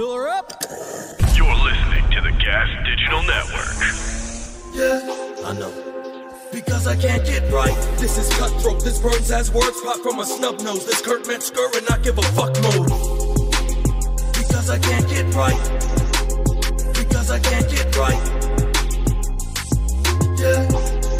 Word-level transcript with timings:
Fill 0.00 0.14
her 0.14 0.28
up. 0.28 0.50
You're 1.36 1.54
listening 1.56 2.10
to 2.12 2.22
the 2.22 2.32
Gas 2.40 2.68
Digital 2.86 3.22
Network. 3.22 3.76
Yeah, 4.72 5.44
I 5.44 5.52
know. 5.52 6.40
Because 6.50 6.86
I 6.86 6.96
can't 6.96 7.22
get 7.26 7.52
right. 7.52 7.76
This 7.98 8.16
is 8.16 8.34
cutthroat. 8.38 8.82
This 8.82 8.98
burns 8.98 9.30
as 9.30 9.52
words 9.52 9.78
pop 9.82 9.98
from 9.98 10.20
a 10.20 10.24
snub 10.24 10.58
nose. 10.62 10.86
This 10.86 11.02
Kurt 11.02 11.26
Metzger 11.26 11.66
and 11.76 11.86
not 11.86 12.02
give 12.02 12.16
a 12.16 12.22
fuck 12.22 12.56
mode. 12.62 12.88
Because 14.32 14.70
I 14.70 14.78
can't 14.78 15.06
get 15.06 15.34
right. 15.34 15.60
Because 16.94 17.30
I 17.30 17.38
can't 17.38 17.68
get 17.68 17.94
right. 17.98 18.24
Yeah. 20.40 21.10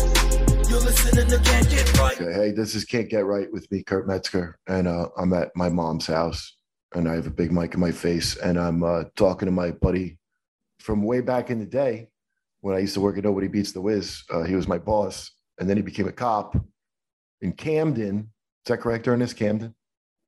You're 0.71 0.81
listening 0.81 1.29
to 1.29 1.39
Can't 1.39 1.69
Get 1.69 1.99
Right. 1.99 2.19
Okay, 2.19 2.33
hey, 2.33 2.51
this 2.53 2.75
is 2.75 2.87
Can't 2.87 3.11
Get 3.11 3.27
Right 3.27 3.53
with 3.53 3.71
me, 3.71 3.83
Kurt 3.83 4.07
Metzger, 4.07 4.57
and 4.67 4.89
uh, 4.89 5.09
I'm 5.19 5.35
at 5.35 5.51
my 5.55 5.69
mom's 5.69 6.07
house, 6.07 6.57
and 6.95 7.09
I 7.09 7.15
have 7.15 7.27
a 7.27 7.31
big 7.31 7.53
mic 7.53 7.75
in 7.75 7.81
my 7.81 7.93
face, 7.93 8.37
and 8.37 8.59
I'm 8.59 8.83
uh, 8.83 9.05
talking 9.17 9.47
to 9.47 9.53
my 9.53 9.71
buddy 9.71 10.19
from 10.79 11.03
way 11.03 11.21
back 11.21 11.51
in 11.51 11.59
the 11.59 11.67
day 11.67 12.09
when 12.61 12.75
I 12.75 12.81
used 12.81 12.95
to 12.95 13.01
work 13.01 13.17
at 13.19 13.25
Nobody 13.25 13.49
Beats 13.49 13.73
the 13.73 13.81
Wiz. 13.81 14.23
Uh, 14.31 14.43
he 14.43 14.55
was 14.55 14.69
my 14.69 14.79
boss, 14.79 15.31
and 15.59 15.69
then 15.69 15.77
he 15.77 15.83
became 15.83 16.09
a 16.09 16.13
cop 16.13 16.57
in 17.41 17.53
Camden. 17.53 18.31
Is 18.65 18.69
that 18.69 18.81
correct, 18.81 19.07
Earnest? 19.07 19.37
Camden? 19.37 19.75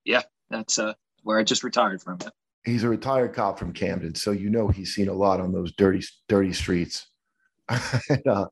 Yeah, 0.05 0.23
that's 0.51 0.79
uh, 0.79 0.95
where 1.23 1.39
I 1.39 1.43
just 1.43 1.65
retired 1.65 2.03
from. 2.03 2.19
He's 2.65 2.85
a 2.85 2.89
retired 2.89 3.35
cop 3.35 3.59
from 3.59 3.73
Camden, 3.73 4.15
so 4.15 4.31
you 4.31 4.49
know 4.49 4.69
he's 4.69 4.95
seen 4.95 5.09
a 5.09 5.15
lot 5.15 5.41
on 5.41 5.53
those 5.53 5.73
dirty, 5.73 6.03
dirty 6.29 6.53
streets. 6.53 7.07
and, 7.69 8.27
uh, 8.27 8.47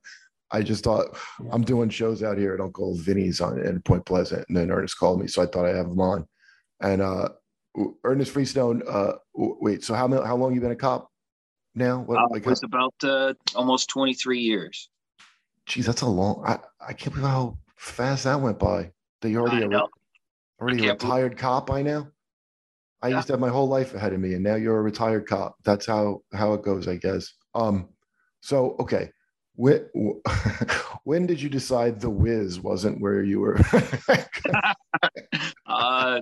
I 0.52 0.62
just 0.62 0.82
thought 0.82 1.16
I'm 1.52 1.62
doing 1.62 1.90
shows 1.90 2.24
out 2.24 2.36
here 2.36 2.54
at 2.54 2.60
Uncle 2.60 2.96
Vinnie's 2.96 3.40
on 3.40 3.60
in 3.60 3.80
Point 3.82 4.04
Pleasant, 4.04 4.44
and 4.48 4.56
then 4.56 4.70
Earnest 4.70 4.98
called 4.98 5.20
me, 5.20 5.28
so 5.28 5.42
I 5.42 5.46
thought 5.46 5.64
I'd 5.64 5.76
have 5.76 5.86
him 5.86 6.00
on. 6.00 6.26
And 6.80 7.02
uh, 7.02 7.28
Earnest 8.04 8.32
Freestone, 8.32 8.82
uh, 8.88 9.12
wait, 9.34 9.84
so 9.84 9.94
how 9.94 10.08
how 10.24 10.36
long 10.36 10.54
you 10.54 10.60
been 10.60 10.72
a 10.72 10.76
cop 10.76 11.10
now? 11.74 12.00
What, 12.00 12.18
uh, 12.18 12.28
like 12.30 12.46
it's 12.46 12.62
about 12.62 12.94
uh, 13.02 13.34
almost 13.54 13.88
23 13.90 14.40
years. 14.40 14.88
Geez, 15.66 15.86
that's 15.86 16.02
a 16.02 16.06
long. 16.06 16.42
I, 16.44 16.58
I 16.84 16.92
can't 16.92 17.14
believe 17.14 17.30
how 17.30 17.58
fast 17.76 18.24
that 18.24 18.40
went 18.40 18.58
by. 18.58 18.90
That 19.20 19.30
you 19.30 19.38
already 19.38 19.62
a, 19.62 19.82
already 20.60 20.88
a 20.88 20.92
retired 20.92 21.30
believe- 21.30 21.38
cop 21.38 21.66
by 21.66 21.82
now. 21.82 22.08
I 23.02 23.08
yeah. 23.08 23.16
used 23.16 23.28
to 23.28 23.34
have 23.34 23.40
my 23.40 23.48
whole 23.48 23.68
life 23.68 23.94
ahead 23.94 24.12
of 24.12 24.20
me, 24.20 24.34
and 24.34 24.44
now 24.44 24.56
you're 24.56 24.76
a 24.76 24.82
retired 24.82 25.26
cop. 25.26 25.56
That's 25.64 25.86
how 25.86 26.22
how 26.34 26.52
it 26.54 26.62
goes, 26.62 26.88
I 26.88 26.96
guess. 26.96 27.32
Um, 27.54 27.88
so 28.40 28.76
okay, 28.80 29.10
when, 29.54 29.86
when 31.04 31.26
did 31.26 31.40
you 31.40 31.48
decide 31.48 32.00
the 32.00 32.10
Wiz 32.10 32.60
wasn't 32.60 33.00
where 33.00 33.22
you 33.22 33.40
were? 33.40 33.58
uh, 35.66 36.20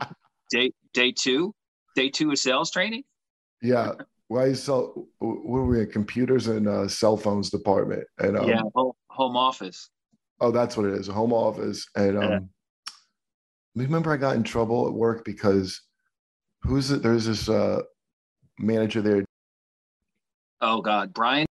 day 0.50 0.72
day 0.94 1.12
two, 1.12 1.55
day 1.97 2.08
two 2.08 2.31
of 2.31 2.39
sales 2.39 2.70
training. 2.70 3.05
Yeah, 3.62 3.92
why 4.28 4.53
so? 4.53 4.55
sell? 4.55 5.08
Were 5.20 5.67
we 5.67 5.80
in 5.80 5.91
computers 5.91 6.47
and 6.48 6.69
uh, 6.69 6.89
cell 6.89 7.17
phones 7.17 7.50
department? 7.50 8.05
And 8.19 8.39
um, 8.39 8.48
yeah, 8.48 8.62
home 8.75 9.36
office. 9.36 9.91
Oh, 10.41 10.50
that's 10.50 10.77
what 10.77 10.86
it 10.86 10.95
is, 10.95 11.08
home 11.08 11.33
office. 11.33 11.86
And 11.96 12.17
um, 12.17 12.30
yeah. 12.30 12.39
remember, 13.74 14.12
I 14.12 14.17
got 14.17 14.36
in 14.36 14.45
trouble 14.45 14.86
at 14.86 14.92
work 14.92 15.24
because 15.24 15.80
who's 16.62 16.91
it? 16.91 17.02
There's 17.02 17.27
this 17.27 17.48
uh, 17.48 17.83
manager 18.58 19.02
there. 19.02 19.24
Oh 20.61 20.80
God, 20.80 21.12
Brian 21.12 21.48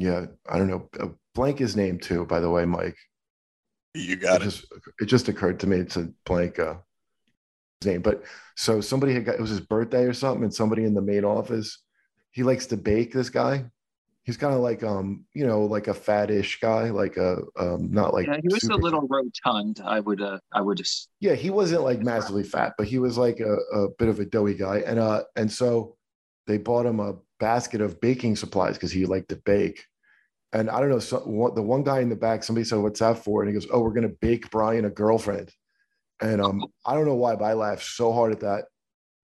yeah, 0.00 0.24
I 0.48 0.56
don't 0.56 0.68
know. 0.68 0.88
Uh, 0.98 1.08
blank 1.34 1.58
his 1.58 1.76
name 1.76 1.98
too, 1.98 2.24
by 2.24 2.40
the 2.40 2.48
way, 2.48 2.64
Mike. 2.64 2.96
You 3.92 4.16
got 4.16 4.36
it. 4.36 4.40
It 4.40 4.44
just, 4.44 4.66
it 5.00 5.04
just 5.06 5.28
occurred 5.28 5.60
to 5.60 5.66
me 5.66 5.84
to 5.84 6.14
blank 6.24 6.58
uh, 6.58 6.74
his 6.74 6.80
name. 7.84 8.02
But 8.02 8.22
so 8.56 8.80
somebody 8.80 9.14
had 9.14 9.24
got 9.24 9.36
it 9.36 9.40
was 9.40 9.50
his 9.50 9.60
birthday 9.60 10.04
or 10.04 10.12
something, 10.12 10.44
and 10.44 10.54
somebody 10.54 10.84
in 10.84 10.94
the 10.94 11.02
main 11.02 11.24
office, 11.24 11.78
he 12.30 12.42
likes 12.42 12.66
to 12.66 12.76
bake. 12.76 13.12
This 13.12 13.30
guy, 13.30 13.64
he's 14.24 14.36
kind 14.36 14.54
of 14.54 14.60
like 14.60 14.82
um, 14.82 15.24
you 15.34 15.46
know, 15.46 15.62
like 15.64 15.88
a 15.88 15.94
fattish 15.94 16.60
guy, 16.60 16.90
like 16.90 17.16
a 17.16 17.38
um, 17.58 17.90
not 17.90 18.14
like 18.14 18.26
yeah, 18.26 18.38
he 18.42 18.48
was 18.48 18.64
a 18.64 18.76
little 18.76 19.06
rotund. 19.08 19.80
I 19.84 20.00
would 20.00 20.20
uh, 20.20 20.38
I 20.52 20.60
would 20.60 20.78
just 20.78 21.08
yeah, 21.20 21.34
he 21.34 21.50
wasn't 21.50 21.82
like 21.82 22.00
massively 22.00 22.44
fat, 22.44 22.74
but 22.76 22.86
he 22.86 22.98
was 22.98 23.16
like 23.18 23.40
a, 23.40 23.54
a 23.76 23.88
bit 23.98 24.08
of 24.08 24.20
a 24.20 24.24
doughy 24.24 24.54
guy, 24.54 24.78
and 24.86 24.98
uh, 24.98 25.24
and 25.36 25.50
so 25.50 25.96
they 26.46 26.58
bought 26.58 26.86
him 26.86 27.00
a 27.00 27.14
basket 27.38 27.80
of 27.80 28.00
baking 28.00 28.36
supplies 28.36 28.74
because 28.74 28.92
he 28.92 29.06
liked 29.06 29.28
to 29.30 29.36
bake 29.36 29.84
and 30.52 30.68
I 30.68 30.80
don't 30.80 30.90
know, 30.90 30.98
so, 30.98 31.20
what, 31.20 31.54
the 31.54 31.62
one 31.62 31.84
guy 31.84 32.00
in 32.00 32.08
the 32.08 32.16
back, 32.16 32.42
somebody 32.42 32.64
said, 32.64 32.78
"What's 32.78 33.00
that 33.00 33.18
for?" 33.18 33.42
And 33.42 33.48
he 33.48 33.54
goes, 33.54 33.68
"Oh, 33.72 33.80
we're 33.80 33.92
gonna 33.92 34.08
bake 34.08 34.50
Brian 34.50 34.84
a 34.84 34.90
girlfriend." 34.90 35.52
And 36.20 36.40
um, 36.40 36.66
I 36.84 36.94
don't 36.94 37.06
know 37.06 37.14
why, 37.14 37.36
but 37.36 37.44
I 37.44 37.52
laughed 37.54 37.84
so 37.84 38.12
hard 38.12 38.32
at 38.32 38.40
that 38.40 38.64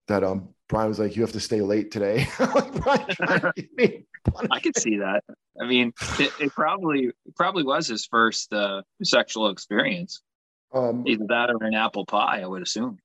that 0.07 0.23
um, 0.23 0.49
Brian 0.67 0.89
was 0.89 0.99
like, 0.99 1.15
"You 1.15 1.21
have 1.21 1.33
to 1.33 1.39
stay 1.39 1.61
late 1.61 1.91
today." 1.91 2.27
I 2.39 3.51
could 4.61 4.77
see 4.77 4.97
that. 4.97 5.23
I 5.61 5.65
mean, 5.65 5.93
it, 6.19 6.31
it 6.39 6.53
probably 6.53 7.07
it 7.07 7.35
probably 7.35 7.63
was 7.63 7.87
his 7.87 8.05
first 8.05 8.53
uh, 8.53 8.81
sexual 9.03 9.49
experience. 9.49 10.21
Um, 10.73 11.03
Either 11.07 11.25
that 11.29 11.49
or 11.49 11.63
an 11.63 11.73
apple 11.73 12.05
pie, 12.05 12.41
I 12.41 12.45
would 12.45 12.61
assume. 12.61 12.99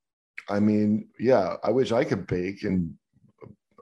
I 0.49 0.59
mean, 0.59 1.07
yeah, 1.19 1.55
I 1.63 1.71
wish 1.71 1.91
I 1.91 2.03
could 2.03 2.27
bake 2.27 2.63
and 2.63 2.95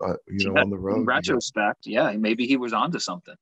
uh, 0.06 0.14
you 0.28 0.50
know, 0.50 0.60
on 0.60 0.70
the 0.70 0.78
road. 0.78 0.98
In 0.98 1.06
retrospect, 1.06 1.86
yeah, 1.86 2.12
maybe 2.12 2.46
he 2.46 2.58
was 2.58 2.74
onto 2.74 3.00
something 3.00 3.36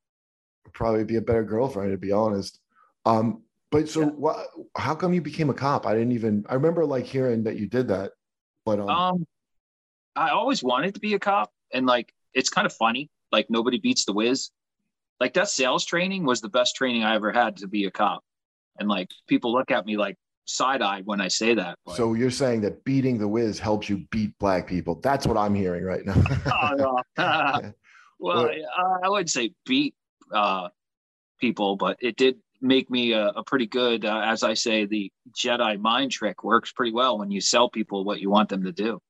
probably 0.74 1.03
be 1.03 1.18
a 1.18 1.22
better 1.22 1.44
girlfriend 1.44 1.91
to 1.91 1.97
be 1.97 2.12
honest. 2.12 2.59
Um, 3.06 3.44
but 3.72 3.90
so 3.90 4.02
yeah. 4.02 4.07
what? 4.07 4.47
How 4.75 4.96
come 4.96 5.13
you 5.13 5.22
became 5.22 5.50
a 5.50 5.53
cop? 5.53 5.85
I 5.85 5.94
didn't 5.94 6.13
even. 6.13 6.46
I 6.50 6.56
remember 6.56 6.85
like 6.85 7.06
hearing 7.06 7.44
that 7.44 7.57
you 7.57 7.68
did 7.68 7.88
that, 7.90 8.12
but 8.66 8.80
um, 8.80 8.90
um 8.90 9.28
I 10.16 10.30
always 10.30 10.63
wanted 10.63 10.96
to 10.96 11.00
be 11.00 11.13
a 11.13 11.19
cop, 11.19 11.52
and 11.74 11.85
like 11.85 12.13
it's 12.34 12.50
kind 12.50 12.66
of 12.66 12.74
funny. 12.74 13.09
Like 13.31 13.50
nobody 13.50 13.80
beats 13.80 14.06
the 14.06 14.13
Wiz. 14.13 14.50
Like 15.19 15.34
that 15.34 15.50
sales 15.50 15.85
training 15.85 16.25
was 16.25 16.41
the 16.41 16.50
best 16.50 16.75
training 16.75 17.03
I 17.03 17.16
ever 17.16 17.31
had 17.31 17.57
to 17.57 17.68
be 17.68 17.85
a 17.85 17.91
cop, 17.91 18.24
and 18.80 18.90
like 18.90 19.09
people 19.28 19.52
look 19.52 19.69
at 19.72 19.86
me 19.86 19.97
like 19.97 20.18
side 20.46 20.81
eyed 20.81 21.06
when 21.06 21.22
I 21.22 21.28
say 21.28 21.53
that. 21.53 21.78
But. 21.86 21.96
So 21.96 22.16
you're 22.16 22.31
saying 22.31 22.62
that 22.62 22.84
beating 22.84 23.18
the 23.18 23.28
Wiz 23.28 23.59
helps 23.59 23.88
you 23.88 24.06
beat 24.09 24.38
black 24.40 24.68
people? 24.68 25.00
That's 25.01 25.28
what 25.28 25.38
I'm 25.38 25.53
hearing 25.53 25.84
right 25.84 26.03
now. 26.06 26.16
oh, 26.51 27.01
no. 27.18 27.74
well, 28.19 28.50
I 29.03 29.09
wouldn't 29.09 29.30
say 29.30 29.53
beat 29.66 29.94
uh, 30.34 30.69
people, 31.40 31.75
but 31.75 31.97
it 32.01 32.18
did 32.18 32.38
make 32.62 32.90
me 32.90 33.14
a, 33.14 33.28
a 33.30 33.44
pretty 33.44 33.68
good, 33.68 34.06
uh, 34.06 34.22
as 34.25 34.44
I 34.44 34.53
say, 34.53 34.86
the 34.86 35.12
Jedi 35.31 35.80
mind 35.80 36.12
trick 36.12 36.44
works 36.44 36.72
pretty 36.72 36.92
well 36.92 37.18
when 37.18 37.31
you 37.31 37.42
sell 37.42 37.70
people 37.70 38.03
what 38.03 38.20
you 38.20 38.30
want 38.30 38.50
them 38.50 38.64
to 38.64 38.72
do. 38.72 39.02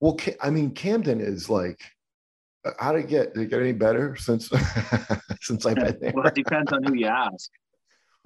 Well, 0.00 0.16
I 0.40 0.50
mean, 0.50 0.70
Camden 0.72 1.20
is 1.20 1.48
like, 1.48 1.80
uh, 2.64 2.72
how 2.78 2.92
did 2.92 3.04
it 3.04 3.08
get? 3.08 3.34
Did 3.34 3.44
it 3.44 3.50
get 3.50 3.60
any 3.60 3.72
better 3.72 4.16
since 4.16 4.50
since 5.40 5.64
I've 5.64 5.76
been 5.76 5.98
there? 6.00 6.12
well, 6.14 6.26
it 6.26 6.34
depends 6.34 6.72
on 6.72 6.82
who 6.84 6.94
you 6.94 7.06
ask. 7.06 7.50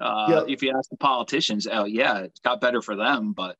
Uh, 0.01 0.27
yeah. 0.31 0.53
If 0.53 0.63
you 0.63 0.75
ask 0.77 0.89
the 0.91 0.97
politicians, 0.97 1.69
oh 1.71 1.85
yeah, 1.85 2.21
it 2.21 2.41
got 2.43 2.61
better 2.61 2.81
for 2.81 2.97
them, 2.97 3.33
but 3.33 3.57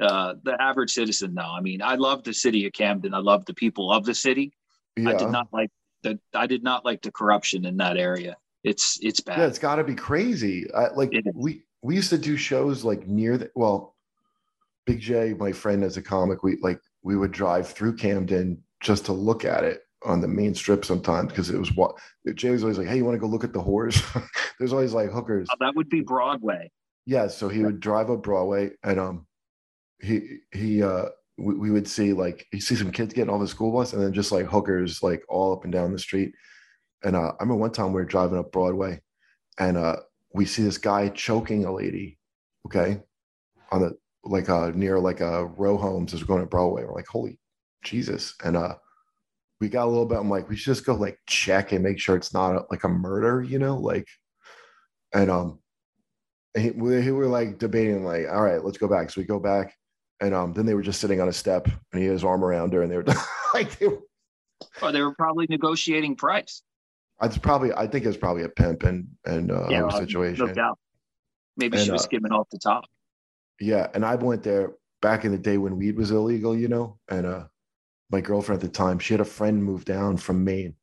uh, 0.00 0.34
the 0.42 0.60
average 0.60 0.92
citizen, 0.92 1.34
no. 1.34 1.44
I 1.44 1.60
mean, 1.60 1.80
I 1.80 1.94
love 1.94 2.24
the 2.24 2.34
city 2.34 2.66
of 2.66 2.72
Camden. 2.72 3.14
I 3.14 3.18
love 3.18 3.46
the 3.46 3.54
people 3.54 3.92
of 3.92 4.04
the 4.04 4.14
city. 4.14 4.52
Yeah. 4.96 5.10
I 5.10 5.14
did 5.14 5.30
not 5.30 5.48
like 5.52 5.70
the 6.02 6.18
I 6.34 6.46
did 6.46 6.62
not 6.62 6.84
like 6.84 7.02
the 7.02 7.12
corruption 7.12 7.64
in 7.64 7.76
that 7.78 7.96
area. 7.96 8.36
It's 8.66 8.98
it's 9.00 9.20
bad. 9.20 9.38
Yeah, 9.38 9.46
it's 9.46 9.60
got 9.60 9.76
to 9.76 9.84
be 9.84 9.94
crazy. 9.94 10.66
I, 10.74 10.88
like 10.88 11.12
we 11.34 11.62
we 11.82 11.94
used 11.94 12.10
to 12.10 12.18
do 12.18 12.36
shows 12.36 12.82
like 12.82 13.06
near 13.06 13.38
the 13.38 13.48
well, 13.54 13.94
Big 14.86 14.98
J, 14.98 15.34
my 15.34 15.52
friend 15.52 15.84
as 15.84 15.96
a 15.96 16.02
comic, 16.02 16.42
we 16.42 16.56
like 16.60 16.80
we 17.02 17.16
would 17.16 17.30
drive 17.30 17.68
through 17.68 17.94
Camden 17.94 18.60
just 18.80 19.04
to 19.06 19.12
look 19.12 19.44
at 19.44 19.62
it 19.62 19.82
on 20.04 20.20
the 20.20 20.26
main 20.26 20.52
strip 20.52 20.84
sometimes 20.84 21.28
because 21.28 21.48
it 21.48 21.58
was 21.58 21.72
what 21.76 21.94
Jay 22.34 22.50
was 22.50 22.64
always 22.64 22.76
like, 22.76 22.88
"Hey, 22.88 22.96
you 22.96 23.04
want 23.04 23.14
to 23.14 23.20
go 23.20 23.28
look 23.28 23.44
at 23.44 23.52
the 23.52 23.62
whores?" 23.62 24.02
There's 24.58 24.72
always 24.72 24.92
like 24.92 25.10
hookers. 25.10 25.48
Oh, 25.52 25.56
that 25.60 25.76
would 25.76 25.88
be 25.88 26.00
Broadway. 26.00 26.72
Yeah, 27.06 27.28
so 27.28 27.48
he 27.48 27.62
would 27.62 27.78
drive 27.78 28.10
up 28.10 28.24
Broadway, 28.24 28.72
and 28.82 28.98
um, 28.98 29.26
he 30.02 30.38
he 30.52 30.82
uh 30.82 31.04
we, 31.38 31.54
we 31.54 31.70
would 31.70 31.86
see 31.86 32.12
like 32.12 32.48
you 32.52 32.60
see 32.60 32.74
some 32.74 32.90
kids 32.90 33.14
getting 33.14 33.32
on 33.32 33.38
the 33.38 33.46
school 33.46 33.70
bus 33.70 33.92
and 33.92 34.02
then 34.02 34.12
just 34.12 34.32
like 34.32 34.46
hookers 34.46 35.04
like 35.04 35.22
all 35.28 35.52
up 35.52 35.62
and 35.62 35.72
down 35.72 35.92
the 35.92 36.00
street. 36.00 36.34
And 37.06 37.14
uh, 37.14 37.32
I 37.38 37.42
remember 37.44 37.60
one 37.60 37.70
time 37.70 37.92
we 37.92 38.00
were 38.00 38.04
driving 38.04 38.36
up 38.36 38.50
Broadway 38.50 39.00
and 39.60 39.76
uh, 39.76 39.96
we 40.34 40.44
see 40.44 40.64
this 40.64 40.76
guy 40.76 41.08
choking 41.10 41.64
a 41.64 41.72
lady, 41.72 42.18
okay, 42.66 43.00
on 43.70 43.82
the 43.82 43.96
like 44.24 44.48
uh 44.48 44.72
near 44.74 44.98
like 44.98 45.20
a 45.20 45.38
uh, 45.38 45.42
row 45.42 45.76
homes 45.76 46.12
as 46.12 46.20
we're 46.20 46.26
going 46.26 46.40
to 46.40 46.46
Broadway. 46.46 46.82
We're 46.82 46.94
like, 46.94 47.06
holy 47.06 47.38
Jesus. 47.84 48.34
And 48.44 48.56
uh 48.56 48.74
we 49.60 49.68
got 49.68 49.86
a 49.86 49.88
little 49.88 50.04
bit. 50.04 50.18
I'm 50.18 50.28
like, 50.28 50.48
we 50.48 50.56
should 50.56 50.74
just 50.74 50.84
go 50.84 50.96
like 50.96 51.16
check 51.28 51.70
and 51.70 51.84
make 51.84 52.00
sure 52.00 52.16
it's 52.16 52.34
not 52.34 52.56
a, 52.56 52.64
like 52.70 52.82
a 52.82 52.88
murder, 52.88 53.40
you 53.40 53.60
know, 53.60 53.76
like, 53.76 54.08
and 55.14 55.30
um, 55.30 55.60
he, 56.58 56.72
we, 56.72 57.10
were 57.12 57.28
like 57.28 57.58
debating, 57.58 58.04
like, 58.04 58.26
all 58.28 58.42
right, 58.42 58.62
let's 58.62 58.78
go 58.78 58.88
back. 58.88 59.10
So 59.10 59.20
we 59.20 59.26
go 59.26 59.38
back, 59.38 59.74
and 60.20 60.34
um, 60.34 60.52
then 60.52 60.66
they 60.66 60.74
were 60.74 60.82
just 60.82 61.00
sitting 61.00 61.20
on 61.20 61.28
a 61.28 61.32
step, 61.32 61.66
and 61.66 62.02
he 62.02 62.04
had 62.04 62.12
his 62.12 62.24
arm 62.24 62.44
around 62.44 62.74
her, 62.74 62.82
and 62.82 62.90
they 62.90 62.96
were 62.96 63.04
like, 63.54 63.78
they 63.78 63.86
were, 63.86 64.00
oh, 64.82 64.92
they 64.92 65.00
were 65.00 65.14
probably 65.14 65.46
negotiating 65.48 66.16
price. 66.16 66.62
It's 67.22 67.38
probably, 67.38 67.72
I 67.72 67.86
think 67.86 68.04
it's 68.04 68.16
probably 68.16 68.42
a 68.42 68.48
pimp 68.48 68.82
and 68.82 69.08
and 69.24 69.50
uh, 69.50 69.68
yeah, 69.70 69.88
situation. 69.88 70.46
No 70.46 70.52
doubt. 70.52 70.78
Maybe 71.56 71.78
and, 71.78 71.86
she 71.86 71.90
was 71.90 72.02
uh, 72.02 72.04
skimming 72.04 72.32
off 72.32 72.48
the 72.50 72.58
top. 72.58 72.84
Yeah, 73.58 73.88
and 73.94 74.04
I 74.04 74.16
went 74.16 74.42
there 74.42 74.74
back 75.00 75.24
in 75.24 75.32
the 75.32 75.38
day 75.38 75.56
when 75.56 75.78
weed 75.78 75.96
was 75.96 76.10
illegal, 76.10 76.56
you 76.56 76.68
know, 76.68 76.98
and 77.08 77.26
uh 77.26 77.44
my 78.10 78.20
girlfriend 78.20 78.62
at 78.62 78.68
the 78.68 78.72
time, 78.72 78.98
she 78.98 79.14
had 79.14 79.20
a 79.20 79.24
friend 79.24 79.62
move 79.62 79.84
down 79.84 80.16
from 80.16 80.44
Maine. 80.44 80.74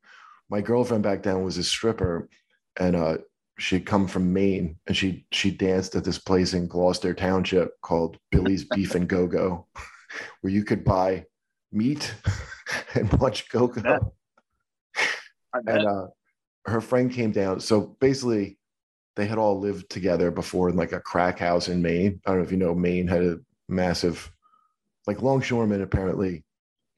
My 0.49 0.61
girlfriend 0.61 1.03
back 1.03 1.23
then 1.23 1.43
was 1.43 1.57
a 1.57 1.63
stripper, 1.63 2.27
and 2.79 2.95
uh, 2.95 3.17
she'd 3.57 3.85
come 3.85 4.07
from 4.07 4.33
Maine, 4.33 4.77
and 4.87 4.95
she 4.95 5.25
she 5.31 5.51
danced 5.51 5.95
at 5.95 6.03
this 6.03 6.19
place 6.19 6.53
in 6.53 6.67
Gloucester 6.67 7.13
Township 7.13 7.79
called 7.81 8.17
Billy's 8.31 8.65
Beef 8.75 8.95
and 8.95 9.07
Go 9.07 9.27
Go, 9.27 9.67
where 10.41 10.51
you 10.51 10.63
could 10.63 10.83
buy 10.83 11.25
meat 11.71 12.13
and 12.93 13.11
watch 13.13 13.49
go 13.49 13.67
go. 13.67 14.13
And 15.53 15.87
uh, 15.87 16.07
her 16.65 16.81
friend 16.81 17.11
came 17.11 17.31
down. 17.31 17.59
So 17.59 17.95
basically, 17.99 18.57
they 19.15 19.25
had 19.25 19.37
all 19.37 19.59
lived 19.59 19.89
together 19.89 20.31
before 20.31 20.69
in 20.69 20.75
like 20.75 20.91
a 20.91 20.99
crack 20.99 21.39
house 21.39 21.67
in 21.67 21.81
Maine. 21.81 22.19
I 22.25 22.31
don't 22.31 22.39
know 22.39 22.45
if 22.45 22.51
you 22.51 22.57
know, 22.57 22.73
Maine 22.73 23.07
had 23.07 23.23
a 23.23 23.39
massive, 23.67 24.31
like 25.05 25.21
longshoremen 25.21 25.81
apparently 25.81 26.43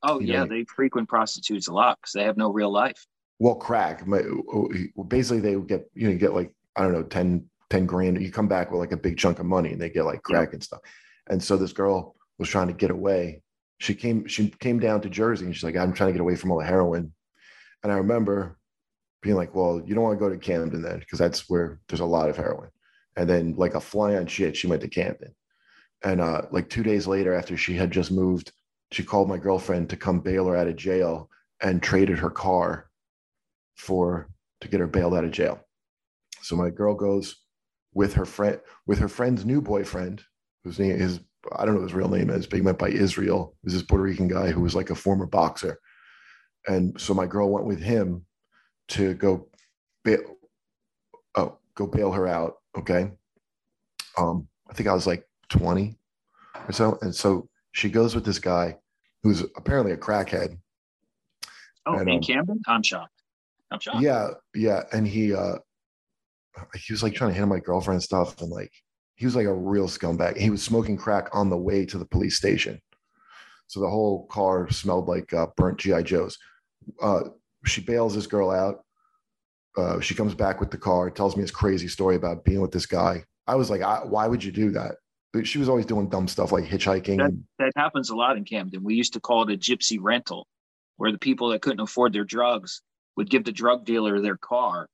Oh 0.07 0.19
yeah, 0.19 0.39
know, 0.39 0.45
they 0.45 0.65
frequent 0.65 1.09
prostitutes 1.09 1.67
a 1.67 1.73
lot 1.73 1.97
because 1.99 2.13
they 2.13 2.23
have 2.23 2.37
no 2.37 2.51
real 2.51 2.71
life. 2.71 3.05
Well, 3.39 3.55
crack. 3.55 4.03
Oh, 4.07 4.69
basically, 5.07 5.39
they 5.39 5.55
would 5.55 5.67
get 5.67 5.89
you 5.95 6.09
know 6.09 6.17
get 6.17 6.33
like 6.33 6.51
I 6.75 6.83
don't 6.83 6.93
know 6.93 7.03
10, 7.03 7.49
10 7.69 7.85
grand. 7.85 8.21
You 8.21 8.31
come 8.31 8.47
back 8.47 8.71
with 8.71 8.79
like 8.79 8.91
a 8.91 8.97
big 8.97 9.17
chunk 9.17 9.39
of 9.39 9.45
money, 9.45 9.71
and 9.71 9.81
they 9.81 9.89
get 9.89 10.05
like 10.05 10.21
crack 10.21 10.49
yeah. 10.49 10.55
and 10.55 10.63
stuff. 10.63 10.81
And 11.27 11.41
so 11.41 11.57
this 11.57 11.73
girl 11.73 12.15
was 12.37 12.49
trying 12.49 12.67
to 12.67 12.73
get 12.73 12.91
away. 12.91 13.41
She 13.79 13.95
came 13.95 14.27
she 14.27 14.49
came 14.49 14.79
down 14.79 15.01
to 15.01 15.09
Jersey, 15.09 15.45
and 15.45 15.55
she's 15.55 15.63
like, 15.63 15.75
I'm 15.75 15.93
trying 15.93 16.09
to 16.09 16.13
get 16.13 16.21
away 16.21 16.35
from 16.35 16.51
all 16.51 16.59
the 16.59 16.65
heroin. 16.65 17.11
And 17.83 17.91
I 17.91 17.97
remember 17.97 18.57
being 19.25 19.35
like, 19.35 19.55
well, 19.55 19.81
you 19.83 19.95
don't 19.95 20.03
want 20.03 20.17
to 20.17 20.23
go 20.23 20.29
to 20.29 20.37
Camden 20.37 20.83
then, 20.83 20.99
because 20.99 21.17
that's 21.17 21.49
where 21.49 21.79
there's 21.89 21.99
a 21.99 22.05
lot 22.05 22.29
of 22.29 22.37
heroin. 22.37 22.69
And 23.17 23.27
then 23.27 23.55
like 23.57 23.73
a 23.73 23.81
fly 23.81 24.15
on 24.15 24.27
shit, 24.27 24.55
she 24.55 24.67
went 24.67 24.83
to 24.83 24.87
Camden. 24.87 25.33
And 26.03 26.21
uh, 26.21 26.43
like 26.51 26.69
two 26.69 26.83
days 26.83 27.07
later, 27.07 27.33
after 27.33 27.57
she 27.57 27.73
had 27.73 27.89
just 27.89 28.11
moved 28.11 28.51
she 28.91 29.03
called 29.03 29.27
my 29.27 29.37
girlfriend 29.37 29.89
to 29.89 29.97
come 29.97 30.19
bail 30.19 30.45
her 30.45 30.55
out 30.55 30.67
of 30.67 30.75
jail 30.75 31.29
and 31.59 31.81
traded 31.81 32.19
her 32.19 32.29
car 32.29 32.87
for 33.75 34.29
to 34.61 34.67
get 34.67 34.79
her 34.79 34.87
bailed 34.87 35.15
out 35.15 35.25
of 35.25 35.31
jail. 35.31 35.59
So 36.41 36.55
my 36.55 36.69
girl 36.69 36.93
goes 36.93 37.35
with 37.93 38.13
her 38.13 38.25
friend 38.25 38.59
with 38.85 38.99
her 38.99 39.07
friend's 39.07 39.43
new 39.43 39.61
boyfriend, 39.61 40.21
whose 40.63 40.79
name 40.79 40.91
is 40.91 41.19
I 41.55 41.65
don't 41.65 41.75
know 41.75 41.81
his 41.81 41.93
real 41.93 42.09
name 42.09 42.29
is, 42.29 42.45
but 42.47 42.57
he 42.57 42.61
went 42.61 42.79
by 42.79 42.89
Israel. 42.89 43.55
This 43.63 43.81
Puerto 43.81 44.03
Rican 44.03 44.27
guy 44.27 44.51
who 44.51 44.61
was 44.61 44.75
like 44.75 44.91
a 44.91 44.95
former 44.95 45.25
boxer. 45.25 45.79
And 46.67 46.99
so 46.99 47.13
my 47.13 47.25
girl 47.25 47.51
went 47.51 47.67
with 47.67 47.81
him 47.81 48.25
to 48.89 49.13
go 49.15 49.47
bail, 50.03 50.19
oh, 51.35 51.57
go 51.75 51.87
bail 51.87 52.11
her 52.11 52.27
out. 52.27 52.55
Okay. 52.77 53.11
Um, 54.17 54.47
I 54.69 54.73
think 54.73 54.87
I 54.87 54.93
was 54.93 55.07
like 55.07 55.27
20 55.49 55.97
or 56.67 56.71
so. 56.71 56.97
And 57.01 57.13
so 57.13 57.49
she 57.71 57.89
goes 57.89 58.15
with 58.15 58.25
this 58.25 58.39
guy 58.39 58.77
who's 59.23 59.43
apparently 59.55 59.91
a 59.91 59.97
crackhead. 59.97 60.57
Oh, 61.85 61.97
and, 61.97 62.09
in 62.09 62.15
um, 62.15 62.21
Camden? 62.21 62.61
I'm 62.67 62.83
shocked. 62.83 63.11
I'm 63.71 63.79
shocked. 63.79 64.01
Yeah, 64.01 64.29
yeah. 64.53 64.83
And 64.93 65.07
he 65.07 65.33
uh 65.33 65.57
he 66.73 66.93
was 66.93 67.03
like 67.03 67.13
trying 67.13 67.31
to 67.31 67.33
hit 67.33 67.43
on 67.43 67.49
my 67.49 67.59
girlfriend 67.59 67.95
and 67.95 68.03
stuff 68.03 68.39
and 68.41 68.49
like 68.49 68.71
he 69.15 69.25
was 69.25 69.35
like 69.35 69.45
a 69.45 69.53
real 69.53 69.87
scumbag. 69.87 70.37
He 70.37 70.49
was 70.49 70.61
smoking 70.61 70.97
crack 70.97 71.29
on 71.33 71.49
the 71.49 71.57
way 71.57 71.85
to 71.85 71.97
the 71.97 72.05
police 72.05 72.35
station. 72.35 72.79
So 73.67 73.79
the 73.79 73.89
whole 73.89 74.27
car 74.27 74.69
smelled 74.69 75.07
like 75.07 75.33
uh, 75.33 75.47
burnt 75.57 75.79
GI 75.79 76.03
Joes. 76.03 76.37
Uh, 77.01 77.21
she 77.67 77.81
bails 77.81 78.15
this 78.15 78.27
girl 78.27 78.51
out. 78.51 78.83
Uh, 79.77 79.99
she 79.99 80.15
comes 80.15 80.33
back 80.33 80.59
with 80.59 80.71
the 80.71 80.77
car, 80.77 81.09
tells 81.09 81.35
me 81.35 81.41
this 81.41 81.51
crazy 81.51 81.87
story 81.87 82.15
about 82.15 82.45
being 82.45 82.61
with 82.61 82.71
this 82.71 82.85
guy. 82.85 83.23
I 83.47 83.55
was 83.55 83.69
like, 83.69 83.81
I, 83.81 84.03
why 84.05 84.27
would 84.27 84.43
you 84.43 84.51
do 84.51 84.71
that? 84.71 84.95
But 85.33 85.45
she 85.45 85.59
was 85.59 85.67
always 85.67 85.85
doing 85.85 86.07
dumb 86.07 86.27
stuff 86.27 86.51
like 86.51 86.63
hitchhiking. 86.63 87.17
That, 87.17 87.37
that 87.59 87.71
happens 87.75 88.09
a 88.09 88.15
lot 88.15 88.37
in 88.37 88.45
Camden. 88.45 88.83
We 88.83 88.95
used 88.95 89.13
to 89.13 89.19
call 89.19 89.43
it 89.43 89.53
a 89.53 89.57
gypsy 89.57 89.97
rental, 90.01 90.47
where 90.95 91.11
the 91.11 91.17
people 91.17 91.49
that 91.49 91.61
couldn't 91.61 91.81
afford 91.81 92.13
their 92.13 92.23
drugs 92.23 92.81
would 93.17 93.29
give 93.29 93.43
the 93.43 93.51
drug 93.51 93.85
dealer 93.85 94.21
their 94.21 94.37
car. 94.37 94.87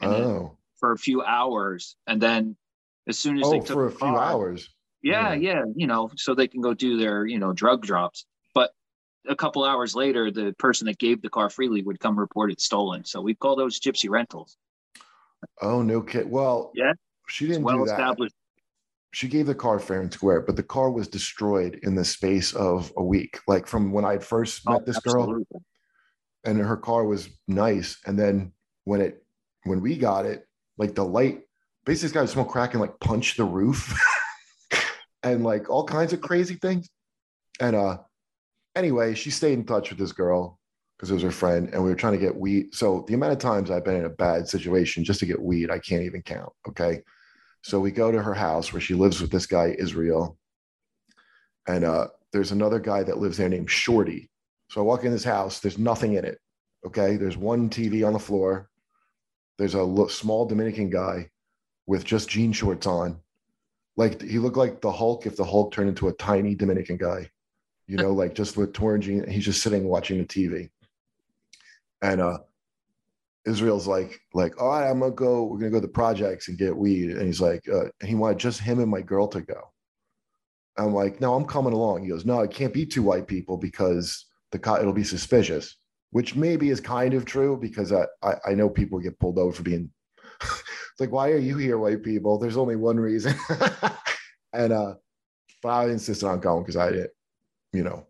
oh. 0.00 0.56
For 0.78 0.92
a 0.92 0.98
few 0.98 1.22
hours, 1.22 1.96
and 2.06 2.22
then 2.22 2.56
as 3.06 3.18
soon 3.18 3.36
as 3.36 3.46
oh, 3.46 3.50
they 3.50 3.58
took 3.58 3.68
for 3.68 3.86
a 3.86 3.90
few 3.90 3.98
car, 3.98 4.18
hours. 4.18 4.70
Yeah, 5.02 5.34
yeah, 5.34 5.52
yeah, 5.52 5.62
you 5.74 5.86
know, 5.86 6.10
so 6.16 6.34
they 6.34 6.48
can 6.48 6.62
go 6.62 6.72
do 6.72 6.96
their 6.96 7.26
you 7.26 7.38
know 7.38 7.52
drug 7.52 7.82
drops. 7.82 8.24
A 9.28 9.36
couple 9.36 9.64
hours 9.64 9.94
later, 9.94 10.30
the 10.30 10.54
person 10.58 10.86
that 10.86 10.98
gave 10.98 11.20
the 11.22 11.28
car 11.28 11.50
freely 11.50 11.82
would 11.82 12.00
come 12.00 12.18
report 12.18 12.50
it 12.50 12.60
stolen. 12.60 13.04
So 13.04 13.20
we 13.20 13.34
call 13.34 13.54
those 13.54 13.78
gypsy 13.78 14.08
rentals. 14.08 14.56
Oh 15.60 15.82
no 15.82 16.00
kid. 16.02 16.30
Well, 16.30 16.72
yeah, 16.74 16.92
she 17.28 17.46
didn't 17.46 17.62
well 17.62 17.78
do 17.78 17.86
that. 17.86 17.92
established 17.92 18.34
she 19.12 19.28
gave 19.28 19.46
the 19.46 19.54
car 19.54 19.78
fair 19.78 20.00
and 20.00 20.12
square, 20.12 20.40
but 20.40 20.56
the 20.56 20.62
car 20.62 20.90
was 20.90 21.08
destroyed 21.08 21.80
in 21.82 21.94
the 21.94 22.04
space 22.04 22.52
of 22.54 22.92
a 22.96 23.02
week. 23.02 23.40
Like 23.48 23.66
from 23.66 23.92
when 23.92 24.04
I 24.04 24.18
first 24.18 24.68
met 24.68 24.82
oh, 24.82 24.84
this 24.86 24.96
absolutely. 24.96 25.44
girl, 25.50 25.62
and 26.44 26.58
her 26.58 26.76
car 26.76 27.04
was 27.04 27.28
nice, 27.48 27.98
and 28.06 28.18
then 28.18 28.52
when 28.84 29.00
it 29.00 29.24
when 29.64 29.80
we 29.80 29.96
got 29.96 30.26
it, 30.26 30.46
like 30.78 30.94
the 30.94 31.04
light, 31.04 31.40
basically 31.84 32.06
this 32.06 32.12
guy 32.12 32.22
was 32.22 32.30
smoke 32.30 32.48
crack 32.48 32.74
and 32.74 32.80
like 32.80 32.98
punch 33.00 33.36
the 33.36 33.44
roof, 33.44 33.92
and 35.22 35.42
like 35.42 35.68
all 35.68 35.84
kinds 35.84 36.12
of 36.12 36.20
crazy 36.20 36.54
things. 36.54 36.88
And 37.58 37.76
uh, 37.76 37.98
anyway, 38.74 39.14
she 39.14 39.30
stayed 39.30 39.54
in 39.54 39.64
touch 39.64 39.90
with 39.90 39.98
this 39.98 40.12
girl 40.12 40.58
because 40.96 41.10
it 41.10 41.14
was 41.14 41.22
her 41.22 41.30
friend, 41.30 41.70
and 41.72 41.82
we 41.82 41.90
were 41.90 41.96
trying 41.96 42.12
to 42.12 42.18
get 42.18 42.36
weed. 42.36 42.74
So 42.74 43.04
the 43.08 43.14
amount 43.14 43.32
of 43.32 43.38
times 43.38 43.70
I've 43.70 43.84
been 43.84 43.96
in 43.96 44.04
a 44.04 44.10
bad 44.10 44.48
situation 44.48 45.04
just 45.04 45.20
to 45.20 45.26
get 45.26 45.40
weed, 45.40 45.70
I 45.70 45.78
can't 45.78 46.02
even 46.02 46.22
count. 46.22 46.52
Okay 46.68 47.02
so 47.62 47.78
we 47.78 47.90
go 47.90 48.10
to 48.10 48.22
her 48.22 48.34
house 48.34 48.72
where 48.72 48.80
she 48.80 48.94
lives 48.94 49.20
with 49.20 49.30
this 49.30 49.46
guy, 49.46 49.74
Israel. 49.78 50.38
And 51.68 51.84
uh, 51.84 52.08
there's 52.32 52.52
another 52.52 52.80
guy 52.80 53.02
that 53.02 53.18
lives 53.18 53.36
there 53.36 53.48
named 53.48 53.70
Shorty. 53.70 54.30
So 54.70 54.80
I 54.80 54.84
walk 54.84 55.04
in 55.04 55.12
this 55.12 55.24
house, 55.24 55.60
there's 55.60 55.78
nothing 55.78 56.14
in 56.14 56.24
it. 56.24 56.38
Okay. 56.86 57.16
There's 57.16 57.36
one 57.36 57.68
TV 57.68 58.06
on 58.06 58.14
the 58.14 58.18
floor. 58.18 58.70
There's 59.58 59.74
a 59.74 59.82
lo- 59.82 60.06
small 60.06 60.46
Dominican 60.46 60.88
guy 60.88 61.28
with 61.86 62.04
just 62.04 62.30
jean 62.30 62.52
shorts 62.52 62.86
on. 62.86 63.20
Like 63.96 64.22
he 64.22 64.38
looked 64.38 64.56
like 64.56 64.80
the 64.80 64.92
Hulk 64.92 65.26
if 65.26 65.36
the 65.36 65.44
Hulk 65.44 65.72
turned 65.72 65.90
into 65.90 66.08
a 66.08 66.14
tiny 66.14 66.54
Dominican 66.54 66.96
guy, 66.96 67.28
you 67.90 67.96
know, 67.96 68.12
like 68.12 68.34
just 68.34 68.56
with 68.56 68.72
jeans. 69.00 69.28
He's 69.28 69.44
just 69.44 69.62
sitting 69.62 69.88
watching 69.88 70.18
the 70.18 70.24
TV. 70.24 70.70
And 72.02 72.20
uh, 72.20 72.38
Israel's 73.44 73.88
like, 73.88 74.20
like, 74.32 74.62
all 74.62 74.68
right, 74.68 74.88
I'm 74.88 75.00
gonna 75.00 75.10
go. 75.10 75.42
We're 75.42 75.58
gonna 75.58 75.72
go 75.72 75.80
to 75.80 75.86
the 75.88 75.92
projects 75.92 76.46
and 76.46 76.56
get 76.56 76.76
weed. 76.76 77.10
And 77.10 77.26
he's 77.26 77.40
like, 77.40 77.68
uh, 77.68 77.86
and 78.00 78.08
he 78.08 78.14
wanted 78.14 78.38
just 78.38 78.60
him 78.60 78.78
and 78.78 78.88
my 78.88 79.00
girl 79.00 79.26
to 79.28 79.40
go. 79.40 79.72
I'm 80.78 80.94
like, 80.94 81.20
no, 81.20 81.34
I'm 81.34 81.44
coming 81.44 81.72
along. 81.72 82.04
He 82.04 82.10
goes, 82.10 82.24
no, 82.24 82.40
it 82.40 82.52
can't 82.52 82.72
be 82.72 82.86
two 82.86 83.02
white 83.02 83.26
people 83.26 83.56
because 83.56 84.26
the 84.52 84.58
co- 84.60 84.76
it'll 84.76 84.92
be 84.92 85.04
suspicious. 85.04 85.76
Which 86.12 86.36
maybe 86.36 86.70
is 86.70 86.80
kind 86.80 87.12
of 87.14 87.24
true 87.24 87.56
because 87.56 87.92
I 87.92 88.06
I, 88.22 88.34
I 88.50 88.54
know 88.54 88.70
people 88.70 89.00
get 89.00 89.18
pulled 89.18 89.38
over 89.38 89.52
for 89.52 89.64
being. 89.64 89.90
it's 90.40 90.62
like, 91.00 91.10
why 91.10 91.32
are 91.32 91.38
you 91.38 91.56
here, 91.56 91.76
white 91.76 92.04
people? 92.04 92.38
There's 92.38 92.56
only 92.56 92.76
one 92.76 93.00
reason. 93.00 93.34
and 94.52 94.72
uh, 94.72 94.94
but 95.60 95.68
I 95.68 95.86
insisted 95.86 96.26
on 96.26 96.38
going 96.38 96.62
because 96.62 96.76
I 96.76 96.90
didn't, 96.90 97.10
you 97.72 97.84
know, 97.84 98.06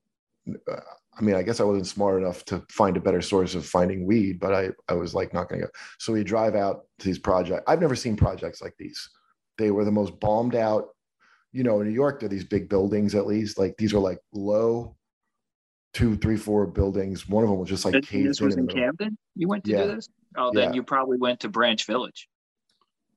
uh, 0.70 0.80
I 1.18 1.22
mean, 1.22 1.34
I 1.34 1.42
guess 1.42 1.60
I 1.60 1.64
wasn't 1.64 1.86
smart 1.86 2.22
enough 2.22 2.44
to 2.46 2.64
find 2.70 2.96
a 2.96 3.00
better 3.00 3.20
source 3.20 3.54
of 3.54 3.66
finding 3.66 4.06
weed, 4.06 4.40
but 4.40 4.54
I, 4.54 4.70
I 4.88 4.94
was 4.94 5.14
like, 5.14 5.34
not 5.34 5.48
going 5.48 5.60
to 5.60 5.66
go. 5.66 5.72
So 5.98 6.12
we 6.12 6.24
drive 6.24 6.54
out 6.54 6.84
to 6.98 7.06
these 7.06 7.18
projects. 7.18 7.64
I've 7.66 7.80
never 7.80 7.96
seen 7.96 8.16
projects 8.16 8.62
like 8.62 8.74
these. 8.78 9.08
They 9.58 9.70
were 9.70 9.84
the 9.84 9.90
most 9.90 10.18
bombed 10.20 10.54
out. 10.54 10.88
You 11.52 11.64
know, 11.64 11.80
in 11.80 11.88
New 11.88 11.94
York, 11.94 12.20
there 12.20 12.26
are 12.26 12.30
these 12.30 12.44
big 12.44 12.68
buildings, 12.68 13.14
at 13.14 13.26
least. 13.26 13.58
Like 13.58 13.76
these 13.76 13.92
are 13.92 13.98
like 13.98 14.20
low, 14.32 14.96
two, 15.92 16.16
three, 16.16 16.36
four 16.36 16.66
buildings. 16.66 17.28
One 17.28 17.42
of 17.42 17.50
them 17.50 17.58
was 17.58 17.68
just 17.68 17.84
like 17.84 17.94
this, 17.94 18.08
this 18.08 18.40
was 18.40 18.54
in, 18.54 18.60
in 18.60 18.68
Camden. 18.68 19.18
You 19.34 19.48
went 19.48 19.64
to 19.64 19.72
yeah. 19.72 19.82
do 19.82 19.96
this? 19.96 20.08
Oh, 20.36 20.52
then 20.54 20.70
yeah. 20.70 20.74
you 20.74 20.82
probably 20.84 21.18
went 21.18 21.40
to 21.40 21.48
Branch 21.48 21.84
Village. 21.84 22.28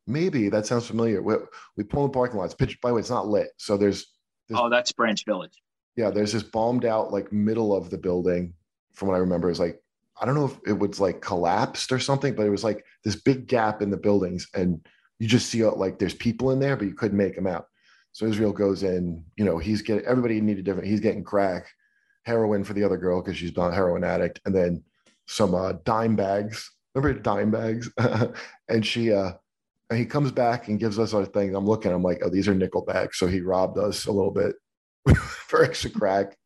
Maybe 0.07 0.49
that 0.49 0.65
sounds 0.65 0.87
familiar. 0.87 1.21
We, 1.21 1.35
we 1.77 1.83
pull 1.83 2.05
in 2.05 2.11
parking 2.11 2.39
lots. 2.39 2.55
Pitch, 2.55 2.81
by 2.81 2.89
the 2.89 2.95
way, 2.95 2.99
it's 2.99 3.09
not 3.11 3.27
lit, 3.27 3.49
so 3.57 3.77
there's, 3.77 4.07
there's. 4.49 4.59
Oh, 4.59 4.69
that's 4.69 4.91
Branch 4.91 5.23
Village 5.25 5.62
yeah, 5.95 6.09
there's 6.09 6.33
this 6.33 6.43
bombed 6.43 6.85
out 6.85 7.11
like 7.11 7.31
middle 7.31 7.75
of 7.75 7.89
the 7.89 7.97
building. 7.97 8.53
From 8.93 9.07
what 9.07 9.15
I 9.15 9.19
remember, 9.19 9.49
is 9.49 9.59
like 9.59 9.81
I 10.21 10.25
don't 10.25 10.35
know 10.35 10.45
if 10.45 10.57
it 10.67 10.77
was 10.77 10.99
like 10.99 11.21
collapsed 11.21 11.91
or 11.91 11.99
something, 11.99 12.35
but 12.35 12.45
it 12.45 12.51
was 12.51 12.63
like 12.63 12.85
this 13.03 13.15
big 13.15 13.47
gap 13.47 13.81
in 13.81 13.89
the 13.89 13.97
buildings, 13.97 14.47
and 14.53 14.85
you 15.19 15.27
just 15.27 15.49
see 15.49 15.63
like 15.63 15.99
there's 15.99 16.13
people 16.13 16.51
in 16.51 16.59
there, 16.59 16.75
but 16.75 16.87
you 16.87 16.93
couldn't 16.93 17.17
make 17.17 17.35
them 17.35 17.47
out. 17.47 17.67
So 18.11 18.25
Israel 18.25 18.53
goes 18.53 18.83
in, 18.83 19.23
you 19.35 19.45
know, 19.45 19.57
he's 19.57 19.81
getting 19.81 20.05
everybody 20.05 20.39
needed 20.41 20.65
different. 20.65 20.87
He's 20.87 20.99
getting 20.99 21.23
crack, 21.23 21.67
heroin 22.23 22.63
for 22.63 22.73
the 22.73 22.83
other 22.83 22.97
girl 22.97 23.21
because 23.21 23.37
she's 23.37 23.55
not 23.55 23.71
a 23.71 23.75
heroin 23.75 24.03
addict, 24.03 24.41
and 24.45 24.55
then 24.55 24.83
some 25.27 25.55
uh, 25.55 25.73
dime 25.83 26.15
bags. 26.15 26.71
Remember 26.93 27.19
dime 27.19 27.49
bags? 27.49 27.89
and 28.69 28.85
she 28.85 29.11
uh, 29.11 29.33
and 29.89 29.99
he 29.99 30.05
comes 30.05 30.31
back 30.31 30.67
and 30.67 30.79
gives 30.79 30.99
us 30.99 31.13
our 31.13 31.25
thing. 31.25 31.55
I'm 31.55 31.65
looking. 31.65 31.91
I'm 31.91 32.03
like, 32.03 32.21
oh, 32.23 32.29
these 32.29 32.47
are 32.47 32.55
nickel 32.55 32.83
bags. 32.85 33.17
So 33.17 33.27
he 33.27 33.41
robbed 33.41 33.77
us 33.77 34.05
a 34.05 34.11
little 34.11 34.31
bit 34.31 34.55
for 35.15 35.63
extra 35.63 35.89
crack. 35.89 36.37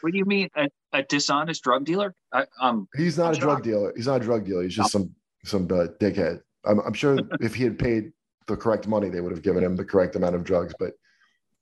What 0.00 0.12
do 0.12 0.18
you 0.18 0.24
mean 0.24 0.48
a, 0.56 0.68
a 0.92 1.02
dishonest 1.02 1.62
drug 1.62 1.84
dealer? 1.84 2.14
I, 2.32 2.46
um, 2.60 2.88
he's 2.96 3.18
not 3.18 3.28
I'm 3.28 3.34
a 3.34 3.38
drug 3.38 3.62
dealer. 3.62 3.92
He's 3.96 4.06
not 4.06 4.20
a 4.20 4.24
drug 4.24 4.46
dealer. 4.46 4.62
He's 4.62 4.74
just 4.74 4.94
no. 4.94 5.00
some 5.00 5.14
some 5.44 5.64
uh, 5.64 5.88
dickhead. 6.00 6.40
I'm, 6.64 6.80
I'm 6.80 6.94
sure 6.94 7.18
if 7.40 7.54
he 7.54 7.64
had 7.64 7.78
paid 7.78 8.12
the 8.46 8.56
correct 8.56 8.86
money, 8.88 9.08
they 9.08 9.20
would 9.20 9.32
have 9.32 9.42
given 9.42 9.62
him 9.62 9.76
the 9.76 9.84
correct 9.84 10.16
amount 10.16 10.34
of 10.34 10.44
drugs. 10.44 10.74
But 10.78 10.92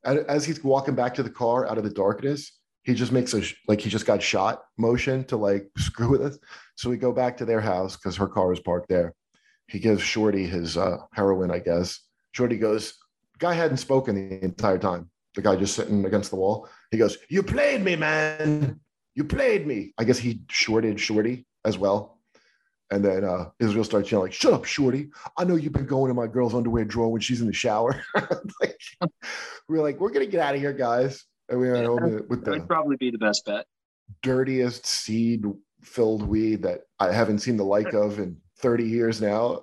as 0.04 0.44
he's 0.44 0.62
walking 0.62 0.94
back 0.94 1.14
to 1.14 1.22
the 1.22 1.30
car 1.30 1.68
out 1.68 1.78
of 1.78 1.84
the 1.84 1.90
darkness, 1.90 2.58
he 2.84 2.94
just 2.94 3.12
makes 3.12 3.34
a 3.34 3.42
like 3.66 3.80
he 3.80 3.90
just 3.90 4.06
got 4.06 4.22
shot 4.22 4.62
motion 4.78 5.24
to 5.24 5.36
like 5.36 5.68
screw 5.78 6.08
with 6.08 6.22
us. 6.22 6.38
So 6.76 6.88
we 6.90 6.96
go 6.96 7.12
back 7.12 7.36
to 7.38 7.44
their 7.44 7.60
house 7.60 7.96
because 7.96 8.16
her 8.16 8.28
car 8.28 8.52
is 8.52 8.60
parked 8.60 8.88
there. 8.88 9.14
He 9.66 9.78
gives 9.78 10.02
Shorty 10.02 10.46
his 10.46 10.76
uh, 10.76 10.98
heroin, 11.12 11.50
I 11.50 11.58
guess. 11.58 12.00
Shorty 12.32 12.56
goes, 12.56 12.94
guy 13.38 13.52
hadn't 13.52 13.76
spoken 13.76 14.14
the 14.14 14.42
entire 14.42 14.78
time. 14.78 15.10
The 15.38 15.42
guy 15.42 15.54
just 15.54 15.76
sitting 15.76 16.04
against 16.04 16.30
the 16.30 16.36
wall. 16.36 16.68
He 16.90 16.98
goes, 16.98 17.16
"You 17.28 17.44
played 17.44 17.84
me, 17.84 17.94
man. 17.94 18.80
You 19.14 19.22
played 19.22 19.68
me." 19.68 19.94
I 19.96 20.02
guess 20.02 20.18
he 20.18 20.40
shorted 20.50 20.98
Shorty 20.98 21.46
as 21.64 21.78
well. 21.78 22.18
And 22.90 23.04
then 23.04 23.22
uh, 23.22 23.50
Israel 23.60 23.84
starts 23.84 24.10
yelling, 24.10 24.32
"Shut 24.32 24.52
up, 24.52 24.64
Shorty! 24.64 25.10
I 25.36 25.44
know 25.44 25.54
you've 25.54 25.72
been 25.72 25.86
going 25.86 26.10
in 26.10 26.16
my 26.16 26.26
girl's 26.26 26.56
underwear 26.56 26.84
drawer 26.84 27.12
when 27.12 27.20
she's 27.20 27.40
in 27.40 27.46
the 27.46 27.52
shower." 27.52 28.02
like, 28.60 28.80
we're 29.68 29.80
like, 29.80 30.00
"We're 30.00 30.10
gonna 30.10 30.26
get 30.26 30.40
out 30.40 30.56
of 30.56 30.60
here, 30.60 30.72
guys." 30.72 31.24
And 31.48 31.60
we 31.60 31.70
went 31.70 31.82
yeah, 31.82 31.86
home 31.86 32.26
with 32.28 32.44
the 32.44 32.50
would 32.50 32.66
probably 32.66 32.96
be 32.96 33.12
the 33.12 33.18
best 33.18 33.44
bet. 33.46 33.64
Dirtiest 34.22 34.86
seed-filled 34.86 36.22
weed 36.26 36.64
that 36.64 36.80
I 36.98 37.12
haven't 37.12 37.38
seen 37.38 37.56
the 37.56 37.64
like 37.64 37.92
of 37.92 38.18
in 38.18 38.38
30 38.56 38.88
years 38.88 39.20
now. 39.20 39.60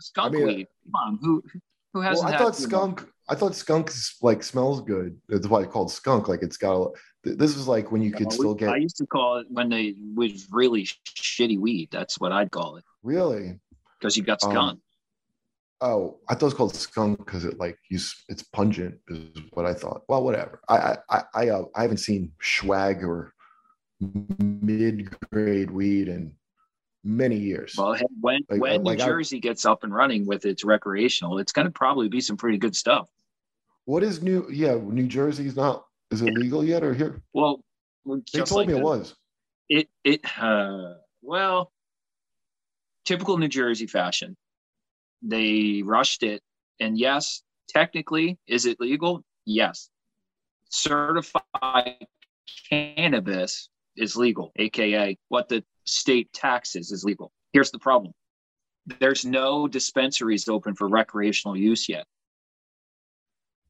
Skunk 0.00 0.34
I 0.34 0.36
mean, 0.36 0.46
weed. 0.48 0.66
Come 0.84 0.94
on, 0.94 1.18
who 1.22 1.44
who 1.92 2.00
hasn't? 2.00 2.26
Well, 2.26 2.34
I 2.34 2.38
thought 2.38 2.56
skunk. 2.56 3.06
I 3.32 3.34
thought 3.34 3.54
skunk 3.54 3.90
like 4.20 4.42
smells 4.42 4.82
good. 4.82 5.18
That's 5.26 5.48
why 5.48 5.62
it's 5.62 5.72
called 5.72 5.90
skunk. 5.90 6.28
Like 6.28 6.42
it's 6.42 6.58
got 6.58 6.74
a 6.74 6.90
this 7.24 7.56
is 7.56 7.66
like 7.66 7.90
when 7.90 8.02
you 8.02 8.12
could 8.12 8.30
still 8.30 8.54
get. 8.54 8.68
I 8.68 8.76
used 8.76 8.98
to 8.98 9.06
call 9.06 9.38
it 9.38 9.46
when 9.48 9.70
they 9.70 9.94
was 10.14 10.48
really 10.50 10.84
shitty 10.84 11.58
weed. 11.58 11.88
That's 11.90 12.20
what 12.20 12.30
I'd 12.30 12.50
call 12.50 12.76
it. 12.76 12.84
Really? 13.02 13.58
Because 13.98 14.18
you 14.18 14.22
got 14.22 14.44
um, 14.44 14.50
skunk. 14.50 14.70
Um, 14.70 14.80
oh, 15.80 16.18
I 16.28 16.34
thought 16.34 16.42
it 16.42 16.44
was 16.44 16.54
called 16.54 16.76
skunk 16.76 17.24
because 17.24 17.46
it 17.46 17.58
like 17.58 17.78
you 17.88 17.98
it's 18.28 18.42
pungent 18.42 18.98
is 19.08 19.28
what 19.52 19.64
I 19.64 19.72
thought. 19.72 20.02
Well, 20.08 20.22
whatever. 20.22 20.60
I 20.68 20.98
I 21.08 21.22
I 21.34 21.48
uh, 21.48 21.64
I 21.74 21.80
haven't 21.80 22.00
seen 22.00 22.32
swag 22.42 23.02
or 23.02 23.32
mid 23.98 25.08
grade 25.32 25.70
weed 25.70 26.08
in 26.08 26.34
many 27.02 27.38
years. 27.38 27.76
Well, 27.78 27.96
when 28.20 28.42
like, 28.50 28.60
when 28.60 28.84
like 28.84 28.98
New 28.98 29.04
Jersey 29.06 29.38
I, 29.38 29.40
gets 29.40 29.64
up 29.64 29.84
and 29.84 29.94
running 29.94 30.26
with 30.26 30.44
its 30.44 30.64
recreational, 30.64 31.38
it's 31.38 31.52
going 31.52 31.66
to 31.66 31.72
probably 31.72 32.10
be 32.10 32.20
some 32.20 32.36
pretty 32.36 32.58
good 32.58 32.76
stuff. 32.76 33.08
What 33.84 34.02
is 34.02 34.22
new? 34.22 34.46
Yeah, 34.50 34.74
New 34.74 35.06
Jersey's 35.06 35.56
not 35.56 35.84
is 36.10 36.22
it 36.22 36.34
legal 36.34 36.64
yet 36.64 36.84
or 36.84 36.94
here? 36.94 37.22
Well, 37.32 37.64
they 38.04 38.40
told 38.40 38.52
like 38.52 38.66
me 38.68 38.74
the, 38.74 38.80
it 38.80 38.82
was. 38.82 39.14
It 39.68 39.88
it 40.04 40.20
uh 40.38 40.94
well, 41.22 41.72
typical 43.04 43.38
New 43.38 43.48
Jersey 43.48 43.86
fashion. 43.86 44.36
They 45.22 45.82
rushed 45.84 46.22
it, 46.22 46.42
and 46.80 46.98
yes, 46.98 47.42
technically, 47.68 48.38
is 48.46 48.66
it 48.66 48.78
legal? 48.78 49.24
Yes. 49.46 49.88
Certified 50.68 52.06
cannabis 52.68 53.68
is 53.96 54.16
legal, 54.16 54.52
aka 54.56 55.16
what 55.28 55.48
the 55.48 55.64
state 55.84 56.32
taxes 56.32 56.92
is 56.92 57.04
legal. 57.04 57.32
Here's 57.52 57.70
the 57.70 57.78
problem: 57.78 58.12
there's 59.00 59.24
no 59.24 59.66
dispensaries 59.66 60.48
open 60.48 60.74
for 60.74 60.88
recreational 60.88 61.56
use 61.56 61.88
yet. 61.88 62.06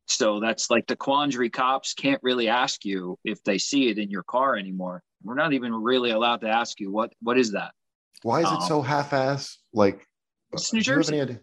So 0.07 0.41
that's 0.41 0.71
like 0.71 0.87
the 0.87 0.97
quandary 0.97 1.51
cops 1.51 1.95
can't 1.95 2.23
really 2.23 2.49
ask 2.49 2.85
you 2.85 3.19
if 3.25 3.43
they 3.45 3.59
see 3.59 3.89
it 3.89 3.99
in 3.99 4.11
your 4.11 4.25
car 4.25 4.57
anymore. 4.57 5.03
We're 5.23 5.35
not 5.35 5.53
even 5.53 5.73
really 5.75 6.11
allowed 6.11 6.41
to 6.41 6.49
ask 6.49 6.81
you 6.81 6.91
what 6.91 7.13
what 7.23 7.39
is 7.39 7.53
that. 7.53 7.73
Why 8.23 8.41
is 8.41 8.47
um, 8.47 8.57
it 8.57 8.63
so 8.63 8.83
half-ass? 8.83 9.59
Like 9.73 10.07
it's 10.53 10.73
New 10.73 10.81
Jersey. 10.81 11.39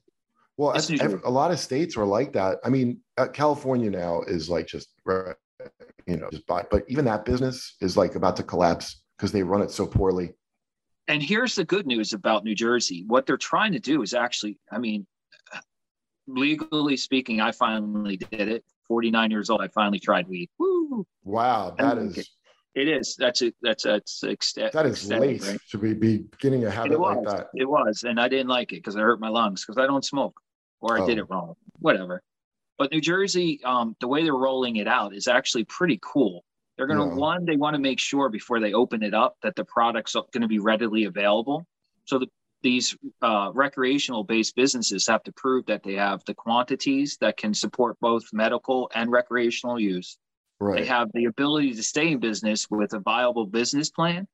Well, 0.58 0.74
New 0.74 0.98
Jersey. 0.98 1.18
a 1.24 1.32
lot 1.32 1.52
of 1.52 1.60
states 1.60 1.96
are 1.96 2.06
like 2.06 2.34
that. 2.34 2.58
I 2.66 2.70
mean, 2.70 3.00
uh, 3.18 3.28
California 3.28 3.90
now 3.90 4.22
is 4.28 4.50
like 4.50 4.68
just 4.68 4.90
you 6.06 6.18
know 6.18 6.30
just 6.32 6.46
buy, 6.46 6.66
but 6.70 6.84
even 6.88 7.06
that 7.06 7.26
business 7.26 7.76
is 7.82 7.96
like 7.96 8.16
about 8.16 8.36
to 8.38 8.44
collapse 8.44 9.02
because 9.18 9.32
they 9.32 9.44
run 9.44 9.62
it 9.62 9.72
so 9.72 9.86
poorly. 9.86 10.34
And 11.08 11.24
here's 11.24 11.56
the 11.56 11.66
good 11.66 11.88
news 11.88 12.14
about 12.14 12.44
New 12.44 12.54
Jersey. 12.54 13.04
What 13.08 13.26
they're 13.26 13.38
trying 13.38 13.72
to 13.74 13.80
do 13.80 14.04
is 14.04 14.14
actually, 14.14 14.60
I 14.72 14.78
mean, 14.78 15.08
legally 16.30 16.98
speaking, 16.98 17.42
I 17.42 17.52
finally 17.52 18.18
did 18.18 18.48
it. 18.48 18.64
49 18.88 19.30
years 19.30 19.50
old, 19.50 19.62
I 19.62 19.68
finally 19.68 20.00
tried 20.00 20.28
weed. 20.28 20.50
Woo! 20.58 21.06
Wow, 21.24 21.76
that 21.78 21.98
is. 21.98 22.30
It 22.76 22.88
is. 22.88 23.16
That's 23.18 23.42
it. 23.42 23.56
That's 23.62 23.84
that's 23.84 24.24
extent. 24.24 24.74
That 24.74 24.86
is 24.86 25.08
late. 25.08 25.46
Right? 25.46 25.60
Should 25.68 25.82
we 25.82 25.94
be 25.94 26.20
beginning 26.20 26.66
a 26.66 26.72
habit 26.72 27.00
was, 27.00 27.18
like 27.18 27.38
that? 27.38 27.48
It 27.56 27.70
was, 27.70 28.04
and 28.04 28.20
I 28.20 28.28
didn't 28.28 28.48
like 28.48 28.72
it 28.72 28.78
because 28.78 28.96
I 28.96 29.02
hurt 29.02 29.20
my 29.20 29.30
lungs 29.30 29.66
because 29.66 29.82
I 29.82 29.86
don't 29.86 30.06
smoke, 30.06 30.40
or 30.80 30.98
I 30.98 31.02
oh. 31.02 31.08
did 31.08 31.18
it 31.18 31.26
wrong. 31.30 31.56
Whatever. 31.80 32.24
But 32.78 32.92
New 32.92 33.02
Jersey, 33.02 33.60
um, 33.66 33.96
the 34.00 34.08
way 34.08 34.24
they're 34.24 34.34
rolling 34.34 34.78
it 34.78 34.88
out 34.88 35.14
is 35.14 35.28
actually 35.28 35.66
pretty 35.66 36.00
cool. 36.02 36.46
They're 36.78 36.88
going 36.88 37.00
to 37.00 37.14
yeah. 37.14 37.20
one, 37.20 37.44
they 37.44 37.58
want 37.58 37.74
to 37.74 37.82
make 37.82 38.00
sure 38.00 38.30
before 38.30 38.62
they 38.62 38.72
open 38.72 39.04
it 39.04 39.14
up 39.14 39.36
that 39.44 39.58
the 39.58 39.66
product's 39.66 40.16
are 40.16 40.24
going 40.32 40.44
to 40.44 40.48
be 40.48 40.60
readily 40.60 41.04
available. 41.04 41.68
So 42.06 42.18
the 42.20 42.28
these 42.62 42.98
uh, 43.22 43.52
recreational 43.54 44.24
based 44.24 44.56
businesses 44.56 45.08
have 45.08 45.24
to 45.24 45.32
prove 45.32 45.66
that 45.68 45.84
they 45.84 45.94
have 45.94 46.24
the 46.26 46.34
quantities 46.34 47.18
that 47.22 47.38
can 47.38 47.54
support 47.54 47.98
both 48.00 48.24
medical 48.34 48.92
and 48.94 49.12
recreational 49.12 49.80
use. 49.80 50.18
Right. 50.60 50.82
They 50.82 50.86
have 50.88 51.10
the 51.14 51.26
ability 51.26 51.74
to 51.76 51.84
stay 51.84 52.12
in 52.12 52.20
business 52.20 52.68
with 52.70 52.94
a 52.94 53.00
viable 53.00 53.46
business 53.46 53.90
plan 53.90 54.28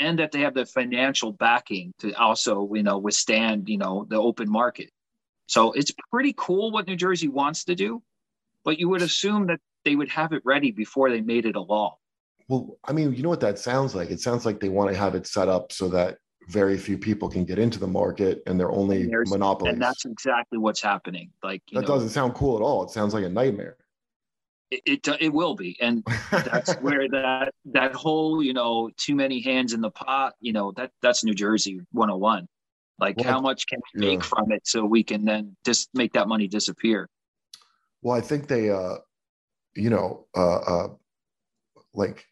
and 0.00 0.18
that 0.18 0.32
they 0.32 0.40
have 0.40 0.54
the 0.54 0.66
financial 0.66 1.32
backing 1.32 1.92
to 2.00 2.12
also, 2.14 2.68
you 2.74 2.82
know, 2.82 2.98
withstand, 2.98 3.68
you 3.68 3.78
know, 3.78 4.06
the 4.08 4.16
open 4.16 4.50
market. 4.50 4.90
So 5.46 5.72
it's 5.72 5.92
pretty 6.10 6.34
cool 6.36 6.70
what 6.70 6.86
New 6.86 6.96
Jersey 6.96 7.28
wants 7.28 7.64
to 7.64 7.74
do, 7.74 8.02
but 8.64 8.78
you 8.78 8.88
would 8.88 9.02
assume 9.02 9.46
that 9.48 9.60
they 9.84 9.94
would 9.96 10.08
have 10.08 10.32
it 10.32 10.42
ready 10.44 10.72
before 10.72 11.10
they 11.10 11.20
made 11.20 11.46
it 11.46 11.56
a 11.56 11.60
law. 11.60 11.98
Well, 12.48 12.78
I 12.84 12.92
mean, 12.92 13.14
you 13.14 13.22
know 13.22 13.28
what 13.28 13.40
that 13.40 13.58
sounds 13.58 13.94
like? 13.94 14.10
It 14.10 14.20
sounds 14.20 14.44
like 14.44 14.58
they 14.58 14.68
want 14.68 14.90
to 14.90 14.96
have 14.96 15.14
it 15.14 15.26
set 15.26 15.48
up 15.48 15.70
so 15.70 15.88
that 15.90 16.18
very 16.50 16.76
few 16.76 16.98
people 16.98 17.28
can 17.28 17.44
get 17.44 17.58
into 17.58 17.78
the 17.78 17.86
market 17.86 18.42
and 18.46 18.58
they're 18.58 18.72
only 18.72 19.02
and 19.02 19.28
monopolies. 19.28 19.74
And 19.74 19.82
that's 19.82 20.04
exactly 20.04 20.58
what's 20.58 20.82
happening. 20.82 21.30
Like 21.42 21.62
that 21.72 21.82
know, 21.82 21.86
doesn't 21.86 22.10
sound 22.10 22.34
cool 22.34 22.56
at 22.56 22.62
all. 22.62 22.82
It 22.82 22.90
sounds 22.90 23.14
like 23.14 23.24
a 23.24 23.28
nightmare. 23.28 23.76
It, 24.70 24.82
it, 24.84 25.08
it 25.20 25.32
will 25.32 25.54
be, 25.54 25.76
and 25.80 26.04
that's 26.30 26.74
where 26.80 27.08
that 27.08 27.52
that 27.66 27.92
whole 27.94 28.42
you 28.42 28.52
know 28.52 28.90
too 28.96 29.16
many 29.16 29.40
hands 29.40 29.72
in 29.72 29.80
the 29.80 29.90
pot. 29.90 30.34
You 30.40 30.52
know 30.52 30.72
that 30.72 30.90
that's 31.02 31.24
New 31.24 31.34
Jersey 31.34 31.80
101. 31.92 32.46
Like 32.98 33.16
well, 33.16 33.26
how 33.26 33.40
much 33.40 33.66
can 33.66 33.80
we 33.94 34.04
yeah. 34.04 34.12
make 34.12 34.24
from 34.24 34.52
it 34.52 34.66
so 34.66 34.84
we 34.84 35.02
can 35.02 35.24
then 35.24 35.56
just 35.64 35.88
make 35.94 36.12
that 36.12 36.28
money 36.28 36.46
disappear? 36.46 37.08
Well, 38.02 38.16
I 38.16 38.20
think 38.20 38.46
they, 38.46 38.70
uh, 38.70 38.96
you 39.74 39.90
know, 39.90 40.26
uh, 40.36 40.58
uh, 40.58 40.88
like 41.94 42.26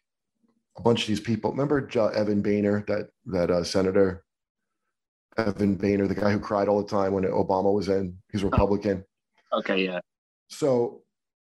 a 0.79 0.81
bunch 0.81 1.01
of 1.01 1.07
these 1.07 1.19
people. 1.19 1.51
Remember 1.51 1.87
Evan 2.15 2.41
Boehner, 2.41 2.83
that 2.87 3.09
that 3.25 3.51
uh, 3.51 3.63
senator, 3.63 4.23
Evan 5.37 5.75
Boehner, 5.75 6.07
the 6.07 6.15
guy 6.15 6.31
who 6.31 6.39
cried 6.39 6.67
all 6.67 6.81
the 6.81 6.89
time 6.89 7.13
when 7.13 7.25
Obama 7.25 7.73
was 7.73 7.89
in. 7.89 8.17
He's 8.31 8.43
Republican. 8.43 9.03
Okay, 9.51 9.85
yeah. 9.85 9.99
So, 10.47 11.01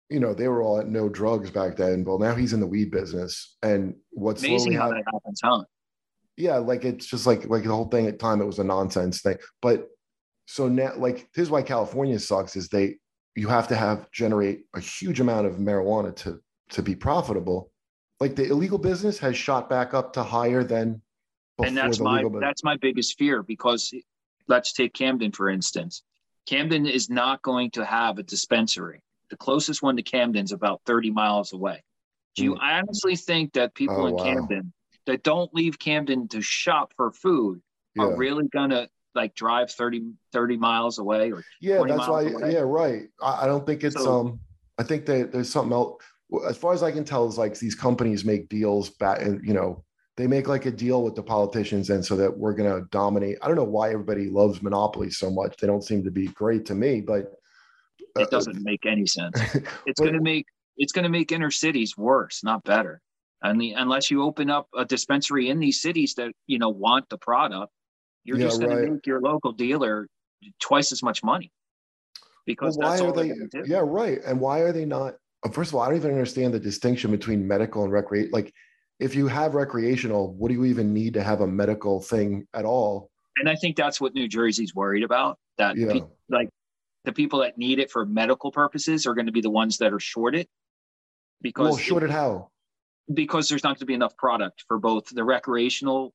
you 0.10 0.20
know, 0.20 0.34
they 0.34 0.48
were 0.48 0.62
all 0.62 0.80
at 0.80 0.88
no 0.88 1.08
drugs 1.08 1.52
back 1.52 1.76
then. 1.78 2.04
Well, 2.04 2.20
now 2.20 2.36
he's 2.36 2.54
in 2.54 2.60
the 2.60 2.68
weed 2.68 2.90
business, 2.92 3.56
and 3.62 3.96
what's 4.12 4.44
amazing 4.44 4.74
how 4.74 4.90
that 4.90 5.04
happens, 5.14 5.40
huh? 5.44 5.64
Yeah, 6.36 6.58
like 6.58 6.84
it's 6.84 7.06
just 7.06 7.28
like 7.28 7.46
like 7.46 7.64
the 7.64 7.74
whole 7.74 7.90
thing 7.90 8.08
at 8.08 8.20
time 8.20 8.42
it 8.42 8.46
was 8.46 8.60
a 8.60 8.64
nonsense 8.64 9.22
thing. 9.22 9.38
But 9.62 9.88
so 10.48 10.68
now, 10.68 10.94
like, 10.96 11.30
here's 11.36 11.50
why 11.50 11.62
California 11.62 12.18
sucks: 12.18 12.56
is 12.56 12.70
they 12.70 12.96
you 13.36 13.48
have 13.50 13.68
to 13.68 13.76
have 13.76 14.10
generate 14.12 14.62
a 14.76 14.80
huge 14.80 15.20
amount 15.20 15.46
of 15.46 15.58
marijuana 15.58 16.16
to 16.18 16.40
to 16.70 16.82
be 16.82 16.96
profitable 16.96 17.72
like 18.20 18.36
the 18.36 18.50
illegal 18.50 18.78
business 18.78 19.20
has 19.20 19.38
shot 19.38 19.70
back 19.70 19.94
up 19.94 20.14
to 20.14 20.24
higher 20.24 20.64
than 20.64 21.02
and 21.64 21.76
that's 21.76 22.00
my 22.00 22.24
that's 22.40 22.64
my 22.64 22.76
biggest 22.78 23.18
fear 23.18 23.42
because 23.44 23.94
let's 24.48 24.74
take 24.74 24.94
Camden 24.94 25.32
for 25.32 25.50
instance. 25.50 26.04
Camden 26.46 26.86
is 26.86 27.10
not 27.10 27.42
going 27.42 27.72
to 27.72 27.84
have 27.84 28.20
a 28.20 28.24
dispensary. 28.24 29.02
The 29.30 29.38
closest 29.38 29.82
one 29.82 29.98
to 29.98 30.04
Camden 30.04 30.46
is 30.46 30.54
about 30.54 30.82
30 30.86 31.12
miles 31.12 31.52
away. 31.52 31.84
Do 32.36 32.44
you 32.46 32.56
mm. 32.56 32.60
honestly 32.62 33.18
think 33.18 33.54
that 33.54 33.76
people 33.76 34.04
oh, 34.04 34.08
in 34.08 34.16
wow. 34.16 34.24
Camden 34.24 34.74
that 35.08 35.24
don't 35.24 35.54
leave 35.54 35.78
Camden 35.80 36.28
to 36.30 36.42
shop 36.42 36.94
for 36.96 37.12
food 37.12 37.62
yeah. 37.96 38.04
are 38.04 38.16
really 38.16 38.48
gonna 38.48 38.88
like 39.16 39.34
drive 39.34 39.72
30, 39.72 40.14
30 40.32 40.58
miles 40.58 41.00
away 41.00 41.32
or 41.32 41.44
yeah 41.60 41.82
that's 41.88 42.08
why 42.08 42.22
away? 42.22 42.54
yeah 42.54 42.60
right 42.60 43.08
I, 43.22 43.44
I, 43.44 43.48
don't 43.48 43.66
think 43.66 43.84
it's 43.84 43.96
so, 43.96 44.20
um 44.20 44.40
i 44.78 44.84
think 44.84 45.08
that 45.08 45.32
there's 45.32 45.50
something 45.50 45.74
else 45.74 46.04
as 46.48 46.58
far 46.58 46.74
as 46.74 46.84
I 46.84 46.92
can 46.92 47.04
tell, 47.04 47.28
is 47.28 47.38
like 47.38 47.58
these 47.58 47.76
companies 47.76 48.26
make 48.26 48.50
deals 48.50 48.90
back, 48.90 49.22
and 49.22 49.46
you 49.46 49.54
know, 49.54 49.84
they 50.18 50.28
make 50.28 50.48
like 50.48 50.66
a 50.66 50.72
deal 50.72 51.04
with 51.04 51.16
the 51.16 51.24
politicians 51.24 51.92
and 51.92 52.04
so 52.04 52.16
that 52.16 52.36
we're 52.36 52.54
going 52.54 52.70
to 52.70 52.88
dominate. 52.90 53.38
I 53.42 53.48
don't 53.48 53.56
know 53.56 53.64
why 53.64 53.92
everybody 53.92 54.30
loves 54.30 54.62
monopoly 54.62 55.12
so 55.12 55.30
much. 55.30 55.56
They 55.58 55.68
don't 55.68 55.84
seem 55.84 56.04
to 56.04 56.12
be 56.12 56.28
great 56.28 56.66
to 56.66 56.76
me 56.76 57.02
but 57.02 57.32
uh, 58.18 58.24
it 58.24 58.32
doesn't 58.32 58.64
make 58.64 58.86
any 58.86 59.06
sense. 59.06 59.40
It's 59.86 60.00
going 60.00 60.14
to 60.14 60.22
make 60.22 60.46
it's 60.78 60.92
going 60.92 61.04
to 61.04 61.10
make 61.10 61.32
inner 61.32 61.52
cities 61.52 61.96
worse 61.98 62.44
not 62.44 62.64
better. 62.64 63.02
And 63.44 63.62
the, 63.62 63.74
unless 63.74 64.10
you 64.10 64.24
open 64.24 64.50
up 64.50 64.68
a 64.76 64.84
dispensary 64.84 65.50
in 65.50 65.60
these 65.60 65.82
cities 65.82 66.16
that 66.16 66.32
you 66.48 66.58
know 66.58 66.70
want 66.70 67.08
the 67.10 67.18
product 67.20 67.72
you're 68.24 68.38
yeah, 68.38 68.48
just 68.48 68.60
going 68.60 68.76
right. 68.76 68.86
to 68.86 68.92
make 68.94 69.06
your 69.06 69.22
local 69.22 69.52
dealer 69.52 70.08
twice 70.60 70.92
as 70.92 71.02
much 71.02 71.24
money 71.24 71.52
because 72.46 72.78
well, 72.78 72.90
why 72.90 73.06
are 73.06 73.12
they 73.12 73.34
yeah 73.66 73.82
right 73.84 74.20
and 74.26 74.40
why 74.40 74.60
are 74.60 74.72
they 74.72 74.86
not 74.86 75.16
first 75.54 75.72
of 75.72 75.76
all 75.76 75.82
i 75.82 75.88
don't 75.88 75.98
even 75.98 76.12
understand 76.12 76.54
the 76.54 76.60
distinction 76.60 77.12
between 77.12 77.48
medical 77.48 77.84
and 77.84 77.92
recreate 77.92 78.32
like 78.34 78.54
if 79.00 79.16
you 79.16 79.28
have 79.28 79.54
recreational, 79.54 80.34
what 80.34 80.50
do 80.50 80.56
you 80.56 80.66
even 80.66 80.94
need 80.94 81.14
to 81.14 81.24
have 81.24 81.42
a 81.42 81.48
medical 81.48 82.02
thing 82.02 82.48
at 82.54 82.66
all? 82.66 83.12
And 83.38 83.48
I 83.48 83.56
think 83.56 83.76
that's 83.76 84.02
what 84.02 84.16
New 84.16 84.28
Jersey's 84.28 84.74
worried 84.74 85.04
about. 85.04 85.38
That 85.58 85.78
yeah. 85.78 86.00
like 86.30 86.50
the 87.04 87.14
people 87.14 87.40
that 87.40 87.58
need 87.58 87.80
it 87.80 87.92
for 87.92 88.06
medical 88.06 88.52
purposes 88.52 89.06
are 89.06 89.14
going 89.14 89.28
to 89.28 89.32
be 89.32 89.42
the 89.42 89.50
ones 89.50 89.78
that 89.78 89.94
are 89.94 90.00
shorted. 90.00 90.48
Because 91.42 91.70
well, 91.70 91.78
shorted 91.78 92.10
it, 92.10 92.14
how? 92.14 92.50
Because 93.14 93.48
there's 93.48 93.64
not 93.64 93.76
going 93.76 93.80
to 93.80 93.86
be 93.86 93.94
enough 93.94 94.18
product 94.18 94.66
for 94.68 94.80
both 94.80 95.06
the 95.10 95.24
recreational 95.24 96.14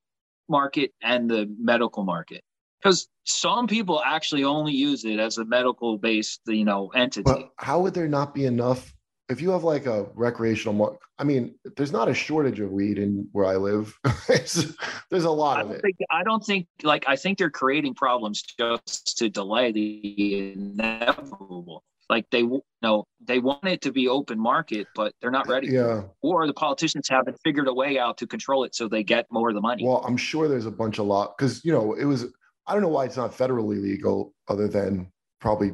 market 0.49 0.91
and 1.01 1.29
the 1.29 1.49
medical 1.57 2.03
market. 2.03 2.43
Because 2.81 3.07
some 3.23 3.67
people 3.67 4.01
actually 4.05 4.43
only 4.43 4.73
use 4.73 5.05
it 5.05 5.17
as 5.17 5.37
a 5.37 5.45
medical 5.45 5.97
based, 5.97 6.41
you 6.47 6.65
know, 6.65 6.89
entity. 6.89 7.23
But 7.23 7.51
how 7.57 7.79
would 7.79 7.93
there 7.93 8.09
not 8.09 8.33
be 8.33 8.45
enough 8.45 8.92
if 9.29 9.41
you 9.41 9.51
have 9.51 9.63
like 9.63 9.85
a 9.85 10.05
recreational 10.15 10.99
i 11.19 11.23
mean 11.23 11.55
there's 11.77 11.91
not 11.91 12.09
a 12.09 12.13
shortage 12.13 12.59
of 12.59 12.71
weed 12.71 12.97
in 12.97 13.27
where 13.31 13.45
i 13.45 13.55
live. 13.55 13.97
There's 14.27 15.25
a 15.25 15.29
lot 15.29 15.61
of 15.61 15.71
it. 15.71 15.81
think, 15.81 15.97
i 16.09 16.23
don't 16.23 16.43
think 16.43 16.67
like 16.81 17.05
i 17.07 17.15
think 17.15 17.37
they're 17.37 17.49
creating 17.49 17.93
problems 17.93 18.41
just 18.41 19.17
to 19.17 19.29
delay 19.29 19.71
the 19.71 20.53
inevitable. 20.53 21.83
Like 22.09 22.29
they 22.31 22.39
you 22.39 22.63
know 22.81 23.05
they 23.23 23.39
want 23.39 23.65
it 23.65 23.81
to 23.81 23.91
be 23.91 24.07
open 24.07 24.39
market 24.39 24.87
but 24.95 25.13
they're 25.21 25.31
not 25.31 25.47
ready 25.47 25.67
yeah. 25.67 26.03
Or 26.21 26.45
the 26.47 26.53
politicians 26.53 27.07
haven't 27.09 27.37
figured 27.43 27.67
a 27.67 27.73
way 27.73 27.97
out 27.97 28.17
to 28.17 28.27
control 28.27 28.65
it 28.65 28.75
so 28.75 28.87
they 28.87 29.03
get 29.03 29.25
more 29.31 29.49
of 29.49 29.55
the 29.55 29.61
money. 29.61 29.85
Well 29.85 30.03
i'm 30.05 30.17
sure 30.17 30.47
there's 30.47 30.65
a 30.65 30.71
bunch 30.71 30.99
of 30.99 31.05
law 31.05 31.33
because 31.35 31.63
you 31.63 31.71
know 31.71 31.93
it 31.93 32.05
was 32.05 32.25
i 32.67 32.73
don't 32.73 32.81
know 32.81 32.89
why 32.89 33.05
it's 33.05 33.17
not 33.17 33.31
federally 33.31 33.81
legal 33.81 34.33
other 34.47 34.67
than 34.67 35.11
probably 35.39 35.73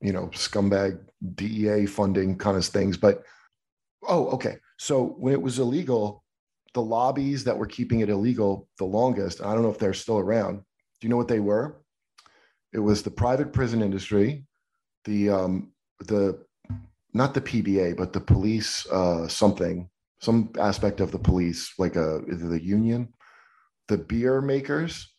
you 0.00 0.12
know 0.12 0.28
scumbag 0.28 0.98
DEA 1.34 1.86
funding 1.86 2.36
kind 2.36 2.56
of 2.56 2.64
things. 2.64 2.96
But 2.96 3.22
oh, 4.06 4.28
okay. 4.28 4.56
So 4.78 5.14
when 5.18 5.32
it 5.32 5.42
was 5.42 5.58
illegal, 5.58 6.24
the 6.74 6.82
lobbies 6.82 7.44
that 7.44 7.56
were 7.56 7.66
keeping 7.66 8.00
it 8.00 8.08
illegal 8.08 8.68
the 8.78 8.84
longest, 8.84 9.42
I 9.42 9.52
don't 9.52 9.62
know 9.62 9.70
if 9.70 9.78
they're 9.78 9.94
still 9.94 10.18
around. 10.18 10.56
Do 10.56 11.06
you 11.06 11.08
know 11.08 11.16
what 11.16 11.28
they 11.28 11.40
were? 11.40 11.82
It 12.72 12.78
was 12.78 13.02
the 13.02 13.10
private 13.10 13.52
prison 13.52 13.82
industry, 13.82 14.44
the 15.04 15.30
um, 15.30 15.72
the 16.00 16.42
not 17.12 17.34
the 17.34 17.40
PBA, 17.40 17.96
but 17.96 18.12
the 18.12 18.20
police 18.20 18.86
uh, 18.90 19.28
something, 19.28 19.88
some 20.20 20.50
aspect 20.58 21.00
of 21.00 21.12
the 21.12 21.18
police, 21.18 21.72
like 21.78 21.96
a 21.96 22.16
uh, 22.16 22.20
the 22.26 22.60
union, 22.62 23.12
the 23.88 23.98
beer 23.98 24.40
makers, 24.40 25.12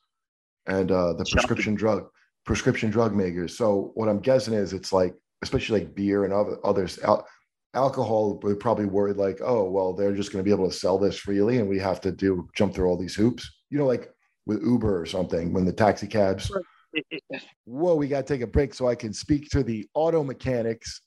and 0.65 0.91
uh, 0.91 1.13
the 1.13 1.25
prescription 1.31 1.75
drug 1.75 2.07
prescription 2.45 2.89
drug 2.89 3.15
makers. 3.15 3.57
So 3.57 3.91
what 3.93 4.10
I'm 4.10 4.19
guessing 4.19 4.53
is 4.53 4.74
it's 4.74 4.91
like 4.91 5.13
especially 5.43 5.81
like 5.81 5.95
beer 5.95 6.23
and 6.23 6.33
other 6.33 6.57
others. 6.63 6.97
Al- 7.00 7.27
alcohol, 7.75 8.39
we're 8.41 8.55
probably 8.55 8.85
worried 8.85 9.17
like, 9.17 9.39
oh, 9.43 9.69
well, 9.69 9.93
they're 9.93 10.15
just 10.15 10.31
going 10.31 10.43
to 10.43 10.47
be 10.47 10.53
able 10.53 10.69
to 10.69 10.75
sell 10.75 10.97
this 10.97 11.17
freely, 11.17 11.59
and 11.59 11.69
we 11.69 11.79
have 11.79 12.01
to 12.01 12.12
do 12.12 12.47
jump 12.55 12.73
through 12.73 12.88
all 12.88 12.97
these 12.97 13.15
hoops. 13.15 13.50
You 13.69 13.77
know, 13.77 13.85
like 13.85 14.12
with 14.45 14.63
Uber 14.63 15.00
or 15.00 15.05
something, 15.05 15.53
when 15.53 15.65
the 15.65 15.73
taxi 15.73 16.07
cabs. 16.07 16.51
Whoa, 17.65 17.95
we 17.95 18.07
got 18.07 18.27
to 18.27 18.34
take 18.34 18.43
a 18.43 18.47
break 18.47 18.73
so 18.73 18.88
I 18.88 18.93
can 18.93 19.13
speak 19.13 19.49
to 19.49 19.63
the 19.63 19.88
auto 19.95 20.23
mechanics 20.23 21.01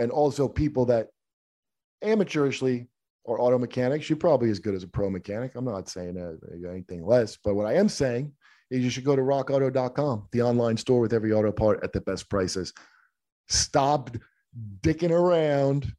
and 0.00 0.10
also 0.10 0.48
people 0.48 0.86
that 0.86 1.06
amateurishly 2.02 2.88
are 3.28 3.40
auto 3.40 3.56
mechanics. 3.56 4.10
You're 4.10 4.16
probably 4.16 4.50
as 4.50 4.58
good 4.58 4.74
as 4.74 4.82
a 4.82 4.88
pro 4.88 5.08
mechanic. 5.08 5.52
I'm 5.54 5.64
not 5.64 5.88
saying 5.88 6.16
anything 6.68 7.06
less, 7.06 7.38
but 7.44 7.54
what 7.54 7.66
I 7.66 7.74
am 7.74 7.88
saying 7.88 8.32
is 8.72 8.82
you 8.82 8.90
should 8.90 9.04
go 9.04 9.14
to 9.14 9.22
rockauto.com, 9.22 10.28
the 10.32 10.42
online 10.42 10.76
store 10.76 11.00
with 11.00 11.12
every 11.12 11.32
auto 11.32 11.52
part 11.52 11.84
at 11.84 11.92
the 11.92 12.00
best 12.00 12.28
prices 12.28 12.72
stop 13.50 14.16
dicking 14.80 15.10
around, 15.10 15.92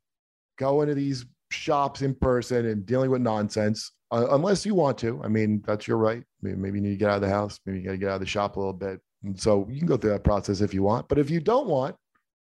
going 0.58 0.88
to 0.88 0.96
these 0.96 1.26
shops 1.52 2.02
in 2.02 2.16
person 2.16 2.66
and 2.66 2.86
dealing 2.86 3.12
with 3.12 3.22
nonsense, 3.22 3.92
uh, 4.12 4.28
unless 4.32 4.66
you 4.66 4.74
want 4.74 4.98
to. 5.00 5.22
I 5.24 5.28
mean, 5.28 5.62
that's 5.66 5.88
your 5.88 5.98
right. 5.98 6.24
Maybe, 6.42 6.58
maybe 6.58 6.80
you 6.80 6.84
need 6.84 6.92
to 6.92 6.98
get 6.98 7.10
out 7.10 7.16
of 7.16 7.22
the 7.22 7.30
house. 7.30 7.60
Maybe 7.66 7.80
you 7.80 7.86
got 7.86 7.92
to 7.92 7.98
get 7.98 8.10
out 8.10 8.16
of 8.16 8.22
the 8.22 8.26
shop 8.26 8.56
a 8.56 8.60
little 8.60 8.74
bit. 8.74 9.00
And 9.24 9.40
so 9.40 9.68
you 9.70 9.78
can 9.78 9.88
go 9.88 9.98
through 9.98 10.12
that 10.12 10.24
process 10.24 10.62
if 10.62 10.74
you 10.74 10.82
want. 10.84 11.08
But 11.08 11.20
if 11.20 11.30
you 11.30 11.40
don't 11.40 11.68
want, 11.68 11.96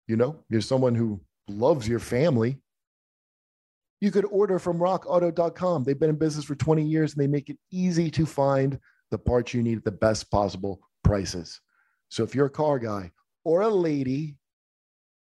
you 0.09 0.17
know, 0.17 0.43
you're 0.49 0.61
someone 0.61 0.95
who 0.95 1.21
loves 1.49 1.87
your 1.87 1.99
family, 2.01 2.59
you 4.01 4.11
could 4.11 4.27
order 4.27 4.59
from 4.59 4.79
rockauto.com. 4.79 5.85
They've 5.85 5.99
been 5.99 6.11
in 6.11 6.17
business 6.17 6.45
for 6.45 6.55
20 6.55 6.83
years 6.83 7.13
and 7.13 7.23
they 7.23 7.27
make 7.27 7.49
it 7.49 7.59
easy 7.71 8.11
to 8.11 8.27
find 8.27 8.79
the 9.11 9.19
parts 9.19 9.55
you 9.55 9.63
need 9.63 9.79
at 9.79 9.85
the 9.85 9.93
best 9.93 10.31
possible 10.31 10.81
prices. 11.05 11.61
So 12.09 12.23
if 12.23 12.35
you're 12.35 12.47
a 12.47 12.51
car 12.51 12.79
guy 12.79 13.11
or 13.45 13.63
a 13.63 13.69
lady 13.69 14.37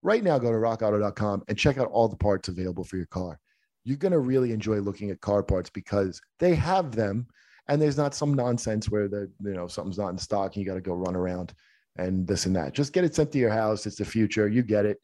Right 0.03 0.25
now, 0.25 0.39
go 0.39 0.51
to 0.51 0.57
rockauto.com 0.57 1.45
and 1.49 1.59
check 1.59 1.79
out 1.79 1.89
all 1.89 2.09
the 2.09 2.17
parts 2.17 2.49
available 2.49 2.85
for 2.85 2.97
your 2.97 3.07
car. 3.07 3.39
You're 3.85 3.99
going 3.99 4.13
to 4.13 4.19
really 4.19 4.53
enjoy 4.53 4.79
looking 4.81 5.11
at 5.11 5.21
car 5.21 5.43
parts 5.43 5.71
because 5.71 6.21
they 6.39 6.55
have 6.55 6.93
them 6.93 7.27
and 7.69 7.81
there's 7.81 7.97
not 7.97 8.15
some 8.15 8.35
nonsense 8.35 8.91
where 8.91 9.09
the 9.09 9.31
you 9.43 9.53
know 9.53 9.69
something's 9.69 9.99
not 9.99 10.09
in 10.09 10.19
stock 10.19 10.55
and 10.55 10.65
you 10.65 10.69
got 10.69 10.75
to 10.75 10.81
go 10.81 10.95
run 10.95 11.15
around 11.15 11.55
and 11.97 12.27
this 12.27 12.47
and 12.47 12.57
that. 12.57 12.73
Just 12.73 12.93
get 12.93 13.05
it 13.05 13.15
sent 13.15 13.31
to 13.33 13.39
your 13.39 13.51
house. 13.51 13.87
It's 13.87 13.97
the 13.97 14.05
future. 14.05 14.49
You 14.49 14.63
get 14.63 14.87
it. 14.87 14.99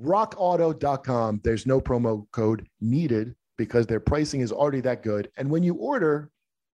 Rockauto.com. 0.00 1.40
There's 1.44 1.66
no 1.66 1.80
promo 1.80 2.26
code 2.32 2.66
needed 2.80 3.34
because 3.58 3.86
their 3.86 4.00
pricing 4.00 4.40
is 4.40 4.52
already 4.52 4.80
that 4.80 5.02
good. 5.02 5.30
And 5.36 5.50
when 5.50 5.62
you 5.62 5.74
order, 5.74 6.30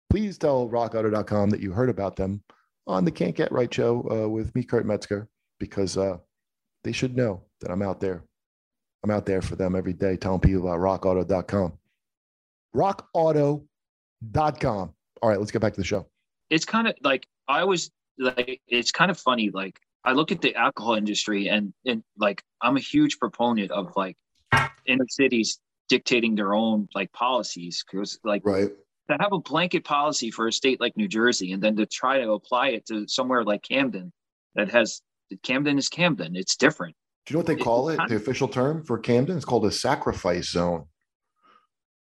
please 0.09 0.37
tell 0.37 0.67
rockauto.com 0.67 1.49
that 1.51 1.61
you 1.61 1.71
heard 1.71 1.89
about 1.89 2.15
them 2.15 2.43
on 2.87 3.05
the 3.05 3.11
Can't 3.11 3.35
Get 3.35 3.51
Right 3.51 3.73
show 3.73 4.07
uh, 4.11 4.27
with 4.27 4.53
me, 4.55 4.63
Kurt 4.63 4.85
Metzger, 4.85 5.27
because 5.59 5.95
uh, 5.97 6.17
they 6.83 6.91
should 6.91 7.15
know 7.15 7.43
that 7.61 7.71
I'm 7.71 7.81
out 7.81 7.99
there. 7.99 8.23
I'm 9.03 9.11
out 9.11 9.25
there 9.25 9.41
for 9.41 9.55
them 9.55 9.75
every 9.75 9.93
day 9.93 10.17
telling 10.17 10.39
people 10.39 10.67
about 10.67 10.79
rockauto.com. 10.79 11.73
Rockauto.com. 12.75 14.93
All 15.21 15.29
right, 15.29 15.39
let's 15.39 15.51
get 15.51 15.61
back 15.61 15.73
to 15.73 15.81
the 15.81 15.85
show. 15.85 16.07
It's 16.49 16.65
kind 16.65 16.87
of 16.87 16.95
like 17.03 17.27
I 17.47 17.63
was 17.63 17.91
like 18.17 18.61
it's 18.67 18.91
kind 18.91 19.09
of 19.09 19.17
funny 19.17 19.49
like 19.49 19.79
I 20.03 20.13
look 20.13 20.31
at 20.31 20.41
the 20.41 20.55
alcohol 20.55 20.95
industry 20.95 21.47
and 21.47 21.73
and 21.85 22.03
like 22.17 22.43
I'm 22.61 22.77
a 22.77 22.81
huge 22.81 23.19
proponent 23.19 23.71
of 23.71 23.93
like 23.95 24.17
inner 24.85 25.05
cities 25.09 25.59
dictating 25.89 26.35
their 26.35 26.53
own 26.53 26.87
like 26.93 27.11
policies 27.13 27.83
because 27.89 28.19
like 28.23 28.41
right 28.45 28.69
to 29.09 29.17
have 29.19 29.33
a 29.33 29.39
blanket 29.39 29.83
policy 29.83 30.31
for 30.31 30.47
a 30.47 30.53
state 30.53 30.79
like 30.79 30.95
New 30.95 31.07
Jersey 31.07 31.51
and 31.51 31.61
then 31.61 31.75
to 31.75 31.85
try 31.85 32.19
to 32.19 32.31
apply 32.31 32.69
it 32.69 32.85
to 32.87 33.07
somewhere 33.07 33.43
like 33.43 33.61
Camden 33.61 34.11
that 34.55 34.69
has 34.69 35.01
Camden 35.43 35.77
is 35.77 35.89
Camden. 35.89 36.35
It's 36.35 36.55
different. 36.55 36.95
Do 37.25 37.33
you 37.33 37.35
know 37.35 37.39
what 37.39 37.47
they 37.47 37.55
call 37.55 37.89
it? 37.89 37.99
The 38.07 38.15
official 38.15 38.47
term 38.47 38.83
for 38.83 38.97
Camden? 38.97 39.35
It's 39.35 39.45
called 39.45 39.65
a 39.65 39.71
sacrifice 39.71 40.49
zone. 40.51 40.85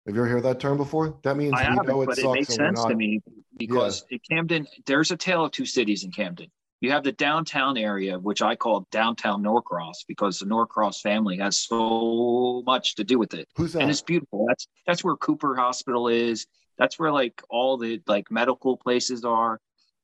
Have 0.07 0.15
you 0.15 0.21
ever 0.21 0.29
heard 0.29 0.43
that 0.43 0.59
term 0.59 0.77
before? 0.77 1.19
That 1.23 1.37
means 1.37 1.53
I 1.55 1.69
we 1.69 1.75
know 1.85 2.01
it 2.01 2.07
but 2.07 2.17
it 2.17 2.31
makes 2.31 2.55
sense 2.55 2.83
to 2.83 2.95
me 2.95 3.21
because 3.57 4.03
yeah. 4.09 4.17
Camden, 4.29 4.67
there's 4.87 5.11
a 5.11 5.17
tale 5.17 5.45
of 5.45 5.51
two 5.51 5.65
cities 5.65 6.03
in 6.03 6.11
Camden. 6.11 6.47
You 6.79 6.89
have 6.89 7.03
the 7.03 7.11
downtown 7.11 7.77
area, 7.77 8.17
which 8.17 8.41
I 8.41 8.55
call 8.55 8.87
downtown 8.91 9.43
Norcross, 9.43 10.03
because 10.07 10.39
the 10.39 10.47
Norcross 10.47 11.01
family 11.01 11.37
has 11.37 11.61
so 11.61 12.63
much 12.65 12.95
to 12.95 13.03
do 13.03 13.19
with 13.19 13.35
it. 13.35 13.47
Who's 13.55 13.73
that? 13.73 13.83
And 13.83 13.91
it's 13.91 14.01
beautiful. 14.01 14.47
That's 14.47 14.67
that's 14.87 15.03
where 15.03 15.15
Cooper 15.15 15.55
Hospital 15.55 16.07
is. 16.07 16.47
That's 16.79 16.97
where 16.97 17.11
like 17.11 17.43
all 17.51 17.77
the 17.77 18.01
like 18.07 18.31
medical 18.31 18.77
places 18.77 19.23
are. 19.23 19.59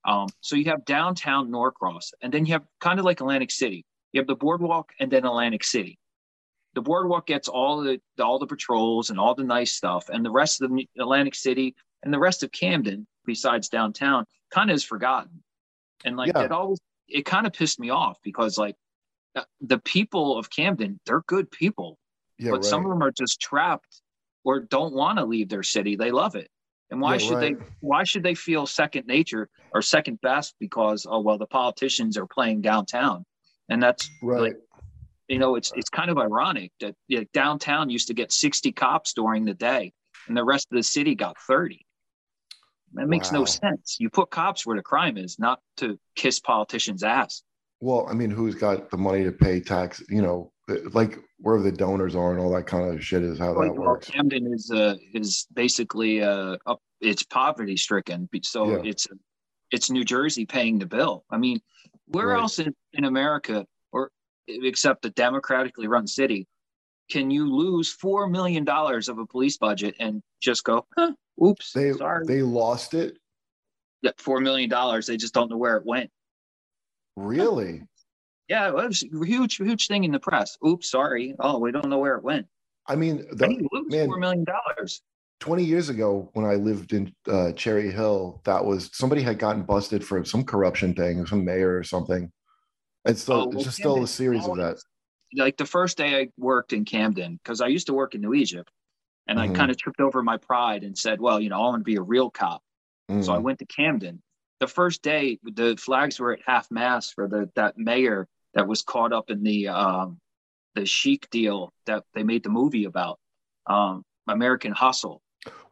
Um, 0.05 0.27
so 0.41 0.55
you 0.55 0.65
have 0.65 0.85
downtown 0.85 1.49
Norcross, 1.49 2.13
and 2.21 2.31
then 2.31 2.45
you 2.45 2.53
have 2.53 2.63
kind 2.79 2.99
of 2.99 3.05
like 3.05 3.19
Atlantic 3.19 3.49
City. 3.49 3.83
You 4.11 4.21
have 4.21 4.27
the 4.27 4.35
boardwalk 4.35 4.93
and 4.99 5.11
then 5.11 5.25
Atlantic 5.25 5.63
City. 5.63 5.99
The 6.73 6.81
boardwalk 6.81 7.27
gets 7.27 7.47
all 7.47 7.81
the 7.81 7.99
all 8.19 8.39
the 8.39 8.47
patrols 8.47 9.09
and 9.09 9.19
all 9.19 9.35
the 9.35 9.43
nice 9.43 9.73
stuff, 9.73 10.09
and 10.09 10.25
the 10.25 10.31
rest 10.31 10.61
of 10.61 10.69
the 10.69 10.87
Atlantic 10.99 11.35
City 11.35 11.75
and 12.03 12.13
the 12.13 12.19
rest 12.19 12.43
of 12.43 12.51
Camden, 12.51 13.07
besides 13.25 13.69
downtown, 13.69 14.25
kind 14.51 14.69
of 14.69 14.75
is 14.75 14.83
forgotten. 14.83 15.43
And 16.05 16.15
like 16.15 16.33
yeah. 16.35 16.43
it 16.43 16.51
always, 16.51 16.79
it 17.07 17.25
kind 17.25 17.47
of 17.47 17.53
pissed 17.53 17.79
me 17.79 17.89
off 17.89 18.17
because 18.23 18.57
like 18.57 18.75
uh, 19.35 19.43
the 19.61 19.79
people 19.79 20.37
of 20.37 20.49
Camden, 20.49 20.99
they're 21.05 21.23
good 21.27 21.49
people, 21.49 21.97
yeah, 22.37 22.51
but 22.51 22.57
right. 22.57 22.65
some 22.65 22.85
of 22.85 22.89
them 22.89 23.01
are 23.01 23.11
just 23.11 23.39
trapped 23.39 24.01
or 24.43 24.59
don't 24.59 24.93
want 24.93 25.17
to 25.17 25.25
leave 25.25 25.49
their 25.49 25.63
city. 25.63 25.95
They 25.95 26.11
love 26.11 26.35
it. 26.35 26.49
And 26.89 27.01
why 27.01 27.13
yeah, 27.13 27.17
should 27.17 27.35
right. 27.35 27.59
they 27.59 27.65
why 27.81 28.03
should 28.05 28.23
they 28.23 28.35
feel 28.35 28.65
second 28.65 29.07
nature 29.07 29.49
or 29.73 29.81
second 29.81 30.21
best 30.21 30.55
because 30.59 31.05
oh 31.09 31.19
well 31.19 31.37
the 31.37 31.45
politicians 31.47 32.17
are 32.17 32.27
playing 32.27 32.61
downtown. 32.61 33.25
And 33.69 33.81
that's 33.81 34.09
right. 34.21 34.41
like 34.41 34.57
you 35.27 35.39
know 35.39 35.55
it's 35.55 35.73
it's 35.75 35.89
kind 35.89 36.09
of 36.09 36.17
ironic 36.17 36.71
that 36.79 36.95
you 37.07 37.19
know, 37.19 37.25
downtown 37.33 37.89
used 37.89 38.07
to 38.07 38.13
get 38.13 38.31
60 38.31 38.71
cops 38.71 39.13
during 39.13 39.45
the 39.45 39.53
day 39.53 39.91
and 40.27 40.37
the 40.37 40.43
rest 40.43 40.67
of 40.71 40.77
the 40.77 40.83
city 40.83 41.15
got 41.15 41.37
30. 41.47 41.85
That 42.93 43.07
makes 43.07 43.31
wow. 43.31 43.39
no 43.39 43.45
sense. 43.45 43.97
You 43.99 44.09
put 44.09 44.29
cops 44.29 44.65
where 44.65 44.77
the 44.77 44.83
crime 44.83 45.17
is, 45.17 45.37
not 45.39 45.59
to 45.77 45.99
kiss 46.15 46.39
politicians' 46.39 47.03
ass. 47.03 47.43
Well, 47.79 48.07
I 48.09 48.13
mean, 48.13 48.31
who's 48.31 48.55
got 48.55 48.89
the 48.89 48.97
money 48.97 49.23
to 49.23 49.31
pay 49.31 49.59
tax? 49.59 50.01
You 50.09 50.21
know, 50.21 50.51
like 50.93 51.19
wherever 51.39 51.63
the 51.63 51.71
donors 51.71 52.15
are 52.15 52.31
and 52.31 52.39
all 52.39 52.51
that 52.55 52.65
kind 52.65 52.91
of 52.93 53.03
shit 53.03 53.23
is 53.23 53.37
how 53.37 53.53
well, 53.53 53.67
that 53.67 53.73
works. 53.75 54.09
Camden 54.09 54.51
is 54.51 54.71
uh, 54.71 54.95
is 55.13 55.47
basically 55.53 56.23
uh, 56.23 56.57
up, 56.65 56.81
it's 57.01 57.23
poverty 57.23 57.77
stricken, 57.77 58.29
so 58.41 58.71
yeah. 58.71 58.89
it's 58.89 59.07
it's 59.69 59.91
New 59.91 60.03
Jersey 60.03 60.45
paying 60.45 60.79
the 60.79 60.85
bill. 60.85 61.23
I 61.29 61.37
mean, 61.37 61.61
where 62.07 62.27
right. 62.27 62.39
else 62.39 62.59
in, 62.59 62.73
in 62.93 63.05
America, 63.05 63.65
or 63.91 64.11
except 64.47 65.01
the 65.01 65.09
democratically 65.11 65.87
run 65.87 66.07
city, 66.07 66.47
can 67.09 67.31
you 67.31 67.53
lose 67.53 67.91
four 67.91 68.27
million 68.27 68.63
dollars 68.63 69.09
of 69.09 69.19
a 69.19 69.25
police 69.25 69.57
budget 69.57 69.95
and 69.99 70.21
just 70.41 70.63
go, 70.63 70.85
huh, 70.97 71.13
oops, 71.43 71.71
they 71.73 71.93
sorry. 71.93 72.25
they 72.25 72.41
lost 72.41 72.93
it. 72.93 73.17
Yeah, 74.01 74.11
four 74.17 74.39
million 74.39 74.69
dollars. 74.69 75.07
They 75.07 75.17
just 75.17 75.33
don't 75.33 75.49
know 75.49 75.57
where 75.57 75.77
it 75.77 75.85
went. 75.85 76.09
Really? 77.15 77.83
Yeah, 78.47 78.67
it 78.69 78.75
was 78.75 79.03
a 79.03 79.25
huge, 79.25 79.55
huge 79.55 79.87
thing 79.87 80.03
in 80.03 80.11
the 80.11 80.19
press. 80.19 80.57
Oops, 80.65 80.89
sorry. 80.89 81.35
Oh, 81.39 81.59
we 81.59 81.71
don't 81.71 81.89
know 81.89 81.97
where 81.97 82.15
it 82.15 82.23
went. 82.23 82.47
I 82.87 82.95
mean, 82.95 83.25
the, 83.31 83.67
lose 83.71 83.91
man, 83.91 84.07
four 84.07 84.19
million 84.19 84.45
dollars. 84.45 85.01
20 85.39 85.63
years 85.63 85.89
ago 85.89 86.29
when 86.33 86.45
I 86.45 86.55
lived 86.55 86.93
in 86.93 87.13
uh, 87.27 87.51
Cherry 87.51 87.91
Hill, 87.91 88.41
that 88.45 88.63
was 88.63 88.89
somebody 88.93 89.21
had 89.21 89.39
gotten 89.39 89.63
busted 89.63 90.03
for 90.03 90.23
some 90.25 90.43
corruption 90.43 90.93
thing, 90.93 91.25
some 91.25 91.45
mayor 91.45 91.77
or 91.77 91.83
something. 91.83 92.31
It's 93.05 93.21
still, 93.21 93.35
oh, 93.35 93.47
well, 93.47 93.55
it's 93.55 93.63
just 93.63 93.77
Camden, 93.77 93.93
still 93.93 94.03
a 94.03 94.07
series 94.07 94.47
of 94.47 94.57
that. 94.57 94.81
Like 95.35 95.57
the 95.57 95.65
first 95.65 95.97
day 95.97 96.21
I 96.21 96.29
worked 96.37 96.73
in 96.73 96.85
Camden, 96.85 97.39
because 97.41 97.61
I 97.61 97.67
used 97.67 97.87
to 97.87 97.93
work 97.93 98.15
in 98.15 98.21
New 98.21 98.33
Egypt, 98.33 98.69
and 99.27 99.37
mm-hmm. 99.37 99.51
I 99.51 99.55
kind 99.55 99.71
of 99.71 99.77
tripped 99.77 100.01
over 100.01 100.23
my 100.23 100.37
pride 100.37 100.83
and 100.83 100.97
said, 100.97 101.21
well, 101.21 101.39
you 101.39 101.49
know, 101.49 101.57
I 101.57 101.59
want 101.59 101.81
to 101.81 101.83
be 101.83 101.97
a 101.97 102.01
real 102.01 102.29
cop. 102.29 102.61
Mm-hmm. 103.09 103.21
So 103.21 103.33
I 103.33 103.37
mm. 103.37 103.43
went 103.43 103.59
to 103.59 103.65
Camden. 103.65 104.21
The 104.59 104.67
first 104.67 105.03
day, 105.03 105.39
the 105.43 105.77
flags 105.77 106.19
were 106.19 106.33
at 106.33 106.39
half 106.45 106.69
mast 106.71 107.13
for 107.13 107.27
the 107.27 107.49
that 107.55 107.77
mayor 107.77 108.27
that 108.53 108.67
was 108.67 108.81
caught 108.81 109.13
up 109.13 109.29
in 109.29 109.43
the 109.43 109.67
um, 109.67 110.19
the 110.75 110.85
sheik 110.85 111.29
deal 111.29 111.73
that 111.85 112.03
they 112.13 112.23
made 112.23 112.43
the 112.43 112.49
movie 112.49 112.85
about, 112.85 113.19
um, 113.67 114.03
American 114.27 114.71
Hustle. 114.71 115.21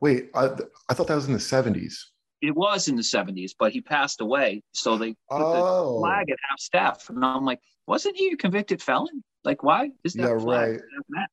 Wait, 0.02 0.30
I, 0.36 0.50
I 0.90 0.94
thought 0.94 1.08
that 1.08 1.16
was 1.16 1.28
in 1.28 1.34
the 1.34 1.40
70s. 1.40 1.96
It 2.42 2.56
was 2.56 2.88
in 2.88 2.96
the 2.96 3.02
70s, 3.02 3.52
but 3.58 3.72
he 3.72 3.82
passed 3.82 4.22
away. 4.22 4.64
So 4.74 4.98
they 4.98 5.12
put 5.12 5.42
oh. 5.42 5.96
the 5.96 6.00
flag 6.02 6.30
at 6.30 6.38
half 6.50 6.60
staff. 6.60 7.10
And 7.10 7.24
I'm 7.24 7.46
like, 7.46 7.60
wasn't 7.88 8.18
he 8.18 8.32
a 8.32 8.38
convicted 8.38 8.82
felon? 8.82 9.24
Like, 9.44 9.64
why 9.64 9.92
is 10.04 10.14
that 10.14 10.30
yeah, 10.30 10.38
flag 10.40 10.82
right. 11.10 11.30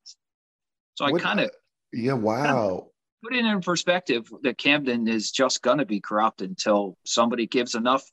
So 0.95 1.05
I 1.05 1.11
kind 1.19 1.39
of. 1.39 1.47
Uh, 1.47 1.49
yeah, 1.93 2.13
wow. 2.13 2.87
Put 3.23 3.35
it 3.35 3.45
in 3.45 3.61
perspective 3.61 4.29
that 4.43 4.57
Camden 4.57 5.07
is 5.07 5.31
just 5.31 5.61
going 5.61 5.77
to 5.77 5.85
be 5.85 5.99
corrupt 5.99 6.41
until 6.41 6.97
somebody 7.05 7.47
gives 7.47 7.75
enough 7.75 8.03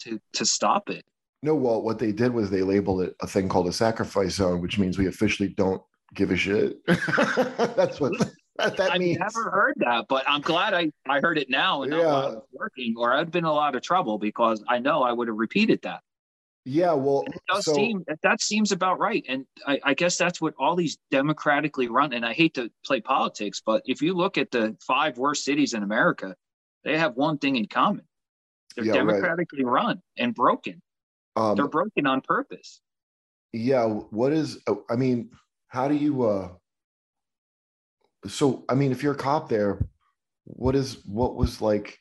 to, 0.00 0.20
to 0.34 0.44
stop 0.44 0.90
it. 0.90 1.04
No, 1.42 1.54
well, 1.54 1.82
what 1.82 1.98
they 1.98 2.12
did 2.12 2.32
was 2.32 2.50
they 2.50 2.62
labeled 2.62 3.02
it 3.02 3.14
a 3.20 3.26
thing 3.26 3.48
called 3.48 3.68
a 3.68 3.72
sacrifice 3.72 4.34
zone, 4.34 4.60
which 4.60 4.78
means 4.78 4.98
we 4.98 5.06
officially 5.06 5.48
don't 5.50 5.82
give 6.14 6.30
a 6.30 6.36
shit. 6.36 6.78
That's 6.86 8.00
what 8.00 8.12
that 8.58 8.80
I've 8.80 9.00
means. 9.00 9.18
never 9.18 9.50
heard 9.50 9.74
that, 9.78 10.06
but 10.08 10.24
I'm 10.28 10.40
glad 10.40 10.74
I, 10.74 10.90
I 11.08 11.20
heard 11.20 11.38
it 11.38 11.48
now 11.48 11.82
and 11.82 11.92
yeah. 11.92 12.28
it's 12.30 12.46
working, 12.52 12.94
or 12.98 13.14
I'd 13.14 13.30
been 13.30 13.44
in 13.44 13.44
a 13.44 13.52
lot 13.52 13.76
of 13.76 13.82
trouble 13.82 14.18
because 14.18 14.62
I 14.68 14.78
know 14.78 15.02
I 15.02 15.12
would 15.12 15.28
have 15.28 15.36
repeated 15.36 15.80
that. 15.82 16.00
Yeah, 16.64 16.92
well, 16.92 17.22
it 17.26 17.40
does 17.48 17.64
so, 17.64 17.72
seem 17.72 18.04
that 18.22 18.42
seems 18.42 18.72
about 18.72 18.98
right, 18.98 19.24
and 19.26 19.46
I, 19.66 19.80
I, 19.84 19.94
guess 19.94 20.18
that's 20.18 20.38
what 20.38 20.52
all 20.58 20.76
these 20.76 20.98
democratically 21.10 21.88
run. 21.88 22.12
And 22.12 22.26
I 22.26 22.34
hate 22.34 22.54
to 22.54 22.70
play 22.84 23.00
politics, 23.00 23.62
but 23.64 23.82
if 23.86 24.02
you 24.02 24.12
look 24.12 24.36
at 24.36 24.50
the 24.50 24.76
five 24.86 25.16
worst 25.16 25.44
cities 25.44 25.72
in 25.72 25.82
America, 25.82 26.36
they 26.84 26.98
have 26.98 27.16
one 27.16 27.38
thing 27.38 27.56
in 27.56 27.68
common: 27.68 28.04
they're 28.76 28.84
yeah, 28.84 28.92
democratically 28.92 29.64
right. 29.64 29.84
run 29.84 30.02
and 30.18 30.34
broken. 30.34 30.82
Um, 31.36 31.56
they're 31.56 31.68
broken 31.68 32.06
on 32.06 32.20
purpose. 32.20 32.82
Yeah. 33.54 33.86
What 33.86 34.34
is? 34.34 34.58
I 34.90 34.96
mean, 34.96 35.30
how 35.68 35.88
do 35.88 35.94
you? 35.94 36.24
uh 36.24 36.50
so 38.26 38.64
i 38.68 38.74
mean 38.74 38.92
if 38.92 39.02
you're 39.02 39.14
a 39.14 39.16
cop 39.16 39.48
there 39.48 39.78
what 40.44 40.74
is 40.74 41.04
what 41.06 41.36
was 41.36 41.60
like 41.60 41.98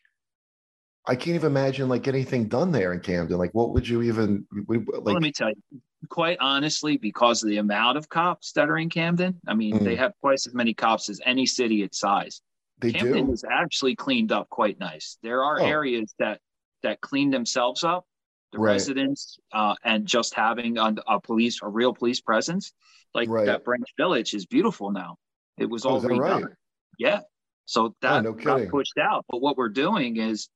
i 1.07 1.15
can't 1.15 1.35
even 1.35 1.51
imagine 1.51 1.87
like 1.89 2.07
anything 2.07 2.47
done 2.47 2.71
there 2.71 2.93
in 2.93 2.99
camden 2.99 3.37
like 3.37 3.53
what 3.53 3.71
would 3.73 3.87
you 3.87 4.01
even 4.01 4.45
like 4.67 4.81
well, 4.87 5.01
let 5.01 5.21
me 5.21 5.31
tell 5.31 5.49
you 5.49 5.81
quite 6.09 6.37
honestly 6.39 6.97
because 6.97 7.43
of 7.43 7.49
the 7.49 7.57
amount 7.57 7.97
of 7.97 8.07
cops 8.09 8.51
that 8.53 8.69
are 8.69 8.77
in 8.77 8.89
camden 8.89 9.39
i 9.47 9.53
mean 9.53 9.79
mm. 9.79 9.83
they 9.83 9.95
have 9.95 10.13
twice 10.21 10.47
as 10.47 10.53
many 10.53 10.73
cops 10.73 11.09
as 11.09 11.19
any 11.25 11.45
city 11.45 11.83
its 11.83 11.99
size 11.99 12.41
they 12.79 12.91
camden 12.91 13.27
do? 13.27 13.31
is 13.31 13.43
actually 13.49 13.95
cleaned 13.95 14.31
up 14.31 14.49
quite 14.49 14.79
nice 14.79 15.17
there 15.23 15.43
are 15.43 15.59
oh. 15.59 15.65
areas 15.65 16.13
that 16.19 16.39
that 16.83 17.01
clean 17.01 17.29
themselves 17.29 17.83
up 17.83 18.05
the 18.53 18.59
right. 18.59 18.73
residents 18.73 19.39
uh, 19.51 19.75
and 19.83 20.05
just 20.05 20.33
having 20.33 20.77
a, 20.77 20.95
a, 21.07 21.19
police 21.19 21.59
a 21.61 21.67
real 21.67 21.93
police 21.93 22.21
presence 22.21 22.71
like 23.13 23.27
right. 23.29 23.45
that 23.45 23.65
branch 23.65 23.89
village 23.97 24.33
is 24.33 24.45
beautiful 24.45 24.91
now 24.91 25.17
it 25.57 25.69
was 25.69 25.85
oh, 25.85 25.89
all 25.89 26.01
redone. 26.01 26.43
Right? 26.43 26.53
Yeah. 26.97 27.21
So 27.65 27.95
that 28.01 28.19
oh, 28.19 28.21
no 28.21 28.31
got 28.33 28.67
pushed 28.69 28.97
out. 28.97 29.25
But 29.29 29.41
what 29.41 29.57
we're 29.57 29.69
doing 29.69 30.17
is 30.17 30.49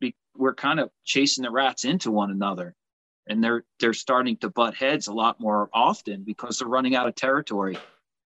be, 0.00 0.14
we're 0.36 0.54
kind 0.54 0.80
of 0.80 0.90
chasing 1.04 1.42
the 1.42 1.50
rats 1.50 1.84
into 1.84 2.10
one 2.10 2.30
another. 2.30 2.74
And 3.26 3.44
they're 3.44 3.64
they're 3.80 3.94
starting 3.94 4.36
to 4.38 4.48
butt 4.48 4.74
heads 4.74 5.06
a 5.06 5.12
lot 5.12 5.38
more 5.38 5.68
often 5.72 6.24
because 6.24 6.58
they're 6.58 6.68
running 6.68 6.96
out 6.96 7.08
of 7.08 7.14
territory. 7.14 7.78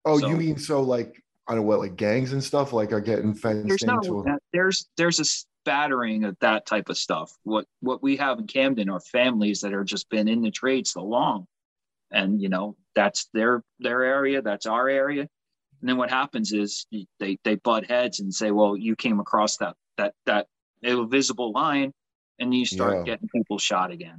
Oh, 0.05 0.19
so, 0.19 0.29
you 0.29 0.37
mean 0.37 0.59
so 0.59 0.81
like 0.81 1.23
I 1.47 1.53
don't 1.53 1.63
know 1.63 1.69
what 1.69 1.81
like 1.81 1.97
gangs 1.97 2.33
and 2.33 2.43
stuff 2.43 2.73
like 2.73 2.93
are 2.93 3.01
getting 3.01 3.35
fenced 3.35 3.69
there's 3.69 3.83
into. 3.83 4.25
No, 4.27 4.39
there's 4.53 4.89
there's 4.97 5.21
a 5.21 5.25
spattering 5.25 6.25
of 6.25 6.37
that 6.41 6.67
type 6.67 6.89
of 6.89 6.97
stuff. 6.97 7.33
What 7.45 7.67
what 7.81 8.03
we 8.03 8.17
have 8.17 8.39
in 8.39 8.47
Camden 8.47 8.89
are 8.89 9.01
families 9.01 9.61
that 9.61 9.75
are 9.75 9.85
just 9.85 10.09
been 10.09 10.29
in 10.29 10.41
the 10.41 10.51
trade 10.51 10.87
so 10.87 11.05
long, 11.05 11.47
and 12.11 12.41
you 12.41 12.49
know 12.49 12.77
that's 12.95 13.29
their 13.35 13.63
their 13.79 14.03
area, 14.03 14.41
that's 14.41 14.67
our 14.67 14.89
area, 14.89 15.29
and 15.81 15.89
then 15.89 15.97
what 15.97 16.11
happens 16.11 16.53
is 16.53 16.87
they 17.21 17.39
they 17.45 17.55
butt 17.57 17.87
heads 17.87 18.21
and 18.21 18.35
say, 18.35 18.51
"Well, 18.51 18.77
you 18.77 18.97
came 18.97 19.21
across 19.21 19.57
that 19.59 19.77
that 19.97 20.15
that 20.27 20.49
invisible 20.83 21.53
line," 21.53 21.93
and 22.39 22.55
you 22.55 22.67
start 22.67 22.99
yeah. 22.99 23.03
getting 23.05 23.29
people 23.29 23.59
shot 23.59 23.91
again. 23.91 24.19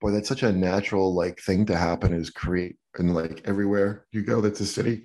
Boy, 0.00 0.10
that's 0.10 0.28
such 0.28 0.42
a 0.42 0.52
natural 0.52 1.14
like 1.14 1.40
thing 1.40 1.64
to 1.66 1.76
happen. 1.76 2.12
Is 2.12 2.30
create 2.30 2.76
and 2.98 3.14
like 3.14 3.42
everywhere 3.44 4.06
you 4.12 4.22
go, 4.22 4.40
that's 4.40 4.60
a 4.60 4.66
city, 4.66 5.04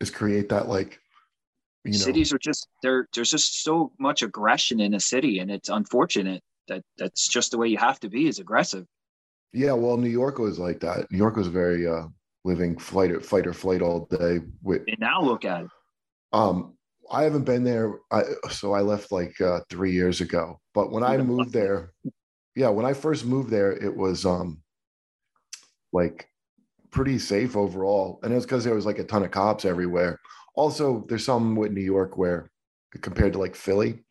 is 0.00 0.10
create 0.10 0.48
that 0.48 0.68
like. 0.68 0.98
You 1.84 1.92
know. 1.92 1.98
Cities 1.98 2.32
are 2.32 2.38
just 2.38 2.66
there. 2.82 3.06
There's 3.14 3.30
just 3.30 3.62
so 3.62 3.92
much 3.98 4.22
aggression 4.22 4.80
in 4.80 4.94
a 4.94 5.00
city, 5.00 5.38
and 5.38 5.50
it's 5.50 5.68
unfortunate 5.68 6.42
that 6.68 6.82
that's 6.98 7.28
just 7.28 7.52
the 7.52 7.58
way 7.58 7.68
you 7.68 7.78
have 7.78 8.00
to 8.00 8.08
be. 8.08 8.26
Is 8.26 8.38
aggressive. 8.38 8.86
Yeah, 9.52 9.72
well, 9.72 9.96
New 9.96 10.08
York 10.08 10.38
was 10.38 10.58
like 10.58 10.80
that. 10.80 11.10
New 11.12 11.18
York 11.18 11.36
was 11.36 11.46
very 11.46 11.86
uh, 11.86 12.08
living 12.46 12.78
flight 12.78 13.10
or 13.10 13.20
fight 13.20 13.46
or 13.46 13.52
flight 13.52 13.82
all 13.82 14.06
day. 14.06 14.40
With 14.62 14.82
and 14.86 15.00
now 15.00 15.20
look 15.20 15.44
at 15.44 15.64
it. 15.64 15.70
Um, 16.32 16.74
I 17.10 17.24
haven't 17.24 17.44
been 17.44 17.64
there, 17.64 17.94
I, 18.10 18.22
so 18.50 18.72
I 18.72 18.80
left 18.80 19.12
like 19.12 19.40
uh, 19.40 19.60
three 19.68 19.92
years 19.92 20.20
ago. 20.20 20.60
But 20.74 20.90
when 20.90 21.02
I 21.02 21.16
moved 21.18 21.52
there, 21.52 21.92
yeah, 22.54 22.68
when 22.68 22.86
I 22.86 22.92
first 22.92 23.24
moved 23.24 23.50
there, 23.50 23.72
it 23.72 23.94
was 23.94 24.24
um 24.24 24.62
like 25.92 26.28
pretty 26.90 27.18
safe 27.18 27.56
overall, 27.56 28.20
and 28.22 28.32
it 28.32 28.36
was 28.36 28.46
because 28.46 28.64
there 28.64 28.74
was 28.74 28.86
like 28.86 28.98
a 28.98 29.04
ton 29.04 29.24
of 29.24 29.30
cops 29.30 29.64
everywhere. 29.64 30.18
Also, 30.54 31.04
there's 31.08 31.24
some 31.24 31.56
with 31.56 31.72
New 31.72 31.82
York 31.82 32.16
where 32.16 32.50
compared 33.02 33.34
to 33.34 33.38
like 33.38 33.54
Philly, 33.54 34.04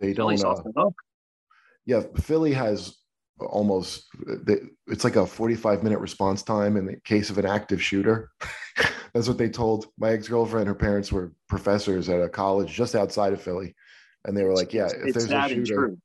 they 0.00 0.12
don't. 0.12 0.42
Uh, 0.44 0.90
yeah, 1.84 2.02
Philly 2.16 2.52
has 2.52 2.96
almost 3.46 4.06
it's 4.88 5.04
like 5.04 5.16
a 5.16 5.26
45 5.26 5.82
minute 5.82 5.98
response 5.98 6.42
time 6.42 6.76
in 6.76 6.86
the 6.86 6.96
case 7.04 7.30
of 7.30 7.38
an 7.38 7.46
active 7.46 7.82
shooter 7.82 8.30
that's 9.14 9.28
what 9.28 9.38
they 9.38 9.48
told 9.48 9.86
my 9.98 10.10
ex-girlfriend 10.10 10.66
her 10.66 10.74
parents 10.74 11.12
were 11.12 11.32
professors 11.48 12.08
at 12.08 12.22
a 12.22 12.28
college 12.28 12.72
just 12.72 12.94
outside 12.94 13.32
of 13.32 13.40
philly 13.40 13.74
and 14.24 14.36
they 14.36 14.44
were 14.44 14.54
like 14.54 14.72
yeah 14.72 14.86
if 14.86 15.16
it's 15.16 15.26
there's 15.26 15.52
a 15.52 15.54
shooter 15.54 15.96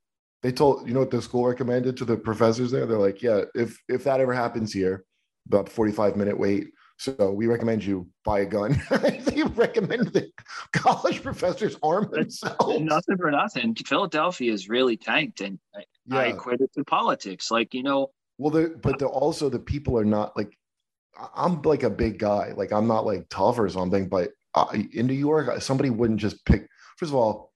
they 0.43 0.51
told 0.51 0.87
you 0.87 0.93
know 0.93 1.01
what 1.01 1.11
the 1.11 1.21
school 1.21 1.45
recommended 1.45 1.97
to 1.97 2.05
the 2.05 2.17
professors 2.17 2.71
there 2.71 2.85
they're 2.85 2.97
like 2.97 3.21
yeah 3.21 3.41
if 3.55 3.77
if 3.87 4.03
that 4.03 4.19
ever 4.19 4.33
happens 4.33 4.73
here 4.73 5.03
about 5.47 5.69
45 5.69 6.15
minute 6.15 6.37
wait 6.37 6.67
so 6.97 7.31
we 7.31 7.45
recommend 7.45 7.85
you 7.85 8.07
buy 8.25 8.39
a 8.39 8.45
gun. 8.45 8.81
they 8.89 9.43
recommend 9.43 10.07
the 10.07 10.31
college 10.73 11.21
professors 11.21 11.77
arm 11.83 12.09
themselves. 12.11 12.79
Nothing 12.79 13.17
for 13.17 13.29
nothing. 13.29 13.75
Philadelphia 13.75 14.51
is 14.51 14.67
really 14.67 14.97
tanked, 14.97 15.41
and 15.41 15.59
yeah. 16.07 16.17
I 16.17 16.23
equate 16.25 16.59
to 16.59 16.83
politics. 16.83 17.51
Like 17.51 17.73
you 17.73 17.83
know. 17.83 18.11
Well, 18.37 18.51
the, 18.51 18.75
but 18.81 18.99
the, 18.99 19.07
also 19.07 19.49
the 19.49 19.59
people 19.59 19.97
are 19.97 20.05
not 20.05 20.35
like. 20.37 20.57
I'm 21.35 21.61
like 21.63 21.81
a 21.81 21.89
big 21.89 22.19
guy. 22.19 22.53
Like 22.55 22.71
I'm 22.71 22.87
not 22.87 23.05
like 23.05 23.27
tough 23.29 23.57
or 23.57 23.67
something. 23.69 24.07
But 24.07 24.31
uh, 24.53 24.67
in 24.93 25.07
New 25.07 25.13
York, 25.13 25.61
somebody 25.61 25.89
wouldn't 25.89 26.19
just 26.19 26.45
pick. 26.45 26.67
First 26.97 27.11
of 27.11 27.15
all, 27.15 27.51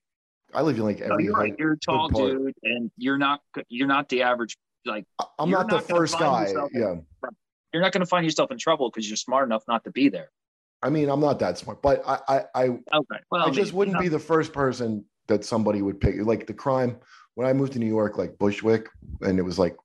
I 0.54 0.64
live 0.64 0.78
in 0.78 0.84
like 0.84 1.00
every. 1.02 1.26
No, 1.26 1.30
you're 1.30 1.34
right. 1.34 1.56
You're 1.60 1.74
a 1.74 1.78
tall 1.78 2.10
dude, 2.10 2.56
and 2.64 2.90
you're 2.98 3.20
not. 3.20 3.42
You're 3.70 3.88
not 3.88 4.10
the 4.10 4.24
average. 4.24 4.58
Like 4.84 5.06
I'm 5.38 5.52
not 5.52 5.70
the 5.70 5.80
first 5.80 6.18
guy. 6.18 6.52
Yeah 6.74 6.96
you're 7.74 7.82
not 7.82 7.92
going 7.92 8.02
to 8.02 8.08
find 8.08 8.26
yourself 8.26 8.52
in 8.52 8.58
trouble 8.58 8.90
because 8.90 9.10
you're 9.10 9.18
smart 9.18 9.46
enough 9.46 9.64
not 9.68 9.84
to 9.86 9.92
be 9.92 10.10
there. 10.10 10.30
I 10.84 10.90
mean, 10.90 11.10
I'm 11.10 11.20
not 11.20 11.40
that 11.40 11.58
smart, 11.58 11.82
but 11.82 12.02
I, 12.06 12.20
I, 12.28 12.44
I, 12.56 12.64
okay. 12.66 13.20
well, 13.30 13.48
I 13.48 13.52
just 13.52 13.72
wouldn't 13.72 14.00
be 14.00 14.08
the 14.08 14.20
first 14.20 14.52
person 14.52 15.06
that 15.28 15.46
somebody 15.46 15.82
would 15.82 16.00
pick 16.00 16.16
like 16.26 16.48
the 16.48 16.54
crime 16.54 16.98
when 17.36 17.48
I 17.48 17.54
moved 17.54 17.74
to 17.74 17.80
New 17.80 17.88
York, 17.88 18.18
like 18.18 18.38
Bushwick, 18.38 18.88
and 19.22 19.40
it 19.40 19.44
was 19.44 19.58
like, 19.60 19.76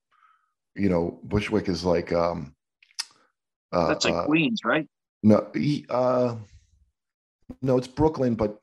you 0.74 0.88
know, 0.88 1.20
Bushwick 1.24 1.68
is 1.68 1.84
like 1.84 2.12
um 2.12 2.54
uh, 3.72 3.88
that's 3.88 4.04
like 4.04 4.14
uh, 4.14 4.26
Queens, 4.26 4.60
right? 4.64 4.88
No, 5.22 5.50
uh 5.90 6.36
no, 7.62 7.78
it's 7.78 7.88
Brooklyn, 7.88 8.34
but 8.34 8.58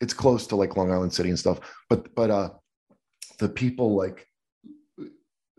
it's 0.00 0.14
close 0.14 0.46
to 0.48 0.56
like 0.56 0.76
Long 0.76 0.92
Island 0.92 1.12
City 1.12 1.30
and 1.30 1.38
stuff. 1.38 1.60
But 1.88 2.14
but 2.14 2.30
uh 2.30 2.50
the 3.38 3.48
people 3.48 3.94
like 3.96 4.26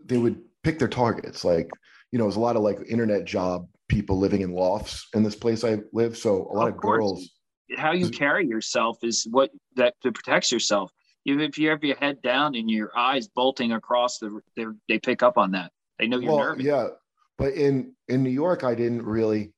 they 0.04 0.18
would 0.18 0.40
pick 0.62 0.78
their 0.78 0.88
targets. 0.88 1.44
Like, 1.44 1.70
you 2.12 2.18
know, 2.18 2.24
there's 2.24 2.36
a 2.36 2.40
lot 2.40 2.56
of 2.56 2.62
like 2.62 2.78
internet 2.88 3.24
job 3.24 3.68
people 3.88 4.18
living 4.18 4.42
in 4.42 4.52
lofts 4.52 5.08
in 5.14 5.22
this 5.22 5.34
place 5.34 5.64
I 5.64 5.78
live. 5.92 6.16
So 6.16 6.48
a 6.50 6.54
lot 6.54 6.68
of, 6.68 6.74
of 6.74 6.80
girls. 6.80 7.30
How 7.76 7.92
you 7.92 8.08
carry 8.08 8.46
yourself 8.46 8.98
is 9.02 9.26
what 9.30 9.50
that 9.76 9.94
protects 10.02 10.50
yourself. 10.50 10.90
Even 11.28 11.42
if 11.42 11.58
you 11.58 11.68
have 11.68 11.84
your 11.84 11.96
head 11.96 12.22
down 12.22 12.54
and 12.54 12.70
your 12.70 12.90
eyes 12.96 13.28
bolting 13.28 13.72
across 13.72 14.18
the, 14.18 14.40
they 14.88 14.98
pick 14.98 15.22
up 15.22 15.36
on 15.36 15.52
that. 15.52 15.70
They 15.98 16.06
know 16.06 16.18
you're 16.18 16.32
well, 16.32 16.38
nervous. 16.38 16.64
Yeah, 16.64 16.88
but 17.36 17.52
in 17.52 17.94
in 18.08 18.22
New 18.22 18.30
York, 18.30 18.64
I 18.64 18.74
didn't 18.74 19.02
really. 19.02 19.52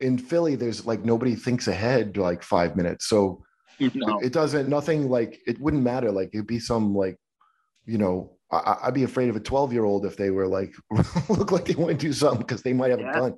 In 0.00 0.18
Philly, 0.18 0.54
there's 0.56 0.86
like 0.86 1.04
nobody 1.04 1.34
thinks 1.34 1.68
ahead 1.68 2.16
like 2.16 2.42
five 2.42 2.76
minutes, 2.76 3.06
so 3.06 3.42
no. 3.80 4.18
it, 4.18 4.26
it 4.26 4.32
doesn't. 4.32 4.68
Nothing 4.68 5.08
like 5.08 5.40
it 5.46 5.60
wouldn't 5.60 5.82
matter. 5.82 6.10
Like 6.10 6.30
it'd 6.32 6.46
be 6.46 6.58
some 6.58 6.94
like, 6.94 7.16
you 7.86 7.98
know, 7.98 8.38
I, 8.50 8.86
would 8.86 8.94
be 8.94 9.04
afraid 9.04 9.28
of 9.28 9.36
a 9.36 9.40
12 9.40 9.72
year 9.72 9.84
old 9.84 10.04
if 10.04 10.16
they 10.16 10.30
were 10.30 10.46
like 10.46 10.74
look 11.28 11.52
like 11.52 11.66
they 11.66 11.74
want 11.74 11.90
to 11.90 12.06
do 12.06 12.12
something 12.12 12.40
because 12.40 12.62
they 12.62 12.72
might 12.72 12.90
have 12.90 13.00
yeah. 13.00 13.10
a 13.10 13.20
gun. 13.20 13.34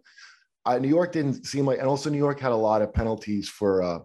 Uh, 0.67 0.79
New 0.79 0.89
York 0.89 1.13
didn't 1.13 1.45
seem 1.47 1.67
like, 1.67 1.79
and 1.79 1.89
also 1.89 2.11
New 2.11 2.19
York 2.19 2.39
had 2.39 2.53
a 2.53 2.57
lot 2.57 2.83
of 2.83 2.93
penalties 2.93 3.49
for 3.49 3.83
uh, 3.83 3.99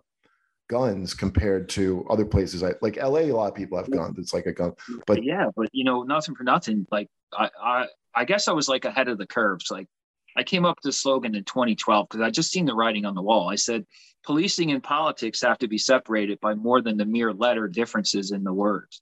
guns 0.68 1.14
compared 1.14 1.70
to 1.70 2.06
other 2.10 2.26
places. 2.26 2.64
I, 2.64 2.74
like 2.82 2.98
LA, 2.98 3.20
a 3.20 3.32
lot 3.32 3.50
of 3.50 3.56
people 3.56 3.78
have 3.78 3.90
guns. 3.90 4.18
It's 4.18 4.34
like 4.34 4.46
a 4.46 4.54
gun, 4.54 4.74
but 5.06 5.24
yeah, 5.24 5.48
but 5.56 5.70
you 5.72 5.84
know, 5.84 6.04
nothing 6.04 6.36
for 6.36 6.44
nothing. 6.44 6.86
Like 6.92 7.08
I, 7.34 7.50
I, 7.62 7.88
I 8.16 8.26
guess 8.26 8.48
I 8.48 8.54
was 8.54 8.68
like 8.68 8.86
ahead 8.86 9.08
of 9.08 9.18
the 9.18 9.28
curves. 9.28 9.70
Like 9.70 9.88
I 10.36 10.44
came 10.44 10.66
up 10.66 10.78
with 10.78 10.84
the 10.84 10.92
slogan 10.92 11.36
in 11.36 11.44
2012 11.44 12.08
because 12.10 12.22
I 12.22 12.30
just 12.30 12.52
seen 12.52 12.66
the 12.66 12.76
writing 12.76 13.06
on 13.06 13.16
the 13.16 13.22
wall. 13.22 13.50
I 13.50 13.56
said, 13.56 13.86
policing 14.26 14.72
and 14.72 14.84
politics 14.84 15.42
have 15.42 15.58
to 15.60 15.68
be 15.68 15.78
separated 15.78 16.40
by 16.42 16.56
more 16.56 16.82
than 16.82 16.98
the 16.98 17.06
mere 17.06 17.34
letter 17.34 17.68
differences 17.68 18.32
in 18.32 18.44
the 18.44 18.54
words. 18.54 19.02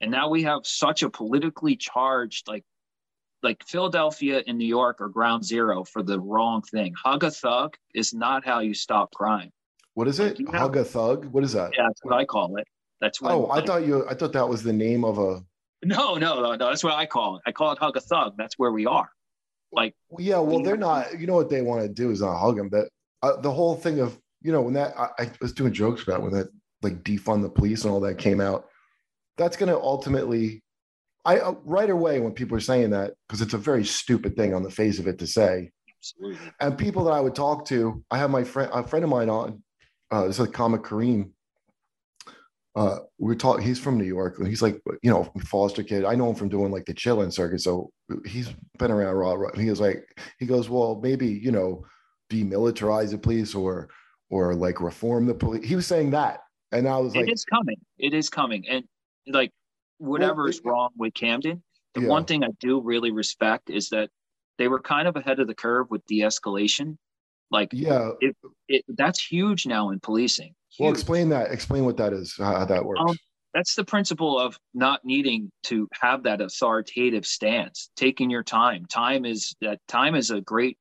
And 0.00 0.10
now 0.10 0.28
we 0.28 0.42
have 0.44 0.60
such 0.64 1.02
a 1.02 1.10
politically 1.10 1.76
charged, 1.76 2.48
like, 2.48 2.64
like 3.42 3.64
Philadelphia 3.66 4.42
and 4.46 4.58
New 4.58 4.66
York 4.66 5.00
are 5.00 5.08
ground 5.08 5.44
zero 5.44 5.84
for 5.84 6.02
the 6.02 6.20
wrong 6.20 6.62
thing. 6.62 6.94
Hug 7.02 7.24
a 7.24 7.30
thug 7.30 7.76
is 7.94 8.14
not 8.14 8.44
how 8.44 8.60
you 8.60 8.74
stop 8.74 9.12
crime. 9.12 9.50
What 9.94 10.08
is 10.08 10.20
it? 10.20 10.40
Like, 10.40 10.54
Hug 10.54 10.76
a 10.76 10.84
thug? 10.84 11.26
What 11.26 11.44
is 11.44 11.52
that? 11.52 11.72
Yeah, 11.76 11.84
that's 11.88 12.00
what 12.02 12.14
I 12.14 12.24
call 12.24 12.56
it. 12.56 12.66
That's 13.00 13.20
what. 13.20 13.32
Oh, 13.32 13.50
I 13.50 13.60
thought 13.64 13.86
you. 13.86 14.06
I 14.08 14.14
thought 14.14 14.32
that 14.32 14.48
was 14.48 14.62
the 14.62 14.72
name 14.72 15.04
of 15.04 15.18
a. 15.18 15.42
No, 15.84 16.14
no, 16.14 16.40
no, 16.40 16.54
no. 16.54 16.68
That's 16.68 16.84
what 16.84 16.94
I 16.94 17.06
call 17.06 17.36
it. 17.36 17.42
I 17.46 17.52
call 17.52 17.72
it 17.72 17.78
hug 17.78 17.96
a 17.96 18.00
thug. 18.00 18.34
That's 18.38 18.58
where 18.58 18.72
we 18.72 18.86
are. 18.86 19.08
Like. 19.72 19.94
Yeah, 20.18 20.38
well, 20.38 20.62
they're 20.62 20.76
not. 20.76 21.18
You 21.18 21.26
know 21.26 21.34
what 21.34 21.50
they 21.50 21.62
want 21.62 21.82
to 21.82 21.88
do 21.88 22.10
is 22.10 22.20
not 22.20 22.38
hug 22.38 22.56
them. 22.56 22.68
But 22.68 22.88
uh, 23.22 23.40
the 23.40 23.50
whole 23.50 23.74
thing 23.74 24.00
of 24.00 24.18
you 24.42 24.52
know 24.52 24.62
when 24.62 24.74
that 24.74 24.96
I, 24.98 25.08
I 25.18 25.30
was 25.40 25.52
doing 25.52 25.72
jokes 25.72 26.02
about 26.02 26.22
when 26.22 26.32
that 26.32 26.48
like 26.82 27.02
defund 27.02 27.42
the 27.42 27.50
police 27.50 27.84
and 27.84 27.92
all 27.92 28.00
that 28.00 28.18
came 28.18 28.40
out 28.40 28.66
that's 29.36 29.56
going 29.56 29.68
to 29.68 29.78
ultimately 29.78 30.62
I 31.24 31.38
uh, 31.38 31.54
right 31.64 31.90
away 31.90 32.20
when 32.20 32.32
people 32.32 32.56
are 32.56 32.60
saying 32.60 32.90
that 32.90 33.14
because 33.26 33.40
it's 33.40 33.54
a 33.54 33.58
very 33.58 33.84
stupid 33.84 34.36
thing 34.36 34.54
on 34.54 34.62
the 34.62 34.70
face 34.70 34.98
of 34.98 35.06
it 35.06 35.18
to 35.18 35.26
say. 35.26 35.70
Absolutely. 36.00 36.50
And 36.60 36.76
people 36.76 37.04
that 37.04 37.12
I 37.12 37.20
would 37.20 37.34
talk 37.34 37.64
to, 37.66 38.02
I 38.10 38.18
have 38.18 38.30
my 38.30 38.42
friend, 38.42 38.70
a 38.74 38.82
friend 38.82 39.04
of 39.04 39.10
mine 39.10 39.30
on. 39.30 39.62
Uh, 40.12 40.26
this 40.26 40.36
is 40.36 40.40
like 40.40 40.52
Comic 40.52 40.82
Kareem. 40.82 41.30
Uh, 42.76 42.98
we 43.18 43.34
talk. 43.34 43.60
He's 43.60 43.78
from 43.78 43.98
New 43.98 44.04
York. 44.04 44.36
He's 44.46 44.62
like, 44.62 44.80
you 45.02 45.10
know, 45.10 45.30
foster 45.44 45.82
kid. 45.82 46.04
I 46.04 46.14
know 46.14 46.28
him 46.28 46.36
from 46.36 46.48
doing 46.48 46.70
like 46.70 46.84
the 46.84 46.94
chitlin' 46.94 47.32
circuit. 47.32 47.60
So 47.60 47.90
he's 48.24 48.50
been 48.78 48.90
around 48.90 49.14
raw. 49.14 49.32
raw. 49.32 49.50
He 49.54 49.68
was 49.68 49.80
like, 49.80 50.04
he 50.38 50.46
goes, 50.46 50.68
well, 50.68 51.00
maybe 51.02 51.26
you 51.26 51.50
know, 51.50 51.84
demilitarize 52.30 53.10
the 53.10 53.18
police 53.18 53.54
or 53.54 53.88
or 54.30 54.54
like 54.54 54.80
reform 54.80 55.26
the 55.26 55.34
police. 55.34 55.66
He 55.66 55.76
was 55.76 55.86
saying 55.86 56.10
that, 56.10 56.40
and 56.72 56.86
I 56.86 56.98
was 56.98 57.16
like, 57.16 57.28
it 57.28 57.32
is 57.32 57.44
coming. 57.44 57.76
It 57.98 58.14
is 58.14 58.30
coming, 58.30 58.66
and 58.68 58.84
like 59.26 59.50
whatever 59.98 60.42
well, 60.42 60.50
is 60.50 60.60
wrong 60.64 60.90
with 60.96 61.14
Camden, 61.14 61.62
the 61.94 62.02
yeah. 62.02 62.08
one 62.08 62.24
thing 62.24 62.42
I 62.42 62.48
do 62.60 62.80
really 62.80 63.12
respect 63.12 63.70
is 63.70 63.88
that 63.90 64.10
they 64.58 64.68
were 64.68 64.80
kind 64.80 65.08
of 65.08 65.16
ahead 65.16 65.40
of 65.40 65.46
the 65.46 65.54
curve 65.54 65.90
with 65.90 66.04
de-escalation. 66.06 66.96
Like, 67.52 67.68
yeah, 67.72 68.10
it, 68.20 68.36
it 68.68 68.84
that's 68.88 69.24
huge 69.24 69.66
now 69.66 69.90
in 69.90 70.00
policing. 70.00 70.54
Huge. 70.70 70.80
Well, 70.80 70.90
explain 70.92 71.28
that. 71.28 71.50
Explain 71.52 71.84
what 71.84 71.96
that 71.98 72.12
is. 72.12 72.34
How 72.36 72.64
that 72.64 72.84
works. 72.84 73.00
Um, 73.00 73.16
that's 73.54 73.74
the 73.74 73.84
principle 73.84 74.38
of 74.38 74.58
not 74.72 75.04
needing 75.04 75.52
to 75.64 75.86
have 75.92 76.22
that 76.22 76.40
authoritative 76.40 77.26
stance. 77.26 77.90
Taking 77.96 78.30
your 78.30 78.42
time. 78.42 78.86
Time 78.86 79.26
is 79.26 79.54
that 79.60 79.78
time 79.86 80.14
is 80.14 80.30
a 80.30 80.40
great 80.40 80.78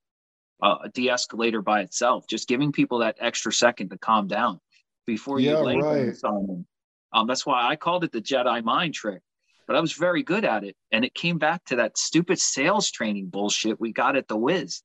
uh, 0.63 0.77
de-escalator 0.93 1.62
by 1.62 1.81
itself. 1.81 2.25
Just 2.29 2.47
giving 2.47 2.71
people 2.71 2.99
that 2.99 3.17
extra 3.19 3.51
second 3.51 3.89
to 3.89 3.97
calm 3.97 4.27
down 4.27 4.60
before 5.05 5.39
you 5.39 5.51
yeah, 5.51 5.57
lay 5.57 5.77
right. 5.77 6.15
on 6.23 6.47
them 6.47 6.65
um, 7.13 7.27
that's 7.27 7.45
why 7.45 7.67
I 7.67 7.75
called 7.75 8.03
it 8.03 8.12
the 8.12 8.21
Jedi 8.21 8.63
mind 8.63 8.93
trick. 8.93 9.21
But 9.67 9.75
I 9.75 9.79
was 9.79 9.93
very 9.93 10.23
good 10.23 10.43
at 10.43 10.63
it. 10.63 10.75
And 10.91 11.05
it 11.05 11.13
came 11.13 11.38
back 11.38 11.63
to 11.65 11.77
that 11.77 11.97
stupid 11.97 12.39
sales 12.39 12.91
training 12.91 13.27
bullshit 13.27 13.79
we 13.79 13.93
got 13.93 14.15
at 14.15 14.27
the 14.27 14.38
Wiz. 14.38 14.81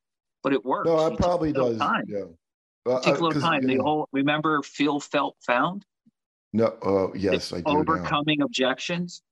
But 0.46 0.52
it 0.52 0.64
worked. 0.64 0.86
No, 0.86 1.08
it 1.08 1.18
probably 1.18 1.52
does. 1.52 1.76
Time. 1.78 2.04
Yeah. 2.06 2.20
Uh, 2.88 3.00
take 3.00 3.16
a 3.16 3.20
little 3.20 3.40
time. 3.40 3.66
The 3.66 3.78
whole 3.78 4.08
remember 4.12 4.62
feel 4.62 5.00
felt 5.00 5.34
found? 5.40 5.84
No, 6.52 6.66
uh, 6.84 7.12
yes, 7.16 7.52
I 7.52 7.62
do. 7.62 7.62
Overcoming 7.66 8.38
now. 8.38 8.44
objections. 8.44 9.22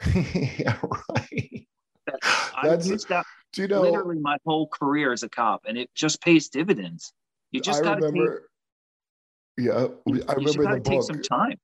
yeah, 0.14 0.78
right. 1.10 1.66
That, 2.06 2.18
That's, 2.62 2.86
I 2.86 2.90
used 2.90 3.08
that 3.10 3.26
do 3.52 3.60
you 3.60 3.68
know, 3.68 3.82
literally 3.82 4.18
my 4.20 4.38
whole 4.46 4.68
career 4.68 5.12
as 5.12 5.22
a 5.22 5.28
cop, 5.28 5.66
and 5.68 5.76
it 5.76 5.90
just 5.94 6.22
pays 6.22 6.48
dividends. 6.48 7.12
You 7.50 7.60
just 7.60 7.82
got 7.84 7.96
to. 7.96 8.38
Yeah, 9.58 9.88
I 10.26 10.32
remember 10.32 10.62
the 10.62 10.80
book. 10.80 10.84
Take 10.84 11.02
some 11.02 11.20
time. 11.20 11.58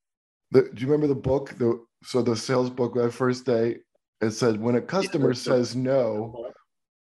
The, 0.51 0.65
do 0.65 0.83
you 0.83 0.89
remember 0.89 1.07
the 1.07 1.15
book? 1.15 1.55
The 1.57 1.83
so 2.03 2.21
the 2.21 2.37
sales 2.37 2.69
book 2.69 2.93
that 2.97 3.15
first 3.15 3.47
day 3.47 3.79
it 4.21 4.33
said 4.33 4.61
when 4.61 4.75
a 4.75 4.83
customer 4.83 5.31
yeah, 5.31 5.37
says 5.37 5.75
no, 5.75 6.53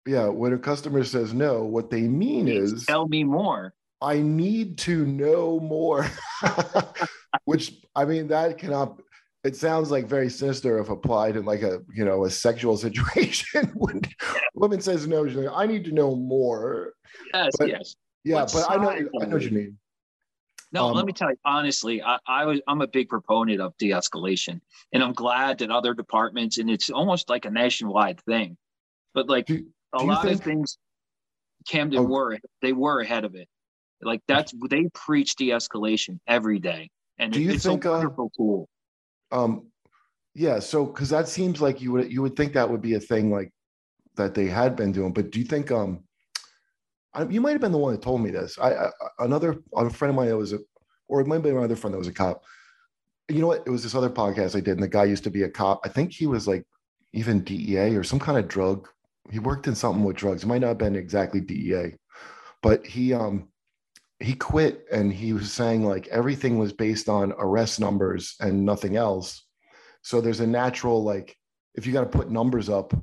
yeah, 0.06 0.28
when 0.28 0.52
a 0.52 0.58
customer 0.58 1.04
says 1.04 1.34
no, 1.34 1.64
what 1.64 1.90
they 1.90 2.02
mean 2.02 2.48
is 2.48 2.84
tell 2.86 3.08
me 3.08 3.24
more. 3.24 3.74
I 4.00 4.20
need 4.20 4.78
to 4.78 5.06
know 5.06 5.58
more. 5.60 6.06
Which 7.44 7.74
I 7.94 8.04
mean 8.04 8.28
that 8.28 8.58
cannot 8.58 9.00
it 9.46 9.54
sounds 9.54 9.92
like 9.92 10.06
very 10.06 10.28
sinister 10.28 10.78
if 10.78 10.88
applied 10.88 11.36
in 11.36 11.44
like 11.44 11.62
a 11.62 11.80
you 11.94 12.04
know 12.04 12.24
a 12.24 12.30
sexual 12.30 12.76
situation 12.86 13.72
when 13.76 14.02
a 14.20 14.36
woman 14.54 14.80
says 14.80 15.06
no 15.06 15.26
she's 15.26 15.36
like 15.36 15.54
i 15.54 15.66
need 15.66 15.84
to 15.84 15.92
know 15.92 16.16
more 16.16 16.94
yes 17.32 17.52
but, 17.56 17.68
yes 17.68 17.94
yeah 18.24 18.42
what 18.42 18.52
but 18.52 18.70
i 18.70 18.76
know 18.76 18.90
i 18.90 19.24
know 19.24 19.36
what 19.36 19.42
you 19.42 19.52
mean 19.52 19.78
no, 20.72 20.88
um, 20.88 20.96
let 20.96 21.06
me 21.06 21.12
tell 21.12 21.30
you 21.30 21.38
honestly, 21.44 22.02
I, 22.02 22.18
I 22.26 22.44
was 22.44 22.60
I'm 22.66 22.82
a 22.82 22.88
big 22.88 23.08
proponent 23.08 23.60
of 23.60 23.78
de-escalation, 23.78 24.60
and 24.92 25.02
I'm 25.02 25.12
glad 25.12 25.58
that 25.58 25.70
other 25.70 25.94
departments, 25.94 26.58
and 26.58 26.68
it's 26.68 26.90
almost 26.90 27.30
like 27.30 27.44
a 27.44 27.50
nationwide 27.50 28.20
thing. 28.22 28.56
But 29.14 29.28
like 29.28 29.46
do, 29.46 29.64
a 29.96 30.04
lot 30.04 30.22
think, 30.22 30.38
of 30.38 30.44
things, 30.44 30.78
Camden 31.68 32.00
oh, 32.00 32.02
were 32.04 32.38
they 32.62 32.72
were 32.72 33.00
ahead 33.00 33.24
of 33.24 33.34
it. 33.34 33.48
Like 34.02 34.20
that's 34.28 34.52
they 34.70 34.88
preach 34.94 35.36
de-escalation 35.36 36.18
every 36.26 36.58
day, 36.58 36.90
and 37.18 37.32
do 37.32 37.40
you 37.40 37.52
it's 37.52 37.64
think, 37.64 37.84
a 37.84 37.90
uh, 37.90 37.92
wonderful 37.92 38.26
uh, 38.26 38.36
tool. 38.36 38.68
Um, 39.32 39.66
yeah. 40.34 40.58
So 40.58 40.84
because 40.84 41.08
that 41.10 41.28
seems 41.28 41.60
like 41.60 41.80
you 41.80 41.92
would 41.92 42.12
you 42.12 42.22
would 42.22 42.36
think 42.36 42.52
that 42.52 42.70
would 42.70 42.82
be 42.82 42.94
a 42.94 43.00
thing 43.00 43.30
like 43.30 43.50
that 44.16 44.34
they 44.34 44.46
had 44.46 44.76
been 44.76 44.92
doing, 44.92 45.12
but 45.12 45.30
do 45.30 45.38
you 45.38 45.44
think 45.44 45.70
um 45.70 46.04
you 47.30 47.40
might 47.40 47.52
have 47.52 47.60
been 47.60 47.72
the 47.72 47.78
one 47.78 47.92
that 47.92 48.02
told 48.02 48.20
me 48.20 48.30
this. 48.30 48.58
I, 48.58 48.74
I 48.74 48.90
another 49.20 49.62
a 49.74 49.90
friend 49.90 50.10
of 50.10 50.16
mine 50.16 50.28
that 50.28 50.36
was 50.36 50.52
a, 50.52 50.58
or 51.08 51.20
it 51.20 51.26
might 51.26 51.42
be 51.42 51.52
my 51.52 51.64
other 51.64 51.76
friend 51.76 51.94
that 51.94 51.98
was 51.98 52.08
a 52.08 52.12
cop. 52.12 52.44
You 53.28 53.40
know 53.40 53.48
what? 53.48 53.62
It 53.66 53.70
was 53.70 53.82
this 53.82 53.94
other 53.94 54.10
podcast 54.10 54.56
I 54.56 54.60
did, 54.60 54.74
and 54.74 54.82
the 54.82 54.88
guy 54.88 55.04
used 55.04 55.24
to 55.24 55.30
be 55.30 55.42
a 55.42 55.48
cop. 55.48 55.80
I 55.84 55.88
think 55.88 56.12
he 56.12 56.26
was 56.26 56.46
like 56.46 56.64
even 57.12 57.42
DEA 57.42 57.96
or 57.96 58.04
some 58.04 58.18
kind 58.18 58.38
of 58.38 58.48
drug. 58.48 58.88
He 59.30 59.38
worked 59.38 59.66
in 59.66 59.74
something 59.74 60.04
with 60.04 60.16
drugs. 60.16 60.44
It 60.44 60.46
might 60.46 60.60
not 60.60 60.68
have 60.68 60.78
been 60.78 60.96
exactly 60.96 61.40
DEA, 61.40 61.96
but 62.62 62.86
he 62.86 63.12
um 63.12 63.48
he 64.18 64.34
quit 64.34 64.86
and 64.90 65.12
he 65.12 65.32
was 65.32 65.52
saying 65.52 65.84
like 65.84 66.06
everything 66.08 66.58
was 66.58 66.72
based 66.72 67.08
on 67.08 67.34
arrest 67.38 67.80
numbers 67.80 68.34
and 68.40 68.64
nothing 68.64 68.96
else. 68.96 69.44
So 70.02 70.20
there's 70.20 70.40
a 70.40 70.46
natural 70.46 71.02
like 71.02 71.36
if 71.74 71.86
you 71.86 71.92
got 71.92 72.10
to 72.10 72.18
put 72.18 72.30
numbers 72.30 72.68
up, 72.68 72.94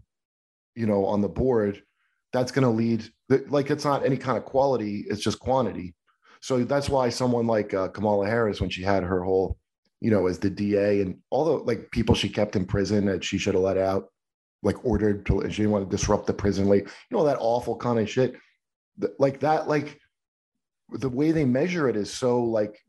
you 0.75 0.87
know, 0.87 1.05
on 1.05 1.21
the 1.21 1.29
board, 1.29 1.83
that's 2.33 2.51
going 2.51 2.63
to 2.63 2.69
lead 2.69 3.07
like 3.49 3.69
it's 3.71 3.85
not 3.85 4.05
any 4.05 4.17
kind 4.17 4.37
of 4.37 4.43
quality 4.43 5.05
it's 5.07 5.21
just 5.21 5.39
quantity 5.39 5.95
so 6.41 6.63
that's 6.63 6.89
why 6.89 7.07
someone 7.07 7.47
like 7.47 7.73
uh, 7.73 7.87
kamala 7.87 8.27
harris 8.27 8.59
when 8.59 8.69
she 8.69 8.81
had 8.81 9.03
her 9.03 9.23
whole 9.23 9.57
you 10.01 10.11
know 10.11 10.27
as 10.27 10.39
the 10.39 10.49
da 10.49 11.01
and 11.01 11.17
all 11.29 11.45
the 11.45 11.63
like 11.63 11.89
people 11.91 12.13
she 12.13 12.27
kept 12.27 12.55
in 12.55 12.65
prison 12.65 13.05
that 13.05 13.23
she 13.23 13.37
should 13.37 13.53
have 13.53 13.63
let 13.63 13.77
out 13.77 14.09
like 14.63 14.83
ordered 14.83 15.25
to 15.25 15.41
she 15.49 15.57
didn't 15.57 15.71
want 15.71 15.89
to 15.89 15.95
disrupt 15.95 16.25
the 16.25 16.33
prison 16.33 16.67
like 16.67 16.85
you 16.85 17.17
know 17.17 17.25
that 17.25 17.37
awful 17.39 17.75
kind 17.75 17.99
of 17.99 18.09
shit 18.09 18.35
like 19.19 19.39
that 19.39 19.67
like 19.67 19.99
the 20.89 21.09
way 21.09 21.31
they 21.31 21.45
measure 21.45 21.89
it 21.89 21.95
is 21.95 22.11
so 22.11 22.43
like 22.43 22.79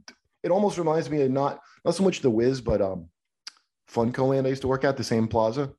it 0.44 0.50
almost 0.50 0.78
reminds 0.78 1.10
me 1.10 1.22
of 1.22 1.30
not 1.30 1.58
not 1.84 1.94
so 1.94 2.04
much 2.04 2.20
the 2.20 2.30
Wiz, 2.30 2.60
but 2.60 2.80
um, 2.80 3.08
Funco 3.90 4.28
Land 4.28 4.46
I 4.46 4.50
used 4.50 4.62
to 4.62 4.68
work 4.68 4.84
at 4.84 4.96
the 4.96 5.02
same 5.02 5.26
plaza. 5.26 5.72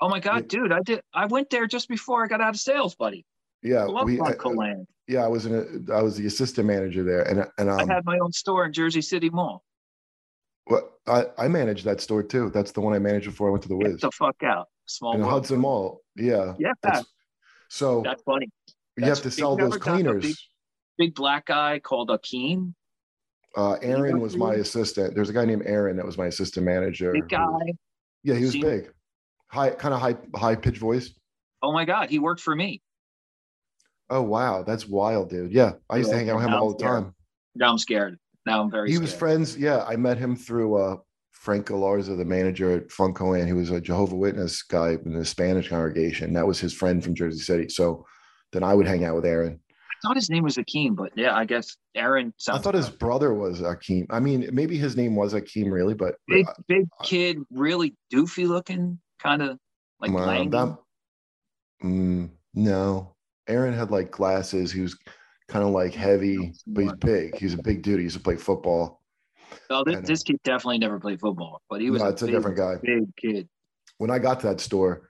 Oh 0.00 0.08
my 0.08 0.20
god, 0.20 0.48
dude! 0.48 0.72
I 0.72 0.80
did. 0.80 1.00
I 1.14 1.26
went 1.26 1.50
there 1.50 1.66
just 1.66 1.88
before 1.88 2.24
I 2.24 2.26
got 2.26 2.40
out 2.40 2.54
of 2.54 2.60
sales, 2.60 2.94
buddy. 2.94 3.24
Yeah, 3.62 3.82
I 3.82 3.84
love 3.84 4.04
we. 4.04 4.20
I, 4.20 4.32
Funco 4.32 4.56
Land. 4.56 4.86
yeah, 5.06 5.24
I 5.24 5.28
was 5.28 5.46
in. 5.46 5.54
A, 5.54 5.94
I 5.94 6.02
was 6.02 6.16
the 6.16 6.26
assistant 6.26 6.66
manager 6.66 7.04
there, 7.04 7.22
and 7.22 7.46
and 7.58 7.70
um, 7.70 7.78
I 7.78 7.94
had 7.94 8.04
my 8.04 8.18
own 8.18 8.32
store 8.32 8.64
in 8.64 8.72
Jersey 8.72 9.02
City 9.02 9.30
Mall. 9.30 9.62
Well, 10.66 10.90
I 11.06 11.26
I 11.38 11.48
managed 11.48 11.84
that 11.84 12.00
store 12.00 12.22
too. 12.22 12.50
That's 12.50 12.72
the 12.72 12.80
one 12.80 12.94
I 12.94 12.98
managed 12.98 13.26
before 13.26 13.48
I 13.48 13.50
went 13.52 13.62
to 13.62 13.68
the 13.68 13.76
Get 13.76 13.92
Wiz 13.92 14.00
the 14.00 14.10
fuck 14.10 14.42
out, 14.42 14.68
small 14.86 15.14
in 15.14 15.20
world. 15.20 15.32
Hudson 15.32 15.60
Mall. 15.60 16.00
Yeah, 16.16 16.54
Yeah, 16.58 16.72
That's- 16.82 17.04
so 17.68 18.02
that's 18.04 18.22
funny. 18.22 18.48
you 18.96 19.04
have 19.04 19.20
to 19.22 19.30
sell 19.30 19.56
those 19.56 19.70
never 19.72 19.78
done 19.84 19.94
a 19.94 19.96
cleaners. 20.02 20.22
big- 20.24 20.36
Big 20.98 21.14
black 21.14 21.44
guy 21.46 21.78
called 21.78 22.08
Akeem, 22.08 22.72
Uh, 23.54 23.74
Aaron 23.82 24.18
was 24.20 24.34
my 24.36 24.54
assistant. 24.54 25.14
There's 25.14 25.28
a 25.28 25.32
guy 25.34 25.44
named 25.44 25.62
Aaron 25.66 25.96
that 25.96 26.06
was 26.06 26.16
my 26.16 26.26
assistant 26.26 26.64
manager. 26.64 27.12
big 27.12 27.22
who 27.24 27.28
guy. 27.28 27.74
yeah, 28.22 28.34
he 28.34 28.42
was 28.44 28.52
Seen- 28.52 28.62
big, 28.62 28.92
high, 29.48 29.70
kind 29.70 29.92
of 29.92 30.00
high, 30.00 30.16
high 30.34 30.56
pitched 30.56 30.78
voice. 30.78 31.12
Oh 31.62 31.70
my 31.72 31.84
god, 31.84 32.08
he 32.10 32.18
worked 32.18 32.40
for 32.40 32.54
me. 32.56 32.82
Oh 34.08 34.22
wow, 34.22 34.62
that's 34.62 34.86
wild, 34.88 35.28
dude. 35.30 35.52
Yeah, 35.52 35.72
I 35.90 35.96
used 35.98 36.10
to 36.10 36.16
hang 36.16 36.30
out 36.30 36.36
with 36.36 36.44
him 36.46 36.54
all 36.54 36.72
the 36.72 36.78
scared. 36.78 37.02
time. 37.04 37.14
Now 37.54 37.70
I'm 37.72 37.78
scared. 37.78 38.18
Now 38.46 38.62
I'm 38.62 38.70
very. 38.70 38.90
He 38.90 38.98
was 38.98 39.12
friends. 39.12 39.56
Yeah, 39.56 39.84
I 39.84 39.96
met 39.96 40.16
him 40.18 40.36
through 40.36 40.76
uh, 40.76 40.96
Frank 41.46 41.68
Galarza, 41.68 42.16
the 42.16 42.24
manager 42.24 42.72
at 42.72 42.88
Funko, 42.88 43.38
and 43.38 43.46
he 43.46 43.52
was 43.52 43.70
a 43.70 43.80
Jehovah 43.80 44.16
Witness 44.16 44.64
guy 44.64 44.96
in 45.04 45.12
the 45.16 45.24
Spanish 45.24 45.68
congregation. 45.68 46.32
That 46.32 46.44
was 46.44 46.58
his 46.58 46.74
friend 46.74 47.02
from 47.04 47.14
Jersey 47.14 47.38
City. 47.38 47.68
So 47.68 48.04
then 48.52 48.64
I 48.64 48.74
would 48.74 48.88
hang 48.88 49.04
out 49.04 49.14
with 49.14 49.24
Aaron. 49.24 49.60
I 49.70 50.08
thought 50.08 50.16
his 50.16 50.28
name 50.28 50.42
was 50.42 50.56
Akeem, 50.56 50.96
but 50.96 51.12
yeah, 51.14 51.36
I 51.36 51.44
guess 51.44 51.76
Aaron 51.94 52.34
sounds. 52.36 52.58
I 52.58 52.62
thought 52.62 52.74
his 52.74 52.90
brother 52.90 53.32
was 53.32 53.60
Akeem. 53.60 54.06
I 54.10 54.18
mean, 54.18 54.50
maybe 54.52 54.76
his 54.76 54.96
name 54.96 55.14
was 55.14 55.34
Akeem, 55.34 55.70
really, 55.70 55.94
but 55.94 56.16
big, 56.26 56.46
big 56.66 56.88
kid, 57.04 57.38
really 57.52 57.94
doofy 58.12 58.48
looking, 58.48 58.98
kind 59.22 59.40
of 59.40 59.56
like 60.00 60.10
lanky. 60.10 60.50
that- 60.50 60.76
Mm, 61.84 62.30
no, 62.54 63.14
Aaron 63.46 63.72
had 63.72 63.92
like 63.92 64.10
glasses. 64.10 64.72
He 64.72 64.80
was 64.80 64.98
kind 65.48 65.64
of 65.64 65.70
like 65.70 65.94
heavy, 65.94 66.54
but 66.66 66.82
he's 66.82 66.92
big. 66.94 67.36
He's 67.36 67.54
a 67.54 67.62
big 67.62 67.82
dude. 67.82 67.98
He 67.98 68.04
used 68.04 68.16
to 68.16 68.22
play 68.22 68.34
football. 68.36 69.00
No, 69.70 69.80
I 69.80 69.82
this, 69.84 69.94
know. 69.94 70.00
this 70.02 70.22
kid 70.22 70.36
definitely 70.44 70.78
never 70.78 70.98
played 71.00 71.20
football, 71.20 71.62
but 71.68 71.80
he 71.80 71.90
was 71.90 72.00
No, 72.00 72.08
a, 72.08 72.10
it's 72.10 72.22
a 72.22 72.26
big, 72.26 72.34
different 72.34 72.56
guy. 72.56 72.74
big 72.82 73.04
kid. 73.16 73.48
When 73.98 74.10
I 74.10 74.18
got 74.18 74.40
to 74.40 74.46
that 74.48 74.60
store, 74.60 75.08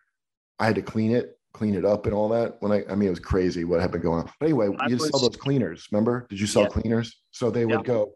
I 0.59 0.66
had 0.66 0.77
to 0.77 0.83
clean 0.83 1.11
it, 1.14 1.38
clean 1.53 1.75
it 1.75 1.85
up, 1.85 2.07
and 2.07 2.14
all 2.14 2.29
that. 2.31 2.57
When 2.61 2.72
I, 2.72 2.85
I 2.90 2.94
mean, 2.94 3.09
it 3.09 3.11
was 3.11 3.20
crazy 3.20 3.64
what 3.64 3.81
had 3.81 3.90
been 3.90 4.01
going 4.01 4.20
on. 4.20 4.31
But 4.38 4.46
anyway, 4.46 4.68
I 4.79 4.88
you 4.88 4.99
sell 4.99 5.20
those 5.20 5.37
cleaners. 5.37 5.88
Remember? 5.90 6.27
Did 6.31 6.40
you 6.40 6.46
sell 6.46 6.62
Yeah. 6.62 6.68
cleaners? 6.68 7.14
So 7.33 7.51
they 7.51 7.66
would 7.66 7.81
Yeah. 7.81 7.83
go. 7.83 8.12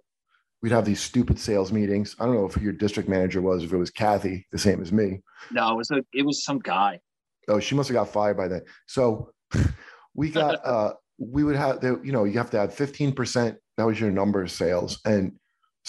We'd 0.63 0.73
have 0.73 0.85
these 0.85 1.01
stupid 1.01 1.39
sales 1.39 1.73
meetings. 1.73 2.15
I 2.21 2.27
don't 2.27 2.35
know 2.35 2.45
if 2.45 2.57
your 2.59 2.75
district 2.75 3.09
manager 3.09 3.41
was, 3.41 3.65
if 3.65 3.73
it 3.73 3.79
was 3.79 3.91
Kathy, 3.91 4.47
the 4.53 4.59
same 4.59 4.83
as 4.83 4.93
me. 4.93 5.23
No, 5.51 5.73
it 5.73 5.77
was 5.77 5.91
a, 5.91 6.05
it 6.13 6.25
was 6.25 6.45
some 6.45 6.59
guy. 6.59 7.01
Oh, 7.49 7.61
she 7.61 7.75
must 7.75 7.89
have 7.89 7.95
got 7.95 8.09
fired 8.09 8.37
by 8.37 8.47
then. 8.49 8.63
So 8.87 9.33
we 10.15 10.31
got 10.31 10.61
uh 10.65 10.93
we 11.19 11.45
would 11.45 11.57
have 11.57 11.81
the 11.81 12.01
you 12.05 12.13
know, 12.13 12.25
you 12.25 12.39
have 12.39 12.51
to 12.51 12.59
have 12.59 12.75
15%. 12.75 13.57
That 13.77 13.85
was 13.87 13.99
your 13.99 14.11
number 14.11 14.43
of 14.43 14.51
sales. 14.51 15.01
And 15.05 15.33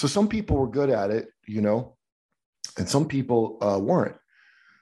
so 0.01 0.07
some 0.07 0.27
people 0.27 0.57
were 0.57 0.67
good 0.79 0.89
at 0.89 1.11
it, 1.11 1.29
you 1.47 1.61
know, 1.61 1.95
and 2.77 2.89
some 2.89 3.07
people 3.07 3.57
uh 3.61 3.79
weren't. 3.79 4.15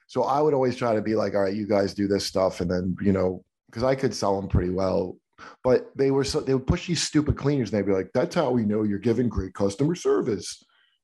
So 0.06 0.22
I 0.24 0.40
would 0.40 0.54
always 0.54 0.76
try 0.76 0.94
to 0.94 1.02
be 1.02 1.14
like, 1.14 1.34
all 1.34 1.42
right, 1.42 1.54
you 1.54 1.66
guys 1.66 1.92
do 1.92 2.08
this 2.08 2.24
stuff, 2.26 2.60
and 2.62 2.70
then 2.70 2.96
you 3.02 3.12
know, 3.12 3.44
because 3.66 3.82
I 3.82 3.94
could 3.94 4.14
sell 4.14 4.34
them 4.40 4.48
pretty 4.48 4.70
well. 4.70 5.18
But 5.62 5.90
they 5.96 6.10
were 6.10 6.24
so 6.24 6.40
they 6.40 6.54
would 6.54 6.66
push 6.66 6.86
these 6.86 7.02
stupid 7.02 7.36
cleaners, 7.36 7.70
and 7.70 7.78
they'd 7.78 7.86
be 7.86 7.92
like, 8.00 8.10
that's 8.14 8.34
how 8.34 8.50
we 8.50 8.64
know 8.64 8.82
you're 8.82 8.98
giving 9.10 9.28
great 9.28 9.52
customer 9.54 9.94
service, 9.94 10.48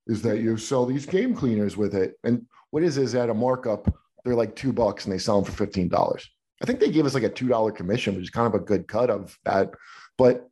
is 0.06 0.22
that 0.22 0.38
you 0.40 0.56
sell 0.56 0.86
these 0.86 1.04
game 1.06 1.34
cleaners 1.34 1.76
with 1.76 1.94
it. 1.94 2.14
And 2.24 2.46
what 2.70 2.82
is 2.82 2.96
is 2.98 3.14
at 3.14 3.28
a 3.30 3.34
markup, 3.34 3.82
they're 4.24 4.34
like 4.42 4.56
two 4.56 4.72
bucks 4.72 5.04
and 5.04 5.12
they 5.12 5.18
sell 5.18 5.36
them 5.42 5.44
for 5.50 5.56
fifteen 5.64 5.88
dollars. 5.88 6.26
I 6.62 6.64
think 6.66 6.80
they 6.80 6.90
gave 6.90 7.04
us 7.06 7.14
like 7.14 7.22
a 7.22 7.28
two 7.28 7.48
dollar 7.48 7.70
commission, 7.72 8.14
which 8.14 8.24
is 8.24 8.30
kind 8.30 8.46
of 8.46 8.54
a 8.60 8.64
good 8.64 8.88
cut 8.88 9.10
of 9.10 9.38
that. 9.44 9.70
But 10.16 10.48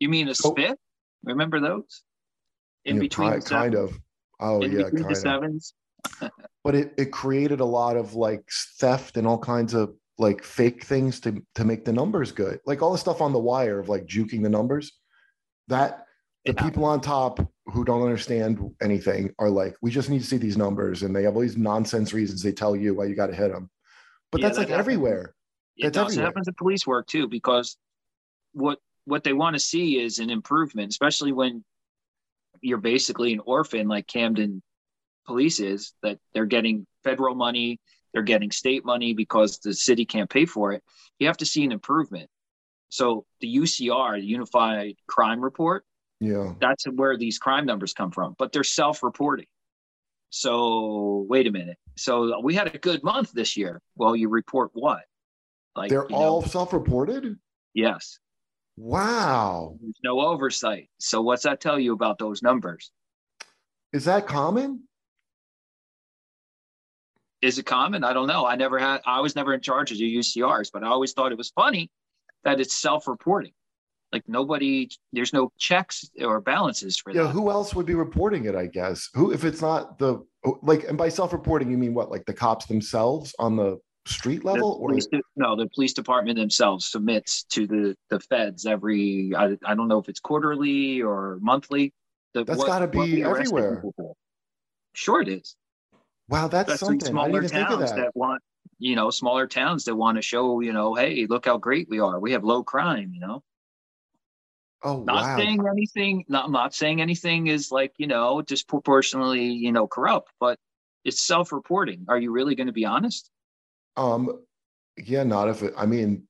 You 0.00 0.08
mean 0.08 0.28
a 0.28 0.34
So- 0.34 0.50
spit? 0.50 0.78
Remember 1.22 1.58
those? 1.60 2.02
In 2.84 2.96
you 2.96 3.00
between, 3.02 3.32
ki- 3.32 3.38
the 3.40 3.44
kind 3.44 3.74
of. 3.74 3.98
Oh 4.40 4.62
in 4.62 4.72
yeah, 4.72 4.90
kind 4.90 5.04
the 5.04 5.10
of. 5.10 5.16
sevens. 5.16 5.74
but 6.64 6.74
it, 6.74 6.92
it 6.98 7.12
created 7.12 7.60
a 7.60 7.64
lot 7.64 7.96
of 7.96 8.14
like 8.14 8.44
theft 8.78 9.16
and 9.16 9.26
all 9.26 9.38
kinds 9.38 9.74
of 9.74 9.94
like 10.18 10.42
fake 10.44 10.84
things 10.84 11.18
to 11.20 11.42
to 11.54 11.64
make 11.64 11.84
the 11.84 11.92
numbers 11.92 12.30
good 12.30 12.60
like 12.66 12.82
all 12.82 12.92
the 12.92 12.98
stuff 12.98 13.20
on 13.22 13.32
the 13.32 13.38
wire 13.38 13.78
of 13.80 13.88
like 13.88 14.06
juking 14.06 14.42
the 14.42 14.48
numbers 14.50 14.92
that 15.68 16.06
the 16.44 16.52
Yeah. 16.52 16.62
people 16.62 16.84
on 16.84 17.00
top 17.00 17.40
who 17.66 17.84
don't 17.84 18.02
understand 18.02 18.60
anything 18.82 19.32
are 19.38 19.48
like 19.50 19.74
we 19.82 19.90
just 19.90 20.10
need 20.10 20.20
to 20.20 20.26
see 20.26 20.36
these 20.36 20.58
numbers 20.58 21.02
and 21.02 21.16
they 21.16 21.22
have 21.22 21.34
all 21.34 21.40
these 21.40 21.56
nonsense 21.56 22.12
reasons 22.12 22.42
they 22.42 22.52
tell 22.52 22.76
you 22.76 22.94
why 22.94 23.06
you 23.06 23.14
got 23.16 23.28
to 23.28 23.34
hit 23.34 23.50
them 23.50 23.70
but 24.30 24.40
Yeah, 24.40 24.48
that's 24.48 24.56
that 24.58 24.62
like 24.62 24.68
happens. 24.68 24.80
everywhere 24.82 25.34
It 25.76 25.84
That's 25.84 25.94
does. 25.94 26.02
It 26.04 26.10
everywhere. 26.10 26.26
happens 26.26 26.48
in 26.48 26.54
police 26.54 26.86
work 26.86 27.06
too, 27.06 27.26
because 27.28 27.76
what 28.52 28.78
what 29.06 29.24
they 29.24 29.32
want 29.32 29.54
to 29.54 29.60
see 29.60 29.98
is 30.00 30.18
an 30.18 30.30
improvement, 30.30 30.90
especially 30.90 31.32
when 31.32 31.64
you're 32.60 32.78
basically 32.78 33.32
an 33.32 33.40
orphan 33.44 33.88
like 33.88 34.06
Camden 34.06 34.62
Police 35.26 35.60
is, 35.60 35.92
that 36.02 36.18
they're 36.32 36.46
getting 36.46 36.86
federal 37.02 37.34
money, 37.34 37.80
they're 38.12 38.22
getting 38.22 38.50
state 38.50 38.84
money 38.84 39.14
because 39.14 39.58
the 39.58 39.74
city 39.74 40.04
can't 40.04 40.30
pay 40.30 40.46
for 40.46 40.72
it. 40.72 40.82
You 41.18 41.26
have 41.26 41.38
to 41.38 41.46
see 41.46 41.64
an 41.64 41.72
improvement. 41.72 42.28
So 42.88 43.24
the 43.40 43.56
UCR, 43.56 44.20
the 44.20 44.26
Unified 44.26 44.96
Crime 45.06 45.40
Report, 45.40 45.84
yeah 46.20 46.52
that's 46.60 46.84
where 46.84 47.16
these 47.18 47.38
crime 47.38 47.66
numbers 47.66 47.92
come 47.92 48.10
from, 48.10 48.34
but 48.38 48.52
they're 48.52 48.64
self-reporting. 48.64 49.46
So 50.30 51.26
wait 51.28 51.46
a 51.46 51.50
minute. 51.50 51.76
So 51.96 52.40
we 52.40 52.54
had 52.54 52.74
a 52.74 52.78
good 52.78 53.02
month 53.02 53.32
this 53.32 53.56
year. 53.56 53.80
Well, 53.96 54.16
you 54.16 54.28
report 54.28 54.70
what? 54.74 55.02
Like 55.76 55.90
they're 55.90 56.06
you 56.08 56.16
know, 56.16 56.16
all 56.16 56.42
self-reported 56.42 57.36
yes. 57.74 58.18
Wow 58.76 59.76
There's 59.80 59.94
no 60.02 60.20
oversight. 60.20 60.88
So 60.98 61.20
what's 61.22 61.44
that 61.44 61.60
tell 61.60 61.78
you 61.78 61.92
about 61.92 62.18
those 62.18 62.42
numbers? 62.42 62.90
is 63.92 64.04
that 64.06 64.26
common 64.26 64.82
Is 67.42 67.58
it 67.58 67.66
common? 67.66 68.04
I 68.04 68.12
don't 68.14 68.26
know. 68.26 68.46
I 68.46 68.56
never 68.56 68.78
had. 68.78 69.00
I 69.06 69.20
was 69.20 69.36
never 69.36 69.52
in 69.54 69.60
charge 69.60 69.92
of 69.92 69.98
the 69.98 70.16
UCRs, 70.16 70.70
but 70.72 70.82
I 70.82 70.88
always 70.88 71.12
thought 71.12 71.30
it 71.30 71.38
was 71.38 71.50
funny 71.50 71.90
that 72.42 72.58
it's 72.58 72.74
self-reporting. 72.74 73.52
Like 74.12 74.24
nobody, 74.28 74.88
there's 75.12 75.32
no 75.32 75.52
checks 75.58 76.08
or 76.20 76.40
balances 76.40 76.96
for 76.96 77.12
yeah 77.12 77.24
that. 77.24 77.32
who 77.32 77.50
else 77.50 77.74
would 77.74 77.84
be 77.86 77.94
reporting 77.94 78.44
it 78.46 78.54
i 78.54 78.64
guess 78.66 79.08
who 79.14 79.32
if 79.32 79.44
it's 79.44 79.60
not 79.60 79.98
the 79.98 80.24
like 80.62 80.84
and 80.84 80.96
by 80.96 81.08
self-reporting 81.08 81.68
you 81.70 81.76
mean 81.76 81.94
what 81.94 82.10
like 82.10 82.24
the 82.24 82.32
cops 82.32 82.66
themselves 82.66 83.34
on 83.40 83.56
the 83.56 83.76
street 84.06 84.44
level 84.44 84.78
or 84.80 84.92
de- 84.92 85.22
no, 85.36 85.56
the 85.56 85.68
police 85.74 85.92
department 85.92 86.38
themselves 86.38 86.90
submits 86.90 87.44
to 87.44 87.66
the 87.66 87.96
the 88.10 88.20
feds 88.20 88.66
every. 88.66 89.32
I, 89.36 89.56
I 89.64 89.74
don't 89.74 89.88
know 89.88 89.98
if 89.98 90.08
it's 90.08 90.20
quarterly 90.20 91.02
or 91.02 91.38
monthly. 91.40 91.92
The, 92.34 92.44
That's 92.44 92.58
what- 92.58 92.66
gotta 92.66 92.86
be 92.88 93.22
everywhere. 93.22 93.82
Sure, 94.94 95.20
it 95.20 95.28
is. 95.28 95.56
wow 96.28 96.48
that's 96.48 96.72
especially 96.72 97.00
something 97.00 97.10
smaller 97.10 97.42
think 97.42 97.68
of 97.68 97.78
towns 97.78 97.90
that, 97.90 97.96
that. 97.96 98.16
want 98.16 98.40
you 98.78 98.96
know 98.96 99.10
smaller 99.10 99.46
towns 99.46 99.84
that 99.84 99.94
want 99.94 100.16
to 100.16 100.22
show 100.22 100.60
you 100.60 100.72
know 100.72 100.94
hey 100.94 101.26
look 101.28 101.46
how 101.46 101.56
great 101.58 101.88
we 101.88 102.00
are 102.00 102.18
we 102.20 102.32
have 102.32 102.44
low 102.44 102.62
crime 102.62 103.10
you 103.12 103.20
know 103.20 103.42
oh 104.82 105.02
not 105.02 105.22
wow 105.22 105.36
saying 105.36 105.60
anything 105.70 106.24
not, 106.28 106.46
I'm 106.46 106.52
not 106.52 106.74
saying 106.74 107.00
anything 107.00 107.48
is 107.48 107.70
like 107.70 107.92
you 107.98 108.06
know 108.06 108.40
disproportionately 108.42 109.44
you 109.46 109.72
know 109.72 109.86
corrupt 109.86 110.30
but 110.40 110.58
it's 111.04 111.20
self-reporting 111.26 112.06
are 112.08 112.18
you 112.18 112.30
really 112.32 112.54
going 112.54 112.68
to 112.68 112.72
be 112.72 112.84
honest 112.84 113.30
um 113.96 114.42
yeah 114.96 115.22
not 115.22 115.48
if 115.48 115.62
it 115.62 115.72
i 115.76 115.86
mean 115.86 116.26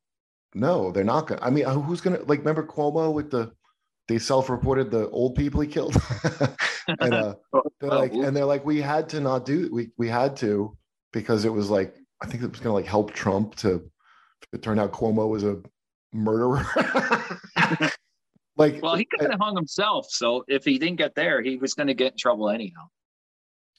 no 0.55 0.91
they're 0.93 1.05
not 1.05 1.27
gonna 1.27 1.41
i 1.43 1.51
mean 1.51 1.65
who's 1.65 2.01
gonna 2.01 2.21
like 2.25 2.41
remember 2.41 2.65
cuomo 2.65 3.13
with 3.13 3.31
the 3.31 3.53
they 4.07 4.19
self-reported 4.19 4.91
the 4.91 5.09
old 5.11 5.35
people 5.35 5.61
he 5.61 5.69
killed? 5.69 5.97
And 7.01 7.15
uh 7.15 7.35
they're 7.81 7.91
like 7.91 8.13
and 8.13 8.37
they're 8.37 8.45
like 8.45 8.67
we 8.67 8.81
had 8.81 9.09
to 9.11 9.21
not 9.21 9.47
do 9.47 9.71
we 9.73 9.89
we 9.97 10.07
had 10.07 10.37
to 10.39 10.77
because 11.15 11.47
it 11.47 11.53
was 11.53 11.71
like 11.71 11.97
i 12.21 12.27
think 12.27 12.43
it 12.43 12.51
was 12.51 12.61
gonna 12.61 12.75
like 12.75 12.85
help 12.85 13.15
trump 13.15 13.55
to 13.57 13.91
it 14.53 14.63
turned 14.63 14.79
out 14.79 14.93
cuomo 14.93 15.27
was 15.29 15.45
a 15.45 15.63
murderer. 16.13 16.65
Like 18.57 18.81
well 18.83 18.95
he 18.95 19.05
could 19.05 19.29
have 19.29 19.41
hung 19.41 19.57
himself 19.57 20.07
so 20.11 20.45
if 20.47 20.65
he 20.65 20.79
didn't 20.79 20.99
get 20.99 21.17
there 21.17 21.43
he 21.43 21.57
was 21.57 21.75
going 21.75 21.89
to 21.89 21.95
get 21.95 22.13
in 22.13 22.19
trouble 22.19 22.49
anyhow 22.51 22.83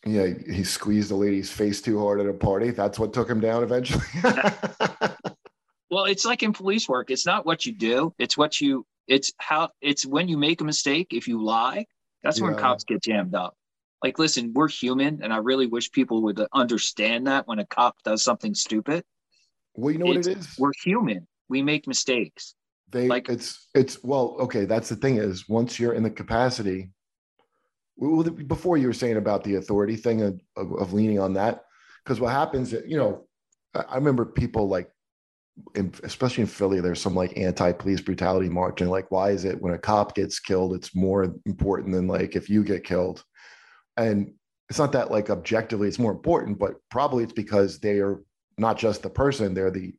yeah 0.06 0.28
he 0.50 0.64
squeezed 0.64 1.12
a 1.12 1.16
lady's 1.16 1.52
face 1.52 1.82
too 1.82 2.00
hard 2.00 2.20
at 2.20 2.28
a 2.28 2.34
party. 2.34 2.72
That's 2.72 2.98
what 3.00 3.14
took 3.14 3.30
him 3.30 3.40
down 3.40 3.64
eventually. 3.64 4.04
Well 5.92 6.06
it's 6.06 6.26
like 6.26 6.44
in 6.44 6.52
police 6.52 6.90
work. 6.90 7.12
It's 7.12 7.26
not 7.26 7.46
what 7.46 7.66
you 7.66 7.72
do. 7.72 8.14
It's 8.18 8.38
what 8.38 8.60
you 8.60 8.86
it's 9.08 9.32
how 9.38 9.70
it's 9.82 10.06
when 10.06 10.28
you 10.28 10.36
make 10.38 10.60
a 10.62 10.64
mistake 10.64 11.10
if 11.12 11.28
you 11.28 11.42
lie 11.44 11.86
that's 12.24 12.42
when 12.42 12.56
cops 12.56 12.84
get 12.84 13.04
jammed 13.04 13.36
up. 13.36 13.56
Like 14.04 14.18
listen 14.18 14.52
we're 14.54 14.68
human 14.68 15.22
and 15.24 15.32
i 15.32 15.38
really 15.38 15.68
wish 15.68 15.92
people 15.92 16.24
would 16.24 16.44
understand 16.54 17.28
that 17.28 17.48
when 17.48 17.60
a 17.60 17.66
cop 17.68 17.96
does 18.04 18.24
something 18.24 18.54
stupid. 18.56 19.04
Well 19.76 19.92
you 19.92 20.00
know 20.00 20.08
what 20.08 20.18
It's- 20.18 20.58
we're 20.58 20.72
human. 20.84 21.28
We 21.50 21.62
make 21.62 21.88
mistakes. 21.88 22.56
They 22.90 23.08
like- 23.08 23.30
it's 23.30 23.68
it's 23.76 24.04
well 24.04 24.38
okay 24.40 24.66
that's 24.66 24.90
the 24.90 24.96
thing 24.96 25.18
is 25.18 25.48
once 25.48 25.80
you're 25.80 25.94
in 25.94 26.04
the 26.04 26.10
capacity 26.10 26.90
well, 27.98 28.24
before 28.24 28.78
you 28.78 28.88
were 28.88 28.94
saying 28.94 29.18
about 29.18 29.44
the 29.44 29.56
authority 29.56 29.96
thing 29.96 30.22
of, 30.22 30.42
of, 30.58 30.74
of 30.74 30.94
leaning 30.94 31.20
on 31.20 31.34
that, 31.34 31.64
because 32.04 32.20
what 32.20 32.32
happens, 32.32 32.72
you 32.72 32.98
know, 32.98 33.26
I 33.74 33.96
remember 33.96 34.26
people 34.26 34.68
like, 34.68 34.90
in, 35.74 35.94
especially 36.04 36.42
in 36.42 36.48
Philly, 36.48 36.82
there's 36.82 37.02
some 37.02 37.16
like 37.16 37.38
anti-police 37.38 38.02
brutality 38.02 38.50
march, 38.50 38.82
and 38.82 38.90
like, 38.90 39.10
why 39.12 39.32
is 39.32 39.46
it 39.46 39.62
when 39.62 39.74
a 39.74 39.78
cop 39.78 40.14
gets 40.16 40.40
killed, 40.40 40.74
it's 40.74 40.94
more 40.96 41.34
important 41.46 41.94
than 41.94 42.08
like 42.08 42.36
if 42.36 42.50
you 42.50 42.64
get 42.64 42.84
killed? 42.84 43.24
And 43.96 44.34
it's 44.70 44.80
not 44.80 44.92
that 44.92 45.12
like 45.12 45.30
objectively 45.30 45.88
it's 45.88 46.00
more 46.00 46.12
important, 46.12 46.60
but 46.60 46.74
probably 46.90 47.24
it's 47.24 47.34
because 47.34 47.80
they 47.80 48.00
are 48.00 48.22
not 48.58 48.78
just 48.78 49.04
the 49.04 49.10
person, 49.10 49.54
they're 49.54 49.72
the 49.72 49.94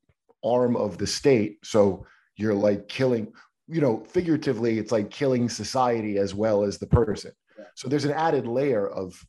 arm 0.44 0.76
of 0.76 0.99
the 0.99 1.07
state. 1.07 1.59
So 1.64 2.07
you're 2.36 2.55
like 2.55 2.88
killing, 2.88 3.32
you 3.68 3.80
know, 3.80 4.05
figuratively, 4.09 4.78
it's 4.78 4.92
like 4.92 5.11
killing 5.11 5.49
society 5.49 6.18
as 6.18 6.34
well 6.34 6.64
as 6.64 6.78
the 6.78 6.86
person. 6.86 7.32
So 7.75 7.89
there's 7.89 8.05
an 8.05 8.13
added 8.13 8.47
layer 8.47 8.89
of 8.89 9.21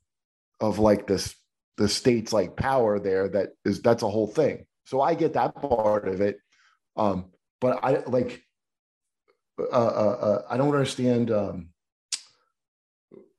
of 0.60 0.80
like 0.80 1.08
this 1.08 1.36
the 1.78 1.88
state's 1.88 2.34
like 2.34 2.56
power 2.56 3.00
there 3.00 3.30
that 3.30 3.50
is 3.64 3.82
that's 3.82 4.04
a 4.04 4.10
whole 4.10 4.28
thing. 4.28 4.66
So 4.86 5.02
I 5.02 5.14
get 5.14 5.34
that 5.34 5.56
part 5.56 6.08
of 6.08 6.22
it. 6.22 6.40
Um, 6.96 7.26
but 7.62 7.84
I 7.84 8.04
like 8.08 8.42
uh, 9.60 9.64
uh, 9.76 10.18
uh, 10.22 10.42
I 10.50 10.58
don't 10.58 10.74
understand 10.74 11.32
um, 11.32 11.70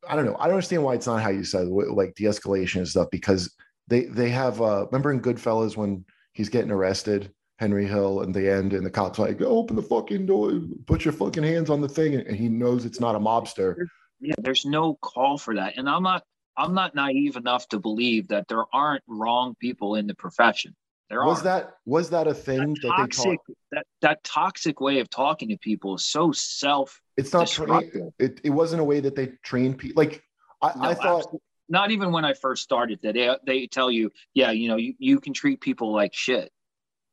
I 0.09 0.17
don't 0.17 0.25
know. 0.25 0.37
I 0.39 0.45
don't 0.45 0.55
understand 0.55 0.85
why 0.85 0.95
it's 0.95 1.07
not 1.07 1.23
how 1.23 1.31
you 1.31 1.45
said 1.45 1.69
like 1.69 2.15
de-escalation 2.15 2.77
and 2.77 2.89
stuff 2.89 3.09
because 3.11 3.55
they 3.89 4.05
they 4.05 4.31
have 4.31 4.61
uh 4.61 4.87
remember 4.87 5.13
in 5.13 5.21
Goodfellas 5.21 5.77
when 5.77 6.05
he's 6.33 6.49
getting 6.49 6.71
arrested, 6.71 7.33
Henry 7.59 7.87
Hill, 7.87 8.23
and 8.23 8.35
the 8.35 8.51
end, 8.51 8.73
and 8.73 8.87
the 8.87 8.91
cops 8.91 9.19
like 9.19 9.41
open 9.43 9.77
the 9.77 9.83
fucking 9.83 10.27
door, 10.27 10.61
put 10.87 11.05
your 11.05 11.13
fucking 11.13 11.43
hands 11.43 11.71
on 11.71 11.81
the 11.81 11.89
thing, 11.89 12.15
and 12.15 12.37
he 12.37 12.49
knows 12.49 12.85
it's 12.85 13.01
not 13.01 13.17
a 13.17 13.21
mobster. 13.21 13.75
Yeah, 14.21 14.35
there's 14.39 14.65
no 14.65 14.95
call 14.95 15.39
for 15.39 15.55
that, 15.57 15.77
and 15.77 15.89
I'm 15.89 16.03
not 16.03 16.25
I'm 16.57 16.75
not 16.75 16.95
naive 16.95 17.37
enough 17.37 17.69
to 17.69 17.79
believe 17.79 18.29
that 18.29 18.49
there 18.49 18.65
aren't 18.73 19.05
wrong 19.07 19.55
people 19.61 19.95
in 19.95 20.07
the 20.07 20.15
profession. 20.15 20.75
There 21.09 21.25
was 21.25 21.41
are. 21.41 21.45
that 21.45 21.77
was 21.87 22.11
that 22.11 22.27
a 22.27 22.35
thing 22.35 22.75
that, 22.75 22.83
that 22.83 22.97
toxic 22.97 23.39
that 23.73 23.87
that 24.03 24.25
toxic 24.25 24.81
way 24.81 25.01
of 25.01 25.09
talking 25.09 25.49
to 25.49 25.57
people 25.57 25.95
is 25.95 26.05
so 26.05 26.33
self. 26.33 27.01
It's 27.17 27.33
not 27.33 27.49
trained. 27.49 28.13
It, 28.19 28.41
it 28.45 28.51
wasn't 28.51 28.81
a 28.81 28.85
way 28.85 29.01
that 29.01 29.15
they 29.15 29.29
train 29.43 29.75
people. 29.75 30.03
Like 30.03 30.23
I, 30.61 30.73
no, 30.75 30.83
I 30.83 30.95
thought. 30.95 31.19
Absolutely. 31.19 31.41
Not 31.71 31.91
even 31.91 32.13
when 32.13 32.25
I 32.25 32.33
first 32.35 32.63
started 32.63 32.99
that 33.03 33.15
they 33.15 33.35
they 33.47 33.67
tell 33.67 33.91
you, 33.91 34.11
yeah, 34.35 34.51
you 34.51 34.69
know, 34.69 34.77
you, 34.77 34.95
you 34.99 35.21
can 35.21 35.33
treat 35.33 35.61
people 35.61 35.93
like 35.93 36.15
shit. 36.15 36.51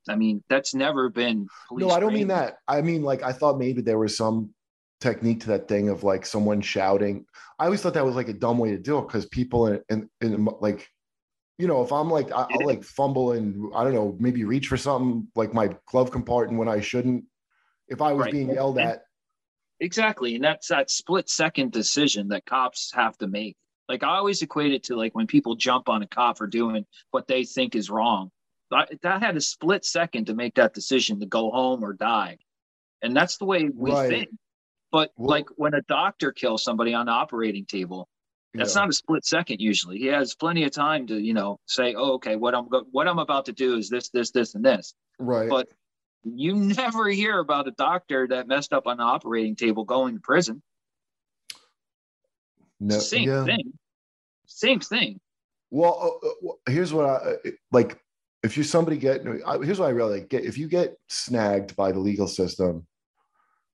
I 0.09 0.15
mean, 0.15 0.43
that's 0.49 0.73
never 0.73 1.09
been. 1.09 1.47
no, 1.71 1.89
I 1.89 1.99
don't 1.99 2.13
mean 2.13 2.27
that. 2.27 2.57
I 2.67 2.81
mean, 2.81 3.01
like, 3.01 3.23
I 3.23 3.31
thought 3.31 3.57
maybe 3.57 3.81
there 3.81 3.97
was 3.97 4.15
some 4.15 4.53
technique 5.05 5.41
to 5.41 5.47
that 5.47 5.67
thing 5.67 5.89
of 5.89 6.03
like 6.03 6.25
someone 6.25 6.61
shouting. 6.61 7.25
I 7.59 7.65
always 7.65 7.81
thought 7.81 7.93
that 7.93 8.05
was 8.05 8.15
like 8.15 8.29
a 8.29 8.33
dumb 8.33 8.57
way 8.57 8.71
to 8.71 8.77
do 8.77 8.97
it 8.97 9.07
because 9.07 9.25
people 9.27 9.67
in, 9.67 9.81
in, 9.89 10.09
in 10.21 10.45
like 10.59 10.89
you 11.57 11.67
know, 11.67 11.81
if 11.81 11.91
I'm 11.93 12.09
like, 12.09 12.31
I, 12.33 12.47
will 12.51 12.65
like 12.65 12.83
fumble 12.83 13.31
and 13.31 13.71
I 13.73 13.83
don't 13.85 13.93
know, 13.93 14.17
maybe 14.19 14.43
reach 14.43 14.67
for 14.67 14.75
something 14.75 15.27
like 15.35 15.53
my 15.53 15.69
glove 15.87 16.11
compartment 16.11 16.59
when 16.59 16.67
I 16.67 16.81
shouldn't. 16.81 17.23
If 17.87 18.01
I 18.01 18.11
was 18.11 18.25
right. 18.25 18.31
being 18.31 18.49
yelled 18.49 18.77
at. 18.79 19.03
Exactly. 19.79 20.35
And 20.35 20.43
that's 20.43 20.67
that 20.67 20.89
split 20.89 21.29
second 21.29 21.71
decision 21.71 22.27
that 22.29 22.45
cops 22.45 22.91
have 22.93 23.17
to 23.19 23.27
make. 23.27 23.55
Like 23.87 24.03
I 24.03 24.17
always 24.17 24.41
equate 24.41 24.73
it 24.73 24.83
to 24.85 24.95
like 24.95 25.15
when 25.15 25.27
people 25.27 25.55
jump 25.55 25.87
on 25.87 26.01
a 26.01 26.07
cop 26.07 26.37
for 26.37 26.47
doing 26.47 26.85
what 27.11 27.27
they 27.27 27.45
think 27.45 27.75
is 27.75 27.89
wrong. 27.89 28.31
I, 28.71 28.87
that 29.03 29.21
had 29.21 29.37
a 29.37 29.41
split 29.41 29.85
second 29.85 30.25
to 30.25 30.33
make 30.33 30.55
that 30.55 30.73
decision 30.73 31.19
to 31.19 31.25
go 31.25 31.51
home 31.51 31.85
or 31.85 31.93
die. 31.93 32.39
And 33.01 33.15
that's 33.15 33.37
the 33.37 33.45
way 33.45 33.69
we 33.73 33.91
right. 33.91 34.09
think. 34.09 34.29
But 34.95 35.11
well, 35.17 35.27
like 35.27 35.49
when 35.57 35.73
a 35.73 35.81
doctor 35.81 36.31
kills 36.31 36.63
somebody 36.63 36.93
on 36.93 37.07
the 37.07 37.11
operating 37.11 37.65
table, 37.65 38.07
that's 38.53 38.73
yeah. 38.73 38.83
not 38.83 38.89
a 38.91 38.93
split 38.93 39.25
second 39.25 39.59
usually. 39.59 39.97
He 39.97 40.05
has 40.05 40.35
plenty 40.35 40.63
of 40.63 40.71
time 40.71 41.05
to, 41.07 41.19
you 41.19 41.33
know, 41.33 41.59
say, 41.65 41.95
"Oh, 41.95 42.13
okay, 42.13 42.37
what 42.37 42.55
I'm 42.55 42.69
go- 42.69 42.85
what 42.93 43.05
I'm 43.05 43.19
about 43.19 43.43
to 43.47 43.51
do 43.51 43.75
is 43.75 43.89
this, 43.89 44.07
this, 44.07 44.31
this, 44.31 44.55
and 44.55 44.63
this." 44.63 44.93
Right. 45.19 45.49
But 45.49 45.67
you 46.23 46.55
never 46.55 47.09
hear 47.09 47.39
about 47.39 47.67
a 47.67 47.71
doctor 47.71 48.25
that 48.29 48.47
messed 48.47 48.71
up 48.71 48.87
on 48.87 48.95
the 48.95 49.03
operating 49.03 49.57
table 49.57 49.83
going 49.83 50.15
to 50.15 50.21
prison. 50.21 50.61
No, 52.79 52.97
same 52.97 53.27
yeah. 53.27 53.43
thing. 53.43 53.73
Same 54.45 54.79
thing. 54.79 55.19
Well, 55.71 56.21
uh, 56.23 56.47
uh 56.47 56.71
here's 56.71 56.93
what 56.93 57.05
I 57.05 57.15
uh, 57.15 57.51
like. 57.73 57.99
If 58.43 58.55
you 58.55 58.63
somebody 58.63 58.95
get 58.95 59.25
here's 59.25 59.77
what 59.77 59.87
I 59.87 59.91
really 59.91 60.21
get. 60.21 60.45
If 60.45 60.57
you 60.57 60.69
get 60.69 60.95
snagged 61.09 61.75
by 61.75 61.91
the 61.91 61.99
legal 61.99 62.29
system, 62.29 62.87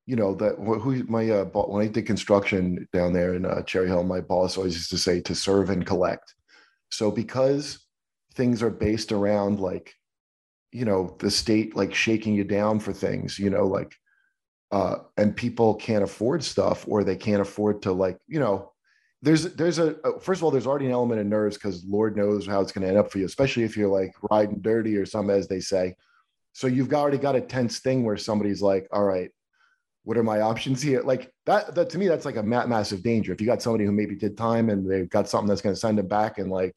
you 0.05 0.15
know 0.15 0.33
that 0.35 0.55
who 0.55 1.03
my 1.05 1.29
uh, 1.29 1.45
when 1.45 1.85
I 1.85 1.87
did 1.87 2.05
construction 2.05 2.87
down 2.91 3.13
there 3.13 3.35
in 3.35 3.45
uh, 3.45 3.61
Cherry 3.63 3.87
Hill, 3.87 4.03
my 4.03 4.21
boss 4.21 4.57
always 4.57 4.75
used 4.75 4.89
to 4.91 4.97
say 4.97 5.21
to 5.21 5.35
serve 5.35 5.69
and 5.69 5.85
collect. 5.85 6.35
So 6.89 7.11
because 7.11 7.85
things 8.33 8.63
are 8.63 8.69
based 8.69 9.11
around 9.11 9.59
like, 9.59 9.93
you 10.71 10.85
know, 10.85 11.15
the 11.19 11.31
state 11.31 11.75
like 11.75 11.93
shaking 11.93 12.33
you 12.33 12.43
down 12.43 12.79
for 12.79 12.93
things, 12.93 13.37
you 13.37 13.49
know, 13.49 13.67
like, 13.67 13.95
uh, 14.71 14.97
and 15.17 15.35
people 15.35 15.75
can't 15.75 16.03
afford 16.03 16.43
stuff 16.43 16.85
or 16.87 17.03
they 17.03 17.15
can't 17.15 17.41
afford 17.41 17.81
to 17.83 17.91
like, 17.91 18.17
you 18.27 18.39
know, 18.39 18.71
there's 19.21 19.53
there's 19.53 19.77
a 19.77 19.95
uh, 20.03 20.17
first 20.19 20.39
of 20.39 20.43
all 20.43 20.51
there's 20.51 20.65
already 20.65 20.87
an 20.87 20.93
element 20.93 21.21
of 21.21 21.27
nerves 21.27 21.55
because 21.55 21.85
Lord 21.85 22.17
knows 22.17 22.47
how 22.47 22.59
it's 22.59 22.71
going 22.71 22.81
to 22.81 22.89
end 22.89 22.97
up 22.97 23.11
for 23.11 23.19
you, 23.19 23.25
especially 23.25 23.63
if 23.63 23.77
you're 23.77 23.87
like 23.87 24.13
riding 24.31 24.61
dirty 24.61 24.97
or 24.97 25.05
something 25.05 25.35
as 25.35 25.47
they 25.47 25.59
say. 25.59 25.95
So 26.53 26.65
you've 26.65 26.91
already 26.91 27.19
got 27.19 27.35
a 27.35 27.41
tense 27.41 27.79
thing 27.79 28.03
where 28.03 28.17
somebody's 28.17 28.63
like, 28.63 28.87
all 28.91 29.03
right 29.03 29.29
what 30.03 30.17
are 30.17 30.23
my 30.23 30.41
options 30.41 30.81
here? 30.81 31.01
Like 31.01 31.31
that, 31.45 31.75
that 31.75 31.89
to 31.91 31.97
me, 31.97 32.07
that's 32.07 32.25
like 32.25 32.37
a 32.37 32.43
massive 32.43 33.03
danger. 33.03 33.31
If 33.31 33.41
you 33.41 33.47
got 33.47 33.61
somebody 33.61 33.85
who 33.85 33.91
maybe 33.91 34.15
did 34.15 34.37
time 34.37 34.69
and 34.69 34.89
they've 34.89 35.09
got 35.09 35.29
something 35.29 35.47
that's 35.47 35.61
going 35.61 35.75
to 35.75 35.79
send 35.79 35.97
them 35.97 36.07
back, 36.07 36.37
and 36.37 36.49
like, 36.49 36.75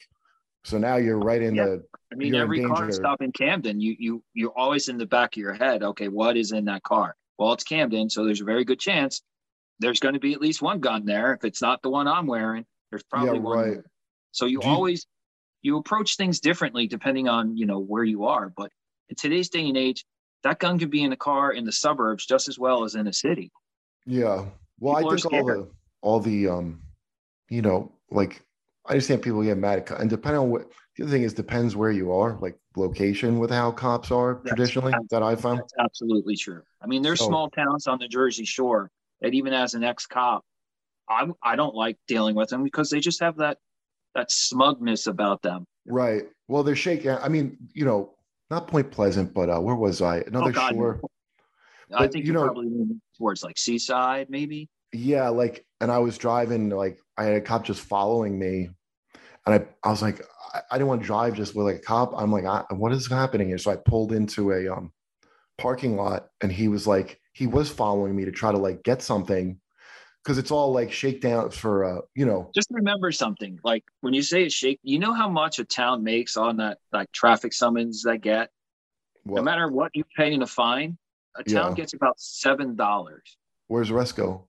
so 0.65 0.79
now 0.79 0.97
you're 0.97 1.19
right 1.19 1.43
in 1.43 1.55
yeah. 1.55 1.65
the. 1.65 1.85
I 2.13 2.17
mean, 2.17 2.35
every 2.35 2.65
car 2.65 2.91
stop 2.93 3.23
in 3.23 3.33
Camden, 3.33 3.81
you 3.81 3.97
you 3.99 4.23
you're 4.35 4.57
always 4.57 4.89
in 4.89 4.99
the 4.99 5.07
back 5.07 5.37
of 5.37 5.41
your 5.41 5.55
head. 5.55 5.83
Okay, 5.83 6.09
what 6.09 6.37
is 6.37 6.53
in 6.53 6.67
that 6.67 6.83
car? 6.83 7.17
Well, 7.39 7.53
it's 7.53 7.65
Camden, 7.65 8.09
so 8.11 8.25
there's 8.25 8.41
a 8.41 8.45
very 8.45 8.65
good 8.65 8.79
chance 8.79 9.23
there's 9.81 10.01
going 10.01 10.15
to 10.15 10.21
be 10.21 10.33
at 10.33 10.41
least 10.41 10.63
one 10.63 10.81
gun 10.81 11.05
there. 11.05 11.35
If 11.35 11.45
it's 11.45 11.63
not 11.63 11.83
the 11.83 11.91
one 11.91 12.09
I'm 12.09 12.27
wearing, 12.27 12.65
there's 12.91 13.03
probably 13.03 13.39
yeah, 13.39 13.45
one. 13.45 13.59
Right. 13.59 13.79
So 14.33 14.47
you, 14.47 14.61
you 14.63 14.69
always 14.69 15.07
you 15.63 15.77
approach 15.79 16.17
things 16.17 16.41
differently 16.41 16.87
depending 16.87 17.29
on 17.29 17.57
you 17.57 17.67
know 17.67 17.79
where 17.79 18.05
you 18.05 18.25
are. 18.25 18.53
But 18.57 18.71
in 19.09 19.17
today's 19.17 19.49
day 19.49 19.69
and 19.69 19.77
age, 19.77 20.05
that 20.45 20.61
gun 20.61 20.79
could 20.79 20.91
be 20.91 21.03
in 21.03 21.13
a 21.13 21.17
car 21.17 21.53
in 21.53 21.65
the 21.65 21.73
suburbs 21.73 22.27
just 22.27 22.49
as 22.49 22.59
well 22.59 22.85
as 22.85 22.95
in 22.95 23.09
a 23.09 23.13
city. 23.13 23.51
Yeah. 24.07 24.45
Well, 24.79 24.97
people 24.97 25.13
I 25.13 25.17
think 25.17 25.33
all 25.33 25.45
the 25.45 25.71
all 26.03 26.21
the 26.21 26.49
um, 26.49 26.83
you 27.49 27.63
know, 27.63 27.93
like 28.11 28.43
I 28.87 28.93
understand 28.93 29.23
people 29.23 29.43
get 29.43 29.57
mad 29.57 29.79
at 29.79 30.01
and 30.01 30.11
depending 30.11 30.41
on 30.41 30.51
what 30.51 30.71
the 30.97 31.05
other 31.05 31.13
thing 31.13 31.23
is 31.23 31.33
depends 31.35 31.75
where 31.75 31.91
you 31.91 32.13
are, 32.13 32.39
like 32.41 32.57
location 32.77 33.39
with 33.39 33.51
how 33.51 33.73
cops 33.73 34.11
are 34.11 34.41
that's, 34.45 34.55
traditionally 34.55 34.93
that 35.11 35.23
I 35.23 35.35
found. 35.35 35.61
That's 35.61 35.75
absolutely 35.81 36.37
true. 36.37 36.63
I 36.83 36.87
mean, 36.87 37.03
there's 37.03 37.19
so, 37.19 37.27
small 37.27 37.51
towns 37.51 37.87
on 37.87 37.99
the 37.99 38.07
Jersey 38.07 38.45
Shore 38.45 38.91
that 39.23 39.35
even 39.35 39.53
as 39.53 39.75
an 39.75 39.83
ex 39.83 40.07
cop, 40.07 40.45
I 41.09 41.27
I 41.43 41.57
don't 41.57 41.75
like 41.75 41.97
dealing 42.07 42.35
with 42.35 42.51
them 42.51 42.63
because 42.63 42.91
they 42.91 43.01
just 43.01 43.21
have 43.21 43.37
that 43.39 43.59
that 44.15 44.31
smugness 44.31 45.07
about 45.07 45.43
them. 45.43 45.67
Right. 45.87 46.25
Well, 46.49 46.63
they're 46.63 46.77
shaking. 46.77 47.11
I 47.11 47.29
mean, 47.29 47.57
you 47.73 47.85
know, 47.85 48.15
not 48.55 48.69
Point 48.69 48.91
Pleasant, 48.91 49.35
but 49.35 49.51
uh, 49.51 49.59
where 49.61 49.75
was 49.75 50.01
I? 50.01 50.19
Another 50.19 50.53
oh, 50.57 50.69
shore. 50.71 51.01
I 51.95 52.07
think 52.07 52.25
you 52.25 52.33
know 52.33 52.45
probably 52.45 52.71
towards 53.19 53.43
like 53.43 53.59
Seaside, 53.59 54.31
maybe. 54.31 54.69
Yeah, 54.93 55.29
like, 55.29 55.67
and 55.81 55.91
I 55.91 55.99
was 55.99 56.17
driving, 56.17 56.71
like, 56.71 56.99
I 57.19 57.25
had 57.25 57.35
a 57.35 57.41
cop 57.41 57.65
just 57.65 57.81
following 57.81 58.39
me, 58.39 58.71
and 59.45 59.55
I, 59.55 59.67
I 59.83 59.91
was 59.91 60.03
like, 60.03 60.25
I, 60.55 60.61
I 60.71 60.75
didn't 60.77 60.87
want 60.87 61.01
to 61.01 61.07
drive 61.07 61.35
just 61.35 61.55
with 61.55 61.67
like 61.67 61.77
a 61.77 61.81
cop. 61.81 62.13
I'm 62.17 62.31
like, 62.31 62.45
I, 62.45 62.65
what 62.71 62.93
is 62.93 63.09
happening 63.09 63.49
here? 63.49 63.59
So 63.59 63.73
I 63.73 63.77
pulled 63.77 64.13
into 64.13 64.53
a 64.53 64.69
um, 64.69 64.93
parking 65.59 65.97
lot, 65.97 66.29
and 66.41 66.53
he 66.53 66.69
was 66.69 66.87
like, 66.87 67.21
he 67.33 67.49
was 67.49 67.71
following 67.71 68.15
me 68.15 68.25
to 68.25 68.31
try 68.31 68.53
to 68.53 68.59
like 68.59 68.85
get 68.85 69.03
something, 69.03 69.59
because 70.25 70.39
it's 70.39 70.51
all 70.51 70.73
like 70.73 70.91
shakedown 70.91 71.51
for 71.51 71.85
uh 71.85 72.01
you 72.15 72.25
know 72.25 72.51
just 72.55 72.69
remember 72.71 73.13
something 73.13 73.59
like 73.63 73.85
when 74.01 74.15
you 74.15 74.23
say 74.23 74.47
a 74.47 74.51
shake 74.51 74.81
you 74.83 74.99
know 74.99 75.13
how 75.13 75.29
much 75.29 75.59
a 75.59 75.65
town 75.65 76.03
makes 76.03 76.37
on 76.37 76.57
that 76.57 76.79
like 76.93 77.11
traffic 77.13 77.53
summons 77.53 78.03
they 78.03 78.19
get 78.19 78.51
what? 79.25 79.37
no 79.37 79.43
matter 79.43 79.69
what 79.69 79.91
you 79.95 80.05
pay 80.17 80.33
in 80.33 80.43
a 80.43 80.47
fine 80.47 80.97
a 81.37 81.45
town 81.45 81.71
yeah. 81.71 81.77
gets 81.77 81.95
about 81.95 82.19
seven 82.19 82.75
dollars 82.75 83.37
where's 83.69 83.91
Resco? 83.91 84.45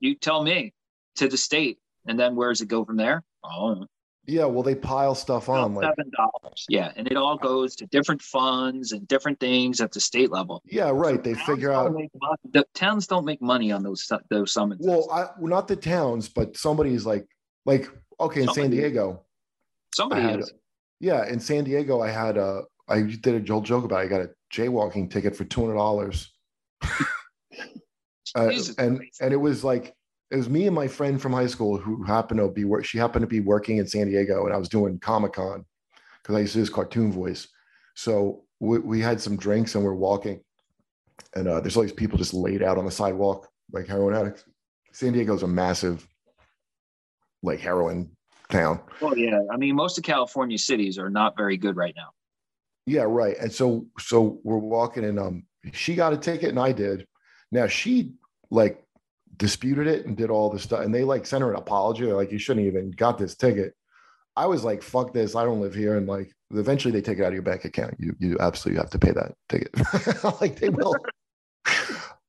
you 0.00 0.14
tell 0.14 0.42
me 0.42 0.72
to 1.16 1.28
the 1.28 1.36
state 1.36 1.78
and 2.06 2.18
then 2.18 2.34
where 2.34 2.50
does 2.50 2.60
it 2.60 2.68
go 2.68 2.84
from 2.84 2.96
there 2.96 3.22
oh 3.44 3.86
yeah, 4.26 4.44
well, 4.44 4.62
they 4.62 4.74
pile 4.74 5.14
stuff 5.14 5.48
on 5.48 5.74
like 5.74 5.84
seven 5.84 6.10
dollars. 6.16 6.66
Yeah, 6.68 6.92
and 6.96 7.06
it 7.06 7.16
all 7.16 7.36
goes 7.36 7.74
to 7.76 7.86
different 7.86 8.22
funds 8.22 8.92
and 8.92 9.06
different 9.08 9.40
things 9.40 9.80
at 9.80 9.92
the 9.92 10.00
state 10.00 10.30
level. 10.30 10.62
Yeah, 10.64 10.90
right. 10.90 11.16
So 11.16 11.22
they 11.22 11.34
figure 11.34 11.72
out 11.72 11.94
the 12.52 12.64
towns 12.74 13.06
don't 13.06 13.24
make 13.24 13.40
money 13.40 13.72
on 13.72 13.82
those 13.82 14.10
those 14.28 14.52
summons. 14.52 14.86
Well, 14.86 15.08
I, 15.10 15.28
well, 15.38 15.50
not 15.50 15.68
the 15.68 15.76
towns, 15.76 16.28
but 16.28 16.56
somebody's 16.56 17.06
like, 17.06 17.26
like 17.64 17.88
okay, 18.20 18.42
in 18.42 18.46
Somebody, 18.46 18.62
San 18.62 18.70
Diego, 18.70 19.24
somebody 19.94 20.22
had. 20.22 20.42
Yeah, 21.00 21.26
in 21.26 21.40
San 21.40 21.64
Diego, 21.64 22.00
I 22.00 22.10
had 22.10 22.36
a 22.36 22.62
I 22.88 23.02
did 23.02 23.34
a 23.34 23.40
joke 23.40 23.84
about. 23.84 24.02
It. 24.02 24.04
I 24.04 24.06
got 24.06 24.20
a 24.20 24.30
jaywalking 24.52 25.10
ticket 25.10 25.34
for 25.34 25.44
two 25.44 25.62
hundred 25.62 25.76
dollars. 25.76 26.30
uh, 28.34 28.50
and 28.78 29.02
and 29.20 29.32
it 29.32 29.40
was 29.40 29.64
like 29.64 29.94
it 30.30 30.36
was 30.36 30.48
me 30.48 30.66
and 30.66 30.74
my 30.74 30.86
friend 30.86 31.20
from 31.20 31.32
high 31.32 31.46
school 31.46 31.76
who 31.76 32.02
happened 32.04 32.38
to 32.38 32.48
be 32.48 32.64
work. 32.64 32.84
She 32.84 32.98
happened 32.98 33.22
to 33.22 33.26
be 33.26 33.40
working 33.40 33.78
in 33.78 33.86
San 33.86 34.08
Diego, 34.08 34.44
and 34.44 34.54
I 34.54 34.58
was 34.58 34.68
doing 34.68 34.98
Comic 35.00 35.32
Con 35.32 35.64
because 36.22 36.36
I 36.36 36.40
used 36.40 36.52
to 36.52 36.58
do 36.58 36.62
this 36.62 36.70
cartoon 36.70 37.12
voice. 37.12 37.48
So 37.94 38.44
we, 38.60 38.78
we 38.78 39.00
had 39.00 39.20
some 39.20 39.36
drinks 39.36 39.74
and 39.74 39.82
we're 39.82 39.94
walking, 39.94 40.40
and 41.34 41.48
uh, 41.48 41.60
there's 41.60 41.76
all 41.76 41.82
these 41.82 41.92
people 41.92 42.16
just 42.16 42.34
laid 42.34 42.62
out 42.62 42.78
on 42.78 42.84
the 42.84 42.90
sidewalk 42.90 43.48
like 43.72 43.88
heroin 43.88 44.14
addicts. 44.14 44.44
San 44.92 45.12
Diego's 45.12 45.42
a 45.42 45.48
massive 45.48 46.06
like 47.42 47.60
heroin 47.60 48.10
town. 48.50 48.80
Well, 49.00 49.16
yeah. 49.16 49.40
I 49.52 49.56
mean, 49.56 49.74
most 49.74 49.98
of 49.98 50.04
California 50.04 50.58
cities 50.58 50.98
are 50.98 51.10
not 51.10 51.36
very 51.36 51.56
good 51.56 51.76
right 51.76 51.94
now. 51.96 52.10
Yeah, 52.86 53.04
right. 53.06 53.36
And 53.38 53.52
so 53.52 53.86
so 53.98 54.40
we're 54.42 54.58
walking 54.58 55.04
and 55.04 55.18
um 55.18 55.44
she 55.72 55.94
got 55.94 56.12
a 56.12 56.16
ticket 56.16 56.50
and 56.50 56.58
I 56.58 56.72
did. 56.72 57.06
Now 57.52 57.66
she 57.66 58.12
like 58.50 58.82
disputed 59.40 59.86
it 59.86 60.04
and 60.04 60.18
did 60.18 60.28
all 60.30 60.50
the 60.50 60.58
stuff 60.58 60.84
and 60.84 60.94
they 60.94 61.02
like 61.02 61.24
sent 61.24 61.42
her 61.42 61.50
an 61.50 61.56
apology. 61.56 62.04
They're 62.04 62.14
like, 62.14 62.30
you 62.30 62.38
shouldn't 62.38 62.66
even 62.66 62.90
got 62.90 63.16
this 63.18 63.34
ticket. 63.34 63.74
I 64.36 64.46
was 64.46 64.62
like, 64.62 64.82
fuck 64.82 65.12
this. 65.12 65.34
I 65.34 65.44
don't 65.44 65.60
live 65.60 65.74
here. 65.74 65.96
And 65.96 66.06
like 66.06 66.32
eventually 66.52 66.92
they 66.92 67.00
take 67.00 67.18
it 67.18 67.22
out 67.22 67.28
of 67.28 67.34
your 67.34 67.42
bank 67.42 67.64
account. 67.64 67.94
You 67.98 68.14
you 68.20 68.36
absolutely 68.38 68.80
have 68.80 68.90
to 68.90 68.98
pay 68.98 69.12
that 69.12 69.32
ticket. 69.48 69.74
like 70.40 70.60
they 70.60 70.68
will. 70.68 70.94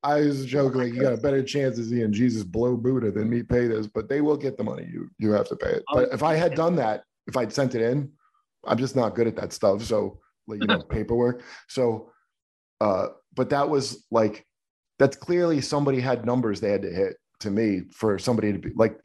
I 0.04 0.22
was 0.22 0.46
joking, 0.46 0.80
like 0.80 0.94
you 0.94 1.02
got 1.02 1.14
a 1.14 1.18
better 1.18 1.44
chance 1.44 1.78
of 1.78 1.86
seeing 1.86 2.12
Jesus 2.12 2.44
blow 2.44 2.76
Buddha 2.76 3.12
than 3.12 3.30
me 3.30 3.44
pay 3.44 3.68
this, 3.68 3.86
but 3.86 4.10
they 4.10 4.22
will 4.22 4.38
get 4.38 4.58
the 4.58 4.64
money. 4.64 4.88
You 4.92 5.10
you 5.20 5.32
have 5.32 5.48
to 5.50 5.56
pay 5.56 5.70
it. 5.70 5.84
But 5.94 6.10
if 6.14 6.24
I 6.24 6.36
had 6.36 6.56
done 6.56 6.76
that, 6.78 7.04
if 7.28 7.38
I'd 7.38 7.54
sent 7.54 7.76
it 7.76 7.82
in, 7.82 8.10
I'm 8.66 8.78
just 8.78 8.96
not 8.96 9.16
good 9.16 9.28
at 9.28 9.36
that 9.36 9.54
stuff. 9.54 9.84
So 9.84 10.20
like 10.48 10.62
you 10.62 10.68
know, 10.68 10.82
paperwork. 10.90 11.44
So 11.68 12.12
uh, 12.80 13.10
but 13.36 13.50
that 13.50 13.70
was 13.70 14.06
like 14.12 14.48
that's 15.02 15.18
clearly 15.18 15.60
somebody 15.60 16.00
had 16.00 16.26
numbers 16.26 16.62
they 16.62 16.70
had 16.70 16.84
to 16.84 16.92
hit 16.92 17.18
to 17.40 17.50
me 17.50 17.82
for 17.92 18.20
somebody 18.20 18.54
to 18.54 18.60
be 18.60 18.70
like 18.76 19.00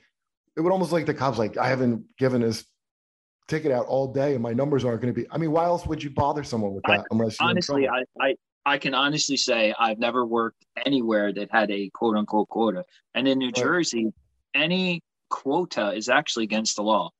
it 0.56 0.60
would 0.60 0.70
almost 0.70 0.92
like 0.92 1.06
the 1.06 1.14
cops 1.14 1.38
like 1.38 1.56
I 1.56 1.68
haven't 1.68 2.04
given 2.18 2.42
this 2.42 2.66
ticket 3.48 3.72
out 3.72 3.86
all 3.86 4.12
day 4.12 4.34
and 4.34 4.42
my 4.42 4.52
numbers 4.52 4.84
aren't 4.84 5.00
going 5.00 5.14
to 5.14 5.18
be 5.18 5.26
i 5.30 5.38
mean 5.38 5.52
why 5.52 5.64
else 5.64 5.86
would 5.86 6.02
you 6.02 6.10
bother 6.10 6.42
someone 6.42 6.74
with 6.74 6.82
that 6.88 7.06
unless 7.12 7.36
honestly 7.40 7.88
I, 7.88 8.02
I 8.20 8.34
I 8.66 8.78
can 8.78 8.94
honestly 8.94 9.36
say 9.36 9.72
I've 9.78 10.00
never 10.00 10.26
worked 10.26 10.66
anywhere 10.84 11.32
that 11.32 11.48
had 11.52 11.70
a 11.70 11.88
quote 11.90 12.16
unquote 12.16 12.48
quota. 12.48 12.84
And 13.14 13.28
in 13.28 13.38
New 13.38 13.46
right. 13.46 13.54
Jersey, 13.54 14.12
any 14.56 15.02
quota 15.30 15.92
is 15.92 16.08
actually 16.08 16.44
against 16.44 16.74
the 16.74 16.82
law. 16.82 17.10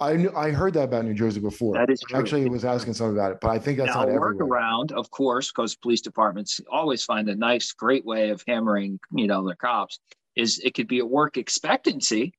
I 0.00 0.14
knew 0.14 0.32
I 0.34 0.50
heard 0.50 0.74
that 0.74 0.84
about 0.84 1.04
New 1.04 1.14
Jersey 1.14 1.40
before. 1.40 1.74
That 1.74 1.90
is 1.90 2.00
true. 2.00 2.18
Actually, 2.18 2.48
was 2.48 2.64
asking 2.64 2.94
something 2.94 3.16
about 3.16 3.32
it, 3.32 3.38
but 3.40 3.50
I 3.50 3.58
think 3.58 3.78
that's 3.78 3.94
now, 3.94 4.04
not 4.04 4.08
a 4.08 4.12
workaround, 4.12 4.92
of 4.92 5.10
course, 5.10 5.50
because 5.50 5.74
police 5.74 6.00
departments 6.00 6.60
always 6.70 7.02
find 7.02 7.28
a 7.28 7.34
nice, 7.34 7.72
great 7.72 8.04
way 8.04 8.30
of 8.30 8.44
hammering, 8.46 9.00
you 9.12 9.26
know, 9.26 9.44
their 9.44 9.56
cops. 9.56 9.98
Is 10.36 10.60
it 10.60 10.74
could 10.74 10.86
be 10.86 11.00
a 11.00 11.06
work 11.06 11.36
expectancy, 11.36 12.32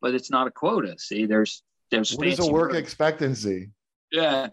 but 0.00 0.14
it's 0.14 0.30
not 0.30 0.46
a 0.46 0.50
quota. 0.50 0.98
See, 0.98 1.26
there's 1.26 1.62
there's 1.90 2.16
what 2.16 2.26
is 2.26 2.38
a 2.38 2.50
work 2.50 2.72
expectancy? 2.72 3.70
Yeah, 4.10 4.48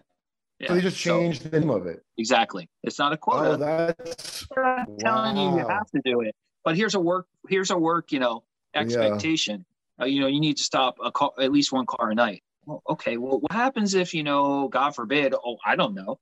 yeah. 0.58 0.68
So 0.68 0.74
they 0.74 0.80
just 0.82 0.98
changed 0.98 1.42
so, 1.42 1.48
the 1.48 1.60
name 1.60 1.70
of 1.70 1.86
it. 1.86 2.02
Exactly. 2.18 2.68
It's 2.82 2.98
not 2.98 3.14
a 3.14 3.16
quota. 3.16 3.52
Oh, 3.52 3.56
that's 3.56 4.46
I'm 4.54 4.84
wow. 4.86 4.96
telling 4.98 5.36
you 5.38 5.60
you 5.60 5.66
have 5.66 5.90
to 5.92 6.02
do 6.04 6.20
it. 6.20 6.34
But 6.62 6.76
here's 6.76 6.94
a 6.94 7.00
work. 7.00 7.26
Here's 7.48 7.70
a 7.70 7.78
work. 7.78 8.12
You 8.12 8.18
know, 8.18 8.44
expectation. 8.74 9.64
Yeah. 9.98 10.04
Uh, 10.04 10.06
you 10.06 10.20
know, 10.20 10.26
you 10.26 10.40
need 10.40 10.58
to 10.58 10.62
stop 10.62 10.96
a 11.02 11.10
car, 11.10 11.32
at 11.38 11.52
least 11.52 11.72
one 11.72 11.86
car 11.86 12.10
a 12.10 12.14
night. 12.14 12.42
Well, 12.70 12.82
okay. 12.88 13.16
Well, 13.16 13.40
what 13.40 13.50
happens 13.50 13.94
if 13.94 14.14
you 14.14 14.22
know, 14.22 14.68
God 14.68 14.94
forbid? 14.94 15.34
Oh, 15.34 15.56
I 15.66 15.74
don't 15.74 15.94
know. 15.94 16.20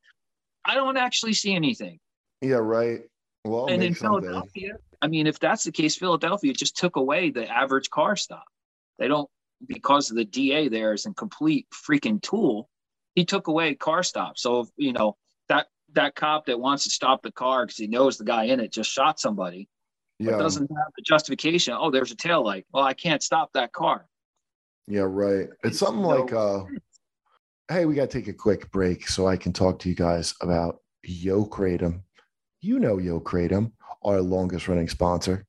I 0.65 0.75
don't 0.75 0.97
actually 0.97 1.35
see 1.35 1.55
anything. 1.55 1.99
Yeah. 2.41 2.57
Right. 2.57 3.03
Well, 3.45 3.67
and 3.67 3.83
in 3.83 3.93
Philadelphia, 3.95 4.75
I 5.03 5.09
mean, 5.09 5.27
if 5.27 5.39
that's 5.39 5.65
the 5.65 5.73
case, 5.73 5.97
Philadelphia 5.97 6.55
just 6.55 6.77
took 6.77 6.97
away 6.97 7.31
the 7.31 7.47
average 7.49 7.91
car 7.91 8.17
stop. 8.17 8.45
They 8.99 9.09
don't 9.09 9.29
because 9.67 10.11
of 10.11 10.17
the 10.17 10.25
DA 10.25 10.69
there 10.69 10.95
is 10.95 11.05
a 11.05 11.13
complete 11.13 11.67
freaking 11.71 12.23
tool 12.23 12.69
he 13.15 13.25
took 13.25 13.49
away 13.49 13.75
car 13.75 14.03
stops. 14.03 14.43
So 14.43 14.69
you 14.77 14.93
know 14.93 15.17
that 15.49 15.67
that 15.93 16.15
cop 16.15 16.47
that 16.47 16.61
wants 16.61 16.85
to 16.85 16.91
stop 16.91 17.23
the 17.23 17.33
car 17.33 17.67
because 17.67 17.77
he 17.77 17.89
knows 17.89 18.17
the 18.17 18.25
guy 18.25 18.45
in 18.45 18.61
it 18.61 18.73
just 18.73 18.91
shot 18.91 19.19
somebody, 19.21 19.69
yeah. 20.19 20.39
doesn't 20.39 20.71
have 20.71 20.93
the 20.97 21.03
justification. 21.05 21.75
Oh, 21.77 21.91
there's 21.91 22.13
a 22.13 22.17
tail 22.17 22.45
light. 22.45 22.65
Well, 22.73 22.85
I 22.85 22.95
can't 22.95 23.23
stop 23.23 23.51
that 23.55 23.73
car. 23.73 24.07
Yeah, 24.89 25.07
right. 25.07 25.49
It's 25.65 25.79
something 25.79 26.03
so, 26.03 26.09
like, 26.09 26.33
uh, 26.33 26.65
hey, 27.69 27.85
we 27.85 27.95
got 27.95 28.11
to 28.11 28.19
take 28.19 28.29
a 28.29 28.33
quick 28.33 28.71
break 28.71 29.09
so 29.09 29.27
I 29.27 29.37
can 29.37 29.53
talk 29.53 29.79
to 29.81 29.89
you 29.89 29.95
guys 29.95 30.35
about 30.41 30.81
Yo 31.05 31.45
Kratom. 31.45 32.03
You 32.61 32.79
know 32.79 32.99
Yo 32.99 33.21
Kratom, 33.21 33.73
our 34.03 34.21
longest 34.21 34.67
running 34.67 34.89
sponsor, 34.89 35.45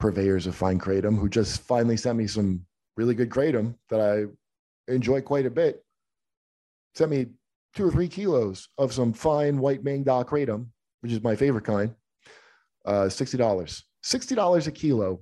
purveyors 0.00 0.46
of 0.46 0.54
fine 0.54 0.78
kratom, 0.78 1.18
who 1.18 1.28
just 1.28 1.60
finally 1.62 1.96
sent 1.96 2.18
me 2.18 2.26
some 2.26 2.64
really 2.96 3.14
good 3.14 3.30
kratom 3.30 3.74
that 3.90 4.00
I 4.00 4.92
enjoy 4.92 5.20
quite 5.20 5.46
a 5.46 5.50
bit 5.50 5.84
sent 6.98 7.10
me 7.10 7.26
two 7.74 7.86
or 7.86 7.90
three 7.90 8.08
kilos 8.08 8.68
of 8.76 8.92
some 8.92 9.12
fine 9.12 9.58
white 9.58 9.84
Maeng 9.84 10.04
Da 10.04 10.24
kratom, 10.24 10.66
which 11.00 11.12
is 11.12 11.22
my 11.22 11.36
favorite 11.36 11.64
kind. 11.64 11.94
Uh, 12.84 13.04
$60. 13.04 13.82
$60 14.04 14.66
a 14.66 14.70
kilo. 14.70 15.20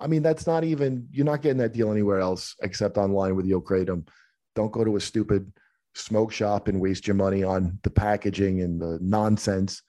I 0.00 0.06
mean, 0.06 0.22
that's 0.22 0.46
not 0.46 0.64
even, 0.64 1.08
you're 1.10 1.24
not 1.24 1.42
getting 1.42 1.58
that 1.58 1.72
deal 1.72 1.90
anywhere 1.90 2.20
else 2.20 2.54
except 2.62 2.98
online 2.98 3.34
with 3.34 3.46
Yo 3.46 3.60
Kratom. 3.60 4.06
Don't 4.54 4.72
go 4.72 4.84
to 4.84 4.96
a 4.96 5.00
stupid 5.00 5.50
smoke 5.94 6.32
shop 6.32 6.68
and 6.68 6.80
waste 6.80 7.06
your 7.06 7.16
money 7.16 7.42
on 7.42 7.78
the 7.82 7.90
packaging 7.90 8.60
and 8.60 8.80
the 8.80 8.98
nonsense. 9.00 9.82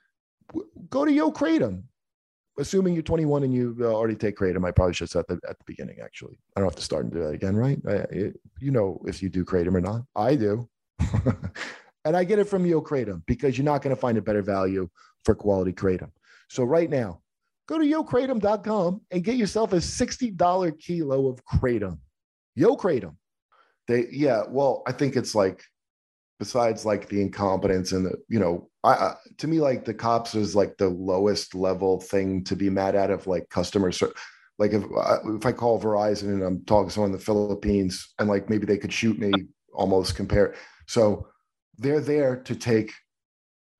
Go 0.89 1.05
to 1.05 1.11
Yo 1.11 1.31
Kratom. 1.31 1.83
Assuming 2.59 2.95
you're 2.95 3.03
21 3.03 3.43
and 3.43 3.53
you 3.53 3.77
uh, 3.81 3.85
already 3.85 4.15
take 4.15 4.35
kratom, 4.35 4.65
I 4.65 4.71
probably 4.71 4.95
should 4.95 5.11
say 5.11 5.19
at 5.19 5.27
the, 5.27 5.35
at 5.47 5.59
the 5.59 5.63
beginning. 5.67 5.97
Actually, 6.03 6.39
I 6.55 6.59
don't 6.59 6.67
have 6.67 6.75
to 6.77 6.81
start 6.81 7.03
and 7.03 7.13
do 7.13 7.19
that 7.19 7.29
again, 7.29 7.55
right? 7.55 7.77
I, 7.87 7.91
it, 8.09 8.39
you 8.59 8.71
know 8.71 8.99
if 9.05 9.21
you 9.21 9.29
do 9.29 9.45
kratom 9.45 9.75
or 9.75 9.81
not. 9.81 10.01
I 10.15 10.33
do. 10.33 10.67
and 12.07 12.15
I 12.15 12.23
get 12.23 12.39
it 12.39 12.45
from 12.45 12.65
Yo 12.65 12.81
Kratom 12.81 13.21
because 13.25 13.57
you're 13.57 13.65
not 13.65 13.81
going 13.81 13.95
to 13.95 13.99
find 13.99 14.17
a 14.17 14.21
better 14.21 14.41
value 14.41 14.89
for 15.25 15.35
quality 15.35 15.73
Kratom. 15.73 16.09
So 16.49 16.63
right 16.63 16.89
now, 16.89 17.19
go 17.67 17.77
to 17.77 17.85
yokratom.com 17.85 19.01
and 19.11 19.23
get 19.23 19.35
yourself 19.35 19.73
a 19.73 19.77
$60 19.77 20.79
kilo 20.79 21.27
of 21.27 21.43
Kratom. 21.45 21.99
Yo 22.55 22.75
Kratom. 22.75 23.15
They, 23.87 24.05
yeah, 24.11 24.43
well, 24.49 24.83
I 24.87 24.91
think 24.91 25.15
it's 25.15 25.35
like, 25.35 25.63
besides 26.39 26.85
like 26.85 27.09
the 27.09 27.21
incompetence 27.21 27.91
and 27.91 28.05
the, 28.05 28.15
you 28.27 28.39
know, 28.39 28.69
I, 28.83 28.89
I 28.89 29.13
to 29.39 29.47
me, 29.47 29.59
like 29.59 29.85
the 29.85 29.93
cops 29.93 30.35
is 30.35 30.55
like 30.55 30.77
the 30.77 30.89
lowest 30.89 31.55
level 31.55 31.99
thing 31.99 32.43
to 32.45 32.55
be 32.55 32.69
mad 32.69 32.95
at 32.95 33.09
of 33.09 33.27
like 33.27 33.49
customer 33.49 33.91
service 33.91 34.19
like 34.59 34.73
if 34.73 34.83
if 35.25 35.45
I 35.45 35.51
call 35.51 35.79
Verizon 35.79 36.29
and 36.33 36.43
I'm 36.43 36.65
talking 36.65 36.87
to 36.87 36.93
someone 36.93 37.11
in 37.11 37.17
the 37.17 37.23
Philippines 37.23 38.13
and 38.17 38.27
like 38.27 38.49
maybe 38.49 38.65
they 38.65 38.77
could 38.77 38.91
shoot 38.91 39.19
me 39.19 39.31
almost 39.71 40.15
compare 40.15 40.55
so 40.87 41.27
they're 41.77 42.01
there 42.01 42.37
to 42.37 42.55
take, 42.55 42.91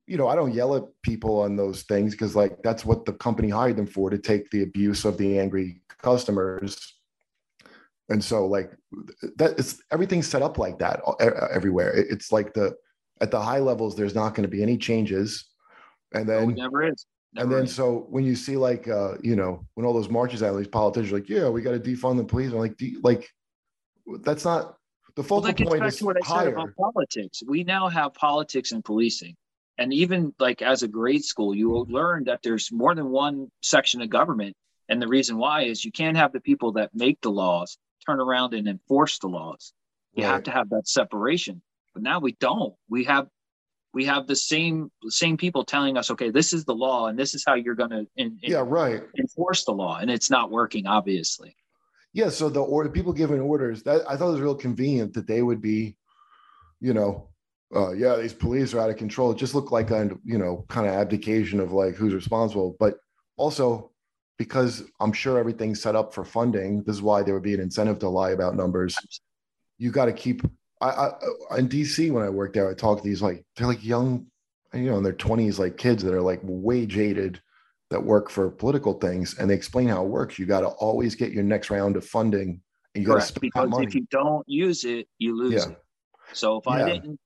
you 0.08 0.18
know, 0.18 0.30
I 0.30 0.36
don't 0.36 0.54
yell 0.54 0.76
at 0.76 0.84
people 1.04 1.42
on 1.42 1.58
those 1.58 1.84
things 1.84 2.14
because 2.14 2.36
like 2.36 2.64
that's 2.64 2.86
what 2.86 3.06
the 3.06 3.14
company 3.14 3.50
hired 3.50 3.76
them 3.76 3.86
for 3.86 4.10
to 4.10 4.18
take 4.18 4.50
the 4.50 4.64
abuse 4.64 5.04
of 5.04 5.18
the 5.18 5.38
angry 5.38 5.82
customers. 6.02 6.96
And 8.10 8.24
so 8.24 8.48
like 8.48 8.72
that 9.36 9.60
is 9.60 9.82
everything's 9.92 10.28
set 10.28 10.42
up 10.42 10.58
like 10.58 10.80
that 10.80 11.02
everywhere. 11.54 11.92
It's 11.94 12.32
like 12.32 12.54
the 12.54 12.76
at 13.20 13.32
the 13.32 13.42
high 13.42 13.60
levels, 13.60 13.96
there's 13.96 14.16
not 14.16 14.34
going 14.34 14.44
to 14.44 14.50
be 14.50 14.64
any 14.64 14.78
changes. 14.78 15.46
And 16.14 16.28
then 16.28 16.50
no, 16.50 16.64
never 16.64 16.88
is. 16.88 17.06
Never 17.34 17.44
and 17.44 17.54
then 17.54 17.64
is. 17.66 17.76
so 17.76 18.08
when 18.10 18.24
you 18.24 18.36
see 18.36 18.56
like 18.56 18.88
uh, 18.88 19.16
you 19.22 19.36
know, 19.36 19.68
when 19.74 19.86
all 19.86 19.94
those 19.94 20.10
marches 20.10 20.42
out, 20.42 20.56
these 20.56 20.68
politicians 20.68 21.12
are 21.12 21.18
like, 21.18 21.30
yeah, 21.30 21.50
we 21.50 21.62
got 21.62 21.72
to 21.72 21.80
defund 21.80 22.16
the 22.16 22.24
police. 22.24 22.54
I'm 22.54 22.60
like, 22.60 22.80
like 23.02 23.30
that's 24.22 24.46
not 24.46 24.78
the 25.18 25.24
focal 25.24 25.52
well, 25.66 25.68
point 25.68 25.86
is 25.86 26.02
what 26.02 26.16
I 26.16 26.26
higher. 26.26 26.46
said 26.46 26.54
about 26.54 26.70
politics. 26.78 27.44
We 27.46 27.66
now 27.66 27.90
have 27.90 28.14
politics 28.14 28.72
and 28.72 28.86
policing. 28.86 29.36
And 29.78 29.94
even 29.94 30.34
like 30.40 30.62
as 30.62 30.84
a 30.84 30.88
grade 30.88 31.24
school, 31.24 31.54
you 31.56 31.70
will 31.70 31.86
learn 31.90 32.26
that 32.26 32.42
there's 32.44 32.72
more 32.72 32.96
than 32.96 33.10
one 33.10 33.52
section 33.62 34.02
of 34.02 34.10
government. 34.10 34.56
And 34.90 35.02
the 35.02 35.08
reason 35.08 35.38
why 35.38 35.64
is 35.64 35.84
you 35.84 35.92
can't 35.92 36.18
have 36.18 36.34
the 36.34 36.40
people 36.40 36.74
that 36.74 36.96
make 36.96 37.22
the 37.22 37.32
laws 37.32 37.78
turn 38.06 38.20
around 38.20 38.54
and 38.54 38.68
enforce 38.68 39.20
the 39.20 39.28
laws. 39.28 39.74
You 40.14 40.24
right. 40.24 40.32
have 40.32 40.44
to 40.44 40.52
have 40.52 40.70
that 40.70 40.88
separation. 40.88 41.62
But 41.94 42.04
now 42.04 42.20
we 42.20 42.34
don't. 42.40 42.74
We 42.90 43.04
have 43.06 43.28
we 43.94 44.06
have 44.06 44.28
the 44.28 44.36
same 44.36 44.92
same 45.10 45.38
people 45.38 45.64
telling 45.64 45.98
us, 45.98 46.12
okay, 46.12 46.30
this 46.30 46.54
is 46.54 46.66
the 46.66 46.76
law 46.76 47.08
and 47.08 47.18
this 47.18 47.34
is 47.36 47.44
how 47.46 47.56
you're 47.56 47.76
going 47.76 47.90
to 47.92 48.08
yeah 48.42 48.64
right 48.66 49.04
enforce 49.18 49.66
the 49.66 49.72
law, 49.72 49.98
and 49.98 50.10
it's 50.10 50.30
not 50.30 50.52
working, 50.52 50.88
obviously 50.88 51.56
yeah 52.18 52.30
so 52.30 52.50
the 52.50 52.60
order 52.60 52.90
people 52.90 53.14
giving 53.14 53.40
orders 53.40 53.84
that 53.84 54.02
i 54.10 54.18
thought 54.18 54.30
it 54.30 54.32
was 54.32 54.42
real 54.42 54.56
convenient 54.56 55.14
that 55.14 55.28
they 55.28 55.42
would 55.42 55.62
be 55.62 55.96
you 56.80 56.94
know 56.94 57.30
uh, 57.76 57.92
yeah 57.92 58.16
these 58.16 58.34
police 58.34 58.74
are 58.74 58.80
out 58.80 58.90
of 58.90 58.98
control 58.98 59.32
it 59.32 59.38
just 59.38 59.56
looked 59.56 59.72
like 59.72 59.92
a 59.92 60.10
you 60.24 60.38
know 60.38 60.66
kind 60.70 60.88
of 60.88 60.94
abdication 60.94 61.60
of 61.60 61.72
like 61.72 61.96
who's 61.96 62.14
responsible 62.14 62.76
but 62.80 62.96
also 63.36 63.92
because 64.38 64.84
i'm 65.00 65.12
sure 65.12 65.38
everything's 65.38 65.82
set 65.82 65.96
up 65.96 66.14
for 66.14 66.24
funding 66.24 66.84
this 66.84 66.96
is 66.96 67.02
why 67.02 67.22
there 67.22 67.34
would 67.34 67.44
be 67.44 67.54
an 67.54 67.60
incentive 67.60 68.00
to 68.00 68.08
lie 68.08 68.32
about 68.32 68.56
numbers 68.56 68.96
you 69.78 69.92
got 69.92 70.06
to 70.06 70.14
keep 70.14 70.42
I, 70.80 71.10
I 71.52 71.58
in 71.58 71.68
dc 71.68 72.12
when 72.12 72.24
i 72.24 72.30
worked 72.30 72.54
there 72.54 72.70
i 72.70 72.74
talked 72.74 73.04
to 73.04 73.08
these 73.10 73.22
like 73.22 73.44
they're 73.56 73.68
like 73.68 73.84
young 73.84 74.28
you 74.74 74.90
know 74.90 74.98
in 74.98 75.04
their 75.04 75.14
20s 75.14 75.60
like 75.60 75.78
kids 75.78 76.04
that 76.04 76.14
are 76.14 76.22
like 76.22 76.40
way 76.44 76.86
jaded 76.86 77.42
that 77.90 78.04
work 78.04 78.30
for 78.30 78.50
political 78.50 78.94
things 78.94 79.38
and 79.38 79.50
they 79.50 79.54
explain 79.54 79.88
how 79.88 80.04
it 80.04 80.10
works. 80.10 80.38
You 80.38 80.46
got 80.46 80.62
to 80.62 80.68
always 80.68 81.16
get 81.16 81.32
your 81.32 81.44
next 81.44 81.70
round 81.70 81.96
of 81.96 82.06
funding 82.06 82.62
and 82.94 83.02
you 83.02 83.08
got 83.08 83.16
to 83.16 83.22
spend 83.22 83.42
because 83.42 83.70
money. 83.70 83.86
if 83.86 83.96
you 83.96 84.06
don't 84.12 84.48
use 84.48 84.84
it, 84.84 85.08
you 85.20 85.38
lose 85.38 85.54
Yeah. 85.54 85.72
it. 85.72 85.78
So 86.34 86.58
if 86.58 86.68
I 86.68 86.84
didn't 86.84 87.20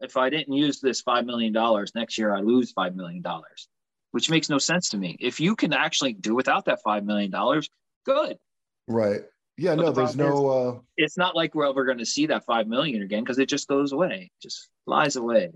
if 0.00 0.16
I 0.16 0.30
didn't 0.30 0.54
use 0.54 0.80
this 0.80 1.00
five 1.00 1.26
million 1.26 1.52
dollars 1.52 1.92
next 1.94 2.18
year, 2.18 2.34
I 2.34 2.40
lose 2.40 2.72
five 2.72 2.94
million 2.94 3.22
dollars, 3.22 3.68
which 4.12 4.30
makes 4.30 4.48
no 4.48 4.58
sense 4.58 4.88
to 4.90 4.96
me. 4.96 5.16
If 5.20 5.40
you 5.40 5.56
can 5.56 5.72
actually 5.72 6.12
do 6.12 6.34
without 6.34 6.64
that 6.66 6.82
five 6.82 7.04
million 7.04 7.30
dollars, 7.30 7.68
good. 8.04 8.38
right. 8.86 9.20
Yeah, 9.60 9.74
But 9.74 9.82
no, 9.82 9.90
the 9.90 10.02
there's 10.02 10.16
no 10.16 10.48
uh 10.48 10.78
It's 10.96 11.18
not 11.18 11.34
like 11.34 11.54
we're 11.54 11.68
ever 11.68 11.84
going 11.84 11.98
to 11.98 12.06
see 12.06 12.26
that 12.26 12.44
five 12.44 12.68
million 12.68 13.02
again 13.02 13.24
because 13.24 13.40
it 13.40 13.48
just 13.48 13.66
goes 13.66 13.92
away, 13.92 14.30
just 14.40 14.68
flies 14.84 15.16
away. 15.16 15.50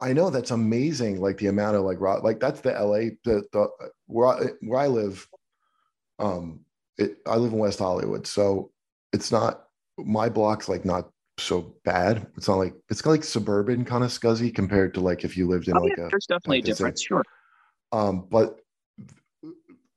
I 0.00 0.12
know 0.12 0.30
that's 0.30 0.50
amazing. 0.50 1.20
Like 1.20 1.38
the 1.38 1.46
amount 1.46 1.76
of 1.76 1.84
like 1.84 2.00
like 2.00 2.40
that's 2.40 2.60
the 2.60 2.72
LA 2.72 3.14
the 3.24 3.44
the 3.52 3.68
where 4.06 4.28
I, 4.28 4.46
where 4.60 4.80
I 4.80 4.88
live. 4.88 5.26
Um, 6.18 6.64
it 6.98 7.18
I 7.26 7.36
live 7.36 7.52
in 7.52 7.58
West 7.58 7.78
Hollywood, 7.78 8.26
so 8.26 8.72
it's 9.12 9.30
not 9.30 9.64
my 9.96 10.28
block's 10.28 10.68
like 10.68 10.84
not 10.84 11.10
so 11.38 11.74
bad. 11.84 12.26
It's 12.36 12.48
not 12.48 12.56
like 12.56 12.74
it's 12.88 13.04
like 13.04 13.24
suburban 13.24 13.84
kind 13.84 14.04
of 14.04 14.10
scuzzy 14.10 14.54
compared 14.54 14.94
to 14.94 15.00
like 15.00 15.24
if 15.24 15.36
you 15.36 15.48
lived 15.48 15.68
in 15.68 15.76
Oh, 15.76 15.82
like 15.82 15.98
yeah, 15.98 16.04
a 16.06 16.10
there's 16.10 16.26
definitely 16.26 16.58
a 16.58 16.62
like 16.62 16.66
said. 16.66 16.76
difference. 16.76 17.02
Sure. 17.02 17.22
um, 17.92 18.26
but 18.30 18.60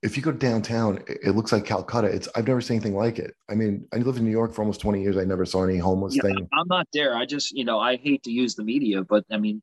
if 0.03 0.15
you 0.15 0.23
go 0.23 0.31
downtown, 0.31 0.97
it, 1.07 1.19
it 1.23 1.31
looks 1.31 1.51
like 1.51 1.65
Calcutta. 1.65 2.07
It's 2.07 2.27
I've 2.35 2.47
never 2.47 2.61
seen 2.61 2.75
anything 2.77 2.95
like 2.95 3.19
it. 3.19 3.33
I 3.49 3.55
mean, 3.55 3.87
I 3.93 3.97
lived 3.97 4.17
in 4.17 4.25
New 4.25 4.31
York 4.31 4.53
for 4.53 4.61
almost 4.61 4.81
20 4.81 5.01
years. 5.01 5.17
I 5.17 5.23
never 5.23 5.45
saw 5.45 5.63
any 5.63 5.77
homeless 5.77 6.15
Yeah, 6.15 6.21
thing. 6.23 6.47
I'm 6.53 6.67
not 6.67 6.87
there. 6.93 7.15
I 7.15 7.25
just, 7.25 7.51
you 7.51 7.65
know, 7.65 7.79
I 7.79 7.97
hate 7.97 8.23
to 8.23 8.31
use 8.31 8.55
the 8.55 8.63
media, 8.63 9.03
but 9.03 9.25
I 9.31 9.37
mean, 9.37 9.61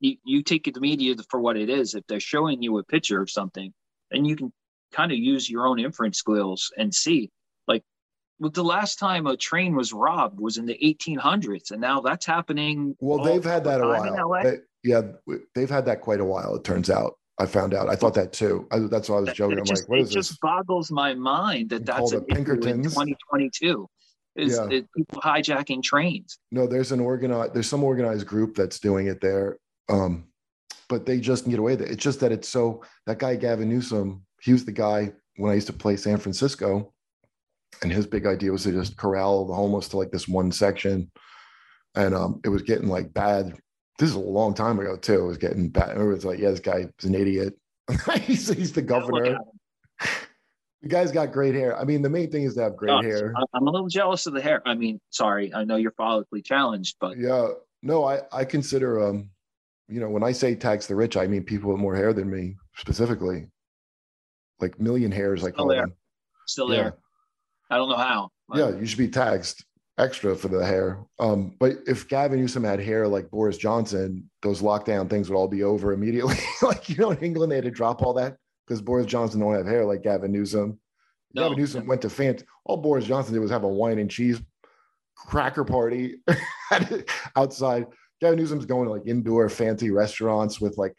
you, 0.00 0.16
you 0.24 0.42
take 0.42 0.72
the 0.72 0.80
media 0.80 1.14
for 1.30 1.40
what 1.40 1.56
it 1.56 1.70
is. 1.70 1.94
If 1.94 2.06
they're 2.06 2.20
showing 2.20 2.62
you 2.62 2.78
a 2.78 2.84
picture 2.84 3.20
of 3.20 3.30
something, 3.30 3.72
then 4.10 4.24
you 4.24 4.36
can 4.36 4.52
kind 4.92 5.10
of 5.10 5.18
use 5.18 5.48
your 5.48 5.66
own 5.66 5.78
inference 5.80 6.18
skills 6.18 6.70
and 6.76 6.94
see. 6.94 7.30
The 8.50 8.64
last 8.64 8.98
time 8.98 9.26
a 9.26 9.36
train 9.36 9.76
was 9.76 9.92
robbed 9.92 10.40
was 10.40 10.56
in 10.56 10.66
the 10.66 10.76
1800s, 10.82 11.70
and 11.70 11.80
now 11.80 12.00
that's 12.00 12.26
happening. 12.26 12.96
Well, 13.00 13.20
all 13.20 13.24
they've 13.24 13.44
had 13.44 13.64
that 13.64 13.80
a 13.80 13.86
while. 13.86 14.42
They- 14.42 14.58
yeah, 14.84 15.02
they've 15.54 15.70
had 15.70 15.86
that 15.86 16.00
quite 16.00 16.18
a 16.18 16.24
while. 16.24 16.56
It 16.56 16.64
turns 16.64 16.90
out. 16.90 17.14
I 17.38 17.46
found 17.46 17.72
out. 17.72 17.88
I 17.88 17.94
thought 17.94 18.14
that 18.14 18.32
too. 18.32 18.66
I, 18.72 18.80
that's 18.80 19.08
why 19.08 19.16
I 19.16 19.20
was 19.20 19.28
That- 19.28 19.36
joking. 19.36 19.58
it 19.58 19.60
I'm 19.60 19.66
just, 19.66 19.82
like, 19.84 19.88
what 19.90 19.98
it 20.00 20.02
is 20.02 20.10
just 20.10 20.30
this? 20.30 20.38
boggles 20.42 20.90
my 20.90 21.14
mind 21.14 21.70
that 21.70 21.86
that's 21.86 22.10
an 22.12 22.24
in 22.28 22.34
Pinkertons? 22.36 22.88
2022. 22.94 23.88
Is 24.34 24.56
Yeah. 24.58 24.80
people 24.96 25.20
hijacking 25.20 25.82
trains? 25.82 26.38
No, 26.50 26.66
there's 26.66 26.90
an 26.90 27.00
organized. 27.00 27.54
There's 27.54 27.68
some 27.68 27.84
organized 27.84 28.26
group 28.26 28.54
that's 28.56 28.80
doing 28.80 29.06
it 29.06 29.20
there. 29.20 29.58
Um, 29.88 30.24
but 30.88 31.06
they 31.06 31.20
just 31.20 31.48
get 31.48 31.58
away 31.58 31.72
with 31.72 31.82
it. 31.82 31.90
It's 31.92 32.02
just 32.02 32.20
that 32.20 32.32
it's 32.32 32.48
so. 32.48 32.82
That 33.06 33.18
guy 33.18 33.36
Gavin 33.36 33.68
Newsom, 33.68 34.24
he 34.40 34.52
was 34.52 34.64
the 34.64 34.72
guy 34.72 35.12
when 35.36 35.50
I 35.50 35.54
used 35.54 35.66
to 35.68 35.72
play 35.72 35.96
San 35.96 36.18
Francisco, 36.18 36.92
and 37.82 37.90
his 37.92 38.06
big 38.06 38.26
idea 38.26 38.52
was 38.52 38.64
to 38.64 38.72
just 38.72 38.96
corral 38.96 39.46
the 39.46 39.54
homeless 39.54 39.88
to 39.88 39.96
like 39.96 40.10
this 40.10 40.28
one 40.28 40.52
section, 40.52 41.10
and 41.94 42.14
um, 42.14 42.40
it 42.44 42.48
was 42.48 42.62
getting 42.62 42.88
like 42.88 43.12
bad. 43.14 43.54
This 43.98 44.10
is 44.10 44.14
a 44.16 44.20
long 44.20 44.54
time 44.54 44.78
ago 44.78 44.96
too. 44.96 45.20
It 45.24 45.26
was 45.26 45.38
getting 45.38 45.68
bad. 45.68 45.90
Everyone's 45.90 46.24
like, 46.24 46.38
"Yeah, 46.38 46.50
this 46.50 46.60
guy 46.60 46.86
is 46.98 47.04
an 47.04 47.14
idiot. 47.14 47.54
he's, 48.22 48.48
he's 48.48 48.72
the 48.72 48.82
governor." 48.82 49.38
The 50.82 50.88
guy's 50.88 51.12
got 51.12 51.30
great 51.30 51.54
hair. 51.54 51.78
I 51.78 51.84
mean, 51.84 52.02
the 52.02 52.10
main 52.10 52.28
thing 52.30 52.42
is 52.42 52.54
to 52.56 52.62
have 52.62 52.76
great 52.76 53.04
hair. 53.04 53.32
I'm 53.54 53.68
a 53.68 53.70
little 53.70 53.86
jealous 53.86 54.26
of 54.26 54.32
the 54.34 54.42
hair. 54.42 54.60
I 54.66 54.74
mean, 54.74 55.00
sorry, 55.10 55.54
I 55.54 55.62
know 55.62 55.76
you're 55.76 55.92
follically 55.92 56.44
challenged, 56.44 56.96
but 57.00 57.16
Yeah. 57.18 57.48
No, 57.84 58.04
I 58.04 58.20
I 58.32 58.44
consider 58.44 59.00
um, 59.08 59.30
you 59.88 60.00
know, 60.00 60.08
when 60.08 60.24
I 60.24 60.32
say 60.32 60.54
tax 60.56 60.86
the 60.86 60.96
rich, 60.96 61.16
I 61.16 61.26
mean 61.28 61.44
people 61.44 61.70
with 61.70 61.80
more 61.80 61.94
hair 61.94 62.12
than 62.12 62.28
me 62.30 62.56
specifically. 62.76 63.46
Like 64.60 64.80
million 64.80 65.12
hairs, 65.12 65.40
I 65.44 65.48
Still 65.50 65.52
call 65.56 65.68
there. 65.68 65.80
them. 65.82 65.94
still 66.46 66.70
Yeah. 66.74 66.82
there. 66.82 66.94
I 67.72 67.76
don't 67.76 67.88
know 67.88 67.96
how. 67.96 68.28
but 68.48 68.58
Yeah, 68.58 68.78
you 68.78 68.84
should 68.84 68.98
be 68.98 69.08
taxed 69.08 69.64
extra 69.98 70.36
for 70.36 70.48
the 70.48 70.64
hair. 70.64 70.98
Um, 71.18 71.54
but 71.58 71.78
if 71.86 72.06
Gavin 72.06 72.38
Newsom 72.38 72.64
had 72.64 72.80
hair 72.80 73.08
like 73.08 73.30
Boris 73.30 73.56
Johnson, 73.56 74.28
those 74.42 74.60
lockdown 74.60 75.08
things 75.08 75.28
would 75.28 75.36
all 75.36 75.48
be 75.48 75.62
over 75.62 75.92
immediately. 75.92 76.36
like 76.62 76.88
you 76.88 76.96
know, 76.96 77.10
in 77.10 77.18
England 77.18 77.50
they 77.50 77.56
had 77.56 77.64
to 77.64 77.70
drop 77.70 78.02
all 78.02 78.12
that 78.14 78.36
because 78.66 78.82
Boris 78.82 79.06
Johnson 79.06 79.40
don't 79.40 79.54
have 79.54 79.66
hair 79.66 79.86
like 79.86 80.02
Gavin 80.02 80.32
Newsom. 80.32 80.78
No. 81.34 81.44
Gavin 81.44 81.58
Newsom 81.58 81.86
went 81.86 82.02
to 82.02 82.08
fant. 82.08 82.44
All 82.66 82.76
Boris 82.76 83.06
Johnson 83.06 83.32
did 83.32 83.40
was 83.40 83.50
have 83.50 83.64
a 83.64 83.68
wine 83.68 83.98
and 83.98 84.10
cheese 84.10 84.40
cracker 85.16 85.64
party 85.64 86.16
outside. 87.36 87.86
Gavin 88.20 88.38
Newsom's 88.38 88.66
going 88.66 88.86
to 88.86 88.92
like 88.92 89.06
indoor 89.06 89.48
fancy 89.48 89.90
restaurants 89.90 90.60
with 90.60 90.76
like. 90.76 90.94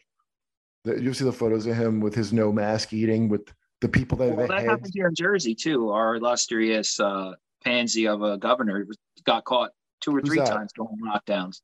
The, 0.84 1.00
you 1.00 1.14
see 1.14 1.24
the 1.24 1.32
photos 1.32 1.64
of 1.66 1.76
him 1.76 2.00
with 2.00 2.14
his 2.14 2.30
no 2.30 2.52
mask 2.52 2.92
eating 2.92 3.30
with 3.30 3.50
the 3.84 3.88
people 3.90 4.16
that 4.16 4.34
Well, 4.34 4.46
that 4.48 4.60
heads. 4.60 4.70
happened 4.70 4.92
here 4.94 5.08
in 5.08 5.14
Jersey 5.14 5.54
too. 5.54 5.90
Our 5.90 6.16
illustrious 6.16 6.98
uh, 6.98 7.34
pansy 7.62 8.08
of 8.08 8.22
a 8.22 8.38
governor 8.38 8.86
got 9.24 9.44
caught 9.44 9.72
two 10.00 10.16
or 10.16 10.20
Who's 10.22 10.30
three 10.30 10.38
that? 10.38 10.46
times 10.46 10.72
going 10.72 10.96
lockdowns. 11.04 11.60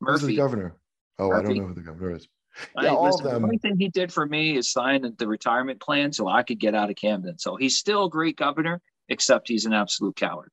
Who's 0.00 0.22
the 0.22 0.36
governor? 0.36 0.76
Oh, 1.18 1.32
I 1.32 1.42
don't 1.42 1.56
know 1.56 1.66
who 1.66 1.74
the 1.74 1.80
governor 1.80 2.14
is. 2.14 2.28
I- 2.76 2.84
Yeah, 2.84 2.90
all 2.90 3.16
of 3.16 3.24
them. 3.24 3.42
The 3.42 3.46
only 3.48 3.58
thing 3.58 3.76
he 3.76 3.88
did 3.88 4.12
for 4.12 4.24
me 4.24 4.56
is 4.56 4.70
sign 4.70 5.12
the 5.18 5.26
retirement 5.26 5.80
plan 5.80 6.12
so 6.12 6.28
I 6.28 6.44
could 6.44 6.60
get 6.60 6.76
out 6.76 6.90
of 6.90 6.96
Camden. 6.96 7.38
So 7.40 7.56
he's 7.56 7.76
still 7.76 8.04
a 8.04 8.10
great 8.10 8.36
governor, 8.36 8.80
except 9.08 9.48
he's 9.48 9.64
an 9.64 9.72
absolute 9.72 10.14
coward. 10.14 10.50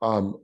Um, 0.00 0.38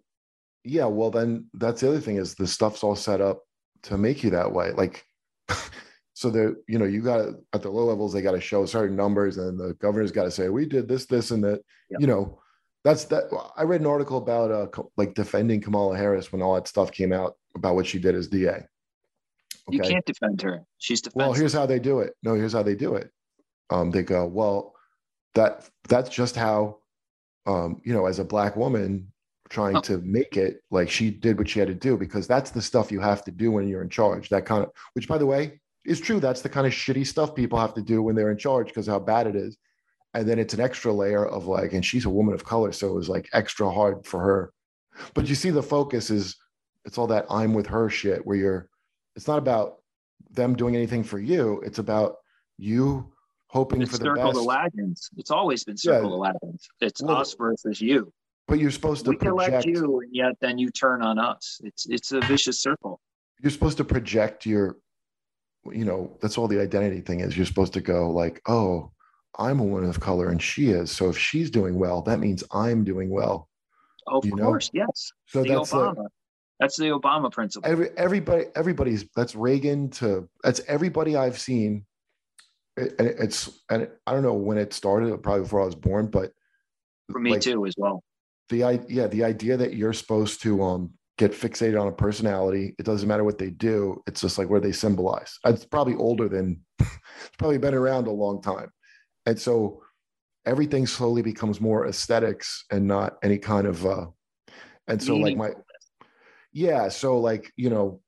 yeah, 0.64 0.86
well, 0.86 1.12
then 1.12 1.46
that's 1.54 1.80
the 1.80 1.88
other 1.88 2.00
thing 2.00 2.16
is 2.16 2.34
the 2.34 2.48
stuff's 2.48 2.82
all 2.82 2.96
set 2.96 3.20
up 3.20 3.42
to 3.84 3.96
make 3.96 4.24
you 4.24 4.30
that 4.30 4.50
way. 4.52 4.72
Like, 4.72 5.04
so 6.16 6.30
they're, 6.30 6.56
you 6.66 6.78
know, 6.78 6.86
you 6.86 7.02
got 7.02 7.28
at 7.52 7.60
the 7.60 7.68
low 7.68 7.84
levels, 7.84 8.10
they 8.10 8.22
got 8.22 8.32
to 8.32 8.40
show 8.40 8.64
certain 8.64 8.96
numbers, 8.96 9.36
and 9.36 9.60
the 9.60 9.74
governor's 9.74 10.10
got 10.10 10.24
to 10.24 10.30
say, 10.30 10.48
we 10.48 10.64
did 10.64 10.88
this, 10.88 11.04
this, 11.04 11.30
and 11.30 11.44
that. 11.44 11.60
You 11.90 12.06
know, 12.06 12.40
that's 12.84 13.04
that. 13.04 13.24
I 13.54 13.64
read 13.64 13.82
an 13.82 13.86
article 13.86 14.16
about 14.16 14.50
uh, 14.50 14.82
like 14.96 15.12
defending 15.12 15.60
Kamala 15.60 15.94
Harris 15.94 16.32
when 16.32 16.40
all 16.40 16.54
that 16.54 16.68
stuff 16.68 16.90
came 16.90 17.12
out 17.12 17.34
about 17.54 17.74
what 17.74 17.86
she 17.86 17.98
did 17.98 18.14
as 18.14 18.28
DA. 18.28 18.64
You 19.68 19.80
can't 19.80 20.06
defend 20.06 20.40
her. 20.40 20.64
She's 20.78 21.02
defenseless. 21.02 21.22
Well, 21.26 21.32
here's 21.34 21.52
how 21.52 21.66
they 21.66 21.78
do 21.78 22.00
it. 22.00 22.14
No, 22.22 22.32
here's 22.32 22.54
how 22.54 22.62
they 22.62 22.74
do 22.76 22.94
it. 22.94 23.10
Um, 23.68 23.90
they 23.90 24.02
go, 24.02 24.24
well, 24.24 24.74
that 25.34 25.68
that's 25.86 26.08
just 26.08 26.34
how, 26.34 26.78
um, 27.44 27.82
you 27.84 27.92
know, 27.92 28.06
as 28.06 28.20
a 28.20 28.24
black 28.24 28.56
woman 28.56 29.12
trying 29.50 29.76
Oh. 29.76 29.80
to 29.82 29.98
make 29.98 30.38
it, 30.38 30.62
like 30.70 30.88
she 30.88 31.10
did 31.10 31.36
what 31.36 31.50
she 31.50 31.58
had 31.58 31.68
to 31.68 31.74
do 31.74 31.98
because 31.98 32.26
that's 32.26 32.52
the 32.52 32.62
stuff 32.62 32.90
you 32.90 33.00
have 33.00 33.22
to 33.24 33.30
do 33.30 33.52
when 33.52 33.68
you're 33.68 33.82
in 33.82 33.90
charge. 33.90 34.30
That 34.30 34.46
kind 34.46 34.64
of, 34.64 34.70
which 34.94 35.08
by 35.08 35.18
the 35.18 35.26
way 35.26 35.60
is 35.86 36.00
true. 36.00 36.20
That's 36.20 36.42
the 36.42 36.48
kind 36.48 36.66
of 36.66 36.72
shitty 36.72 37.06
stuff 37.06 37.34
people 37.34 37.58
have 37.58 37.74
to 37.74 37.82
do 37.82 38.02
when 38.02 38.14
they're 38.14 38.30
in 38.30 38.38
charge 38.38 38.68
because 38.68 38.86
how 38.86 38.98
bad 38.98 39.26
it 39.26 39.36
is. 39.36 39.56
And 40.14 40.26
then 40.28 40.38
it's 40.38 40.54
an 40.54 40.60
extra 40.60 40.92
layer 40.92 41.26
of 41.26 41.46
like, 41.46 41.72
and 41.74 41.84
she's 41.84 42.04
a 42.06 42.10
woman 42.10 42.34
of 42.34 42.44
color, 42.44 42.72
so 42.72 42.88
it 42.88 42.94
was 42.94 43.08
like 43.08 43.28
extra 43.32 43.70
hard 43.70 44.06
for 44.06 44.20
her. 44.20 44.52
But 45.14 45.28
you 45.28 45.34
see, 45.34 45.50
the 45.50 45.62
focus 45.62 46.10
is 46.10 46.36
it's 46.84 46.96
all 46.98 47.06
that 47.08 47.26
I'm 47.30 47.52
with 47.52 47.66
her 47.66 47.90
shit 47.90 48.26
where 48.26 48.36
you're 48.36 48.68
it's 49.14 49.28
not 49.28 49.38
about 49.38 49.76
them 50.30 50.54
doing 50.56 50.74
anything 50.74 51.02
for 51.04 51.18
you. 51.18 51.60
It's 51.64 51.78
about 51.78 52.16
you 52.58 53.12
hoping 53.48 53.82
it's 53.82 53.90
for 53.92 53.98
the 53.98 54.04
circle 54.04 54.24
best. 54.24 54.36
the 54.36 54.44
wagons. 54.44 55.10
It's 55.16 55.30
always 55.30 55.64
been 55.64 55.76
circle 55.76 56.04
Yeah. 56.04 56.10
the 56.10 56.18
wagons. 56.18 56.68
It's 56.80 57.02
Well, 57.02 57.16
us 57.18 57.34
versus 57.34 57.80
you. 57.80 58.12
but 58.48 58.58
you're 58.58 58.70
supposed 58.70 59.04
to 59.04 59.10
We 59.10 59.16
project. 59.16 59.66
you, 59.66 60.00
and 60.00 60.14
yet 60.14 60.32
then 60.40 60.56
you 60.58 60.70
turn 60.70 61.02
on 61.02 61.18
us. 61.18 61.60
It's 61.64 61.86
it's 61.88 62.12
a 62.12 62.20
vicious 62.22 62.58
circle. 62.60 63.00
You're 63.42 63.50
supposed 63.50 63.76
to 63.78 63.84
project 63.84 64.46
your, 64.46 64.78
you 65.72 65.84
know, 65.84 66.16
that's 66.20 66.38
all 66.38 66.48
the 66.48 66.60
identity 66.60 67.00
thing 67.00 67.20
is. 67.20 67.36
You're 67.36 67.46
supposed 67.46 67.72
to 67.74 67.80
go 67.80 68.10
like, 68.10 68.40
oh, 68.46 68.90
I'm 69.38 69.60
a 69.60 69.64
woman 69.64 69.88
of 69.88 70.00
color 70.00 70.28
and 70.30 70.42
she 70.42 70.70
is. 70.70 70.90
So 70.90 71.08
if 71.10 71.18
she's 71.18 71.50
doing 71.50 71.78
well, 71.78 72.02
that 72.02 72.18
means 72.20 72.42
I'm 72.52 72.84
doing 72.84 73.10
well. 73.10 73.48
Of 74.06 74.24
You 74.24 74.36
know? 74.36 74.44
course, 74.44 74.70
yes. 74.72 75.12
So 75.26 75.42
the 75.42 75.50
that's 75.50 75.72
Obama. 75.72 76.06
that's 76.60 76.76
the 76.76 76.86
Obama 76.86 77.30
principle. 77.32 77.68
every 77.70 77.90
everybody 77.96 78.44
everybody's 78.54 79.04
that's 79.16 79.34
Reagan 79.34 79.90
to 79.90 80.28
that's 80.42 80.60
everybody 80.68 81.16
I've 81.16 81.38
seen. 81.38 81.84
It, 82.76 82.94
and 82.98 83.08
it's 83.08 83.50
and 83.70 83.88
I 84.06 84.12
don't 84.12 84.22
know 84.22 84.34
when 84.34 84.58
it 84.58 84.72
started, 84.72 85.16
probably 85.22 85.42
before 85.42 85.62
I 85.62 85.66
was 85.66 85.74
born, 85.74 86.06
but 86.06 86.32
For 87.10 87.18
me 87.18 87.32
like, 87.32 87.40
too, 87.40 87.66
as 87.66 87.74
well. 87.76 88.02
the 88.48 88.80
yeah 88.88 89.06
the 89.08 89.24
idea 89.24 89.56
that 89.56 89.74
you're 89.74 89.92
supposed 89.92 90.42
to 90.42 90.62
um 90.62 90.90
get 91.18 91.32
fixated 91.32 91.80
on 91.80 91.88
a 91.88 91.92
personality. 91.92 92.74
It 92.78 92.84
doesn't 92.84 93.08
matter 93.08 93.24
what 93.24 93.38
they 93.38 93.50
do. 93.50 94.02
It's 94.06 94.20
just 94.20 94.38
like 94.38 94.50
where 94.50 94.60
they 94.60 94.72
symbolize. 94.72 95.38
It's 95.46 95.64
probably 95.64 95.94
older 95.94 96.28
than 96.28 96.60
it's 96.78 97.36
probably 97.38 97.58
been 97.58 97.74
around 97.74 98.06
a 98.06 98.12
long 98.12 98.42
time. 98.42 98.70
And 99.24 99.38
so 99.38 99.82
everything 100.46 100.86
slowly 100.86 101.22
becomes 101.22 101.60
more 101.60 101.86
aesthetics 101.86 102.64
and 102.70 102.86
not 102.86 103.16
any 103.22 103.36
kind 103.36 103.66
of 103.66 103.84
uh 103.84 104.06
and 104.86 105.02
so 105.02 105.16
like 105.16 105.36
my 105.36 105.50
yeah 106.52 106.88
so 106.88 107.18
like 107.18 107.52
you 107.56 107.68
know 107.68 108.00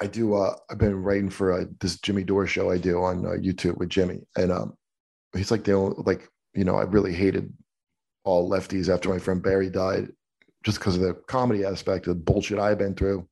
i 0.00 0.06
do 0.06 0.34
uh 0.34 0.54
i've 0.70 0.78
been 0.78 0.94
writing 0.94 1.28
for 1.28 1.52
uh, 1.52 1.64
this 1.80 1.98
jimmy 2.00 2.22
dore 2.22 2.46
show 2.46 2.70
i 2.70 2.78
do 2.78 3.02
on 3.02 3.26
uh, 3.26 3.30
youtube 3.30 3.76
with 3.76 3.88
jimmy. 3.88 4.20
And 4.36 4.52
um 4.52 4.74
he's 5.36 5.50
like 5.50 5.64
the 5.64 5.72
only 5.72 5.96
like 6.06 6.28
you 6.54 6.64
know 6.64 6.76
i 6.76 6.82
really 6.82 7.12
hated 7.12 7.52
all 8.24 8.48
lefties 8.48 8.92
after 8.92 9.08
my 9.08 9.18
friend 9.18 9.42
barry 9.42 9.68
died 9.68 10.08
just 10.64 10.78
because 10.78 10.96
of 10.96 11.02
the 11.02 11.14
comedy 11.26 11.64
aspect 11.64 12.06
of 12.06 12.16
the 12.16 12.22
bullshit 12.22 12.58
i've 12.58 12.78
been 12.78 12.94
through 12.94 13.26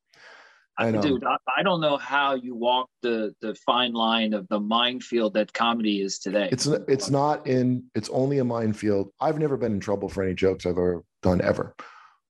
And, 0.79 0.97
um, 0.97 1.03
Dude, 1.03 1.25
I, 1.25 1.37
I 1.57 1.63
don't 1.63 1.81
know 1.81 1.97
how 1.97 2.35
you 2.35 2.55
walk 2.55 2.91
the 3.01 3.35
the 3.41 3.55
fine 3.55 3.95
line 3.95 4.35
of 4.35 4.47
the 4.49 4.61
minefield 4.61 5.33
that 5.35 5.53
comedy 5.53 6.03
is 6.03 6.19
today. 6.19 6.49
it's 6.53 6.67
it's 6.67 7.09
not 7.09 7.47
in 7.47 7.85
it's 7.95 8.11
only 8.11 8.39
a 8.39 8.45
minefield. 8.45 9.11
I've 9.21 9.39
never 9.39 9.57
been 9.57 9.73
in 9.73 9.81
trouble 9.81 10.09
for 10.09 10.23
any 10.23 10.35
jokes 10.35 10.67
I've 10.67 10.73
ever 10.73 11.03
done 11.23 11.41
ever. 11.41 11.75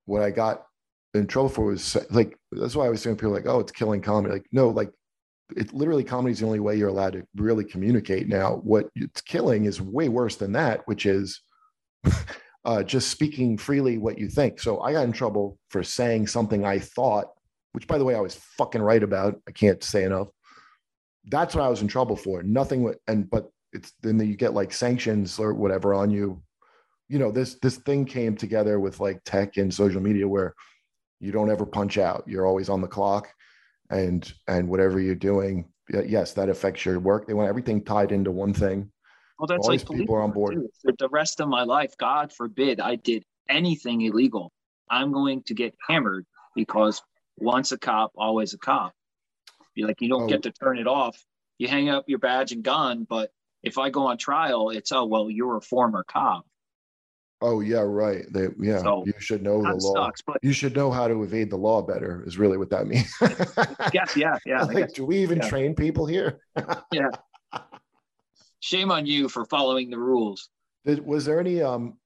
What 0.04 0.22
I 0.22 0.30
got 0.30 0.64
in 1.14 1.26
trouble 1.26 1.48
for 1.48 1.64
was 1.64 1.96
like 2.10 2.38
that's 2.52 2.76
why 2.76 2.86
I 2.86 2.88
was 2.88 3.02
saying 3.02 3.16
people 3.16 3.32
like, 3.32 3.46
oh, 3.46 3.58
it's 3.58 3.72
killing 3.72 4.00
comedy. 4.00 4.34
Like, 4.34 4.46
no, 4.52 4.68
like 4.68 4.92
it 5.56 5.72
literally 5.72 6.04
comedy 6.04 6.32
is 6.32 6.40
the 6.40 6.46
only 6.46 6.60
way 6.60 6.76
you're 6.76 6.88
allowed 6.88 7.14
to 7.14 7.26
really 7.36 7.64
communicate 7.64 8.28
now. 8.28 8.60
What 8.62 8.88
it's 8.94 9.22
killing 9.22 9.64
is 9.64 9.80
way 9.80 10.08
worse 10.08 10.36
than 10.36 10.52
that, 10.52 10.86
which 10.86 11.04
is 11.04 11.40
uh, 12.66 12.82
just 12.82 13.10
speaking 13.10 13.56
freely 13.56 13.96
what 13.96 14.18
you 14.18 14.28
think. 14.28 14.60
So 14.60 14.80
I 14.80 14.92
got 14.92 15.04
in 15.04 15.12
trouble 15.12 15.56
for 15.70 15.84
saying 15.84 16.26
something 16.26 16.64
I 16.64 16.80
thought, 16.80 17.28
which 17.72 17.86
by 17.86 17.96
the 17.96 18.04
way, 18.04 18.16
I 18.16 18.20
was 18.20 18.34
fucking 18.34 18.82
right 18.82 19.02
about. 19.02 19.40
I 19.48 19.52
can't 19.52 19.82
say 19.82 20.02
enough. 20.02 20.28
That's 21.26 21.54
what 21.54 21.64
I 21.64 21.68
was 21.68 21.80
in 21.80 21.88
trouble 21.88 22.16
for. 22.16 22.42
Nothing, 22.42 22.92
and 23.06 23.30
but 23.30 23.50
it's 23.72 23.92
then 24.02 24.18
you 24.18 24.36
get 24.36 24.52
like 24.52 24.72
sanctions 24.72 25.38
or 25.38 25.54
whatever 25.54 25.94
on 25.94 26.10
you. 26.10 26.42
You 27.08 27.20
know, 27.20 27.30
this 27.30 27.54
this 27.62 27.76
thing 27.76 28.04
came 28.04 28.36
together 28.36 28.80
with 28.80 28.98
like 28.98 29.22
tech 29.24 29.58
and 29.58 29.72
social 29.72 30.02
media 30.02 30.26
where 30.26 30.52
you 31.20 31.30
don't 31.30 31.50
ever 31.50 31.66
punch 31.66 31.98
out. 31.98 32.24
You're 32.26 32.46
always 32.46 32.68
on 32.68 32.80
the 32.80 32.88
clock, 32.88 33.28
and 33.90 34.30
and 34.48 34.68
whatever 34.68 34.98
you're 35.00 35.14
doing, 35.14 35.68
yes, 35.88 36.32
that 36.32 36.48
affects 36.48 36.84
your 36.84 36.98
work. 36.98 37.28
They 37.28 37.34
want 37.34 37.48
everything 37.48 37.84
tied 37.84 38.10
into 38.10 38.32
one 38.32 38.54
thing. 38.54 38.90
Well, 39.38 39.46
that's 39.46 39.66
All 39.66 39.72
like 39.72 39.86
these 39.86 39.98
people 39.98 40.14
are 40.16 40.22
on 40.22 40.32
board. 40.32 40.54
too. 40.54 40.70
For 40.82 40.92
the 40.98 41.08
rest 41.08 41.40
of 41.40 41.48
my 41.48 41.62
life, 41.64 41.94
God 41.98 42.32
forbid 42.32 42.80
I 42.80 42.96
did 42.96 43.24
anything 43.48 44.00
illegal. 44.02 44.52
I'm 44.88 45.12
going 45.12 45.42
to 45.44 45.54
get 45.54 45.74
hammered 45.86 46.24
because 46.54 47.02
once 47.36 47.72
a 47.72 47.78
cop, 47.78 48.12
always 48.16 48.54
a 48.54 48.58
cop. 48.58 48.92
You're 49.74 49.88
like 49.88 50.00
you 50.00 50.08
don't 50.08 50.22
Oh. 50.22 50.26
get 50.28 50.42
to 50.44 50.52
turn 50.52 50.78
it 50.78 50.86
off. 50.86 51.22
You 51.58 51.68
hang 51.68 51.88
up 51.90 52.04
your 52.08 52.18
badge 52.18 52.52
and 52.52 52.62
gun, 52.62 53.04
but 53.08 53.30
if 53.62 53.76
I 53.78 53.90
go 53.90 54.06
on 54.06 54.16
trial, 54.18 54.70
it's 54.70 54.90
oh 54.92 55.04
well, 55.04 55.28
you're 55.30 55.56
a 55.56 55.60
former 55.60 56.02
cop. 56.04 56.46
Oh 57.42 57.60
yeah, 57.60 57.80
right. 57.80 58.24
They 58.32 58.48
yeah, 58.58 58.78
So, 58.78 59.04
you 59.04 59.12
should 59.18 59.42
know 59.42 59.60
the 59.60 59.74
law. 59.74 60.06
sucks, 60.06 60.22
but 60.22 60.38
You 60.42 60.54
should 60.54 60.74
know 60.74 60.90
how 60.90 61.06
to 61.06 61.22
evade 61.22 61.50
the 61.50 61.58
law 61.58 61.82
better. 61.82 62.24
Is 62.26 62.38
really 62.38 62.56
what 62.56 62.70
that 62.70 62.86
means. 62.86 63.12
yeah, 63.92 64.06
yeah, 64.16 64.38
yeah. 64.46 64.62
Like, 64.64 64.94
do 64.94 65.04
we 65.04 65.18
even 65.18 65.38
yeah. 65.38 65.48
train 65.48 65.74
people 65.74 66.06
here? 66.06 66.38
Shame 68.66 68.90
on 68.90 69.06
you 69.06 69.28
for 69.28 69.44
following 69.44 69.90
the 69.90 69.98
rules. 69.98 70.48
Did, 70.84 71.06
was 71.06 71.24
there 71.24 71.38
any 71.38 71.62
um 71.62 71.98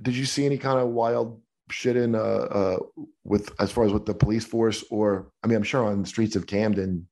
did 0.00 0.16
you 0.16 0.24
see 0.24 0.46
any 0.46 0.56
kind 0.56 0.78
of 0.80 0.88
wild 0.88 1.38
shit 1.70 1.96
in 1.98 2.14
uh 2.14 2.18
uh 2.18 2.78
with 3.24 3.52
as 3.60 3.70
far 3.70 3.84
as 3.84 3.92
with 3.92 4.06
the 4.06 4.14
police 4.14 4.46
force 4.46 4.82
or 4.90 5.30
I 5.42 5.48
mean 5.48 5.56
I'm 5.56 5.62
sure 5.62 5.84
on 5.84 6.00
the 6.00 6.08
streets 6.08 6.34
of 6.34 6.46
Camden 6.46 7.06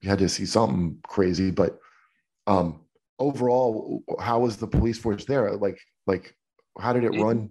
you 0.00 0.08
had 0.08 0.18
to 0.18 0.28
see 0.28 0.46
something 0.46 0.98
crazy 1.06 1.52
but 1.52 1.78
um 2.48 2.80
overall 3.20 4.02
how 4.18 4.40
was 4.40 4.56
the 4.56 4.66
police 4.66 4.98
force 4.98 5.24
there 5.26 5.52
like 5.52 5.78
like 6.08 6.34
how 6.76 6.92
did 6.92 7.04
it 7.04 7.14
It- 7.14 7.22
run 7.22 7.50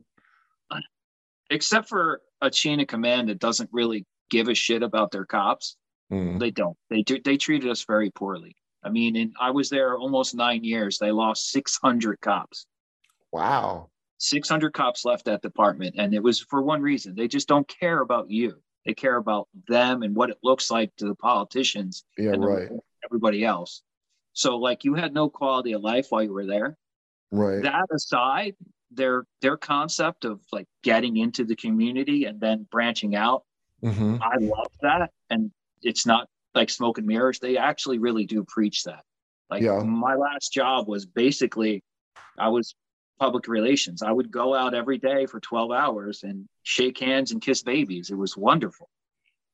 Except 1.49 1.87
for 1.87 2.21
a 2.41 2.49
chain 2.49 2.81
of 2.81 2.87
command 2.87 3.29
that 3.29 3.39
doesn't 3.39 3.69
really 3.71 4.05
give 4.29 4.49
a 4.49 4.55
shit 4.55 4.81
about 4.81 5.11
their 5.11 5.25
cops. 5.25 5.77
Mm, 6.11 6.39
They 6.39 6.49
don't. 6.51 6.75
They 6.89 7.03
do. 7.03 7.19
They 7.23 7.37
treated 7.37 7.69
us 7.69 7.85
very 7.85 8.09
poorly. 8.09 8.55
I 8.83 8.89
mean, 8.89 9.15
and 9.15 9.33
I 9.39 9.51
was 9.51 9.69
there 9.69 9.97
almost 9.97 10.35
nine 10.35 10.63
years. 10.63 10.97
They 10.97 11.11
lost 11.11 11.49
600 11.51 12.19
cops. 12.21 12.65
wow 13.31 13.89
600 14.19 14.73
cops 14.73 15.03
left 15.03 15.25
that 15.25 15.41
department, 15.41 15.95
and 15.97 16.13
it 16.13 16.23
was 16.23 16.39
for 16.39 16.61
one 16.61 16.81
reason. 16.81 17.13
They 17.15 17.27
just 17.27 17.47
don't 17.47 17.67
care 17.67 17.99
about 17.99 18.29
you. 18.29 18.61
They 18.85 18.93
care 18.93 19.17
about 19.17 19.49
them 19.67 20.03
and 20.03 20.15
what 20.15 20.29
it 20.29 20.37
looks 20.43 20.71
like 20.71 20.95
to 20.97 21.05
the 21.05 21.15
politicians 21.15 22.05
yeah 22.17 22.31
and 22.31 22.43
right 22.43 22.69
everybody 23.05 23.43
else. 23.43 23.81
So, 24.33 24.57
like, 24.57 24.83
you 24.83 24.95
had 24.95 25.13
no 25.13 25.29
quality 25.29 25.73
of 25.73 25.81
life 25.81 26.07
while 26.09 26.23
you 26.23 26.33
were 26.33 26.45
there. 26.45 26.77
right 27.31 27.61
That 27.63 27.85
aside, 27.93 28.55
their 28.91 29.25
their 29.41 29.57
concept 29.57 30.25
of 30.25 30.41
like 30.51 30.67
getting 30.83 31.17
into 31.17 31.43
the 31.43 31.55
community 31.55 32.25
and 32.25 32.39
then 32.39 32.67
branching 32.71 33.15
out 33.15 33.43
hmm 33.81 34.15
I 34.21 34.37
love 34.39 34.71
that. 34.81 35.11
And 35.29 35.51
it's 35.81 36.05
not 36.05 36.27
like 36.55 36.69
smoke 36.69 36.97
and 36.97 37.07
mirrors. 37.07 37.39
They 37.39 37.57
actually 37.57 37.99
really 37.99 38.25
do 38.25 38.43
preach 38.43 38.83
that. 38.83 39.03
Like 39.49 39.61
Yeah. 39.63 39.79
my 39.83 40.15
last 40.15 40.51
job 40.53 40.87
was 40.87 41.05
basically 41.05 41.83
I 42.37 42.49
was 42.49 42.75
public 43.19 43.47
relations. 43.47 44.01
I 44.01 44.11
would 44.11 44.31
go 44.31 44.53
out 44.55 44.73
every 44.73 44.97
day 44.97 45.25
for 45.27 45.39
12 45.39 45.71
hours 45.71 46.23
and 46.23 46.47
shake 46.63 46.99
hands 46.99 47.31
and 47.31 47.41
kiss 47.41 47.61
babies. 47.63 48.09
It 48.09 48.15
was 48.15 48.35
wonderful. 48.35 48.89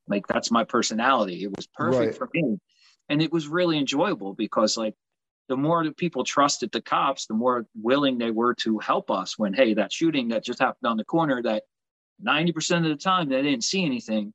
Like 0.07 0.25
that's 0.27 0.49
my 0.51 0.63
personality. 0.63 1.43
It 1.43 1.55
was 1.55 1.67
perfect 1.67 2.05
Right. 2.11 2.15
for 2.17 2.29
me. 2.33 2.57
And 3.09 3.21
it 3.21 3.31
was 3.31 3.47
really 3.47 3.77
enjoyable 3.77 4.33
because 4.33 4.77
like 4.77 4.95
the 5.49 5.57
more 5.57 5.83
that 5.83 5.97
people 5.97 6.23
trusted 6.23 6.71
the 6.71 6.81
cops, 6.81 7.25
the 7.25 7.33
more 7.33 7.65
willing 7.75 8.17
they 8.17 8.31
were 8.31 8.53
to 8.55 8.77
help 8.79 9.09
us 9.09 9.37
when, 9.37 9.53
hey, 9.53 9.73
that 9.73 9.91
shooting 9.91 10.29
that 10.29 10.43
just 10.43 10.59
happened 10.59 10.87
on 10.87 10.97
the 10.97 11.03
corner 11.03 11.41
that 11.41 11.63
90% 12.23 12.77
of 12.77 12.83
the 12.83 12.95
time 12.95 13.29
they 13.29 13.41
didn't 13.41 13.63
see 13.63 13.83
anything. 13.83 14.31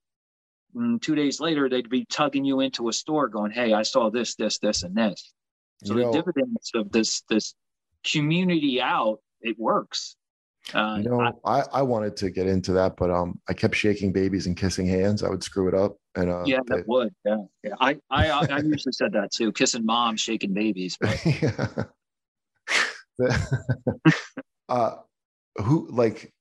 And 0.74 1.00
two 1.00 1.14
days 1.14 1.40
later, 1.40 1.68
they'd 1.68 1.88
be 1.88 2.04
tugging 2.06 2.44
you 2.44 2.60
into 2.60 2.88
a 2.88 2.92
store 2.92 3.28
going, 3.28 3.52
Hey, 3.52 3.72
I 3.72 3.82
saw 3.82 4.10
this, 4.10 4.34
this, 4.34 4.58
this, 4.58 4.82
and 4.82 4.94
this. 4.96 5.32
So 5.84 5.94
You 5.94 6.00
know- 6.02 6.12
the 6.12 6.18
dividends 6.18 6.70
of 6.74 6.90
this 6.92 7.22
this 7.28 7.54
community 8.04 8.80
out, 8.80 9.20
it 9.40 9.58
works. 9.58 10.16
Uh, 10.72 10.96
you 11.02 11.10
know 11.10 11.20
I, 11.44 11.62
I 11.74 11.82
wanted 11.82 12.16
to 12.16 12.30
get 12.30 12.46
into 12.46 12.72
that 12.72 12.96
but 12.96 13.10
um 13.10 13.38
I 13.46 13.52
kept 13.52 13.74
shaking 13.74 14.12
babies 14.12 14.46
and 14.46 14.56
kissing 14.56 14.86
hands 14.86 15.22
I 15.22 15.28
would 15.28 15.42
screw 15.44 15.68
it 15.68 15.74
up 15.74 15.98
and 16.14 16.30
uh 16.30 16.42
yeah, 16.46 16.60
they- 16.66 16.76
that 16.76 16.88
would. 16.88 17.14
Yeah, 17.22 17.36
yeah. 17.62 17.74
I, 17.80 17.98
I 18.10 18.28
I 18.30 18.58
usually 18.60 18.92
said 18.92 19.12
that 19.12 19.30
too, 19.30 19.52
kissing 19.52 19.84
mom, 19.84 20.16
shaking 20.16 20.54
babies. 20.54 20.96
But 20.98 21.20
yeah. 21.26 21.84
uh 24.70 24.96
who 25.56 25.86
like 25.90 26.32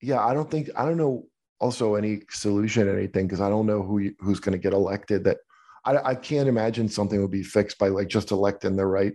yeah 0.00 0.24
i 0.24 0.32
don't 0.32 0.50
think 0.50 0.70
i 0.76 0.84
don't 0.84 0.96
know 0.96 1.26
also 1.60 1.94
any 1.94 2.22
solution 2.30 2.88
or 2.88 2.96
anything 2.96 3.26
because 3.26 3.40
i 3.40 3.48
don't 3.48 3.66
know 3.66 3.82
who 3.82 3.98
you, 3.98 4.14
who's 4.20 4.40
going 4.40 4.52
to 4.52 4.58
get 4.58 4.72
elected 4.72 5.24
that 5.24 5.38
I, 5.84 5.96
I 6.10 6.14
can't 6.14 6.48
imagine 6.48 6.88
something 6.88 7.20
would 7.20 7.30
be 7.30 7.42
fixed 7.42 7.78
by 7.78 7.88
like 7.88 8.08
just 8.08 8.32
electing 8.32 8.76
the 8.76 8.86
right 8.86 9.14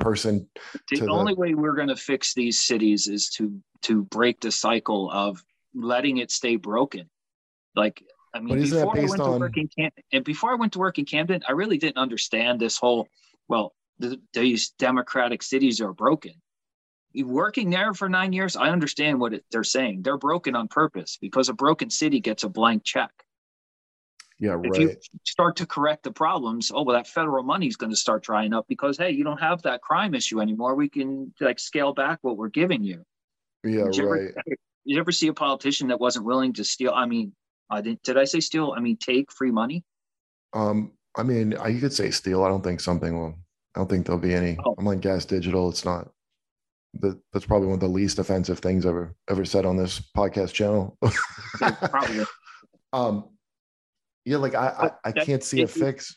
person 0.00 0.48
the 0.90 0.96
to 0.96 1.04
the- 1.06 1.10
only 1.10 1.34
way 1.34 1.54
we're 1.54 1.74
going 1.74 1.88
to 1.88 1.96
fix 1.96 2.34
these 2.34 2.62
cities 2.62 3.08
is 3.08 3.30
to 3.30 3.60
to 3.82 4.02
break 4.04 4.40
the 4.40 4.50
cycle 4.50 5.10
of 5.10 5.42
letting 5.74 6.18
it 6.18 6.30
stay 6.30 6.54
broken. 6.56 7.10
Like 7.74 8.02
I 8.34 8.40
mean, 8.40 8.60
before 8.60 8.96
I 8.96 9.04
went 9.04 9.20
on- 9.20 9.32
to 9.32 9.38
work 9.40 9.56
in 9.56 9.68
Cam- 9.76 9.90
and 10.12 10.24
before 10.24 10.52
I 10.52 10.54
went 10.54 10.72
to 10.74 10.78
work 10.78 10.98
in 10.98 11.04
Camden, 11.04 11.42
I 11.48 11.52
really 11.52 11.78
didn't 11.78 11.98
understand 11.98 12.60
this 12.60 12.76
whole. 12.78 13.08
Well, 13.48 13.74
the, 13.98 14.20
these 14.32 14.70
democratic 14.78 15.42
cities 15.42 15.80
are 15.80 15.92
broken. 15.92 16.34
Working 17.14 17.70
there 17.70 17.92
for 17.94 18.08
nine 18.08 18.32
years, 18.32 18.56
I 18.56 18.68
understand 18.70 19.20
what 19.20 19.34
it, 19.34 19.44
they're 19.50 19.64
saying. 19.64 20.02
They're 20.02 20.18
broken 20.18 20.54
on 20.56 20.68
purpose 20.68 21.18
because 21.20 21.48
a 21.48 21.52
broken 21.54 21.90
city 21.90 22.20
gets 22.20 22.44
a 22.44 22.48
blank 22.48 22.84
check. 22.84 23.10
yeah 24.38 24.56
If 24.62 24.70
right 24.70 24.80
you 24.80 24.96
start 25.24 25.56
to 25.56 25.66
correct 25.66 26.02
the 26.04 26.12
problems, 26.12 26.70
oh 26.74 26.82
well, 26.82 26.96
that 26.96 27.06
federal 27.06 27.42
money 27.42 27.66
is 27.66 27.76
going 27.76 27.90
to 27.90 27.96
start 27.96 28.22
drying 28.22 28.52
up 28.54 28.66
because 28.68 28.96
hey, 28.98 29.10
you 29.10 29.24
don't 29.24 29.40
have 29.40 29.62
that 29.62 29.82
crime 29.82 30.14
issue 30.14 30.40
anymore. 30.40 30.74
We 30.74 30.88
can 30.88 31.32
like 31.40 31.58
scale 31.58 31.92
back 31.92 32.18
what 32.22 32.36
we're 32.36 32.48
giving 32.48 32.82
you. 32.84 33.04
yeah 33.64 33.84
Did 33.84 33.96
you 33.96 34.04
ever- 34.04 34.32
right 34.34 34.58
you 34.84 34.98
ever 34.98 35.12
see 35.12 35.28
a 35.28 35.32
politician 35.32 35.88
that 35.88 36.00
wasn't 36.00 36.24
willing 36.24 36.52
to 36.54 36.64
steal? 36.64 36.92
I 36.92 37.06
mean, 37.06 37.32
I 37.70 37.80
didn't. 37.82 38.02
Did 38.02 38.18
I 38.18 38.24
say 38.24 38.40
steal? 38.40 38.74
I 38.76 38.80
mean, 38.80 38.96
take 38.96 39.30
free 39.32 39.52
money. 39.52 39.84
um 40.54 40.92
i 41.16 41.22
mean 41.22 41.54
I- 41.56 41.68
you 41.68 41.80
could 41.80 41.92
say 41.92 42.10
steal 42.10 42.42
i 42.42 42.48
don't 42.48 42.62
think 42.64 42.80
something 42.80 43.12
will 43.18 43.34
i 43.74 43.80
don't 43.80 43.88
think 43.90 44.06
there'll 44.06 44.20
be 44.20 44.34
any 44.34 44.56
Oh. 44.64 44.74
i'm 44.78 44.86
on 44.88 44.98
gas 44.98 45.24
digital 45.26 45.68
it's 45.68 45.84
not 45.84 46.11
that 47.00 47.18
that's 47.32 47.46
probably 47.46 47.68
one 47.68 47.74
of 47.74 47.80
the 47.80 47.88
least 47.88 48.18
offensive 48.18 48.58
things 48.58 48.84
ever 48.86 49.14
ever 49.30 49.44
said 49.44 49.64
on 49.64 49.76
this 49.76 50.00
podcast 50.16 50.52
channel 50.52 50.98
Probably. 51.58 52.24
um 52.92 53.28
yeah 54.24 54.36
like 54.36 54.54
i 54.54 54.90
i, 55.04 55.08
I 55.08 55.12
can't 55.12 55.42
see 55.42 55.62
a 55.62 55.66
fix 55.66 56.16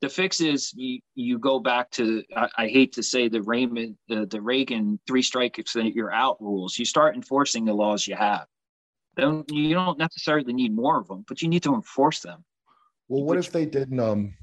The 0.00 0.08
fix 0.08 0.40
is 0.40 0.72
you, 0.74 0.98
you 1.14 1.38
go 1.38 1.60
back 1.60 1.88
to. 1.92 2.24
I, 2.34 2.48
I 2.58 2.66
hate 2.66 2.92
to 2.94 3.04
say 3.04 3.28
the 3.28 3.40
Raymond, 3.42 3.96
the, 4.08 4.26
the 4.26 4.40
Reagan 4.40 4.98
three 5.06 5.22
strikes 5.22 5.74
that 5.74 5.94
you're 5.94 6.10
out 6.12 6.38
rules. 6.40 6.76
You 6.76 6.84
start 6.84 7.14
enforcing 7.14 7.64
the 7.64 7.72
laws 7.74 8.08
you 8.08 8.16
have. 8.16 8.46
Don't 9.16 9.48
you 9.48 9.74
don't 9.74 9.98
necessarily 9.98 10.52
need 10.54 10.74
more 10.74 10.98
of 10.98 11.06
them, 11.06 11.24
but 11.28 11.40
you 11.40 11.48
need 11.48 11.62
to 11.62 11.74
enforce 11.76 12.18
them. 12.20 12.42
well 13.08 13.22
what 13.24 13.36
Which- 13.36 13.46
if 13.46 13.52
they 13.52 13.64
didn't 13.66 14.00
um 14.00 14.34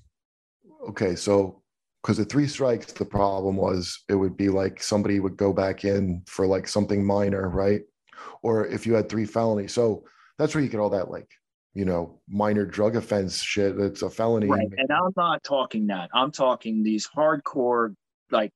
okay 0.88 1.16
so 1.16 1.62
because 2.10 2.18
the 2.18 2.26
three 2.26 2.48
strikes 2.48 2.92
the 2.94 3.06
problem 3.06 3.56
was 3.56 4.04
it 4.10 4.16
would 4.16 4.36
be 4.36 4.50
like 4.50 4.82
somebody 4.82 5.20
would 5.20 5.38
go 5.38 5.54
back 5.54 5.86
in 5.86 6.24
for 6.26 6.48
like 6.48 6.68
something 6.68 7.06
minor 7.06 7.50
right 7.50 7.82
or 8.42 8.66
if 8.66 8.88
you 8.88 8.96
had 8.96 9.08
three 9.08 9.26
felonies 9.26 9.76
so 9.76 10.04
that's 10.40 10.56
where 10.56 10.64
you 10.64 10.72
get 10.72 10.80
all 10.80 10.90
that 10.90 11.12
like 11.12 11.30
you 11.76 11.86
know 11.86 12.20
minor 12.28 12.66
drug 12.66 12.96
offense 12.96 13.44
shit 13.44 13.78
that's 13.78 14.02
a 14.02 14.10
felony 14.10 14.48
Right. 14.48 14.68
And 14.76 14.90
I'm 14.92 15.14
not 15.16 15.44
talking 15.44 15.86
that. 15.88 16.10
I'm 16.12 16.32
talking 16.32 16.82
these 16.82 17.08
hardcore, 17.08 17.94
like 18.32 18.52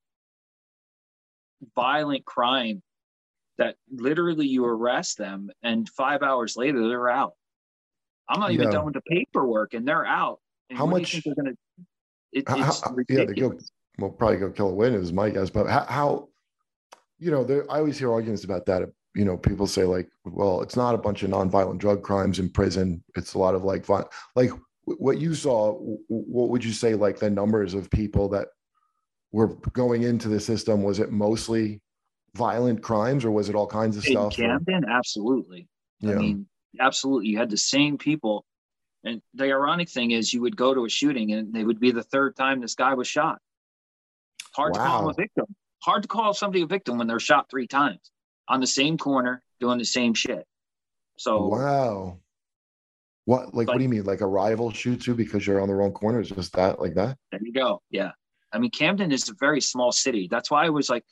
violent 1.76 2.26
crime 2.26 2.82
that 3.60 3.76
literally 3.92 4.48
you 4.48 4.66
arrest 4.66 5.20
them 5.20 5.52
and 5.62 5.88
five 5.90 6.24
hours 6.24 6.58
later 6.58 6.88
they're 6.88 7.08
out. 7.08 7.34
I'm 8.28 8.40
not 8.40 8.50
even 8.50 8.66
yeah. 8.66 8.72
done 8.72 8.86
with 8.86 8.96
the 8.96 9.02
paperwork, 9.02 9.76
and 9.76 9.88
they're 9.88 10.08
out. 10.08 10.40
And 10.72 10.80
how 10.80 10.88
much 10.88 11.22
they're 11.24 11.36
gonna? 11.36 11.52
It, 12.34 12.46
it's 12.48 12.82
how, 12.82 12.96
yeah, 13.10 13.26
they 13.26 13.34
go. 13.34 13.58
Well, 14.00 14.10
probably 14.10 14.38
go 14.38 14.50
kill 14.50 14.70
a 14.70 14.74
witness, 14.74 15.12
my 15.12 15.30
guess. 15.30 15.50
But 15.50 15.68
how, 15.68 15.86
how 15.86 16.30
you 17.20 17.32
know, 17.32 17.44
there, 17.44 17.72
I 17.72 17.78
always 17.78 17.98
hear 17.98 18.12
arguments 18.12 18.44
about 18.44 18.66
that. 18.66 18.90
You 19.16 19.26
know, 19.26 19.38
people 19.38 19.68
say 19.68 19.84
like, 19.84 20.10
well, 20.26 20.62
it's 20.62 20.76
not 20.76 20.96
a 20.96 20.98
bunch 20.98 21.22
of 21.22 21.30
nonviolent 21.30 21.78
drug 21.78 22.02
crimes 22.02 22.40
in 22.40 22.50
prison. 22.50 23.04
It's 23.16 23.36
a 23.36 23.38
lot 23.38 23.54
of 23.54 23.64
like, 23.64 23.88
like 24.36 24.52
what 24.86 25.20
you 25.20 25.36
saw. 25.36 25.74
What 26.08 26.50
would 26.50 26.66
you 26.66 26.74
say 26.74 26.96
like 26.96 27.20
the 27.20 27.30
numbers 27.30 27.76
of 27.76 27.92
people 27.92 28.28
that 28.30 28.48
were 29.32 29.56
going 29.74 30.04
into 30.04 30.28
the 30.28 30.40
system? 30.40 30.82
Was 30.82 31.00
it 31.00 31.12
mostly 31.12 31.82
violent 32.36 32.82
crimes, 32.82 33.24
or 33.24 33.30
was 33.30 33.50
it 33.50 33.56
all 33.56 33.68
kinds 33.68 33.96
of 33.98 34.06
in 34.08 34.14
stuff? 34.14 34.36
Camden, 34.36 34.86
or? 34.86 34.90
absolutely. 34.90 35.68
Yeah. 36.00 36.14
I 36.14 36.16
mean, 36.16 36.48
absolutely. 36.80 37.30
You 37.30 37.38
had 37.38 37.52
the 37.52 37.58
same 37.58 38.00
people. 38.00 38.44
And 39.04 39.22
the 39.34 39.46
ironic 39.46 39.90
thing 39.90 40.12
is, 40.12 40.34
you 40.34 40.42
would 40.42 40.56
go 40.56 40.74
to 40.74 40.86
a 40.86 40.90
shooting 40.90 41.34
and 41.34 41.54
they 41.54 41.64
would 41.64 41.80
be 41.80 41.92
the 41.92 42.04
third 42.04 42.36
time 42.36 42.62
this 42.62 42.76
guy 42.76 42.94
was 42.94 43.08
shot. 43.08 43.40
Hard 44.56 44.74
wow. 44.76 44.84
to 44.84 44.88
call 44.88 45.02
him 45.02 45.10
a 45.10 45.14
victim. 45.14 45.46
Hard 45.84 46.04
to 46.04 46.08
call 46.08 46.34
somebody 46.34 46.62
a 46.62 46.68
victim 46.68 46.98
when 46.98 47.08
they're 47.08 47.20
shot 47.20 47.50
three 47.50 47.68
times 47.68 48.12
on 48.48 48.62
the 48.62 48.68
same 48.68 48.98
corner 48.98 49.44
doing 49.60 49.78
the 49.78 49.86
same 49.86 50.14
shit. 50.14 50.46
So 51.18 51.48
wow. 51.48 52.18
What 53.26 53.54
like 53.54 53.68
but, 53.68 53.74
what 53.74 53.78
do 53.78 53.84
you 53.84 53.90
mean? 53.90 54.04
Like 54.04 54.22
a 54.22 54.28
rival 54.28 54.72
shoots 54.72 55.08
you 55.08 55.16
because 55.16 55.46
you're 55.48 55.62
on 55.62 55.68
the 55.68 55.76
wrong 55.76 55.92
corner? 55.92 56.20
Is 56.20 56.30
just 56.30 56.54
that 56.54 56.80
like 56.80 56.94
that? 56.96 57.18
There 57.32 57.40
you 57.44 57.54
go. 57.54 57.82
Yeah. 57.90 58.12
I 58.52 58.60
mean, 58.60 58.72
Camden 58.72 59.12
is 59.12 59.30
a 59.30 59.34
very 59.40 59.62
small 59.62 59.92
city. 59.92 60.28
That's 60.30 60.52
why 60.52 60.66
I 60.66 60.70
was 60.70 60.90
like, 60.90 61.04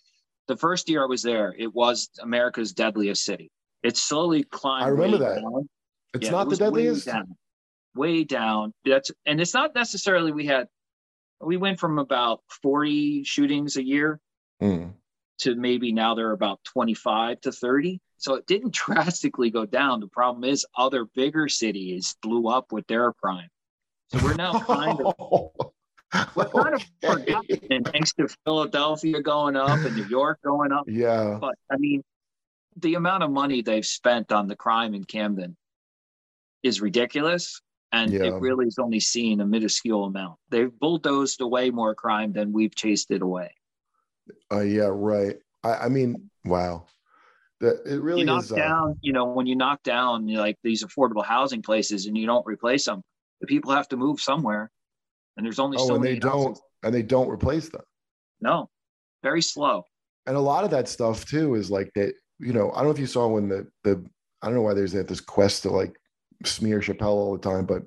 the 0.48 0.58
first 0.58 0.90
year 0.90 1.04
I 1.04 1.08
was 1.08 1.24
there, 1.24 1.56
it 1.58 1.74
was 1.74 2.10
America's 2.22 2.74
deadliest 2.74 3.24
city. 3.24 3.50
It 3.84 3.98
slowly 3.98 4.44
climbed. 4.44 4.86
I 4.86 4.90
remember 4.90 5.18
that. 5.18 5.42
Down. 5.42 5.70
It's 6.14 6.26
yeah, 6.26 6.32
not 6.32 6.48
it 6.48 6.50
the 6.52 6.56
deadliest. 6.58 7.06
Down, 7.06 7.36
way 7.96 8.24
down. 8.24 8.74
That's 8.86 9.12
and 9.26 9.40
it's 9.40 9.54
not 9.54 9.76
necessarily 9.76 10.32
we 10.32 10.46
had. 10.46 10.68
We 11.40 11.58
went 11.58 11.80
from 11.80 12.00
about 12.00 12.42
forty 12.62 13.24
shootings 13.24 13.78
a 13.78 13.84
year 13.84 14.20
mm. 14.62 14.94
to 15.40 15.56
maybe 15.56 15.92
now 15.92 16.16
they're 16.16 16.32
about 16.32 16.64
twenty-five 16.64 17.42
to 17.42 17.52
thirty. 17.52 18.00
So 18.18 18.36
it 18.36 18.46
didn't 18.46 18.74
drastically 18.86 19.50
go 19.50 19.66
down. 19.66 20.00
The 20.00 20.08
problem 20.08 20.44
is 20.44 20.66
other 20.78 21.06
bigger 21.06 21.50
cities 21.50 22.16
blew 22.22 22.48
up 22.48 22.72
with 22.72 22.88
their 22.88 23.12
crime. 23.14 23.50
So 24.10 24.20
we're 24.24 24.36
now 24.36 24.60
kind 24.60 25.00
of 25.00 25.16
we're 26.36 26.46
kind 26.46 26.76
of 26.76 26.84
forgotten 27.02 27.84
thanks 27.86 28.14
to 28.14 28.28
Philadelphia 28.46 29.22
going 29.22 29.56
up 29.56 29.80
and 29.80 29.96
New 29.96 30.06
York 30.06 30.40
going 30.44 30.72
up. 30.72 30.84
Yeah. 30.88 31.38
But 31.40 31.56
I 31.72 31.78
mean, 31.78 32.04
the 32.78 32.96
amount 32.96 33.24
of 33.24 33.32
money 33.32 33.62
they've 33.62 33.86
spent 33.86 34.32
on 34.32 34.48
the 34.48 34.56
crime 34.56 34.94
in 34.94 35.06
Camden 35.06 35.56
is 36.64 36.82
ridiculous. 36.82 37.62
And 37.92 38.12
yeah. 38.12 38.24
it 38.24 38.34
really 38.36 38.68
is 38.68 38.80
only 38.80 39.00
seen 39.00 39.42
a 39.42 39.46
minuscule 39.46 40.06
amount. 40.06 40.40
They've 40.50 40.72
bulldozed 40.80 41.42
away 41.42 41.72
more 41.72 41.94
crime 41.94 42.32
than 42.32 42.54
we've 42.54 42.74
chased 42.74 43.12
it 43.12 43.22
away. 43.22 43.54
Uh, 44.52 44.62
yeah, 44.62 44.90
right. 44.90 45.36
I, 45.64 45.74
I 45.74 45.90
mean, 45.90 46.30
wow. 46.46 46.86
That 47.60 47.82
it 47.86 48.02
really 48.02 48.22
you 48.22 48.26
knock 48.26 48.44
is, 48.44 48.52
uh, 48.52 48.56
down, 48.56 48.92
uh, 48.92 48.94
you 49.02 49.14
know, 49.14 49.26
when 49.26 49.46
you 49.46 49.56
knock 49.56 49.84
down 49.84 50.28
you 50.28 50.36
know, 50.36 50.42
like 50.42 50.58
these 50.64 50.84
affordable 50.84 51.24
housing 51.24 51.62
places 51.62 52.08
and 52.08 52.18
you 52.18 52.26
don't 52.26 52.46
replace 52.48 52.86
them, 52.86 53.04
the 53.40 53.48
people 53.48 53.72
have 53.72 53.88
to 53.90 53.98
move 53.98 54.20
somewhere. 54.20 54.72
And 55.38 55.46
there's 55.46 55.60
only 55.60 55.78
oh, 55.80 55.88
so 55.88 55.96
and 55.96 56.04
they 56.04 56.18
don't 56.18 56.58
and 56.84 56.94
they 56.94 57.04
don't 57.04 57.30
replace 57.30 57.70
them. 57.70 57.84
No, 58.40 58.70
very 59.22 59.42
slow. 59.42 59.84
And 60.26 60.36
a 60.36 60.40
lot 60.40 60.64
of 60.64 60.72
that 60.72 60.90
stuff 60.90 61.26
too 61.26 61.56
is 61.56 61.70
like 61.70 61.92
that 61.96 62.14
you 62.40 62.54
know, 62.54 62.72
I 62.72 62.78
don't 62.78 62.86
know 62.86 62.92
if 62.92 63.00
you 63.00 63.06
saw 63.06 63.28
when 63.28 63.48
the 63.48 63.68
the 63.84 64.04
I 64.42 64.48
don't 64.48 64.56
know 64.56 64.64
why 64.64 64.74
there's 64.74 64.94
that 64.94 65.08
this 65.08 65.22
quest 65.22 65.64
to 65.64 65.70
like 65.70 65.96
smear 66.46 66.80
Chappelle 66.80 67.08
all 67.08 67.38
the 67.38 67.50
time, 67.50 67.66
but 67.66 67.84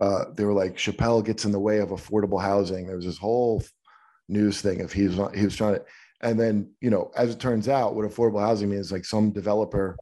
uh, 0.00 0.26
they 0.34 0.44
were 0.44 0.52
like 0.52 0.76
Chappelle 0.76 1.24
gets 1.24 1.44
in 1.44 1.52
the 1.52 1.60
way 1.60 1.78
of 1.78 1.90
affordable 1.90 2.40
housing. 2.40 2.86
There 2.86 2.96
was 2.96 3.06
this 3.06 3.18
whole 3.18 3.62
news 4.28 4.60
thing 4.60 4.80
if 4.80 4.92
he 4.92 5.08
was 5.08 5.34
he 5.34 5.44
was 5.44 5.56
trying 5.56 5.76
to, 5.76 5.84
and 6.20 6.38
then 6.38 6.70
you 6.80 6.90
know, 6.90 7.10
as 7.16 7.30
it 7.30 7.40
turns 7.40 7.68
out, 7.68 7.94
what 7.94 8.08
affordable 8.08 8.40
housing 8.40 8.70
means 8.70 8.92
like 8.92 9.04
some 9.04 9.30
developer 9.30 9.96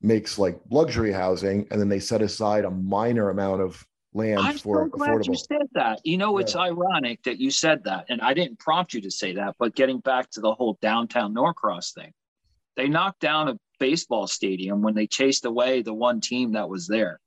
makes 0.00 0.38
like 0.38 0.58
luxury 0.70 1.12
housing, 1.12 1.66
and 1.70 1.80
then 1.80 1.88
they 1.88 2.00
set 2.00 2.22
aside 2.22 2.64
a 2.64 2.70
minor 2.70 3.30
amount 3.30 3.60
of 3.60 3.84
land 4.14 4.38
I'm 4.38 4.56
for 4.56 4.84
so 4.84 4.88
glad 4.88 5.10
affordable. 5.10 5.26
you 5.28 5.36
said 5.36 5.68
that. 5.74 6.00
You 6.04 6.16
know, 6.16 6.38
it's 6.38 6.54
yeah. 6.54 6.62
ironic 6.62 7.22
that 7.24 7.38
you 7.38 7.50
said 7.50 7.84
that, 7.84 8.06
and 8.08 8.20
I 8.22 8.32
didn't 8.32 8.58
prompt 8.58 8.94
you 8.94 9.00
to 9.02 9.10
say 9.10 9.34
that. 9.34 9.56
But 9.58 9.74
getting 9.74 9.98
back 10.00 10.30
to 10.30 10.40
the 10.40 10.54
whole 10.54 10.78
downtown 10.80 11.34
Norcross 11.34 11.92
thing, 11.92 12.12
they 12.76 12.88
knocked 12.88 13.20
down 13.20 13.48
a 13.48 13.58
baseball 13.84 14.26
stadium 14.26 14.80
when 14.80 14.94
they 14.94 15.06
chased 15.06 15.44
away 15.44 15.82
the 15.82 15.92
one 15.92 16.18
team 16.18 16.52
that 16.52 16.66
was 16.66 16.86
there. 16.86 17.20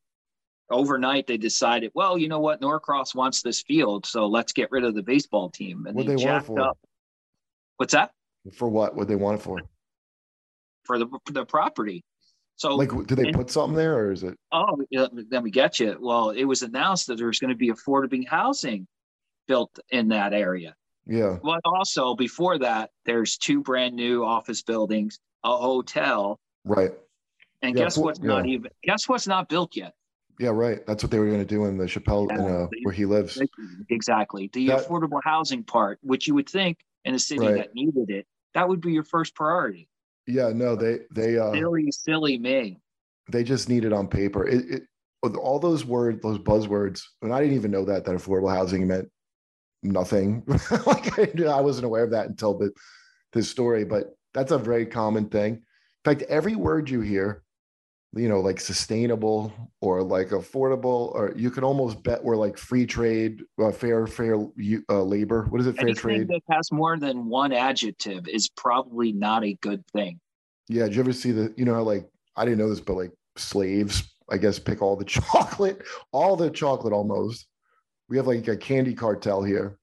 Overnight, 0.71 1.27
they 1.27 1.37
decided, 1.37 1.91
well, 1.93 2.17
you 2.17 2.27
know 2.27 2.39
what, 2.39 2.61
Norcross 2.61 3.13
wants 3.13 3.43
this 3.43 3.61
field, 3.61 4.07
so 4.07 4.25
let's 4.25 4.53
get 4.53 4.71
rid 4.71 4.83
of 4.83 4.95
the 4.95 5.03
baseball 5.03 5.51
team. 5.51 5.85
And 5.85 5.95
what 5.95 6.07
they, 6.07 6.15
they 6.15 6.23
jacked 6.23 6.49
up. 6.49 6.79
What's 7.77 7.93
that? 7.93 8.09
For 8.53 8.67
what? 8.67 8.95
What 8.95 9.07
they 9.07 9.15
want 9.15 9.39
it 9.39 9.43
for? 9.43 9.61
For 10.83 10.97
the 10.97 11.07
the 11.31 11.45
property. 11.45 12.03
So, 12.55 12.75
like, 12.75 12.89
do 13.05 13.13
they 13.13 13.27
and, 13.27 13.35
put 13.35 13.51
something 13.51 13.77
there, 13.77 13.99
or 13.99 14.11
is 14.11 14.23
it? 14.23 14.35
Oh, 14.51 14.81
let 14.91 15.43
me 15.43 15.51
get 15.51 15.79
you. 15.79 15.95
Well, 16.01 16.31
it 16.31 16.45
was 16.45 16.63
announced 16.63 17.05
that 17.05 17.19
there's 17.19 17.39
going 17.39 17.51
to 17.51 17.55
be 17.55 17.69
affordable 17.69 18.27
housing 18.27 18.87
built 19.47 19.77
in 19.91 20.07
that 20.07 20.33
area. 20.33 20.73
Yeah. 21.05 21.37
But 21.43 21.61
also 21.65 22.15
before 22.15 22.57
that, 22.57 22.89
there's 23.05 23.37
two 23.37 23.61
brand 23.61 23.95
new 23.95 24.25
office 24.25 24.63
buildings 24.63 25.19
a 25.43 25.55
hotel. 25.55 26.39
Right. 26.67 26.91
And 27.61 27.75
yeah, 27.75 27.85
guess 27.85 27.97
what's 27.97 28.19
yeah. 28.19 28.27
not 28.27 28.45
even 28.45 28.69
guess 28.83 29.07
what's 29.09 29.27
not 29.27 29.49
built 29.49 29.75
yet? 29.75 29.93
Yeah, 30.39 30.49
right. 30.49 30.85
That's 30.85 31.03
what 31.03 31.09
they 31.09 31.17
were 31.17 31.25
going 31.25 31.39
to 31.39 31.45
do 31.45 31.65
in 31.65 31.77
the 31.77 31.85
Chappelle, 31.85 32.27
yeah, 32.29 32.37
in, 32.37 32.45
uh, 32.45 32.67
where 32.83 32.93
he 32.93 33.05
lives. 33.05 33.41
Exactly. 33.89 34.51
The 34.53 34.67
that, 34.67 34.87
affordable 34.87 35.19
housing 35.23 35.63
part, 35.63 35.97
which 36.03 36.27
you 36.27 36.35
would 36.35 36.47
think 36.47 36.77
in 37.05 37.15
a 37.15 37.19
city 37.19 37.47
right. 37.47 37.55
that 37.55 37.73
needed 37.73 38.11
it, 38.11 38.27
that 38.53 38.69
would 38.69 38.79
be 38.79 38.91
your 38.91 39.03
first 39.03 39.33
priority. 39.33 39.89
Yeah, 40.27 40.51
no, 40.53 40.75
they 40.75 40.99
they 41.11 41.39
uh, 41.39 41.53
silly, 41.53 41.91
silly 41.91 42.37
me. 42.37 42.79
They 43.31 43.43
just 43.43 43.69
need 43.69 43.85
it 43.85 43.93
on 43.93 44.07
paper. 44.07 44.47
It, 44.47 44.65
it 44.69 44.83
all 45.35 45.59
those 45.59 45.83
words, 45.83 46.21
those 46.21 46.37
buzzwords, 46.37 47.01
and 47.21 47.33
I 47.33 47.41
didn't 47.41 47.55
even 47.55 47.71
know 47.71 47.85
that 47.85 48.05
that 48.05 48.15
affordable 48.15 48.53
housing 48.53 48.87
meant 48.87 49.09
nothing. 49.83 50.43
like 50.85 51.17
I, 51.19 51.43
I 51.45 51.61
wasn't 51.61 51.85
aware 51.85 52.03
of 52.03 52.11
that 52.11 52.27
until 52.27 52.57
the 52.57 52.71
this 53.33 53.49
story, 53.49 53.85
but 53.85 54.15
that's 54.33 54.51
a 54.51 54.57
very 54.57 54.85
common 54.85 55.29
thing. 55.29 55.63
In 56.07 56.15
fact, 56.17 56.29
every 56.29 56.55
word 56.55 56.89
you 56.89 57.01
hear, 57.01 57.43
you 58.13 58.29
know, 58.29 58.39
like 58.39 58.61
sustainable 58.61 59.51
or 59.81 60.01
like 60.01 60.29
affordable, 60.29 61.13
or 61.13 61.33
you 61.35 61.51
can 61.51 61.65
almost 61.65 62.01
bet 62.01 62.23
we're 62.23 62.37
like 62.37 62.57
free 62.57 62.85
trade, 62.85 63.41
uh, 63.61 63.73
fair, 63.73 64.07
fair 64.07 64.35
uh, 64.89 65.01
labor. 65.03 65.47
What 65.49 65.59
is 65.59 65.67
it? 65.67 65.75
Fair 65.75 65.87
Anything 65.87 66.01
trade 66.01 66.27
that 66.29 66.43
has 66.49 66.71
more 66.71 66.97
than 66.97 67.25
one 67.25 67.51
adjective 67.51 68.25
is 68.29 68.47
probably 68.47 69.11
not 69.11 69.43
a 69.43 69.55
good 69.55 69.85
thing. 69.87 70.21
Yeah. 70.69 70.85
Did 70.85 70.95
you 70.95 71.01
ever 71.01 71.11
see 71.11 71.31
the? 71.31 71.53
You 71.57 71.65
know, 71.65 71.83
like 71.83 72.09
I 72.37 72.45
didn't 72.45 72.59
know 72.59 72.69
this, 72.69 72.79
but 72.79 72.93
like 72.93 73.11
slaves, 73.35 74.15
I 74.29 74.37
guess, 74.37 74.59
pick 74.59 74.81
all 74.81 74.95
the 74.95 75.03
chocolate, 75.19 75.81
all 76.13 76.37
the 76.37 76.49
chocolate 76.49 76.93
almost. 76.93 77.47
We 78.07 78.15
have 78.15 78.27
like 78.27 78.47
a 78.47 78.55
candy 78.55 78.93
cartel 78.93 79.43
here 79.43 79.77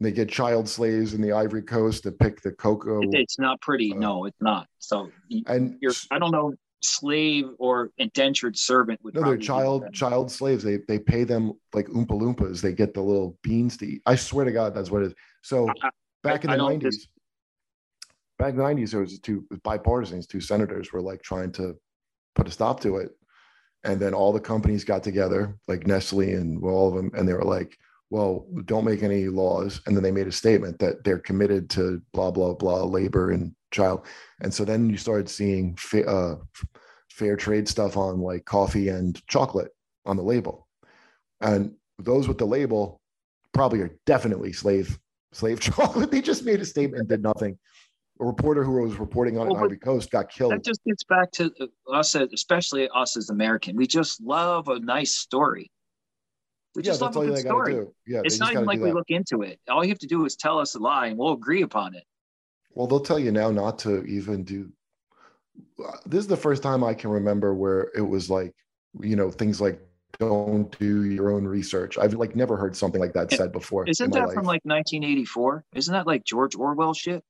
they 0.00 0.12
get 0.12 0.30
child 0.30 0.68
slaves 0.68 1.12
in 1.12 1.20
the 1.20 1.32
Ivory 1.32 1.62
Coast 1.62 2.04
to 2.04 2.12
pick 2.12 2.40
the 2.40 2.52
cocoa. 2.52 3.00
It's 3.02 3.38
not 3.38 3.60
pretty. 3.60 3.92
Uh, 3.92 3.98
no, 3.98 4.24
it's 4.24 4.40
not. 4.40 4.66
So 4.78 5.10
and 5.46 5.76
you're, 5.80 5.92
I 6.10 6.18
don't 6.18 6.30
know, 6.30 6.54
slave 6.82 7.50
or 7.58 7.90
indentured 7.98 8.56
servant 8.56 8.98
would. 9.04 9.14
No, 9.14 9.22
they're 9.22 9.36
child 9.36 9.92
child 9.92 10.32
slaves. 10.32 10.64
They 10.64 10.78
they 10.88 10.98
pay 10.98 11.24
them 11.24 11.52
like 11.74 11.86
oompa 11.88 12.08
loompas. 12.08 12.62
They 12.62 12.72
get 12.72 12.94
the 12.94 13.02
little 13.02 13.38
beans 13.42 13.76
to 13.78 13.86
eat. 13.86 14.02
I 14.06 14.16
swear 14.16 14.44
to 14.46 14.52
God, 14.52 14.74
that's 14.74 14.90
what 14.90 15.02
it 15.02 15.08
is. 15.08 15.14
So 15.42 15.68
I, 15.82 15.90
back 16.22 16.44
in 16.44 16.50
the 16.50 16.56
nineties, 16.56 17.08
back 18.38 18.50
in 18.50 18.56
the 18.56 18.62
nineties, 18.62 18.92
there 18.92 19.00
was 19.00 19.18
two 19.18 19.44
bipartisans. 19.52 20.26
Two 20.26 20.40
senators 20.40 20.92
were 20.92 21.02
like 21.02 21.22
trying 21.22 21.52
to 21.52 21.76
put 22.34 22.48
a 22.48 22.50
stop 22.50 22.80
to 22.80 22.96
it, 22.96 23.10
and 23.84 24.00
then 24.00 24.14
all 24.14 24.32
the 24.32 24.40
companies 24.40 24.84
got 24.84 25.02
together, 25.02 25.56
like 25.68 25.86
Nestle 25.86 26.32
and 26.32 26.62
all 26.64 26.88
of 26.88 26.94
them, 26.94 27.10
and 27.14 27.28
they 27.28 27.34
were 27.34 27.44
like 27.44 27.76
well, 28.10 28.44
don't 28.64 28.84
make 28.84 29.02
any 29.02 29.28
laws. 29.28 29.80
And 29.86 29.96
then 29.96 30.02
they 30.02 30.10
made 30.10 30.26
a 30.26 30.32
statement 30.32 30.78
that 30.80 31.04
they're 31.04 31.18
committed 31.18 31.70
to 31.70 32.02
blah, 32.12 32.30
blah, 32.30 32.54
blah, 32.54 32.82
labor 32.84 33.30
and 33.30 33.54
child. 33.70 34.04
And 34.40 34.52
so 34.52 34.64
then 34.64 34.90
you 34.90 34.96
started 34.96 35.28
seeing 35.28 35.76
fa- 35.76 36.06
uh, 36.06 36.36
fair 37.08 37.36
trade 37.36 37.68
stuff 37.68 37.96
on 37.96 38.20
like 38.20 38.44
coffee 38.44 38.88
and 38.88 39.24
chocolate 39.28 39.70
on 40.06 40.16
the 40.16 40.24
label. 40.24 40.66
And 41.40 41.74
those 41.98 42.26
with 42.26 42.38
the 42.38 42.46
label 42.46 43.00
probably 43.52 43.80
are 43.80 43.96
definitely 44.06 44.52
slave 44.52 44.98
slave 45.32 45.60
chocolate. 45.60 46.10
They 46.10 46.20
just 46.20 46.44
made 46.44 46.60
a 46.60 46.64
statement, 46.64 47.00
and 47.00 47.08
did 47.08 47.22
nothing. 47.22 47.58
A 48.20 48.24
reporter 48.24 48.64
who 48.64 48.82
was 48.82 48.98
reporting 48.98 49.38
on 49.38 49.48
well, 49.48 49.64
Ivory 49.64 49.78
Coast 49.78 50.10
got 50.10 50.30
killed. 50.30 50.52
That 50.52 50.64
just 50.64 50.84
gets 50.84 51.04
back 51.04 51.30
to 51.32 51.50
us, 51.90 52.14
especially 52.14 52.88
us 52.94 53.16
as 53.16 53.30
American. 53.30 53.76
We 53.76 53.86
just 53.86 54.20
love 54.20 54.68
a 54.68 54.78
nice 54.78 55.14
story. 55.14 55.70
We 56.74 56.82
just 56.82 57.00
yeah, 57.00 57.06
love 57.06 57.16
a 57.16 57.26
good 57.26 57.38
story. 57.38 57.86
Yeah, 58.06 58.20
it's 58.24 58.38
not 58.38 58.52
even 58.52 58.64
like 58.64 58.80
we 58.80 58.92
look 58.92 59.10
into 59.10 59.42
it. 59.42 59.58
All 59.68 59.84
you 59.84 59.90
have 59.90 59.98
to 60.00 60.06
do 60.06 60.24
is 60.24 60.36
tell 60.36 60.58
us 60.58 60.74
a 60.76 60.78
lie, 60.78 61.08
and 61.08 61.18
we'll 61.18 61.32
agree 61.32 61.62
upon 61.62 61.94
it. 61.94 62.04
Well, 62.72 62.86
they'll 62.86 63.00
tell 63.00 63.18
you 63.18 63.32
now 63.32 63.50
not 63.50 63.80
to 63.80 64.04
even 64.04 64.44
do. 64.44 64.70
This 66.06 66.20
is 66.20 66.28
the 66.28 66.36
first 66.36 66.62
time 66.62 66.84
I 66.84 66.94
can 66.94 67.10
remember 67.10 67.54
where 67.54 67.90
it 67.96 68.02
was 68.02 68.30
like 68.30 68.54
you 69.00 69.16
know 69.16 69.30
things 69.30 69.60
like 69.60 69.80
don't 70.18 70.76
do 70.78 71.04
your 71.04 71.30
own 71.30 71.44
research. 71.44 71.98
I've 71.98 72.14
like 72.14 72.36
never 72.36 72.56
heard 72.56 72.76
something 72.76 73.00
like 73.00 73.14
that 73.14 73.32
said 73.32 73.52
before. 73.52 73.88
Isn't 73.88 74.12
that 74.12 74.32
from 74.32 74.44
like 74.44 74.62
1984? 74.64 75.64
Isn't 75.74 75.92
that 75.92 76.06
like 76.06 76.24
George 76.24 76.54
Orwell 76.54 76.94
shit? 76.94 77.24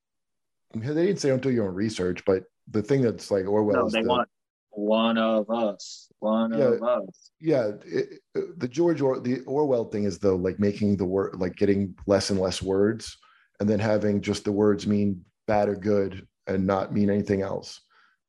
They 0.74 1.06
didn't 1.06 1.18
say 1.18 1.30
don't 1.30 1.42
do 1.42 1.50
your 1.50 1.68
own 1.68 1.74
research, 1.74 2.24
but 2.24 2.44
the 2.70 2.82
thing 2.82 3.02
that's 3.02 3.30
like 3.30 3.46
Orwell. 3.46 3.84
No, 3.84 3.90
they 3.90 4.02
the, 4.02 4.08
want 4.08 4.28
one 4.70 5.18
of 5.18 5.50
us, 5.50 6.08
one 6.20 6.56
yeah, 6.56 6.64
of 6.64 6.82
us. 6.82 7.30
Yeah, 7.40 7.72
it, 7.84 8.20
the 8.58 8.68
George 8.68 9.00
or 9.00 9.20
the 9.20 9.40
Orwell 9.40 9.84
thing 9.84 10.04
is 10.04 10.18
though 10.18 10.36
like 10.36 10.58
making 10.58 10.96
the 10.96 11.04
word 11.04 11.36
like 11.36 11.56
getting 11.56 11.94
less 12.06 12.30
and 12.30 12.38
less 12.38 12.62
words, 12.62 13.16
and 13.58 13.68
then 13.68 13.78
having 13.78 14.20
just 14.20 14.44
the 14.44 14.52
words 14.52 14.86
mean 14.86 15.24
bad 15.46 15.68
or 15.68 15.76
good 15.76 16.26
and 16.46 16.66
not 16.66 16.92
mean 16.92 17.10
anything 17.10 17.42
else. 17.42 17.80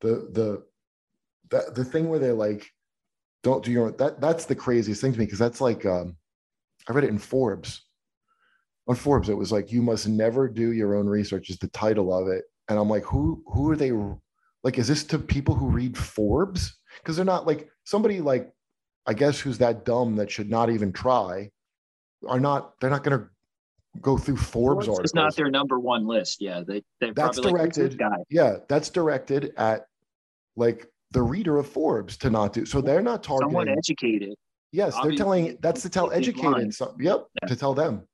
The 0.02 0.30
the 0.32 0.64
that 1.52 1.76
the 1.76 1.86
thing 1.86 2.10
where 2.10 2.20
they're 2.20 2.34
like, 2.34 2.68
don't 3.44 3.64
do 3.64 3.72
your 3.72 3.88
own, 3.88 3.98
that 3.98 4.20
that's 4.20 4.46
the 4.46 4.56
craziest 4.56 5.02
thing 5.02 5.14
to 5.14 5.20
me 5.20 5.26
because 5.26 5.40
that's 5.40 5.62
like 5.62 5.86
um, 5.86 6.16
I 6.90 6.94
read 6.94 7.04
it 7.04 7.10
in 7.10 7.20
Forbes. 7.20 7.84
On 8.88 8.96
Forbes, 8.96 9.30
it 9.30 9.38
was 9.38 9.52
like 9.52 9.72
you 9.72 9.82
must 9.82 10.08
never 10.08 10.48
do 10.48 10.72
your 10.72 10.96
own 10.96 11.08
research 11.08 11.50
is 11.50 11.58
the 11.58 11.68
title 11.68 12.14
of 12.14 12.28
it, 12.28 12.46
and 12.68 12.80
I'm 12.80 12.90
like, 12.90 13.04
who 13.04 13.44
who 13.46 13.70
are 13.70 13.76
they? 13.76 13.92
Like, 14.64 14.78
is 14.78 14.88
this 14.88 15.04
to 15.06 15.20
people 15.20 15.56
who 15.56 15.70
read 15.70 15.98
Forbes? 15.98 16.78
Because 16.98 17.16
they're 17.16 17.26
not 17.26 17.48
like 17.48 17.70
somebody 17.84 18.22
like 18.22 18.52
I 19.08 19.14
guess 19.14 19.40
who's 19.40 19.58
that 19.58 19.86
dumb 19.86 20.16
that 20.18 20.30
should 20.30 20.50
not 20.50 20.70
even 20.70 20.94
try 20.94 21.50
are 22.28 22.40
not 22.40 22.80
they're 22.80 22.90
not 22.90 23.04
going 23.04 23.20
to 23.20 23.28
go 24.00 24.18
through 24.18 24.38
Forbes, 24.38 24.86
Forbes 24.86 24.88
articles. 24.88 25.06
It's 25.06 25.14
not 25.16 25.36
their 25.36 25.50
number 25.50 25.80
one 25.80 26.06
list. 26.06 26.42
Yeah, 26.42 26.62
they 26.66 26.84
they 27.00 27.12
that's 27.12 27.40
directed. 27.40 28.00
Like, 28.00 28.12
yeah, 28.30 28.58
that's 28.70 28.90
directed 28.90 29.54
at 29.58 29.86
like 30.56 30.88
the 31.12 31.22
reader 31.22 31.58
of 31.58 31.68
Forbes 31.68 32.18
to 32.18 32.30
not 32.30 32.54
do. 32.54 32.66
So 32.66 32.82
they're 32.82 33.02
not 33.02 33.24
targeting 33.24 33.50
someone 33.50 33.70
educated. 33.70 34.36
Yes, 34.72 34.96
they're 35.04 35.16
telling 35.16 35.58
that's 35.62 35.82
to 35.82 35.90
tell 35.90 36.12
educated. 36.12 36.74
So, 36.74 36.96
yep, 37.00 37.26
yeah. 37.42 37.48
to 37.50 37.56
tell 37.56 37.74
them 37.74 38.08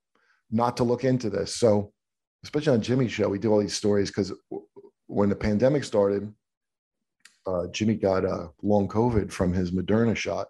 not 0.50 0.78
to 0.78 0.84
look 0.84 1.04
into 1.04 1.30
this. 1.30 1.56
So, 1.56 1.91
especially 2.43 2.74
on 2.74 2.82
Jimmy's 2.82 3.12
show, 3.12 3.30
we 3.30 3.38
do 3.38 3.52
all 3.52 3.60
these 3.60 3.76
stories 3.76 4.10
because 4.10 4.34
when 5.06 5.30
the 5.30 5.36
pandemic 5.36 5.84
started, 5.84 6.34
uh, 7.48 7.68
Jimmy 7.68 7.95
got 7.95 8.26
uh, 8.26 8.48
long 8.62 8.88
COVID 8.88 9.32
from 9.32 9.54
his 9.54 9.72
Moderna 9.72 10.16
shot, 10.16 10.50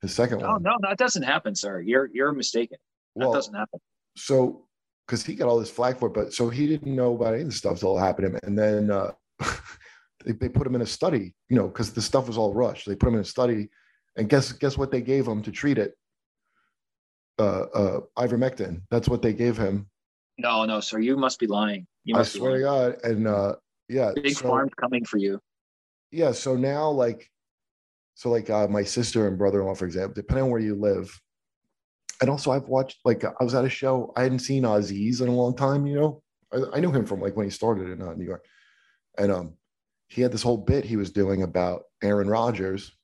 his 0.00 0.14
second 0.14 0.42
oh, 0.42 0.52
one. 0.52 0.62
no, 0.62 0.76
that 0.82 0.98
doesn't 0.98 1.22
happen, 1.22 1.54
sir. 1.54 1.80
You're 1.80 2.10
you're 2.12 2.32
mistaken. 2.32 2.78
That 3.16 3.26
well, 3.26 3.34
doesn't 3.34 3.54
happen. 3.54 3.80
So, 4.16 4.66
because 5.06 5.24
he 5.24 5.34
got 5.34 5.48
all 5.48 5.58
this 5.58 5.70
flack 5.70 5.98
for 5.98 6.08
it, 6.08 6.14
but 6.14 6.34
so 6.34 6.48
he 6.48 6.66
didn't 6.66 6.94
know 6.94 7.14
about 7.14 7.34
any 7.34 7.42
of 7.42 7.48
the 7.48 7.54
stuff 7.54 7.78
till 7.78 7.96
it 7.96 8.00
happened 8.00 8.26
to 8.26 8.32
him, 8.32 8.40
and 8.42 8.58
then 8.58 8.90
uh, 8.90 9.12
they, 10.24 10.32
they 10.32 10.48
put 10.48 10.66
him 10.66 10.74
in 10.74 10.82
a 10.82 10.86
study, 10.86 11.34
you 11.48 11.56
know, 11.56 11.68
because 11.68 11.92
the 11.92 12.02
stuff 12.02 12.26
was 12.26 12.36
all 12.36 12.52
rushed. 12.52 12.86
They 12.86 12.96
put 12.96 13.08
him 13.08 13.14
in 13.14 13.20
a 13.20 13.24
study, 13.24 13.68
and 14.16 14.28
guess 14.28 14.52
guess 14.52 14.76
what 14.76 14.90
they 14.90 15.00
gave 15.00 15.26
him 15.26 15.42
to 15.42 15.52
treat 15.52 15.78
it? 15.78 15.94
Uh, 17.38 17.62
uh, 17.74 18.00
ivermectin. 18.18 18.82
That's 18.90 19.08
what 19.08 19.22
they 19.22 19.32
gave 19.32 19.56
him. 19.56 19.88
No, 20.38 20.64
no, 20.64 20.80
sir. 20.80 20.98
You 20.98 21.16
must 21.16 21.38
be 21.38 21.46
lying. 21.46 21.86
You 22.04 22.16
I 22.16 22.24
swear 22.24 22.56
to 22.56 22.60
God. 22.60 22.96
And 23.04 23.26
uh, 23.26 23.54
yeah, 23.88 24.12
big 24.14 24.34
so, 24.34 24.48
farm's 24.48 24.74
coming 24.74 25.04
for 25.04 25.18
you. 25.18 25.40
Yeah. 26.12 26.32
So 26.32 26.54
now, 26.54 26.90
like, 26.90 27.28
so 28.14 28.30
like 28.30 28.50
uh, 28.50 28.68
my 28.68 28.84
sister 28.84 29.26
and 29.26 29.38
brother-in-law, 29.38 29.74
for 29.74 29.86
example, 29.86 30.14
depending 30.14 30.44
on 30.44 30.50
where 30.50 30.60
you 30.60 30.76
live, 30.76 31.18
and 32.20 32.30
also 32.30 32.52
I've 32.52 32.68
watched 32.68 32.98
like 33.04 33.24
I 33.24 33.42
was 33.42 33.54
at 33.54 33.64
a 33.64 33.70
show. 33.70 34.12
I 34.16 34.22
hadn't 34.22 34.38
seen 34.40 34.64
Aziz 34.64 35.20
in 35.20 35.28
a 35.28 35.34
long 35.34 35.56
time. 35.56 35.86
You 35.86 35.94
know, 35.96 36.22
I, 36.52 36.76
I 36.76 36.80
knew 36.80 36.92
him 36.92 37.06
from 37.06 37.20
like 37.20 37.36
when 37.36 37.46
he 37.46 37.50
started 37.50 37.88
in 37.88 38.00
uh, 38.00 38.12
New 38.14 38.24
York, 38.24 38.44
and 39.18 39.32
um, 39.32 39.54
he 40.08 40.22
had 40.22 40.30
this 40.30 40.42
whole 40.42 40.58
bit 40.58 40.84
he 40.84 40.96
was 40.96 41.10
doing 41.10 41.42
about 41.42 41.84
Aaron 42.02 42.28
Rodgers. 42.28 42.92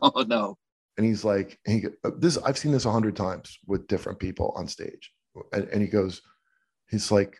Oh 0.00 0.24
no! 0.26 0.56
And 0.96 1.04
he's 1.04 1.22
like, 1.22 1.58
he 1.66 1.84
this 2.16 2.38
I've 2.38 2.56
seen 2.56 2.72
this 2.72 2.86
a 2.86 2.90
hundred 2.90 3.14
times 3.14 3.58
with 3.66 3.86
different 3.88 4.18
people 4.18 4.54
on 4.56 4.66
stage, 4.66 5.12
and, 5.52 5.68
and 5.68 5.82
he 5.82 5.86
goes, 5.86 6.22
he's 6.88 7.12
like, 7.12 7.36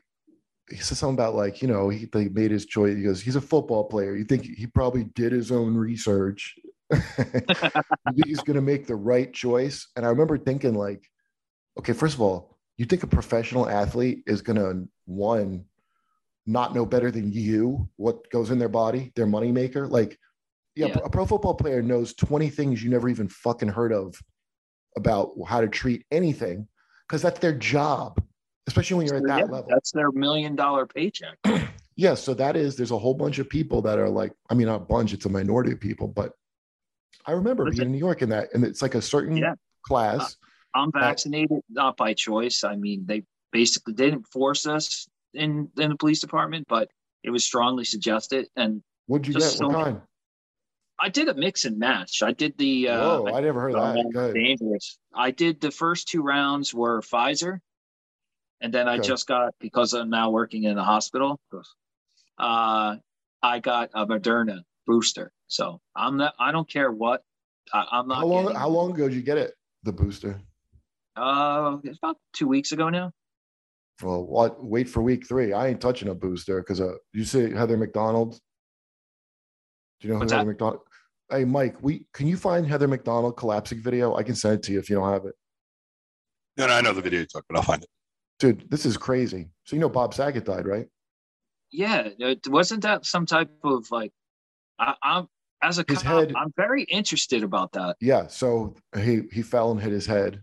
he 0.72 0.78
says 0.78 0.98
something 0.98 1.14
about 1.14 1.34
like 1.34 1.62
you 1.62 1.68
know 1.68 1.88
he, 1.88 2.08
he 2.12 2.28
made 2.28 2.50
his 2.50 2.66
choice. 2.66 2.96
He 2.96 3.02
goes, 3.02 3.20
he's 3.20 3.36
a 3.36 3.40
football 3.40 3.84
player. 3.84 4.16
You 4.16 4.24
think 4.24 4.44
he 4.44 4.66
probably 4.66 5.04
did 5.04 5.32
his 5.32 5.52
own 5.52 5.76
research? 5.76 6.56
he's 8.24 8.40
going 8.40 8.56
to 8.56 8.60
make 8.60 8.86
the 8.86 8.96
right 8.96 9.32
choice? 9.32 9.88
And 9.96 10.04
I 10.04 10.10
remember 10.10 10.36
thinking 10.38 10.74
like, 10.74 11.08
okay, 11.78 11.92
first 11.92 12.14
of 12.14 12.20
all, 12.20 12.58
you 12.76 12.84
think 12.84 13.02
a 13.02 13.06
professional 13.06 13.68
athlete 13.68 14.22
is 14.26 14.42
going 14.42 14.58
to 14.58 14.88
one 15.06 15.64
not 16.46 16.74
know 16.74 16.84
better 16.84 17.10
than 17.10 17.32
you 17.32 17.88
what 17.96 18.28
goes 18.30 18.50
in 18.50 18.58
their 18.58 18.68
body, 18.68 19.12
their 19.14 19.26
moneymaker. 19.26 19.88
Like, 19.88 20.18
yeah, 20.74 20.86
yeah, 20.86 20.98
a 21.04 21.10
pro 21.10 21.26
football 21.26 21.54
player 21.54 21.82
knows 21.82 22.14
20 22.14 22.48
things 22.50 22.82
you 22.82 22.90
never 22.90 23.08
even 23.08 23.28
fucking 23.28 23.68
heard 23.68 23.92
of 23.92 24.14
about 24.96 25.32
how 25.46 25.60
to 25.60 25.68
treat 25.68 26.04
anything 26.10 26.66
because 27.06 27.22
that's 27.22 27.40
their 27.40 27.54
job, 27.54 28.22
especially 28.66 28.96
when 28.98 29.06
you're 29.06 29.16
at 29.16 29.26
that 29.26 29.38
yeah, 29.38 29.44
level. 29.44 29.66
That's 29.68 29.92
their 29.92 30.10
million 30.12 30.54
dollar 30.56 30.86
paycheck. 30.86 31.38
yeah. 31.96 32.14
So 32.14 32.34
that 32.34 32.56
is, 32.56 32.76
there's 32.76 32.90
a 32.90 32.98
whole 32.98 33.14
bunch 33.14 33.38
of 33.38 33.48
people 33.48 33.82
that 33.82 33.98
are 33.98 34.08
like, 34.08 34.32
I 34.50 34.54
mean, 34.54 34.66
not 34.66 34.76
a 34.76 34.84
bunch, 34.84 35.12
it's 35.12 35.26
a 35.26 35.28
minority 35.28 35.72
of 35.72 35.80
people, 35.80 36.08
but 36.08 36.32
I 37.26 37.32
remember 37.32 37.64
Listen, 37.64 37.76
being 37.76 37.86
in 37.88 37.92
New 37.92 37.98
York 37.98 38.22
in 38.22 38.30
that, 38.30 38.48
and 38.54 38.64
it's 38.64 38.82
like 38.82 38.94
a 38.94 39.02
certain 39.02 39.36
yeah. 39.36 39.54
class. 39.84 40.36
Uh, 40.74 40.78
I'm 40.78 40.92
vaccinated, 40.92 41.58
that, 41.58 41.62
not 41.68 41.96
by 41.96 42.14
choice. 42.14 42.64
I 42.64 42.76
mean, 42.76 43.04
they 43.06 43.24
basically 43.52 43.94
didn't 43.94 44.26
force 44.26 44.66
us 44.66 45.06
in 45.34 45.68
in 45.76 45.90
the 45.90 45.96
police 45.96 46.20
department, 46.20 46.66
but 46.68 46.90
it 47.22 47.30
was 47.30 47.44
strongly 47.44 47.84
suggested. 47.84 48.48
And 48.56 48.82
what'd 49.06 49.26
you 49.26 49.34
get? 49.34 49.42
So, 49.42 49.68
what 49.68 49.84
kind? 49.84 50.00
I 50.98 51.08
did 51.08 51.28
a 51.28 51.34
mix 51.34 51.64
and 51.64 51.78
match. 51.78 52.22
I 52.22 52.32
did 52.32 52.56
the. 52.58 52.88
Uh, 52.88 53.00
Whoa! 53.00 53.26
I, 53.26 53.38
I 53.38 53.40
never 53.40 53.60
heard 53.60 53.74
uh, 53.74 53.92
that. 53.92 54.32
Dangerous. 54.34 54.98
I 55.14 55.30
did 55.30 55.60
the 55.60 55.70
first 55.70 56.08
two 56.08 56.22
rounds 56.22 56.72
were 56.72 57.02
Pfizer, 57.02 57.58
and 58.62 58.72
then 58.72 58.88
I 58.88 58.98
just 58.98 59.26
got 59.26 59.54
because 59.58 59.92
I'm 59.92 60.08
now 60.08 60.30
working 60.30 60.64
in 60.64 60.78
a 60.78 60.84
hospital. 60.84 61.40
Uh, 62.38 62.96
I 63.42 63.58
got 63.58 63.90
a 63.92 64.06
Moderna 64.06 64.60
booster. 64.86 65.32
So 65.48 65.80
I'm 65.96 66.16
not. 66.16 66.34
I 66.38 66.52
don't 66.52 66.68
care 66.68 66.90
what. 66.90 67.22
I, 67.74 67.84
am 67.92 68.08
not. 68.08 68.18
How 68.18 68.26
long? 68.26 68.44
Getting, 68.44 68.58
how 68.58 68.68
long 68.68 68.92
ago 68.92 69.08
did 69.08 69.16
you 69.16 69.22
get 69.22 69.36
it? 69.36 69.54
The 69.82 69.92
booster. 69.92 70.40
Uh, 71.16 71.78
it's 71.82 71.98
about 71.98 72.16
two 72.32 72.46
weeks 72.46 72.72
ago 72.72 72.88
now. 72.88 73.12
Well, 74.00 74.24
what? 74.24 74.64
Wait 74.64 74.88
for 74.88 75.02
week 75.02 75.26
three. 75.26 75.52
I 75.52 75.68
ain't 75.68 75.80
touching 75.80 76.08
a 76.08 76.14
booster 76.14 76.60
because 76.60 76.80
uh, 76.80 76.94
you 77.12 77.24
see 77.24 77.50
Heather 77.50 77.76
McDonald. 77.76 78.38
Do 80.00 80.08
you 80.08 80.08
know 80.08 80.14
who 80.14 80.20
What's 80.20 80.32
Heather 80.32 80.44
that? 80.44 80.50
McDonald? 80.50 80.80
Hey, 81.30 81.44
Mike, 81.44 81.76
we 81.82 82.06
can 82.14 82.28
you 82.28 82.36
find 82.36 82.66
Heather 82.66 82.88
McDonald 82.88 83.36
collapsing 83.36 83.82
video? 83.82 84.14
I 84.14 84.22
can 84.22 84.36
send 84.36 84.54
it 84.54 84.62
to 84.64 84.72
you 84.72 84.78
if 84.78 84.88
you 84.88 84.96
don't 84.96 85.12
have 85.12 85.24
it. 85.24 85.34
No, 86.56 86.68
no, 86.68 86.74
I 86.74 86.80
know 86.80 86.92
the 86.92 87.02
video 87.02 87.20
you 87.20 87.26
took, 87.26 87.44
but 87.48 87.56
I'll 87.56 87.64
find 87.64 87.82
it. 87.82 87.88
Dude, 88.38 88.70
this 88.70 88.86
is 88.86 88.96
crazy. 88.96 89.48
So 89.64 89.76
you 89.76 89.80
know 89.80 89.88
Bob 89.88 90.14
Saget 90.14 90.44
died, 90.44 90.66
right? 90.66 90.86
Yeah, 91.70 92.08
wasn't 92.48 92.82
that 92.82 93.06
some 93.06 93.26
type 93.26 93.50
of 93.64 93.90
like? 93.90 94.12
I, 94.78 94.94
am 95.02 95.28
as 95.62 95.78
a 95.78 95.84
his 95.88 96.02
cop, 96.02 96.20
head, 96.20 96.32
I'm 96.36 96.52
very 96.56 96.82
interested 96.84 97.42
about 97.42 97.72
that. 97.72 97.96
Yeah, 98.00 98.26
so 98.26 98.74
he 98.96 99.22
he 99.32 99.42
fell 99.42 99.70
and 99.70 99.80
hit 99.80 99.92
his 99.92 100.06
head, 100.06 100.42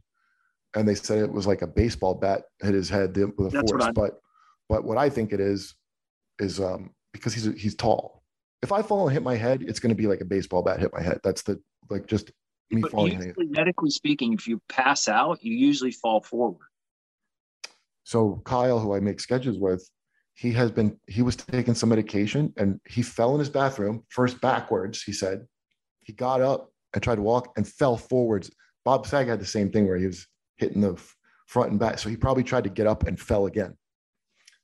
and 0.75 0.87
they 0.87 0.95
said 0.95 1.19
it 1.19 1.31
was 1.31 1.45
like 1.45 1.61
a 1.61 1.67
baseball 1.67 2.15
bat 2.15 2.43
hit 2.61 2.73
his 2.73 2.89
head 2.89 3.15
with 3.37 3.53
a 3.53 3.61
force. 3.67 3.89
But 3.93 4.19
but 4.69 4.85
what 4.85 4.97
I 4.97 5.09
think 5.09 5.33
it 5.33 5.39
is 5.39 5.75
is 6.39 6.59
um, 6.59 6.91
because 7.13 7.33
he's 7.33 7.45
he's 7.61 7.75
tall. 7.75 8.23
If 8.61 8.71
I 8.71 8.81
fall 8.81 9.07
and 9.07 9.13
hit 9.13 9.23
my 9.23 9.35
head, 9.35 9.61
it's 9.61 9.79
going 9.79 9.89
to 9.89 9.95
be 9.95 10.07
like 10.07 10.21
a 10.21 10.25
baseball 10.25 10.63
bat 10.63 10.79
hit 10.79 10.93
my 10.93 11.01
head. 11.01 11.19
That's 11.23 11.41
the 11.43 11.61
like 11.89 12.07
just 12.07 12.31
me 12.71 12.81
but 12.81 12.91
falling. 12.91 13.21
Usually, 13.21 13.47
medically 13.47 13.89
speaking, 13.89 14.33
if 14.33 14.47
you 14.47 14.61
pass 14.69 15.07
out, 15.07 15.43
you 15.43 15.53
usually 15.53 15.91
fall 15.91 16.21
forward. 16.21 16.68
So 18.09 18.41
Kyle, 18.43 18.79
who 18.79 18.95
I 18.95 18.99
make 18.99 19.19
sketches 19.19 19.59
with, 19.59 19.87
he 20.33 20.51
has 20.53 20.71
been 20.71 20.99
he 21.05 21.21
was 21.21 21.35
taking 21.35 21.75
some 21.75 21.89
medication 21.89 22.51
and 22.57 22.81
he 22.87 23.03
fell 23.03 23.35
in 23.35 23.39
his 23.39 23.51
bathroom 23.51 24.03
first 24.09 24.41
backwards. 24.41 25.03
He 25.03 25.13
said 25.13 25.45
he 26.01 26.13
got 26.13 26.41
up 26.41 26.71
and 26.95 27.03
tried 27.03 27.17
to 27.17 27.21
walk 27.21 27.53
and 27.55 27.67
fell 27.67 27.97
forwards. 27.97 28.49
Bob 28.83 29.05
Saget 29.05 29.29
had 29.29 29.39
the 29.39 29.45
same 29.45 29.71
thing 29.71 29.85
where 29.85 29.97
he 29.97 30.07
was 30.07 30.25
hitting 30.57 30.81
the 30.81 30.99
front 31.45 31.69
and 31.69 31.79
back. 31.79 31.99
So 31.99 32.09
he 32.09 32.17
probably 32.17 32.43
tried 32.43 32.63
to 32.63 32.71
get 32.71 32.87
up 32.87 33.05
and 33.05 33.19
fell 33.19 33.45
again. 33.45 33.77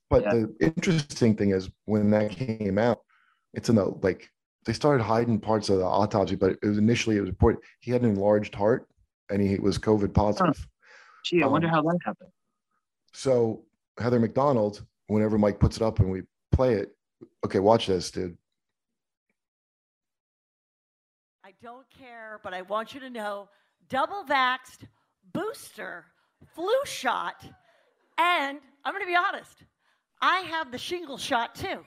But 0.10 0.24
yeah. 0.24 0.34
the 0.34 0.56
interesting 0.60 1.36
thing 1.36 1.52
is 1.52 1.70
when 1.86 2.10
that 2.10 2.32
came 2.32 2.80
out, 2.80 2.98
it's 3.54 3.70
in 3.70 3.76
the 3.76 3.86
like 4.02 4.28
they 4.66 4.74
started 4.74 5.04
hiding 5.04 5.40
parts 5.40 5.70
of 5.70 5.78
the 5.78 5.86
autopsy, 5.86 6.36
but 6.36 6.54
it 6.64 6.66
was 6.66 6.80
initially 6.80 7.18
it 7.18 7.22
was 7.22 7.30
reported 7.30 7.62
he 7.82 7.92
had 7.92 8.02
an 8.02 8.10
enlarged 8.10 8.56
heart 8.56 8.88
and 9.30 9.40
he 9.40 9.60
was 9.60 9.78
COVID 9.78 10.16
positive. 10.16 10.58
Huh. 10.58 10.68
Gee, 11.26 11.44
I 11.44 11.46
um, 11.46 11.52
wonder 11.52 11.68
how 11.68 11.84
that 11.84 12.00
happened. 12.04 12.32
So 13.16 13.62
Heather 13.98 14.20
McDonald, 14.20 14.86
whenever 15.08 15.38
Mike 15.38 15.58
puts 15.58 15.78
it 15.78 15.82
up 15.82 16.00
and 16.00 16.12
we 16.12 16.24
play 16.52 16.74
it, 16.74 16.92
okay, 17.46 17.60
watch 17.60 17.88
this, 17.88 18.12
dude. 18.12 18.38
I 21.44 21.52
don't 21.64 21.86
care, 21.98 22.42
but 22.44 22.54
I 22.54 22.64
want 22.64 22.94
you 22.94 23.00
to 23.00 23.10
know 23.10 23.48
double 23.88 24.26
vaxxed 24.26 24.82
booster, 25.32 26.06
flu 26.56 26.74
shot, 26.84 27.46
and 28.18 28.60
I'm 28.84 28.94
going 28.94 29.04
to 29.04 29.08
be 29.08 29.16
honest, 29.16 29.64
I 30.22 30.40
have 30.40 30.72
the 30.74 30.78
shingle 30.78 31.18
shot 31.18 31.56
too. 31.56 31.86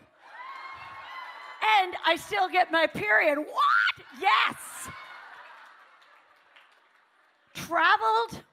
And 1.81 1.95
I 2.07 2.17
still 2.17 2.49
get 2.49 2.73
my 2.73 2.87
period. 2.87 3.37
What? 3.37 4.07
Yes. 4.19 4.57
traveled, 7.55 8.45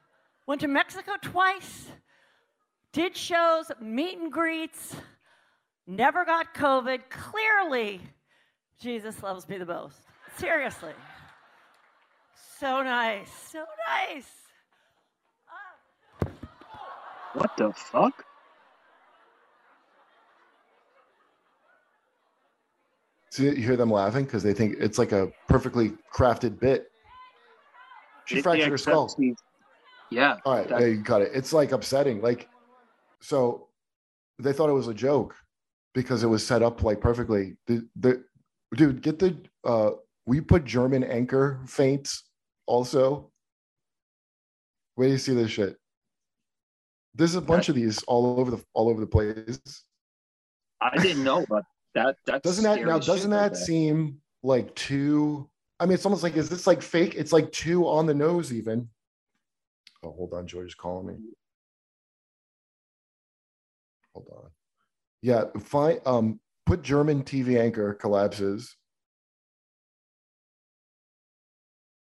went 0.46 0.60
to 0.60 0.68
Mexico 0.68 1.14
twice, 1.22 1.88
did 2.96 3.16
shows, 3.18 3.70
meet 3.82 4.18
and 4.18 4.32
greets, 4.32 4.96
never 5.86 6.24
got 6.24 6.54
COVID. 6.56 7.02
Clearly, 7.10 8.00
Jesus 8.80 9.22
loves 9.22 9.50
me 9.50 9.58
the 9.58 9.66
most. 9.66 9.98
Seriously. 10.38 10.94
So 12.58 12.82
nice. 12.82 13.30
So 13.52 13.66
nice. 13.90 14.30
What 17.34 17.58
the 17.58 17.74
fuck? 17.74 18.24
So 23.30 23.44
you 23.44 23.52
hear 23.52 23.76
them 23.76 23.92
laughing 23.92 24.24
because 24.24 24.42
they 24.42 24.54
think 24.54 24.78
it's 24.80 24.98
like 24.98 25.12
a 25.12 25.30
perfectly 25.50 25.92
crafted 26.14 26.58
bit. 26.62 26.90
She 28.24 28.38
It- 28.38 28.44
fractured 28.44 28.68
yeah, 28.68 28.70
her 28.70 28.78
skull. 28.78 29.14
Yeah. 30.10 30.38
All 30.46 30.54
right, 30.56 30.70
that- 30.70 30.80
yeah, 30.80 30.88
you 30.88 31.02
got 31.02 31.22
it. 31.22 31.32
It's 31.34 31.52
like 31.52 31.74
upsetting. 31.74 32.22
Like, 32.22 32.48
so 33.26 33.70
they 34.38 34.54
thought 34.54 34.70
it 34.70 34.74
was 34.74 34.88
a 34.88 34.94
joke 34.94 35.36
because 35.96 36.22
it 36.22 36.28
was 36.28 36.46
set 36.46 36.62
up 36.62 36.84
like 36.84 37.02
perfectly. 37.02 37.58
The, 37.66 37.88
the 37.96 38.24
dude, 38.76 39.02
get 39.02 39.18
the 39.18 39.36
uh 39.64 39.92
we 40.28 40.42
put 40.42 40.64
German 40.64 41.04
anchor 41.04 41.62
faints 41.66 42.24
also. 42.68 43.32
Where 44.94 45.08
do 45.08 45.14
you 45.14 45.18
see 45.18 45.34
this 45.34 45.50
shit? 45.52 45.76
There's 47.16 47.34
a 47.34 47.42
bunch 47.42 47.68
of 47.70 47.76
these 47.76 48.04
all 48.04 48.40
over 48.40 48.52
the 48.52 48.64
all 48.76 48.90
over 48.90 49.00
the 49.00 49.08
place. 49.08 49.60
I 50.80 50.96
didn't 50.98 51.24
know 51.24 51.42
about 51.44 51.64
that. 51.96 52.18
That 52.28 52.44
Doesn't 52.44 52.64
that 52.64 52.86
now 52.86 53.00
doesn't 53.00 53.32
that 53.32 53.54
there. 53.54 53.62
seem 53.62 54.22
like 54.44 54.76
too 54.76 55.50
I 55.80 55.86
mean 55.86 55.94
it's 55.96 56.06
almost 56.06 56.22
like 56.22 56.36
is 56.38 56.48
this 56.50 56.68
like 56.68 56.84
fake? 56.84 57.16
It's 57.16 57.34
like 57.34 57.52
too 57.52 57.88
on 57.88 58.06
the 58.06 58.14
nose 58.14 58.54
even. 58.54 58.88
Oh, 60.04 60.12
hold 60.12 60.34
on, 60.34 60.46
George 60.46 60.68
is 60.68 60.76
calling 60.76 61.08
me. 61.08 61.16
Hold 64.16 64.28
on. 64.32 64.50
Yeah, 65.22 65.44
fine. 65.60 66.00
Um, 66.06 66.40
put 66.66 66.82
German 66.82 67.24
TV 67.24 67.60
anchor 67.60 67.94
collapses. 67.94 68.76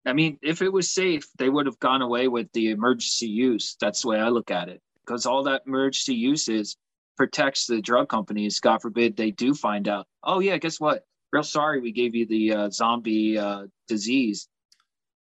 I 0.05 0.13
mean, 0.13 0.39
if 0.41 0.63
it 0.63 0.73
was 0.73 0.89
safe, 0.89 1.27
they 1.37 1.49
would 1.49 1.67
have 1.67 1.77
gone 1.79 2.01
away 2.01 2.27
with 2.27 2.51
the 2.53 2.71
emergency 2.71 3.27
use. 3.27 3.77
That's 3.79 4.01
the 4.01 4.07
way 4.07 4.19
I 4.19 4.29
look 4.29 4.49
at 4.49 4.69
it. 4.69 4.81
Because 5.05 5.27
all 5.27 5.43
that 5.43 5.63
emergency 5.67 6.15
use 6.15 6.49
is 6.49 6.77
protects 7.15 7.67
the 7.67 7.79
drug 7.81 8.09
companies. 8.09 8.59
God 8.59 8.81
forbid 8.81 9.15
they 9.15 9.29
do 9.29 9.53
find 9.53 9.87
out. 9.87 10.07
Oh 10.23 10.39
yeah, 10.39 10.57
guess 10.57 10.79
what? 10.79 11.03
Real 11.31 11.43
sorry 11.43 11.79
we 11.79 11.91
gave 11.91 12.15
you 12.15 12.25
the 12.25 12.53
uh, 12.53 12.69
zombie 12.71 13.37
uh, 13.37 13.67
disease. 13.87 14.47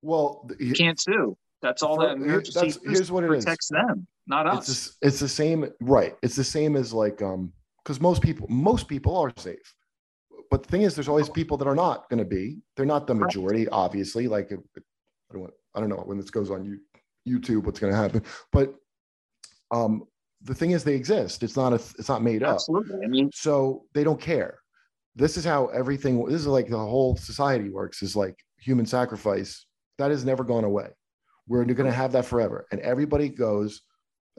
Well, 0.02 0.50
You 0.58 0.72
can't 0.72 1.00
sue. 1.00 1.36
That's 1.64 1.82
all 1.82 1.96
For- 1.96 2.06
that 2.06 2.16
emergency 2.16 2.52
that's- 2.52 2.78
here's 2.84 3.10
what 3.10 3.24
it 3.24 3.32
is. 3.32 3.44
protects 3.44 3.68
them, 3.68 4.06
not 4.26 4.46
it's 4.46 4.56
us. 4.56 4.66
just, 4.66 4.96
it's 5.00 5.18
the 5.18 5.28
same, 5.28 5.66
right? 5.80 6.14
It's 6.22 6.36
the 6.36 6.44
same 6.44 6.76
as 6.76 6.92
like 6.92 7.22
um, 7.22 7.52
because 7.82 8.00
most 8.00 8.20
people 8.22 8.46
most 8.50 8.86
people 8.86 9.16
are 9.16 9.32
safe, 9.36 9.74
but 10.50 10.62
the 10.62 10.68
thing 10.68 10.82
is, 10.82 10.94
there's 10.94 11.08
always 11.08 11.28
people 11.30 11.56
that 11.56 11.66
are 11.66 11.74
not 11.74 12.08
going 12.10 12.18
to 12.18 12.24
be. 12.26 12.58
They're 12.76 12.84
not 12.86 13.06
the 13.06 13.14
majority, 13.14 13.66
obviously. 13.68 14.28
Like 14.28 14.52
I 14.52 14.56
don't 15.32 15.40
want, 15.40 15.54
I 15.74 15.80
don't 15.80 15.88
know 15.88 16.02
when 16.04 16.18
this 16.18 16.30
goes 16.30 16.50
on 16.50 16.64
you 16.64 16.78
YouTube 17.26 17.64
what's 17.64 17.80
going 17.80 17.92
to 17.92 17.98
happen, 17.98 18.22
but 18.52 18.74
um, 19.70 20.04
the 20.42 20.54
thing 20.54 20.72
is, 20.72 20.84
they 20.84 20.94
exist. 20.94 21.42
It's 21.42 21.56
not 21.56 21.72
a, 21.72 21.76
it's 21.98 22.10
not 22.10 22.22
made 22.22 22.42
up. 22.42 22.56
Absolutely. 22.56 23.02
I 23.02 23.08
mean, 23.08 23.30
so 23.32 23.84
they 23.94 24.04
don't 24.04 24.20
care 24.20 24.58
this 25.16 25.36
is 25.36 25.44
how 25.44 25.66
everything 25.68 26.24
this 26.26 26.40
is 26.40 26.46
like 26.46 26.68
the 26.68 26.76
whole 26.76 27.16
society 27.16 27.70
works 27.70 28.02
is 28.02 28.16
like 28.16 28.34
human 28.58 28.84
sacrifice 28.84 29.64
that 29.96 30.10
has 30.10 30.24
never 30.24 30.42
gone 30.42 30.64
away 30.64 30.88
we're 31.46 31.64
going 31.64 31.90
to 31.90 31.92
have 31.92 32.12
that 32.12 32.24
forever. 32.24 32.66
And 32.70 32.80
everybody 32.80 33.28
goes 33.28 33.82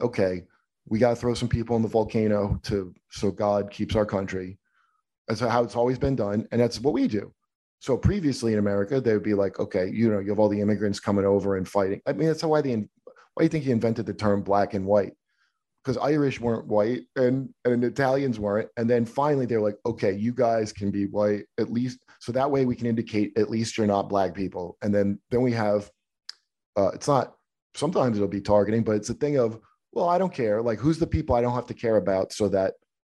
okay 0.00 0.42
we 0.88 1.00
got 1.00 1.10
to 1.10 1.16
throw 1.16 1.34
some 1.34 1.48
people 1.48 1.74
in 1.74 1.82
the 1.82 1.88
volcano 1.88 2.60
to 2.62 2.94
so 3.10 3.30
god 3.30 3.70
keeps 3.70 3.96
our 3.96 4.06
country. 4.06 4.58
That's 5.26 5.40
how 5.40 5.64
it's 5.64 5.74
always 5.74 5.98
been 5.98 6.16
done 6.16 6.46
and 6.52 6.60
that's 6.60 6.80
what 6.80 6.94
we 6.94 7.08
do. 7.08 7.32
So 7.80 7.96
previously 7.96 8.52
in 8.52 8.58
america 8.58 9.00
they 9.00 9.12
would 9.12 9.22
be 9.22 9.34
like 9.34 9.58
okay 9.58 9.90
you 9.92 10.10
know 10.10 10.18
you 10.18 10.30
have 10.30 10.38
all 10.38 10.48
the 10.48 10.60
immigrants 10.60 11.00
coming 11.00 11.24
over 11.24 11.56
and 11.56 11.68
fighting. 11.68 12.00
I 12.06 12.12
mean 12.12 12.28
that's 12.28 12.42
why 12.42 12.60
they 12.60 12.88
why 13.36 13.42
do 13.42 13.44
you 13.44 13.50
think 13.50 13.64
he 13.64 13.70
invented 13.70 14.06
the 14.06 14.14
term 14.14 14.42
black 14.42 14.72
and 14.72 14.86
white? 14.86 15.12
Because 15.84 15.98
Irish 15.98 16.40
weren't 16.40 16.66
white 16.66 17.02
and 17.16 17.50
and 17.66 17.84
Italians 17.84 18.40
weren't. 18.40 18.70
And 18.78 18.88
then 18.88 19.04
finally 19.04 19.44
they're 19.44 19.60
like, 19.60 19.76
okay, 19.84 20.12
you 20.12 20.32
guys 20.32 20.72
can 20.72 20.90
be 20.90 21.04
white 21.04 21.44
at 21.58 21.70
least, 21.70 21.98
so 22.18 22.32
that 22.32 22.50
way 22.50 22.64
we 22.64 22.74
can 22.74 22.86
indicate 22.86 23.36
at 23.36 23.50
least 23.50 23.76
you're 23.76 23.86
not 23.86 24.08
black 24.08 24.34
people. 24.34 24.78
And 24.80 24.92
then 24.92 25.20
then 25.30 25.42
we 25.42 25.52
have, 25.52 25.90
uh, 26.76 26.90
it's 26.94 27.08
not. 27.08 27.34
Sometimes 27.74 28.16
it'll 28.16 28.28
be 28.28 28.40
targeting, 28.40 28.82
but 28.82 28.96
it's 28.96 29.10
a 29.10 29.14
thing 29.14 29.38
of, 29.38 29.58
well, 29.92 30.08
I 30.08 30.18
don't 30.18 30.32
care. 30.32 30.62
Like, 30.62 30.78
who's 30.78 30.98
the 30.98 31.06
people 31.06 31.34
I 31.36 31.40
don't 31.42 31.54
have 31.54 31.66
to 31.66 31.74
care 31.74 31.96
about, 31.96 32.32
so 32.32 32.48
that 32.48 32.74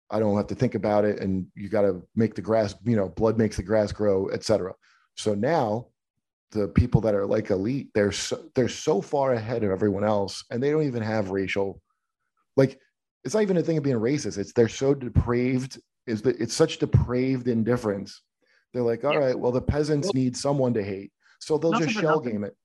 I 0.09 0.19
don't 0.19 0.35
have 0.37 0.47
to 0.47 0.55
think 0.55 0.75
about 0.75 1.05
it. 1.05 1.19
And 1.19 1.47
you 1.55 1.69
got 1.69 1.81
to 1.81 2.01
make 2.15 2.33
the 2.35 2.41
grass, 2.41 2.75
you 2.85 2.95
know, 2.95 3.09
blood 3.09 3.37
makes 3.37 3.57
the 3.57 3.63
grass 3.63 3.91
grow, 3.91 4.29
etc. 4.29 4.73
So 5.15 5.33
now 5.35 5.87
the 6.51 6.67
people 6.69 7.01
that 7.01 7.13
are 7.13 7.25
like 7.25 7.49
elite, 7.49 7.89
they're 7.93 8.11
so, 8.11 8.41
they're 8.55 8.69
so 8.69 9.01
far 9.01 9.33
ahead 9.33 9.63
of 9.63 9.71
everyone 9.71 10.03
else, 10.05 10.43
and 10.49 10.61
they 10.63 10.71
don't 10.71 10.83
even 10.87 11.03
have 11.03 11.29
racial 11.31 11.81
like 12.55 12.79
it's 13.23 13.33
not 13.35 13.43
even 13.43 13.57
a 13.57 13.61
thing 13.61 13.77
of 13.77 13.83
being 13.83 13.97
racist 13.97 14.37
it's 14.37 14.53
they're 14.53 14.67
so 14.67 14.93
depraved 14.93 15.79
is 16.07 16.21
that 16.23 16.39
it's 16.39 16.55
such 16.55 16.79
depraved 16.79 17.47
indifference 17.47 18.23
they're 18.73 18.81
like 18.81 19.03
all 19.03 19.13
Yeah. 19.13 19.19
right 19.19 19.39
well 19.39 19.51
the 19.51 19.61
peasants 19.61 20.07
Well- 20.07 20.13
need 20.15 20.35
someone 20.35 20.73
to 20.73 20.83
hate 20.83 21.11
so 21.39 21.57
they'll 21.57 21.73
just 21.73 21.91
shell 21.91 22.17
nothing. 22.17 22.31
game 22.31 22.43
it 22.45 22.55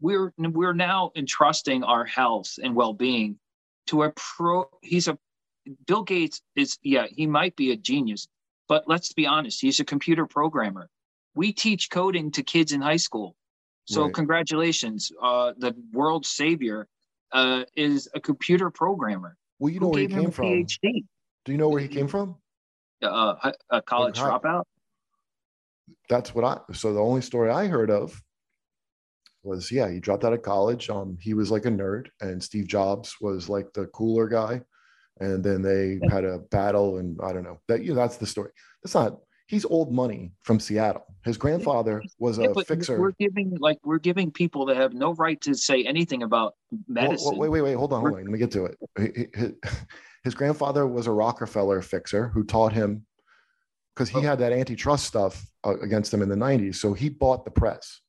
we're 0.00 0.32
we're 0.38 0.72
now 0.72 1.10
entrusting 1.14 1.84
our 1.84 2.04
health 2.04 2.58
and 2.62 2.74
well-being 2.74 3.38
to 3.86 4.02
a 4.02 4.12
pro 4.16 4.68
he's 4.82 5.08
a 5.08 5.18
bill 5.86 6.02
gates 6.02 6.40
is 6.56 6.78
yeah 6.82 7.06
he 7.10 7.26
might 7.26 7.54
be 7.56 7.70
a 7.72 7.76
genius 7.76 8.26
but 8.68 8.84
let's 8.86 9.12
be 9.12 9.26
honest 9.26 9.60
he's 9.60 9.80
a 9.80 9.84
computer 9.84 10.26
programmer. 10.26 10.88
We 11.34 11.52
teach 11.52 11.90
coding 11.90 12.32
to 12.32 12.42
kids 12.42 12.72
in 12.72 12.80
high 12.80 12.96
school. 12.96 13.36
So 13.86 14.04
Right. 14.04 14.14
congratulations 14.14 15.12
uh 15.22 15.52
the 15.58 15.74
world 15.92 16.24
savior 16.26 16.88
uh 17.32 17.64
is 17.76 18.08
a 18.14 18.20
computer 18.20 18.70
programmer 18.70 19.36
well 19.58 19.70
you 19.72 19.80
know 19.80 19.88
where 19.88 20.02
he 20.02 20.08
came 20.08 20.30
from. 20.30 20.46
Phd 20.48 21.04
do 21.44 21.52
you 21.52 21.58
know 21.58 21.68
where 21.68 21.80
he 21.80 21.88
came 21.88 22.08
from? 22.08 22.36
Uh, 23.02 23.52
a- 23.70 23.82
college 23.82 24.18
dropout? 24.18 24.64
That's 26.08 26.34
what 26.34 26.44
i 26.44 26.72
so 26.72 26.92
the 26.92 27.00
only 27.00 27.22
story 27.22 27.50
i 27.50 27.66
heard 27.66 27.90
of 27.90 28.22
was 29.42 29.70
yeah 29.72 29.88
he 29.90 30.00
dropped 30.00 30.24
out 30.24 30.32
of 30.32 30.42
college 30.42 30.90
um 30.90 31.16
he 31.20 31.34
was 31.34 31.50
like 31.50 31.64
a 31.64 31.70
nerd 31.70 32.08
and 32.20 32.42
steve 32.42 32.66
jobs 32.66 33.16
was 33.20 33.48
like 33.48 33.72
the 33.72 33.86
cooler 33.86 34.28
guy 34.28 34.60
and 35.20 35.42
then 35.42 35.62
they 35.62 36.00
had 36.10 36.24
a 36.24 36.38
battle 36.50 36.98
and 36.98 37.18
i 37.22 37.32
don't 37.32 37.44
know 37.44 37.58
that 37.68 37.82
you 37.82 37.90
know 37.94 38.00
that's 38.00 38.16
the 38.18 38.26
story 38.26 38.50
that's 38.82 38.94
not 38.94 39.16
he's 39.46 39.64
old 39.64 39.92
money 39.92 40.32
from 40.42 40.60
seattle 40.60 41.04
his 41.24 41.36
grandfather 41.38 42.02
was 42.18 42.38
a 42.38 42.42
Yeah, 42.42 42.62
fixer 42.66 42.98
we're 42.98 43.12
giving 43.12 43.56
like 43.58 43.78
we're 43.84 43.98
giving 43.98 44.30
people 44.30 44.66
that 44.66 44.76
have 44.76 44.92
no 44.94 45.14
right 45.14 45.40
to 45.42 45.54
say 45.54 45.84
anything 45.84 46.22
about 46.22 46.54
Well, 46.70 46.82
medicine 46.88 47.38
Wait, 47.38 47.50
wait, 47.50 47.60
wait, 47.62 47.74
hold 47.74 47.92
on, 47.92 48.00
hold 48.00 48.14
on. 48.14 48.22
Let 48.24 48.30
me 48.30 48.38
get 48.38 48.50
to 48.52 48.66
it. 48.66 48.76
His, 49.34 49.52
his 50.24 50.34
grandfather 50.34 50.86
was 50.86 51.06
a 51.06 51.12
Rockefeller 51.12 51.80
fixer 51.82 52.28
who 52.28 52.44
taught 52.44 52.72
him 52.72 53.06
because 53.94 54.08
he 54.08 54.18
Oh. 54.18 54.22
had 54.22 54.38
that 54.38 54.52
antitrust 54.52 55.04
stuff 55.06 55.44
uh, 55.64 55.78
against 55.80 56.12
him 56.14 56.22
in 56.22 56.28
the 56.28 56.36
90s. 56.36 56.76
So 56.76 56.92
he 56.92 57.08
bought 57.08 57.44
the 57.44 57.50
press. 57.50 58.00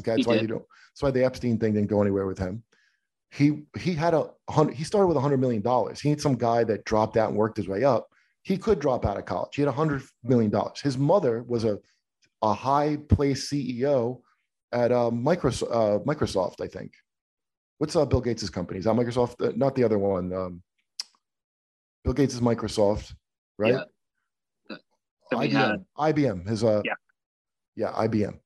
Okay. 0.00 0.12
That's 0.12 0.22
He 0.24 0.26
why 0.28 0.34
did. 0.34 0.42
you 0.42 0.48
don't, 0.48 0.64
that's 0.92 1.02
why 1.02 1.10
the 1.10 1.24
Epstein 1.24 1.58
thing 1.58 1.74
didn't 1.74 1.88
go 1.88 2.02
anywhere 2.02 2.26
with 2.26 2.38
him. 2.38 2.62
He 3.30 3.62
he 3.78 3.94
had 3.94 4.12
a 4.14 4.30
hundred, 4.48 4.74
he 4.74 4.82
started 4.84 5.06
with 5.06 5.16
a 5.16 5.20
hundred 5.20 5.38
million 5.40 5.62
dollars. 5.62 6.00
He 6.00 6.08
needs 6.08 6.22
some 6.22 6.34
guy 6.34 6.64
that 6.64 6.84
dropped 6.84 7.16
out 7.16 7.28
and 7.30 7.38
worked 7.38 7.56
his 7.56 7.68
way 7.68 7.84
up. 7.84 8.08
He 8.42 8.56
could 8.58 8.80
drop 8.80 9.06
out 9.06 9.16
of 9.18 9.24
college. 9.24 9.54
He 9.54 9.62
had 9.62 9.68
a 9.68 9.72
hundred 9.72 10.02
million 10.24 10.50
dollars. 10.50 10.80
His 10.80 10.98
mother 10.98 11.42
was 11.44 11.64
a 11.64 11.78
a 12.42 12.52
high 12.54 12.96
place 13.08 13.48
CEO 13.50 14.20
at 14.72 14.90
um, 14.92 15.22
Microsoft, 15.24 15.70
uh, 15.70 15.98
Microsoft, 16.04 16.60
I 16.60 16.66
think. 16.66 16.92
What's 17.78 17.94
uh, 17.96 18.04
Bill 18.06 18.20
Gates' 18.20 18.48
company? 18.50 18.78
Is 18.78 18.86
that 18.86 18.94
Microsoft? 18.94 19.46
Uh, 19.46 19.52
not 19.56 19.74
the 19.74 19.84
other 19.84 19.98
one. 19.98 20.32
Um, 20.32 20.62
Bill 22.04 22.14
Gates 22.14 22.34
is 22.34 22.40
Microsoft, 22.40 23.14
right? 23.58 23.74
Yeah. 24.70 24.76
IBM. 25.32 25.50
had. 25.52 25.84
IBM. 25.98 26.48
His 26.48 26.64
uh, 26.64 26.82
Yeah. 26.84 26.94
yeah, 27.76 27.92
IBM. 27.92 28.38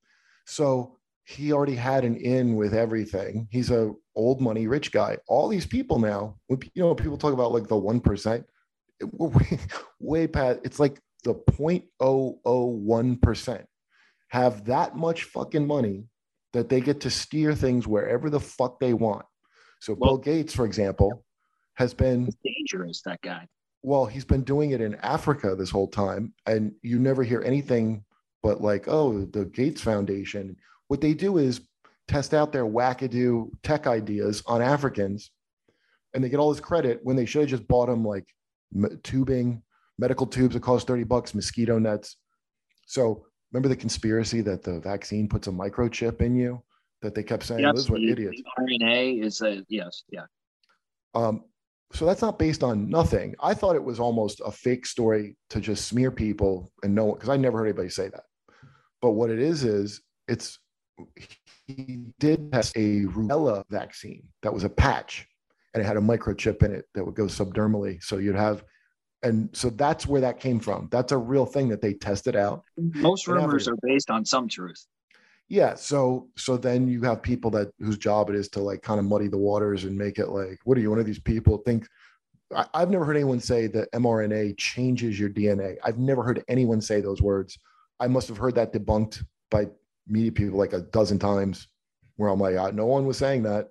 So 0.45 0.99
he 1.25 1.53
already 1.53 1.75
had 1.75 2.05
an 2.05 2.17
in 2.17 2.55
with 2.55 2.75
everything. 2.75 3.49
He's 3.51 3.71
a 3.71 3.93
old 4.15 4.41
money 4.41 4.67
rich 4.67 4.93
guy. 4.93 5.19
All 5.27 5.49
these 5.49 5.67
people 5.67 5.99
now, 5.99 6.37
you 6.49 6.59
know, 6.77 6.95
people 6.95 7.17
talk 7.17 7.33
about 7.33 7.53
like 7.53 7.67
the 7.67 7.77
one 7.77 8.01
percent, 8.01 8.47
way, 9.13 9.59
way 9.99 10.27
past. 10.27 10.61
It's 10.65 10.79
like 10.79 11.01
the 11.25 11.35
0.001 11.35 13.23
percent 13.23 13.67
have 14.29 14.65
that 14.67 14.97
much 14.97 15.25
fucking 15.25 15.67
money 15.67 16.05
that 16.53 16.69
they 16.69 16.81
get 16.81 17.01
to 17.01 17.11
steer 17.11 17.55
things 17.55 17.87
wherever 17.87 18.29
the 18.29 18.41
fuck 18.41 18.79
they 18.79 18.93
want. 18.93 19.25
So 19.81 19.95
Bill 19.95 20.19
Gates, 20.19 20.55
for 20.55 20.65
example, 20.67 21.25
has 21.75 21.95
been 21.95 22.29
dangerous, 22.45 23.03
that 23.05 23.21
guy. 23.23 23.47
well, 23.83 24.07
he's 24.07 24.25
been 24.25 24.45
doing 24.45 24.71
it 24.73 24.81
in 24.81 24.95
Africa 24.97 25.55
this 25.57 25.71
whole 25.71 25.89
time, 25.89 26.35
and 26.47 26.73
you 26.83 26.99
never 26.99 27.23
hear 27.23 27.43
anything 27.43 28.05
but 28.43 28.61
like, 28.61 28.85
oh, 28.89 29.25
the 29.25 29.47
Gates 29.47 29.81
Foundation. 29.81 30.57
What 30.89 31.01
they 31.01 31.15
do 31.15 31.39
is 31.39 31.61
test 32.09 32.35
out 32.35 32.53
their 32.53 32.67
wackadoo 32.67 33.51
tech 33.63 33.87
ideas 33.87 34.43
on 34.47 34.63
Africans, 34.63 35.31
and 36.13 36.23
they 36.23 36.29
get 36.29 36.39
all 36.39 36.53
this 36.53 36.61
credit 36.61 37.01
when 37.03 37.17
they 37.17 37.27
should 37.27 37.43
have 37.43 37.51
just 37.51 37.69
bought 37.69 37.87
them 37.87 38.05
like 38.05 38.27
m- 38.75 39.01
tubing, 39.03 39.63
medical 39.99 40.27
tubes 40.27 40.55
that 40.55 40.61
cost 40.63 40.87
30 40.87 41.05
bucks, 41.05 41.35
mosquito 41.35 41.79
nets. 41.79 42.17
So 42.87 43.27
remember 43.53 43.69
the 43.69 43.77
conspiracy 43.77 44.41
that 44.43 44.63
the 44.63 44.81
vaccine 44.81 45.29
puts 45.29 45.49
a 45.49 45.51
microchip 45.51 46.21
in 46.21 46.37
you 46.37 46.63
that 47.03 47.15
they 47.15 47.23
kept 47.23 47.45
saying, 47.45 47.61
Yes, 47.61 47.79
is 47.79 47.91
what 47.91 48.03
idiots. 48.03 48.41
RNA 48.59 49.25
is 49.25 49.41
a 49.41 49.65
yes, 49.69 50.05
yeah. 50.11 50.25
Um, 51.15 51.45
so 51.93 52.07
that's 52.07 52.23
not 52.23 52.39
based 52.39 52.65
on 52.65 52.91
nothing. 52.91 53.35
I 53.41 53.55
thought 53.55 53.77
it 53.77 53.85
was 53.85 54.01
almost 54.01 54.41
a 54.45 54.51
fake 54.51 54.85
story 54.85 55.37
to 55.51 55.61
just 55.61 55.87
smear 55.87 56.11
people 56.11 56.73
and 56.83 56.95
no 56.95 57.05
one 57.05 57.15
because 57.15 57.29
I 57.29 57.37
never 57.37 57.59
heard 57.59 57.67
anybody 57.67 57.89
say 57.89 58.09
that. 58.09 58.25
But 59.01 59.13
what 59.13 59.31
it 59.31 59.39
is 59.39 59.65
is 59.65 60.03
it's 60.27 60.59
he 61.67 62.01
did 62.19 62.53
test 62.53 62.77
a 62.77 63.03
rubella 63.05 63.65
vaccine 63.71 64.23
that 64.43 64.53
was 64.53 64.65
a 64.65 64.69
patch 64.69 65.27
and 65.73 65.83
it 65.83 65.87
had 65.87 65.97
a 65.97 66.01
microchip 66.01 66.63
in 66.63 66.73
it 66.73 66.87
that 66.95 67.05
would 67.05 67.15
go 67.15 67.25
subdermally. 67.25 68.03
So 68.03 68.19
you'd 68.19 68.37
have 68.37 68.65
and 69.23 69.49
so 69.57 69.71
that's 69.71 70.07
where 70.07 70.21
that 70.21 70.39
came 70.39 70.61
from. 70.61 70.89
That's 70.91 71.11
a 71.11 71.17
real 71.17 71.47
thing 71.47 71.71
that 71.71 71.81
they 71.81 71.95
tested 71.95 72.37
out. 72.37 72.63
Most 72.77 73.27
rumors 73.27 73.67
are 73.67 73.77
based 73.83 74.11
on 74.11 74.25
some 74.25 74.49
truth. 74.49 74.87
Yeah. 75.49 75.75
So 75.75 76.29
so 76.37 76.57
then 76.57 76.89
you 76.89 77.03
have 77.03 77.23
people 77.23 77.51
that 77.53 77.71
whose 77.79 77.99
job 77.99 78.29
it 78.31 78.37
is 78.37 78.49
to 78.51 78.61
like 78.61 78.83
kind 78.83 79.01
of 79.01 79.07
muddy 79.07 79.29
the 79.29 79.39
waters 79.39 79.85
and 79.85 79.97
make 79.97 80.19
it 80.19 80.29
like, 80.29 80.61
what 80.65 80.77
are 80.77 80.81
you, 80.81 80.91
one 80.91 80.99
of 80.99 81.07
these 81.07 81.19
people 81.19 81.59
think 81.59 81.87
I, 82.55 82.67
I've 82.75 82.91
never 82.91 83.05
heard 83.05 83.17
anyone 83.17 83.41
say 83.41 83.67
that 83.69 83.91
mRNA 83.93 84.57
changes 84.59 85.19
your 85.19 85.31
DNA. 85.31 85.77
I've 85.83 85.99
never 85.99 86.23
heard 86.23 86.45
anyone 86.49 86.81
say 86.81 87.01
those 87.01 87.23
words. 87.23 87.59
I 88.01 88.09
must 88.09 88.29
have 88.29 88.37
heard 88.37 88.55
that 88.57 88.73
debunked 88.73 89.25
by 89.51 89.69
media 90.07 90.33
people 90.33 90.59
like 90.59 90.73
a 90.73 90.81
dozen 90.81 91.19
times 91.19 91.69
where 92.17 92.31
I'm 92.31 92.41
like, 92.41 92.57
"Ah, 92.57 92.71
no 92.71 92.87
one 92.87 93.07
was 93.07 93.19
saying 93.19 93.43
that. 93.45 93.71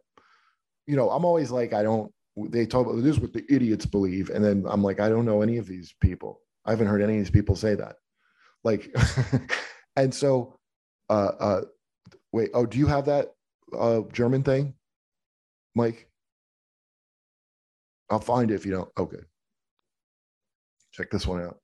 You 0.88 0.96
know, 0.96 1.10
I'm 1.10 1.26
always 1.26 1.52
like, 1.52 1.74
I 1.74 1.84
don't, 1.84 2.12
they 2.38 2.66
talk 2.66 2.88
about 2.88 2.98
this 2.98 3.16
is 3.16 3.20
what 3.20 3.34
the 3.34 3.46
idiots 3.50 3.86
believe. 3.86 4.30
And 4.30 4.44
then 4.44 4.66
I'm 4.68 4.84
like, 4.84 5.00
I 5.00 5.10
don't 5.10 5.26
know 5.26 5.42
any 5.42 5.58
of 5.58 5.68
these 5.68 5.94
people. 6.02 6.42
I 6.66 6.72
haven't 6.72 6.88
heard 6.88 7.02
any 7.02 7.14
of 7.14 7.20
these 7.20 7.32
people 7.32 7.56
say 7.56 7.76
that. 7.76 7.96
Like, 8.64 8.94
and 9.96 10.14
so, 10.14 10.58
uh, 11.10 11.32
uh, 11.40 11.62
wait, 12.32 12.50
oh, 12.54 12.66
do 12.66 12.78
you 12.78 12.88
have 12.88 13.06
that 13.06 13.34
uh, 13.78 14.02
German 14.12 14.44
thing, 14.44 14.74
Mike? 15.76 16.08
I'll 18.10 18.20
find 18.20 18.52
it 18.52 18.56
if 18.56 18.66
you 18.66 18.72
don't. 18.72 18.90
Okay. 18.98 19.24
Check 20.92 21.10
this 21.12 21.26
one 21.26 21.42
out. 21.42 21.63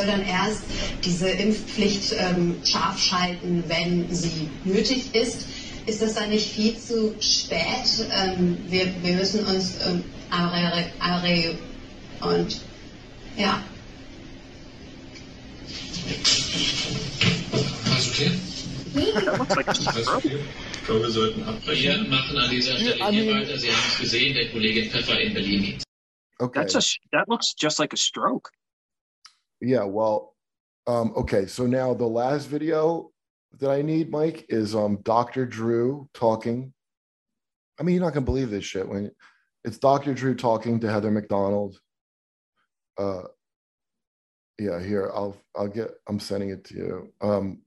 Soll 0.00 0.06
dann 0.06 0.24
erst 0.24 0.62
diese 1.04 1.28
Impfpflicht 1.28 2.14
ähm, 2.16 2.54
scharf 2.64 3.02
schalten, 3.02 3.64
wenn 3.66 4.14
sie 4.14 4.48
nötig 4.62 5.12
ist. 5.12 5.48
Ist 5.86 6.00
das 6.00 6.14
dann 6.14 6.30
nicht 6.30 6.52
viel 6.52 6.78
zu 6.78 7.16
spät? 7.20 8.06
Ähm, 8.12 8.58
wir, 8.68 8.94
wir 9.02 9.14
müssen 9.14 9.44
uns 9.46 9.74
ähm, 9.84 10.04
Are, 10.30 10.84
Are 11.00 11.58
und 12.20 12.60
ja. 13.36 13.60
Alles 17.90 18.08
okay? 18.08 18.30
Alles? 18.94 20.08
Ich 20.74 20.84
glaube, 20.84 21.02
wir 21.02 21.10
sollten 21.10 21.42
abbrechen. 21.42 22.04
Wir 22.04 22.08
machen 22.08 22.38
an 22.38 22.50
dieser 22.50 22.76
Stelle 22.76 23.10
hier 23.10 23.34
weiter. 23.34 23.58
Sie 23.58 23.66
haben 23.66 23.84
es 23.88 23.98
gesehen, 23.98 24.34
der 24.34 24.48
Kollege 24.50 24.88
Pfeffer 24.90 25.20
in 25.20 25.34
Berlin. 25.34 25.78
Okay. 26.38 26.60
That's 26.60 26.76
a 26.76 26.98
that 27.10 27.28
looks 27.28 27.52
just 27.52 27.80
like 27.80 27.92
a 27.92 27.96
stroke. 27.96 28.52
Yeah, 29.60 29.84
well, 29.84 30.34
um, 30.86 31.12
okay. 31.16 31.46
So 31.46 31.66
now 31.66 31.94
the 31.94 32.06
last 32.06 32.46
video 32.46 33.10
that 33.60 33.70
I 33.70 33.82
need, 33.82 34.10
Mike, 34.10 34.46
is 34.48 34.74
um 34.74 34.98
Dr. 35.02 35.46
Drew 35.46 36.08
talking. 36.14 36.72
I 37.78 37.82
mean, 37.82 37.96
you're 37.96 38.04
not 38.04 38.14
gonna 38.14 38.26
believe 38.26 38.50
this 38.50 38.64
shit 38.64 38.88
when 38.88 39.10
it's 39.64 39.78
Dr. 39.78 40.14
Drew 40.14 40.34
talking 40.34 40.80
to 40.80 40.90
Heather 40.90 41.10
McDonald. 41.10 41.78
Uh 42.96 43.22
yeah, 44.58 44.82
here, 44.82 45.10
I'll 45.14 45.36
I'll 45.56 45.68
get 45.68 45.90
I'm 46.08 46.20
sending 46.20 46.50
it 46.50 46.64
to 46.64 46.74
you. 46.74 47.12
Um 47.20 47.62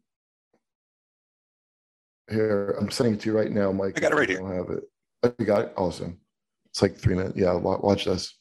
here, 2.30 2.76
I'm 2.80 2.90
sending 2.92 3.16
it 3.16 3.22
to 3.22 3.30
you 3.30 3.38
right 3.38 3.52
now, 3.52 3.72
Mike. 3.72 3.98
I 3.98 4.02
got 4.02 4.14
it 4.14 4.16
right 4.16 4.30
here. 4.30 4.40
Don't 4.40 4.56
have 4.56 4.70
it. 4.70 4.84
Oh, 5.24 5.34
you 5.38 5.46
got 5.46 5.66
it? 5.66 5.74
Awesome. 5.78 6.20
It's 6.70 6.82
like 6.82 6.98
three 6.98 7.16
minutes. 7.16 7.38
Yeah, 7.38 7.54
watch 7.54 8.06
this. 8.06 8.38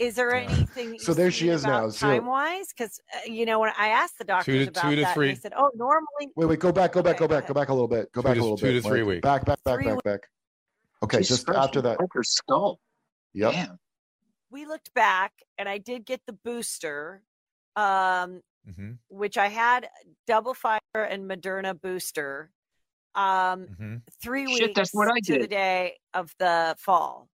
Is 0.00 0.16
there 0.16 0.34
anything? 0.34 0.98
So 0.98 1.14
there 1.14 1.30
she 1.30 1.48
is 1.48 1.64
now. 1.64 1.88
So- 1.88 2.06
Time-wise, 2.08 2.68
because 2.76 3.00
uh, 3.14 3.30
you 3.30 3.46
know 3.46 3.60
when 3.60 3.70
I 3.78 3.88
asked 3.88 4.18
the 4.18 4.24
doctor 4.24 4.52
to- 4.52 4.68
about 4.68 4.90
two 4.90 4.96
to 4.96 5.02
that, 5.02 5.14
three. 5.14 5.28
they 5.28 5.34
said, 5.36 5.52
"Oh, 5.56 5.70
normally." 5.76 6.32
Wait, 6.34 6.46
wait, 6.46 6.58
go 6.58 6.72
back, 6.72 6.92
go 6.92 7.02
back, 7.02 7.12
Okay, 7.16 7.18
go 7.20 7.28
go 7.28 7.34
back, 7.34 7.46
go 7.48 7.54
back 7.54 7.68
a 7.68 7.72
little 7.72 7.86
bit. 7.88 8.10
Go 8.12 8.20
Two 8.20 8.24
back 8.28 8.34
to- 8.34 8.40
a 8.40 8.42
little 8.42 8.56
two 8.56 8.66
bit. 8.72 8.82
to 8.82 8.88
three 8.88 9.00
Mike. 9.02 9.08
weeks. 9.08 9.20
Back, 9.22 9.44
back, 9.44 9.58
back, 9.64 9.74
Three 9.76 9.86
back, 9.86 10.02
back. 10.02 10.20
Okay, 11.04 11.18
She's 11.18 11.28
just 11.28 11.48
after 11.48 11.80
that. 11.82 11.98
broke 11.98 12.12
her 12.14 12.24
skull. 12.24 12.80
Yep. 13.34 13.52
Damn. 13.52 13.78
we 14.50 14.66
looked 14.66 14.94
back 14.94 15.32
and 15.58 15.68
I 15.68 15.78
did 15.78 16.04
get 16.06 16.20
the 16.26 16.32
booster, 16.32 17.22
um, 17.74 18.40
Mhm, 18.68 18.98
which 19.08 19.36
I 19.36 19.48
had 19.48 19.88
double 20.28 20.54
fire 20.54 20.78
and 20.94 21.28
Moderna 21.28 21.78
booster, 21.80 22.52
um, 23.16 23.66
mhm. 23.66 24.02
three 24.22 24.46
Shit, 24.46 24.68
weeks 24.68 24.76
that's 24.76 24.94
what 24.94 25.08
I 25.10 25.18
to 25.24 25.38
the 25.40 25.48
day 25.48 25.96
of 26.14 26.32
the 26.38 26.76
fall. 26.78 27.28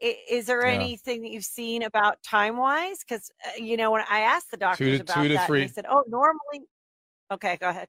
Is 0.00 0.46
there 0.46 0.66
Yeah. 0.66 0.74
anything 0.74 1.22
that 1.22 1.30
you've 1.30 1.44
seen 1.44 1.82
about 1.82 2.22
time 2.22 2.56
wise? 2.56 2.98
Because 3.00 3.30
uh, 3.46 3.62
you 3.62 3.76
know 3.76 3.90
when 3.90 4.02
I 4.08 4.20
asked 4.20 4.50
the 4.50 4.56
doctors 4.56 4.98
to- 4.98 5.02
about 5.02 5.22
two 5.22 5.28
to 5.28 5.34
that, 5.34 5.46
three. 5.46 5.60
they 5.62 5.68
said, 5.68 5.86
"Oh, 5.88 6.04
normally." 6.08 6.66
Okay, 7.30 7.56
go 7.60 7.68
ahead. 7.68 7.88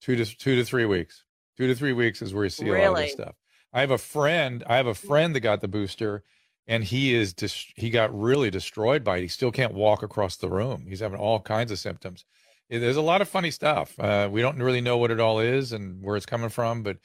two 0.00 0.14
to 0.16 0.24
two 0.24 0.56
to 0.56 0.64
three 0.64 0.84
weeks. 0.84 1.24
Two 1.56 1.66
to 1.66 1.74
three 1.74 1.92
weeks 1.92 2.22
is 2.22 2.32
where 2.34 2.44
you 2.44 2.50
see 2.50 2.68
a 2.68 2.72
lot 2.72 2.90
of 2.92 2.96
this 2.96 3.12
stuff. 3.12 3.34
I 3.72 3.80
have 3.80 3.90
a 3.90 3.98
friend. 3.98 4.62
I 4.66 4.76
have 4.76 4.86
a 4.86 4.94
friend 4.94 5.34
that 5.34 5.40
got 5.40 5.60
the 5.60 5.68
booster, 5.68 6.22
and 6.66 6.84
he 6.84 7.14
is 7.14 7.32
dis- 7.32 7.72
he 7.76 7.90
got 7.90 8.16
really 8.16 8.50
destroyed 8.50 9.02
by 9.02 9.16
it. 9.18 9.22
He 9.22 9.28
still 9.28 9.50
can't 9.50 9.74
walk 9.74 10.02
across 10.02 10.36
the 10.36 10.48
room. 10.48 10.86
He's 10.88 11.00
having 11.00 11.18
all 11.18 11.40
kinds 11.40 11.72
of 11.72 11.78
symptoms. 11.78 12.24
There's 12.70 12.96
a 12.96 13.02
lot 13.02 13.22
of 13.22 13.28
funny 13.28 13.50
stuff. 13.50 13.98
Uh, 13.98 14.28
we 14.30 14.42
don't 14.42 14.62
really 14.62 14.82
know 14.82 14.98
what 14.98 15.10
it 15.10 15.18
all 15.20 15.40
is 15.40 15.72
and 15.72 16.02
where 16.02 16.16
it's 16.16 16.26
coming 16.26 16.50
from, 16.50 16.82
but 16.82 16.98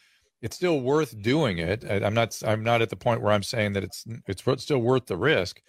it's 0.44 0.56
still 0.56 0.82
worth 0.82 1.20
doing 1.22 1.58
it. 1.58 1.84
I- 1.90 2.06
I'm 2.06 2.14
not. 2.14 2.40
I'm 2.46 2.64
not 2.64 2.82
at 2.84 2.90
the 2.92 2.96
point 2.96 3.22
where 3.22 3.32
I'm 3.34 3.42
saying 3.44 3.74
that 3.74 3.84
it's 3.84 4.06
it's 4.28 4.44
still 4.64 4.80
worth 4.80 5.08
the 5.08 5.18
risk, 5.18 5.62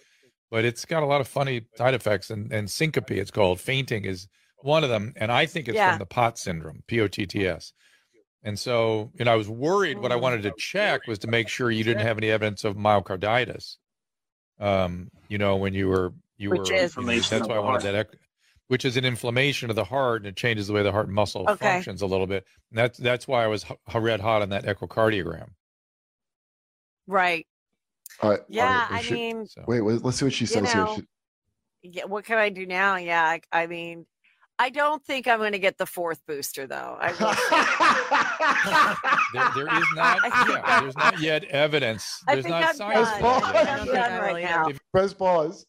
but 0.51 0.65
it's 0.65 0.85
got 0.85 1.01
a 1.01 1.05
lot 1.07 1.21
of 1.21 1.27
funny 1.27 1.65
side 1.77 1.93
effects 1.95 2.29
and 2.29 2.51
and 2.53 2.69
syncope. 2.69 3.09
It's 3.11 3.31
called 3.31 3.59
fainting 3.59 4.05
is 4.05 4.27
one 4.59 4.83
of 4.83 4.89
them, 4.89 5.13
and 5.15 5.31
I 5.31 5.45
think 5.47 5.67
it's 5.67 5.75
Yeah. 5.75 5.91
from 5.91 5.99
the 5.99 6.05
POTS 6.05 6.41
syndrome, 6.41 6.83
P 6.87 6.99
O 7.01 7.07
T 7.07 7.25
T 7.25 7.47
S. 7.47 7.73
And 8.43 8.59
so, 8.59 9.11
you 9.17 9.25
know, 9.25 9.33
I 9.33 9.35
was 9.35 9.49
worried. 9.49 9.97
What 9.97 10.11
I 10.11 10.17
Mm. 10.17 10.21
wanted 10.21 10.43
to 10.43 10.53
check 10.57 11.07
was 11.07 11.17
to 11.19 11.27
make 11.27 11.47
sure 11.49 11.71
you 11.71 11.83
didn't 11.83 12.05
have 12.05 12.17
any 12.19 12.29
evidence 12.29 12.63
of 12.63 12.75
myocarditis. 12.75 13.77
Um, 14.59 15.09
you 15.29 15.39
know, 15.39 15.55
when 15.55 15.73
you 15.73 15.87
were 15.87 16.13
you 16.37 16.49
Which 16.51 16.69
were 16.69 16.75
is- 16.75 16.95
you 16.95 17.03
know, 17.03 17.19
that's 17.19 17.47
why 17.47 17.55
I 17.55 17.59
wanted 17.59 17.93
that. 17.93 18.09
Ec- 18.65 18.69
Which 18.69 18.85
is 18.85 18.97
an 18.97 19.05
inflammation 19.05 19.69
of 19.69 19.75
the 19.75 19.83
heart, 19.83 20.21
and 20.21 20.27
it 20.27 20.35
changes 20.35 20.67
the 20.67 20.73
way 20.73 20.83
the 20.83 20.91
heart 20.91 21.09
muscle 21.09 21.45
Okay. 21.49 21.65
functions 21.73 22.01
a 22.01 22.05
little 22.05 22.27
bit. 22.27 22.45
And 22.71 22.77
that's 22.79 22.97
that's 22.97 23.27
why 23.27 23.43
I 23.43 23.47
was 23.47 23.65
h- 23.69 23.77
red 23.95 24.19
hot 24.19 24.41
on 24.41 24.49
that 24.49 24.65
echocardiogram. 24.65 25.49
Right. 27.07 27.45
All 28.21 28.31
right. 28.31 28.39
Yeah. 28.47 28.81
right, 28.83 28.91
we 28.91 28.97
I 28.97 29.01
should- 29.01 29.13
mean, 29.13 29.45
So 29.47 29.63
wait, 29.67 29.81
wait, 29.81 30.03
let's 30.03 30.17
see 30.17 30.25
what 30.25 30.33
she 30.33 30.43
you 30.43 30.47
says 30.47 30.73
know, 30.75 30.95
here. 30.95 31.03
She- 31.83 31.89
yeah. 31.99 32.05
What 32.05 32.25
can 32.25 32.37
I 32.37 32.49
do 32.49 32.65
now? 32.65 32.95
Yeah. 32.95 33.23
I, 33.23 33.41
I 33.51 33.67
mean, 33.67 34.05
I 34.57 34.69
don't 34.69 35.03
think 35.03 35.27
I'm 35.27 35.39
going 35.39 35.51
to 35.51 35.59
get 35.59 35.77
the 35.77 35.85
fourth 35.85 36.25
booster 36.25 36.65
though. 36.65 36.97
I 36.99 37.11
there, 39.33 39.51
there 39.65 39.77
is 39.77 39.85
not 39.95 40.19
I 40.23 40.45
yeah, 40.49 40.81
there's 40.81 40.95
not 40.97 41.19
yet 41.19 41.43
evidence. 41.45 42.21
I 42.27 42.35
There's 42.35 42.45
think 42.45 42.55
not 42.55 42.69
I'm 42.69 42.75
science. 42.75 43.09
done. 43.09 43.21
Pause. 43.21 43.41
that 43.41 43.55
I 43.55 43.59
yet. 43.59 43.65
think 43.79 43.89
I'm 43.89 43.95
done 43.95 44.21
right 44.21 44.43
now. 44.43 44.67
Press 44.93 45.13
pause. 45.13 45.65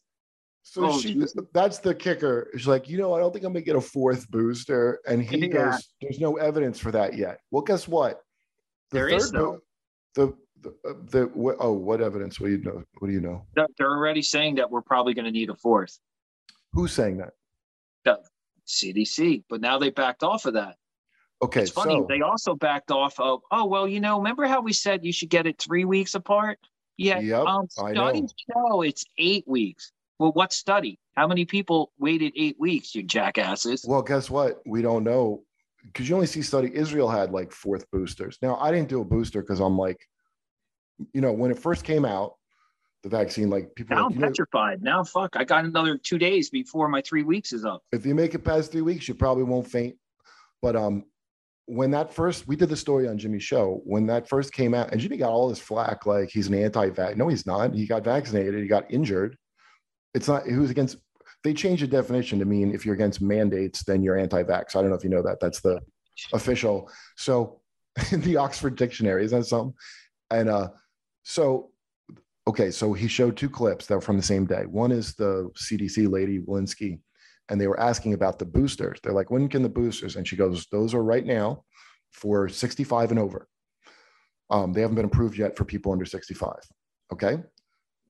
So 0.69 0.83
Oh, 0.83 0.99
she 0.99 1.13
Jesus. 1.13 1.33
that's 1.53 1.79
the 1.79 1.95
kicker. 1.95 2.49
She's 2.53 2.67
like, 2.67 2.89
you 2.89 2.97
know, 2.97 3.13
I 3.13 3.19
don't 3.19 3.31
think 3.31 3.45
I'm 3.45 3.53
gonna 3.53 3.63
get 3.63 3.77
a 3.77 3.81
fourth 3.81 4.29
booster. 4.29 4.99
And 5.07 5.23
he 5.23 5.47
Yeah. 5.47 5.71
goes, 5.71 5.87
There's 6.01 6.19
no 6.19 6.35
evidence 6.35 6.77
for 6.77 6.91
that 6.91 7.13
yet. 7.15 7.39
Well, 7.51 7.61
guess 7.63 7.87
what? 7.87 8.21
There 8.91 9.07
is, 9.07 9.31
bo- 9.31 9.61
the 10.15 10.35
the, 10.57 10.69
uh, 10.85 10.93
the 11.09 11.25
what, 11.33 11.55
oh, 11.59 11.71
what 11.71 12.01
evidence? 12.01 12.39
What 12.39 12.47
do 12.47 12.53
you 12.53 12.63
know? 12.63 12.83
What 12.99 13.07
do 13.07 13.13
you 13.13 13.21
know? 13.21 13.45
They're, 13.55 13.89
already 13.89 14.21
saying 14.21 14.55
that 14.55 14.69
we're 14.69 14.81
probably 14.81 15.13
going 15.13 15.25
to 15.25 15.31
need 15.31 15.49
a 15.49 15.55
fourth. 15.55 15.99
Who's 16.73 16.91
saying 16.91 17.17
that? 17.17 17.33
The 18.03 18.19
CDC, 18.67 19.43
but 19.49 19.61
now 19.61 19.77
they 19.77 19.91
backed 19.91 20.23
off 20.23 20.45
of 20.45 20.55
that. 20.55 20.75
Okay, 21.43 21.61
it's 21.61 21.71
funny. 21.71 21.95
so 21.99 22.07
They 22.09 22.21
also 22.21 22.55
backed 22.55 22.89
off 22.91 23.19
of, 23.19 23.41
oh, 23.51 23.65
well, 23.65 23.87
you 23.87 23.99
know, 23.99 24.17
remember 24.17 24.47
how 24.47 24.59
we 24.61 24.73
said 24.73 25.05
you 25.05 25.13
should 25.13 25.29
get 25.29 25.45
it 25.45 25.59
three 25.61 25.85
weeks 25.85 26.15
apart? 26.15 26.57
Yeah. 26.97 27.19
Yep, 27.19 27.45
um, 27.45 27.67
I 27.79 27.93
know. 27.93 28.09
studies 28.09 28.33
show 28.51 28.81
it's 28.81 29.05
eight 29.19 29.47
weeks. 29.47 29.91
Well, 30.19 30.31
what 30.31 30.51
study? 30.51 30.99
How 31.15 31.27
many 31.27 31.45
people 31.45 31.91
waited 31.99 32.33
eight 32.35 32.57
weeks, 32.59 32.95
you 32.95 33.03
jackasses? 33.03 33.85
well, 33.87 34.01
guess 34.01 34.29
what? 34.29 34.61
We 34.65 34.81
don't 34.81 35.03
know 35.03 35.43
because 35.83 36.09
you 36.09 36.15
only 36.15 36.27
see 36.27 36.41
study 36.41 36.71
Israel 36.73 37.09
had 37.09 37.31
like 37.31 37.51
fourth 37.51 37.89
boosters. 37.91 38.37
Now 38.41 38.57
I 38.57 38.71
didn't 38.71 38.89
do 38.89 39.01
a 39.01 39.05
booster 39.05 39.41
because 39.41 39.59
I'm 39.59 39.77
like, 39.77 39.99
you 41.13 41.21
know, 41.21 41.31
when 41.31 41.51
it 41.51 41.59
first 41.59 41.83
came 41.83 42.05
out, 42.05 42.33
the 43.03 43.09
vaccine, 43.09 43.49
like 43.49 43.73
people 43.75 43.95
now 43.95 44.03
like, 44.03 44.11
I'm 44.11 44.15
you 44.15 44.21
know, 44.21 44.27
petrified. 44.27 44.81
Now, 44.81 45.03
fuck, 45.03 45.35
I 45.35 45.43
got 45.43 45.65
another 45.65 45.97
two 45.97 46.17
days 46.17 46.49
before 46.49 46.89
my 46.89 47.01
three 47.01 47.23
weeks 47.23 47.53
is 47.53 47.63
up. 47.63 47.83
if 47.91 48.05
you 48.05 48.15
make 48.15 48.33
it 48.33 48.39
past 48.39 48.71
three 48.71 48.81
weeks, 48.81 49.07
you 49.07 49.13
probably 49.13 49.43
won't 49.43 49.67
faint. 49.67 49.95
But 50.61 50.75
um, 50.75 51.05
when 51.67 51.91
that 51.91 52.13
first 52.13 52.47
we 52.47 52.55
did 52.55 52.69
the 52.69 52.75
story 52.75 53.07
on 53.07 53.17
Jimmy's 53.17 53.43
show, 53.43 53.81
when 53.85 54.07
that 54.07 54.27
first 54.27 54.51
came 54.51 54.73
out, 54.73 54.91
and 54.91 54.99
Jimmy 54.99 55.17
got 55.17 55.29
all 55.29 55.49
this 55.49 55.59
flack 55.59 56.05
like 56.05 56.29
he's 56.29 56.47
an 56.47 56.55
anti-vax. 56.55 57.15
No, 57.15 57.27
he's 57.27 57.45
not. 57.45 57.73
He 57.73 57.85
got 57.85 58.03
vaccinated, 58.03 58.61
he 58.61 58.67
got 58.67 58.91
injured. 58.91 59.37
It's 60.13 60.27
not 60.27 60.43
who's 60.43 60.69
against 60.69 60.97
they 61.43 61.53
changed 61.53 61.83
the 61.83 61.87
definition 61.87 62.39
to 62.39 62.45
mean 62.45 62.73
if 62.73 62.85
you're 62.85 62.95
against 62.95 63.21
mandates, 63.21 63.83
then 63.83 64.01
you're 64.01 64.17
anti-vax. 64.17 64.75
I 64.75 64.81
don't 64.81 64.89
know 64.89 64.95
if 64.95 65.03
you 65.03 65.09
know 65.09 65.21
that. 65.21 65.39
That's 65.39 65.61
the 65.61 65.79
official. 66.33 66.89
So 67.15 67.61
the 68.11 68.37
Oxford 68.37 68.75
Dictionary, 68.75 69.23
is 69.25 69.31
that 69.31 69.45
something? 69.45 69.73
And 70.31 70.49
uh 70.49 70.69
so 71.23 71.71
okay, 72.47 72.71
so 72.71 72.93
he 72.93 73.07
showed 73.07 73.35
two 73.35 73.49
clips 73.49 73.85
that 73.85 73.95
were 73.95 74.01
from 74.01 74.17
the 74.17 74.23
same 74.23 74.45
day. 74.45 74.63
One 74.65 74.91
is 74.91 75.15
the 75.15 75.49
CDC 75.57 76.09
lady 76.09 76.39
Walensky 76.39 76.99
and 77.49 77.59
they 77.59 77.67
were 77.67 77.79
asking 77.79 78.13
about 78.13 78.39
the 78.39 78.45
boosters. 78.45 78.99
They're 79.01 79.13
like, 79.13 79.31
when 79.31 79.47
can 79.47 79.63
the 79.63 79.69
boosters? 79.69 80.15
And 80.15 80.27
she 80.27 80.35
goes, 80.35 80.67
those 80.71 80.93
are 80.93 81.03
right 81.03 81.25
now 81.25 81.63
for 82.11 82.49
65 82.49 83.11
and 83.11 83.19
over. 83.19 83.47
Um, 84.49 84.73
they 84.73 84.81
haven't 84.81 84.95
been 84.95 85.05
approved 85.05 85.37
yet 85.37 85.57
for 85.57 85.65
people 85.65 85.91
under 85.91 86.05
65. 86.05 86.53
Okay. 87.13 87.37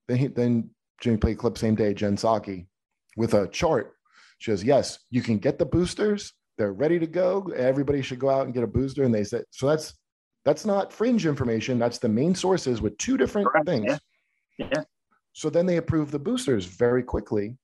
Then, 0.07 0.18
he, 0.18 0.28
then 0.28 0.69
Jimmy 1.02 1.18
played 1.18 1.38
clip 1.38 1.57
same 1.57 1.76
day, 1.76 1.94
Jen 1.94 2.15
Psaki 2.15 2.68
with 3.15 3.34
a 3.34 3.48
chart. 3.48 3.94
She 4.40 4.52
goes, 4.52 4.64
yes, 4.64 4.99
you 5.10 5.22
can 5.22 5.38
get 5.40 5.57
the 5.57 5.65
boosters. 5.65 6.34
They're 6.57 6.74
ready 6.74 6.99
to 6.99 7.07
go. 7.07 7.52
Everybody 7.56 8.02
should 8.02 8.19
go 8.19 8.30
out 8.30 8.45
and 8.45 8.53
get 8.53 8.64
a 8.64 8.68
booster. 8.68 9.03
And 9.03 9.14
they 9.14 9.24
said, 9.24 9.44
so 9.52 9.68
that's, 9.68 9.94
that's 10.45 10.65
not 10.65 10.94
fringe 10.94 11.26
information. 11.26 11.80
That's 11.80 11.98
the 11.98 12.10
main 12.10 12.36
sources 12.36 12.82
with 12.82 12.98
two 12.98 13.18
different 13.18 13.48
Correct. 13.48 13.68
things. 13.68 13.99
Yeah. 14.57 14.68
yeah. 14.74 14.84
So 15.34 15.49
then 15.49 15.65
they 15.65 15.78
approved 15.78 16.11
the 16.11 16.19
boosters 16.19 16.65
very 16.65 17.03
quickly 17.03 17.57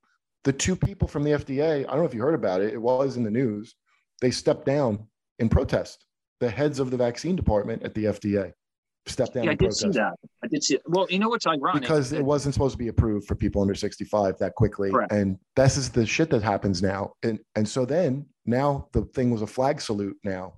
the 0.43 0.53
two 0.53 0.75
people 0.75 1.07
from 1.07 1.23
the 1.23 1.31
FDA, 1.31 1.79
I 1.79 1.83
don't 1.83 1.99
know 1.99 2.05
if 2.05 2.13
you 2.13 2.21
heard 2.21 2.35
about 2.35 2.61
it, 2.61 2.73
it 2.73 2.81
was 2.81 3.17
in 3.17 3.23
the 3.23 3.31
news, 3.31 3.75
they 4.21 4.31
stepped 4.31 4.65
down 4.65 5.07
in 5.39 5.49
protest. 5.49 6.05
The 6.39 6.49
heads 6.49 6.79
of 6.79 6.91
the 6.91 6.97
vaccine 6.97 7.35
department 7.35 7.83
at 7.83 7.93
the 7.93 8.05
FDA 8.05 8.51
stepped 9.05 9.33
down. 9.33 9.45
Yeah, 9.45 9.51
I 9.51 9.53
did 9.53 9.59
protest. 9.59 9.81
see 9.81 9.89
that. 9.89 10.13
I 10.43 10.47
did 10.47 10.63
see 10.63 10.75
it. 10.75 10.81
Well, 10.85 11.07
you 11.09 11.19
know 11.19 11.29
what's 11.29 11.47
ironic? 11.47 11.81
Because 11.81 12.13
it 12.13 12.23
wasn't 12.23 12.53
supposed 12.53 12.73
to 12.73 12.77
be 12.77 12.87
approved 12.87 13.27
for 13.27 13.35
people 13.35 13.61
under 13.61 13.75
65 13.75 14.37
that 14.39 14.55
quickly. 14.55 14.91
Correct. 14.91 15.11
And 15.11 15.37
this 15.55 15.77
is 15.77 15.89
the 15.89 16.05
shit 16.05 16.29
that 16.29 16.43
happens 16.43 16.81
now. 16.81 17.13
And 17.23 17.39
and 17.55 17.67
so 17.67 17.85
then 17.85 18.25
now 18.45 18.87
the 18.93 19.03
thing 19.05 19.31
was 19.31 19.41
a 19.41 19.47
flag 19.47 19.81
salute 19.81 20.17
now 20.23 20.53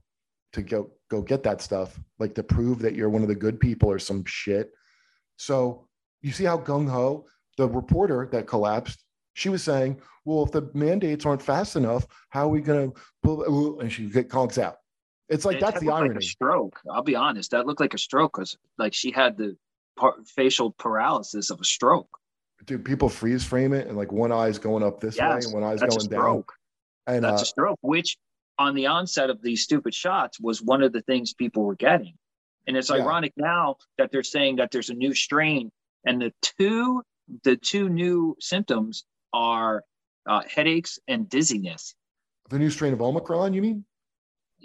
to 0.54 0.62
go 0.62 0.92
go 1.10 1.22
get 1.22 1.44
that 1.44 1.62
stuff, 1.62 2.00
like 2.20 2.36
to 2.36 2.44
prove 2.44 2.80
that 2.80 2.96
you're 2.96 3.10
one 3.10 3.22
of 3.22 3.28
the 3.28 3.36
good 3.36 3.60
people 3.60 3.90
or 3.90 4.00
some 4.00 4.24
shit. 4.26 4.72
So 5.38 5.88
you 6.22 6.32
see 6.32 6.46
how 6.46 6.58
gung 6.58 6.90
ho 6.90 7.26
the 7.58 7.68
reporter 7.68 8.28
that 8.32 8.48
collapsed 8.48 9.06
she 9.36 9.50
was 9.50 9.64
saying, 9.64 10.02
well, 10.24 10.44
if 10.44 10.52
the 10.52 10.72
mandates 10.74 11.26
aren't 11.26 11.42
fast 11.42 11.76
enough, 11.76 12.08
how 12.30 12.46
are 12.46 12.50
we 12.50 12.62
going 12.62 12.92
to? 13.24 13.80
And 13.80 13.92
she 13.92 14.10
get 14.10 14.30
conks 14.30 14.58
out. 14.58 14.78
It's 15.30 15.46
like 15.46 15.58
it 15.58 15.62
that's 15.62 15.80
the 15.80 15.90
irony. 15.90 16.16
Like 16.16 16.24
stroke. 16.24 16.80
I'll 16.92 17.04
be 17.04 17.16
honest. 17.16 17.52
That 17.52 17.66
looked 17.66 17.80
like 17.80 17.94
a 17.94 17.98
stroke 17.98 18.34
because 18.34 18.58
like 18.78 18.94
she 18.94 19.12
had 19.12 19.38
the 19.38 19.58
par- 19.98 20.16
facial 20.26 20.72
paralysis 20.72 21.50
of 21.50 21.60
a 21.60 21.64
stroke. 21.64 22.10
Dude, 22.66 22.86
people 22.86 23.10
freeze 23.10 23.44
frame 23.44 23.74
it 23.74 23.88
and 23.88 23.98
like 23.98 24.12
one 24.12 24.32
eye's 24.32 24.60
going 24.60 24.84
up 24.84 25.00
this 25.00 25.18
yes, 25.18 25.46
way 25.46 25.52
and 25.52 25.62
one 25.62 25.64
eye's 25.64 25.82
going 25.82 26.10
down. 26.10 26.44
And 27.08 27.24
that's 27.24 27.42
uh, 27.42 27.44
a 27.44 27.46
stroke, 27.46 27.80
which 27.82 28.18
on 28.58 28.76
the 28.76 28.88
onset 28.88 29.30
of 29.30 29.42
these 29.42 29.64
stupid 29.64 29.94
shots 29.94 30.40
was 30.40 30.62
one 30.62 30.82
of 30.82 30.94
the 30.94 31.02
things 31.02 31.34
people 31.34 31.64
were 31.64 31.76
getting. 31.76 32.14
And 32.68 32.76
it's 32.76 32.90
yeah. 32.90 32.98
ironic 32.98 33.34
now 33.36 33.76
that 33.98 34.12
they're 34.12 34.24
saying 34.24 34.56
that 34.58 34.72
there's 34.72 34.90
a 34.90 34.94
new 34.94 35.14
strain 35.14 35.72
and 36.06 36.22
the 36.22 36.34
two 36.42 37.02
the 37.44 37.56
two 37.56 37.90
new 37.90 38.36
symptoms 38.40 39.04
are 39.34 39.84
uh, 40.28 40.44
headaches 40.48 41.00
and 41.08 41.30
dizziness. 41.30 41.96
The 42.50 42.60
new 42.60 42.70
strain 42.70 42.94
of 42.94 43.02
Omicron, 43.02 43.54
you 43.54 43.62
mean? 43.62 43.86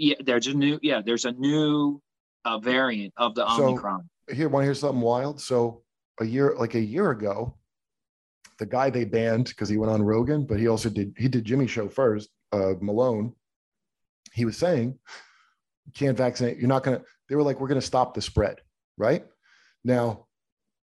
Yeah, 0.01 0.15
there's 0.25 0.47
a 0.47 0.55
new 0.55 0.79
yeah, 0.81 1.03
there's 1.05 1.27
a 1.27 1.33
new 1.33 2.01
uh, 2.47 2.59
variant 2.59 3.13
of 3.19 3.35
the 3.35 3.47
so, 3.55 3.67
Omicron. 3.67 4.09
Here, 4.33 4.49
want 4.49 4.63
to 4.63 4.67
hear 4.67 4.75
something 4.75 5.03
wild? 5.03 5.39
So 5.39 5.83
a 6.21 6.25
year, 6.25 6.55
like 6.59 6.75
a 6.75 6.81
year 6.81 7.11
ago, 7.11 7.55
the 8.59 8.65
guy 8.65 8.89
they 8.89 9.05
banned 9.05 9.49
because 9.49 9.69
he 9.69 9.77
went 9.77 9.93
on 9.93 10.03
Rogan, 10.03 10.47
but 10.47 10.59
he 10.59 10.69
also 10.69 10.89
did 10.89 11.13
he 11.19 11.29
did 11.29 11.45
Jimmy 11.45 11.67
show 11.67 11.87
first, 11.87 12.31
uh, 12.53 12.73
Malone. 12.81 13.35
He 14.33 14.47
was 14.47 14.57
saying, 14.57 14.99
you 15.85 15.93
can't 15.93 16.17
vaccinate. 16.17 16.57
You're 16.57 16.69
not 16.69 16.83
gonna. 16.83 17.03
They 17.29 17.37
were 17.37 17.43
like, 17.43 17.61
we're 17.61 17.69
gonna 17.69 17.83
stop 17.83 18.15
the 18.15 18.23
spread, 18.23 18.57
right? 18.97 19.27
Now, 19.85 20.29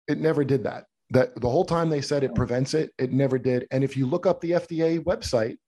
it 0.09 0.19
never 0.19 0.45
did 0.45 0.65
that 0.65 0.87
that 1.11 1.39
the 1.39 1.51
whole 1.51 1.67
time 1.67 1.91
they 1.91 2.01
said 2.01 2.25
it 2.25 2.35
prevents 2.35 2.73
it, 2.73 2.91
it 2.97 3.13
never 3.13 3.39
did. 3.39 3.67
And 3.71 3.85
if 3.85 3.99
you 3.99 4.07
look 4.07 4.25
up 4.25 4.41
the 4.41 4.53
FDA 4.53 4.99
website 4.99 5.59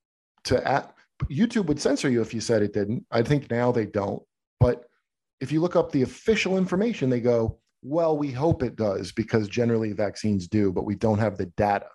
to 0.45 0.67
at 0.67 0.96
YouTube 1.25 1.67
would 1.67 1.81
censor 1.81 2.09
you 2.09 2.21
if 2.21 2.35
you 2.35 2.41
said 2.41 2.63
it 2.63 2.73
didn't. 2.73 3.05
I 3.11 3.23
think 3.23 3.51
now 3.51 3.73
they 3.73 3.87
don't. 3.87 4.23
But 4.61 4.85
if 5.41 5.53
you 5.53 5.61
look 5.61 5.77
up 5.77 5.93
the 5.93 6.03
official 6.03 6.59
information, 6.59 7.11
they 7.11 7.21
go, 7.21 7.59
well, 7.83 8.17
we 8.17 8.31
hope 8.31 8.63
it 8.63 8.77
does 8.77 9.13
because 9.13 9.49
generally 9.49 9.93
vaccines 9.93 10.49
do, 10.49 10.73
but 10.73 10.85
we 10.85 10.95
don't 10.95 11.19
have 11.19 11.37
the 11.37 11.47
data. 11.57 11.87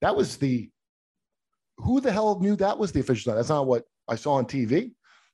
That 0.00 0.16
was 0.16 0.36
the 0.36 0.70
who 1.78 2.00
the 2.00 2.12
hell 2.12 2.38
knew 2.40 2.56
that 2.56 2.78
was 2.78 2.92
the 2.92 3.00
official? 3.00 3.34
That's 3.34 3.48
not 3.48 3.66
what 3.66 3.84
I 4.06 4.14
saw 4.14 4.34
on 4.34 4.44
TV. 4.44 4.92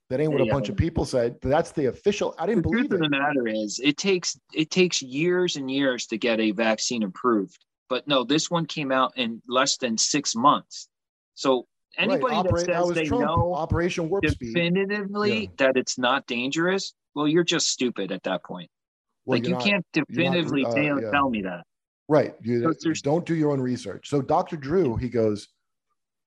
That 0.09 0.21
ain't 0.21 0.31
what 0.31 0.41
a 0.41 0.45
bunch 0.45 0.69
of 0.69 0.77
people 0.77 1.03
said. 1.03 1.35
That's 1.41 1.73
the 1.73 1.87
official. 1.87 2.33
I 2.39 2.45
didn't 2.45 2.63
the 2.63 2.69
believe 2.69 2.89
truth 2.89 3.01
it. 3.01 3.05
of 3.05 3.11
the 3.11 3.17
matter 3.17 3.47
is, 3.47 3.81
it 3.83 3.97
takes 3.97 4.39
it 4.53 4.71
takes 4.71 5.01
years 5.01 5.57
and 5.57 5.69
years 5.69 6.07
to 6.07 6.17
get 6.17 6.39
a 6.39 6.51
vaccine 6.51 7.03
approved. 7.03 7.65
But 7.89 8.07
no, 8.07 8.23
this 8.23 8.49
one 8.49 8.65
came 8.65 8.91
out 8.91 9.17
in 9.17 9.41
less 9.47 9.75
than 9.77 9.97
six 9.97 10.33
months. 10.33 10.87
So 11.35 11.67
anybody 11.97 12.23
right. 12.23 12.45
Operate, 12.45 12.67
that 12.67 12.75
says 12.75 12.87
that 12.87 12.95
they 12.95 13.05
Trump. 13.05 13.23
know 13.23 13.53
Operation 13.53 14.09
Warp 14.09 14.23
definitively 14.23 15.41
yeah. 15.41 15.47
that 15.57 15.77
it's 15.77 15.97
not 15.97 16.25
dangerous, 16.27 16.93
well, 17.15 17.27
you're 17.27 17.43
just 17.43 17.69
stupid 17.69 18.11
at 18.11 18.23
that 18.23 18.43
point. 18.43 18.69
Well, 19.25 19.39
like 19.39 19.47
you 19.47 19.53
not, 19.53 19.63
can't 19.63 19.85
definitively 19.93 20.63
not, 20.63 20.71
uh, 20.71 20.75
tell, 20.75 21.01
yeah. 21.01 21.11
tell 21.11 21.29
me 21.29 21.41
that. 21.41 21.63
Right. 22.07 22.33
You 22.41 22.73
so 22.79 22.93
don't 23.03 23.25
do 23.25 23.35
your 23.35 23.51
own 23.51 23.59
research. 23.59 24.09
So 24.09 24.21
Dr. 24.21 24.55
Drew, 24.55 24.95
he 24.95 25.09
goes, 25.09 25.49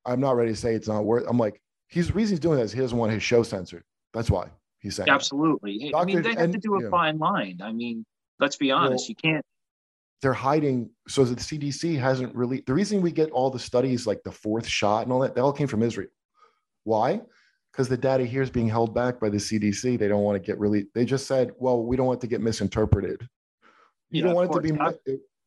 I'm 0.04 0.20
not 0.20 0.36
ready 0.36 0.50
to 0.50 0.56
say 0.56 0.74
it's 0.74 0.88
not 0.88 1.04
worth. 1.04 1.24
I'm 1.28 1.38
like, 1.38 1.60
he's 1.88 2.08
the 2.08 2.12
reason 2.12 2.32
he's 2.32 2.40
doing 2.40 2.58
this. 2.58 2.72
He 2.72 2.80
doesn't 2.80 2.96
want 2.96 3.12
his 3.12 3.22
show 3.22 3.42
censored. 3.42 3.84
That's 4.12 4.30
why 4.30 4.48
he's 4.80 4.96
saying. 4.96 5.08
Absolutely. 5.08 5.90
Doctor, 5.90 5.96
I 5.96 6.04
mean, 6.04 6.22
they 6.22 6.30
have 6.30 6.38
and, 6.38 6.52
to 6.52 6.58
do 6.58 6.74
a 6.76 6.82
yeah. 6.82 6.90
fine 6.90 7.18
line. 7.18 7.60
I 7.62 7.72
mean, 7.72 8.04
let's 8.38 8.56
be 8.56 8.70
honest. 8.70 9.04
Well, 9.04 9.08
you 9.08 9.14
can't 9.16 9.46
they're 10.22 10.32
hiding 10.32 10.90
so 11.08 11.24
the 11.24 11.34
cdc 11.34 11.98
hasn't 11.98 12.34
really 12.34 12.62
the 12.66 12.74
reason 12.74 13.00
we 13.00 13.12
get 13.12 13.30
all 13.30 13.50
the 13.50 13.58
studies 13.58 14.06
like 14.06 14.22
the 14.22 14.32
fourth 14.32 14.66
shot 14.66 15.04
and 15.04 15.12
all 15.12 15.20
that 15.20 15.34
they 15.34 15.40
all 15.40 15.52
came 15.52 15.66
from 15.66 15.82
israel. 15.82 16.08
Why? 16.84 17.20
Because 17.70 17.88
the 17.88 17.96
data 17.96 18.24
here 18.24 18.42
is 18.42 18.50
being 18.50 18.68
held 18.68 18.94
back 18.94 19.20
by 19.20 19.28
the 19.28 19.38
cdc 19.38 19.98
they 19.98 20.08
don't 20.08 20.22
want 20.22 20.36
to 20.36 20.46
get 20.46 20.58
really 20.58 20.86
they 20.94 21.04
just 21.04 21.26
said 21.26 21.52
well 21.58 21.82
we 21.82 21.96
don't 21.96 22.06
want 22.06 22.20
to 22.20 22.26
get 22.26 22.40
misinterpreted. 22.40 23.26
You 24.10 24.22
yeah, 24.22 24.26
don't 24.26 24.34
want 24.34 24.50
it 24.50 24.54
to 24.54 24.60
be 24.60 24.70
God, 24.72 24.98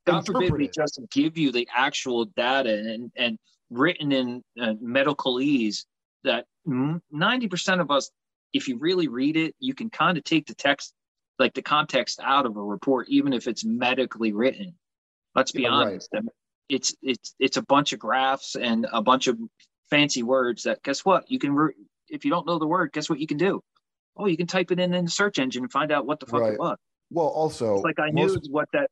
God 0.06 0.26
forbid 0.26 0.54
we 0.54 0.70
just 0.70 1.00
give 1.12 1.38
you 1.38 1.52
the 1.52 1.68
actual 1.76 2.26
data 2.26 2.74
and 2.74 3.12
and 3.16 3.38
written 3.70 4.12
in 4.12 4.44
uh, 4.62 4.74
medicalese 4.84 5.86
that 6.24 6.46
90% 6.68 7.82
of 7.82 7.92
us 7.92 8.10
if 8.54 8.68
you 8.68 8.78
really 8.78 9.08
read 9.08 9.36
it 9.36 9.56
you 9.60 9.74
can 9.74 9.90
kind 9.90 10.18
of 10.18 10.24
take 10.24 10.46
the 10.46 10.56
text 10.56 10.94
like 11.40 11.54
the 11.54 11.62
context 11.62 12.20
out 12.24 12.46
of 12.46 12.58
a 12.58 12.62
report, 12.62 13.10
even 13.10 13.34
if 13.34 13.48
it's 13.48 13.66
medically 13.66 14.34
written. 14.34 14.76
Let's 15.36 15.52
be 15.52 15.64
yeah, 15.64 15.70
honest. 15.70 16.10
Right. 16.14 16.24
It's 16.70 16.96
it's 17.02 17.36
it's 17.40 17.58
a 17.58 17.62
bunch 17.62 17.94
of 17.94 18.00
graphs 18.00 18.56
and 18.56 18.88
a 18.92 19.02
bunch 19.02 19.28
of 19.28 19.38
fancy 19.90 20.24
words 20.24 20.64
that 20.64 20.82
guess 20.84 21.04
what 21.04 21.30
you 21.30 21.40
can 21.40 21.54
re- 21.54 21.74
if 22.10 22.26
you 22.26 22.32
don't 22.32 22.48
know 22.48 22.60
the 22.60 22.68
word, 22.68 22.92
guess 22.94 23.10
what 23.10 23.20
you 23.20 23.28
can 23.28 23.38
do? 23.38 23.62
Oh, 24.16 24.28
you 24.28 24.38
can 24.38 24.48
type 24.48 24.72
it 24.72 24.80
in 24.80 24.94
in 24.94 25.06
the 25.06 25.12
search 25.12 25.40
engine 25.40 25.64
and 25.64 25.72
find 25.72 25.92
out 25.92 26.06
what 26.06 26.20
the 26.20 26.26
fuck 26.26 26.42
right. 26.42 26.54
it 26.54 26.60
was. 26.60 26.78
Well, 27.10 27.28
also, 27.28 27.76
it's 27.76 27.84
like 27.84 28.00
I 28.00 28.12
most, 28.12 28.44
knew 28.44 28.52
what 28.52 28.70
that 28.74 28.90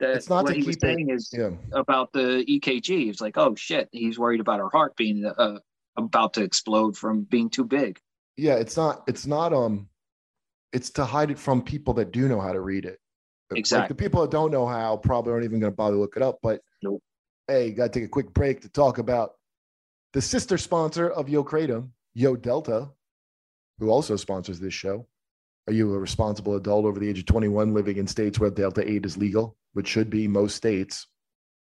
that 0.00 0.16
it's 0.16 0.28
not 0.28 0.44
what 0.44 0.56
he 0.56 0.62
was 0.62 0.76
saying 0.80 1.08
it, 1.08 1.14
is 1.14 1.30
yeah. 1.32 1.50
about 1.72 2.12
the 2.12 2.44
EKG. 2.48 3.08
It's 3.08 3.20
like, 3.20 3.36
oh 3.38 3.54
shit, 3.54 3.88
he's 3.92 4.18
worried 4.18 4.40
about 4.40 4.58
her 4.58 4.68
heart 4.68 4.96
being 4.96 5.24
uh, 5.24 5.58
about 5.96 6.34
to 6.34 6.42
explode 6.42 6.96
from 6.96 7.22
being 7.22 7.50
too 7.50 7.64
big. 7.64 7.98
Yeah, 8.36 8.54
it's 8.54 8.76
not. 8.76 9.04
It's 9.06 9.26
not. 9.26 9.52
Um, 9.52 9.88
it's 10.74 10.90
to 10.90 11.04
hide 11.04 11.30
it 11.30 11.38
from 11.38 11.62
people 11.62 11.94
that 11.94 12.12
do 12.12 12.28
know 12.28 12.40
how 12.40 12.52
to 12.52 12.60
read 12.60 12.84
it. 12.84 12.98
Exactly. 13.54 13.82
Like 13.82 13.88
the 13.88 13.94
people 13.94 14.20
that 14.22 14.30
don't 14.30 14.50
know 14.50 14.66
how 14.66 14.96
probably 14.96 15.32
aren't 15.32 15.44
even 15.44 15.60
going 15.60 15.72
to 15.72 15.76
bother 15.76 15.94
to 15.94 16.00
look 16.00 16.16
it 16.16 16.22
up. 16.22 16.40
But 16.42 16.60
nope. 16.82 17.00
hey, 17.48 17.70
got 17.70 17.92
to 17.92 18.00
take 18.00 18.06
a 18.06 18.10
quick 18.10 18.34
break 18.34 18.60
to 18.62 18.68
talk 18.68 18.98
about 18.98 19.34
the 20.12 20.20
sister 20.20 20.58
sponsor 20.58 21.10
of 21.10 21.28
Yo 21.28 21.44
Kratom, 21.44 21.90
Yo 22.14 22.34
Delta, 22.34 22.90
who 23.78 23.88
also 23.88 24.16
sponsors 24.16 24.58
this 24.58 24.74
show. 24.74 25.06
Are 25.68 25.72
you 25.72 25.94
a 25.94 25.98
responsible 25.98 26.56
adult 26.56 26.84
over 26.84 26.98
the 26.98 27.08
age 27.08 27.20
of 27.20 27.26
21 27.26 27.72
living 27.72 27.96
in 27.96 28.06
states 28.06 28.38
where 28.38 28.50
Delta 28.50 28.88
8 28.88 29.06
is 29.06 29.16
legal, 29.16 29.56
which 29.72 29.88
should 29.88 30.10
be 30.10 30.28
most 30.28 30.56
states? 30.56 31.06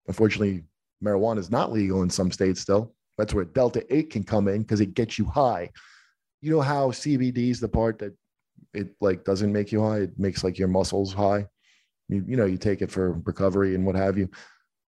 Unfortunately, 0.07 0.65
marijuana 1.05 1.39
is 1.39 1.51
not 1.51 1.73
legal 1.73 2.03
in 2.03 2.11
some 2.11 2.31
states 2.31 2.61
still. 2.61 2.95
That's 3.19 3.35
where 3.35 3.45
Delta 3.45 3.85
8 3.95 4.11
can 4.11 4.23
come 4.25 4.49
in 4.49 4.63
because 4.63 4.81
it 4.81 4.95
gets 4.95 5.19
you 5.19 5.27
high. 5.27 5.71
You 6.41 6.53
know 6.53 6.63
how 6.63 6.91
CBD 6.91 7.51
is 7.51 7.61
the 7.61 7.69
part 7.69 7.99
that 7.99 8.15
it 8.75 8.95
like 9.01 9.25
doesn't 9.25 9.53
make 9.53 9.73
you 9.73 9.83
high. 9.83 9.99
It 9.99 10.19
makes 10.19 10.45
like 10.45 10.59
your 10.59 10.69
muscles 10.69 11.13
high. 11.13 11.47
You, 12.09 12.25
you 12.27 12.37
know, 12.37 12.47
you 12.47 12.59
take 12.59 12.83
it 12.83 12.91
for 12.91 13.21
recovery 13.25 13.75
and 13.75 13.87
what 13.87 13.95
have 13.95 14.19
you. 14.19 14.29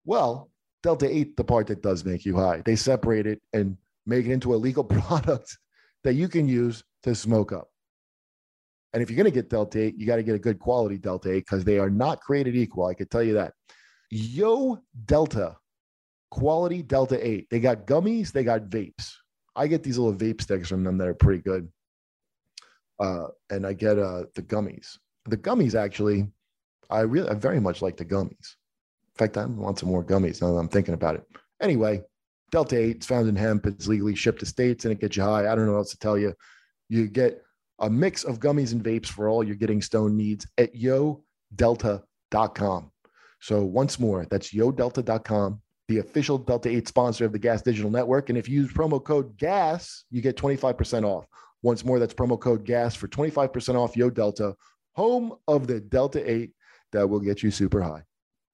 Well, 0.04 0.50
Delta 0.82 1.08
8, 1.08 1.36
the 1.36 1.44
part 1.44 1.66
that 1.66 1.82
does 1.82 2.04
make 2.04 2.24
you 2.24 2.36
high, 2.36 2.62
they 2.64 2.76
separate 2.76 3.26
it 3.26 3.40
and 3.52 3.76
make 4.06 4.26
it 4.26 4.32
into 4.32 4.54
a 4.54 4.56
legal 4.56 4.84
product 4.98 5.56
that 6.04 6.14
you 6.14 6.28
can 6.28 6.48
use 6.48 6.82
to 7.02 7.14
smoke 7.14 7.52
up. 7.52 7.68
And 8.92 9.02
if 9.02 9.10
you're 9.10 9.16
going 9.16 9.30
to 9.30 9.30
get 9.30 9.50
Delta 9.50 9.80
8, 9.80 9.94
you 9.96 10.06
got 10.06 10.16
to 10.16 10.22
get 10.22 10.34
a 10.34 10.38
good 10.38 10.58
quality 10.58 10.98
Delta 10.98 11.30
8 11.30 11.34
because 11.38 11.64
they 11.64 11.78
are 11.78 11.90
not 11.90 12.20
created 12.20 12.56
equal. 12.56 12.86
I 12.86 12.94
could 12.94 13.10
tell 13.10 13.22
you 13.22 13.34
that. 13.34 13.52
Yo 14.10 14.80
Delta, 15.04 15.56
quality 16.30 16.82
Delta 16.82 17.24
8. 17.24 17.46
They 17.50 17.60
got 17.60 17.86
gummies, 17.86 18.32
they 18.32 18.42
got 18.42 18.68
vapes. 18.68 19.12
I 19.54 19.66
get 19.66 19.82
these 19.82 19.98
little 19.98 20.18
vape 20.18 20.40
sticks 20.40 20.68
from 20.68 20.82
them 20.82 20.98
that 20.98 21.08
are 21.08 21.14
pretty 21.14 21.42
good. 21.42 21.68
Uh, 23.00 23.28
and 23.48 23.66
I 23.66 23.72
get 23.72 23.98
uh, 23.98 24.24
the 24.34 24.42
gummies. 24.42 24.98
The 25.26 25.36
gummies 25.36 25.74
actually, 25.74 26.28
I 26.90 27.00
really, 27.00 27.28
I 27.30 27.34
very 27.34 27.58
much 27.58 27.82
like 27.82 27.96
the 27.96 28.04
gummies. 28.04 28.28
In 28.30 29.16
fact, 29.16 29.36
I 29.36 29.46
want 29.46 29.78
some 29.78 29.88
more 29.88 30.04
gummies 30.04 30.42
now 30.42 30.52
that 30.52 30.58
I'm 30.58 30.68
thinking 30.68 30.94
about 30.94 31.14
it. 31.14 31.24
Anyway, 31.60 32.02
Delta 32.50 32.78
8 32.78 32.98
is 33.00 33.06
found 33.06 33.28
in 33.28 33.36
hemp. 33.36 33.66
It's 33.66 33.88
legally 33.88 34.14
shipped 34.14 34.40
to 34.40 34.46
states 34.46 34.84
and 34.84 34.92
it 34.92 35.00
gets 35.00 35.16
you 35.16 35.22
high. 35.22 35.50
I 35.50 35.54
don't 35.54 35.66
know 35.66 35.72
what 35.72 35.78
else 35.78 35.92
to 35.92 35.98
tell 35.98 36.18
you. 36.18 36.34
You 36.88 37.08
get 37.08 37.42
a 37.78 37.88
mix 37.88 38.24
of 38.24 38.40
gummies 38.40 38.72
and 38.72 38.82
vapes 38.84 39.06
for 39.06 39.28
all 39.28 39.42
your 39.42 39.56
getting 39.56 39.80
stone 39.80 40.16
needs 40.16 40.46
at 40.58 40.74
yodelta.com. 40.74 41.22
So 43.40 43.64
once 43.64 43.98
more, 43.98 44.26
that's 44.26 44.52
yodelta.com, 44.52 45.62
the 45.88 45.98
official 45.98 46.36
Delta 46.36 46.68
8 46.68 46.86
sponsor 46.86 47.24
of 47.24 47.32
the 47.32 47.38
Gas 47.38 47.62
Digital 47.62 47.90
Network. 47.90 48.28
And 48.28 48.36
if 48.36 48.48
you 48.48 48.60
use 48.60 48.72
promo 48.72 49.02
code 49.02 49.38
GAS, 49.38 50.04
you 50.10 50.20
get 50.20 50.36
25% 50.36 51.04
off. 51.04 51.26
Once 51.62 51.84
more, 51.84 51.98
that's 51.98 52.14
promo 52.14 52.40
code 52.40 52.64
GAS 52.64 52.94
for 52.94 53.08
25% 53.08 53.74
off 53.74 53.96
Yo 53.96 54.10
Delta, 54.10 54.54
home 54.92 55.34
of 55.46 55.66
the 55.66 55.80
Delta 55.80 56.28
8 56.30 56.50
that 56.92 57.08
will 57.08 57.20
get 57.20 57.42
you 57.42 57.50
super 57.50 57.82
high. 57.82 58.02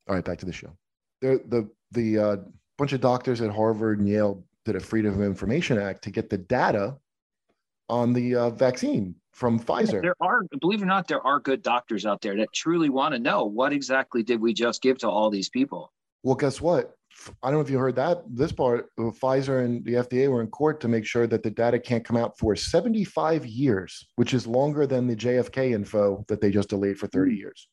All 0.09 0.15
right, 0.15 0.25
back 0.25 0.39
to 0.39 0.47
the 0.47 0.53
show. 0.53 0.77
The 1.21 1.43
the 1.47 1.69
the 1.93 2.19
uh, 2.19 2.37
bunch 2.77 2.93
of 2.93 3.01
doctors 3.01 3.41
at 3.41 3.51
Harvard 3.51 3.99
and 3.99 4.09
Yale 4.09 4.45
did 4.65 4.77
a 4.77 4.81
Freedom 4.81 5.15
of 5.15 5.23
Information 5.23 5.79
Act 5.79 6.03
to 6.03 6.11
get 6.11 6.29
the 6.29 6.39
data 6.39 6.97
on 7.89 8.13
the 8.13 8.35
uh, 8.35 8.51
vaccine 8.51 9.15
from 9.33 9.61
Pfizer. 9.61 10.03
There 10.03 10.17
are, 10.21 10.43
believe 10.61 10.81
it 10.81 10.85
or 10.85 10.87
not, 10.87 11.07
there 11.07 11.25
are 11.25 11.39
good 11.39 11.63
doctors 11.63 12.05
out 12.05 12.21
there 12.21 12.37
that 12.37 12.53
truly 12.53 12.89
want 12.89 13.15
to 13.15 13.21
know 13.21 13.45
what 13.45 13.73
exactly 13.73 14.23
did 14.23 14.41
we 14.41 14.53
just 14.53 14.83
give 14.83 14.99
to 14.99 15.09
all 15.09 15.31
these 15.31 15.49
people. 15.49 15.93
Well, 16.23 16.35
guess 16.35 16.61
what? 16.61 16.96
I 17.43 17.49
don't 17.49 17.55
know 17.55 17.61
if 17.61 17.71
you 17.71 17.79
heard 17.79 17.97
that. 17.97 18.23
This 18.29 18.53
part, 18.53 18.91
uh, 18.99 19.03
Pfizer 19.05 19.65
and 19.65 19.85
the 19.85 19.95
FDA 19.95 20.29
were 20.29 20.41
in 20.41 20.49
court 20.49 20.81
to 20.81 20.89
make 20.89 21.05
sure 21.05 21.27
that 21.27 21.43
the 21.43 21.51
data 21.51 21.79
can't 21.79 22.05
come 22.05 22.17
out 22.17 22.39
for 22.39 22.55
75 22.55 23.47
years, 23.47 24.07
which 24.17 24.35
is 24.35 24.47
longer 24.47 24.87
than 24.87 25.07
the 25.07 25.17
JFK 25.17 25.73
info 25.73 26.25
that 26.29 26.41
they 26.41 26.51
just 26.51 26.69
delayed 26.69 26.99
for 26.99 27.07
30 27.07 27.35
years. 27.35 27.69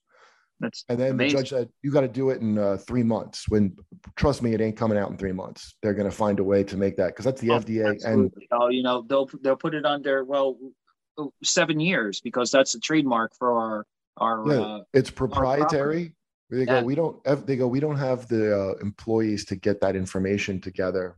That's 0.59 0.85
and 0.87 0.99
then 0.99 1.11
amazing. 1.11 1.37
the 1.37 1.43
judge 1.43 1.49
said 1.49 1.69
you 1.81 1.91
got 1.91 2.01
to 2.01 2.07
do 2.07 2.29
it 2.29 2.41
in 2.41 2.57
uh, 2.57 2.77
three 2.77 3.03
months. 3.03 3.49
When 3.49 3.75
trust 4.15 4.41
me, 4.41 4.53
it 4.53 4.61
ain't 4.61 4.77
coming 4.77 4.97
out 4.97 5.09
in 5.09 5.17
three 5.17 5.31
months. 5.31 5.75
They're 5.81 5.93
going 5.93 6.09
to 6.09 6.15
find 6.15 6.39
a 6.39 6.43
way 6.43 6.63
to 6.63 6.77
make 6.77 6.95
that 6.97 7.07
because 7.07 7.25
that's 7.25 7.41
the 7.41 7.51
Oh, 7.51 7.59
FDA 7.59 8.05
and 8.05 8.31
oh, 8.51 8.69
you 8.69 8.83
know, 8.83 9.03
they'll 9.07 9.29
they'll 9.41 9.57
put 9.57 9.73
it 9.75 9.85
under 9.85 10.23
well 10.23 10.57
seven 11.43 11.79
years 11.79 12.21
because 12.21 12.49
that's 12.49 12.73
the 12.73 12.79
trademark 12.79 13.35
for 13.37 13.53
our 13.53 13.85
our. 14.17 14.47
yeah, 14.47 14.61
Uh, 14.61 14.79
it's 14.93 15.09
property. 15.09 16.13
They 16.53 16.65
go, 16.65 16.83
we 16.83 16.95
don't. 16.95 17.25
Have, 17.25 17.45
they 17.45 17.55
go, 17.55 17.67
we 17.67 17.79
don't 17.79 17.97
have 17.97 18.27
the 18.27 18.57
uh, 18.57 18.73
employees 18.81 19.43
to 19.45 19.55
get 19.55 19.81
that 19.81 19.95
information 19.95 20.61
together. 20.61 21.17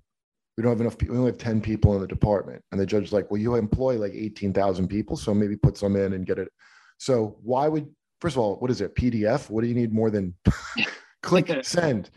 We 0.57 0.63
don't 0.63 0.71
have 0.71 0.79
enough 0.79 0.97
people. 0.97 1.15
We 1.15 1.19
only 1.19 1.31
have 1.31 1.39
ten 1.39 1.59
people 1.59 1.93
in 1.95 2.01
the 2.01 2.07
department, 2.07 2.63
and 2.71 2.79
the 2.79 2.85
judge's 2.85 3.11
like, 3.11 3.29
well, 3.29 3.41
you 3.41 3.55
employ 3.55 3.97
like 3.97 4.13
eighteen 4.13 4.53
thousand 4.53 4.87
people, 4.87 5.17
so 5.17 5.33
maybe 5.33 5.57
put 5.57 5.77
some 5.77 5.95
in 5.97 6.13
and 6.13 6.25
get 6.25 6.39
it. 6.39 6.49
So 6.97 7.37
why 7.43 7.67
would 7.67 7.87
first 8.21 8.37
of 8.37 8.39
all, 8.41 8.55
what 8.57 8.71
is 8.71 8.79
it? 8.79 8.95
PDF? 8.95 9.49
What 9.49 9.61
do 9.61 9.67
you 9.67 9.75
need 9.75 9.91
more 9.91 10.09
than 10.09 10.33
click 11.21 11.51
send? 11.63 12.09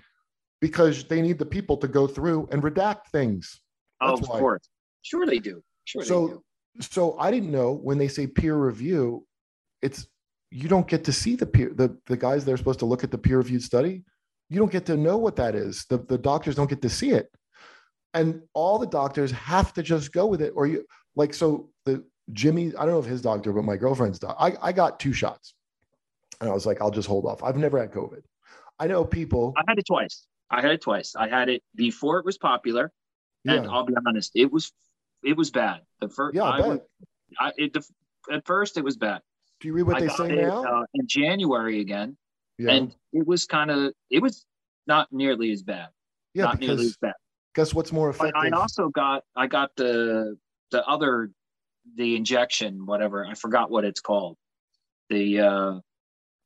Because 0.61 1.05
they 1.05 1.21
need 1.21 1.39
the 1.39 1.47
people 1.47 1.77
to 1.79 1.89
go 1.89 2.07
through 2.07 2.49
and 2.53 2.63
redact 2.63 3.09
things. 3.11 3.61
oh, 4.01 4.15
of 4.15 4.29
why. 4.29 4.39
course, 4.39 4.69
sure 5.03 5.27
they 5.27 5.39
do. 5.39 5.63
Sure 5.85 6.03
they 6.03 6.09
do. 6.09 6.43
So, 6.81 6.81
so 6.81 7.19
I 7.19 7.31
didn't 7.31 7.51
know 7.51 7.73
when 7.73 7.99
they 7.99 8.09
say 8.09 8.27
peer 8.27 8.57
review, 8.57 9.27
it's 9.83 10.07
you 10.51 10.69
don't 10.69 10.89
get 10.89 11.05
to 11.05 11.13
see 11.13 11.37
the 11.37 11.47
peer 11.47 11.73
the 11.75 11.97
the 12.07 12.17
guys 12.17 12.45
that 12.45 12.53
are 12.53 12.57
supposed 12.57 12.79
to 12.81 12.87
look 12.87 13.05
at 13.05 13.11
the 13.11 13.19
peer 13.19 13.39
reviewed 13.39 13.63
study. 13.63 14.05
You 14.49 14.59
don't 14.59 14.73
get 14.73 14.87
to 14.87 14.97
know 14.97 15.19
what 15.19 15.37
that 15.37 15.55
is. 15.55 15.85
The 15.89 15.99
the 15.99 16.19
doctors 16.19 16.55
don't 16.55 16.71
get 16.71 16.83
to 16.83 16.89
see 16.89 17.11
it, 17.11 17.31
and 18.15 18.43
all 18.55 18.79
the 18.79 18.87
doctors 18.87 19.31
have 19.33 19.73
to 19.75 19.83
just 19.83 20.13
go 20.13 20.27
with 20.27 20.41
it. 20.41 20.53
Or 20.57 20.67
you 20.67 20.87
like 21.17 21.35
so 21.35 21.71
the 21.85 22.05
Jimmy. 22.33 22.69
I 22.69 22.85
don't 22.85 22.93
know 22.93 22.99
if 22.99 23.05
his 23.05 23.23
doctor, 23.23 23.53
but 23.53 23.65
my 23.65 23.77
girlfriend's 23.77 24.19
doctor. 24.19 24.41
I 24.41 24.69
I 24.69 24.73
got 24.73 25.01
two 25.01 25.13
shots, 25.13 25.55
and 26.41 26.49
I 26.49 26.53
was 26.53 26.65
like, 26.65 26.81
I'll 26.81 26.91
just 26.91 27.09
hold 27.09 27.27
off. 27.27 27.43
I've 27.43 27.59
never 27.59 27.79
had 27.79 27.93
COVID. 27.93 28.23
I 28.79 28.87
know 28.87 29.05
people. 29.05 29.55
I 29.57 29.65
had 29.69 29.79
it 29.79 29.87
twice. 29.87 30.27
I 30.51 30.63
had 30.63 30.71
it 30.71 30.81
twice. 30.81 31.15
I 31.15 31.29
had 31.29 31.49
it 31.49 31.63
before 31.75 32.19
it 32.19 32.25
was 32.25 32.39
popular, 32.39 32.91
and 33.45 33.65
Yeah. 33.65 33.71
I'll 33.71 33.85
be 33.85 33.95
honest, 34.07 34.33
it 34.35 34.51
was 34.51 34.73
it 35.23 35.37
was 35.37 35.51
bad. 35.51 35.81
The 36.01 36.09
first, 36.09 36.35
Yeah, 36.35 36.45
I, 36.45 36.81
I 37.41 37.53
it, 37.57 37.73
the, 37.75 37.85
at 38.33 38.47
first 38.47 38.77
it 38.79 38.85
was 38.85 38.97
bad. 38.97 39.21
Do 39.61 39.69
you 39.69 39.75
read 39.75 39.83
what 39.85 39.97
I 39.97 40.01
they 40.01 40.09
say 40.09 40.31
it, 40.31 40.47
now? 40.47 40.65
uh, 40.65 40.85
in 40.95 41.07
January 41.07 41.81
again, 41.81 42.17
yeah, 42.59 42.73
and 42.73 42.95
it 43.13 43.27
was 43.27 43.45
kind 43.45 43.71
of 43.71 43.93
it 44.11 44.23
was 44.23 44.45
not 44.87 45.09
nearly 45.13 45.53
as 45.53 45.63
bad. 45.63 45.89
yeah. 46.35 46.45
not 46.45 46.61
nearly 46.61 46.87
as 46.87 46.97
bad. 46.97 47.15
guess 47.55 47.75
what's 47.75 47.93
more 47.93 48.13
But 48.13 48.29
effective? 48.31 48.53
I 48.55 48.57
also 48.57 48.89
got 48.89 49.25
I 49.37 49.47
got 49.49 49.71
the 49.77 50.37
the 50.71 50.85
other 50.87 51.31
the 51.97 52.17
injection 52.17 52.87
whatever 52.87 53.25
I 53.27 53.35
forgot 53.35 53.71
what 53.71 53.85
it's 53.85 54.01
called 54.01 54.37
the 55.11 55.41
uh 55.41 55.81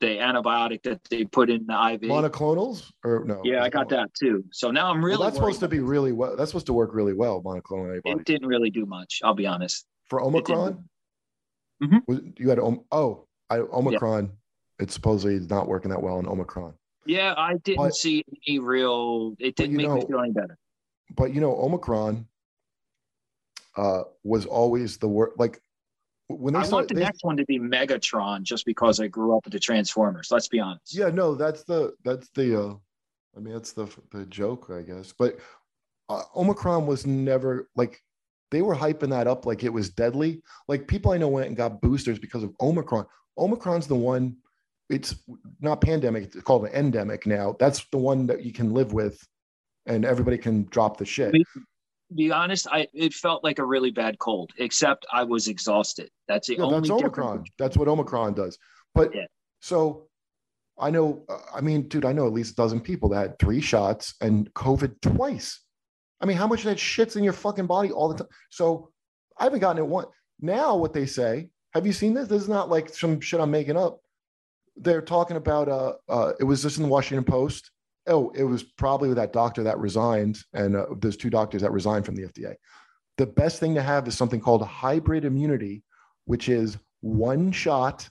the 0.00 0.06
antibiotic 0.18 0.82
that 0.82 1.00
they 1.10 1.24
put 1.24 1.48
in 1.50 1.66
the 1.66 1.72
IV. 1.94 2.00
monoclonals 2.02 2.90
or 3.04 3.24
no? 3.24 3.40
yeah, 3.44 3.62
I 3.62 3.68
got 3.68 3.88
that 3.90 4.10
too. 4.20 4.44
So 4.52 4.70
now 4.72 4.90
I'm 4.90 5.04
really 5.04 5.18
Well, 5.18 5.24
that's 5.28 5.36
supposed 5.36 5.60
to 5.60 5.68
be 5.68 5.78
really 5.80 6.10
well. 6.12 6.34
That's 6.36 6.50
supposed 6.50 6.66
to 6.66 6.72
work 6.72 6.90
really 6.92 7.12
well. 7.14 7.40
Monoclonal 7.42 8.00
it 8.04 8.24
didn't 8.24 8.48
really 8.48 8.70
do 8.70 8.84
much. 8.86 9.20
I'll 9.22 9.34
be 9.34 9.46
honest. 9.46 9.86
for. 10.08 10.20
Omicron. 10.22 10.88
Mhm. 11.82 12.02
Was, 12.06 12.20
you 12.38 12.48
had 12.48 12.58
oh, 12.58 13.26
I, 13.50 13.58
Omicron. 13.58 14.32
It's 14.78 14.94
supposedly 14.94 15.38
not 15.40 15.68
working 15.68 15.90
that 15.90 16.02
well 16.02 16.18
in 16.18 16.26
Omicron. 16.26 16.74
Yeah, 17.06 17.34
I 17.36 17.54
didn't 17.58 17.78
But- 17.84 17.94
see 17.94 18.24
any 18.46 18.58
real. 18.58 19.34
It 19.38 19.56
didn't 19.56 19.76
make 19.76 19.88
me 19.88 19.94
know- 20.00 20.06
feel 20.06 20.20
any 20.20 20.32
better. 20.32 20.58
But 21.14 21.34
you 21.34 21.40
know, 21.40 21.54
Omicron 21.56 22.26
uh, 23.76 24.02
was 24.24 24.46
always 24.46 24.96
the 24.98 25.08
word. 25.08 25.32
Like 25.36 25.60
when 26.28 26.54
they 26.54 26.60
I 26.60 26.68
want 26.68 26.88
the 26.88 26.94
they- 26.94 27.00
next 27.00 27.24
one 27.24 27.36
to 27.36 27.44
be 27.44 27.58
Megatron, 27.58 28.42
just 28.42 28.64
because 28.64 29.00
I 29.00 29.08
grew 29.08 29.36
up 29.36 29.44
with 29.44 29.52
the 29.52 29.60
Transformers. 29.60 30.28
Let's 30.30 30.48
be 30.48 30.60
honest. 30.60 30.94
yeah, 30.94 31.08
no, 31.08 31.34
that's 31.34 31.64
the 31.64 31.94
that's 32.04 32.28
the. 32.30 32.60
uh 32.60 32.74
I 33.36 33.40
mean, 33.40 33.54
that's 33.54 33.72
the 33.72 33.88
the 34.10 34.26
joke, 34.26 34.70
I 34.70 34.82
guess. 34.82 35.12
But 35.16 35.38
uh, 36.08 36.22
Omicron 36.36 36.86
was 36.86 37.06
never 37.06 37.68
like 37.76 38.02
they 38.52 38.62
were 38.62 38.76
hyping 38.76 39.10
that 39.10 39.26
up 39.26 39.46
like 39.46 39.64
it 39.64 39.72
was 39.72 39.90
deadly. 39.90 40.42
Like 40.68 40.86
people 40.86 41.10
I 41.10 41.18
know 41.18 41.28
went 41.28 41.48
and 41.48 41.56
got 41.56 41.80
boosters 41.80 42.20
because 42.20 42.44
of 42.44 42.54
Omicron. 42.60 43.06
Omicron's 43.36 43.88
the 43.88 43.96
one. 43.96 44.36
It's 44.90 45.16
not 45.60 45.80
pandemic. 45.80 46.24
It's 46.24 46.42
called 46.42 46.66
an 46.66 46.72
endemic 46.74 47.26
now. 47.26 47.56
That's 47.58 47.84
the 47.90 47.98
one 47.98 48.26
that 48.26 48.44
you 48.44 48.52
can 48.52 48.74
live 48.74 48.92
with, 48.92 49.18
and 49.86 50.04
everybody 50.04 50.36
can 50.36 50.64
drop 50.66 50.98
the 50.98 51.06
shit. 51.06 51.34
Be 52.14 52.30
honest, 52.30 52.66
I 52.70 52.86
it 52.92 53.14
felt 53.14 53.42
like 53.42 53.58
a 53.58 53.64
really 53.64 53.90
bad 53.90 54.18
cold, 54.18 54.52
except 54.58 55.06
I 55.10 55.24
was 55.24 55.48
exhausted. 55.48 56.10
That's 56.28 56.46
the 56.48 56.56
Yeah, 56.56 56.64
only 56.64 56.88
that's 56.88 57.00
difference. 57.00 57.18
Omicron. 57.18 57.44
That's 57.58 57.76
what 57.76 57.88
Omicron 57.88 58.34
does. 58.34 58.58
But 58.94 59.14
Yeah. 59.14 59.24
so 59.60 60.08
I 60.78 60.90
know, 60.90 61.24
uh, 61.30 61.38
I 61.54 61.62
mean, 61.62 61.88
dude, 61.88 62.04
I 62.04 62.12
know 62.12 62.26
at 62.26 62.32
least 62.34 62.52
a 62.52 62.56
dozen 62.56 62.80
people 62.80 63.08
that 63.10 63.20
had 63.20 63.38
three 63.38 63.62
shots 63.62 64.14
and 64.20 64.52
COVID 64.52 65.00
twice. 65.00 65.61
I 66.22 66.26
mean, 66.26 66.36
how 66.36 66.46
much 66.46 66.60
of 66.60 66.66
that 66.66 66.78
shit's 66.78 67.16
in 67.16 67.24
your 67.24 67.32
fucking 67.32 67.66
body 67.66 67.90
all 67.90 68.08
the 68.08 68.16
time? 68.16 68.28
So 68.48 68.90
I 69.38 69.44
haven't 69.44 69.58
gotten 69.58 69.78
it 69.78 69.86
one. 69.86 70.06
Now, 70.40 70.76
what 70.76 70.92
they 70.92 71.06
say, 71.06 71.48
have 71.74 71.86
you 71.86 71.92
seen 71.92 72.14
this? 72.14 72.28
This 72.28 72.42
is 72.42 72.48
not 72.48 72.70
like 72.70 72.94
some 72.94 73.20
shit 73.20 73.40
I'm 73.40 73.50
making 73.50 73.76
up. 73.76 74.00
They're 74.76 75.02
talking 75.02 75.36
about, 75.36 75.68
uh, 75.68 75.94
uh, 76.08 76.32
it 76.38 76.44
was 76.44 76.62
just 76.62 76.76
in 76.76 76.84
the 76.84 76.88
Washington 76.88 77.24
Post. 77.24 77.70
Oh, 78.06 78.30
it 78.34 78.44
was 78.44 78.62
probably 78.62 79.08
with 79.08 79.18
that 79.18 79.32
doctor 79.32 79.62
that 79.64 79.78
resigned, 79.78 80.38
and 80.54 80.76
uh, 80.76 80.86
there's 80.98 81.16
two 81.16 81.30
doctors 81.30 81.62
that 81.62 81.70
resigned 81.70 82.04
from 82.04 82.16
the 82.16 82.22
FDA. 82.22 82.54
The 83.18 83.26
best 83.26 83.60
thing 83.60 83.74
to 83.74 83.82
have 83.82 84.08
is 84.08 84.16
something 84.16 84.40
called 84.40 84.62
hybrid 84.62 85.24
immunity, 85.24 85.82
which 86.24 86.48
is 86.48 86.78
one 87.00 87.52
shot 87.52 88.08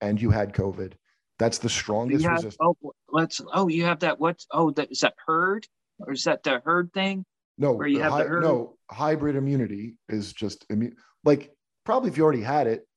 and 0.00 0.20
you 0.20 0.30
had 0.30 0.52
COVID. 0.52 0.92
That's 1.38 1.58
the 1.58 1.68
strongest 1.68 2.24
have, 2.24 2.32
resistance. 2.32 2.56
oh, 2.60 2.92
let's. 3.08 3.40
Oh, 3.54 3.68
you 3.68 3.84
have 3.84 4.00
that. 4.00 4.20
What? 4.20 4.44
Oh, 4.50 4.70
that 4.72 4.90
is 4.90 5.00
that 5.00 5.14
herd, 5.26 5.66
or 5.98 6.12
is 6.12 6.24
that 6.24 6.42
the 6.42 6.60
herd 6.64 6.92
thing? 6.92 7.24
No, 7.60 7.74
where 7.74 7.86
you 7.86 8.00
have 8.00 8.12
hy- 8.12 8.24
herd- 8.24 8.42
no 8.42 8.76
hybrid 8.90 9.36
immunity 9.36 9.94
is 10.08 10.32
just 10.32 10.66
immune. 10.70 10.96
Like 11.24 11.52
probably 11.84 12.10
if 12.10 12.16
you 12.16 12.24
already 12.24 12.42
had 12.42 12.66
it, 12.66 12.88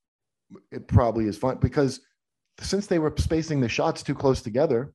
it 0.71 0.87
probably 0.87 1.25
is 1.27 1.37
fine 1.37 1.57
because 1.57 1.99
since 2.59 2.87
they 2.87 2.97
were 2.97 3.13
spacing 3.17 3.59
the 3.61 3.69
shots 3.69 4.01
too 4.01 4.15
close 4.15 4.41
together. 4.41 4.93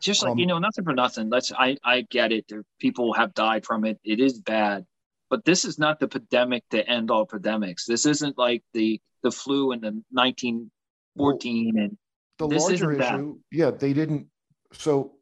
Just 0.00 0.22
like 0.22 0.32
Um, 0.32 0.38
you 0.38 0.46
know, 0.46 0.58
nothing 0.58 0.84
for 0.84 0.92
nothing. 0.94 1.28
Let's. 1.28 1.50
I 1.52 1.76
I 1.84 2.02
get 2.02 2.30
it. 2.32 2.44
There, 2.48 2.62
people 2.78 3.12
have 3.14 3.32
died 3.34 3.64
from 3.64 3.84
it. 3.84 3.98
It 4.04 4.20
is 4.20 4.38
bad, 4.40 4.86
but 5.30 5.44
this 5.44 5.64
is 5.64 5.78
not 5.78 5.98
the 5.98 6.06
pandemic 6.08 6.62
to 6.70 6.88
end 6.88 7.10
all 7.10 7.26
pandemics. 7.26 7.84
This 7.86 8.06
isn't 8.06 8.38
like 8.38 8.62
the 8.74 9.00
the 9.22 9.32
flu 9.32 9.72
in 9.72 9.80
the 9.80 10.02
1914 10.10 11.78
and 11.78 11.98
The 12.38 12.46
This 12.46 12.62
larger 12.62 12.92
isn't 12.92 12.98
that. 12.98 13.36
yeah, 13.50 13.70
they 13.72 13.92
didn't. 13.92 14.28
So, 14.72 15.17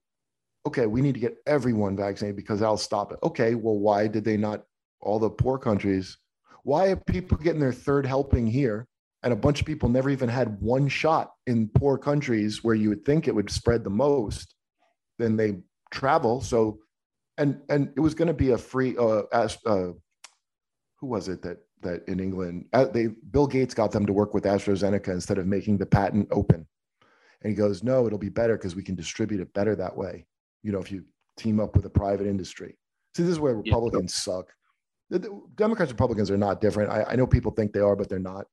okay, 0.67 0.87
we 0.87 1.01
need 1.01 1.15
to 1.15 1.21
get 1.21 1.37
everyone 1.47 1.97
vaccinated 1.97 2.37
because 2.37 2.61
that'll 2.61 2.77
stop 2.77 3.13
it. 3.13 3.19
Okay, 3.23 3.55
well, 3.55 3.79
why 3.79 4.07
did 4.07 4.25
they 4.25 4.37
not? 4.37 4.65
All 5.01 5.19
the 5.19 5.31
poor 5.31 5.59
countries. 5.59 6.19
Why 6.65 6.89
are 6.89 6.97
people 6.97 7.37
getting 7.37 7.61
their 7.61 7.73
third 7.73 8.07
helping 8.07 8.47
here 8.47 8.89
and 9.27 9.33
a 9.33 9.37
bunch 9.37 9.59
of 9.59 9.67
people 9.67 9.89
never 9.89 10.09
even 10.09 10.29
had 10.29 10.61
one 10.61 10.87
shot 10.87 11.33
in 11.49 11.69
poor 11.69 11.99
countries 11.99 12.63
where 12.63 12.77
you 12.77 12.89
would 12.89 13.05
think 13.05 13.27
it 13.27 13.35
would 13.35 13.51
spread 13.51 13.83
the 13.83 13.91
most 13.91 14.55
then 15.19 15.37
they 15.37 15.59
travel 15.91 16.41
so 16.41 16.79
and 17.37 17.61
and 17.69 17.93
it 17.97 18.01
was 18.01 18.15
going 18.15 18.29
to 18.29 18.35
be 18.35 18.51
a 18.51 18.59
free 18.59 18.97
uh, 18.97 19.23
as, 19.33 19.59
uh 19.67 19.91
who 21.01 21.07
was 21.07 21.29
it 21.29 21.43
that 21.43 21.59
that 21.83 22.07
in 22.09 22.21
england 22.21 22.67
uh, 22.73 22.85
they 22.85 23.09
bill 23.09 23.47
gates 23.49 23.75
got 23.75 23.91
them 23.91 24.07
to 24.07 24.13
work 24.13 24.33
with 24.33 24.45
astrazeneca 24.45 25.09
instead 25.09 25.39
of 25.39 25.47
making 25.47 25.77
the 25.77 25.87
patent 25.87 26.29
open 26.31 26.67
and 27.43 27.51
he 27.51 27.55
goes 27.57 27.83
no 27.83 28.07
it'll 28.07 28.19
be 28.19 28.29
better 28.29 28.57
because 28.57 28.77
we 28.77 28.83
can 28.83 28.95
distribute 28.95 29.41
it 29.41 29.53
better 29.55 29.75
that 29.75 29.97
way 29.97 30.25
you 30.67 30.73
know 30.73 30.81
if 30.81 30.91
you 30.91 31.05
team 31.37 31.61
up 31.61 31.77
with 31.77 31.85
a 31.87 31.91
private 31.91 32.27
industry 32.27 32.77
see 33.15 33.23
this 33.23 33.33
is 33.33 33.41
where 33.41 33.55
republicans 33.55 34.13
yeah. 34.27 34.35
suck 34.35 34.53
the, 35.11 35.19
the 35.19 35.43
democrats 35.55 35.93
republicans 35.93 36.31
are 36.31 36.37
not 36.37 36.61
different 36.61 36.91
I, 36.91 37.05
I 37.11 37.17
know 37.17 37.27
people 37.27 37.53
think 37.53 37.73
they 37.73 37.81
are 37.81 37.95
but 37.95 38.09
they're 38.09 38.19
not 38.19 38.47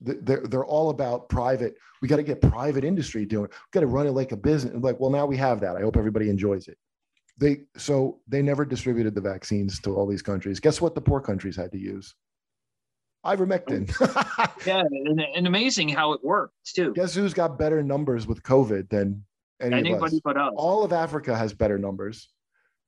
they're, 0.00 0.46
they're 0.46 0.64
all 0.64 0.90
about 0.90 1.28
private. 1.28 1.74
We 2.00 2.08
got 2.08 2.16
to 2.16 2.22
get 2.22 2.40
private 2.40 2.84
industry 2.84 3.26
doing. 3.26 3.50
We 3.50 3.70
got 3.72 3.80
to 3.80 3.86
run 3.86 4.06
it 4.06 4.12
like 4.12 4.32
a 4.32 4.36
business. 4.36 4.74
Like, 4.82 4.98
well, 4.98 5.10
now 5.10 5.26
we 5.26 5.36
have 5.36 5.60
that. 5.60 5.76
I 5.76 5.80
hope 5.80 5.96
everybody 5.96 6.30
enjoys 6.30 6.68
it. 6.68 6.78
They 7.38 7.62
so 7.76 8.20
they 8.26 8.42
never 8.42 8.64
distributed 8.64 9.14
the 9.14 9.20
vaccines 9.20 9.80
to 9.80 9.94
all 9.94 10.06
these 10.06 10.22
countries. 10.22 10.60
Guess 10.60 10.80
what? 10.80 10.94
The 10.94 11.00
poor 11.00 11.20
countries 11.20 11.56
had 11.56 11.72
to 11.72 11.78
use 11.78 12.14
ivermectin. 13.24 13.88
yeah, 14.66 14.80
and, 14.80 15.20
and, 15.20 15.46
amazing 15.46 15.88
how 15.88 16.12
it 16.12 16.24
worked 16.24 16.74
too. 16.74 16.92
Guess 16.94 17.14
who's 17.14 17.34
got 17.34 17.58
better 17.58 17.82
numbers 17.82 18.26
with 18.26 18.42
COVID 18.42 18.88
than 18.90 19.24
any 19.60 19.76
anybody 19.76 20.20
but 20.24 20.36
us? 20.36 20.52
All 20.56 20.84
of 20.84 20.92
Africa 20.92 21.36
has 21.36 21.52
better 21.52 21.78
numbers. 21.78 22.28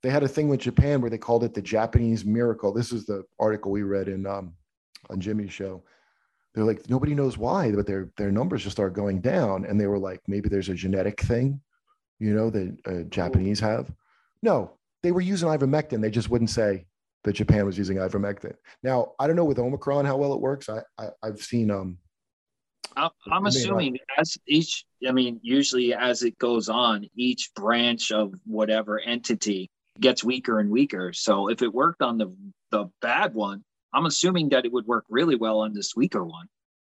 They 0.03 0.11
had 0.11 0.23
a 0.23 0.29
thing 0.29 0.49
with 0.49 0.61
Japan 0.61 1.01
where 1.01 1.11
they 1.11 1.19
called 1.19 1.45
it 1.45 1.55
the 1.55 1.63
Japanese 1.63 2.25
miracle. 2.25 2.73
This 2.73 2.93
is 2.93 3.07
the 3.07 3.25
article 3.39 3.71
we 3.71 3.83
read 3.83 4.09
in 4.09 4.27
um, 4.27 4.55
on 5.11 5.21
Jimmy's 5.21 5.53
show. 5.53 5.83
They're 6.55 6.65
like 6.65 6.89
nobody 6.91 7.15
knows 7.15 7.39
why 7.39 7.73
but 7.73 7.87
their 7.87 8.11
their 8.17 8.31
numbers 8.31 8.63
just 8.63 8.77
start 8.77 8.95
going 8.95 9.21
down. 9.21 9.65
And 9.65 9.81
they 9.81 9.87
were 9.87 9.99
like 9.99 10.21
maybe 10.27 10.49
there's 10.49 10.69
a 10.69 10.75
genetic 10.75 11.21
thing 11.21 11.61
you 12.19 12.35
know 12.35 12.51
that 12.51 12.77
uh, 12.87 13.03
japanese 13.09 13.61
have. 13.61 13.91
No 14.43 14.79
they 15.03 15.13
were 15.13 15.21
using 15.21 15.49
ivermectin. 15.49 16.01
They 16.01 16.11
just 16.11 16.31
wouldn't 16.31 16.51
say 16.51 16.87
that 17.25 17.33
japan 17.33 17.65
was 17.65 17.79
using 17.79 17.97
ivermectin. 17.97 18.55
Now 18.83 19.13
i 19.19 19.27
don't 19.27 19.37
know 19.37 19.45
with 19.45 19.59
omicron 19.59 20.05
how 20.05 20.17
well 20.17 20.35
it 20.35 20.41
works. 20.41 20.69
I, 20.69 20.83
I 20.99 21.09
have 21.25 21.43
seen 21.43 21.71
um 21.71 21.99
i'm 22.97 23.47
assuming 23.47 23.99
as 24.19 24.37
each 24.47 24.85
i 25.09 25.13
mean 25.13 25.39
usually 25.43 25.95
as 25.95 26.23
it 26.23 26.37
goes 26.39 26.69
on 26.69 27.07
each 27.17 27.51
branch 27.55 28.13
of 28.13 28.33
whatever 28.45 29.01
entity 29.01 29.71
gets 30.01 30.25
weaker 30.25 30.61
and 30.61 30.71
weaker 30.71 31.13
so 31.13 31.49
if 31.49 31.63
it 31.63 31.73
worked 31.73 32.03
on 32.03 32.19
the 32.19 32.35
the 32.71 32.89
bad 33.01 33.35
one 33.35 33.63
I'm 33.93 34.07
assuming 34.07 34.49
that 34.51 34.65
it 34.65 34.73
would 34.73 34.87
work 34.87 35.05
really 35.09 35.37
well 35.37 35.61
on 35.61 35.75
this 35.75 35.95
weaker 35.95 36.25
one. 36.25 36.47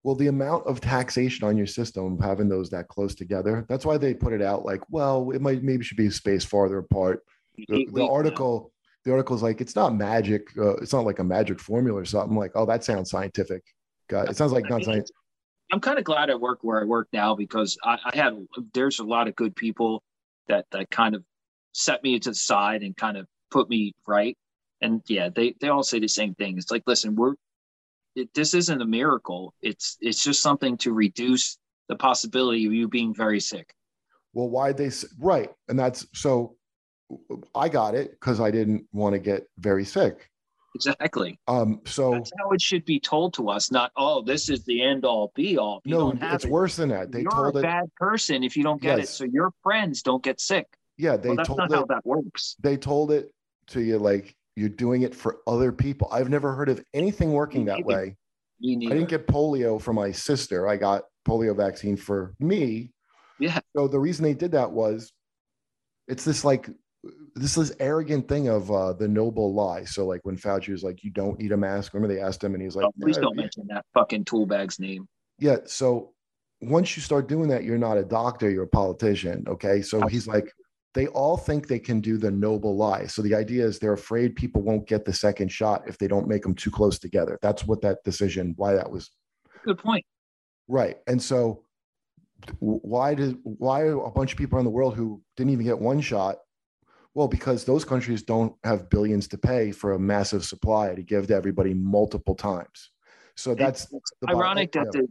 Well, 0.03 0.15
the 0.15 0.27
amount 0.27 0.65
of 0.65 0.79
taxation 0.79 1.47
on 1.47 1.57
your 1.57 1.67
system, 1.67 2.19
having 2.19 2.47
those 2.47 2.69
that 2.69 2.87
close 2.87 3.15
together, 3.15 3.65
that's 3.67 3.85
why 3.85 3.97
they 3.97 4.13
put 4.13 4.33
it 4.33 4.41
out 4.41 4.65
like, 4.65 4.81
well, 4.89 5.31
it 5.31 5.41
might 5.41 5.61
maybe 5.61 5.83
should 5.83 5.97
be 5.97 6.09
spaced 6.09 6.47
farther 6.47 6.77
apart. 6.77 7.23
The, 7.67 7.87
the 7.91 8.07
article, 8.07 8.71
the 9.03 9.11
article 9.11 9.35
is 9.35 9.43
like, 9.43 9.59
it's 9.59 9.75
not 9.75 9.95
magic. 9.95 10.47
Uh, 10.57 10.75
it's 10.77 10.93
not 10.93 11.05
like 11.05 11.19
a 11.19 11.23
magic 11.23 11.59
formula 11.59 11.99
or 11.99 12.05
something. 12.05 12.37
Like, 12.37 12.51
oh, 12.55 12.65
that 12.65 12.85
sounds 12.85 13.09
scientific. 13.09 13.61
God, 14.07 14.29
it 14.29 14.37
sounds 14.37 14.53
like 14.53 14.69
not 14.69 14.83
science. 14.83 15.11
I'm 15.71 15.79
kind 15.79 15.99
of 15.99 16.03
glad 16.03 16.29
I 16.29 16.35
work 16.35 16.59
where 16.61 16.81
I 16.81 16.85
work 16.85 17.07
now 17.13 17.35
because 17.35 17.77
I, 17.83 17.97
I 18.05 18.15
had 18.15 18.47
there's 18.73 18.99
a 18.99 19.03
lot 19.03 19.27
of 19.27 19.35
good 19.35 19.55
people 19.55 20.03
that 20.47 20.65
that 20.71 20.89
kind 20.89 21.15
of 21.15 21.23
set 21.73 22.03
me 22.03 22.19
to 22.19 22.29
the 22.29 22.35
side 22.35 22.81
and 22.81 22.95
kind 22.97 23.17
of 23.17 23.27
put 23.51 23.69
me 23.69 23.93
right 24.07 24.37
and 24.81 25.01
yeah, 25.07 25.29
they 25.29 25.55
they 25.59 25.69
all 25.69 25.83
say 25.83 25.99
the 25.99 26.07
same 26.07 26.35
thing. 26.35 26.57
It's 26.57 26.71
like, 26.71 26.83
listen, 26.87 27.15
we're 27.15 27.33
it, 28.15 28.33
this 28.33 28.53
isn't 28.53 28.81
a 28.81 28.85
miracle. 28.85 29.53
It's 29.61 29.97
it's 30.01 30.23
just 30.23 30.41
something 30.41 30.77
to 30.77 30.93
reduce 30.93 31.57
the 31.87 31.95
possibility 31.95 32.65
of 32.65 32.73
you 32.73 32.87
being 32.87 33.13
very 33.13 33.39
sick. 33.39 33.73
Well, 34.33 34.49
why 34.49 34.71
they 34.71 34.91
right, 35.19 35.51
and 35.67 35.77
that's 35.77 36.05
so. 36.13 36.55
I 37.55 37.69
got 37.69 37.95
it 37.95 38.11
because 38.11 38.39
I 38.39 38.51
didn't 38.51 38.85
want 38.93 39.13
to 39.13 39.19
get 39.19 39.47
very 39.57 39.83
sick. 39.83 40.29
Exactly. 40.75 41.39
Um. 41.47 41.81
So 41.85 42.11
that's 42.11 42.31
how 42.37 42.51
it 42.51 42.61
should 42.61 42.85
be 42.85 42.99
told 42.99 43.33
to 43.35 43.49
us. 43.49 43.71
Not, 43.71 43.91
oh, 43.97 44.21
this 44.21 44.49
is 44.49 44.63
the 44.65 44.83
end 44.83 45.03
all 45.03 45.31
be 45.35 45.57
all. 45.57 45.81
no, 45.85 46.13
it's 46.21 46.45
it. 46.45 46.51
worse 46.51 46.75
than 46.75 46.89
that. 46.89 47.11
They 47.11 47.21
You're 47.21 47.31
told 47.31 47.55
a 47.55 47.59
it, 47.59 47.63
bad 47.63 47.93
person 47.95 48.43
if 48.43 48.55
you 48.55 48.63
don't 48.63 48.81
get 48.81 48.99
yes. 48.99 49.09
it. 49.09 49.13
So 49.13 49.23
your 49.25 49.51
friends 49.63 50.03
don't 50.03 50.23
get 50.23 50.39
sick. 50.39 50.67
Yeah, 50.97 51.17
they 51.17 51.29
well, 51.29 51.37
that's 51.37 51.47
told 51.47 51.59
not 51.59 51.71
it, 51.71 51.75
how 51.75 51.85
that 51.85 52.05
works. 52.05 52.55
They 52.59 52.77
told 52.77 53.11
it 53.11 53.31
to 53.67 53.81
you 53.81 53.97
like 53.97 54.35
you're 54.55 54.69
doing 54.69 55.03
it 55.03 55.15
for 55.15 55.37
other 55.47 55.71
people. 55.71 56.09
I've 56.11 56.29
never 56.29 56.53
heard 56.53 56.69
of 56.69 56.83
anything 56.93 57.31
working 57.31 57.65
that 57.65 57.83
way. 57.85 58.15
I 58.61 58.75
didn't 58.75 59.09
get 59.09 59.25
polio 59.25 59.81
for 59.81 59.93
my 59.93 60.11
sister. 60.11 60.67
I 60.67 60.75
got 60.75 61.03
polio 61.25 61.55
vaccine 61.55 61.95
for 61.95 62.33
me. 62.39 62.91
Yeah. 63.39 63.59
So 63.75 63.87
the 63.87 63.99
reason 63.99 64.23
they 64.23 64.33
did 64.33 64.51
that 64.51 64.71
was 64.71 65.13
it's 66.09 66.25
this 66.25 66.43
like 66.43 66.69
this 67.35 67.57
is 67.57 67.73
arrogant 67.79 68.27
thing 68.27 68.47
of 68.47 68.71
uh, 68.71 68.93
the 68.93 69.07
noble 69.07 69.53
lie. 69.53 69.83
So 69.83 70.05
like 70.05 70.21
when 70.23 70.37
Fauci 70.37 70.69
was 70.69 70.83
like, 70.83 71.03
"You 71.03 71.11
don't 71.11 71.39
need 71.39 71.51
a 71.51 71.57
mask," 71.57 71.93
remember 71.93 72.13
they 72.13 72.21
asked 72.21 72.43
him, 72.43 72.53
and 72.53 72.63
he's 72.63 72.75
like, 72.75 72.85
oh, 72.85 72.93
"Please 73.01 73.17
don't 73.17 73.35
mention 73.35 73.65
that 73.69 73.85
fucking 73.93 74.25
tool 74.25 74.45
bag's 74.45 74.79
name." 74.79 75.07
Yeah. 75.39 75.57
So 75.65 76.13
once 76.61 76.95
you 76.95 77.01
start 77.01 77.27
doing 77.27 77.49
that, 77.49 77.63
you're 77.63 77.77
not 77.77 77.97
a 77.97 78.03
doctor, 78.03 78.49
you're 78.49 78.63
a 78.63 78.67
politician. 78.67 79.45
Okay. 79.47 79.81
So 79.81 80.05
he's 80.07 80.27
like, 80.27 80.51
they 80.93 81.07
all 81.07 81.37
think 81.37 81.67
they 81.67 81.79
can 81.79 82.01
do 82.01 82.17
the 82.17 82.31
noble 82.31 82.75
lie. 82.75 83.05
So 83.05 83.21
the 83.21 83.35
idea 83.35 83.65
is 83.65 83.79
they're 83.79 83.93
afraid 83.93 84.35
people 84.35 84.61
won't 84.61 84.87
get 84.87 85.05
the 85.05 85.13
second 85.13 85.51
shot 85.51 85.83
if 85.87 85.97
they 85.97 86.07
don't 86.07 86.27
make 86.27 86.41
them 86.41 86.55
too 86.55 86.71
close 86.71 86.99
together. 86.99 87.37
That's 87.41 87.65
what 87.65 87.81
that 87.81 87.99
decision, 88.03 88.53
why 88.57 88.73
that 88.73 88.91
was. 88.91 89.11
Good 89.63 89.77
point. 89.77 90.05
Right. 90.67 90.97
And 91.07 91.21
so 91.21 91.63
why 92.59 93.13
did 93.13 93.37
why 93.43 93.83
a 93.83 94.11
bunch 94.11 94.31
of 94.31 94.37
people 94.37 94.57
around 94.57 94.65
the 94.65 94.71
world 94.71 94.95
who 94.95 95.21
didn't 95.37 95.51
even 95.51 95.65
get 95.65 95.79
one 95.79 96.01
shot? 96.01 96.37
Well, 97.19 97.27
because 97.27 97.65
those 97.65 97.83
countries 97.83 98.23
don't 98.23 98.55
have 98.63 98.89
billions 98.89 99.27
to 99.27 99.37
pay 99.37 99.73
for 99.73 99.91
a 99.91 99.99
massive 99.99 100.45
supply 100.45 100.95
to 100.95 101.03
give 101.03 101.27
to 101.27 101.35
everybody 101.35 101.73
multiple 101.73 102.33
times. 102.33 102.91
So 103.35 103.55
that's 103.55 103.87
ironic 104.29 104.71
that 104.71 104.93
the 104.93 105.05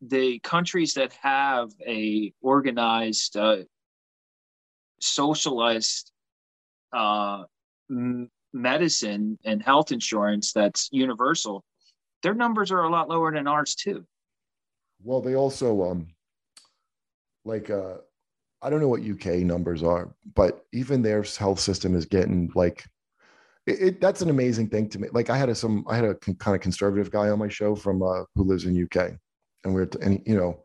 the 0.00 0.38
countries 0.38 0.94
that 0.94 1.12
have 1.14 1.72
a 1.84 2.32
organized 2.42 3.36
uh, 3.36 3.64
socialized 5.00 6.12
uh, 6.92 7.42
m- 7.90 8.30
medicine 8.52 9.36
and 9.44 9.60
health 9.60 9.90
insurance 9.90 10.52
that's 10.52 10.88
universal, 10.92 11.64
their 12.22 12.34
numbers 12.34 12.70
are 12.70 12.84
a 12.84 12.88
lot 12.88 13.08
lower 13.08 13.32
than 13.32 13.48
ours 13.48 13.74
too. 13.74 14.06
Well, 15.02 15.20
they 15.20 15.34
also 15.34 15.82
um 15.82 16.06
like 17.44 17.68
uh 17.68 17.96
I 18.62 18.70
don't 18.70 18.80
know 18.80 18.88
what 18.88 19.02
UK 19.02 19.40
numbers 19.40 19.82
are, 19.82 20.14
but 20.34 20.64
even 20.72 21.02
their 21.02 21.22
health 21.22 21.60
system 21.60 21.94
is 21.94 22.06
getting 22.06 22.50
like 22.54 22.84
it, 23.66 23.80
it, 23.80 24.00
that's 24.00 24.22
an 24.22 24.30
amazing 24.30 24.68
thing 24.68 24.88
to 24.88 24.98
me. 24.98 25.08
Like 25.12 25.30
I 25.30 25.36
had 25.36 25.48
a 25.48 25.54
some 25.54 25.84
I 25.88 25.96
had 25.96 26.04
a 26.04 26.14
con- 26.14 26.36
kind 26.36 26.54
of 26.54 26.60
conservative 26.60 27.10
guy 27.10 27.28
on 27.28 27.38
my 27.38 27.48
show 27.48 27.74
from 27.74 28.02
uh, 28.02 28.24
who 28.34 28.44
lives 28.44 28.64
in 28.64 28.82
UK, 28.82 29.12
and 29.64 29.74
we 29.74 29.82
are 29.82 29.88
and 30.02 30.22
you 30.26 30.36
know 30.36 30.62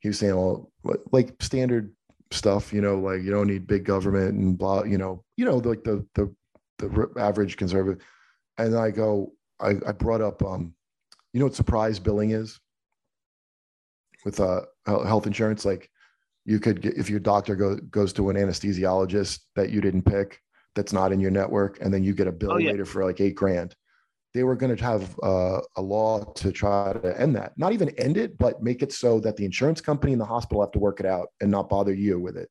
he 0.00 0.08
was 0.08 0.18
saying 0.18 0.32
all 0.32 0.72
like 1.12 1.34
standard 1.40 1.94
stuff, 2.30 2.72
you 2.72 2.80
know, 2.80 2.98
like 2.98 3.22
you 3.22 3.30
don't 3.30 3.48
need 3.48 3.66
big 3.66 3.84
government 3.84 4.34
and 4.34 4.56
blah, 4.56 4.82
you 4.84 4.98
know, 4.98 5.24
you 5.36 5.44
know, 5.44 5.56
like 5.58 5.84
the 5.84 6.04
the 6.14 6.34
the 6.78 7.10
average 7.18 7.56
conservative. 7.56 8.02
And 8.58 8.76
I 8.76 8.90
go, 8.90 9.32
I, 9.60 9.74
I 9.86 9.92
brought 9.92 10.20
up, 10.20 10.42
um, 10.42 10.74
you 11.32 11.40
know, 11.40 11.46
what 11.46 11.54
surprise 11.54 11.98
billing 11.98 12.30
is 12.30 12.58
with 14.24 14.40
uh 14.40 14.62
health 14.86 15.26
insurance. 15.26 15.64
Like 15.64 15.90
you 16.44 16.58
could 16.58 16.80
get 16.80 16.96
if 16.96 17.10
your 17.10 17.20
doctor 17.20 17.54
go, 17.54 17.76
goes 17.76 18.12
to 18.14 18.30
an 18.30 18.36
anesthesiologist 18.36 19.40
that 19.56 19.70
you 19.70 19.80
didn't 19.80 20.02
pick, 20.02 20.40
that's 20.74 20.92
not 20.92 21.12
in 21.12 21.20
your 21.20 21.30
network, 21.30 21.78
and 21.80 21.92
then 21.92 22.04
you 22.04 22.14
get 22.14 22.26
a 22.26 22.32
bill 22.32 22.52
oh, 22.52 22.56
yeah. 22.58 22.70
later 22.70 22.84
for 22.84 23.04
like 23.04 23.20
eight 23.20 23.34
grand. 23.34 23.74
They 24.32 24.44
were 24.44 24.54
going 24.54 24.74
to 24.76 24.84
have 24.84 25.18
uh, 25.22 25.60
a 25.76 25.82
law 25.82 26.22
to 26.24 26.52
try 26.52 26.92
to 26.92 27.20
end 27.20 27.34
that. 27.34 27.52
Not 27.56 27.72
even 27.72 27.88
end 27.98 28.16
it, 28.16 28.38
but 28.38 28.62
make 28.62 28.80
it 28.80 28.92
so 28.92 29.18
that 29.20 29.36
the 29.36 29.44
insurance 29.44 29.80
company 29.80 30.12
and 30.12 30.20
the 30.20 30.26
hospital 30.26 30.62
have 30.62 30.70
to 30.72 30.78
work 30.78 31.00
it 31.00 31.06
out 31.06 31.28
and 31.40 31.50
not 31.50 31.68
bother 31.68 31.92
you 31.92 32.20
with 32.20 32.36
it 32.36 32.48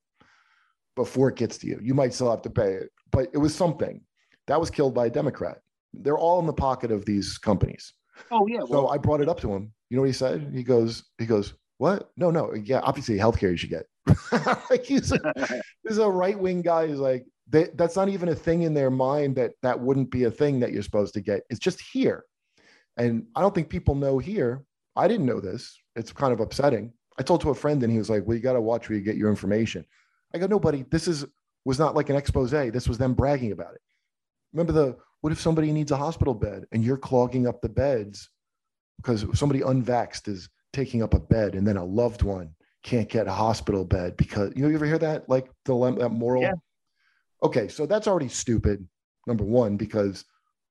before 0.98 1.30
it 1.30 1.38
gets 1.38 1.58
to 1.60 1.68
you. 1.68 1.80
You 1.82 1.94
might 1.94 2.14
still 2.14 2.30
have 2.30 2.42
to 2.42 2.50
pay 2.50 2.74
it, 2.74 2.90
but 3.12 3.30
it 3.34 3.38
was 3.38 3.56
something 3.56 4.02
that 4.48 4.60
was 4.60 4.70
killed 4.70 4.94
by 4.94 5.06
a 5.06 5.10
Democrat. 5.10 5.60
They're 5.94 6.18
all 6.18 6.40
in 6.40 6.46
the 6.46 6.54
pocket 6.54 6.92
of 6.92 7.06
these 7.06 7.38
companies. 7.38 7.94
Oh 8.30 8.46
yeah. 8.48 8.60
Well, 8.60 8.88
so 8.88 8.88
I 8.90 8.98
brought 8.98 9.22
it 9.22 9.30
up 9.30 9.40
to 9.42 9.54
him. 9.54 9.72
You 9.90 9.96
know 9.96 10.02
what 10.02 10.10
he 10.10 10.14
said? 10.14 10.52
He 10.54 10.64
goes, 10.64 11.06
he 11.18 11.26
goes, 11.26 11.54
what? 11.80 12.12
No, 12.18 12.30
no. 12.30 12.54
Yeah, 12.54 12.82
obviously 12.82 13.18
healthcare 13.18 13.52
you 13.52 13.58
should 13.58 13.70
get. 13.70 13.86
like 14.70 14.84
he's 14.84 15.14
a, 15.14 15.62
he's 15.88 15.98
a 15.98 16.10
right 16.10 16.38
wing 16.38 16.62
guy. 16.62 16.88
He's 16.88 17.00
like, 17.00 17.26
they, 17.48 17.70
that's 17.74 17.96
not 17.96 18.10
even 18.10 18.30
a 18.30 18.36
thing 18.36 18.64
in 18.64 18.74
their 18.74 18.92
mind 18.92 19.38
that 19.38 19.54
that 19.64 19.80
wouldn't 19.80 20.12
be 20.12 20.26
a 20.26 20.32
thing 20.32 20.60
that 20.60 20.74
you're 20.74 20.84
supposed 20.84 21.14
to 21.14 21.22
get. 21.22 21.44
It's 21.50 21.60
just 21.60 21.80
here. 21.80 22.26
And 22.98 23.28
I 23.34 23.40
don't 23.40 23.56
think 23.56 23.70
people 23.70 23.96
know 23.96 24.20
here. 24.20 24.66
I 24.98 25.08
didn't 25.08 25.26
know 25.26 25.40
this. 25.40 25.80
It's 25.96 26.12
kind 26.12 26.34
of 26.34 26.42
upsetting. 26.42 26.92
I 27.18 27.24
told 27.24 27.40
to 27.42 27.50
a 27.50 27.56
friend 27.56 27.82
and 27.82 27.92
he 27.92 27.98
was 27.98 28.10
like, 28.10 28.24
well, 28.26 28.36
you 28.36 28.44
got 28.44 28.54
to 28.54 28.62
watch 28.62 28.90
where 28.90 28.98
you 28.98 29.04
get 29.04 29.16
your 29.16 29.30
information. 29.30 29.86
I 30.36 30.38
go, 30.38 30.48
nobody, 30.48 30.84
this 30.92 31.08
is, 31.08 31.26
was 31.64 31.80
not 31.80 31.96
like 31.96 32.10
an 32.10 32.18
expose. 32.18 32.52
This 32.52 32.90
was 32.90 32.98
them 32.98 33.14
bragging 33.14 33.54
about 33.54 33.74
it. 33.74 33.82
Remember 34.52 34.74
the, 34.74 34.98
what 35.22 35.32
if 35.32 35.40
somebody 35.40 35.72
needs 35.72 35.92
a 35.92 35.98
hospital 35.98 36.34
bed 36.34 36.66
and 36.74 36.84
you're 36.84 36.98
clogging 36.98 37.48
up 37.48 37.62
the 37.62 37.70
beds 37.70 38.30
because 38.98 39.26
somebody 39.34 39.62
unvaxxed 39.62 40.28
is 40.28 40.50
taking 40.74 41.02
up 41.02 41.14
a 41.14 41.20
bed 41.20 41.56
and 41.56 41.68
then 41.68 41.78
a 41.78 41.84
loved 41.84 42.22
one 42.24 42.54
can't 42.84 43.10
get 43.10 43.28
a 43.28 43.32
hospital 43.32 43.84
bed 43.84 44.16
because 44.18 44.54
you, 44.56 44.64
know, 44.64 44.70
you 44.70 44.76
ever 44.76 44.86
hear 44.86 44.98
that 45.00 45.28
like 45.28 45.50
the 45.66 45.74
that 45.96 46.10
moral? 46.10 46.42
Yeah. 46.42 46.54
okay 47.44 47.68
so 47.68 47.86
that's 47.86 48.08
already 48.08 48.30
stupid 48.30 48.88
number 49.28 49.44
one 49.44 49.76
because 49.76 50.26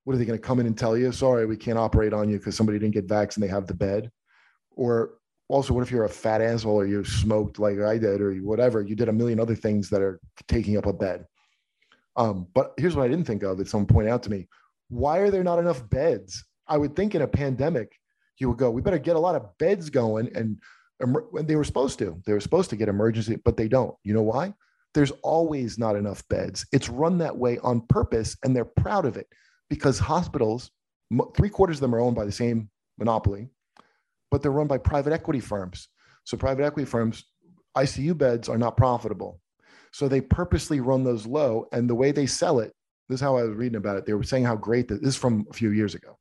what 0.05 0.15
are 0.15 0.19
they 0.19 0.25
going 0.25 0.39
to 0.39 0.47
come 0.47 0.59
in 0.59 0.67
and 0.67 0.79
tell 0.79 0.97
you? 0.97 1.13
Sorry 1.13 1.45
we 1.45 1.57
can't 1.57 1.79
operate 1.79 2.15
on 2.15 2.31
you 2.31 2.39
because 2.39 2.57
somebody 2.57 2.79
didn't 2.79 2.95
get 2.95 3.07
vax 3.07 3.35
and 3.35 3.45
they 3.45 3.49
have 3.49 3.67
the 3.67 3.75
bed. 3.75 4.11
Or 4.71 5.19
also 5.49 5.75
what 5.75 5.83
if 5.83 5.91
you're 5.91 6.07
a 6.07 6.09
fat 6.09 6.41
asshole 6.41 6.81
or 6.81 6.87
you 6.87 7.05
smoked 7.05 7.59
like 7.59 7.79
i 7.81 7.99
did 7.99 8.21
or 8.21 8.35
whatever 8.37 8.81
you 8.83 8.95
did 8.95 9.09
a 9.09 9.13
million 9.13 9.41
other 9.41 9.55
things 9.55 9.91
that 9.91 10.01
are 10.01 10.19
taking 10.47 10.79
up 10.79 10.87
a 10.87 10.95
bed? 10.95 11.27
Um, 12.17 12.47
but 12.55 12.73
here's 12.79 12.97
what 12.97 13.05
i 13.05 13.09
didn't 13.09 13.27
think 13.27 13.43
of 13.43 13.59
that 13.59 13.69
someone 13.69 13.87
pointed 13.87 14.11
out 14.11 14.23
to 14.23 14.31
me. 14.31 14.49
Why 14.89 15.19
are 15.19 15.31
there 15.31 15.45
not 15.45 15.59
enough 15.59 15.89
beds? 15.91 16.43
I 16.67 16.79
would 16.79 16.97
think 16.97 17.15
in 17.15 17.21
a 17.21 17.29
pandemic 17.29 17.93
you 18.39 18.49
would 18.49 18.59
go 18.59 18.71
we 18.71 18.83
better 18.83 18.99
get 18.99 19.17
a 19.17 19.21
lot 19.21 19.35
of 19.35 19.57
beds 19.59 19.91
going 19.91 20.35
and 20.35 20.59
they 21.45 21.57
were 21.57 21.65
supposed 21.65 21.99
to 21.99 22.21
they 22.27 22.33
were 22.33 22.41
supposed 22.41 22.71
to 22.71 22.77
get 22.77 22.89
emergency 22.89 23.37
but 23.45 23.57
they 23.57 23.69
don't. 23.69 23.95
You 24.05 24.15
know 24.15 24.23
why? 24.23 24.55
There's 24.95 25.13
always 25.23 25.79
not 25.79 25.97
enough 25.97 26.27
beds. 26.29 26.67
It's 26.73 26.89
run 26.89 27.19
that 27.19 27.37
way 27.37 27.59
on 27.59 27.83
purpose 27.83 28.37
and 28.43 28.55
they're 28.55 28.65
proud 28.65 29.05
of 29.05 29.17
it 29.17 29.29
because 29.71 29.99
hospitals 29.99 30.71
three 31.37 31.49
quarters 31.49 31.77
of 31.77 31.83
them 31.83 31.95
are 31.95 32.01
owned 32.01 32.17
by 32.17 32.25
the 32.25 32.33
same 32.33 32.71
monopoly 32.99 33.49
but 34.31 34.43
they're 34.43 34.53
run 34.53 34.67
by 34.67 34.79
private 34.79 35.13
equity 35.13 35.41
firms. 35.41 35.89
So 36.25 36.37
private 36.37 36.65
equity 36.65 36.85
firms 36.85 37.25
icu 37.77 38.17
beds 38.17 38.49
are 38.49 38.59
not 38.59 38.77
profitable. 38.77 39.41
So 39.93 40.07
they 40.07 40.21
purposely 40.21 40.81
run 40.81 41.05
those 41.05 41.27
low 41.27 41.67
and 41.73 41.89
the 41.89 41.95
way 41.95 42.13
they 42.13 42.27
sell 42.27 42.61
it 42.61 42.73
this 43.09 43.17
is 43.17 43.21
how 43.23 43.39
i 43.39 43.43
was 43.43 43.57
reading 43.57 43.77
about 43.77 43.97
it. 43.97 44.05
They 44.05 44.13
were 44.13 44.23
saying 44.23 44.45
how 44.45 44.57
great 44.57 44.89
that 44.89 45.01
this 45.01 45.11
is 45.11 45.17
from 45.17 45.47
a 45.51 45.55
few 45.55 45.71
years 45.71 45.95
ago 45.95 46.19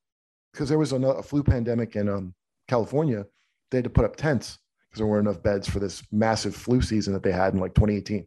because 0.58 0.70
there 0.70 0.80
was 0.80 0.92
a, 0.92 1.22
flu 1.22 1.44
pandemic 1.44 1.96
in 1.96 2.10
um, 2.10 2.34
California, 2.68 3.24
they 3.70 3.78
had 3.78 3.84
to 3.84 3.92
put 3.92 4.06
up 4.06 4.16
tents 4.16 4.58
because 4.90 4.98
there 4.98 5.06
weren't 5.06 5.28
enough 5.28 5.44
beds 5.44 5.70
for 5.70 5.78
this 5.78 6.02
massive 6.12 6.56
flu 6.56 6.82
season 6.82 7.14
that 7.14 7.22
they 7.22 7.32
had 7.32 7.54
in 7.54 7.60
like 7.60 7.76
2018. 7.76 8.26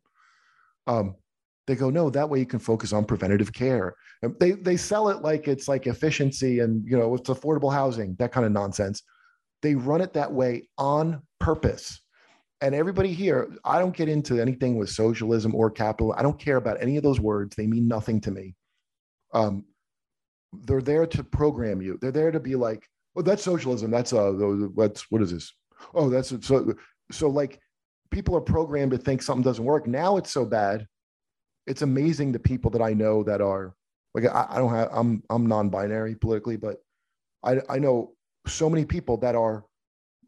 Um, 0.86 1.16
they 1.66 1.74
go, 1.74 1.90
no, 1.90 2.08
that 2.08 2.30
way 2.30 2.38
you 2.38 2.46
can 2.46 2.60
focus 2.60 2.92
on 2.92 3.04
preventative 3.04 3.52
care. 3.52 3.96
And 4.22 4.38
they 4.38 4.52
they 4.52 4.76
sell 4.76 5.08
it 5.08 5.22
like 5.22 5.48
it's 5.48 5.66
like 5.66 5.88
efficiency 5.88 6.60
and 6.60 6.84
you 6.88 6.96
know 6.96 7.14
it's 7.14 7.28
affordable 7.28 7.72
housing, 7.72 8.14
that 8.20 8.32
kind 8.32 8.46
of 8.46 8.52
nonsense. 8.52 9.02
They 9.62 9.74
run 9.74 10.00
it 10.00 10.12
that 10.12 10.32
way 10.32 10.68
on 10.78 11.22
purpose. 11.40 12.00
And 12.60 12.76
everybody 12.76 13.12
here, 13.12 13.50
I 13.64 13.80
don't 13.80 13.96
get 13.96 14.08
into 14.08 14.40
anything 14.40 14.76
with 14.76 14.90
socialism 14.90 15.54
or 15.54 15.70
capital. 15.70 16.14
I 16.16 16.22
don't 16.22 16.38
care 16.38 16.56
about 16.56 16.80
any 16.80 16.96
of 16.96 17.02
those 17.02 17.18
words. 17.18 17.56
They 17.56 17.66
mean 17.66 17.88
nothing 17.88 18.20
to 18.22 18.30
me. 18.30 18.54
Um, 19.32 19.64
they're 20.52 20.82
there 20.82 21.06
to 21.06 21.24
program 21.24 21.80
you. 21.80 21.98
They're 22.00 22.12
there 22.12 22.30
to 22.30 22.40
be 22.40 22.56
like, 22.56 22.88
oh, 23.16 23.22
that's 23.22 23.42
socialism. 23.42 23.90
That's 23.90 24.12
uh, 24.12 24.32
what's 24.74 25.10
what 25.10 25.22
is 25.22 25.32
this? 25.32 25.52
Oh, 25.94 26.08
that's 26.08 26.34
so. 26.46 26.74
So 27.12 27.28
like, 27.28 27.60
people 28.10 28.36
are 28.36 28.40
programmed 28.40 28.92
to 28.92 28.98
think 28.98 29.22
something 29.22 29.42
doesn't 29.42 29.64
work. 29.64 29.86
Now 29.86 30.16
it's 30.16 30.30
so 30.30 30.44
bad. 30.44 30.86
It's 31.66 31.82
amazing 31.82 32.32
the 32.32 32.38
people 32.38 32.70
that 32.72 32.82
I 32.82 32.92
know 32.92 33.22
that 33.24 33.40
are 33.40 33.74
like 34.14 34.24
I, 34.26 34.46
I 34.50 34.58
don't 34.58 34.74
have. 34.74 34.88
I'm 34.92 35.22
I'm 35.30 35.46
non-binary 35.46 36.16
politically, 36.16 36.56
but 36.56 36.78
I 37.44 37.58
I 37.68 37.78
know 37.78 38.14
so 38.46 38.68
many 38.68 38.84
people 38.84 39.16
that 39.18 39.34
are 39.34 39.64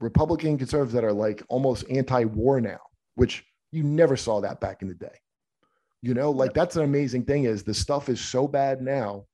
Republican 0.01 0.59
conservatives 0.59 0.93
that 0.95 1.05
are 1.05 1.13
like 1.13 1.43
almost 1.49 1.85
anti-war 1.91 2.61
now, 2.61 2.81
which 3.15 3.45
you 3.71 3.83
never 3.83 4.17
saw 4.17 4.41
that 4.41 4.61
back 4.61 4.83
in 4.83 4.89
the 4.89 4.95
day. 4.95 5.17
You 6.03 6.15
know, 6.15 6.31
like 6.31 6.53
that's 6.53 6.77
an 6.77 6.83
amazing 6.83 7.25
thing 7.25 7.45
is 7.45 7.63
the 7.63 7.75
stuff 7.75 8.09
is 8.09 8.21
so 8.21 8.47
bad 8.49 8.83
now 8.83 9.27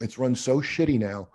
it's 0.00 0.18
run 0.18 0.34
so 0.34 0.60
shitty 0.60 0.98
now 0.98 1.28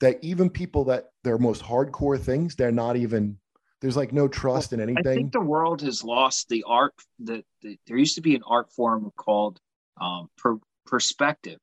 that 0.00 0.18
even 0.22 0.50
people 0.50 0.84
that 0.84 1.10
their 1.22 1.38
most 1.38 1.62
hardcore 1.62 2.20
things, 2.20 2.56
they're 2.56 2.72
not 2.72 2.96
even 2.96 3.38
there's 3.80 3.96
like 3.96 4.12
no 4.12 4.28
trust 4.28 4.72
in 4.72 4.80
anything. 4.80 5.06
I 5.06 5.14
think 5.14 5.32
the 5.32 5.40
world 5.40 5.82
has 5.82 6.04
lost 6.04 6.48
the 6.48 6.64
art 6.66 6.94
that 7.20 7.44
the, 7.62 7.78
there 7.86 7.96
used 7.96 8.14
to 8.14 8.20
be 8.20 8.36
an 8.36 8.42
art 8.46 8.72
form 8.72 9.10
called 9.16 9.58
um, 10.00 10.28
per, 10.38 10.58
perspective. 10.86 11.58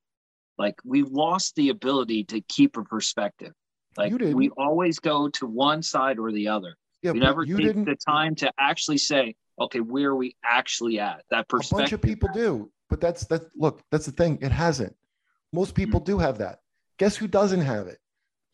Like 0.57 0.75
we've 0.83 1.09
lost 1.09 1.55
the 1.55 1.69
ability 1.69 2.25
to 2.25 2.41
keep 2.41 2.77
a 2.77 2.83
perspective. 2.83 3.53
Like 3.97 4.13
we 4.13 4.49
always 4.57 4.99
go 4.99 5.29
to 5.29 5.45
one 5.45 5.81
side 5.81 6.19
or 6.19 6.31
the 6.31 6.49
other. 6.49 6.75
Yeah, 7.01 7.11
we 7.11 7.19
never 7.19 7.43
you 7.43 7.57
take 7.57 7.67
didn't- 7.67 7.85
the 7.85 7.95
time 7.95 8.35
to 8.35 8.51
actually 8.59 8.97
say, 8.97 9.35
okay, 9.59 9.79
where 9.79 10.09
are 10.11 10.15
we 10.15 10.35
actually 10.43 10.99
at? 10.99 11.23
That 11.31 11.47
perspective. 11.47 11.77
a 11.77 11.81
bunch 11.81 11.91
of 11.93 12.01
people 12.01 12.29
do, 12.33 12.71
but 12.89 13.01
that's 13.01 13.25
that 13.25 13.43
look, 13.55 13.81
that's 13.91 14.05
the 14.05 14.11
thing. 14.11 14.37
It 14.41 14.51
hasn't. 14.51 14.95
Most 15.53 15.75
people 15.75 15.99
do 15.99 16.17
have 16.19 16.37
that. 16.39 16.59
Guess 16.97 17.17
who 17.17 17.27
doesn't 17.27 17.61
have 17.61 17.87
it? 17.87 17.97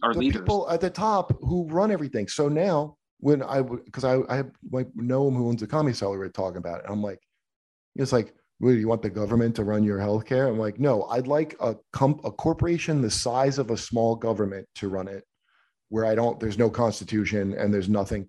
Our 0.04 0.14
the 0.14 0.20
leaders. 0.20 0.42
people 0.42 0.70
at 0.70 0.82
the 0.82 0.90
top 0.90 1.36
who 1.42 1.68
run 1.68 1.92
everything. 1.92 2.28
So 2.28 2.48
now 2.48 2.98
when 3.20 3.42
I 3.44 3.62
because 3.62 4.04
I 4.04 4.18
I 4.30 4.44
like 4.72 4.88
know 4.96 5.28
him 5.28 5.36
who 5.36 5.48
owns 5.48 5.62
a 5.62 5.68
comedy 5.68 5.98
we're 6.02 6.30
talking 6.30 6.58
about 6.58 6.80
it. 6.80 6.86
I'm 6.90 7.02
like, 7.02 7.20
it's 7.96 8.12
like, 8.12 8.34
well, 8.60 8.74
you 8.74 8.88
want 8.88 9.02
the 9.02 9.10
government 9.10 9.56
to 9.56 9.64
run 9.64 9.84
your 9.84 10.00
healthcare? 10.00 10.48
I'm 10.48 10.60
like, 10.60 10.80
no, 10.80 11.04
I'd 11.04 11.28
like 11.28 11.56
a 11.60 11.76
comp 11.94 12.24
a 12.24 12.32
corporation 12.32 13.02
the 13.02 13.10
size 13.10 13.58
of 13.58 13.72
a 13.72 13.78
small 13.78 14.16
government 14.16 14.68
to 14.76 14.90
run 14.90 15.08
it, 15.08 15.24
where 15.90 16.06
I 16.06 16.16
don't, 16.16 16.40
there's 16.40 16.58
no 16.58 16.70
constitution 16.70 17.54
and 17.54 17.74
there's 17.74 17.90
nothing. 17.90 18.28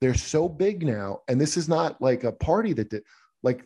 They're 0.00 0.14
so 0.14 0.48
big 0.48 0.86
now, 0.86 1.20
and 1.28 1.40
this 1.40 1.56
is 1.56 1.68
not 1.68 2.00
like 2.00 2.24
a 2.24 2.32
party 2.32 2.72
that 2.74 2.90
did 2.90 3.02
like 3.42 3.64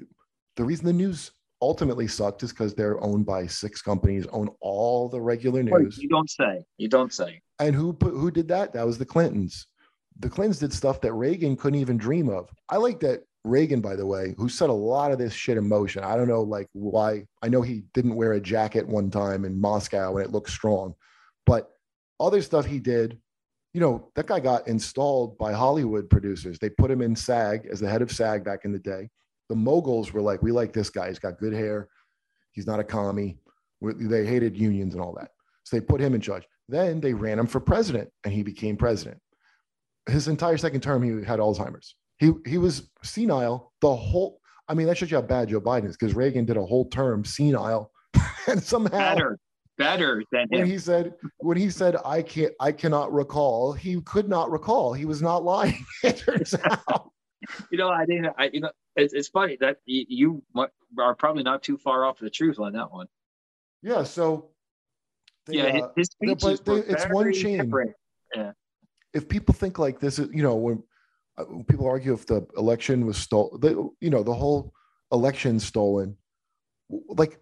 the 0.57 0.65
reason 0.65 0.87
the 0.87 0.93
news 0.93 1.31
ultimately 1.63 2.09
sucked 2.09 2.43
is 2.43 2.51
because 2.51 2.75
they're 2.75 3.03
owned 3.03 3.25
by 3.25 3.47
six 3.47 3.81
companies, 3.81 4.27
own 4.33 4.51
all 4.61 5.09
the 5.09 5.21
regular 5.21 5.63
news. 5.63 5.97
you 5.97 6.09
don't 6.09 6.29
say. 6.29 6.65
You 6.77 6.89
don't 6.89 7.13
say. 7.13 7.41
And 7.61 7.75
who 7.75 7.95
put 7.95 8.13
who 8.13 8.31
did 8.31 8.49
that? 8.49 8.73
That 8.75 8.85
was 8.85 8.99
the 8.99 9.07
Clintons. 9.07 9.67
The 10.19 10.29
Clintons 10.29 10.59
did 10.59 10.73
stuff 10.73 11.01
that 11.01 11.15
Reagan 11.15 11.57
couldn't 11.57 11.81
even 11.81 11.97
dream 11.97 12.29
of. 12.29 12.51
I 12.69 12.77
like 12.77 13.01
that 13.01 13.23
Reagan, 13.45 13.81
by 13.81 13.97
the 13.97 14.05
way, 14.05 14.35
who 14.37 14.49
set 14.49 14.69
a 14.69 14.75
lot 14.75 15.13
of 15.13 15.19
this 15.19 15.33
shit 15.33 15.57
in 15.57 15.69
motion. 15.69 16.05
I 16.05 16.17
don't 16.17 16.29
know 16.29 16.43
like 16.43 16.69
why. 16.73 17.27
I 17.41 17.49
know 17.49 17.63
he 17.63 17.85
didn't 17.95 18.17
wear 18.17 18.33
a 18.33 18.41
jacket 18.41 18.87
one 18.87 19.11
time 19.11 19.45
in 19.45 19.61
Moscow 19.61 20.17
and 20.17 20.27
it 20.27 20.33
looked 20.33 20.51
strong, 20.51 20.95
but 21.47 21.71
other 22.21 22.43
stuff 22.43 22.67
he 22.67 22.79
did, 22.79 23.19
you 23.73 23.81
know, 23.81 24.11
that 24.17 24.27
guy 24.27 24.39
got 24.39 24.69
installed 24.69 25.39
by 25.39 25.53
Hollywood 25.53 26.11
producers. 26.11 26.59
They 26.59 26.71
put 26.71 26.91
him 26.91 27.03
in 27.03 27.17
SAG 27.17 27.67
as 27.71 27.81
the 27.81 27.89
head 27.89 28.03
of 28.03 28.13
SAG 28.13 28.45
back 28.45 28.65
in 28.65 28.73
the 28.73 28.79
day. 28.79 29.09
The 29.53 29.57
moguls 29.57 30.15
were 30.15 30.23
like, 30.23 30.41
we 30.41 30.51
like 30.51 30.73
this 30.73 30.89
guy. 30.89 31.09
He's 31.09 31.19
got 31.19 31.39
good 31.39 31.53
hair. 31.53 31.89
He's 32.53 32.67
not 32.67 32.81
a 32.81 32.85
commie. 32.85 33.37
We- 33.83 33.93
They 33.93 34.25
hated 34.25 34.57
unions 34.57 34.95
and 34.95 35.03
all 35.03 35.13
that. 35.21 35.33
So 35.65 35.77
they 35.77 35.83
put 35.83 36.01
him 36.01 36.15
in 36.15 36.23
charge. 36.23 36.45
Then 36.71 37.03
they 37.03 37.13
ran 37.13 37.39
him 37.39 37.47
for 37.47 37.61
president 37.61 38.09
and 38.25 38.33
he 38.33 38.43
became 38.43 38.79
president. 38.79 39.19
His 40.09 40.27
entire 40.27 40.57
second 40.57 40.81
term, 40.81 41.03
he 41.03 41.23
had 41.23 41.39
Alzheimer's. 41.39 41.97
He, 42.19 42.33
he 42.47 42.57
was 42.57 42.89
senile 43.03 43.75
the 43.83 43.95
whole, 43.95 44.41
I 44.69 44.73
mean, 44.75 44.87
that 44.87 44.97
shows 44.97 45.11
you 45.11 45.19
how 45.19 45.23
bad 45.23 45.51
Joe 45.51 45.61
Biden 45.61 45.85
is 45.87 45.99
because 45.99 46.15
Reagan 46.15 46.47
did 46.47 46.57
a 46.57 46.65
whole 46.65 46.89
term 46.89 47.23
senile 47.27 47.91
and 48.49 48.63
somehow 48.63 49.15
Better, 49.15 49.39
better 49.77 50.23
than 50.33 50.47
when 50.49 50.61
him. 50.63 50.67
he 50.67 50.79
said 50.79 51.13
when 51.41 51.59
he 51.59 51.69
said 51.69 51.97
I 52.07 52.23
can't 52.23 52.55
I 52.59 52.73
cannot 52.73 53.13
recall, 53.13 53.75
he 53.75 54.01
could 54.01 54.31
not 54.31 54.51
recall. 54.51 54.95
He 54.95 55.05
was 55.05 55.21
not 55.21 55.45
lying. 55.45 55.85
It 56.05 56.17
turns 56.17 56.55
out. 56.65 57.12
You 57.71 57.79
know, 57.79 57.89
I 57.89 58.05
didn't. 58.07 58.33
I, 58.39 58.51
you 58.53 58.61
know, 58.61 58.71
it's, 58.97 59.15
it's 59.15 59.29
funny 59.29 59.57
that 59.61 59.79
you, 59.87 60.05
you 60.09 60.43
are 60.99 61.15
probably 61.15 61.43
not 61.43 61.63
too 61.63 61.77
far 61.77 62.05
off 62.05 62.19
the 62.19 62.31
truth 62.31 62.59
on 62.59 62.73
that 62.75 62.91
one. 62.91 63.07
Yeah. 63.83 64.05
So 64.05 64.51
they, 65.47 65.57
yeah, 65.57 65.81
uh, 65.85 65.89
his 65.97 66.09
but 66.21 66.65
they- 66.65 66.75
it's 66.93 67.05
one 67.07 67.33
chain. 67.33 67.73
Yeah, 68.35 68.53
if 69.13 69.29
people 69.29 69.55
think 69.55 69.79
like 69.79 70.01
this 70.01 70.19
you 70.19 70.43
know, 70.43 70.55
when, 70.57 70.83
uh, 71.37 71.45
when 71.45 71.65
people 71.65 71.87
argue 71.87 72.15
if 72.15 72.27
the 72.27 72.47
election 72.57 73.05
was 73.05 73.19
stolen, 73.19 73.61
the, 73.61 73.91
you 74.01 74.11
know, 74.11 74.23
the 74.23 74.33
whole 74.35 74.73
election 75.11 75.61
stolen, 75.61 76.17
like, 77.09 77.39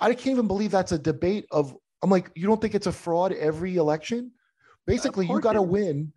I 0.00 0.12
can't 0.14 0.28
even 0.28 0.46
believe 0.46 0.70
that's 0.70 0.92
a 0.92 0.98
debate 0.98 1.46
of, 1.50 1.76
I'm 2.02 2.10
like, 2.10 2.30
you 2.34 2.46
don't 2.46 2.60
think 2.60 2.74
it's 2.74 2.86
a 2.86 2.92
fraud 2.92 3.32
every 3.32 3.76
election? 3.76 4.32
Basically, 4.86 5.26
you 5.26 5.40
got 5.40 5.54
to 5.54 5.62
win 5.62 6.12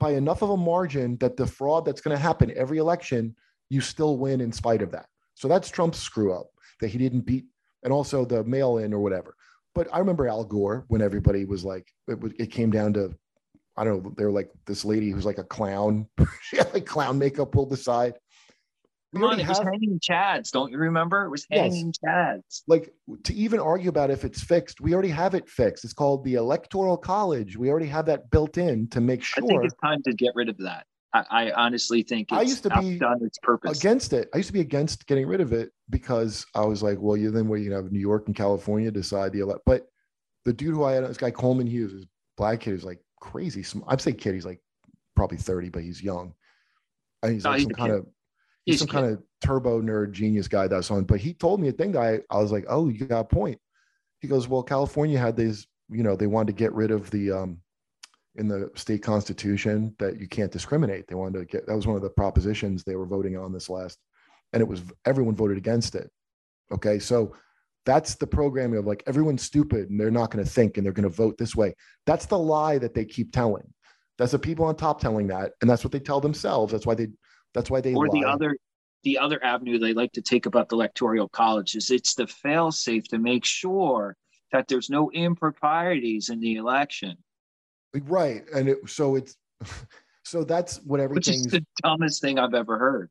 by 0.00 0.12
enough 0.12 0.42
of 0.42 0.50
a 0.50 0.56
margin 0.56 1.16
that 1.18 1.36
the 1.36 1.46
fraud 1.46 1.84
that's 1.84 2.00
going 2.00 2.16
to 2.16 2.22
happen 2.22 2.52
every 2.56 2.78
election, 2.78 3.34
you 3.68 3.80
still 3.80 4.16
win 4.16 4.40
in 4.40 4.52
spite 4.52 4.82
of 4.82 4.90
that. 4.92 5.06
So 5.34 5.48
that's 5.48 5.68
Trump's 5.68 5.98
screw 5.98 6.32
up 6.32 6.48
that 6.80 6.88
he 6.88 6.98
didn't 6.98 7.22
beat, 7.22 7.46
and 7.82 7.92
also 7.92 8.24
the 8.24 8.44
mail 8.44 8.78
in 8.78 8.94
or 8.94 9.00
whatever. 9.00 9.34
But 9.74 9.88
I 9.92 9.98
remember 9.98 10.28
Al 10.28 10.44
Gore 10.44 10.84
when 10.88 11.02
everybody 11.02 11.44
was 11.44 11.64
like, 11.64 11.86
it, 12.06 12.18
it 12.38 12.50
came 12.50 12.70
down 12.70 12.92
to 12.94 13.14
I 13.78 13.84
don't 13.84 14.02
know. 14.02 14.12
They 14.16 14.24
were 14.24 14.32
like 14.32 14.50
this 14.66 14.84
lady 14.84 15.10
who's 15.10 15.24
like 15.24 15.38
a 15.38 15.44
clown. 15.44 16.08
she 16.42 16.56
had 16.56 16.74
like 16.74 16.84
clown 16.84 17.16
makeup 17.16 17.52
pulled 17.52 17.72
aside. 17.72 18.14
We 19.12 19.20
come 19.20 19.30
on, 19.30 19.40
it 19.40 19.48
was 19.48 19.58
have 19.58 19.66
hanging 19.66 19.98
chads. 20.00 20.50
Don't 20.50 20.70
you 20.70 20.78
remember? 20.78 21.24
It 21.24 21.30
was 21.30 21.46
Yes. 21.50 21.72
hanging 21.72 21.92
chads. 22.04 22.62
like 22.66 22.92
to 23.24 23.32
even 23.34 23.58
argue 23.58 23.88
about 23.88 24.10
if 24.10 24.24
it's 24.24 24.42
fixed. 24.42 24.80
We 24.80 24.92
already 24.92 25.08
have 25.08 25.34
it 25.34 25.48
fixed. 25.48 25.84
It's 25.84 25.94
called 25.94 26.24
the 26.24 26.34
Electoral 26.34 26.96
College. 26.98 27.56
We 27.56 27.70
already 27.70 27.86
have 27.86 28.04
that 28.06 28.30
built 28.30 28.58
in 28.58 28.86
to 28.88 29.00
make 29.00 29.20
I 29.36 29.40
think 29.40 29.52
sure 29.52 29.64
it's 29.64 29.74
time 29.82 30.02
to 30.02 30.12
get 30.12 30.34
rid 30.34 30.48
of 30.50 30.58
that. 30.58 30.86
I, 31.14 31.24
I 31.30 31.52
honestly 31.52 32.02
think 32.02 32.28
it's 32.30 32.38
I 32.38 32.42
used 32.42 32.62
to 32.64 32.68
be 32.68 32.96
outdone 33.02 33.24
its 33.24 33.38
purpose. 33.38 33.78
against 33.78 34.12
it. 34.12 34.28
I 34.34 34.36
used 34.36 34.48
to 34.48 34.52
be 34.52 34.60
against 34.60 35.06
getting 35.06 35.26
rid 35.26 35.40
of 35.40 35.54
it 35.54 35.70
because 35.88 36.44
I 36.54 36.66
was 36.66 36.82
like, 36.82 36.98
well, 37.00 37.16
you 37.16 37.30
then 37.30 37.48
what 37.48 37.60
you 37.60 37.72
have 37.72 37.90
New 37.90 37.98
York 38.00 38.24
and 38.26 38.36
California 38.36 38.90
decide 38.90 39.32
the 39.32 39.40
elect. 39.40 39.60
But 39.64 39.86
the 40.44 40.52
dude 40.52 40.74
who 40.74 40.84
I 40.84 40.92
had, 40.92 41.04
this 41.04 41.16
guy 41.16 41.30
Coleman 41.30 41.66
Hughes, 41.66 41.94
this 41.94 42.04
black 42.36 42.60
kid, 42.60 42.72
who's 42.72 42.84
like 42.84 43.00
crazy. 43.20 43.62
sm- 43.62 43.84
I'd 43.88 44.02
say 44.02 44.12
kid, 44.12 44.34
he's 44.34 44.44
like 44.44 44.60
probably 45.16 45.38
30, 45.38 45.70
but 45.70 45.82
he's 45.82 46.02
young. 46.02 46.34
And 47.22 47.32
he's 47.32 47.44
No, 47.44 47.50
like 47.50 47.60
he's 47.60 47.64
some 47.68 47.72
kind 47.72 47.92
kid. 47.92 47.98
of 48.00 48.06
he's, 48.72 48.80
some 48.80 48.88
kind 48.88 49.06
of 49.06 49.22
turbo 49.40 49.80
nerd 49.80 50.12
genius 50.12 50.48
guy 50.48 50.68
that's 50.68 50.90
on. 50.90 51.04
But 51.04 51.20
he 51.20 51.34
told 51.34 51.60
me 51.60 51.68
a 51.68 51.72
thing 51.72 51.92
that 51.92 52.02
I, 52.02 52.20
I 52.30 52.38
was 52.38 52.52
like, 52.52 52.64
oh, 52.68 52.88
you 52.88 53.06
got 53.06 53.20
a 53.20 53.24
point. 53.24 53.58
He 54.20 54.28
goes, 54.28 54.48
well, 54.48 54.62
California 54.62 55.18
had 55.18 55.36
these, 55.36 55.66
you 55.88 56.02
know, 56.02 56.16
they 56.16 56.26
wanted 56.26 56.48
to 56.48 56.58
get 56.58 56.72
rid 56.72 56.90
of 56.90 57.10
the 57.10 57.32
um 57.32 57.60
in 58.36 58.46
the 58.46 58.70
state 58.76 59.02
constitution 59.02 59.94
that 59.98 60.20
you 60.20 60.28
can't 60.28 60.52
discriminate. 60.52 61.06
They 61.08 61.14
wanted 61.14 61.40
to 61.40 61.44
get 61.44 61.66
that 61.66 61.74
was 61.74 61.86
one 61.86 61.96
of 61.96 62.02
the 62.02 62.10
propositions 62.10 62.84
they 62.84 62.96
were 62.96 63.06
voting 63.06 63.36
on 63.36 63.52
this 63.52 63.68
last, 63.68 63.98
and 64.52 64.60
it 64.60 64.68
was 64.68 64.82
everyone 65.04 65.34
voted 65.34 65.58
against 65.58 65.94
it. 65.94 66.10
Okay, 66.72 66.98
so 66.98 67.34
that's 67.84 68.16
the 68.16 68.26
programming 68.26 68.78
of 68.78 68.86
like 68.86 69.02
everyone's 69.06 69.42
stupid 69.42 69.88
and 69.88 69.98
they're 69.98 70.10
not 70.10 70.30
going 70.30 70.44
to 70.44 70.50
think 70.50 70.76
and 70.76 70.84
they're 70.84 70.92
going 70.92 71.08
to 71.08 71.14
vote 71.14 71.38
this 71.38 71.56
way. 71.56 71.74
That's 72.04 72.26
the 72.26 72.38
lie 72.38 72.76
that 72.78 72.92
they 72.92 73.04
keep 73.04 73.32
telling. 73.32 73.72
That's 74.18 74.32
the 74.32 74.38
people 74.38 74.66
on 74.66 74.76
top 74.76 75.00
telling 75.00 75.28
that, 75.28 75.52
and 75.60 75.70
that's 75.70 75.84
what 75.84 75.92
they 75.92 76.00
tell 76.00 76.20
themselves. 76.20 76.72
That's 76.72 76.86
why 76.86 76.94
they. 76.94 77.08
That's 77.54 77.70
why 77.70 77.80
they. 77.80 77.94
or 77.94 78.08
the 78.08 78.24
other 78.24 78.56
the 79.04 79.18
other 79.18 79.42
avenue 79.44 79.78
they 79.78 79.94
like 79.94 80.12
to 80.12 80.22
take 80.22 80.46
about 80.46 80.68
the 80.68 80.76
electoral 80.76 81.28
college 81.28 81.74
is 81.74 81.90
it's 81.90 82.14
the 82.14 82.26
fail 82.26 82.70
safe 82.72 83.06
to 83.08 83.18
make 83.18 83.44
sure 83.44 84.16
that 84.52 84.66
there's 84.68 84.90
no 84.90 85.10
improprieties 85.12 86.30
in 86.30 86.40
the 86.40 86.56
election 86.56 87.16
right, 88.04 88.44
and 88.54 88.68
it, 88.68 88.78
so 88.88 89.16
it's 89.16 89.36
so 90.24 90.44
that's 90.44 90.78
what 90.84 91.00
which 91.12 91.28
is 91.28 91.36
everything's 91.36 91.52
the 91.52 91.64
dumbest 91.82 92.20
thing 92.20 92.38
i've 92.38 92.54
ever 92.54 92.78
heard 92.78 93.10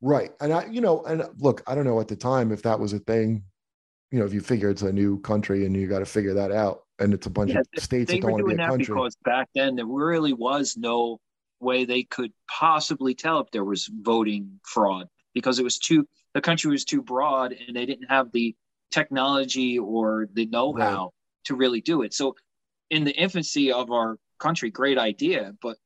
Right. 0.00 0.30
And 0.40 0.52
I, 0.52 0.66
you 0.66 0.80
know, 0.80 1.02
and 1.04 1.24
look, 1.38 1.62
I 1.66 1.74
don't 1.74 1.84
know 1.84 2.00
at 2.00 2.08
the 2.08 2.16
time 2.16 2.52
if 2.52 2.62
that 2.62 2.78
was 2.78 2.92
a 2.92 3.00
thing. 3.00 3.42
You 4.10 4.20
know, 4.20 4.24
if 4.24 4.32
you 4.32 4.40
figure 4.40 4.70
it's 4.70 4.82
a 4.82 4.92
new 4.92 5.20
country 5.20 5.66
and 5.66 5.76
you 5.76 5.86
got 5.86 5.98
to 5.98 6.06
figure 6.06 6.34
that 6.34 6.50
out, 6.50 6.84
and 6.98 7.12
it's 7.12 7.26
a 7.26 7.30
bunch 7.30 7.52
Yeah, 7.52 7.60
of 7.60 7.82
states 7.82 8.10
they 8.10 8.16
that 8.16 8.22
don't 8.22 8.32
were 8.32 8.42
want 8.42 8.48
to 8.48 8.56
be 8.56 8.62
a 8.62 8.66
country. 8.66 8.94
because 8.94 9.16
back 9.24 9.48
then 9.54 9.76
there 9.76 9.86
really 9.86 10.32
was 10.32 10.76
no 10.76 11.18
way 11.60 11.84
they 11.84 12.02
could 12.02 12.32
possibly 12.48 13.14
tell 13.14 13.40
if 13.40 13.50
there 13.50 13.64
was 13.64 13.90
voting 14.02 14.60
fraud 14.64 15.08
because 15.34 15.58
it 15.58 15.64
was 15.64 15.78
too 15.78 16.06
the 16.34 16.40
country 16.40 16.70
was 16.70 16.84
too 16.84 17.02
broad 17.02 17.52
and 17.52 17.76
they 17.76 17.86
didn't 17.86 18.08
have 18.08 18.30
the 18.32 18.54
technology 18.90 19.78
or 19.78 20.28
the 20.32 20.46
know-how 20.46 21.12
to 21.44 21.54
really 21.54 21.80
do 21.80 22.02
it 22.02 22.14
so 22.14 22.34
in 22.90 23.04
the 23.04 23.12
infancy 23.12 23.72
of 23.72 23.90
our 23.90 24.18
country 24.38 24.70
great 24.70 24.98
idea 24.98 25.52
but 25.60 25.76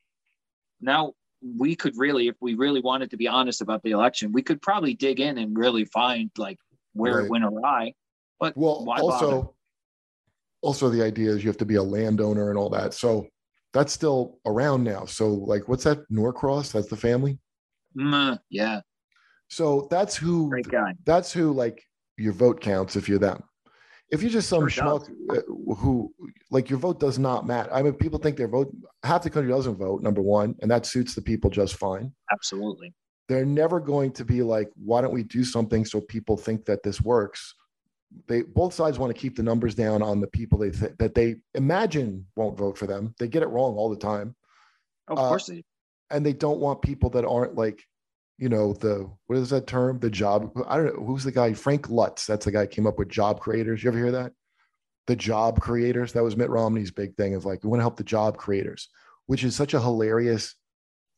now 0.80 1.12
we 1.58 1.74
could 1.74 1.96
really 1.96 2.28
if 2.28 2.36
we 2.40 2.54
really 2.54 2.80
wanted 2.80 3.10
to 3.10 3.16
be 3.16 3.26
honest 3.26 3.60
about 3.60 3.82
the 3.82 3.90
election 3.90 4.30
we 4.32 4.42
could 4.42 4.60
probably 4.62 4.94
dig 4.94 5.20
in 5.20 5.38
and 5.38 5.58
really 5.58 5.84
find 5.86 6.30
like 6.36 6.58
where 6.92 7.16
Right. 7.16 7.24
it 7.24 7.30
went 7.30 7.44
awry 7.44 7.92
but 8.42 8.56
well, 8.56 8.84
why 8.84 8.98
bother? 8.98 9.36
also, 9.36 9.54
also 10.62 10.90
the 10.90 11.00
idea 11.00 11.30
is 11.30 11.44
you 11.44 11.48
have 11.48 11.56
to 11.58 11.64
be 11.64 11.76
a 11.76 11.82
landowner 11.82 12.50
and 12.50 12.58
all 12.58 12.70
that. 12.70 12.92
So 12.92 13.28
that's 13.72 13.92
still 13.92 14.38
around 14.46 14.84
now. 14.84 15.04
So 15.04 15.28
like, 15.28 15.68
what's 15.68 15.84
that? 15.84 15.98
Norcross? 16.10 16.72
That's 16.72 16.88
the 16.88 16.96
family. 16.96 17.38
Mm, 17.96 18.38
yeah 18.50 18.80
So 19.48 19.86
that's 19.90 20.16
who. 20.16 20.48
great 20.48 20.68
guy 20.68 20.94
That's 21.04 21.32
who 21.32 21.52
like 21.52 21.82
your 22.16 22.32
vote 22.32 22.60
counts 22.60 22.96
if 22.96 23.08
you're 23.08 23.18
them. 23.18 23.42
If 24.10 24.20
you're 24.20 24.30
just 24.30 24.48
some 24.48 24.64
schmuck 24.64 25.08
uh, 25.30 25.40
who 25.74 26.12
like 26.50 26.68
your 26.68 26.78
vote 26.78 27.00
does 27.00 27.18
not 27.18 27.46
matter. 27.46 27.72
I 27.72 27.82
mean, 27.82 27.94
people 27.94 28.18
think 28.18 28.36
their 28.36 28.48
vote 28.48 28.70
half 29.04 29.22
the 29.22 29.30
country 29.30 29.50
doesn't 29.50 29.76
vote. 29.76 30.02
Number 30.02 30.20
one, 30.20 30.54
and 30.60 30.70
that 30.70 30.84
suits 30.84 31.14
the 31.14 31.22
people 31.22 31.48
just 31.48 31.76
fine. 31.76 32.12
absolutely 32.30 32.94
they're 33.28 33.46
never 33.46 33.80
going 33.80 34.12
to 34.12 34.24
be 34.24 34.42
like, 34.42 34.68
why 34.74 35.00
don't 35.00 35.14
we 35.14 35.22
do 35.22 35.44
something 35.44 35.84
so 35.84 36.00
people 36.02 36.36
think 36.36 36.64
that 36.66 36.82
this 36.82 37.00
works? 37.00 37.54
They 38.26 38.42
both 38.42 38.74
sides 38.74 38.98
want 38.98 39.14
to 39.14 39.20
keep 39.20 39.36
the 39.36 39.42
numbers 39.42 39.74
down 39.74 40.02
on 40.02 40.20
the 40.20 40.26
people 40.26 40.58
they 40.58 40.70
th- 40.70 40.92
that 40.98 41.14
they 41.14 41.36
imagine 41.54 42.26
won't 42.36 42.58
vote 42.58 42.78
for 42.78 42.86
them. 42.86 43.14
They 43.18 43.28
get 43.28 43.42
it 43.42 43.48
wrong 43.48 43.74
all 43.76 43.90
the 43.90 43.96
time, 43.96 44.34
of 45.08 45.18
Uh, 45.18 45.28
course 45.28 45.46
they 45.46 45.64
and 46.10 46.24
they 46.24 46.32
don't 46.32 46.60
want 46.60 46.82
people 46.82 47.10
that 47.10 47.24
aren't 47.24 47.54
like, 47.54 47.82
you 48.38 48.48
know, 48.48 48.74
the 48.74 49.10
what 49.26 49.38
is 49.38 49.50
that 49.50 49.66
term? 49.66 49.98
The 49.98 50.10
job. 50.10 50.52
I 50.68 50.76
don't 50.76 50.86
know 50.86 51.04
who's 51.04 51.24
the 51.24 51.32
guy. 51.32 51.52
Frank 51.54 51.88
Luntz. 51.88 52.26
That's 52.26 52.44
the 52.44 52.52
guy 52.52 52.62
who 52.62 52.68
came 52.68 52.86
up 52.86 52.98
with 52.98 53.08
job 53.08 53.40
creators. 53.40 53.82
You 53.82 53.88
ever 53.88 53.98
hear 53.98 54.12
that? 54.12 54.32
The 55.06 55.16
job 55.16 55.60
creators. 55.60 56.12
That 56.12 56.22
was 56.22 56.36
Mitt 56.36 56.50
Romney's 56.50 56.90
big 56.90 57.16
thing. 57.16 57.34
Of 57.34 57.44
like, 57.44 57.64
we 57.64 57.70
want 57.70 57.80
to 57.80 57.84
help 57.84 57.96
the 57.96 58.04
job 58.04 58.36
creators, 58.36 58.88
which 59.26 59.42
is 59.42 59.56
such 59.56 59.74
a 59.74 59.80
hilarious, 59.80 60.54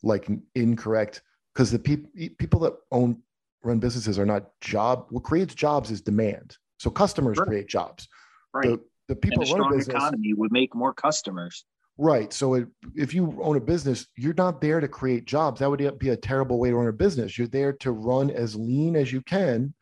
like 0.02 0.28
incorrect 0.54 1.22
because 1.52 1.70
the 1.70 1.78
people 1.78 2.10
people 2.38 2.60
that 2.60 2.74
own 2.90 3.22
run 3.62 3.78
businesses 3.78 4.18
are 4.18 4.26
not 4.26 4.50
job. 4.60 5.06
What 5.10 5.24
creates 5.24 5.54
jobs 5.54 5.90
is 5.90 6.00
demand. 6.00 6.56
So 6.84 6.90
customers 6.90 7.38
Sure. 7.38 7.46
create 7.46 7.66
jobs. 7.66 8.06
right 8.52 8.78
The, 9.08 9.14
the 9.14 9.16
people 9.16 9.40
and 9.40 9.48
a 9.48 9.50
that 9.50 9.52
run 9.54 9.60
a 9.60 9.64
strong 9.64 9.78
business, 9.78 9.96
economy 9.96 10.34
would 10.34 10.52
make 10.52 10.74
more 10.74 10.92
customers 10.92 11.64
right? 11.96 12.32
So 12.32 12.54
it, 12.54 12.66
if 12.96 13.14
you 13.14 13.38
own 13.40 13.56
a 13.56 13.60
business, 13.60 14.08
you're 14.16 14.34
not 14.34 14.60
there 14.60 14.80
to 14.80 14.88
create 14.88 15.26
jobs. 15.26 15.60
That 15.60 15.70
would 15.70 15.98
be 16.00 16.08
a 16.08 16.16
terrible 16.16 16.58
way 16.58 16.70
to 16.70 16.76
run 16.76 16.88
a 16.88 16.92
business. 16.92 17.38
You're 17.38 17.46
there 17.46 17.72
to 17.72 17.92
run 17.92 18.30
as 18.30 18.56
lean 18.56 18.96
as 18.96 19.12
you 19.12 19.22
can, 19.22 19.72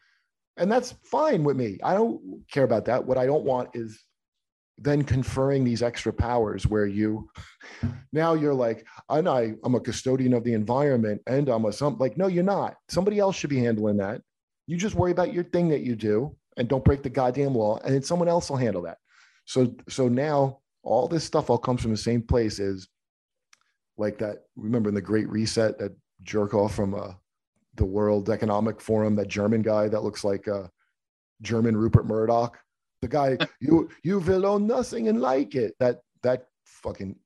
and 0.59 0.71
that's 0.71 0.95
fine 1.05 1.43
with 1.43 1.57
me. 1.57 1.79
I 1.83 1.95
don't 1.95 2.45
care 2.51 2.65
about 2.65 2.85
that. 2.85 3.07
What 3.07 3.17
I 3.17 3.25
don't 3.25 3.45
want 3.45 3.71
is 3.73 3.99
then 4.77 5.05
conferring 5.05 5.65
these 5.65 5.83
extra 5.83 6.13
powers 6.13 6.67
where 6.67 6.87
you 6.87 7.31
now 8.13 8.35
you're 8.35 8.55
like 8.55 8.87
I'm, 9.09 9.27
I, 9.27 9.55
I'm 9.65 9.75
a 9.75 9.81
custodian 9.81 10.35
of 10.35 10.45
the 10.45 10.53
environment 10.53 11.23
and 11.27 11.49
I'm 11.49 11.65
a 11.65 11.73
some 11.73 11.99
like 11.99 12.17
no 12.17 12.27
you're 12.27 12.43
not 12.43 12.77
somebody 12.89 13.19
else 13.19 13.37
should 13.37 13.51
be 13.51 13.61
handling 13.61 13.99
that 13.99 14.23
you 14.67 14.77
just 14.77 14.95
worry 14.95 15.13
about 15.13 15.33
your 15.33 15.45
thing 15.45 15.69
that 15.69 15.83
you 15.83 15.95
do 15.95 16.35
and 16.57 16.69
don't 16.69 16.85
break 16.85 17.03
the 17.03 17.11
goddamn 17.11 17.55
law 17.55 17.79
and 17.85 17.95
then 17.95 18.03
someone 18.03 18.29
else 18.29 18.51
will 18.51 18.57
handle 18.57 18.83
that. 18.83 18.99
So 19.45 19.75
so 19.89 20.09
now 20.09 20.61
all 20.83 21.09
this 21.09 21.25
stuff 21.25 21.51
all 21.51 21.59
comes 21.59 21.83
from 21.83 21.91
the 21.91 21.97
same 21.97 22.23
place 22.23 22.59
is 22.59 22.89
like 23.97 24.19
that 24.19 24.45
remember 24.57 24.89
in 24.89 24.95
the 24.95 25.01
great 25.01 25.29
reset 25.29 25.79
that 25.79 25.93
jerk 26.23 26.55
off 26.55 26.75
from 26.75 26.95
uh, 26.95 27.13
the 27.75 27.85
world 27.85 28.31
economic 28.31 28.81
forum 28.81 29.17
that 29.17 29.29
german 29.29 29.63
guy 29.63 29.89
that 29.89 30.03
looks 30.03 30.25
like 30.25 30.47
uh, 30.49 30.67
german 31.43 31.77
rupert 31.77 32.07
murdoch? 32.07 32.59
The 33.03 33.09
guy 33.09 33.37
you 33.61 33.89
you 34.03 34.19
will 34.21 34.47
own 34.47 34.67
nothing 34.67 35.09
and 35.09 35.21
like 35.21 35.55
it. 35.55 35.75
That 35.81 36.01
that 36.23 36.47
fucking 36.65 37.17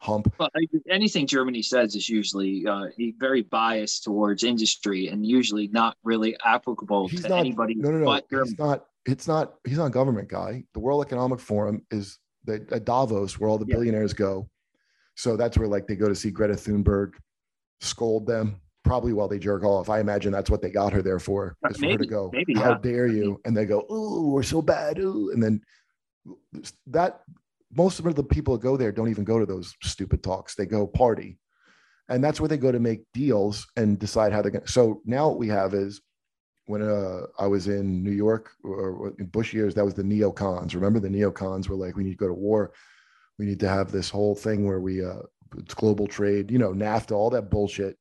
hump. 0.00 0.32
I- 0.40 0.48
anything 0.90 1.26
germany 1.26 1.62
says 1.62 1.94
is 1.96 2.08
usually 2.08 2.66
uh, 2.66 2.86
very 3.18 3.42
biased 3.42 4.04
towards 4.04 4.42
industry 4.44 5.08
and 5.08 5.24
usually 5.26 5.68
not 5.68 5.96
really 6.04 6.36
applicable 6.44 7.08
he's 7.08 7.22
to 7.22 7.28
not 7.28 7.38
anybody 7.40 7.74
no 7.74 7.90
no 7.90 7.98
no. 7.98 8.04
but 8.04 8.26
he's 8.30 8.58
not 8.58 8.84
it's 9.06 9.26
not 9.28 9.54
he's 9.64 9.78
not 9.78 9.86
a 9.86 9.90
government 9.90 10.28
guy. 10.28 10.64
The 10.74 10.80
world 10.80 11.04
economic 11.04 11.38
forum 11.38 11.82
is 11.92 12.18
the 12.44 12.66
at 12.72 12.84
davos 12.84 13.38
where 13.38 13.48
all 13.48 13.56
the 13.58 13.64
Yeah. 13.68 13.76
billionaires 13.76 14.12
go. 14.12 14.48
So 15.14 15.36
that's 15.36 15.56
where 15.56 15.68
like 15.68 15.86
they 15.86 15.94
go 15.96 16.08
to 16.08 16.14
see 16.14 16.30
greta 16.32 16.54
thunberg 16.54 17.12
scold 17.80 18.26
them 18.26 18.56
probably 18.84 19.12
while 19.12 19.28
they 19.28 19.38
jerk 19.38 19.62
off. 19.64 19.88
I 19.88 20.00
imagine 20.00 20.32
that's 20.32 20.50
what 20.50 20.60
they 20.60 20.70
got 20.70 20.92
her 20.92 21.02
there 21.02 21.20
for 21.20 21.56
Uh, 21.64 21.68
is 21.70 21.76
for 21.76 21.86
her 21.92 21.98
to 21.98 22.06
go 22.06 22.30
maybe, 22.32 22.54
how 22.54 22.70
yeah. 22.70 22.78
dare 22.82 23.06
you? 23.06 23.40
And 23.44 23.56
they 23.56 23.64
go 23.64 23.86
oh 23.88 24.28
we're 24.28 24.42
so 24.42 24.60
bad. 24.60 24.98
Ooh. 24.98 25.30
and 25.32 25.40
then 25.42 25.62
that 26.88 27.20
most 27.76 27.98
of 27.98 28.14
the 28.14 28.22
people 28.22 28.54
that 28.54 28.62
go 28.62 28.76
there 28.76 28.92
don't 28.92 29.10
even 29.10 29.24
go 29.24 29.38
to 29.38 29.46
those 29.46 29.74
stupid 29.82 30.22
talks 30.22 30.54
they 30.54 30.66
go 30.66 30.86
party 30.86 31.38
and 32.08 32.22
that's 32.22 32.40
where 32.40 32.48
they 32.48 32.56
go 32.56 32.72
to 32.72 32.80
make 32.80 33.02
deals 33.12 33.66
and 33.76 33.98
decide 33.98 34.32
how 34.32 34.40
they're 34.40 34.50
going 34.50 34.64
to 34.64 34.70
so 34.70 35.00
now 35.04 35.28
what 35.28 35.38
we 35.38 35.48
have 35.48 35.74
is 35.74 36.00
when 36.66 36.82
uh, 36.82 37.26
I 37.38 37.46
was 37.46 37.68
in 37.68 38.02
New 38.02 38.10
York 38.10 38.50
or 38.64 39.14
in 39.18 39.26
Bush 39.26 39.54
years, 39.54 39.74
that 39.74 39.84
was 39.84 39.94
the 39.94 40.02
neocons. 40.02 40.74
Remember 40.74 40.98
the 40.98 41.08
neocons 41.08 41.68
were 41.68 41.76
like, 41.76 41.96
we 41.96 42.04
need 42.04 42.10
to 42.10 42.16
go 42.16 42.26
to 42.26 42.34
war. 42.34 42.72
We 43.38 43.46
need 43.46 43.60
to 43.60 43.68
have 43.68 43.92
this 43.92 44.10
whole 44.10 44.34
thing 44.34 44.66
where 44.66 44.80
we, 44.80 45.04
uh, 45.04 45.22
it's 45.58 45.74
global 45.74 46.06
trade, 46.08 46.50
you 46.50 46.58
know, 46.58 46.72
NAFTA, 46.72 47.12
all 47.12 47.30
that 47.30 47.50
bullshit. 47.50 47.96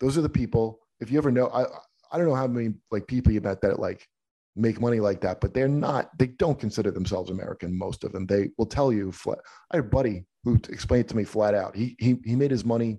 Those 0.00 0.18
are 0.18 0.22
the 0.22 0.28
people. 0.28 0.80
If 1.00 1.10
you 1.12 1.18
ever 1.18 1.30
know, 1.30 1.48
I, 1.48 1.64
I 2.10 2.18
don't 2.18 2.26
know 2.26 2.34
how 2.34 2.48
many 2.48 2.74
like 2.90 3.06
people 3.06 3.32
you 3.32 3.40
met 3.40 3.60
that 3.62 3.78
like 3.78 4.06
make 4.54 4.80
money 4.80 5.00
like 5.00 5.20
that, 5.22 5.40
but 5.40 5.54
they're 5.54 5.68
not, 5.68 6.10
they 6.18 6.26
don't 6.26 6.60
consider 6.60 6.90
themselves 6.90 7.30
American. 7.30 7.76
Most 7.76 8.04
of 8.04 8.12
them, 8.12 8.26
they 8.26 8.50
will 8.58 8.66
tell 8.66 8.92
you 8.92 9.10
flat. 9.12 9.38
I 9.70 9.76
had 9.76 9.86
a 9.86 9.88
buddy 9.88 10.24
who 10.44 10.56
explained 10.68 11.08
to 11.08 11.16
me 11.16 11.24
flat 11.24 11.54
out. 11.54 11.74
He, 11.74 11.96
he, 11.98 12.16
he 12.24 12.36
made 12.36 12.50
his 12.50 12.64
money 12.64 12.98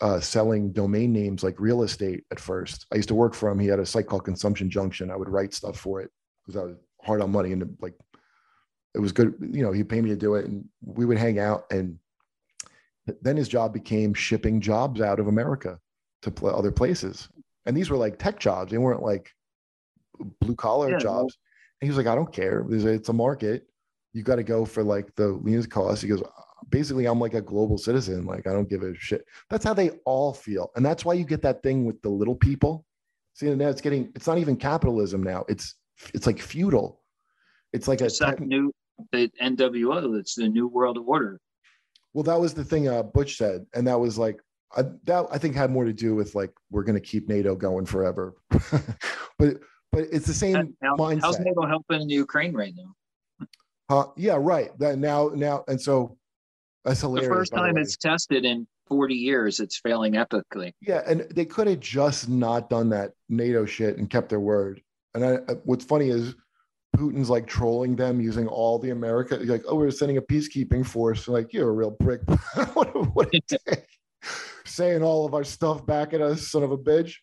uh, 0.00 0.20
selling 0.20 0.72
domain 0.72 1.12
names 1.12 1.42
like 1.42 1.60
real 1.60 1.82
estate 1.82 2.24
at 2.30 2.40
first. 2.40 2.86
I 2.92 2.96
used 2.96 3.08
to 3.08 3.14
work 3.14 3.34
for 3.34 3.50
him. 3.50 3.58
He 3.58 3.66
had 3.66 3.80
a 3.80 3.86
site 3.86 4.06
called 4.06 4.24
Consumption 4.24 4.70
Junction. 4.70 5.10
I 5.10 5.16
would 5.16 5.28
write 5.28 5.54
stuff 5.54 5.78
for 5.78 6.00
it 6.00 6.10
because 6.44 6.60
I 6.60 6.64
was 6.64 6.76
hard 7.02 7.22
on 7.22 7.30
money 7.30 7.52
and 7.52 7.76
like 7.80 7.94
it 8.96 9.00
was 9.00 9.12
good. 9.12 9.34
You 9.52 9.62
know, 9.62 9.72
he'd 9.72 9.88
pay 9.88 10.00
me 10.00 10.08
to 10.08 10.16
do 10.16 10.34
it, 10.36 10.46
and 10.46 10.64
we 10.82 11.04
would 11.04 11.18
hang 11.18 11.38
out. 11.38 11.64
And 11.70 11.98
then 13.20 13.36
his 13.36 13.48
job 13.48 13.74
became 13.74 14.14
shipping 14.14 14.60
jobs 14.60 15.00
out 15.02 15.20
of 15.20 15.28
America 15.28 15.78
to 16.22 16.30
pl- 16.30 16.56
other 16.56 16.72
places. 16.72 17.28
And 17.66 17.76
these 17.76 17.90
were 17.90 17.98
like 17.98 18.18
tech 18.18 18.40
jobs. 18.40 18.72
They 18.72 18.78
weren't 18.78 19.02
like 19.02 19.30
blue 20.40 20.54
collar 20.54 20.90
Yeah, 20.90 20.98
jobs. 20.98 21.36
And 21.80 21.86
he 21.86 21.90
was 21.90 21.96
like, 21.96 22.06
I 22.06 22.14
don't 22.14 22.32
care. 22.32 22.60
A- 22.60 22.86
It's 22.86 23.08
a 23.08 23.12
market. 23.12 23.66
You 24.12 24.22
got 24.22 24.36
to 24.36 24.42
go 24.42 24.64
for 24.64 24.82
like 24.82 25.14
the 25.16 25.28
leanest 25.28 25.70
cost. 25.70 26.02
He 26.02 26.08
goes, 26.08 26.22
basically, 26.70 27.06
I'm 27.06 27.20
like 27.20 27.34
a 27.34 27.40
global 27.42 27.76
citizen. 27.78 28.24
Like, 28.24 28.46
I 28.46 28.52
don't 28.52 28.68
give 28.68 28.82
a 28.82 28.94
shit. 28.94 29.24
That's 29.50 29.64
how 29.64 29.74
they 29.74 29.90
all 30.06 30.32
feel. 30.32 30.70
And 30.74 30.84
that's 30.84 31.04
why 31.04 31.14
you 31.14 31.24
get 31.24 31.42
that 31.42 31.62
thing 31.62 31.84
with 31.84 32.00
the 32.02 32.08
little 32.08 32.34
people. 32.36 32.84
See, 33.34 33.54
now 33.54 33.68
it's 33.68 33.82
getting, 33.82 34.10
it's 34.14 34.26
not 34.26 34.38
even 34.38 34.56
capitalism 34.56 35.22
now. 35.22 35.44
It's, 35.48 35.74
it's 36.14 36.26
like 36.26 36.40
feudal. 36.40 37.02
It's 37.74 37.88
like 37.88 38.00
a 38.00 38.06
It's 38.06 38.18
tech, 38.18 38.40
new 38.40 38.72
the 39.12 39.30
NWO. 39.42 40.18
It's 40.18 40.34
the 40.34 40.48
new 40.48 40.66
world 40.68 40.96
order. 40.98 41.38
Well, 42.14 42.24
that 42.24 42.40
was 42.40 42.54
the 42.54 42.64
thing 42.64 42.88
uh, 42.88 43.02
Bush 43.02 43.36
said, 43.36 43.66
and 43.74 43.86
that 43.86 44.00
was 44.00 44.16
like 44.16 44.40
I, 44.74 44.84
that. 45.04 45.26
I 45.30 45.36
think 45.36 45.54
had 45.54 45.70
more 45.70 45.84
to 45.84 45.92
do 45.92 46.14
with 46.14 46.34
like 46.34 46.50
we're 46.70 46.82
going 46.84 46.98
to 46.98 47.06
keep 47.06 47.28
NATO 47.28 47.54
going 47.54 47.84
forever, 47.84 48.34
but 49.38 49.58
but 49.92 50.04
it's 50.12 50.26
the 50.26 50.34
same 50.34 50.76
How- 50.82 50.96
mindset. 50.96 51.20
how's 51.22 51.38
NATO 51.40 51.66
helping 51.66 52.08
Ukraine 52.08 52.54
right 52.54 52.74
now? 52.76 53.46
Huh? 53.90 54.08
Yeah, 54.16 54.36
right. 54.38 54.76
That 54.78 54.98
now 54.98 55.30
now 55.34 55.64
and 55.68 55.80
so 55.80 56.16
that's 56.84 57.00
hilarious. 57.00 57.28
The 57.28 57.34
first 57.34 57.52
by 57.52 57.60
the 57.62 57.66
time 57.68 57.78
it's 57.78 57.96
tested 57.96 58.44
in 58.44 58.66
40 58.88 59.14
years, 59.14 59.60
it's 59.60 59.78
failing 59.78 60.12
epically. 60.14 60.72
Yeah, 60.80 61.02
and 61.06 61.22
they 61.34 61.44
could 61.44 61.66
have 61.66 61.80
just 61.80 62.28
not 62.28 62.70
done 62.70 62.88
that 62.90 63.12
NATO 63.28 63.64
shit 63.66 63.98
and 63.98 64.08
kept 64.08 64.28
their 64.28 64.40
word. 64.40 64.80
And 65.14 65.24
I, 65.24 65.34
I- 65.48 65.54
what's 65.64 65.84
funny 65.84 66.10
is 66.10 66.34
Putin's 66.96 67.28
like 67.28 67.46
trolling 67.46 67.94
them 67.96 68.20
using 68.20 68.46
all 68.48 68.78
the 68.78 68.90
America, 68.90 69.36
like, 69.36 69.64
oh, 69.68 69.76
we're 69.76 69.90
sending 69.90 70.16
a 70.16 70.22
peacekeeping 70.22 70.86
force. 70.86 71.28
Like, 71.28 71.52
you're 71.52 71.68
a 71.68 71.72
real 71.72 71.90
prick. 71.90 72.22
what, 72.74 72.88
a, 72.94 73.00
what 73.00 73.28
a 73.34 73.40
dick. 73.48 73.86
Saying 74.64 75.02
all 75.02 75.26
of 75.26 75.34
our 75.34 75.44
stuff 75.44 75.84
back 75.86 76.12
at 76.14 76.20
us, 76.20 76.48
son 76.48 76.62
of 76.62 76.72
a 76.72 76.78
bitch. 76.78 77.14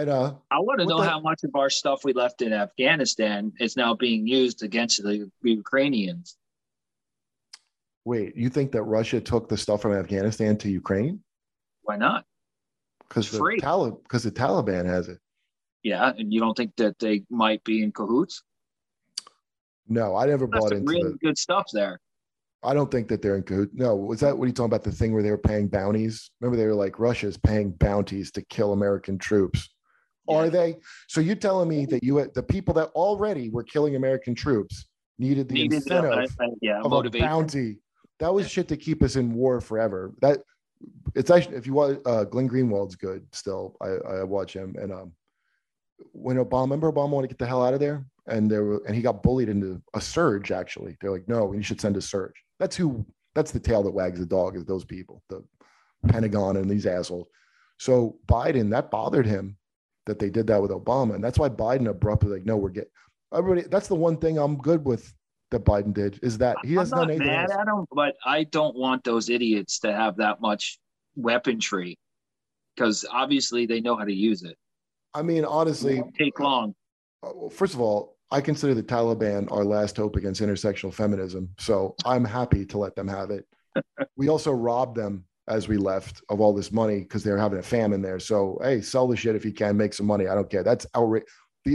And 0.00 0.10
uh, 0.10 0.34
I 0.50 0.58
want 0.60 0.78
to 0.80 0.86
What 0.86 0.90
know 0.90 1.02
the- 1.02 1.08
how 1.10 1.20
much 1.20 1.40
of 1.44 1.50
our 1.56 1.70
stuff 1.70 2.04
we 2.04 2.12
left 2.12 2.40
in 2.42 2.52
Afghanistan 2.52 3.52
is 3.58 3.76
now 3.76 3.94
being 3.94 4.26
used 4.26 4.62
against 4.62 5.02
the 5.02 5.28
Ukrainians. 5.42 6.36
wait, 8.04 8.36
you 8.36 8.48
think 8.48 8.72
that 8.72 8.82
Russia 8.84 9.20
took 9.20 9.48
the 9.48 9.56
stuff 9.56 9.82
from 9.82 9.92
Afghanistan 9.92 10.56
to 10.58 10.70
Ukraine 10.70 11.20
Why 11.82 11.96
not? 11.96 12.24
because 13.08 13.30
the. 13.30 13.56
Talib 13.60 13.96
the 14.10 14.30
Taliban 14.30 14.84
has 14.86 15.08
it? 15.08 15.18
Yeah, 15.82 16.12
and 16.16 16.32
you 16.32 16.40
don't 16.40 16.56
think 16.56 16.72
that 16.76 16.98
they 16.98 17.24
might 17.30 17.62
be 17.64 17.82
in 17.82 17.90
cahoots? 17.92 18.42
No, 19.88 20.14
I 20.14 20.26
never 20.26 20.46
That's 20.46 20.62
bought 20.64 20.72
into 20.72 20.90
really 20.92 21.12
the. 21.12 21.18
good 21.18 21.38
stuff 21.38 21.66
there. 21.72 21.98
I 22.62 22.74
don't 22.74 22.90
think 22.90 23.08
that 23.08 23.22
they're 23.22 23.36
in 23.36 23.44
cahoots. 23.44 23.72
No, 23.74 23.94
was 23.96 24.20
that 24.20 24.36
what 24.36 24.44
are 24.44 24.48
you 24.48 24.52
talking 24.52 24.66
about? 24.66 24.82
The 24.84 24.92
thing 24.92 25.12
where 25.12 25.22
they 25.22 25.30
were 25.30 25.38
paying 25.38 25.68
bounties? 25.68 26.30
Remember, 26.40 26.56
they 26.56 26.66
were 26.66 26.74
like 26.74 26.98
Russia's 26.98 27.36
paying 27.38 27.70
bounties 27.70 28.30
to 28.32 28.42
kill 28.42 28.72
American 28.72 29.16
troops. 29.18 29.68
Are 30.28 30.50
they? 30.50 30.76
So 31.08 31.20
you're 31.20 31.36
telling 31.36 31.68
me 31.68 31.86
that 31.86 32.02
you 32.02 32.24
the 32.34 32.42
people 32.42 32.74
that 32.74 32.88
already 32.88 33.50
were 33.50 33.64
killing 33.64 33.96
American 33.96 34.34
troops 34.34 34.86
needed 35.18 35.48
the 35.48 35.54
Needed 35.54 35.74
incentive 35.74 36.12
uh, 36.40 36.44
uh, 36.44 36.48
yeah, 36.60 36.80
of 36.80 36.92
a 36.92 37.10
bounty? 37.10 37.78
That 38.20 38.32
was 38.32 38.50
shit 38.50 38.68
to 38.68 38.76
keep 38.76 39.02
us 39.02 39.16
in 39.16 39.32
war 39.32 39.60
forever. 39.60 40.12
That 40.20 40.40
it's 41.14 41.30
actually 41.30 41.56
if 41.56 41.66
you 41.66 41.74
want 41.74 42.00
uh, 42.06 42.24
Glenn 42.24 42.46
Greenwald's 42.46 42.96
good 42.96 43.26
still. 43.32 43.76
I, 43.80 44.18
I 44.20 44.24
watch 44.24 44.52
him 44.52 44.74
and 44.80 44.92
um 44.92 45.12
when 46.12 46.36
Obama 46.36 46.62
remember 46.62 46.92
Obama 46.92 47.10
wanted 47.10 47.28
to 47.28 47.34
get 47.34 47.38
the 47.38 47.46
hell 47.46 47.64
out 47.64 47.74
of 47.74 47.80
there 47.80 48.06
and 48.28 48.50
there 48.50 48.64
were 48.64 48.82
and 48.86 48.94
he 48.94 49.02
got 49.02 49.22
bullied 49.22 49.48
into 49.48 49.80
a 49.94 50.00
surge 50.00 50.50
actually. 50.50 50.96
They're 51.00 51.10
like, 51.10 51.28
no, 51.28 51.52
you 51.52 51.62
should 51.62 51.80
send 51.80 51.96
a 51.96 52.00
surge. 52.00 52.34
That's 52.58 52.76
who 52.76 53.04
that's 53.34 53.50
the 53.52 53.60
tail 53.60 53.82
that 53.82 53.90
wags 53.90 54.20
the 54.20 54.26
dog 54.26 54.56
is 54.56 54.64
those 54.64 54.84
people, 54.84 55.22
the 55.28 55.42
Pentagon 56.08 56.56
and 56.56 56.70
these 56.70 56.86
assholes. 56.86 57.28
So 57.78 58.18
Biden, 58.26 58.70
that 58.70 58.90
bothered 58.90 59.26
him 59.26 59.56
that 60.08 60.18
they 60.18 60.30
did 60.30 60.46
that 60.48 60.60
with 60.60 60.70
Obama. 60.70 61.14
And 61.14 61.22
that's 61.22 61.38
why 61.38 61.48
Biden 61.48 61.88
abruptly 61.88 62.30
like, 62.30 62.44
no, 62.44 62.56
we're 62.56 62.70
getting 62.70 62.90
everybody. 63.32 63.68
That's 63.68 63.88
the 63.88 63.94
one 63.94 64.16
thing 64.16 64.38
I'm 64.38 64.56
good 64.56 64.84
with 64.84 65.12
that 65.50 65.64
Biden 65.64 65.94
did 65.94 66.18
is 66.22 66.38
that 66.38 66.56
he 66.64 66.74
has 66.74 66.90
not 66.90 67.00
done 67.00 67.10
anything. 67.10 67.28
mad 67.28 67.50
else. 67.50 67.60
at 67.60 67.66
them, 67.66 67.84
but 67.92 68.16
I 68.24 68.44
don't 68.44 68.76
want 68.76 69.04
those 69.04 69.30
idiots 69.30 69.78
to 69.80 69.92
have 69.92 70.16
that 70.16 70.40
much 70.40 70.78
weaponry 71.16 71.98
because 72.74 73.06
obviously 73.10 73.66
they 73.66 73.80
know 73.80 73.96
how 73.96 74.04
to 74.04 74.12
use 74.12 74.42
it. 74.42 74.56
I 75.14 75.22
mean, 75.22 75.44
honestly, 75.44 76.02
take 76.18 76.38
long. 76.38 76.74
uh, 77.22 77.48
first 77.50 77.74
of 77.74 77.80
all, 77.80 78.16
I 78.30 78.40
consider 78.42 78.74
the 78.74 78.82
Taliban 78.82 79.50
our 79.50 79.64
last 79.64 79.96
hope 79.96 80.16
against 80.16 80.42
intersectional 80.42 80.92
feminism. 80.92 81.48
So 81.58 81.94
I'm 82.04 82.24
happy 82.24 82.66
to 82.66 82.78
let 82.78 82.94
them 82.94 83.08
have 83.08 83.30
it. 83.30 83.46
we 84.16 84.28
also 84.28 84.52
robbed 84.52 84.96
them 84.96 85.24
as 85.48 85.68
we 85.68 85.76
left 85.76 86.22
of 86.28 86.40
all 86.40 86.54
this 86.54 86.70
money 86.72 87.00
because 87.00 87.24
they 87.24 87.30
were 87.30 87.38
having 87.38 87.58
a 87.58 87.62
famine 87.62 88.02
there. 88.02 88.18
So, 88.20 88.58
hey, 88.62 88.80
sell 88.80 89.08
the 89.08 89.16
shit 89.16 89.34
if 89.34 89.44
you 89.44 89.52
can, 89.52 89.76
make 89.76 89.94
some 89.94 90.06
money. 90.06 90.28
I 90.28 90.34
don't 90.34 90.50
care. 90.50 90.62
That's 90.62 90.86
outrageous. 90.94 91.30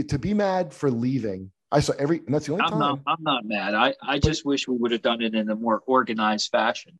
To 0.08 0.18
be 0.18 0.34
mad 0.34 0.72
for 0.72 0.90
leaving, 0.90 1.50
I 1.70 1.80
saw 1.80 1.92
every, 1.98 2.18
and 2.26 2.34
that's 2.34 2.46
the 2.46 2.52
only 2.52 2.64
I'm 2.64 2.70
time. 2.70 2.78
not. 2.78 2.98
I'm 3.06 3.22
not 3.22 3.44
mad. 3.44 3.74
I, 3.74 3.94
I 4.02 4.18
just 4.18 4.44
wish 4.44 4.66
we 4.66 4.76
would 4.76 4.90
have 4.92 5.02
done 5.02 5.22
it 5.22 5.34
in 5.34 5.50
a 5.50 5.56
more 5.56 5.82
organized 5.86 6.50
fashion. 6.50 6.98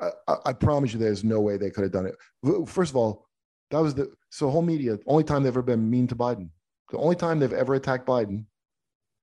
I, 0.00 0.10
I- 0.46 0.52
promise 0.52 0.92
you, 0.92 0.98
there's 0.98 1.24
no 1.24 1.40
way 1.40 1.56
they 1.56 1.70
could 1.70 1.82
have 1.84 1.92
done 1.92 2.06
it. 2.06 2.68
First 2.68 2.90
of 2.90 2.96
all, 2.96 3.26
that 3.70 3.78
was 3.78 3.94
the 3.94 4.12
so 4.30 4.50
whole 4.50 4.62
media. 4.62 4.98
Only 5.06 5.24
time 5.24 5.42
they've 5.42 5.52
ever 5.52 5.62
been 5.62 5.88
mean 5.88 6.06
to 6.08 6.16
Biden. 6.16 6.50
The 6.90 6.98
only 6.98 7.16
time 7.16 7.38
they've 7.38 7.52
ever 7.52 7.74
attacked 7.74 8.06
Biden. 8.06 8.44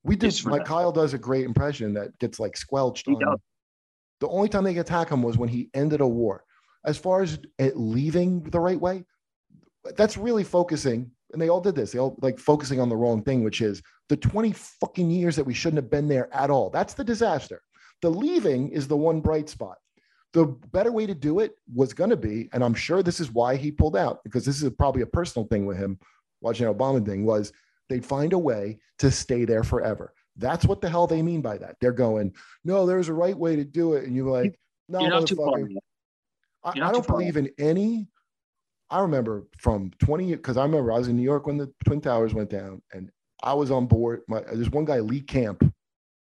We 0.04 0.16
did. 0.18 0.44
Like 0.46 0.62
that. 0.62 0.68
Kyle 0.68 0.92
does 0.92 1.14
a 1.14 1.18
great 1.18 1.46
impression 1.46 1.94
that 1.94 2.18
gets 2.20 2.40
like 2.40 2.58
squelched. 2.58 3.06
He 3.08 3.14
on, 3.14 3.20
does. 3.20 3.40
the 4.20 4.28
only 4.28 4.50
time 4.50 4.66
they 4.66 4.78
attack 4.78 5.10
him 5.10 5.22
was 5.24 5.38
when 5.38 5.48
he 5.50 5.70
ended 5.74 6.02
a 6.02 6.08
war. 6.08 6.44
As 6.86 6.98
far 6.98 7.22
as 7.22 7.40
it 7.58 7.78
leaving 7.78 8.44
the 8.44 8.60
right 8.60 8.80
way, 8.80 9.06
that's 9.96 10.18
really 10.18 10.44
focusing. 10.44 11.12
And 11.32 11.42
they 11.42 11.50
all 11.50 11.62
did 11.62 11.76
this. 11.76 11.92
They 11.92 12.00
all 12.00 12.18
like 12.22 12.38
focusing 12.40 12.80
on 12.80 12.90
the 12.90 12.96
wrong 12.96 13.24
thing, 13.24 13.44
which 13.44 13.62
is 13.62 13.82
the 14.10 14.18
20 14.18 14.52
fucking 14.52 15.10
years 15.10 15.36
that 15.36 15.46
we 15.46 15.54
shouldn't 15.54 15.82
have 15.82 15.90
been 15.90 16.08
there 16.08 16.34
at 16.34 16.50
all. 16.50 16.70
That's 16.70 16.94
the 16.94 17.04
disaster. 17.04 17.62
The 18.02 18.10
leaving 18.10 18.70
is 18.70 18.88
the 18.88 18.98
one 18.98 19.22
bright 19.22 19.50
spot. 19.50 19.78
The 20.34 20.46
better 20.46 20.92
way 20.92 21.06
to 21.06 21.16
do 21.16 21.40
it 21.40 21.56
was 21.74 21.94
going 21.94 22.10
to 22.10 22.18
be, 22.18 22.50
and 22.54 22.64
I'm 22.64 22.74
sure 22.74 23.02
this 23.02 23.20
is 23.20 23.32
why 23.32 23.56
he 23.56 23.72
pulled 23.72 23.96
out, 23.96 24.24
because 24.24 24.46
this 24.46 24.62
is 24.62 24.70
probably 24.72 25.04
a 25.04 25.08
personal 25.08 25.48
thing 25.48 25.66
with 25.66 25.78
him 25.78 26.00
watching 26.42 26.68
Obama 26.68 27.06
thing, 27.06 27.24
was 27.24 27.54
they'd 27.88 28.06
find 28.06 28.34
a 28.34 28.38
way 28.38 28.80
to 29.00 29.12
stay 29.12 29.46
there 29.46 29.64
forever. 29.64 30.14
That's 30.36 30.66
what 30.66 30.82
the 30.82 30.90
hell 30.90 31.06
they 31.06 31.22
mean 31.22 31.42
by 31.42 31.58
that. 31.60 31.78
They're 31.80 31.92
going, 31.92 32.34
no, 32.64 32.86
there's 32.86 33.10
a 33.10 33.14
right 33.14 33.38
way 33.38 33.56
to 33.56 33.64
do 33.64 33.94
it. 33.94 34.06
And 34.06 34.16
you're 34.16 34.30
like, 34.30 34.60
no, 34.90 35.02
You're 35.02 35.10
not 35.12 35.28
too 35.28 35.36
far. 35.36 35.60
motherfucker. 35.60 35.78
I, 36.64 36.70
I 36.72 36.92
don't 36.92 37.08
believe 37.08 37.38
in 37.38 37.50
any. 37.58 38.08
I 38.90 39.00
remember 39.02 39.48
from 39.58 39.92
20 40.00 40.36
because 40.36 40.58
I 40.58 40.64
remember 40.64 40.92
I 40.92 40.98
was 40.98 41.08
in 41.08 41.18
New 41.18 41.24
York 41.24 41.48
when 41.48 41.58
the 41.58 41.72
Twin 41.86 42.02
Towers 42.02 42.34
went 42.34 42.50
down, 42.50 42.82
and 42.94 43.10
I 43.42 43.54
was 43.54 43.72
on 43.72 43.88
board. 43.88 44.22
My 44.28 44.42
there's 44.42 44.70
one 44.70 44.86
guy, 44.86 45.00
Lee 45.00 45.22
Camp, 45.22 45.64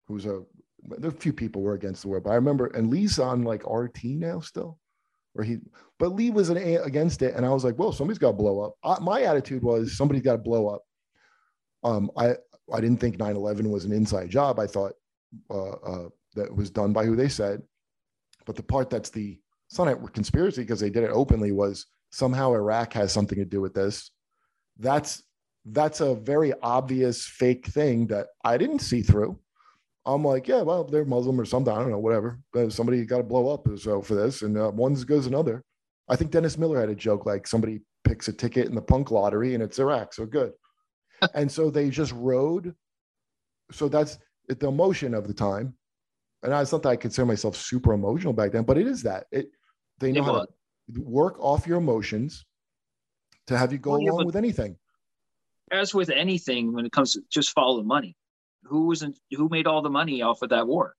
who's 0.07 0.27
a 0.27 0.43
there 0.85 1.11
are 1.11 1.15
a 1.15 1.17
few 1.17 1.33
people 1.33 1.63
were 1.63 1.75
against 1.75 2.03
the 2.03 2.09
war, 2.09 2.21
but 2.21 2.31
I 2.31 2.35
remember, 2.35 2.67
and 2.67 2.91
Lee's 2.91 3.19
on 3.19 3.43
like 3.43 3.63
RT 3.69 4.05
now 4.05 4.41
still, 4.41 4.79
where 5.33 5.45
he, 5.45 5.59
but 5.99 6.15
Lee 6.15 6.31
was 6.31 6.49
an, 6.51 6.57
against 6.57 7.23
it, 7.23 7.35
and 7.35 7.47
I 7.47 7.51
was 7.51 7.65
like, 7.65 7.79
well, 7.79 7.93
somebody's 7.93 8.19
got 8.19 8.33
to 8.33 8.37
blow 8.37 8.61
up. 8.61 8.75
I, 8.83 8.99
my 9.01 9.23
attitude 9.23 9.63
was 9.63 9.97
somebody's 9.97 10.23
got 10.23 10.33
to 10.33 10.39
blow 10.39 10.69
up. 10.69 10.83
Um, 11.85 12.11
I 12.17 12.35
I 12.73 12.81
didn't 12.81 13.01
think 13.01 13.19
9/11 13.19 13.71
was 13.71 13.85
an 13.85 13.93
inside 13.93 14.31
job. 14.31 14.59
I 14.59 14.67
thought 14.67 14.93
uh, 15.51 15.71
uh, 15.71 16.09
that 16.35 16.47
it 16.47 16.57
was 16.57 16.71
done 16.71 16.93
by 16.93 17.05
who 17.05 17.17
they 17.17 17.29
said, 17.29 17.63
but 18.47 18.57
the 18.57 18.63
part 18.63 18.91
that's 18.91 19.11
the 19.11 19.39
it's 19.73 19.79
not 19.79 19.89
a 19.89 19.97
conspiracy 19.97 20.61
because 20.61 20.81
they 20.81 20.91
did 20.91 21.03
it 21.03 21.11
openly 21.15 21.51
was 21.51 21.87
somehow 22.11 22.53
Iraq 22.53 22.93
has 22.93 23.11
something 23.11 23.39
to 23.39 23.47
do 23.47 23.63
with 23.63 23.73
this. 23.73 24.11
That's 24.79 25.23
that's 25.65 26.03
a 26.03 26.15
very 26.15 26.53
obvious 26.63 27.25
fake 27.25 27.65
thing 27.69 28.07
that 28.09 28.27
I 28.45 28.59
didn't 28.59 28.81
see 28.81 29.01
through. 29.01 29.39
I'm 30.05 30.23
like, 30.23 30.47
yeah, 30.47 30.61
well, 30.61 30.85
they're 30.85 31.07
Muslim 31.07 31.41
or 31.41 31.47
something. 31.47 31.73
I 31.73 31.79
don't 31.79 31.91
know, 31.91 31.99
whatever. 31.99 32.39
But 32.53 32.71
somebody 32.75 33.03
got 33.07 33.17
to 33.17 33.23
blow 33.23 33.49
up 33.49 33.67
so 33.79 34.03
for 34.03 34.15
this, 34.15 34.43
and 34.43 34.59
uh, 34.59 34.71
one's 34.75 35.11
as 35.11 35.27
another. 35.27 35.65
I 36.07 36.17
think 36.17 36.33
Dennis 36.33 36.59
Miller 36.59 36.79
had 36.79 36.91
a 36.91 36.95
joke 36.95 37.25
like 37.25 37.47
somebody 37.47 37.81
picks 38.05 38.29
a 38.29 38.33
ticket 38.35 38.67
in 38.67 38.75
the 38.75 38.83
punk 38.83 39.11
lottery 39.11 39.55
and 39.55 39.63
it's 39.63 39.79
Iraq, 39.79 40.13
so 40.13 40.27
good. 40.27 40.53
and 41.35 41.51
so 41.51 41.71
they 41.71 41.89
just 41.89 42.13
rode. 42.13 42.75
So 43.71 43.89
that's 43.89 44.19
the 44.49 44.69
emotion 44.69 45.15
of 45.15 45.27
the 45.27 45.33
time. 45.33 45.75
And 46.43 46.53
it's 46.53 46.73
not 46.73 46.83
that 46.83 46.91
I 46.91 46.97
consider 46.97 47.25
myself 47.25 47.57
super 47.57 47.95
emotional 47.95 48.35
back 48.35 48.53
then, 48.53 48.65
but 48.65 48.77
it 48.77 48.87
is 48.87 49.03
that 49.05 49.25
it. 49.33 49.49
They 50.03 50.11
know 50.13 50.21
It 50.21 50.25
how 50.25 50.33
was. 50.33 50.49
to 50.95 51.01
work 51.01 51.37
off 51.39 51.67
your 51.67 51.79
emotions 51.79 52.45
to 53.47 53.57
have 53.57 53.73
you 53.73 53.79
go 53.79 53.93
Well, 53.93 54.01
along 54.01 54.17
but- 54.19 54.27
with 54.27 54.37
anything. 54.37 54.77
As 55.71 55.95
with 55.95 56.11
anything, 56.11 56.73
when 56.75 56.85
it 56.85 56.93
comes 56.93 57.13
to 57.15 57.23
just 57.31 57.51
follow 57.53 57.79
the 57.79 57.85
money, 57.87 58.15
who 58.65 58.89
was 58.89 59.03
in, 59.03 59.15
who 59.31 59.49
made 59.49 59.67
all 59.67 59.81
the 59.81 59.89
money 59.89 60.21
off 60.21 60.43
of 60.43 60.51
that 60.51 60.67
war? 60.67 60.95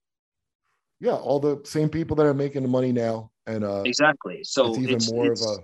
Yeah, 0.99 1.15
all 1.15 1.39
the 1.39 1.61
same 1.65 1.89
people 1.89 2.15
that 2.15 2.25
are 2.25 2.33
making 2.33 2.63
the 2.63 2.69
money 2.69 2.91
now, 2.91 3.29
and 3.45 3.63
uh, 3.63 3.83
Exactly. 3.85 4.39
So 4.43 4.69
it's 4.69 4.77
even 4.79 5.15
more 5.15 5.25
it's- 5.25 5.45
of 5.45 5.59
a 5.59 5.63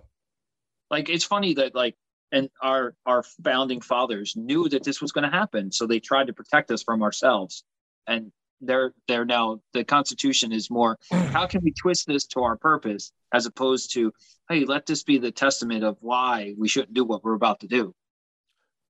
like 0.92 1.08
it's 1.10 1.24
funny 1.24 1.54
that 1.56 1.74
like 1.76 1.96
and 2.32 2.50
our 2.62 2.94
our 3.06 3.24
founding 3.44 3.80
fathers 3.82 4.36
knew 4.36 4.68
that 4.70 4.84
this 4.84 5.02
was 5.02 5.12
going 5.12 5.24
to 5.24 5.36
happen 5.36 5.72
so 5.72 5.86
they 5.88 6.00
tried 6.00 6.28
to 6.28 6.34
protect 6.34 6.72
us 6.72 6.82
from 6.84 7.02
ourselves 7.04 7.64
and 8.08 8.32
they're 8.62 8.92
they're 9.08 9.24
now 9.26 9.62
the 9.74 9.84
constitution 9.84 10.52
is 10.52 10.70
more 10.72 10.98
how 11.12 11.46
can 11.46 11.62
we 11.64 11.72
twist 11.80 12.08
this 12.08 12.26
to 12.26 12.40
our 12.42 12.58
purpose 12.58 13.12
as 13.34 13.46
opposed 13.46 13.94
to 13.94 14.12
hey 14.50 14.66
let 14.66 14.86
this 14.86 15.04
be 15.04 15.18
the 15.18 15.32
testament 15.32 15.84
of 15.84 15.98
why 16.02 16.54
we 16.58 16.68
shouldn't 16.68 16.94
do 16.94 17.04
what 17.04 17.24
we're 17.24 17.34
about 17.34 17.60
to 17.62 17.68
do. 17.68 17.94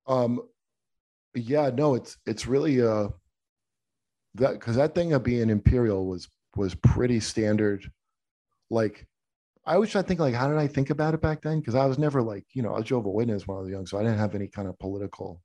Um 0.08 0.42
yeah 1.36 1.70
no 1.70 1.96
it's 1.96 2.18
it's 2.26 2.48
really 2.48 2.82
uh 2.82 3.08
that 4.36 4.54
because 4.54 4.76
that 4.76 4.96
thing 4.96 5.14
of 5.14 5.24
being 5.24 5.50
imperial 5.50 6.08
was 6.08 6.28
was 6.56 6.76
pretty 6.76 7.20
standard. 7.20 7.90
Like 8.70 9.08
i 9.66 9.76
always 9.76 9.92
try 9.92 10.02
to 10.02 10.08
think 10.08 10.20
like 10.20 10.34
how 10.34 10.48
did 10.48 10.58
i 10.58 10.68
think 10.68 10.90
about 10.90 11.14
it 11.14 11.22
back 11.22 11.42
then? 11.42 11.60
Because 11.60 11.76
i 11.76 11.86
was 11.86 12.00
never 12.00 12.22
like 12.22 12.46
you 12.54 12.62
know 12.64 12.74
i 12.74 12.78
was 12.78 12.86
jehovah 12.86 13.10
witness 13.10 13.48
when 13.48 13.58
i 13.58 13.62
was 13.62 13.70
young 13.70 13.86
so 13.86 13.98
i 13.98 14.04
didn't 14.04 14.18
have 14.18 14.36
any 14.36 14.48
kind 14.48 14.68
of 14.68 14.78
political 14.80 15.42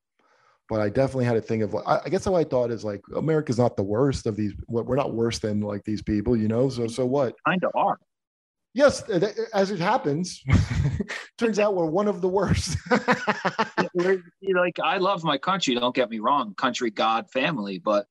but 0.69 0.81
i 0.81 0.89
definitely 0.89 1.25
had 1.25 1.37
a 1.37 1.43
thing 1.43 1.63
of 1.63 1.75
like 1.75 1.87
i, 1.87 2.01
I 2.05 2.09
guess 2.09 2.25
how 2.25 2.35
i 2.35 2.45
thought 2.45 2.71
is 2.71 2.85
like 2.85 3.03
america's 3.17 3.59
not 3.59 3.77
the 3.77 3.83
worst 3.83 4.27
of 4.27 4.37
these 4.37 4.55
what 4.67 4.87
we're 4.87 4.97
not 4.97 5.15
worse 5.15 5.39
than 5.39 5.61
like 5.61 5.85
these 5.85 6.03
people 6.03 6.37
you 6.37 6.49
know 6.49 6.69
so 6.69 6.87
so 6.87 7.05
what? 7.05 7.35
Kind 7.47 7.65
of 7.65 7.73
are 7.75 7.99
Yes, 8.75 9.03
as 9.09 9.71
it 9.71 9.79
happens, 9.79 10.43
turns 11.39 11.59
out 11.61 11.77
we're 11.77 11.87
one 11.87 12.09
of 12.09 12.21
the 12.21 12.29
worst. 12.29 12.77
We're- 13.95 14.21
you 14.41 14.55
know, 14.55 14.61
like 14.61 14.79
I 14.83 14.99
love 14.99 15.23
my 15.25 15.39
country. 15.39 15.75
Don't 15.77 15.95
get 15.95 16.11
me 16.11 16.19
wrong, 16.19 16.55
country, 16.55 16.91
God, 16.91 17.31
family. 17.31 17.79
But 17.79 18.07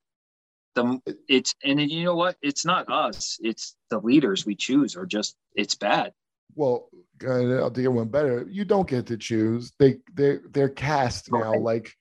the 0.75 0.99
it's 1.27 1.53
and 1.63 1.79
you 1.81 2.05
know 2.05 2.15
what? 2.15 2.37
It's 2.41 2.65
not 2.65 2.89
us. 2.89 3.37
It's 3.41 3.75
the 3.89 3.99
leaders 3.99 4.45
we 4.45 4.55
choose 4.55 4.95
are 4.95 5.05
just 5.05 5.35
it's 5.55 5.75
bad. 5.75 6.13
well, 6.55 6.89
I'll 7.27 7.69
get 7.69 7.91
one 7.91 8.07
better. 8.07 8.45
You 8.49 8.63
don't 8.65 8.87
get 8.87 9.05
to 9.07 9.17
choose. 9.17 9.73
They 9.79 9.97
they 10.13 10.39
they're 10.51 10.69
cast 10.69 11.31
now. 11.31 11.51
Right. 11.51 11.61
Like, 11.61 11.93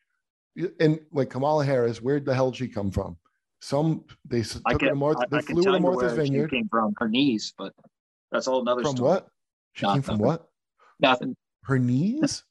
and 0.81 1.01
like 1.13 1.31
Kamala 1.31 1.65
Harris, 1.65 2.01
where 2.01 2.21
the 2.21 2.35
hell 2.35 2.51
did 2.53 2.59
she 2.59 2.69
come 2.69 2.91
from? 2.93 3.17
Some 3.61 4.05
they 4.25 4.43
took 4.43 4.63
her 4.71 4.79
can 4.79 4.89
to 4.91 4.95
Martha. 4.95 5.23
I, 5.23 5.27
They 5.31 5.37
I 5.39 5.41
flew 5.43 5.63
her 5.65 5.71
to 5.73 5.77
you 5.77 5.81
Martha's 5.81 6.13
where 6.17 6.25
she 6.27 6.31
Vineyard. 6.31 6.51
came 6.51 6.69
from 6.69 6.95
her 6.99 7.09
knees, 7.09 7.53
but 7.59 7.73
that's 8.33 8.49
all 8.49 8.61
another 8.63 8.83
From 8.83 8.97
story. 8.97 9.11
what? 9.11 9.29
She 9.75 9.87
came 9.87 10.03
from 10.03 10.19
what? 10.19 10.49
Nothing. 11.01 11.37
Her 11.65 11.79
knees? 11.79 12.43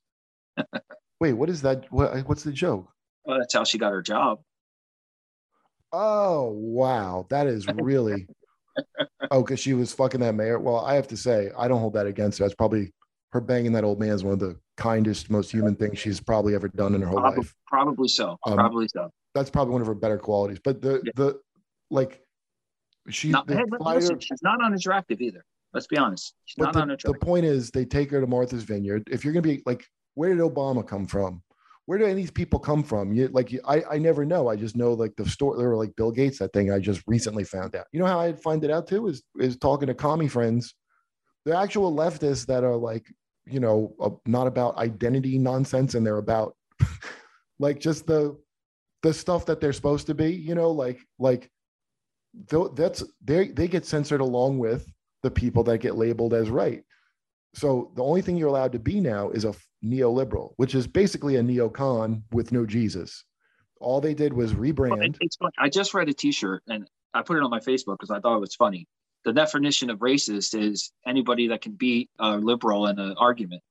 Wait, 1.20 1.34
what 1.34 1.50
is 1.50 1.62
that? 1.64 1.92
What, 1.92 2.16
what's 2.28 2.44
the 2.44 2.52
joke? 2.52 2.88
Well, 3.26 3.40
that's 3.40 3.54
how 3.54 3.64
she 3.64 3.78
got 3.78 3.92
her 3.92 4.02
job. 4.02 4.40
Oh 5.92 6.50
wow, 6.56 7.26
that 7.30 7.48
is 7.48 7.68
really. 7.68 8.28
oh, 9.32 9.42
because 9.42 9.60
she 9.60 9.74
was 9.74 9.92
fucking 9.94 10.22
that 10.22 10.34
mayor. 10.34 10.60
Well, 10.60 10.78
I 10.78 10.96
have 10.96 11.08
to 11.10 11.18
say, 11.18 11.52
I 11.58 11.68
don't 11.68 11.80
hold 11.80 11.94
that 11.94 12.08
against 12.08 12.40
her. 12.40 12.46
That's 12.46 12.56
probably 12.56 12.94
her 13.34 13.42
banging 13.42 13.74
that 13.74 13.84
old 13.84 14.00
man 14.00 14.10
is 14.10 14.24
one 14.24 14.34
of 14.34 14.40
the 14.40 14.58
kindest, 14.78 15.30
most 15.30 15.52
human 15.52 15.76
things 15.76 16.00
she's 16.00 16.20
probably 16.22 16.56
ever 16.56 16.70
done 16.70 16.96
in 16.96 17.02
her 17.02 17.08
whole 17.08 17.20
Probably, 17.20 17.38
life. 17.42 17.54
probably 17.68 18.08
so. 18.08 18.38
Um, 18.46 18.56
probably 18.56 18.88
so. 18.88 19.10
That's 19.36 19.50
probably 19.50 19.74
one 19.74 19.82
of 19.82 19.88
her 19.88 19.94
better 19.94 20.18
qualities. 20.18 20.60
But 20.64 20.82
the 20.82 21.02
Yeah. 21.06 21.12
the 21.16 21.40
like 21.90 22.22
she 23.10 23.30
Not, 23.30 23.50
hey, 23.50 23.56
her- 23.58 23.66
listen, 23.94 24.20
she's 24.20 24.42
not 24.42 24.64
unattractive 24.64 25.22
either. 25.22 25.44
Let's 25.74 25.88
be 25.88 25.98
honest. 25.98 26.34
She's 26.46 26.56
but 26.58 26.74
the, 26.74 26.98
the 27.04 27.14
point 27.14 27.46
is 27.46 27.72
they 27.72 27.86
take 27.86 28.12
her 28.12 28.20
to 28.20 28.28
Martha's 28.28 28.64
Vineyard. 28.64 29.08
If 29.10 29.24
you're 29.24 29.34
gonna 29.34 29.42
be 29.42 29.62
like, 29.66 29.86
where 30.16 30.30
did 30.30 30.40
Obama 30.40 30.86
come 30.86 31.06
from? 31.08 31.42
Where 31.86 31.98
do 31.98 32.04
any 32.04 32.12
of 32.12 32.18
these 32.18 32.32
people 32.32 32.60
come 32.60 32.84
from? 32.84 33.14
You 33.14 33.28
like 33.30 33.52
you, 33.52 33.62
I, 33.66 33.84
I 33.92 33.98
never 33.98 34.26
know. 34.26 34.48
I 34.48 34.56
just 34.56 34.76
know 34.76 34.94
like 34.94 35.16
the 35.16 35.28
store 35.28 35.58
they 35.58 35.64
were 35.64 35.78
like 35.78 35.96
Bill 35.96 36.12
Gates, 36.12 36.40
that 36.40 36.54
thing 36.54 36.72
I 36.72 36.80
just 36.80 37.02
recently 37.08 37.44
found 37.44 37.76
out. 37.76 37.86
You 37.92 38.00
know 38.00 38.06
how 38.06 38.20
I 38.20 38.34
find 38.34 38.64
it 38.64 38.72
out 38.72 38.88
too 38.88 39.08
is 39.08 39.24
is 39.40 39.58
talking 39.58 39.88
to 39.88 39.94
commie 39.94 40.28
friends, 40.28 40.76
the 41.46 41.58
actual 41.58 41.94
leftists 41.94 42.46
that 42.48 42.64
are 42.64 42.76
like, 42.76 43.06
you 43.46 43.60
know, 43.60 43.96
uh, 44.00 44.10
not 44.26 44.48
about 44.48 44.78
identity 44.78 45.38
nonsense 45.38 45.96
and 45.96 46.06
they're 46.06 46.18
about 46.18 46.56
like 47.60 47.80
just 47.80 48.06
the 48.06 48.38
the 49.04 49.14
stuff 49.14 49.46
that 49.48 49.60
they're 49.60 49.74
supposed 49.74 50.08
to 50.08 50.14
be, 50.14 50.32
you 50.34 50.56
know, 50.56 50.72
like 50.72 51.00
like 51.18 51.50
though 52.48 52.68
that's 52.68 53.04
they 53.24 53.48
they 53.50 53.68
get 53.68 53.86
censored 53.86 54.22
along 54.22 54.60
with 54.60 54.86
the 55.24 55.32
people 55.32 55.64
that 55.64 55.80
get 55.80 55.96
labeled 55.98 56.34
as 56.34 56.50
right. 56.50 56.84
So 57.54 57.92
the 57.96 58.04
only 58.04 58.22
thing 58.22 58.38
you're 58.38 58.48
allowed 58.48 58.72
to 58.74 58.80
be 58.80 59.00
now 59.00 59.30
is 59.30 59.46
a 59.46 59.54
neoliberal, 59.84 60.54
which 60.58 60.74
is 60.76 60.88
basically 60.88 61.36
a 61.36 61.42
neocon 61.44 62.24
with 62.32 62.52
no 62.52 62.66
Jesus. 62.66 63.24
All 63.80 64.00
they 64.00 64.14
did 64.14 64.32
was 64.34 64.54
rebrand. 64.54 65.04
it- 65.06 65.18
it's 65.20 65.36
funny. 65.36 65.52
I 65.58 65.70
just 65.70 65.94
read 65.94 66.08
a 66.10 66.14
T-shirt 66.14 66.64
and 66.68 66.88
I 67.14 67.22
put 67.24 67.38
it 67.38 67.44
on 67.44 67.50
my 67.50 67.60
Facebook 67.60 67.98
because 68.00 68.12
I 68.12 68.20
thought 68.20 68.38
it 68.38 68.42
was 68.42 68.56
funny. 68.56 68.88
The 69.26 69.34
definition 69.34 69.90
of 69.90 70.00
racist 70.00 70.60
is 70.60 70.92
anybody 71.06 71.48
that 71.50 71.62
can 71.62 71.74
beat 71.74 72.10
a 72.20 72.38
liberal 72.38 72.88
in 72.88 72.98
an 73.00 73.16
argument. 73.18 73.62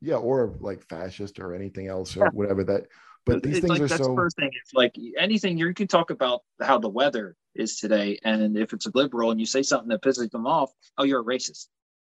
yeah, 0.00 0.14
or 0.16 0.54
like 0.60 0.84
fascist 0.88 1.40
or 1.40 1.54
anything 1.54 1.88
else 1.88 2.16
or 2.16 2.28
whatever 2.30 2.62
that. 2.64 2.86
But 3.26 3.42
these 3.42 3.58
It's 3.58 3.60
things 3.60 3.70
like, 3.70 3.80
are 3.82 3.88
that's 3.88 4.02
so 4.02 4.08
the 4.10 4.16
first 4.16 4.36
thing. 4.36 4.50
It's 4.52 4.72
like 4.74 4.94
anything 5.18 5.58
you 5.58 5.72
can 5.74 5.86
talk 5.86 6.10
about 6.10 6.42
how 6.60 6.78
the 6.78 6.88
weather 6.88 7.36
is 7.54 7.78
today, 7.78 8.18
and 8.24 8.56
if 8.56 8.72
it's 8.72 8.86
a 8.86 8.90
liberal 8.94 9.30
and 9.30 9.40
you 9.40 9.46
say 9.46 9.62
something 9.62 9.88
that 9.88 10.02
pisses 10.02 10.30
them 10.30 10.46
off, 10.46 10.70
oh, 10.96 11.04
you're 11.04 11.20
a 11.20 11.24
racist. 11.24 11.66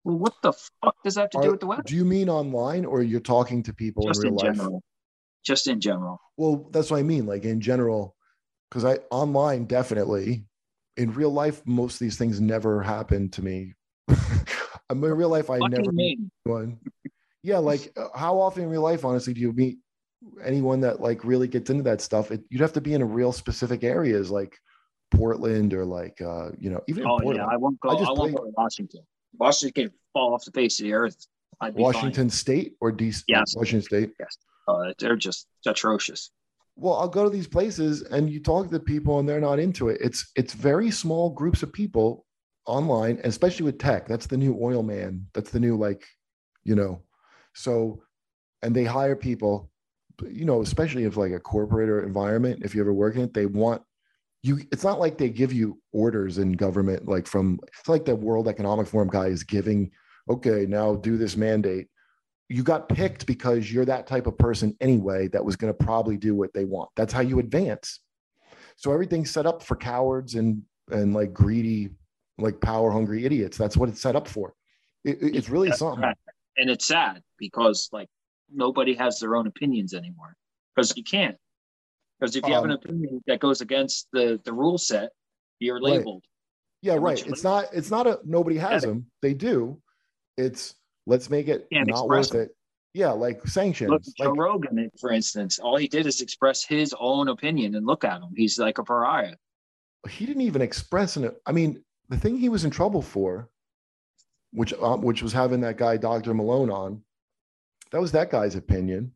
Well, 0.03 0.17
what 0.17 0.33
the 0.43 0.53
fuck 0.53 0.95
does 1.03 1.15
that 1.15 1.21
have 1.21 1.29
to 1.31 1.41
do 1.41 1.51
with 1.51 1.59
the 1.61 1.67
weather? 1.67 1.83
do 1.83 1.95
you 1.95 2.05
mean 2.05 2.29
online 2.29 2.85
or 2.85 3.01
you're 3.01 3.19
talking 3.19 3.63
to 3.63 3.73
people 3.73 4.07
Just 4.07 4.23
in 4.23 4.27
in 4.27 4.33
real 4.35 4.45
life? 4.45 4.55
general. 4.57 4.83
Just 5.43 5.67
in 5.67 5.79
general. 5.79 6.19
Well, 6.37 6.67
that's 6.71 6.91
what 6.91 6.99
I 6.99 7.03
mean. 7.03 7.25
Like 7.25 7.43
in 7.43 7.61
general, 7.61 8.15
because 8.69 8.85
I 8.85 8.99
online 9.09 9.65
definitely. 9.65 10.45
In 10.97 11.11
real 11.13 11.31
life, 11.31 11.61
most 11.65 11.95
of 11.95 11.99
these 11.99 12.17
things 12.17 12.39
never 12.39 12.81
happen 12.81 13.29
to 13.31 13.41
me. 13.41 13.73
Mean, 14.07 14.17
in 14.91 15.01
real 15.01 15.29
life, 15.29 15.49
I 15.49 15.59
Fucking 15.59 15.71
never 15.71 15.91
meet 15.91 16.19
one. 16.43 16.79
Yeah, 17.43 17.57
like 17.57 17.91
uh, 17.97 18.07
how 18.15 18.39
often 18.39 18.63
in 18.63 18.69
real 18.69 18.81
life, 18.81 19.03
honestly, 19.05 19.33
do 19.33 19.41
you 19.41 19.51
meet 19.53 19.77
anyone 20.43 20.81
that 20.81 20.99
like 21.01 21.23
really 21.23 21.47
gets 21.47 21.69
into 21.69 21.83
that 21.83 22.01
stuff? 22.01 22.31
It, 22.31 22.41
you'd 22.49 22.61
have 22.61 22.73
to 22.73 22.81
be 22.81 22.93
in 22.93 23.01
a 23.01 23.05
real 23.05 23.31
specific 23.31 23.83
areas 23.83 24.31
like 24.31 24.57
Portland 25.11 25.73
or 25.73 25.85
like 25.85 26.19
uh, 26.21 26.49
you 26.57 26.69
know, 26.69 26.81
even 26.87 27.03
Oh 27.05 27.17
Portland, 27.17 27.37
yeah, 27.37 27.45
I 27.45 27.57
won't 27.57 27.79
go. 27.79 27.89
I 27.89 27.93
I, 27.93 27.99
just 27.99 28.07
won't 28.09 28.19
played- 28.19 28.35
go 28.35 28.43
to 28.45 28.53
Washington. 28.57 29.01
Washington 29.37 29.83
can 29.89 29.93
fall 30.13 30.33
off 30.33 30.45
the 30.45 30.51
face 30.51 30.79
of 30.79 30.85
the 30.85 30.93
earth. 30.93 31.27
Washington 31.61 32.29
State 32.29 32.75
or 32.81 32.91
DC. 32.91 33.23
Yes. 33.27 33.53
Washington 33.55 33.81
State. 33.85 34.11
Yes. 34.19 34.37
Uh, 34.67 34.93
they're 34.99 35.15
just 35.15 35.47
atrocious. 35.67 36.31
well 36.75 36.95
i'll 36.95 37.07
go 37.07 37.23
to 37.23 37.29
these 37.29 37.47
places 37.47 38.01
and 38.01 38.29
you 38.31 38.39
talk 38.41 38.67
to 38.69 38.79
people 38.79 39.19
and 39.19 39.29
they're 39.29 39.39
not 39.39 39.59
into 39.59 39.89
it 39.89 39.97
it's 40.01 40.31
it's 40.35 40.53
very 40.53 40.89
small 40.89 41.29
groups 41.29 41.61
of 41.63 41.71
people 41.71 42.25
online 42.65 43.19
especially 43.23 43.63
with 43.63 43.77
tech 43.77 44.07
that's 44.07 44.25
the 44.25 44.35
new 44.35 44.57
oil 44.59 44.81
man 44.81 45.23
that's 45.35 45.51
the 45.51 45.59
new 45.59 45.77
like 45.77 46.03
you 46.63 46.73
know 46.75 46.99
so 47.53 48.01
and 48.63 48.75
they 48.75 48.83
hire 48.83 49.15
people 49.15 49.69
you 50.29 50.45
know 50.45 50.61
especially 50.61 51.03
if 51.03 51.17
like 51.17 51.31
a 51.31 51.39
corporate 51.39 51.89
or 51.89 52.03
environment 52.03 52.61
if 52.63 52.73
you 52.75 52.81
ever 52.81 52.93
work 52.93 53.15
in 53.15 53.21
it 53.21 53.33
they 53.33 53.45
want 53.45 53.81
you 54.43 54.59
it's 54.71 54.83
not 54.83 54.99
like 54.99 55.17
they 55.17 55.29
give 55.29 55.51
you 55.51 55.79
orders 55.91 56.37
in 56.37 56.51
government 56.53 57.07
like 57.07 57.27
from 57.27 57.59
it's 57.79 57.89
like 57.89 58.05
the 58.05 58.15
world 58.15 58.47
economic 58.47 58.87
forum 58.87 59.09
guy 59.11 59.27
is 59.27 59.43
giving 59.43 59.89
okay 60.29 60.65
now 60.67 60.95
do 60.95 61.17
this 61.17 61.35
mandate. 61.37 61.87
You 62.47 62.61
got 62.61 62.87
picked 62.89 63.25
because 63.25 63.71
you're 63.73 63.85
that 63.85 64.05
type 64.05 64.27
of 64.27 64.37
person 64.37 64.77
anyway 64.79 65.27
that 65.29 65.43
was 65.43 65.55
going 65.55 65.73
to 65.73 65.83
probably 65.85 66.15
do 66.15 66.35
what 66.35 66.53
they 66.53 66.63
want. 66.65 66.91
That's 66.95 67.11
how 67.11 67.21
you 67.21 67.39
advance. 67.39 68.01
So 68.75 68.91
everything's 68.91 69.31
set 69.31 69.47
up 69.47 69.63
for 69.63 69.75
cowards 69.75 70.35
and 70.35 70.61
and 70.91 71.15
like 71.15 71.33
greedy 71.33 71.89
like 72.37 72.61
power 72.61 72.91
hungry 72.91 73.25
idiots. 73.25 73.57
That's 73.57 73.75
what 73.75 73.89
it's 73.89 73.99
set 74.01 74.15
up 74.15 74.27
for. 74.27 74.53
It, 75.03 75.21
it- 75.23 75.35
it's 75.35 75.49
really 75.49 75.69
That's 75.69 75.79
something. 75.79 76.03
right. 76.03 76.17
And 76.57 76.69
it's 76.69 76.85
sad 76.85 77.23
because 77.39 77.89
like 77.91 78.09
nobody 78.51 78.93
has 78.95 79.19
their 79.19 79.35
own 79.35 79.47
opinions 79.47 79.93
anymore 79.93 80.35
because 80.75 80.95
you 80.97 81.03
can't. 81.03 81.37
Because 82.19 82.35
if 82.35 82.47
you 82.47 82.53
have 82.53 82.63
an 82.63 82.71
Um, 82.71 82.77
opinion 82.77 83.21
that 83.27 83.39
goes 83.39 83.61
against 83.61 84.07
the 84.13 84.39
the 84.45 84.53
rule 84.53 84.77
set, 84.77 85.09
you're 85.59 85.75
Right. 85.75 85.97
labeled. 85.97 86.23
yeah 86.81 86.93
and 86.93 87.03
right 87.03 87.15
once 87.17 87.25
you 87.25 87.31
it's 87.31 87.43
not 87.43 87.65
it's 87.73 87.91
not 87.91 88.07
a 88.07 88.19
nobody 88.25 88.57
has 88.57 88.83
Yeah. 88.83 88.89
them 88.91 89.05
they 89.21 89.33
do 89.33 89.81
it's 90.37 90.75
let's 91.07 91.29
make 91.29 91.47
it 91.47 91.67
Can't 91.71 91.87
not 91.87 92.07
worth 92.07 92.29
them. 92.31 92.41
it 92.41 92.55
yeah 92.93 93.11
like 93.11 93.45
sanctions 93.47 93.91
Look, 93.91 94.03
Joe 94.17 94.29
like 94.31 94.37
Rogan, 94.39 94.91
for 94.99 95.11
instance, 95.11 95.59
all 95.59 95.77
he 95.77 95.87
did 95.87 96.05
is 96.05 96.21
express 96.21 96.63
his 96.65 96.93
own 96.99 97.27
opinion, 97.29 97.75
and 97.75 97.85
look 97.85 98.03
at 98.03 98.21
him. 98.21 98.31
He's 98.35 98.57
like 98.59 98.77
a 98.77 98.83
pariah. 98.83 99.35
he 100.09 100.25
didn't 100.25 100.43
even 100.43 100.61
express 100.61 101.15
an 101.17 101.31
i 101.45 101.51
mean 101.51 101.83
the 102.09 102.17
thing 102.17 102.37
he 102.37 102.49
was 102.49 102.63
in 102.65 102.71
trouble 102.71 103.01
for 103.01 103.49
which 104.51 104.73
um, 104.75 105.01
which 105.01 105.23
was 105.23 105.33
having 105.33 105.61
that 105.61 105.77
guy 105.77 105.97
dr 105.97 106.31
malone 106.33 106.69
on 106.69 107.01
that 107.91 108.01
was 108.01 108.11
that 108.11 108.29
guy's 108.29 108.55
opinion 108.55 109.11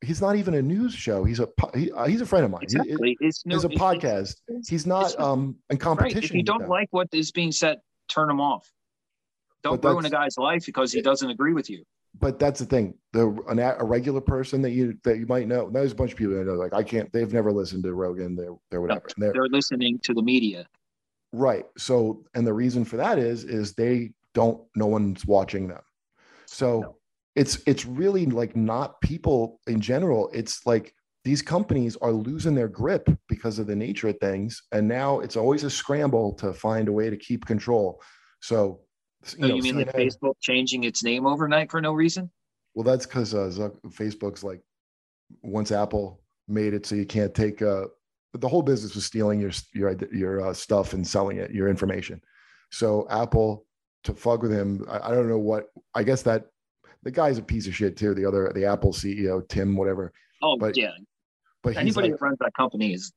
he's 0.00 0.20
not 0.20 0.36
even 0.36 0.54
a 0.54 0.62
news 0.62 0.94
show 0.94 1.24
he's 1.24 1.40
a 1.40 1.48
he, 1.74 1.90
uh, 1.92 2.06
he's 2.06 2.20
a 2.20 2.26
friend 2.26 2.44
of 2.44 2.50
mine 2.50 2.60
He- 2.68 2.76
Exactly. 2.76 3.16
It's 3.20 3.44
no. 3.46 3.54
he's 3.56 3.64
a 3.64 3.68
it- 3.68 3.72
it- 3.74 3.78
podcast 3.78 4.36
he's 4.68 4.86
not 4.86 5.18
um 5.18 5.56
in 5.70 5.74
Right. 5.74 5.80
competition 5.80 6.22
If 6.24 6.34
you 6.34 6.42
don't 6.42 6.68
like 6.68 6.88
what 6.90 7.08
is 7.12 7.32
being 7.32 7.52
said, 7.52 7.78
turn 8.08 8.28
him 8.30 8.40
off. 8.40 8.70
Don't 9.62 9.82
ruin 9.84 10.04
a 10.04 10.10
guy's 10.10 10.36
life 10.38 10.66
because 10.66 10.92
he 10.92 11.00
doesn't 11.02 11.30
agree 11.30 11.52
with 11.54 11.70
you. 11.70 11.84
but 12.18 12.38
that's 12.38 12.58
the 12.60 12.66
thing 12.66 12.94
the 13.12 13.26
an, 13.48 13.58
a 13.58 13.82
regular 13.84 14.20
person 14.20 14.60
that 14.62 14.70
you 14.72 14.98
that 15.04 15.18
you 15.18 15.26
might 15.26 15.46
know 15.48 15.70
there's 15.70 15.92
a 15.92 15.94
bunch 15.94 16.12
of 16.12 16.18
people 16.18 16.34
that 16.34 16.44
know 16.44 16.54
like 16.64 16.74
i 16.74 16.82
can't 16.82 17.10
they've 17.12 17.32
never 17.32 17.50
listened 17.50 17.82
to 17.82 17.94
rogan 17.94 18.36
they're, 18.36 18.54
they're 18.70 18.80
whatever 18.82 19.06
And 19.16 19.22
they're- 19.22 19.32
They're 19.32 19.48
listening 19.48 19.98
to 20.06 20.12
the 20.12 20.22
media. 20.22 20.66
Right. 21.32 21.64
So, 21.78 22.26
and 22.34 22.46
the 22.46 22.52
reason 22.52 22.84
for 22.84 22.98
that 22.98 23.18
is, 23.18 23.44
is 23.44 23.72
they 23.72 24.12
don't, 24.34 24.60
no 24.76 24.84
one's 24.86 25.24
watching 25.24 25.66
them. 25.68 25.80
So 26.44 26.96
it's, 27.34 27.62
it's 27.66 27.86
really 27.86 28.26
like 28.26 28.54
not 28.56 29.00
people 29.00 29.60
in 29.66 29.80
general. 29.80 30.30
It's 30.32 30.66
like 30.66 30.94
these 31.24 31.42
companies 31.42 31.96
are 31.96 32.12
losing 32.12 32.54
their 32.54 32.68
grip 32.68 33.08
because 33.28 33.58
of 33.58 33.66
the 33.66 33.76
nature 33.76 34.08
of 34.08 34.18
things. 34.18 34.62
And 34.72 34.88
now 34.88 35.20
it's 35.20 35.36
always 35.36 35.64
a 35.64 35.70
scramble 35.70 36.34
to 36.34 36.52
find 36.52 36.88
a 36.88 36.92
way 36.92 37.10
to 37.10 37.16
keep 37.16 37.46
control. 37.46 38.02
So, 38.40 38.80
you 39.22 39.28
So 39.28 39.46
know, 39.48 39.54
you 39.54 39.62
mean 39.62 39.76
like 39.76 39.92
Facebook 39.92 40.34
changing 40.40 40.84
its 40.84 41.04
name 41.04 41.26
overnight 41.26 41.70
for 41.70 41.80
no 41.80 41.92
reason? 41.92 42.30
Well, 42.74 42.84
that's 42.84 43.06
because 43.06 43.34
uh, 43.34 43.50
Zuck- 43.52 43.80
Facebook's 43.88 44.42
like 44.42 44.60
once 45.42 45.70
Apple 45.70 46.22
made 46.48 46.74
it 46.74 46.84
so 46.86 46.94
you 46.94 47.06
can't 47.06 47.34
take 47.34 47.62
uh, 47.62 47.86
the 48.34 48.48
whole 48.48 48.62
business 48.62 48.94
was 48.94 49.04
stealing 49.04 49.40
your 49.40 49.52
your 49.74 49.94
your 50.12 50.48
uh, 50.48 50.54
stuff 50.54 50.92
and 50.92 51.06
selling 51.06 51.36
it, 51.36 51.50
your 51.50 51.68
information. 51.68 52.20
So 52.70 53.06
Apple 53.10 53.66
to 54.04 54.14
fuck 54.14 54.42
with 54.42 54.50
him, 54.50 54.84
I, 54.88 55.10
I 55.10 55.14
don't 55.14 55.28
know 55.28 55.38
what. 55.38 55.66
I 55.94 56.02
guess 56.02 56.22
that 56.22 56.46
the 57.02 57.10
guy's 57.10 57.38
a 57.38 57.42
piece 57.42 57.66
of 57.66 57.74
shit 57.74 57.96
too. 57.96 58.14
The 58.14 58.24
other, 58.26 58.50
the 58.54 58.64
Apple 58.64 58.92
CEO 58.92 59.46
Tim, 59.48 59.76
whatever. 59.76 60.12
Oh 60.42 60.56
But- 60.56 60.76
yeah. 60.76 60.92
But 61.62 61.76
Anybody 61.76 62.10
like, 62.10 62.18
that 62.18 62.24
runs 62.24 62.38
that 62.40 62.54
company 62.54 62.92
is 62.92 63.12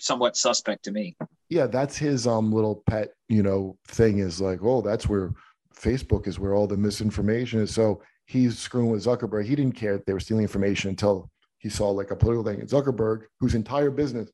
somewhat 0.00 0.36
suspect 0.36 0.84
to 0.84 0.90
me. 0.90 1.16
yeah, 1.48 1.68
that's 1.68 1.96
his 1.96 2.26
um 2.26 2.50
little 2.52 2.82
pet, 2.88 3.10
you 3.28 3.42
know, 3.42 3.78
thing 3.86 4.18
is 4.18 4.40
like, 4.40 4.58
oh, 4.62 4.80
that's 4.82 5.08
where 5.08 5.30
Facebook 5.76 6.26
is 6.26 6.38
where 6.40 6.54
all 6.54 6.66
the 6.66 6.76
misinformation 6.76 7.60
is. 7.60 7.72
So 7.72 8.02
he's 8.26 8.58
screwing 8.58 8.90
with 8.90 9.04
Zuckerberg. 9.04 9.44
He 9.44 9.54
didn't 9.54 9.76
care 9.76 9.92
that 9.96 10.06
they 10.06 10.12
were 10.12 10.18
stealing 10.18 10.42
information 10.42 10.90
until 10.90 11.30
he 11.58 11.68
saw 11.68 11.88
like 11.90 12.10
a 12.10 12.16
political 12.16 12.42
thing. 12.44 12.58
And 12.60 12.68
Zuckerberg, 12.68 13.26
whose 13.38 13.54
entire 13.54 13.90
business 13.92 14.28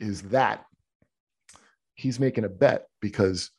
is 0.00 0.22
that, 0.22 0.64
he's 1.94 2.18
making 2.18 2.44
a 2.44 2.48
bet 2.48 2.86
because 3.00 3.50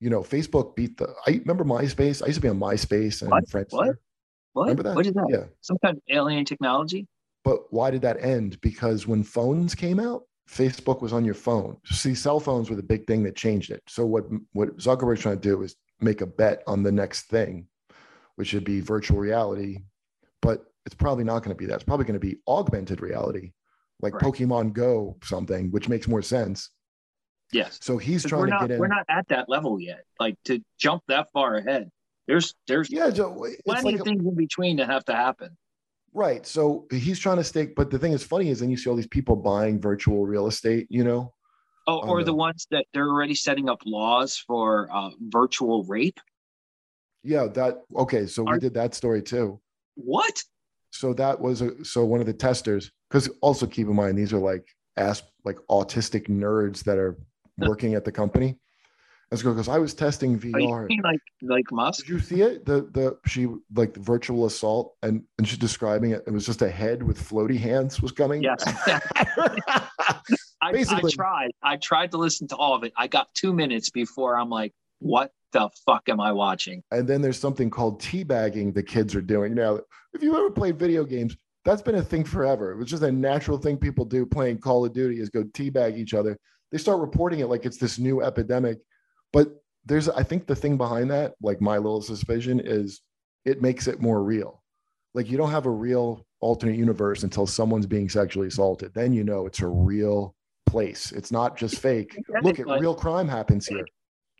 you 0.00 0.10
know 0.10 0.20
Facebook 0.22 0.76
beat 0.76 0.96
the. 0.96 1.12
I 1.26 1.32
remember 1.44 1.64
MySpace. 1.64 2.22
I 2.22 2.26
used 2.26 2.36
to 2.36 2.40
be 2.42 2.48
on 2.48 2.60
MySpace 2.60 3.22
and 3.22 3.30
What? 3.32 3.48
Friendster. 3.48 3.72
What? 3.72 3.96
What? 4.52 4.64
Remember 4.64 4.82
that? 4.84 4.94
What 4.94 5.06
is 5.06 5.14
that? 5.14 5.26
Yeah. 5.28 5.44
Some 5.60 5.78
kind 5.84 5.96
of 5.96 6.02
alien 6.10 6.44
technology? 6.44 7.06
But 7.44 7.72
why 7.72 7.90
did 7.90 8.02
that 8.02 8.22
end? 8.22 8.60
Because 8.60 9.06
when 9.06 9.24
phones 9.24 9.74
came 9.74 9.98
out, 9.98 10.22
Facebook 10.48 11.00
was 11.00 11.12
on 11.12 11.24
your 11.24 11.34
phone. 11.34 11.76
See, 11.86 12.14
cell 12.14 12.38
phones 12.38 12.68
were 12.68 12.76
the 12.76 12.82
big 12.82 13.06
thing 13.06 13.22
that 13.24 13.36
changed 13.36 13.70
it. 13.70 13.82
So 13.88 14.04
what 14.06 14.24
what 14.52 14.76
Zuckerberg's 14.78 15.20
trying 15.22 15.40
to 15.40 15.48
do 15.48 15.62
is 15.62 15.76
make 16.00 16.20
a 16.20 16.26
bet 16.26 16.62
on 16.66 16.82
the 16.82 16.92
next 16.92 17.22
thing, 17.22 17.66
which 18.36 18.52
would 18.52 18.64
be 18.64 18.80
virtual 18.80 19.18
reality. 19.18 19.78
But 20.40 20.64
it's 20.84 20.94
probably 20.94 21.24
not 21.24 21.42
going 21.42 21.56
to 21.56 21.58
be 21.58 21.66
that. 21.66 21.76
It's 21.76 21.84
probably 21.84 22.04
going 22.06 22.20
to 22.20 22.26
be 22.26 22.38
augmented 22.46 23.00
reality, 23.00 23.52
like 24.00 24.14
Right. 24.14 24.22
Pokemon 24.24 24.72
Go 24.72 25.16
something, 25.22 25.70
which 25.70 25.88
makes 25.88 26.08
more 26.08 26.22
sense. 26.22 26.70
Yes. 27.52 27.78
So 27.82 27.98
he's 27.98 28.24
trying 28.24 28.46
to 28.46 28.50
not 28.50 28.60
get 28.62 28.72
in. 28.72 28.78
we're 28.78 28.88
not 28.88 29.04
at 29.08 29.28
that 29.28 29.48
level 29.48 29.80
yet. 29.80 30.04
Like 30.18 30.36
to 30.44 30.60
jump 30.78 31.02
that 31.08 31.30
far 31.32 31.56
ahead. 31.56 31.90
There's 32.26 32.54
there's 32.68 32.90
yeah, 32.90 33.10
Joe, 33.10 33.46
plenty 33.66 33.92
like 33.92 34.00
of 34.00 34.06
things 34.06 34.24
in 34.24 34.34
between 34.34 34.76
that 34.76 34.88
have 34.88 35.04
to 35.06 35.14
happen. 35.14 35.56
Right. 36.14 36.46
So 36.46 36.86
he's 36.90 37.18
trying 37.18 37.38
to 37.38 37.44
stake, 37.44 37.74
but 37.74 37.90
the 37.90 37.98
thing 37.98 38.12
is 38.12 38.22
funny 38.22 38.50
is 38.50 38.60
then 38.60 38.70
you 38.70 38.76
see 38.76 38.90
all 38.90 38.96
these 38.96 39.06
people 39.06 39.34
buying 39.34 39.80
virtual 39.80 40.26
real 40.26 40.46
estate, 40.46 40.86
you 40.90 41.04
know? 41.04 41.32
Oh, 41.86 42.06
or 42.06 42.20
the- 42.20 42.26
the 42.26 42.34
ones 42.34 42.66
that 42.70 42.84
they're 42.92 43.08
already 43.08 43.34
setting 43.34 43.68
up 43.68 43.80
laws 43.86 44.36
for 44.36 44.88
uh, 44.92 45.10
virtual 45.20 45.84
rape. 45.84 46.20
Yeah, 47.24 47.46
that 47.54 47.82
okay. 47.96 48.26
So 48.26 48.42
we 48.42 48.58
did 48.58 48.74
that 48.74 48.94
story 48.94 49.22
too. 49.22 49.60
What? 49.94 50.42
So 50.90 51.14
that 51.14 51.40
was 51.40 51.62
a 51.62 51.84
so 51.84 52.04
one 52.04 52.20
of 52.20 52.26
the 52.26 52.32
testers, 52.34 52.90
because 53.08 53.28
also 53.40 53.66
keep 53.66 53.86
in 53.86 53.94
mind 53.96 54.18
these 54.18 54.32
are 54.32 54.38
like 54.38 54.66
ass 54.96 55.22
like 55.44 55.56
autistic 55.70 56.28
nerds 56.28 56.84
that 56.84 56.98
are 56.98 57.16
working 57.58 57.94
at 57.94 58.04
the 58.04 58.12
company. 58.12 58.58
So 59.34 59.50
because 59.50 59.68
I 59.68 59.78
was 59.78 59.94
testing 59.94 60.34
oh, 60.34 60.38
VR. 60.38 61.02
like 61.02 61.20
like 61.42 61.64
Musk? 61.72 62.06
Did 62.06 62.12
you 62.12 62.18
see 62.20 62.42
it? 62.42 62.66
The 62.66 62.82
the 62.92 63.18
she 63.26 63.48
like 63.74 63.94
the 63.94 64.00
virtual 64.00 64.46
assault 64.46 64.94
and 65.02 65.22
and 65.38 65.48
she's 65.48 65.58
describing 65.58 66.10
it. 66.10 66.22
It 66.26 66.32
was 66.32 66.44
just 66.44 66.62
a 66.62 66.70
head 66.70 67.02
with 67.02 67.18
floaty 67.18 67.58
hands 67.58 68.02
was 68.02 68.12
coming. 68.12 68.42
Yes. 68.42 68.62
I, 70.62 70.84
I 70.88 71.00
tried. 71.10 71.50
I 71.62 71.76
tried 71.76 72.12
to 72.12 72.18
listen 72.18 72.46
to 72.48 72.56
all 72.56 72.74
of 72.74 72.84
it. 72.84 72.92
I 72.96 73.08
got 73.08 73.34
two 73.34 73.52
minutes 73.52 73.90
before 73.90 74.38
I'm 74.38 74.48
like, 74.48 74.72
what 75.00 75.32
the 75.52 75.68
fuck 75.84 76.08
am 76.08 76.20
I 76.20 76.32
watching? 76.32 76.82
And 76.92 77.08
then 77.08 77.20
there's 77.20 77.38
something 77.38 77.68
called 77.68 78.00
teabagging 78.00 78.72
the 78.72 78.82
kids 78.82 79.14
are 79.14 79.22
doing. 79.22 79.54
Now, 79.54 79.80
if 80.14 80.22
you 80.22 80.36
ever 80.36 80.50
played 80.50 80.78
video 80.78 81.04
games, 81.04 81.36
that's 81.64 81.82
been 81.82 81.96
a 81.96 82.02
thing 82.02 82.24
forever. 82.24 82.70
It 82.72 82.76
was 82.76 82.88
just 82.88 83.02
a 83.02 83.10
natural 83.10 83.58
thing 83.58 83.76
people 83.76 84.04
do 84.04 84.24
playing 84.24 84.58
Call 84.58 84.84
of 84.84 84.92
Duty 84.92 85.20
is 85.20 85.30
go 85.30 85.44
teabag 85.44 85.96
each 85.96 86.14
other. 86.14 86.38
They 86.70 86.78
start 86.78 87.00
reporting 87.00 87.40
it 87.40 87.48
like 87.48 87.66
it's 87.66 87.76
this 87.76 87.98
new 87.98 88.22
epidemic. 88.22 88.78
But 89.32 89.62
there's, 89.84 90.08
I 90.08 90.22
think 90.22 90.46
the 90.46 90.54
thing 90.56 90.76
behind 90.76 91.10
that, 91.10 91.34
like 91.42 91.60
my 91.60 91.76
little 91.78 92.02
suspicion, 92.02 92.60
is 92.62 93.00
it 93.44 93.60
makes 93.62 93.88
it 93.88 94.00
more 94.00 94.22
real. 94.22 94.62
Like 95.14 95.28
you 95.30 95.36
don't 95.36 95.50
have 95.50 95.66
a 95.66 95.70
real 95.70 96.26
alternate 96.40 96.76
universe 96.76 97.22
until 97.22 97.46
someone's 97.46 97.86
being 97.86 98.08
sexually 98.08 98.48
assaulted. 98.48 98.92
Then 98.94 99.12
you 99.12 99.24
know 99.24 99.46
it's 99.46 99.60
a 99.60 99.66
real 99.66 100.34
place. 100.66 101.12
It's 101.12 101.30
not 101.32 101.56
just 101.56 101.78
fake. 101.78 102.16
Look 102.42 102.58
at 102.58 102.66
real 102.66 102.94
crime 102.94 103.28
happens 103.28 103.66
here. 103.66 103.84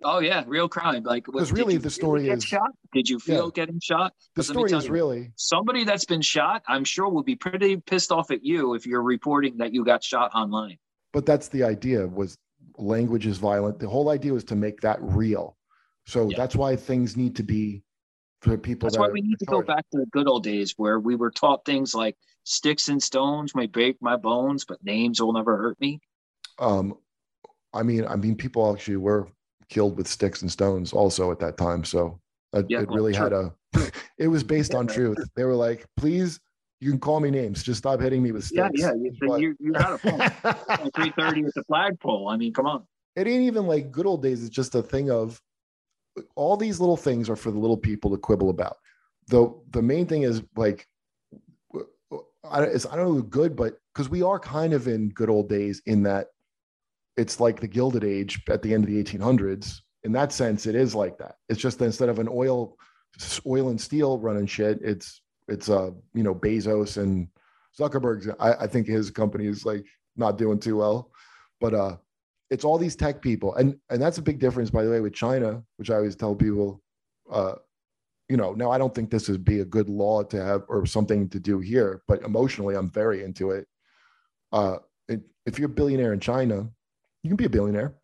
Oh 0.04 0.18
yeah, 0.18 0.42
real 0.48 0.68
crime. 0.68 1.04
Like, 1.04 1.28
what- 1.28 1.34
Because 1.34 1.52
really 1.52 1.76
the 1.76 1.90
story 1.90 2.24
get 2.24 2.38
is- 2.38 2.44
shot. 2.44 2.70
Did 2.92 3.08
you 3.08 3.20
feel 3.20 3.46
Yeah. 3.46 3.50
getting 3.54 3.78
shot? 3.80 4.12
The 4.34 4.40
'Cause 4.40 4.48
let 4.48 4.56
me 4.62 4.68
story 4.68 4.78
is 4.80 4.86
you, 4.86 4.92
really 4.92 5.32
somebody 5.36 5.84
that's 5.84 6.04
been 6.04 6.22
shot. 6.22 6.62
I'm 6.66 6.82
sure 6.84 7.08
will 7.08 7.22
be 7.22 7.36
pretty 7.36 7.76
pissed 7.76 8.10
off 8.10 8.30
at 8.32 8.42
you 8.44 8.74
if 8.74 8.84
you're 8.86 9.02
reporting 9.02 9.58
that 9.58 9.72
you 9.72 9.84
got 9.84 10.02
shot 10.02 10.32
online. 10.34 10.78
but 11.12 11.26
that's 11.26 11.48
the 11.48 11.62
idea 11.62 12.06
was 12.06 12.36
language 12.78 13.26
is 13.26 13.38
violent 13.38 13.78
the 13.78 13.88
whole 13.88 14.08
idea 14.10 14.32
was 14.32 14.44
to 14.44 14.56
make 14.56 14.80
that 14.80 14.98
real 15.02 15.56
so 16.06 16.30
Yeah. 16.30 16.36
that's 16.36 16.56
why 16.56 16.74
things 16.76 17.16
need 17.16 17.36
to 17.36 17.42
be 17.42 17.82
for 18.40 18.56
people 18.58 18.88
That's 18.88 18.96
that 18.96 19.02
why 19.02 19.08
we 19.12 19.20
need 19.20 19.38
to 19.38 19.46
go 19.46 19.62
back 19.62 19.88
to 19.90 19.98
the 19.98 20.06
good 20.06 20.26
old 20.26 20.42
days 20.42 20.74
where 20.76 20.98
we 20.98 21.14
were 21.14 21.30
taught 21.30 21.64
things 21.64 21.94
like 21.94 22.16
sticks 22.44 22.88
and 22.88 23.00
stones 23.00 23.54
may 23.54 23.66
break 23.66 24.02
my 24.02 24.16
bones, 24.16 24.64
but 24.64 24.82
names 24.82 25.22
will 25.22 25.32
never 25.32 25.56
hurt 25.56 25.80
me. 25.80 26.00
um 26.58 26.96
i 27.72 27.82
mean 27.82 28.04
i 28.06 28.16
mean 28.16 28.34
people 28.36 28.72
actually 28.72 28.96
were 28.96 29.28
killed 29.68 29.96
with 29.96 30.06
sticks 30.08 30.42
and 30.42 30.50
stones 30.52 30.92
also 30.92 31.30
at 31.32 31.38
that 31.38 31.56
time 31.56 31.84
so 31.84 32.20
uh, 32.52 32.62
Yeah, 32.68 32.80
it 32.80 32.90
really 32.90 33.14
had 33.14 33.32
a 33.32 33.54
it 34.18 34.28
was 34.28 34.42
based 34.44 34.74
on 34.74 34.86
Yeah. 34.86 34.92
truth 34.94 35.30
they 35.36 35.44
were 35.44 35.54
like 35.54 35.86
please 35.96 36.40
you 36.82 36.90
can 36.90 36.98
call 37.00 37.20
me 37.20 37.30
names 37.30 37.62
just 37.62 37.78
stop 37.78 38.00
hitting 38.00 38.22
me 38.22 38.32
with 38.32 38.50
Yeah, 38.52 38.68
sticks 38.68 38.82
yeah. 38.82 38.92
You, 38.94 39.12
But- 39.20 39.40
you, 39.40 39.56
you 39.60 39.72
had 39.74 39.92
a 39.92 39.98
point. 39.98 40.92
Three 40.96 41.12
thirty 41.18 41.44
with 41.44 41.54
the 41.54 41.62
flagpole. 41.64 42.28
I 42.28 42.36
mean, 42.36 42.52
come 42.52 42.66
on. 42.66 42.84
it 43.16 43.26
ain't 43.26 43.44
even 43.44 43.66
like 43.66 43.92
good 43.92 44.06
old 44.06 44.22
days. 44.22 44.42
It's 44.44 44.54
just 44.54 44.74
a 44.74 44.82
thing 44.82 45.10
of 45.10 45.40
all 46.34 46.56
these 46.56 46.80
little 46.80 46.96
things 46.96 47.30
are 47.30 47.36
for 47.36 47.50
the 47.50 47.58
little 47.58 47.76
people 47.76 48.10
to 48.10 48.16
quibble 48.18 48.50
about. 48.50 48.76
The 49.28 49.54
the 49.70 49.80
main 49.82 50.06
thing 50.06 50.22
is 50.22 50.42
like 50.56 50.86
I 52.44 52.60
don't, 52.60 52.74
it's, 52.74 52.86
I 52.86 52.96
don't 52.96 53.14
know 53.14 53.22
good, 53.22 53.54
but 53.54 53.78
because 53.94 54.08
we 54.08 54.22
are 54.22 54.38
kind 54.38 54.72
of 54.72 54.88
in 54.88 55.10
good 55.10 55.30
old 55.30 55.48
days 55.48 55.80
in 55.86 56.02
that 56.02 56.28
it's 57.16 57.38
like 57.40 57.60
the 57.60 57.68
Gilded 57.68 58.04
Age 58.04 58.42
at 58.50 58.62
the 58.62 58.74
end 58.74 58.84
of 58.84 58.90
the 58.90 59.02
1800s. 59.02 59.78
In 60.04 60.10
that 60.12 60.32
sense, 60.32 60.66
it 60.66 60.74
is 60.74 60.94
like 60.94 61.16
that. 61.18 61.36
It's 61.48 61.60
just 61.60 61.78
that 61.78 61.84
instead 61.84 62.08
of 62.08 62.18
an 62.18 62.28
oil 62.28 62.76
oil 63.46 63.68
and 63.68 63.80
steel 63.80 64.18
running 64.18 64.46
shit, 64.46 64.80
it's 64.82 65.20
it's 65.52 65.68
uh 65.68 65.90
you 66.14 66.22
know 66.22 66.34
Bezos 66.34 66.96
and 66.96 67.28
Zuckerberg's. 67.78 68.28
I, 68.40 68.64
I 68.64 68.66
think 68.66 68.86
his 68.86 69.10
company 69.10 69.46
is 69.46 69.64
like 69.64 69.84
not 70.16 70.38
doing 70.38 70.58
too 70.58 70.76
well, 70.76 71.10
but 71.60 71.74
uh 71.74 71.96
it's 72.52 72.66
all 72.66 72.76
these 72.76 72.94
tech 72.94 73.22
people 73.22 73.54
and 73.54 73.78
and 73.88 74.00
that's 74.00 74.18
a 74.18 74.22
big 74.22 74.38
difference 74.38 74.68
by 74.68 74.84
the 74.84 74.90
way 74.90 75.00
with 75.00 75.14
china 75.14 75.62
which 75.78 75.90
i 75.90 75.94
always 75.94 76.14
tell 76.14 76.36
people 76.36 76.82
uh 77.32 77.54
you 78.28 78.36
know 78.36 78.52
now 78.52 78.70
i 78.70 78.76
don't 78.76 78.94
think 78.94 79.10
this 79.10 79.26
would 79.28 79.42
be 79.42 79.60
a 79.60 79.64
good 79.64 79.88
law 79.88 80.22
to 80.22 80.36
have 80.44 80.62
or 80.68 80.84
something 80.84 81.28
to 81.30 81.40
do 81.40 81.60
here 81.60 82.02
but 82.06 82.22
emotionally 82.22 82.76
i'm 82.76 82.90
very 82.90 83.24
into 83.24 83.52
it 83.52 83.66
uh 84.52 84.76
it, 85.08 85.22
if 85.46 85.58
you're 85.58 85.70
a 85.70 85.78
billionaire 85.80 86.12
in 86.12 86.20
china 86.20 86.68
you 87.22 87.30
can 87.30 87.36
be 87.36 87.46
a 87.46 87.56
billionaire 87.56 87.94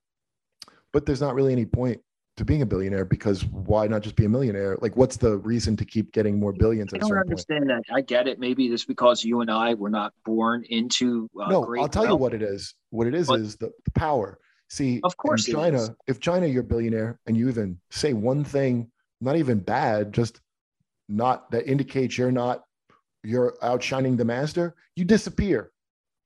but 0.94 1.04
there's 1.04 1.20
not 1.20 1.34
really 1.34 1.52
any 1.52 1.66
point 1.66 2.00
to 2.38 2.44
being 2.44 2.62
a 2.62 2.66
billionaire 2.66 3.04
because 3.04 3.44
why 3.46 3.86
not 3.88 4.00
just 4.00 4.14
be 4.14 4.24
a 4.24 4.28
millionaire 4.28 4.78
like 4.80 4.96
what's 4.96 5.16
the 5.16 5.38
reason 5.38 5.76
to 5.76 5.84
keep 5.84 6.12
getting 6.12 6.38
more 6.38 6.52
billions 6.52 6.94
I 6.94 6.98
don't 6.98 7.08
certain 7.08 7.22
point 7.24 7.30
understand 7.32 7.70
that. 7.70 7.82
I 7.92 8.00
get 8.00 8.28
it. 8.28 8.38
Maybe 8.38 8.66
it's 8.66 8.84
because 8.84 9.24
you 9.24 9.40
and 9.40 9.50
I 9.50 9.74
were 9.74 9.90
not 9.90 10.12
born 10.24 10.64
into. 10.70 11.28
Uh, 11.38 11.48
no 11.50 11.64
great 11.64 11.82
i'll 11.82 11.88
tell 11.88 12.06
you 12.06 12.16
what 12.16 12.32
it 12.34 12.42
is 12.42 12.74
what 12.90 13.06
it 13.06 13.14
is 13.14 13.26
But- 13.26 13.40
is 13.40 13.56
the, 13.56 13.72
the 13.84 13.90
power 13.92 14.38
see 14.70 15.00
Of 15.02 15.16
course 15.16 15.48
in 15.48 15.54
china 15.54 15.78
is. 15.82 15.90
if 16.06 16.20
china 16.20 16.46
you're 16.46 16.62
a 16.62 16.64
billionaire 16.64 17.18
and 17.26 17.36
you 17.36 17.48
even 17.48 17.78
say 17.90 18.12
one 18.12 18.44
thing 18.44 18.90
not 19.20 19.36
even 19.36 19.58
bad 19.58 20.12
just 20.12 20.40
not 21.08 21.50
that 21.50 21.66
indicates 21.66 22.16
you're 22.16 22.30
not 22.30 22.64
you're 23.24 23.56
outshining 23.62 24.16
the 24.16 24.24
master 24.24 24.76
you 24.94 25.04
disappear 25.04 25.72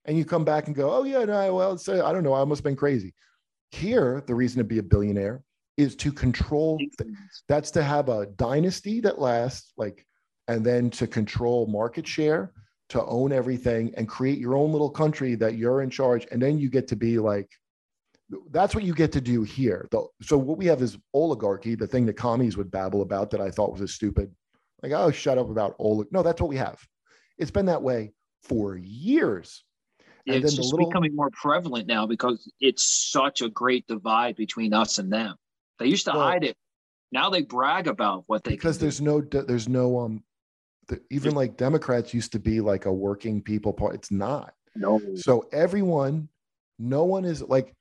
and 0.05 0.19
you 0.19 0.25
come 0.25 0.45
back 0.45 0.67
and 0.67 0.77
go 0.77 0.93
oh 0.93 1.05
yeah 1.05 1.25
no 1.25 1.55
well 1.55 1.73
it's, 1.73 1.89
uh, 1.89 2.05
i 2.05 2.13
don't 2.13 2.25
know 2.25 2.35
i 2.35 2.45
must 2.45 2.59
have 2.59 2.65
been 2.65 2.77
crazy 2.77 3.15
here 3.71 4.23
the 4.27 4.35
reason 4.35 4.59
to 4.59 4.65
be 4.65 4.79
a 4.79 4.83
billionaire 4.83 5.43
is 5.77 5.97
to 5.97 6.13
control 6.13 6.79
th- 6.79 7.11
that's 7.49 7.71
to 7.73 7.83
have 7.83 8.09
a 8.09 8.27
dynasty 8.27 9.01
that 9.01 9.19
lasts 9.19 9.73
like 9.77 10.07
and 10.49 10.65
then 10.65 10.91
to 10.91 11.07
control 11.07 11.67
market 11.67 12.07
share 12.07 12.53
to 12.89 13.03
own 13.05 13.33
everything 13.33 13.93
and 13.97 14.09
create 14.09 14.39
your 14.39 14.55
own 14.55 14.71
little 14.71 14.91
country 14.91 15.35
that 15.35 15.57
you're 15.57 15.83
in 15.83 15.89
charge 15.89 16.27
and 16.31 16.43
then 16.43 16.59
you 16.59 16.69
get 16.69 16.89
to 16.89 16.97
be 16.97 17.19
like 17.19 17.51
that's 18.51 18.75
what 18.75 18.85
you 18.85 18.95
get 18.95 19.13
to 19.13 19.21
do 19.21 19.43
here. 19.43 19.87
So 20.23 20.39
what 20.39 20.57
we 20.57 20.65
have 20.67 20.81
is 20.81 20.97
oligarchy 21.13 21.75
the 21.75 21.87
thing 21.87 22.07
that 22.07 22.15
commies 22.15 22.57
would 22.57 22.71
babble 22.71 23.03
about 23.03 23.31
that 23.31 23.41
i 23.41 23.51
thought 23.51 23.73
was 23.73 23.83
a 23.83 23.89
stupid 23.89 24.35
like 24.83 24.93
oh 24.93 25.11
shut 25.11 25.39
up 25.39 25.51
about 25.51 25.77
olig 25.79 26.07
no 26.13 26.23
that's 26.23 26.41
what 26.41 26.49
we 26.49 26.57
have. 26.57 26.79
It's 27.39 27.51
been 27.51 27.67
that 27.67 27.83
way 27.83 28.13
for 28.43 28.77
years. 28.77 29.65
And 30.27 30.37
It's 30.37 30.55
just 30.55 30.73
little 30.73 30.89
becoming 30.89 31.17
more 31.17 31.31
prevalent 31.31 31.89
now 31.89 32.07
because 32.07 32.51
it's 32.61 33.11
such 33.11 33.43
a 33.43 33.49
great 33.49 33.87
divide 33.89 34.37
between 34.37 34.73
us 34.73 34.99
and 34.99 35.13
them. 35.13 35.35
They 35.83 35.89
used 35.89 36.07
to 36.07 36.13
Well- 36.13 36.21
hide 36.23 36.45
it. 36.45 36.57
Now 37.11 37.29
they 37.29 37.43
brag 37.43 37.89
about 37.89 38.25
what 38.27 38.43
they 38.45 38.53
because 38.53 38.79
can 38.79 38.81
do. 38.81 38.85
there's 38.87 39.01
no 39.03 39.21
there's 39.45 39.69
no 39.69 39.99
um 40.01 40.25
the, 40.89 41.01
even 41.11 41.35
like 41.35 41.57
democrats 41.59 42.15
used 42.15 42.33
to 42.33 42.39
be 42.41 42.61
like 42.61 42.87
a 42.87 42.93
working 42.93 43.43
people 43.43 43.73
part 43.73 43.95
it's 43.95 44.11
not 44.11 44.55
no. 44.75 44.99
so 45.15 45.47
everyone 45.53 46.29
no 46.79 47.05
one 47.05 47.25
is 47.27 47.43
like 47.43 47.75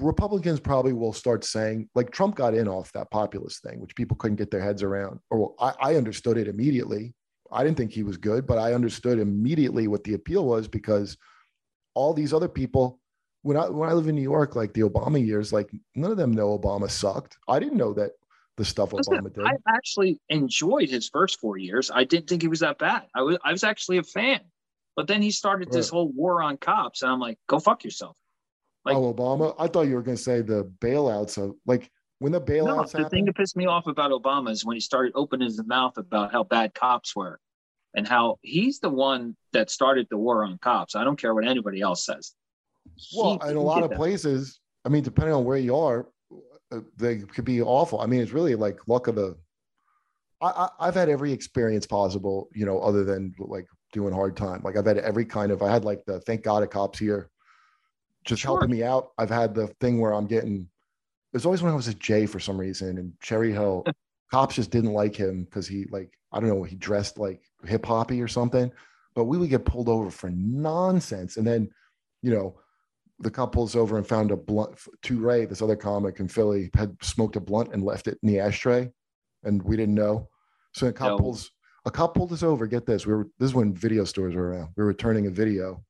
republicans 0.00 0.60
probably 0.60 0.92
will 0.92 1.12
start 1.12 1.44
saying 1.44 1.88
like 1.96 2.10
trump 2.10 2.34
got 2.36 2.54
in 2.54 2.68
off 2.68 2.92
that 2.92 3.10
populist 3.10 3.62
thing 3.62 3.80
which 3.80 3.94
people 3.96 4.16
couldn't 4.16 4.36
get 4.36 4.50
their 4.50 4.62
heads 4.62 4.82
around 4.82 5.18
or 5.30 5.54
I, 5.60 5.72
I 5.80 5.96
understood 5.96 6.38
it 6.38 6.48
immediately 6.48 7.12
i 7.52 7.62
didn't 7.64 7.76
think 7.76 7.90
he 7.92 8.02
was 8.04 8.16
good 8.16 8.46
but 8.46 8.56
i 8.58 8.72
understood 8.72 9.18
immediately 9.18 9.88
what 9.88 10.04
the 10.04 10.14
appeal 10.14 10.46
was 10.46 10.66
because 10.68 11.16
all 11.94 12.14
these 12.14 12.32
other 12.32 12.48
people 12.48 13.00
when 13.46 13.56
i 13.56 13.68
when 13.68 13.88
i 13.88 13.92
live 13.92 14.08
in 14.08 14.14
new 14.14 14.22
york 14.22 14.56
like 14.56 14.72
the 14.74 14.80
obama 14.80 15.24
years 15.24 15.52
like 15.52 15.70
none 15.94 16.10
of 16.10 16.16
them 16.16 16.32
know 16.32 16.58
obama 16.58 16.90
sucked 16.90 17.38
i 17.48 17.58
didn't 17.58 17.78
know 17.78 17.92
that 17.92 18.10
the 18.56 18.64
stuff 18.64 18.92
Listen, 18.92 19.18
Obama 19.18 19.34
did. 19.34 19.44
I 19.44 19.56
actually 19.68 20.18
enjoyed 20.30 20.88
his 20.88 21.10
first 21.10 21.38
four 21.40 21.58
years. 21.58 21.90
I 21.92 22.04
didn't 22.04 22.26
think 22.28 22.40
he 22.40 22.48
was 22.48 22.60
that 22.60 22.78
bad. 22.78 23.02
I 23.14 23.20
was 23.20 23.36
I 23.44 23.52
was 23.52 23.64
actually 23.64 23.98
a 23.98 24.02
fan. 24.02 24.40
But 24.96 25.06
then 25.08 25.20
he 25.20 25.30
started 25.30 25.70
this 25.70 25.90
whole 25.90 26.08
war 26.08 26.42
on 26.42 26.56
cops, 26.56 27.02
and 27.02 27.12
I'm 27.12 27.20
like, 27.20 27.38
go 27.46 27.58
fuck 27.58 27.84
yourself. 27.84 28.16
Like- 28.86 28.96
oh, 28.96 29.12
Obama! 29.12 29.54
I 29.58 29.66
thought 29.68 29.82
you 29.82 29.94
were 29.94 30.02
going 30.02 30.16
to 30.16 30.22
say 30.22 30.40
the 30.40 30.64
bailouts 30.80 31.36
of 31.36 31.54
like 31.66 31.90
when 32.18 32.32
the 32.32 32.40
bailouts. 32.40 32.94
No, 32.94 33.02
the 33.02 33.10
thing 33.10 33.26
that 33.26 33.36
pissed 33.36 33.58
me 33.58 33.66
off 33.66 33.86
about 33.86 34.10
Obama 34.10 34.50
is 34.50 34.64
when 34.64 34.74
he 34.76 34.80
started 34.80 35.12
opening 35.14 35.46
his 35.48 35.62
mouth 35.66 35.98
about 35.98 36.32
how 36.32 36.42
bad 36.42 36.72
cops 36.72 37.14
were, 37.14 37.38
and 37.94 38.08
how 38.08 38.38
he's 38.40 38.80
the 38.80 38.88
one 38.88 39.36
that 39.52 39.68
started 39.70 40.06
the 40.08 40.16
war 40.16 40.44
on 40.44 40.56
cops. 40.56 40.96
I 40.96 41.04
don't 41.04 41.20
care 41.20 41.34
what 41.34 41.46
anybody 41.46 41.82
else 41.82 42.06
says. 42.06 42.32
Well, 43.16 43.38
in 43.48 43.56
a 43.56 43.60
lot 43.60 43.82
of 43.82 43.90
places, 43.92 44.60
I 44.84 44.88
mean, 44.88 45.02
depending 45.02 45.34
on 45.34 45.44
where 45.44 45.58
you 45.58 45.76
are, 45.76 46.08
uh, 46.72 46.80
they 46.96 47.18
could 47.18 47.44
be 47.44 47.62
awful. 47.62 48.00
I 48.00 48.06
mean, 48.06 48.20
it's 48.20 48.32
really 48.32 48.54
like 48.54 48.78
luck 48.88 49.06
of 49.06 49.14
the. 49.14 49.36
I, 50.40 50.46
I 50.46 50.68
I've 50.80 50.94
had 50.94 51.08
every 51.08 51.32
experience 51.32 51.86
possible, 51.86 52.48
you 52.54 52.66
know, 52.66 52.78
other 52.80 53.04
than 53.04 53.34
like 53.38 53.66
doing 53.92 54.12
hard 54.12 54.36
time. 54.36 54.62
Like 54.64 54.76
I've 54.76 54.86
had 54.86 54.98
every 54.98 55.24
kind 55.24 55.52
of. 55.52 55.62
I 55.62 55.70
had 55.70 55.84
like 55.84 56.04
the 56.06 56.20
thank 56.20 56.42
God 56.42 56.62
a 56.62 56.66
cops 56.66 56.98
here, 56.98 57.30
just 58.24 58.42
Sure. 58.42 58.52
helping 58.58 58.70
me 58.70 58.82
out. 58.82 59.10
I've 59.18 59.30
had 59.30 59.54
the 59.54 59.68
thing 59.80 60.00
where 60.00 60.12
I'm 60.12 60.26
getting. 60.26 60.68
There's 61.32 61.46
always 61.46 61.62
when 61.62 61.72
I 61.72 61.76
was 61.76 61.88
at 61.88 61.98
Jay 61.98 62.26
for 62.26 62.40
some 62.40 62.58
reason 62.58 62.98
in 62.98 63.12
Cherry 63.22 63.52
Hill, 63.52 63.84
cops 64.30 64.56
just 64.56 64.70
didn't 64.70 64.92
like 64.92 65.14
him 65.14 65.44
because 65.44 65.68
he 65.68 65.86
like 65.90 66.10
I 66.32 66.40
don't 66.40 66.48
know 66.48 66.62
he 66.64 66.76
dressed 66.76 67.18
like 67.18 67.42
hip 67.64 67.86
hoppy 67.86 68.20
or 68.22 68.28
something. 68.28 68.70
But 69.14 69.24
we 69.24 69.38
would 69.38 69.48
get 69.50 69.64
pulled 69.64 69.88
over 69.88 70.10
for 70.10 70.28
nonsense, 70.30 71.38
and 71.38 71.46
then, 71.46 71.70
you 72.20 72.30
know, 72.34 72.58
the 73.18 73.30
cop 73.30 73.52
pulls 73.52 73.76
over 73.76 73.96
and 73.96 74.06
found 74.06 74.30
a 74.30 74.36
blunt. 74.36 74.78
Ray, 75.10 75.46
this 75.46 75.62
other 75.62 75.76
comic 75.76 76.20
in 76.20 76.28
Philly, 76.28 76.70
had 76.74 76.96
smoked 77.02 77.36
a 77.36 77.40
blunt 77.40 77.72
and 77.72 77.82
left 77.82 78.08
it 78.08 78.18
in 78.22 78.28
the 78.28 78.40
ashtray, 78.40 78.90
and 79.44 79.62
we 79.62 79.76
didn't 79.76 79.94
know. 79.94 80.28
So 80.72 80.88
a 80.88 80.92
cop 80.92 81.12
No. 81.12 81.18
pulls 81.18 81.50
a 81.86 81.90
cop 81.90 82.14
pulled 82.14 82.32
us 82.32 82.42
over. 82.42 82.66
Get 82.66 82.84
this, 82.84 83.06
we 83.06 83.14
were 83.14 83.28
this 83.38 83.50
is 83.50 83.54
when 83.54 83.72
video 83.72 84.04
stores 84.04 84.34
were 84.34 84.50
around. 84.50 84.70
We 84.76 84.82
were 84.82 84.88
returning 84.88 85.26
a 85.26 85.30
video, 85.30 85.84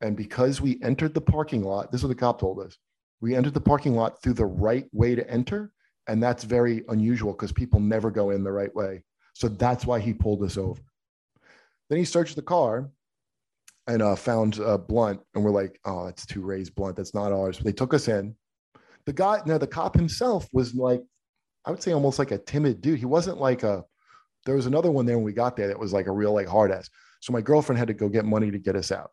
and 0.00 0.16
because 0.16 0.60
we 0.60 0.80
entered 0.82 1.14
the 1.14 1.20
parking 1.20 1.62
lot, 1.62 1.90
this 1.90 2.00
is 2.00 2.04
what 2.04 2.08
the 2.08 2.20
cop 2.20 2.40
told 2.40 2.60
us. 2.60 2.76
We 3.20 3.34
entered 3.34 3.54
the 3.54 3.60
parking 3.60 3.94
lot 3.94 4.22
through 4.22 4.34
the 4.34 4.46
right 4.46 4.86
way 4.92 5.14
to 5.14 5.28
enter, 5.30 5.72
and 6.06 6.22
that's 6.22 6.44
very 6.44 6.84
unusual 6.88 7.32
because 7.32 7.52
people 7.52 7.80
never 7.80 8.10
go 8.10 8.30
in 8.30 8.44
the 8.44 8.52
right 8.52 8.74
way. 8.74 9.04
So 9.34 9.48
that's 9.48 9.86
why 9.86 10.00
he 10.00 10.12
pulled 10.12 10.42
us 10.42 10.56
over. 10.56 10.82
Then 11.88 11.98
he 11.98 12.04
searched 12.04 12.36
the 12.36 12.42
car 12.42 12.90
and 13.88 14.02
uh, 14.02 14.14
found 14.14 14.58
a 14.58 14.78
blunt, 14.78 15.20
and 15.34 15.42
we're 15.42 15.50
like, 15.50 15.80
"Oh, 15.84 16.04
that's 16.04 16.26
two 16.26 16.42
Ray's 16.42 16.70
blunt. 16.70 16.96
That's 16.96 17.14
not 17.14 17.32
ours." 17.32 17.58
They 17.58 17.72
took 17.72 17.94
us 17.94 18.06
in. 18.06 18.36
The 19.06 19.12
guy, 19.12 19.40
now 19.46 19.58
the 19.58 19.66
cop 19.66 19.96
himself 19.96 20.46
was 20.52 20.74
like, 20.74 21.02
I 21.64 21.70
would 21.70 21.82
say 21.82 21.92
almost 21.92 22.18
like 22.18 22.30
a 22.30 22.38
timid 22.38 22.80
dude. 22.80 22.98
He 22.98 23.06
wasn't 23.06 23.40
like 23.40 23.62
a. 23.62 23.84
There 24.44 24.54
was 24.54 24.66
another 24.66 24.90
one 24.90 25.06
there 25.06 25.16
when 25.16 25.24
we 25.24 25.32
got 25.32 25.56
there 25.56 25.68
that 25.68 25.78
was 25.78 25.92
like 25.92 26.06
a 26.06 26.12
real 26.12 26.32
like 26.32 26.46
hard 26.46 26.70
ass. 26.70 26.88
So 27.20 27.32
my 27.32 27.40
girlfriend 27.40 27.78
had 27.78 27.88
to 27.88 27.94
go 27.94 28.08
get 28.08 28.24
money 28.24 28.50
to 28.50 28.58
get 28.58 28.76
us 28.76 28.92
out. 28.92 29.10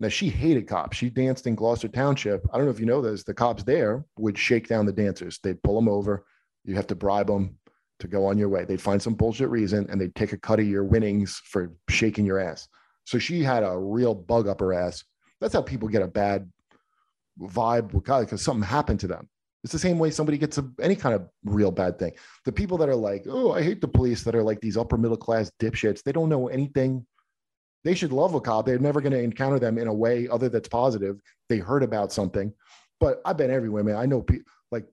Now 0.00 0.08
she 0.08 0.28
hated 0.28 0.66
cops. 0.66 0.96
She 0.96 1.08
danced 1.08 1.46
in 1.46 1.54
Gloucester 1.54 1.88
Township. 1.88 2.44
I 2.52 2.56
don't 2.56 2.66
know 2.66 2.72
if 2.72 2.80
you 2.80 2.86
know 2.86 3.00
this. 3.00 3.22
The 3.24 3.32
cops 3.32 3.62
there 3.62 4.04
would 4.18 4.36
shake 4.36 4.68
down 4.68 4.84
the 4.84 4.92
dancers. 4.92 5.38
They'd 5.42 5.62
pull 5.62 5.76
them 5.76 5.88
over. 5.88 6.26
You 6.64 6.74
have 6.74 6.86
to 6.88 6.94
bribe 6.94 7.28
them 7.28 7.58
to 8.00 8.08
go 8.08 8.26
on 8.26 8.36
your 8.36 8.48
way. 8.48 8.64
They'd 8.64 8.80
find 8.80 9.00
some 9.00 9.14
bullshit 9.14 9.48
reason 9.48 9.86
and 9.88 10.00
they'd 10.00 10.14
take 10.14 10.32
a 10.32 10.38
cut 10.38 10.60
of 10.60 10.66
your 10.66 10.84
winnings 10.84 11.40
for 11.44 11.72
shaking 11.88 12.26
your 12.26 12.38
ass. 12.38 12.68
So 13.06 13.18
she 13.18 13.42
had 13.42 13.62
a 13.62 13.76
real 13.78 14.14
bug 14.14 14.48
up 14.48 14.60
her 14.60 14.74
ass. 14.74 15.04
That's 15.40 15.54
how 15.54 15.62
people 15.62 15.88
get 15.88 16.02
a 16.02 16.08
bad 16.08 16.50
vibe 17.40 17.92
with 17.92 18.04
God 18.04 18.20
because 18.20 18.42
something 18.42 18.66
happened 18.66 19.00
to 19.00 19.06
them. 19.06 19.28
It's 19.64 19.72
the 19.72 19.78
same 19.78 19.98
way 19.98 20.10
somebody 20.10 20.38
gets 20.38 20.58
a, 20.58 20.68
any 20.80 20.96
kind 20.96 21.14
of 21.14 21.28
real 21.44 21.70
bad 21.70 21.98
thing. 21.98 22.12
The 22.44 22.52
people 22.52 22.78
that 22.78 22.88
are 22.88 22.96
like, 22.96 23.24
oh, 23.28 23.52
I 23.52 23.62
hate 23.62 23.80
the 23.80 23.88
police, 23.88 24.22
that 24.24 24.34
are 24.34 24.42
like 24.42 24.60
these 24.60 24.76
upper 24.76 24.96
middle 24.96 25.16
class 25.16 25.50
dipshits, 25.60 26.02
they 26.02 26.12
don't 26.12 26.28
know 26.28 26.48
anything. 26.48 27.06
They 27.84 27.94
should 27.94 28.12
love 28.12 28.34
a 28.34 28.40
cop. 28.40 28.66
They're 28.66 28.78
never 28.78 29.00
going 29.00 29.12
to 29.12 29.22
encounter 29.22 29.58
them 29.58 29.78
in 29.78 29.86
a 29.86 29.94
way 29.94 30.28
other 30.28 30.48
that's 30.48 30.68
positive. 30.68 31.20
They 31.48 31.58
heard 31.58 31.82
about 31.82 32.12
something. 32.12 32.52
But 32.98 33.20
I've 33.24 33.36
been 33.36 33.50
everywhere, 33.50 33.84
man. 33.84 33.96
I 33.96 34.06
know 34.06 34.22
people 34.22 34.50
like 34.72 34.86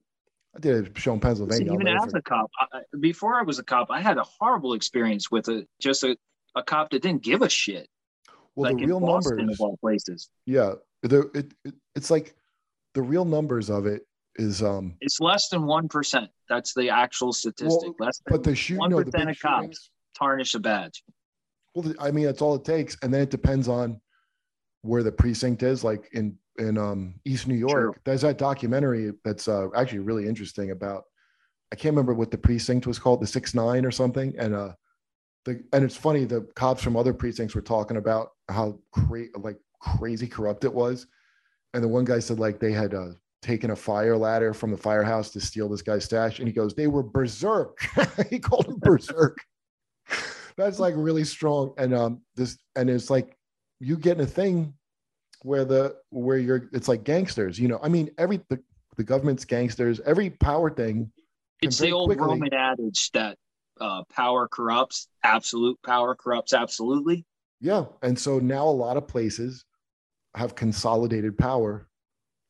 I 0.56 0.60
did 0.60 0.96
a 0.96 1.00
show 1.00 1.14
in 1.14 1.20
Pennsylvania. 1.20 1.72
I'll 1.72 1.80
even 1.80 1.88
as 1.88 2.14
a 2.14 2.22
cop, 2.22 2.50
I, 2.60 2.80
before 3.00 3.38
I 3.38 3.42
was 3.42 3.58
a 3.58 3.64
cop, 3.64 3.88
I 3.90 4.00
had 4.00 4.18
a 4.18 4.24
horrible 4.24 4.74
experience 4.74 5.30
with 5.30 5.48
a 5.48 5.66
just 5.80 6.04
a, 6.04 6.16
a 6.54 6.62
cop 6.62 6.90
that 6.90 7.02
didn't 7.02 7.22
give 7.22 7.42
a 7.42 7.48
shit. 7.48 7.88
Well, 8.56 8.70
like 8.70 8.80
the 8.80 8.86
real 8.86 9.00
Boston, 9.00 9.36
numbers, 9.38 9.56
of 9.56 9.60
all 9.60 9.76
places. 9.78 10.30
yeah, 10.46 10.74
the, 11.02 11.30
it, 11.34 11.52
it, 11.64 11.74
it's 11.94 12.10
like 12.10 12.34
the 12.94 13.02
real 13.02 13.24
numbers 13.24 13.70
of 13.70 13.86
it 13.86 14.02
is 14.36 14.62
um 14.62 14.96
It's 15.00 15.20
less 15.20 15.48
than 15.48 15.64
one 15.64 15.88
percent. 15.88 16.28
That's 16.48 16.74
the 16.74 16.90
actual 16.90 17.32
statistic. 17.32 17.94
Well, 17.98 18.06
less 18.06 18.18
than 18.24 18.32
but 18.36 18.42
the 18.42 18.54
shoot 18.54 18.78
one 18.78 18.90
no 18.90 18.98
the 18.98 19.10
percent 19.10 19.30
of 19.30 19.40
cops 19.40 19.62
shootings, 19.62 19.90
tarnish 20.18 20.54
a 20.54 20.60
badge. 20.60 21.02
well 21.74 21.92
i 22.00 22.10
mean 22.10 22.24
that's 22.26 22.42
all 22.42 22.54
it 22.54 22.64
takes 22.64 22.96
and 23.02 23.12
then 23.12 23.20
it 23.22 23.30
depends 23.30 23.68
on 23.68 24.00
where 24.82 25.02
the 25.02 25.10
precinct 25.12 25.62
is 25.62 25.82
like 25.82 26.08
in 26.12 26.36
in 26.58 26.78
um 26.78 27.14
east 27.24 27.48
new 27.48 27.54
york 27.54 27.72
True. 27.72 27.94
there's 28.04 28.20
that 28.20 28.38
documentary 28.38 29.12
that's 29.24 29.48
uh, 29.48 29.66
actually 29.76 29.98
really 30.00 30.28
interesting 30.28 30.70
about 30.70 31.04
i 31.72 31.76
can't 31.76 31.92
remember 31.92 32.14
what 32.14 32.30
the 32.30 32.38
precinct 32.38 32.86
was 32.86 32.98
called 32.98 33.20
the 33.20 33.26
six 33.26 33.54
nine 33.54 33.84
or 33.84 33.90
something 33.90 34.34
and 34.38 34.54
uh 34.54 34.72
the 35.44 35.62
and 35.72 35.84
it's 35.84 35.96
funny 35.96 36.24
the 36.24 36.42
cops 36.56 36.82
from 36.82 36.96
other 36.96 37.12
precincts 37.14 37.54
were 37.54 37.60
talking 37.62 37.96
about 37.96 38.28
how 38.48 38.78
cra- 38.92 39.26
like 39.38 39.58
crazy 39.80 40.26
corrupt 40.26 40.64
it 40.64 40.72
was. 40.72 41.06
And 41.74 41.82
the 41.82 41.88
one 41.88 42.04
guy 42.04 42.18
said 42.18 42.38
like 42.38 42.58
they 42.60 42.72
had 42.72 42.94
uh 42.94 43.08
taken 43.42 43.70
a 43.72 43.76
fire 43.76 44.16
ladder 44.16 44.54
from 44.54 44.70
the 44.70 44.76
firehouse 44.76 45.30
to 45.30 45.40
steal 45.40 45.68
this 45.68 45.82
guy's 45.82 46.04
stash. 46.04 46.38
And 46.38 46.48
he 46.48 46.54
goes 46.54 46.74
they 46.74 46.86
were 46.86 47.02
berserk. 47.02 47.78
He 48.30 48.38
called 48.38 48.66
them 48.66 48.78
berserk. 48.80 49.38
That's 50.56 50.78
like 50.78 50.94
really 50.96 51.24
strong. 51.24 51.74
And 51.78 51.94
um 51.94 52.22
this 52.36 52.58
and 52.76 52.88
it's 52.88 53.10
like 53.10 53.36
you 53.80 53.96
get 53.96 54.18
in 54.18 54.24
a 54.24 54.26
thing 54.26 54.74
where 55.42 55.64
the 55.64 55.96
where 56.10 56.38
you're 56.38 56.70
it's 56.72 56.88
like 56.88 57.04
gangsters 57.04 57.58
you 57.58 57.68
know? 57.68 57.78
I 57.82 57.88
mean 57.88 58.10
every 58.18 58.40
the, 58.48 58.58
the 58.96 59.04
government's 59.04 59.44
gangsters 59.44 60.00
every 60.06 60.30
power 60.30 60.70
thing 60.70 61.10
It's 61.60 61.78
the 61.78 61.90
old 61.92 62.08
quickly- 62.08 62.26
Roman 62.26 62.54
adage 62.54 63.10
that 63.12 63.36
uh, 63.80 64.02
power 64.04 64.48
corrupts. 64.48 65.08
Absolute 65.22 65.80
power 65.82 66.14
corrupts 66.14 66.52
absolutely. 66.52 67.24
Yeah. 67.60 67.84
And 68.02 68.18
so 68.18 68.38
now 68.38 68.66
a 68.66 68.70
lot 68.70 68.96
of 68.96 69.08
places 69.08 69.64
have 70.36 70.54
consolidated 70.54 71.38
power. 71.38 71.88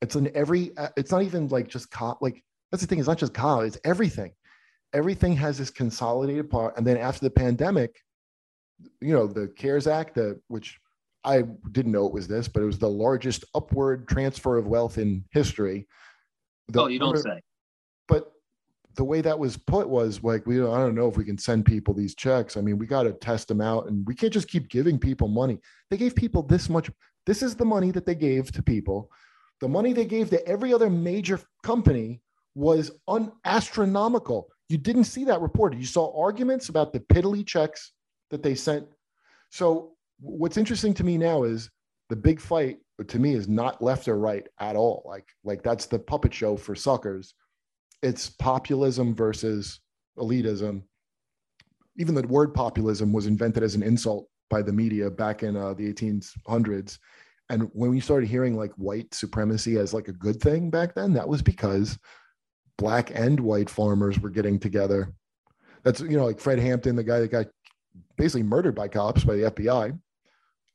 It's 0.01 0.17
in 0.17 0.35
every, 0.37 0.77
uh, 0.77 0.89
it's 0.97 1.11
not 1.11 1.23
even 1.23 1.49
like 1.49 1.69
just 1.69 1.91
cop, 1.91 2.21
like 2.21 2.43
that's 2.71 2.83
the 2.83 2.87
thing, 2.87 2.99
it's 2.99 3.09
not 3.09 3.19
just 3.19 3.35
cop, 3.35 3.63
it's 3.63 3.79
everything. 3.85 4.33
Everything 4.93 5.35
has 5.37 5.59
this 5.59 5.71
consolidated 5.71 6.51
power. 6.51 6.73
And 6.77 6.87
then 6.87 6.97
after 6.97 7.21
the 7.21 7.31
pandemic, 7.31 8.01
you 9.01 9.13
know, 9.13 9.27
the 9.27 9.49
CARES 9.49 9.87
Act, 9.87 10.15
the, 10.15 10.41
which 10.49 10.79
I 11.25 11.43
didn't 11.73 11.93
know 11.93 12.07
it 12.07 12.13
was 12.13 12.29
this, 12.29 12.49
but 12.49 12.63
it 12.63 12.67
was 12.67 12.79
the 12.79 12.89
largest 12.89 13.45
upward 13.55 14.07
transfer 14.09 14.57
of 14.57 14.67
wealth 14.67 14.99
in 14.99 15.25
history. 15.31 15.87
The- 16.69 16.83
oh, 16.83 16.87
you 16.87 16.99
don't 16.99 17.17
say. 17.19 17.41
The 18.97 19.05
way 19.05 19.21
that 19.21 19.39
was 19.39 19.57
put 19.57 19.89
was 19.89 20.23
like 20.23 20.47
we 20.47 20.61
I 20.61 20.79
don't 20.79 20.95
know 20.95 21.09
if 21.09 21.17
we 21.17 21.25
can 21.25 21.39
send 21.39 21.65
people 21.65 21.95
these 21.95 22.15
checks. 22.15 22.57
I 22.57 22.61
mean, 22.61 22.79
we 22.79 22.87
got 22.87 23.05
to 23.05 23.13
test 23.13 23.49
them 23.49 23.61
out, 23.61 23.89
and 23.89 24.07
we 24.07 24.15
can't 24.15 24.33
just 24.33 24.49
keep 24.49 24.69
giving 24.69 24.99
people 24.99 25.29
money. 25.29 25.59
They 25.91 25.97
gave 25.97 26.15
people 26.15 26.43
this 26.43 26.69
much. 26.69 26.91
This 27.27 27.43
is 27.43 27.55
the 27.55 27.65
money 27.65 27.91
that 27.91 28.07
they 28.07 28.15
gave 28.15 28.53
to 28.53 28.63
people. 28.63 29.11
The 29.61 29.69
money 29.69 29.93
they 29.93 30.05
gave 30.05 30.31
to 30.31 30.47
every 30.47 30.73
other 30.73 30.91
major 30.91 31.41
company 31.63 32.21
was 32.55 32.93
unastronomical. 33.09 34.49
You 34.69 34.79
didn't 34.79 35.05
see 35.05 35.25
that 35.25 35.41
reported. 35.41 35.79
You 35.79 35.87
saw 35.87 36.21
arguments 36.21 36.69
about 36.69 36.93
the 36.93 37.01
piddly 37.01 37.47
checks 37.47 37.93
that 38.31 38.43
they 38.43 38.55
sent. 38.55 38.87
So 39.51 39.93
what's 40.21 40.57
interesting 40.57 40.95
to 40.95 41.05
me 41.05 41.19
now 41.19 41.45
is 41.45 41.71
the 42.09 42.17
big 42.17 42.41
fight 42.41 42.79
to 43.09 43.19
me 43.19 43.35
is 43.35 43.49
not 43.49 43.83
left 43.83 44.07
or 44.09 44.19
right 44.19 44.47
at 44.61 44.77
all. 44.77 45.03
Like 45.05 45.27
like 45.43 45.63
that's 45.63 45.87
the 45.87 45.99
puppet 45.99 46.33
show 46.33 46.57
for 46.57 46.75
suckers 46.75 47.35
it's 48.05 48.29
populism 48.29 49.15
versus 49.15 49.81
elitism. 50.19 50.83
Even 51.97 52.15
the 52.15 52.27
word 52.27 52.53
populism 52.53 53.13
was 53.13 53.27
invented 53.27 53.63
as 53.63 53.75
an 53.75 53.83
insult 53.83 54.29
by 54.51 54.61
the 54.61 54.73
media 54.73 55.11
back 55.11 55.43
in 55.43 55.57
uh, 55.57 55.73
the 55.73 55.91
1800s. 55.93 56.99
And 57.49 57.71
when 57.73 57.91
we 57.91 58.01
started 58.01 58.29
hearing 58.29 58.57
like 58.57 58.73
white 58.73 59.15
supremacy 59.15 59.79
as 59.79 59.95
like 59.95 60.09
a 60.09 60.13
good 60.13 60.41
thing 60.41 60.71
back 60.71 60.95
then, 60.95 61.15
that 61.15 61.29
was 61.29 61.41
because 61.41 61.99
black 62.77 63.11
and 63.15 63.41
white 63.41 63.71
farmers 63.71 64.21
were 64.21 64.31
getting 64.31 64.59
together. 64.59 65.13
That's, 65.83 66.01
you 66.01 66.19
know, 66.19 66.27
like 66.27 66.41
Fred 66.41 66.59
Hampton, 66.59 66.97
the 66.97 67.05
guy 67.05 67.21
that 67.21 67.31
got 67.31 67.47
basically 68.19 68.43
murdered 68.43 68.75
by 68.75 68.89
cops 68.89 69.25
by 69.25 69.37
the 69.37 69.51
FBI. 69.51 69.99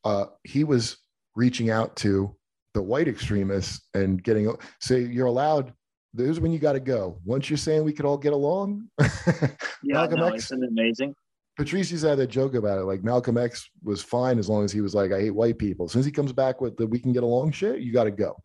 Uh, 0.02 0.26
he 0.42 0.64
was 0.64 0.96
reaching 1.36 1.70
out 1.70 1.94
to 1.96 2.34
the 2.74 2.82
white 2.82 3.08
extremists 3.08 3.86
and 3.94 4.22
getting, 4.22 4.52
say, 4.80 5.00
you're 5.00 5.26
allowed 5.26 5.72
there's 6.12 6.40
when 6.40 6.52
you 6.52 6.58
got 6.58 6.72
to 6.72 6.80
go. 6.80 7.18
Once 7.24 7.48
you're 7.48 7.56
saying 7.56 7.84
we 7.84 7.92
could 7.92 8.04
all 8.04 8.18
get 8.18 8.32
along, 8.32 8.88
Yeah, 9.00 9.48
Malcolm 9.84 10.20
no, 10.20 10.26
X- 10.28 10.44
isn't 10.46 10.64
amazing? 10.64 11.14
Patrice 11.56 11.90
used 11.90 12.02
to 12.04 12.08
have 12.10 12.18
that 12.18 12.28
joke 12.28 12.54
about 12.54 12.78
it. 12.78 12.84
Like 12.84 13.04
Malcolm 13.04 13.36
X 13.36 13.68
was 13.82 14.02
fine 14.02 14.38
as 14.38 14.48
long 14.48 14.64
as 14.64 14.72
he 14.72 14.80
was 14.80 14.94
like, 14.94 15.12
I 15.12 15.20
hate 15.20 15.30
white 15.34 15.58
people. 15.58 15.86
As 15.86 15.92
soon 15.92 16.00
as 16.00 16.06
he 16.06 16.12
comes 16.12 16.32
back 16.32 16.60
with 16.60 16.76
the 16.76 16.86
we 16.86 16.98
can 16.98 17.12
get 17.12 17.22
along 17.22 17.52
shit, 17.52 17.80
you 17.80 17.92
got 17.92 18.04
to 18.04 18.10
go. 18.10 18.36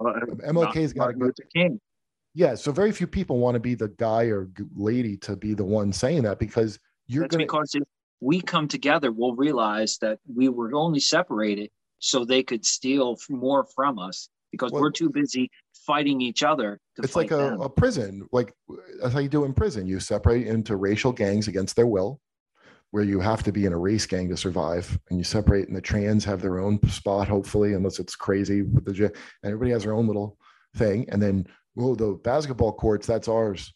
Uh, 0.00 0.12
MLK's 0.46 0.92
got 0.92 1.08
to 1.08 1.12
go. 1.14 1.26
Luther 1.26 1.44
King. 1.54 1.80
Yeah, 2.32 2.54
so 2.54 2.70
very 2.70 2.92
few 2.92 3.08
people 3.08 3.38
want 3.38 3.56
to 3.56 3.60
be 3.60 3.74
the 3.74 3.88
guy 3.88 4.24
or 4.26 4.48
lady 4.76 5.16
to 5.18 5.34
be 5.34 5.52
the 5.52 5.64
one 5.64 5.92
saying 5.92 6.22
that 6.22 6.38
because 6.38 6.78
you're 7.08 7.26
gonna 7.26 7.42
because 7.42 7.74
if 7.74 7.82
we 8.20 8.40
come 8.40 8.68
together, 8.68 9.10
we'll 9.10 9.34
realize 9.34 9.98
that 10.00 10.20
we 10.32 10.48
were 10.48 10.72
only 10.72 11.00
separated 11.00 11.70
so 11.98 12.24
they 12.24 12.44
could 12.44 12.64
steal 12.64 13.16
more 13.28 13.66
from 13.74 13.98
us 13.98 14.28
because 14.52 14.70
Well- 14.70 14.82
we're 14.82 14.92
too 14.92 15.10
busy 15.10 15.50
fighting 15.90 16.20
each 16.20 16.42
other 16.42 16.78
it's 17.04 17.16
like 17.16 17.30
a, 17.30 17.54
a 17.58 17.68
prison 17.68 18.26
like 18.32 18.52
that's 19.00 19.12
how 19.12 19.20
you 19.20 19.28
do 19.28 19.44
in 19.44 19.54
prison. 19.54 19.86
You 19.86 20.00
separate 20.00 20.46
into 20.46 20.76
racial 20.76 21.12
gangs 21.12 21.48
against 21.48 21.76
their 21.76 21.86
will 21.86 22.20
where 22.90 23.04
you 23.04 23.20
have 23.20 23.42
to 23.44 23.52
be 23.52 23.66
in 23.66 23.72
a 23.72 23.78
race 23.78 24.06
gang 24.06 24.28
to 24.28 24.36
survive 24.36 24.98
and 25.10 25.18
you 25.18 25.24
separate 25.24 25.68
and 25.68 25.76
the 25.76 25.80
trans 25.80 26.24
have 26.24 26.42
their 26.42 26.58
own 26.58 26.80
spot 26.88 27.28
hopefully 27.28 27.74
unless 27.74 27.98
it's 27.98 28.16
crazy 28.16 28.62
with 28.62 28.84
the 28.84 29.04
and 29.04 29.14
everybody 29.44 29.70
has 29.70 29.84
their 29.84 29.94
own 29.94 30.06
little 30.06 30.36
thing 30.76 31.08
and 31.10 31.22
then 31.22 31.46
well 31.74 31.94
the 31.94 32.18
basketball 32.24 32.72
courts 32.72 33.06
that's 33.06 33.28
ours. 33.28 33.72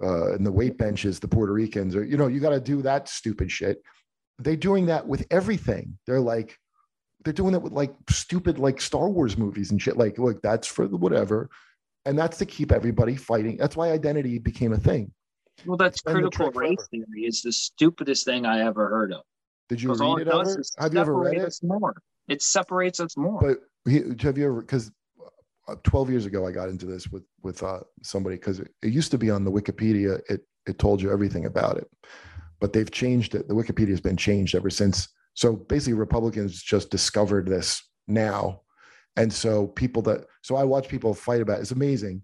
Uh, 0.00 0.32
and 0.34 0.46
the 0.46 0.52
weight 0.52 0.78
benches 0.78 1.18
the 1.18 1.26
puerto 1.26 1.52
ricans 1.52 1.96
or 1.96 2.04
you 2.04 2.16
know 2.16 2.28
you 2.28 2.38
got 2.38 2.50
to 2.50 2.60
do 2.60 2.82
that 2.82 3.08
stupid 3.08 3.50
shit. 3.50 3.82
They're 4.38 4.54
doing 4.54 4.86
that 4.86 5.08
with 5.08 5.26
everything. 5.32 5.98
They're 6.06 6.20
like 6.20 6.56
they're 7.28 7.34
doing 7.34 7.52
it 7.52 7.60
with 7.60 7.74
like 7.74 7.94
stupid 8.08 8.58
like 8.58 8.80
Star 8.80 9.10
Wars 9.10 9.36
movies 9.36 9.70
and 9.70 9.82
shit. 9.82 9.98
Like, 9.98 10.16
look, 10.16 10.40
that's 10.40 10.66
for 10.66 10.88
the 10.88 10.96
whatever, 10.96 11.50
and 12.06 12.18
that's 12.18 12.38
to 12.38 12.46
keep 12.46 12.72
everybody 12.72 13.16
fighting. 13.16 13.58
That's 13.58 13.76
why 13.76 13.90
identity 13.90 14.38
became 14.38 14.72
a 14.72 14.78
thing. 14.78 15.12
well, 15.66 15.76
that's 15.76 16.00
been 16.00 16.22
the 16.22 16.30
critical 16.30 16.58
race 16.58 16.76
forever. 16.76 16.88
theory. 16.90 17.26
It's 17.26 17.42
the 17.42 17.52
stupidest 17.52 18.24
thing 18.24 18.46
I 18.46 18.64
ever 18.64 18.88
heard 18.88 19.12
of. 19.12 19.20
Did 19.68 19.82
you 19.82 19.92
read 19.92 20.22
it 20.22 20.28
it 20.28 20.28
ever? 20.28 20.62
Have 20.78 20.94
you 20.94 21.00
ever 21.00 21.14
read 21.14 21.36
it? 21.36 21.44
us 21.44 21.62
more. 21.62 22.00
It 22.28 22.40
separates 22.40 22.98
us 22.98 23.14
more. 23.14 23.42
But 23.42 23.58
he, 23.92 24.04
have 24.22 24.38
you 24.38 24.46
ever? 24.46 24.60
Because 24.62 24.90
twelve 25.82 26.08
years 26.08 26.24
ago, 26.24 26.46
I 26.46 26.50
got 26.50 26.70
into 26.70 26.86
this 26.86 27.08
with 27.08 27.24
with 27.42 27.62
uh, 27.62 27.80
somebody 28.02 28.36
because 28.36 28.60
it, 28.60 28.68
it 28.82 28.90
used 28.90 29.10
to 29.10 29.18
be 29.18 29.30
on 29.30 29.44
the 29.44 29.52
Wikipedia. 29.52 30.18
It 30.30 30.46
it 30.66 30.78
told 30.78 31.02
you 31.02 31.12
everything 31.12 31.44
about 31.44 31.76
it, 31.76 31.90
but 32.58 32.72
they've 32.72 32.90
changed 32.90 33.34
it. 33.34 33.48
The 33.48 33.54
Wikipedia 33.54 33.90
has 33.90 34.00
been 34.00 34.16
changed 34.16 34.54
ever 34.54 34.70
since. 34.70 35.08
So 35.38 35.54
basically, 35.54 35.92
Republicans 35.92 36.60
just 36.60 36.90
discovered 36.90 37.46
this 37.46 37.80
now, 38.08 38.62
and 39.14 39.32
so 39.32 39.68
people 39.68 40.02
that 40.02 40.26
so 40.42 40.56
I 40.56 40.64
watch 40.64 40.88
people 40.88 41.14
fight 41.14 41.40
about. 41.40 41.58
It. 41.58 41.60
It's 41.60 41.70
amazing. 41.70 42.22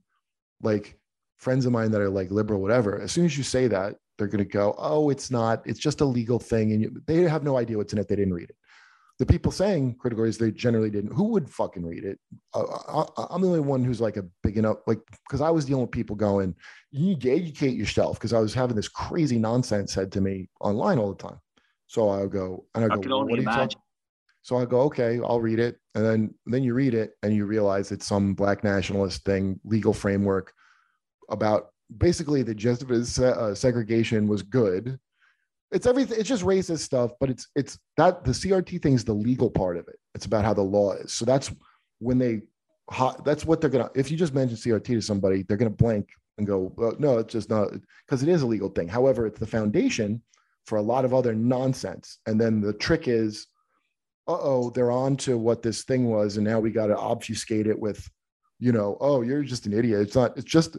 Like 0.62 0.98
friends 1.36 1.64
of 1.64 1.70
mine 1.70 1.92
that 1.92 2.00
are 2.00 2.10
like 2.10 2.32
liberal, 2.32 2.60
whatever. 2.60 3.00
As 3.00 3.12
soon 3.12 3.24
as 3.24 3.38
you 3.38 3.44
say 3.44 3.68
that, 3.68 3.94
they're 4.18 4.26
going 4.26 4.44
to 4.44 4.50
go, 4.50 4.74
"Oh, 4.78 5.10
it's 5.10 5.30
not. 5.30 5.62
It's 5.64 5.78
just 5.78 6.00
a 6.00 6.04
legal 6.04 6.40
thing," 6.40 6.72
and 6.72 6.82
you, 6.82 7.02
they 7.06 7.22
have 7.22 7.44
no 7.44 7.56
idea 7.56 7.76
what's 7.76 7.92
in 7.92 8.00
it. 8.00 8.08
They 8.08 8.16
didn't 8.16 8.34
read 8.34 8.50
it 8.50 8.56
the 9.20 9.26
people 9.26 9.52
saying 9.52 9.94
critical 9.94 10.24
race 10.24 10.38
they 10.38 10.50
generally 10.50 10.90
didn't 10.90 11.12
who 11.12 11.28
would 11.28 11.48
fucking 11.48 11.86
read 11.86 12.02
it 12.02 12.18
uh, 12.52 12.64
I, 13.16 13.26
i'm 13.30 13.42
the 13.42 13.46
only 13.46 13.60
one 13.60 13.84
who's 13.84 14.00
like 14.00 14.16
a 14.16 14.24
big 14.42 14.58
enough 14.58 14.78
like 14.88 14.98
because 15.28 15.40
i 15.40 15.50
was 15.50 15.64
dealing 15.64 15.82
with 15.82 15.92
people 15.92 16.16
going 16.16 16.52
you 16.90 17.06
need 17.06 17.20
to 17.20 17.30
educate 17.30 17.76
yourself 17.76 18.18
because 18.18 18.32
i 18.32 18.40
was 18.40 18.54
having 18.54 18.74
this 18.74 18.88
crazy 18.88 19.38
nonsense 19.38 19.92
said 19.92 20.10
to 20.12 20.20
me 20.20 20.48
online 20.60 20.98
all 20.98 21.12
the 21.12 21.28
time 21.28 21.38
so 21.94 22.08
I'll 22.08 22.28
go 22.28 22.64
and 22.74 22.84
i 22.84 22.94
I 22.94 22.98
go 22.98 23.08
well, 23.08 23.24
what 23.24 23.38
are 23.38 23.42
you 23.42 23.44
talking 23.44 23.78
so 24.42 24.56
i 24.56 24.64
go 24.64 24.80
okay 24.82 25.20
i'll 25.24 25.40
read 25.40 25.58
it. 25.58 25.78
And 25.94 26.04
then 26.04 26.34
then 26.46 26.64
you 26.64 26.74
read 26.74 26.94
it 26.94 27.12
and 27.22 27.34
you 27.34 27.46
realize 27.46 27.92
it's 27.92 28.06
some 28.06 28.34
black 28.34 28.64
nationalist 28.64 29.24
thing 29.24 29.60
legal 29.64 29.94
framework 29.94 30.52
about 31.30 31.68
basically 31.98 32.42
the 32.42 32.54
gist 32.54 32.82
of 32.82 32.88
his 32.88 33.18
uh, 33.18 33.54
segregation 33.54 34.26
was 34.26 34.42
good. 34.42 34.98
It's 35.70 35.86
everything 35.86 36.18
it's 36.18 36.28
just 36.28 36.44
racist 36.44 36.80
stuff 36.80 37.12
but 37.20 37.30
it's 37.30 37.48
it's 37.54 37.78
that 37.96 38.24
the 38.24 38.32
crt 38.32 38.82
thing 38.82 38.94
is 38.94 39.04
the 39.04 39.12
legal 39.12 39.50
part 39.50 39.76
of 39.76 39.86
it. 39.86 39.98
It's 40.16 40.26
about 40.26 40.44
how 40.44 40.54
the 40.54 40.62
law 40.62 40.92
is. 40.94 41.12
So 41.12 41.24
that's 41.24 41.52
when 42.00 42.18
they 42.18 42.42
that's 43.24 43.44
what 43.44 43.60
they're 43.60 43.70
gonna 43.70 43.90
if 43.94 44.10
you 44.10 44.16
just 44.16 44.34
mention 44.34 44.56
crt 44.56 44.84
to 44.84 45.00
somebody 45.00 45.44
they're 45.44 45.56
gonna 45.56 45.70
blank 45.70 46.08
and 46.38 46.46
go 46.46 46.72
well, 46.76 46.94
no 46.98 47.18
it's 47.18 47.32
just 47.32 47.50
not 47.50 47.68
because 48.04 48.24
it 48.24 48.28
is 48.28 48.42
a 48.42 48.46
legal 48.46 48.68
thing. 48.68 48.88
However 48.88 49.26
it's 49.28 49.38
the 49.38 49.46
foundation 49.46 50.20
for 50.66 50.78
a 50.78 50.82
lot 50.82 51.04
of 51.04 51.12
other 51.14 51.34
nonsense 51.34 52.18
and 52.26 52.40
then 52.40 52.60
the 52.60 52.72
trick 52.72 53.08
is 53.08 53.46
uh-oh 54.26 54.70
they're 54.70 54.90
on 54.90 55.16
to 55.16 55.36
what 55.36 55.62
this 55.62 55.84
thing 55.84 56.08
was 56.10 56.36
and 56.36 56.46
now 56.46 56.58
we 56.58 56.70
got 56.70 56.86
to 56.86 56.96
obfuscate 56.96 57.66
it 57.66 57.78
with 57.78 58.08
you 58.58 58.72
know 58.72 58.96
oh 59.00 59.22
you're 59.22 59.42
just 59.42 59.66
an 59.66 59.72
idiot 59.72 60.00
it's 60.00 60.14
not 60.14 60.36
it's 60.36 60.50
just 60.50 60.76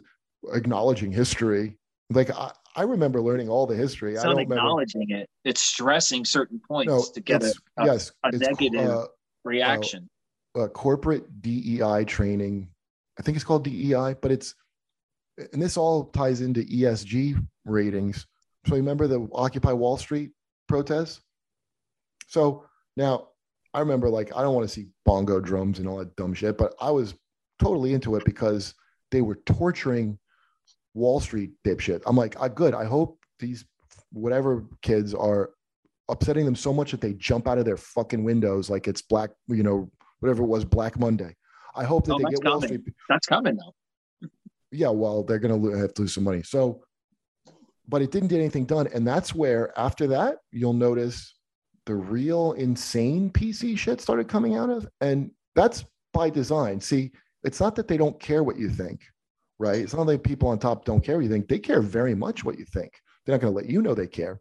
acknowledging 0.52 1.12
history 1.12 1.78
like 2.10 2.30
i, 2.32 2.50
I 2.74 2.82
remember 2.82 3.22
learning 3.22 3.48
all 3.48 3.66
the 3.66 3.76
history 3.76 4.14
It's 4.14 4.22
i 4.22 4.26
don't 4.26 4.36
remember 4.36 4.56
acknowledging 4.56 5.10
it. 5.10 5.28
It's 5.44 5.60
stressing 5.60 6.24
certain 6.24 6.60
points 6.66 6.90
no, 6.90 7.02
to 7.14 7.20
get 7.20 7.42
a, 7.44 7.54
a, 7.78 7.86
yes, 7.86 8.12
a 8.24 8.32
negative 8.32 8.88
uh, 8.88 9.06
reaction. 9.44 10.08
uh, 10.58 10.66
corporate 10.68 11.40
DEI 11.40 12.04
training. 12.04 12.68
I 13.18 13.22
think 13.22 13.36
it's 13.36 13.44
called 13.44 13.64
DEI, 13.64 14.16
but 14.20 14.32
it's 14.32 14.54
and 15.52 15.62
this 15.62 15.76
all 15.76 16.04
ties 16.06 16.40
into 16.40 16.62
ESG 16.62 17.42
ratings. 17.64 18.26
So 18.66 18.74
you 18.74 18.80
remember 18.80 19.06
the 19.06 19.28
Occupy 19.32 19.72
Wall 19.72 19.96
Street 19.96 20.32
protests? 20.68 21.20
So 22.26 22.64
now 22.96 23.28
I 23.74 23.80
remember 23.80 24.08
like 24.08 24.34
I 24.34 24.42
don't 24.42 24.54
want 24.54 24.68
to 24.68 24.72
see 24.72 24.88
bongo 25.04 25.40
drums 25.40 25.78
and 25.78 25.88
all 25.88 25.98
that 25.98 26.16
dumb 26.16 26.34
shit, 26.34 26.58
but 26.58 26.74
I 26.80 26.90
was 26.90 27.14
totally 27.58 27.94
into 27.94 28.16
it 28.16 28.24
because 28.24 28.74
they 29.10 29.20
were 29.22 29.36
torturing 29.46 30.18
Wall 30.94 31.20
Street 31.20 31.50
dipshit. 31.64 32.02
I'm 32.06 32.16
like, 32.16 32.40
I 32.40 32.48
good. 32.48 32.74
I 32.74 32.84
hope 32.84 33.24
these 33.38 33.64
whatever 34.12 34.64
kids 34.82 35.14
are 35.14 35.50
upsetting 36.08 36.44
them 36.44 36.56
so 36.56 36.72
much 36.72 36.90
that 36.90 37.00
they 37.00 37.12
jump 37.14 37.46
out 37.46 37.58
of 37.58 37.64
their 37.64 37.76
fucking 37.76 38.24
windows 38.24 38.70
like 38.70 38.88
it's 38.88 39.02
black, 39.02 39.30
you 39.48 39.62
know, 39.62 39.90
whatever 40.20 40.42
it 40.42 40.46
was, 40.46 40.64
Black 40.64 40.98
Monday. 40.98 41.34
I 41.74 41.84
hope 41.84 42.06
that 42.06 42.14
Oh, 42.14 42.18
they 42.18 42.30
get 42.30 42.44
Wall. 42.44 42.62
Street. 42.62 42.80
That's 43.08 43.26
coming 43.26 43.56
though. 43.56 44.28
Yeah, 44.72 44.88
well, 44.88 45.22
they're 45.22 45.38
gonna 45.38 45.78
have 45.78 45.94
to 45.94 46.02
lose 46.02 46.14
some 46.14 46.24
money. 46.24 46.42
So, 46.42 46.82
but 47.88 48.02
it 48.02 48.10
didn't 48.10 48.28
get 48.28 48.40
anything 48.40 48.64
done, 48.64 48.88
and 48.92 49.06
that's 49.06 49.34
where 49.34 49.76
after 49.78 50.06
that 50.08 50.38
you'll 50.52 50.72
notice 50.72 51.34
the 51.86 51.94
real 51.94 52.52
insane 52.52 53.30
PC 53.30 53.78
shit 53.78 54.00
started 54.00 54.28
coming 54.28 54.56
out 54.56 54.70
of, 54.70 54.88
and 55.00 55.30
that's 55.54 55.84
by 56.12 56.30
design. 56.30 56.80
See, 56.80 57.12
it's 57.44 57.60
not 57.60 57.76
that 57.76 57.88
they 57.88 57.96
don't 57.96 58.18
care 58.18 58.42
what 58.42 58.58
you 58.58 58.68
think, 58.68 59.02
right? 59.58 59.80
It's 59.80 59.94
not 59.94 60.06
like 60.06 60.22
people 60.22 60.48
on 60.48 60.58
top 60.58 60.84
don't 60.84 61.02
care 61.02 61.16
what 61.16 61.24
you 61.24 61.30
think. 61.30 61.48
They 61.48 61.58
care 61.58 61.80
very 61.80 62.14
much 62.14 62.44
what 62.44 62.58
you 62.58 62.64
think. 62.64 62.92
They're 63.24 63.34
not 63.34 63.40
going 63.40 63.52
to 63.52 63.56
let 63.56 63.70
you 63.70 63.82
know 63.82 63.94
they 63.94 64.06
care. 64.06 64.40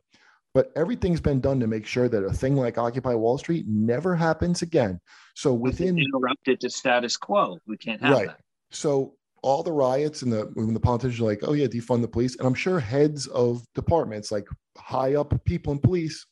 But 0.54 0.72
everything's 0.76 1.20
been 1.20 1.42
done 1.42 1.60
to 1.60 1.68
make 1.68 1.86
sure 1.86 2.08
that 2.08 2.24
a 2.24 2.32
thing 2.32 2.56
like 2.56 2.78
Occupy 2.78 3.14
Wall 3.14 3.38
Street 3.38 3.66
never 3.68 4.16
happens 4.16 4.62
again. 4.62 5.02
So 5.36 5.54
within 5.54 6.00
interrupted 6.00 6.60
the 6.62 6.70
status 6.70 7.18
quo. 7.18 7.60
We 7.68 7.76
can't 7.76 8.02
have 8.02 8.14
right. 8.14 8.28
that. 8.28 8.40
So 8.72 9.16
all 9.46 9.62
the 9.62 9.72
riots 9.72 10.24
and 10.24 10.34
the 10.34 10.50
when 10.56 10.74
the 10.74 10.80
politicians 10.80 11.22
are 11.22 11.26
like, 11.26 11.42
oh 11.44 11.54
yeah, 11.54 11.68
defund 11.68 12.02
the 12.02 12.08
police, 12.08 12.36
and 12.38 12.48
I'm 12.48 12.56
sure 12.56 12.80
heads 12.80 13.28
of 13.28 13.64
departments, 13.76 14.32
like 14.32 14.48
high 14.76 15.14
up 15.14 15.34
people 15.46 15.72
in 15.72 15.78
police, 15.78 16.26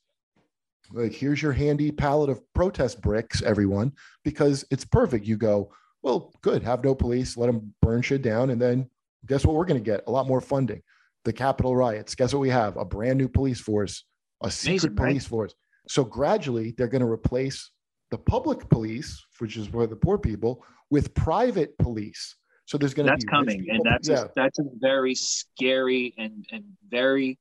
like 0.91 1.13
here's 1.13 1.39
your 1.39 1.51
handy 1.51 1.91
palette 1.91 2.31
of 2.31 2.41
protest 2.53 3.01
bricks, 3.01 3.43
everyone, 3.43 3.91
because 4.23 4.65
it's 4.71 4.83
perfect. 4.83 5.27
You 5.27 5.37
go, 5.37 5.71
well, 6.01 6.33
good, 6.41 6.63
have 6.63 6.83
no 6.83 6.95
police, 6.95 7.37
let 7.37 7.45
them 7.45 7.73
burn 7.83 8.01
shit 8.01 8.23
down, 8.23 8.49
and 8.49 8.59
then 8.59 8.89
guess 9.27 9.45
what? 9.45 9.55
We're 9.55 9.65
going 9.65 9.81
to 9.81 9.91
get 9.91 10.03
a 10.07 10.11
lot 10.11 10.27
more 10.27 10.41
funding. 10.41 10.81
The 11.23 11.33
Capitol 11.33 11.75
riots. 11.75 12.15
Guess 12.15 12.33
what 12.33 12.39
we 12.39 12.49
have? 12.49 12.77
A 12.77 12.83
brand 12.83 13.19
new 13.19 13.29
police 13.29 13.61
force, 13.61 14.05
a 14.41 14.49
secret 14.49 14.71
Amazing, 14.71 14.95
right? 14.95 15.09
police 15.09 15.25
force. 15.27 15.53
So 15.87 16.03
gradually, 16.03 16.73
they're 16.75 16.87
going 16.87 17.05
to 17.05 17.07
replace 17.07 17.69
the 18.09 18.17
public 18.17 18.67
police, 18.69 19.23
which 19.37 19.55
is 19.55 19.67
for 19.67 19.85
the 19.85 19.95
poor 19.95 20.17
people, 20.17 20.65
with 20.89 21.13
private 21.13 21.77
police. 21.77 22.35
So 22.65 22.77
there's 22.77 22.93
going 22.93 23.07
to 23.07 23.11
That's 23.11 23.25
coming, 23.25 23.67
and 23.69 23.81
that's 23.83 24.07
yeah, 24.07 24.23
a, 24.23 24.27
that's 24.35 24.59
a 24.59 24.63
very 24.79 25.15
scary 25.15 26.13
and 26.17 26.45
and 26.51 26.63
very 26.89 27.37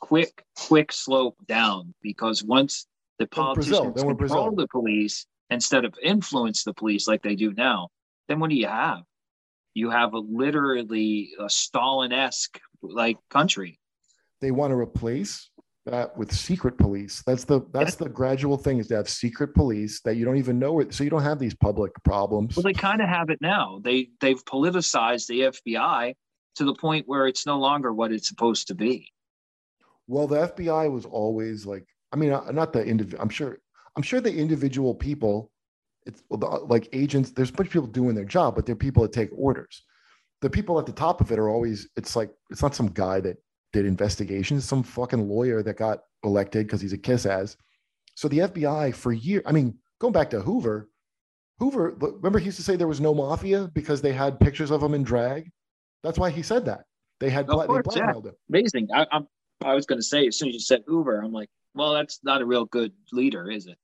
quick 0.00 0.44
quick 0.56 0.92
slope 0.92 1.36
down 1.46 1.94
because 2.02 2.42
once 2.42 2.86
the 3.18 3.28
Then 3.34 3.54
Brazil, 3.54 3.92
politicians 3.92 4.02
control 4.18 4.54
the 4.54 4.68
police 4.68 5.26
instead 5.50 5.84
of 5.84 5.94
influence 6.02 6.64
the 6.64 6.74
police 6.74 7.08
like 7.08 7.22
they 7.22 7.34
do 7.34 7.52
now, 7.52 7.88
then 8.28 8.38
what 8.38 8.50
do 8.50 8.56
you 8.56 8.66
have? 8.66 9.02
You 9.74 9.90
have 9.90 10.14
a 10.14 10.18
literally 10.18 11.30
a 11.38 11.48
Stalin-esque 11.48 12.60
like 12.82 13.16
country. 13.30 13.78
they 14.40 14.50
want 14.50 14.70
to 14.72 14.76
replace 14.76 15.50
that 15.86 16.16
with 16.16 16.32
secret 16.32 16.76
police. 16.76 17.22
That's 17.26 17.44
the 17.44 17.62
that's 17.72 17.94
the 17.96 18.08
gradual 18.08 18.56
thing 18.56 18.78
is 18.78 18.88
to 18.88 18.96
have 18.96 19.08
secret 19.08 19.54
police 19.54 20.00
that 20.02 20.16
you 20.16 20.24
don't 20.24 20.36
even 20.36 20.58
know 20.58 20.80
it, 20.80 20.92
so 20.94 21.04
you 21.04 21.10
don't 21.10 21.22
have 21.22 21.38
these 21.38 21.54
public 21.54 21.92
problems. 22.04 22.56
Well, 22.56 22.62
they 22.62 22.72
kind 22.72 23.00
of 23.00 23.08
have 23.08 23.30
it 23.30 23.38
now. 23.40 23.80
They 23.82 24.10
they've 24.20 24.44
politicized 24.44 25.26
the 25.26 25.40
FBI 25.40 26.14
to 26.56 26.64
the 26.64 26.74
point 26.74 27.08
where 27.08 27.26
it's 27.26 27.46
no 27.46 27.58
longer 27.58 27.92
what 27.92 28.12
it's 28.12 28.28
supposed 28.28 28.68
to 28.68 28.74
be. 28.74 29.10
Well, 30.06 30.26
the 30.26 30.48
FBI 30.48 30.90
was 30.90 31.06
always 31.06 31.64
like, 31.64 31.86
I 32.12 32.16
mean, 32.16 32.32
uh, 32.32 32.50
not 32.50 32.72
the 32.72 32.84
individual. 32.84 33.22
I'm 33.22 33.30
sure. 33.30 33.58
I'm 33.96 34.02
sure 34.02 34.20
the 34.20 34.34
individual 34.34 34.94
people, 34.94 35.50
it's 36.06 36.22
like 36.30 36.88
agents. 36.92 37.30
There's 37.30 37.50
a 37.50 37.52
bunch 37.52 37.68
of 37.68 37.72
people 37.72 37.88
doing 37.88 38.14
their 38.14 38.24
job, 38.24 38.54
but 38.54 38.66
they're 38.66 38.76
people 38.76 39.02
that 39.02 39.12
take 39.12 39.30
orders. 39.32 39.82
The 40.40 40.50
people 40.50 40.78
at 40.78 40.86
the 40.86 40.92
top 40.92 41.20
of 41.20 41.32
it 41.32 41.38
are 41.38 41.48
always. 41.48 41.88
It's 41.96 42.16
like 42.16 42.30
it's 42.50 42.62
not 42.62 42.74
some 42.74 42.88
guy 42.88 43.20
that 43.20 43.36
did 43.72 43.86
investigations. 43.86 44.64
Some 44.64 44.82
fucking 44.82 45.28
lawyer 45.28 45.62
that 45.62 45.76
got 45.76 46.00
elected 46.24 46.66
because 46.66 46.80
he's 46.80 46.92
a 46.92 46.98
kiss 46.98 47.26
ass. 47.26 47.56
So 48.14 48.28
the 48.28 48.38
FBI 48.38 48.94
for 48.94 49.12
years. 49.12 49.42
I 49.46 49.52
mean, 49.52 49.78
going 50.00 50.12
back 50.12 50.30
to 50.30 50.40
Hoover. 50.40 50.88
Hoover, 51.58 51.94
remember 52.00 52.38
he 52.38 52.46
used 52.46 52.56
to 52.56 52.62
say 52.62 52.74
there 52.76 52.88
was 52.88 53.00
no 53.02 53.12
mafia 53.14 53.68
because 53.74 54.00
they 54.00 54.12
had 54.12 54.40
pictures 54.40 54.70
of 54.70 54.82
him 54.82 54.94
in 54.94 55.02
drag. 55.02 55.50
That's 56.02 56.18
why 56.18 56.30
he 56.30 56.42
said 56.42 56.64
that. 56.66 56.84
They 57.20 57.28
had 57.28 57.42
Of 57.42 57.50
bla- 57.50 57.62
they 57.64 57.82
course, 57.82 57.96
yeah. 57.96 58.02
blackmailed 58.04 58.26
him. 58.28 58.34
Amazing. 58.48 58.88
I, 58.94 59.06
I'm. 59.12 59.26
I 59.62 59.74
was 59.74 59.84
going 59.84 59.98
to 59.98 60.02
say 60.02 60.26
as 60.26 60.38
soon 60.38 60.48
as 60.48 60.54
you 60.54 60.60
said 60.60 60.82
Hoover, 60.86 61.20
I'm 61.20 61.32
like, 61.32 61.50
well, 61.74 61.92
that's 61.92 62.20
not 62.22 62.40
a 62.40 62.46
real 62.46 62.64
good 62.64 62.92
leader, 63.12 63.50
is 63.50 63.66
it? 63.66 63.76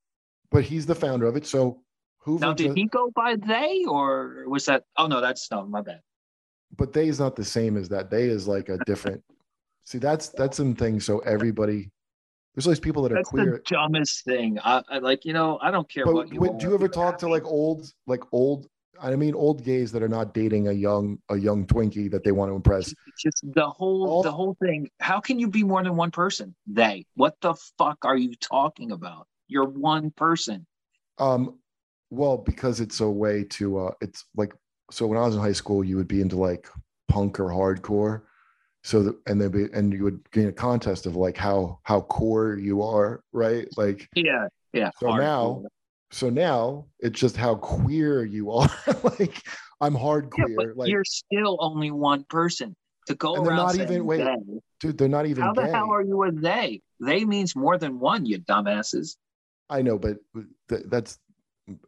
But 0.51 0.65
he's 0.65 0.87
the 0.87 0.95
founder 0.95 1.27
of 1.27 1.37
it. 1.37 1.45
So 1.47 1.83
Hoover 2.21 2.47
Now, 2.47 2.55
did 2.55 2.69
just- 2.69 2.79
he 2.79 2.87
go 2.87 3.13
by 3.15 3.37
they 3.37 3.85
or 3.87 4.45
was 4.49 4.65
that? 4.65 4.85
Oh 4.97 5.07
no, 5.07 5.21
that's 5.21 5.51
no, 5.51 5.67
my 5.67 5.83
bad. 5.83 6.01
but 6.79 6.95
they 6.95 7.09
is 7.09 7.21
not 7.21 7.37
the 7.37 7.45
same 7.45 7.77
as 7.77 7.91
that. 7.91 8.11
They 8.11 8.25
is 8.25 8.49
like 8.49 8.71
a 8.71 8.79
different. 8.87 9.23
See, 9.87 9.99
that's 9.99 10.29
that's 10.31 10.57
some 10.57 10.75
thing. 10.75 10.99
So 11.01 11.21
everybody, 11.21 11.91
there's 12.55 12.67
always 12.67 12.81
people 12.81 13.03
that 13.05 13.13
are 13.13 13.17
That's 13.17 13.29
queer. 13.29 13.63
the 13.65 13.75
dumbest 13.75 14.25
thing. 14.25 14.59
I, 14.65 14.83
I 14.91 14.99
like, 14.99 15.25
you 15.25 15.33
know, 15.33 15.59
I 15.63 15.71
don't 15.71 15.89
care 15.89 16.05
But 16.05 16.15
what 16.15 16.33
you. 16.33 16.43
are. 16.43 16.59
do 16.59 16.67
you 16.69 16.75
ever 16.75 16.89
talk 16.89 17.19
to 17.19 17.29
like 17.29 17.45
old, 17.45 17.89
like 18.09 18.23
old? 18.33 18.67
I 19.01 19.15
mean, 19.15 19.35
old 19.35 19.63
gays 19.63 19.93
that 19.93 20.03
are 20.03 20.09
not 20.09 20.35
dating 20.35 20.69
a 20.69 20.73
young 20.73 21.19
a 21.31 21.37
young 21.37 21.67
Twinkie 21.67 22.11
that 22.11 22.25
they 22.25 22.33
want 22.33 22.51
to 22.51 22.57
impress. 22.57 22.89
It's 23.07 23.23
just 23.23 23.45
the 23.55 23.69
whole 23.69 24.23
the 24.23 24.33
whole 24.33 24.57
thing. 24.61 24.89
How 25.01 25.21
can 25.21 25.39
you 25.39 25.49
be 25.49 25.63
more 25.63 25.85
than 25.85 25.95
one 25.97 26.11
person? 26.11 26.57
They. 26.67 27.05
What 27.15 27.37
the 27.41 27.55
fuck 27.79 27.99
are 28.05 28.17
you 28.17 28.35
talking 28.41 28.91
about? 28.91 29.29
You're 29.49 29.67
one 29.69 30.11
person. 30.11 30.67
Um, 31.19 31.59
well, 32.11 32.39
because 32.39 32.81
it's 32.81 33.01
a 33.01 33.09
way 33.09 33.45
to. 33.51 33.79
uh 33.79 33.91
It's 34.01 34.25
like 34.35 34.53
so. 34.91 35.07
When 35.07 35.19
I 35.19 35.27
was 35.27 35.37
in 35.37 35.43
high 35.43 35.53
school, 35.53 35.85
you 35.85 35.97
would 35.97 36.09
be 36.09 36.21
into 36.23 36.37
like 36.37 36.67
punk 37.07 37.39
or 37.39 37.51
hardcore. 37.51 38.23
So 38.87 39.03
that, 39.03 39.17
and 39.27 39.41
then 39.41 39.51
be 39.51 39.65
and 39.75 39.93
you 39.93 40.05
would 40.05 40.21
gain 40.31 40.47
a 40.47 40.53
contest 40.53 41.07
of 41.07 41.17
like 41.17 41.37
how 41.37 41.81
how 41.83 42.03
core 42.03 42.57
you 42.57 42.83
are, 42.83 43.21
right? 43.33 43.67
Like 43.77 44.09
Yeah, 44.15 44.47
yeah. 44.73 44.91
So 45.01 45.09
hardcore. 45.09 45.19
now, 45.21 45.63
so 46.13 46.31
now 46.31 46.87
it's 47.01 47.19
just 47.19 47.37
how 47.37 47.57
queer 47.57 48.25
you 48.25 48.51
are. 48.57 48.69
like 49.19 49.43
I'm 49.81 49.97
hard 49.97 50.29
Yeah, 50.39 50.45
queer. 50.45 50.57
but 50.57 50.77
like 50.77 50.89
you're 50.89 51.05
still 51.05 51.57
only 51.61 51.91
one 51.91 52.25
person. 52.31 52.77
To 53.09 53.15
go 53.17 53.35
And 53.35 53.45
they're 53.47 53.53
around 53.55 53.77
not 53.77 53.91
even- 53.91 54.05
wait, 54.07 54.19
they, 54.25 54.37
dude, 54.81 54.99
they're 54.99 55.09
not 55.09 55.27
even 55.27 55.43
how 55.43 55.53
the 55.53 55.63
gay. 55.63 55.71
hell 55.73 55.91
are 55.93 56.03
you 56.03 56.23
a 56.25 56.31
they? 56.33 56.81
They 57.01 57.25
means 57.25 57.55
more 57.57 57.79
than 57.79 57.99
one, 57.99 58.25
you 58.25 58.39
dumbasses. 58.41 59.17
I 59.69 59.83
know, 59.83 59.99
but 59.99 60.19
th- 60.69 60.83
that's 60.87 61.19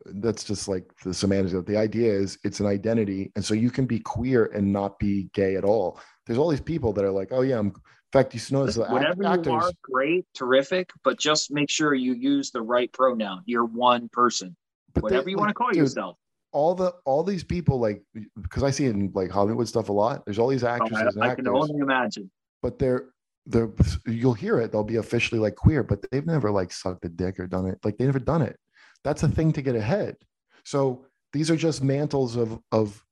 that's 0.06 0.42
just 0.42 0.66
like 0.66 0.84
the 1.04 1.14
semantics. 1.14 1.54
of. 1.54 1.64
The 1.66 1.76
idea 1.76 2.12
is 2.12 2.38
it's 2.44 2.58
an 2.58 2.66
identity, 2.66 3.30
and 3.36 3.44
so 3.44 3.54
you 3.54 3.70
can 3.70 3.86
be 3.86 4.00
queer 4.00 4.46
and 4.46 4.72
not 4.72 4.98
be 4.98 5.28
gay 5.32 5.54
at 5.56 5.64
all. 5.64 6.00
There's 6.28 6.38
all 6.38 6.48
these 6.48 6.60
people 6.60 6.92
that 6.92 7.04
are 7.04 7.10
like, 7.10 7.30
oh 7.32 7.40
yeah, 7.40 7.58
I'm. 7.58 7.66
In 7.66 8.12
fact, 8.12 8.34
you 8.34 8.40
know, 8.56 8.64
the 8.64 8.82
act- 8.84 8.92
Whatever 8.92 9.22
you 9.22 9.28
actors. 9.28 9.52
are, 9.52 9.70
great, 9.82 10.24
terrific, 10.34 10.88
but 11.04 11.18
just 11.18 11.50
make 11.50 11.68
sure 11.68 11.92
you 11.94 12.14
use 12.14 12.50
the 12.50 12.62
right 12.62 12.90
pronoun. 12.92 13.42
You're 13.44 13.66
one 13.66 14.08
person. 14.10 14.56
But 14.94 15.00
they- 15.00 15.02
Whatever 15.16 15.28
you 15.30 15.36
want 15.36 15.48
to 15.50 15.54
call 15.54 15.68
dude, 15.70 15.76
yourself. 15.78 16.16
all 16.52 16.74
the 16.74 16.94
all 17.04 17.22
these 17.22 17.44
people 17.44 17.78
like 17.80 18.02
because 18.40 18.62
I 18.62 18.70
see 18.70 18.86
it 18.86 18.94
in 18.94 19.10
like 19.14 19.30
Hollywood 19.30 19.68
stuff 19.68 19.88
a 19.90 19.92
lot. 19.92 20.24
There's 20.24 20.38
all 20.38 20.48
these 20.48 20.64
Oh, 20.64 20.68
actresses 20.68 21.16
and 21.16 21.22
I, 21.24 21.26
I 21.26 21.30
actors. 21.32 21.44
can 21.44 21.54
only 21.54 21.80
imagine. 21.80 22.30
but 22.62 22.78
they're 22.78 23.08
they're 23.44 23.70
you'll 24.06 24.32
hear 24.34 24.58
it 24.60 24.72
they'll 24.72 24.84
be 24.84 24.96
officially 24.96 25.38
like 25.40 25.54
queer 25.56 25.82
but 25.82 25.98
they've 26.10 26.26
never 26.26 26.50
like 26.50 26.70
sucked 26.70 27.04
a 27.06 27.08
dick 27.08 27.38
or 27.40 27.46
done 27.46 27.64
it 27.66 27.78
like 27.82 27.96
they 27.96 28.04
never 28.04 28.18
done 28.18 28.42
it 28.42 28.58
that's 29.04 29.22
a 29.22 29.28
thing 29.28 29.52
to 29.52 29.62
get 29.62 29.74
ahead 29.74 30.16
so 30.64 31.06
these 31.32 31.50
are 31.50 31.56
just 31.56 31.82
mantles 31.82 32.36
of 32.36 32.58
of 32.72 33.02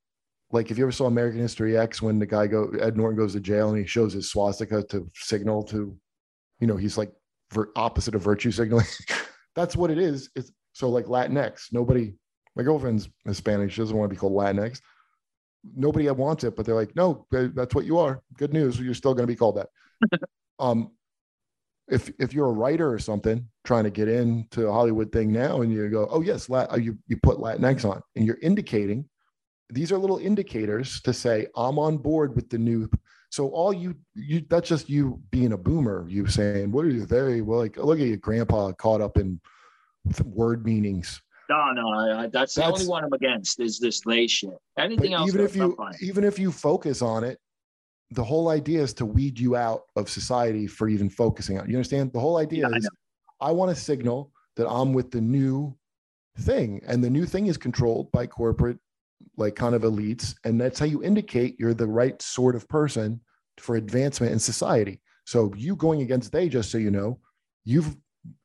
like 0.52 0.70
if 0.70 0.78
you 0.78 0.84
ever 0.84 0.92
saw 0.92 1.06
american 1.06 1.40
history 1.40 1.76
x 1.76 2.00
when 2.00 2.18
the 2.18 2.26
guy 2.26 2.46
go 2.46 2.68
ed 2.80 2.96
norton 2.96 3.18
goes 3.18 3.32
to 3.32 3.40
jail 3.40 3.68
and 3.68 3.78
he 3.78 3.86
shows 3.86 4.12
his 4.12 4.30
swastika 4.30 4.82
to 4.82 5.08
signal 5.14 5.62
to 5.62 5.96
you 6.60 6.66
know 6.66 6.76
he's 6.76 6.98
like 6.98 7.12
ver- 7.52 7.72
opposite 7.76 8.14
of 8.14 8.22
virtue 8.22 8.50
signaling 8.50 8.86
that's 9.54 9.76
what 9.76 9.90
it 9.90 9.98
is 9.98 10.30
it's 10.36 10.52
so 10.72 10.88
like 10.88 11.06
latinx 11.06 11.72
nobody 11.72 12.14
my 12.54 12.62
girlfriend's 12.62 13.08
hispanic 13.24 13.70
she 13.70 13.80
doesn't 13.80 13.96
want 13.96 14.08
to 14.08 14.14
be 14.14 14.18
called 14.18 14.32
latinx 14.32 14.80
nobody 15.74 16.08
wants 16.10 16.44
it, 16.44 16.56
but 16.56 16.66
they're 16.66 16.74
like, 16.74 16.94
no, 16.94 17.26
that's 17.30 17.74
what 17.74 17.84
you 17.84 17.98
are. 17.98 18.20
Good 18.38 18.52
news, 18.52 18.78
you're 18.78 18.94
still 18.94 19.14
going 19.14 19.26
to 19.26 19.32
be 19.32 19.36
called 19.36 19.56
that. 19.56 20.20
um, 20.58 20.92
if 21.88 22.10
if 22.18 22.34
you're 22.34 22.48
a 22.48 22.52
writer 22.52 22.92
or 22.92 22.98
something 22.98 23.46
trying 23.64 23.84
to 23.84 23.90
get 23.90 24.08
into 24.08 24.66
a 24.66 24.72
Hollywood 24.72 25.12
thing 25.12 25.32
now, 25.32 25.62
and 25.62 25.72
you 25.72 25.88
go, 25.88 26.08
oh 26.10 26.20
yes, 26.20 26.48
Lat- 26.48 26.72
uh, 26.72 26.76
you 26.76 26.98
you 27.06 27.16
put 27.16 27.38
Latinx 27.38 27.88
on, 27.88 28.02
and 28.16 28.26
you're 28.26 28.38
indicating 28.42 29.08
these 29.70 29.92
are 29.92 29.98
little 29.98 30.18
indicators 30.18 31.00
to 31.02 31.12
say 31.12 31.46
I'm 31.56 31.78
on 31.78 31.98
board 31.98 32.34
with 32.36 32.48
the 32.50 32.58
new. 32.58 32.88
So 33.30 33.48
all 33.48 33.72
you 33.72 33.96
you 34.14 34.44
that's 34.48 34.68
just 34.68 34.88
you 34.88 35.20
being 35.30 35.52
a 35.52 35.56
boomer. 35.58 36.06
You 36.08 36.26
saying 36.26 36.70
what 36.70 36.84
are 36.84 36.90
you 36.90 37.06
very 37.06 37.42
well 37.42 37.60
like 37.60 37.76
look 37.76 38.00
at 38.00 38.06
your 38.06 38.16
grandpa 38.18 38.72
caught 38.72 39.00
up 39.00 39.16
in 39.18 39.40
word 40.24 40.64
meanings. 40.64 41.20
No, 41.48 41.70
no, 41.70 41.92
I, 41.92 42.24
I, 42.24 42.26
that's, 42.26 42.56
the 42.56 42.64
only 42.64 42.88
one 42.88 43.04
I'm 43.04 43.12
against 43.12 43.60
is 43.60 43.78
this 43.78 44.04
lay 44.04 44.26
shit. 44.26 44.50
Anything 44.76 45.14
else, 45.14 45.28
even 45.28 45.44
if 45.44 45.54
you 45.54 45.76
even 46.00 46.24
if 46.24 46.38
you 46.38 46.50
focus 46.50 47.02
on 47.02 47.22
it 47.22 47.38
the 48.10 48.24
whole 48.24 48.48
idea 48.48 48.82
is 48.82 48.92
to 48.94 49.04
weed 49.06 49.38
you 49.38 49.56
out 49.56 49.82
of 49.96 50.08
society 50.08 50.66
for 50.66 50.88
even 50.88 51.10
focusing 51.10 51.58
on 51.58 51.64
it. 51.64 51.70
you 51.70 51.76
understand 51.76 52.12
the 52.12 52.20
whole 52.20 52.36
idea 52.36 52.68
Yeah, 52.68 52.76
is 52.76 52.84
know. 52.84 52.90
I, 53.40 53.50
want 53.50 53.74
to 53.74 53.80
signal 53.80 54.30
that 54.56 54.68
i'm 54.68 54.92
with 54.92 55.10
the 55.10 55.20
new 55.20 55.76
thing 56.40 56.80
and 56.86 57.02
the 57.02 57.10
new 57.10 57.26
thing 57.26 57.46
is 57.46 57.56
controlled 57.56 58.10
by 58.12 58.26
corporate 58.26 58.78
like 59.36 59.54
kind 59.54 59.74
of 59.74 59.82
elites 59.82 60.34
and 60.44 60.60
that's 60.60 60.78
how 60.78 60.86
you 60.86 61.02
indicate 61.02 61.56
you're 61.58 61.74
the 61.74 61.86
right 61.86 62.20
sort 62.22 62.54
of 62.54 62.66
person 62.68 63.20
for 63.58 63.76
advancement 63.76 64.32
in 64.32 64.38
society 64.38 65.00
so 65.24 65.52
you 65.56 65.74
going 65.76 66.02
against 66.02 66.32
they 66.32 66.48
just 66.48 66.70
so 66.70 66.78
you 66.78 66.90
know 66.90 67.18
you've 67.64 67.96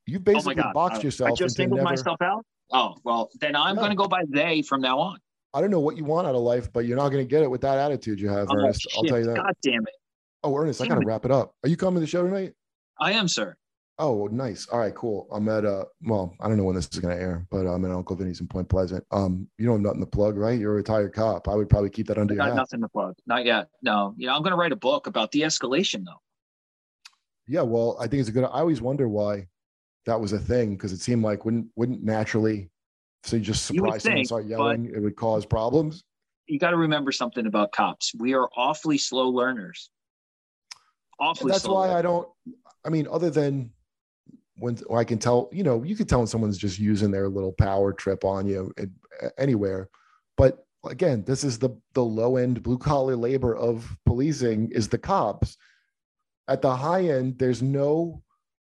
you've 0.06 0.22
Oh 0.22 0.24
basically 0.24 0.54
God. 0.56 0.72
boxed 0.74 0.96
uh, 0.96 1.00
I- 1.00 1.02
yourself 1.04 1.30
I 1.30 1.34
just 1.34 1.56
singled 1.56 1.78
never, 1.78 1.90
myself 1.90 2.20
out. 2.22 2.44
Oh 2.70 2.94
well, 3.04 3.28
then 3.40 3.54
I'm 3.54 3.74
No. 3.76 3.82
going 3.82 3.90
to 3.90 3.96
go 3.96 4.06
by 4.08 4.22
they 4.30 4.62
from 4.62 4.80
now 4.80 4.98
on. 4.98 5.18
I 5.54 5.60
don't 5.60 5.70
know 5.70 5.80
what 5.80 5.96
you 5.98 6.04
want 6.04 6.26
out 6.26 6.34
of 6.34 6.40
life, 6.40 6.72
but 6.72 6.86
you're 6.86 6.96
not 6.96 7.10
going 7.10 7.22
to 7.22 7.28
get 7.28 7.42
it 7.42 7.50
with 7.50 7.60
that 7.60 7.76
attitude 7.78 8.18
you 8.18 8.30
have, 8.30 8.48
Oh, 8.50 8.54
Earnest. 8.56 8.86
I'll 8.96 9.04
tell 9.04 9.18
you 9.18 9.26
that. 9.26 9.36
God 9.36 9.52
damn 9.62 9.82
it! 9.82 9.94
Oh, 10.42 10.56
Earnest, 10.56 10.80
I 10.80 10.86
got 10.86 10.94
to 10.94 11.00
it. 11.02 11.06
wrap 11.06 11.24
it 11.26 11.30
up. 11.30 11.54
Are 11.62 11.68
you 11.68 11.76
coming 11.76 11.96
to 11.96 12.00
the 12.00 12.06
show 12.06 12.22
tonight? 12.22 12.54
I 12.98 13.12
am, 13.12 13.28
sir. 13.28 13.54
Oh, 13.98 14.26
nice. 14.32 14.66
All 14.68 14.78
right, 14.78 14.94
cool. 14.94 15.28
I'm 15.30 15.48
at 15.48 15.64
uh 15.64 15.84
well, 16.02 16.34
I 16.40 16.48
don't 16.48 16.56
know 16.56 16.64
when 16.64 16.74
this 16.74 16.88
is 16.92 16.98
gonna 16.98 17.14
air, 17.14 17.46
but 17.50 17.66
I'm 17.66 17.84
at 17.84 17.90
Uncle 17.90 18.16
Vinnie's 18.16 18.40
in 18.40 18.48
Point 18.48 18.68
Pleasant. 18.68 19.04
Um, 19.10 19.46
you 19.58 19.66
don't 19.66 19.76
have 19.76 19.82
nothing 19.82 20.00
to 20.00 20.06
plug, 20.06 20.36
right? 20.36 20.58
You're 20.58 20.72
a 20.72 20.76
retired 20.76 21.12
cop. 21.12 21.46
I 21.46 21.54
would 21.54 21.68
probably 21.68 21.90
keep 21.90 22.06
that 22.08 22.18
under 22.18 22.32
I 22.32 22.36
your 22.36 22.44
got 22.44 22.48
hat. 22.50 22.56
nothing 22.56 22.80
to 22.80 22.88
plug. 22.88 23.14
Not 23.26 23.44
yet. 23.44 23.68
No. 23.82 24.14
You 24.16 24.26
know, 24.26 24.34
I'm 24.34 24.42
going 24.42 24.52
to 24.52 24.56
write 24.56 24.72
a 24.72 24.76
book 24.76 25.06
about 25.06 25.30
de-escalation, 25.30 26.04
though. 26.04 26.20
Yeah, 27.46 27.62
well, 27.62 27.96
I 28.00 28.06
think 28.06 28.20
it's 28.20 28.28
a 28.28 28.32
good 28.32 28.44
I 28.44 28.60
always 28.60 28.80
wonder 28.80 29.08
why 29.08 29.46
that 30.06 30.20
was 30.20 30.32
a 30.32 30.38
thing 30.38 30.74
because 30.74 30.92
it 30.92 31.00
seemed 31.00 31.22
like 31.22 31.44
wouldn't 31.44 31.66
wouldn't 31.76 32.02
naturally 32.02 32.70
so 33.24 33.36
you 33.36 33.42
just 33.42 33.70
You 33.70 33.78
surprise 33.78 34.02
someone 34.02 34.16
think, 34.18 34.26
start 34.26 34.46
yelling, 34.46 34.86
it 34.86 34.98
would 35.00 35.16
cause 35.16 35.44
problems. 35.46 36.02
You 36.46 36.58
got 36.58 36.70
to 36.70 36.76
remember 36.76 37.12
something 37.12 37.46
about 37.46 37.70
cops. 37.72 38.12
We 38.18 38.34
are 38.34 38.48
awfully 38.56 38.98
slow 38.98 39.28
learners. 39.28 39.90
And 41.20 41.28
Awfully 41.28 41.52
that's 41.52 41.64
slow. 41.64 41.74
why 41.74 41.92
I 41.92 42.02
don't 42.02 42.26
I 42.84 42.88
mean, 42.88 43.06
other 43.10 43.30
than 43.30 43.70
when 44.56 44.78
I 44.94 45.04
can 45.04 45.18
tell, 45.18 45.48
you 45.52 45.62
know, 45.62 45.82
you 45.82 45.96
can 45.96 46.06
tell 46.06 46.18
when 46.18 46.26
someone's 46.26 46.58
just 46.58 46.78
using 46.78 47.10
their 47.10 47.28
little 47.28 47.52
power 47.52 47.92
trip 47.92 48.24
on 48.24 48.46
you 48.46 48.72
anywhere. 49.38 49.88
But 50.36 50.66
again, 50.84 51.24
this 51.26 51.44
is 51.44 51.58
the 51.58 51.70
the 51.94 52.04
low 52.04 52.36
end 52.36 52.62
blue 52.62 52.78
collar 52.78 53.16
labor 53.16 53.54
of 53.54 53.96
policing 54.06 54.70
is 54.72 54.88
the 54.88 54.98
cops. 54.98 55.56
At 56.48 56.62
the 56.62 56.74
high 56.74 57.08
end, 57.08 57.38
there's 57.38 57.62
no 57.62 58.22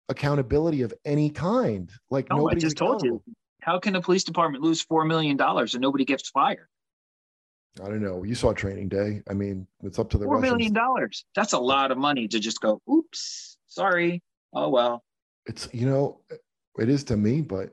accountability 0.08 0.82
of 0.82 0.94
any 1.04 1.30
kind. 1.30 1.90
Like 2.10 2.28
No, 2.30 2.48
I 2.48 2.54
just 2.54 2.76
told 2.76 3.02
you. 3.02 3.22
How 3.60 3.78
can 3.78 3.96
a 3.96 4.00
police 4.00 4.24
department 4.24 4.62
lose 4.62 4.82
four 4.82 5.04
million 5.04 5.36
dollars 5.36 5.74
and 5.74 5.82
nobody 5.82 6.04
gets 6.04 6.28
fired? 6.28 6.68
I 7.82 7.88
don't 7.88 8.02
know. 8.02 8.22
You 8.22 8.34
saw 8.34 8.52
Training 8.52 8.88
Day. 8.88 9.22
I 9.28 9.32
mean, 9.32 9.66
it's 9.82 9.98
up 9.98 10.08
to 10.10 10.18
the 10.18 10.26
Four 10.26 10.36
Russians. 10.36 10.52
million 10.52 10.72
dollars. 10.72 11.24
That's 11.34 11.54
a 11.54 11.58
lot 11.58 11.90
of 11.90 11.98
money 11.98 12.28
to 12.28 12.38
just 12.38 12.60
go. 12.60 12.80
Oops, 12.88 13.56
sorry. 13.66 14.22
Oh 14.52 14.68
well. 14.68 15.02
It's 15.46 15.68
you 15.72 15.86
know, 15.88 16.20
it 16.78 16.88
is 16.88 17.04
to 17.04 17.16
me, 17.16 17.40
but 17.40 17.70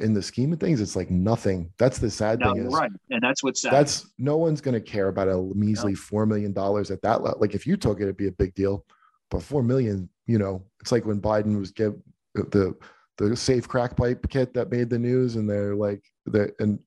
in 0.00 0.14
the 0.14 0.22
scheme 0.22 0.52
of 0.52 0.60
things, 0.60 0.80
it's 0.80 0.96
like 0.96 1.10
nothing. 1.10 1.70
That's 1.78 1.98
the 1.98 2.10
sad 2.10 2.38
No, 2.40 2.54
thing 2.54 2.66
is 2.66 2.72
right, 2.72 2.90
and 3.10 3.20
that's 3.22 3.42
what's 3.42 3.62
sad. 3.62 3.72
that's 3.72 4.10
no 4.18 4.36
one's 4.36 4.60
going 4.60 4.74
to 4.74 4.80
care 4.80 5.08
about 5.08 5.28
a 5.28 5.36
measly 5.54 5.94
four 5.94 6.24
million 6.26 6.52
dollars 6.52 6.90
at 6.90 7.02
that 7.02 7.22
level. 7.22 7.38
Like 7.40 7.54
if 7.54 7.66
you 7.66 7.76
took 7.76 8.00
it, 8.00 8.04
it'd 8.04 8.16
be 8.16 8.28
a 8.28 8.32
big 8.32 8.54
deal, 8.54 8.84
but 9.30 9.42
four 9.42 9.62
million, 9.62 10.08
you 10.26 10.38
know, 10.38 10.64
it's 10.80 10.92
like 10.92 11.04
when 11.04 11.20
Biden 11.20 11.58
was 11.58 11.70
give 11.72 11.94
the 12.34 12.74
the 13.18 13.36
safe 13.36 13.68
crack 13.68 13.96
pipe 13.96 14.26
kit 14.30 14.54
that 14.54 14.70
made 14.70 14.88
the 14.88 14.98
news, 14.98 15.36
and 15.36 15.48
they're 15.48 15.74
like 15.76 16.02
the 16.26 16.52
and 16.58 16.78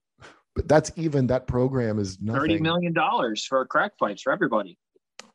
but 0.56 0.68
that's 0.68 0.92
even 0.96 1.28
that 1.28 1.48
program 1.48 2.00
is 2.00 2.20
nothing. 2.22 2.42
thirty 2.42 2.60
million 2.60 2.94
dollars 2.94 3.46
for 3.46 3.66
crack 3.66 3.98
pipes 4.00 4.22
for 4.24 4.32
everybody. 4.34 4.80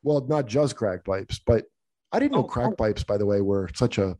Well, 0.02 0.26
not 0.28 0.46
just 0.46 0.76
crack 0.76 1.04
pipes, 1.04 1.40
but 1.46 1.66
I 2.10 2.18
didn't 2.18 2.32
know 2.32 2.38
Oh, 2.38 2.44
crack 2.44 2.70
oh. 2.72 2.74
pipes, 2.74 3.04
by 3.04 3.18
the 3.18 3.26
way, 3.26 3.40
were 3.42 3.68
such 3.74 3.98
a 3.98 4.16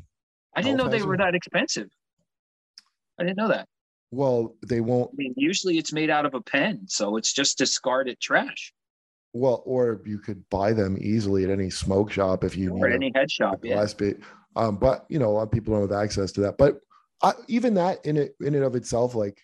I 0.55 0.63
didn't 0.63 0.79
know 0.79 0.89
they 0.89 1.03
were 1.03 1.17
that 1.17 1.35
expensive. 1.35 1.89
I 3.19 3.25
didn't 3.25 3.37
know 3.37 3.49
that. 3.49 3.69
well. 4.11 4.57
They 4.67 4.81
won't 4.81 5.11
I 5.13 5.17
mean, 5.17 5.35
usually 5.37 5.79
it's 5.79 5.93
made 5.93 6.11
out 6.11 6.27
of 6.27 6.35
a 6.35 6.41
pen, 6.41 6.87
so 6.87 7.17
it's 7.17 7.33
just 7.33 7.59
discarded 7.59 8.19
trash 8.21 8.73
well, 9.33 9.63
or 9.65 10.01
you 10.05 10.19
could 10.19 10.49
buy 10.51 10.73
them 10.73 10.97
easily 11.01 11.45
at 11.45 11.51
any 11.51 11.71
smoke 11.71 12.11
shop 12.11 12.45
if 12.45 12.57
you 12.57 12.77
or 12.77 12.89
any 12.89 13.13
head 13.15 13.31
shop. 13.31 13.61
Yeah. 13.63 13.87
Um, 14.57 14.77
but 14.77 15.07
you 15.09 15.19
know, 15.19 15.29
a 15.29 15.33
lot 15.33 15.43
of 15.43 15.53
people 15.53 15.73
don't 15.73 15.89
have 15.89 16.03
access 16.03 16.33
to 16.33 16.41
that. 16.43 16.59
But 16.59 16.81
I, 17.23 17.33
even 17.49 17.75
that 17.75 18.05
in 18.05 18.17
it 18.17 18.35
in 18.41 18.55
and 18.55 18.65
of 18.65 18.75
itself, 18.75 19.15
like 19.15 19.41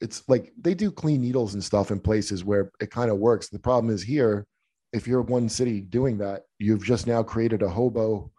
it's 0.00 0.26
like 0.28 0.52
they 0.58 0.74
do 0.74 0.90
clean 0.90 1.20
needles 1.20 1.54
and 1.54 1.62
stuff 1.62 1.90
in 1.90 2.00
places 2.00 2.44
where 2.44 2.70
it 2.80 2.90
kind 2.90 3.10
of 3.10 3.18
works. 3.18 3.48
The 3.48 3.58
problem 3.58 3.92
is 3.92 4.02
here, 4.02 4.46
if 4.92 5.06
you're 5.06 5.22
one 5.22 5.48
city 5.48 5.80
doing 5.82 6.16
that, 6.18 6.44
you've 6.58 6.84
just 6.84 7.06
now 7.06 7.22
created 7.22 7.62
a 7.62 7.68
hobo 7.68 8.30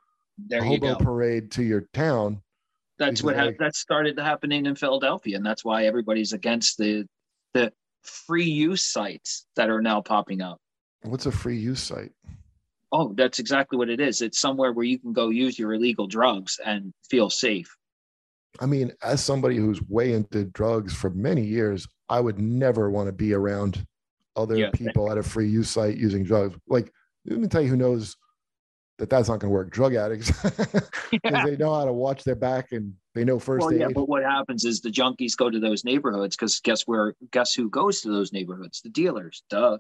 There 0.48 0.64
hobo 0.64 0.95
parade 0.95 1.52
to 1.52 1.64
your 1.64 1.82
town. 1.94 2.41
That's 2.98 3.24
what 3.24 3.36
they- 3.36 3.45
hap 3.45 3.57
that 3.60 3.76
started 3.76 4.18
happening 4.20 4.66
in 4.66 4.76
Philadelphia, 4.76 5.38
and 5.38 5.45
that's 5.45 5.64
why 5.66 5.86
everybody's 5.86 6.34
against 6.34 6.78
the 6.78 7.07
the 7.53 7.74
free 8.03 8.44
use 8.49 8.84
sites 8.84 9.45
that 9.56 9.70
are 9.70 9.82
now 9.82 10.02
popping 10.02 10.41
up. 10.41 10.60
What's 11.02 11.26
a 11.26 11.32
free 11.32 11.57
use 11.57 11.82
site? 11.82 12.11
Oh, 12.91 13.14
that's 13.14 13.40
exactly 13.40 13.78
what 13.78 13.90
it 13.90 13.99
is. 13.99 14.22
It's 14.22 14.40
somewhere 14.40 14.72
where 14.74 14.86
you 14.86 14.99
can 14.99 15.14
go 15.14 15.30
use 15.30 15.57
your 15.57 15.74
illegal 15.74 16.07
drugs 16.07 16.60
and 16.66 16.94
feel 17.10 17.30
safe. 17.30 17.76
I 18.60 18.66
mean, 18.66 18.91
as 19.03 19.24
somebody 19.24 19.57
who's 19.57 19.82
way 19.84 20.14
into 20.14 20.45
drugs 20.45 20.94
for 20.94 21.10
many 21.11 21.44
years, 21.45 21.88
I 22.10 22.20
would 22.20 22.40
never 22.40 22.90
want 22.90 23.07
to 23.07 23.14
be 23.14 23.34
around 23.34 23.86
other 24.36 24.56
Yeah. 24.57 24.72
people 24.72 25.11
at 25.11 25.18
a 25.18 25.24
free 25.24 25.49
use 25.49 25.70
site 25.70 25.98
using 25.98 26.24
drugs. 26.24 26.56
Like, 26.68 26.91
let 27.26 27.40
me 27.40 27.48
tell 27.48 27.61
you 27.61 27.70
who 27.70 27.78
knows 27.78 28.16
that 29.00 29.10
that's 29.10 29.30
not 29.30 29.40
going 29.40 29.50
to 29.50 29.54
work. 29.54 29.72
Drug 29.72 29.96
addicts, 29.96 30.32
because 31.12 31.46
they 31.46 31.58
know 31.58 31.74
how 31.74 31.86
to 31.86 31.94
watch 31.94 32.24
their 32.24 32.36
back 32.36 32.72
and 32.74 32.94
they 33.16 33.24
know 33.24 33.40
first 33.40 33.66
well, 33.66 33.74
aid. 33.74 33.80
yeah, 33.80 33.88
but 33.94 34.08
what 34.08 34.24
happens 34.24 34.66
is 34.66 34.82
the 34.82 34.90
junkies 34.92 35.36
go 35.36 35.50
to 35.50 35.60
those 35.60 35.84
neighborhoods 35.84 36.36
because 36.36 36.60
guess 36.60 36.84
where? 36.84 37.16
Guess 37.32 37.54
who 37.54 37.70
goes 37.70 38.02
to 38.02 38.10
those 38.10 38.32
neighborhoods? 38.32 38.82
The 38.82 38.90
dealers. 38.90 39.44
Duh. 39.50 39.78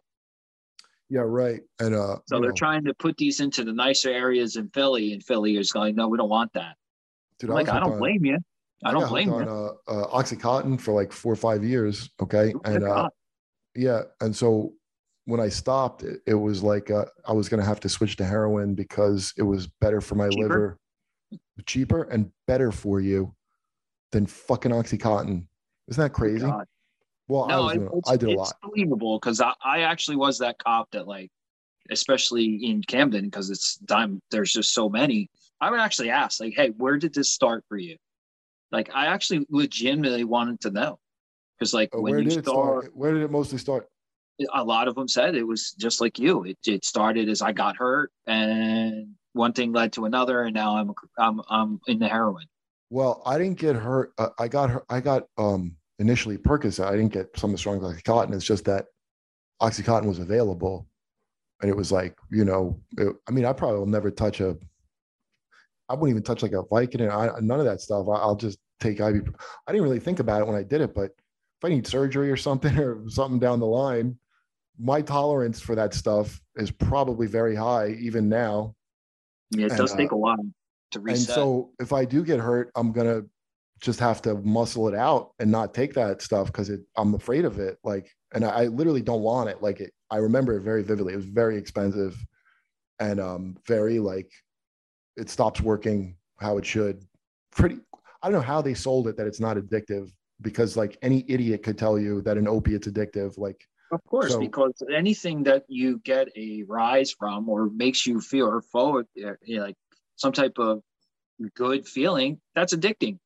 yeah, 1.09 1.21
right. 1.21 1.61
And 1.79 1.93
uh, 1.93 2.17
So 2.27 2.39
they're 2.39 2.49
know, 2.49 2.55
trying 2.55 2.85
to 2.85 2.93
put 2.93 3.17
these 3.17 3.39
into 3.41 3.63
the 3.63 3.73
nicer 3.73 4.09
areas 4.09 4.55
in 4.55 4.69
Philly, 4.69 5.13
and 5.13 5.23
Philly 5.23 5.57
is 5.57 5.71
going, 5.71 5.95
no, 5.95 6.07
we 6.07 6.17
don't 6.17 6.29
want 6.29 6.53
that. 6.53 6.75
dude, 7.39 7.49
I'm 7.49 7.55
like, 7.55 7.69
I 7.69 7.79
don't 7.79 7.93
on- 7.93 7.99
blame 7.99 8.25
you. 8.25 8.37
I 8.85 8.91
don't 8.91 9.09
blame 9.09 9.29
hooked 9.29 9.45
you. 9.45 9.51
on 9.51 9.75
uh, 9.89 9.91
uh, 9.91 10.21
OxyContin 10.21 10.79
for 10.79 10.93
like 10.93 11.11
four 11.11 11.33
or 11.33 11.35
five 11.35 11.65
years. 11.65 12.09
Okay, 12.21 12.53
and 12.63 12.85
uh, 12.85 13.09
yeah, 13.75 14.03
and 14.21 14.33
so 14.33 14.71
when 15.29 15.39
I 15.39 15.47
stopped, 15.49 16.01
it, 16.01 16.21
it 16.25 16.33
was 16.33 16.63
like 16.63 16.89
uh, 16.89 17.05
I 17.25 17.33
was 17.33 17.47
going 17.49 17.59
to 17.59 17.65
have 17.65 17.79
to 17.81 17.89
switch 17.89 18.15
to 18.17 18.25
heroin 18.25 18.73
because 18.73 19.31
it 19.37 19.43
was 19.43 19.67
better 19.67 20.01
for 20.01 20.15
my 20.15 20.27
Cheaper? 20.29 20.43
liver, 20.43 20.77
cheaper 21.65 22.03
and 22.03 22.31
better 22.47 22.71
for 22.71 22.99
you 22.99 23.35
than 24.11 24.25
fucking 24.25 24.71
OxyContin. 24.71 25.45
Isn't 25.87 26.01
that 26.01 26.13
crazy? 26.13 26.47
God. 26.47 26.65
Well, 27.27 27.43
I 27.43 27.47
no, 27.49 27.63
was 27.63 27.73
doing, 27.73 28.01
I 28.07 28.17
did 28.17 28.29
a 28.29 28.31
lot. 28.31 28.49
it's 28.49 28.53
believable 28.63 29.19
because 29.19 29.39
I, 29.39 29.53
I 29.63 29.81
actually 29.81 30.17
was 30.17 30.39
that 30.39 30.57
cop 30.57 30.89
that 30.93 31.07
like, 31.07 31.29
especially 31.91 32.65
in 32.65 32.81
Camden 32.81 33.25
because 33.25 33.51
it's 33.51 33.77
time. 33.87 34.19
There's 34.31 34.51
just 34.51 34.73
so 34.73 34.89
many. 34.89 35.29
I 35.61 35.69
would 35.69 35.79
actually 35.79 36.09
ask 36.09 36.39
like, 36.39 36.55
hey, 36.55 36.69
where 36.69 36.97
did 36.97 37.13
this 37.13 37.31
start 37.31 37.63
for 37.69 37.77
you? 37.77 37.97
Like, 38.71 38.89
I 38.95 39.05
actually 39.05 39.45
legitimately 39.51 40.23
wanted 40.23 40.59
to 40.61 40.71
know 40.71 40.97
because 41.57 41.71
like 41.71 41.93
Uh, 41.93 42.01
when 42.01 42.13
Where 42.13 42.21
you 42.21 42.31
start, 42.31 42.45
start? 42.45 42.97
Where 42.97 43.13
did 43.13 43.21
it 43.21 43.29
mostly 43.29 43.59
start? 43.59 43.87
A 44.53 44.63
lot 44.63 44.87
of 44.87 44.95
them 44.95 45.07
said 45.07 45.35
it 45.35 45.43
was 45.43 45.71
just 45.71 46.01
like 46.01 46.19
you. 46.19 46.43
It, 46.43 46.57
it 46.65 46.85
started 46.85 47.29
as 47.29 47.41
I 47.41 47.51
got 47.51 47.77
hurt 47.77 48.11
and 48.27 49.15
one 49.33 49.53
thing 49.53 49.71
led 49.71 49.93
to 49.93 50.05
another, 50.05 50.43
and 50.43 50.53
now 50.53 50.77
I'm 50.77 50.93
I'm 51.17 51.41
I'm 51.49 51.79
in 51.87 51.99
the 51.99 52.07
heroin. 52.07 52.45
Well, 52.89 53.21
I 53.25 53.37
didn't 53.37 53.59
get 53.59 53.75
hurt. 53.75 54.13
Uh, 54.17 54.29
I 54.39 54.47
got 54.47 54.69
hurt. 54.69 54.85
I 54.89 54.99
got 54.99 55.23
um 55.37 55.75
initially 55.99 56.37
Percocet. 56.37 56.85
I 56.85 56.91
didn't 56.91 57.13
get 57.13 57.27
some 57.35 57.41
something 57.41 57.57
strong 57.57 57.81
like 57.81 58.03
Oxycontin. 58.03 58.33
It's 58.33 58.45
just 58.45 58.65
that 58.65 58.85
Oxycontin 59.61 60.07
was 60.07 60.19
available, 60.19 60.87
and 61.61 61.69
it 61.69 61.77
was 61.77 61.91
like 61.91 62.15
you 62.31 62.45
know. 62.45 62.79
It, 62.97 63.15
I 63.27 63.31
mean, 63.31 63.45
I 63.45 63.53
probably 63.53 63.79
will 63.79 63.85
never 63.85 64.11
touch 64.11 64.41
a. 64.41 64.57
I 65.87 65.93
wouldn't 65.93 66.11
even 66.11 66.23
touch 66.23 66.43
like 66.43 66.51
a 66.51 66.63
Vicodin. 66.63 67.09
I, 67.11 67.39
none 67.39 67.59
of 67.59 67.65
that 67.65 67.81
stuff. 67.81 68.07
I, 68.07 68.17
I'll 68.17 68.35
just 68.35 68.59
take 68.79 68.99
IV. 68.99 69.23
I 69.67 69.71
didn't 69.71 69.83
really 69.83 69.99
think 69.99 70.19
about 70.19 70.41
it 70.41 70.47
when 70.47 70.55
I 70.55 70.63
did 70.63 70.81
it, 70.81 70.93
but 70.93 71.11
if 71.59 71.65
I 71.65 71.69
need 71.69 71.87
surgery 71.87 72.31
or 72.31 72.37
something 72.37 72.77
or 72.79 73.07
something 73.09 73.39
down 73.39 73.59
the 73.59 73.65
line, 73.65 74.17
my 74.79 75.01
tolerance 75.01 75.59
for 75.59 75.75
that 75.75 75.93
stuff 75.93 76.41
is 76.55 76.71
probably 76.71 77.27
very 77.27 77.55
high 77.55 77.89
even 77.99 78.29
now. 78.29 78.75
Yeah, 79.51 79.65
it 79.65 79.71
And, 79.71 79.77
does 79.79 79.93
uh, 79.93 79.97
take 79.97 80.11
a 80.11 80.17
while 80.17 80.37
to 80.91 80.99
reset. 80.99 81.29
And 81.29 81.35
so 81.35 81.71
if 81.79 81.91
I 81.91 82.05
do 82.05 82.23
get 82.23 82.39
hurt, 82.39 82.71
I'm 82.75 82.91
gonna 82.91 83.23
just 83.81 83.99
have 83.99 84.21
to 84.21 84.35
muscle 84.35 84.87
it 84.87 84.95
out 84.95 85.31
and 85.39 85.51
not 85.51 85.73
take 85.73 85.93
that 85.93 86.21
stuff 86.21 86.47
because 86.47 86.69
it 86.69 86.81
I'm 86.95 87.13
afraid 87.13 87.45
of 87.45 87.59
it. 87.59 87.77
Like, 87.83 88.09
and 88.33 88.45
I, 88.45 88.49
I 88.49 88.65
literally 88.67 89.01
don't 89.01 89.21
want 89.21 89.49
it. 89.49 89.61
Like 89.61 89.81
it, 89.81 89.93
I 90.09 90.17
remember 90.17 90.55
it 90.57 90.61
very 90.61 90.83
vividly. 90.83 91.13
It 91.13 91.17
was 91.17 91.25
very 91.25 91.57
expensive 91.57 92.15
and 92.99 93.19
um 93.19 93.57
very 93.67 93.99
like 93.99 94.31
it 95.17 95.29
stops 95.29 95.61
working 95.61 96.15
how 96.39 96.57
it 96.57 96.65
should. 96.65 97.03
Pretty 97.51 97.77
I 98.21 98.27
don't 98.27 98.33
know 98.33 98.47
how 98.47 98.61
they 98.61 98.73
sold 98.73 99.07
it 99.07 99.17
that 99.17 99.27
it's 99.27 99.39
not 99.39 99.57
addictive 99.57 100.11
because 100.41 100.77
like 100.77 100.97
any 101.01 101.25
idiot 101.27 101.63
could 101.63 101.77
tell 101.77 101.99
you 101.99 102.21
that 102.21 102.37
an 102.37 102.47
opiate's 102.47 102.87
addictive. 102.87 103.37
Like 103.37 103.65
Of 103.91 104.03
course, 104.05 104.33
So- 104.33 104.39
because 104.39 104.73
anything 104.93 105.43
that 105.43 105.65
you 105.67 105.99
get 105.99 106.27
a 106.35 106.63
rise 106.63 107.11
from 107.11 107.49
or 107.49 107.69
makes 107.69 108.05
you 108.05 108.21
feel 108.21 108.47
or 108.47 108.61
forward, 108.61 109.07
uh, 109.23 109.33
you 109.43 109.57
know, 109.57 109.63
like 109.63 109.75
some 110.15 110.31
type 110.31 110.57
of 110.59 110.81
good 111.55 111.87
feeling, 111.87 112.39
that's 112.55 112.73
addicting. 112.73 113.17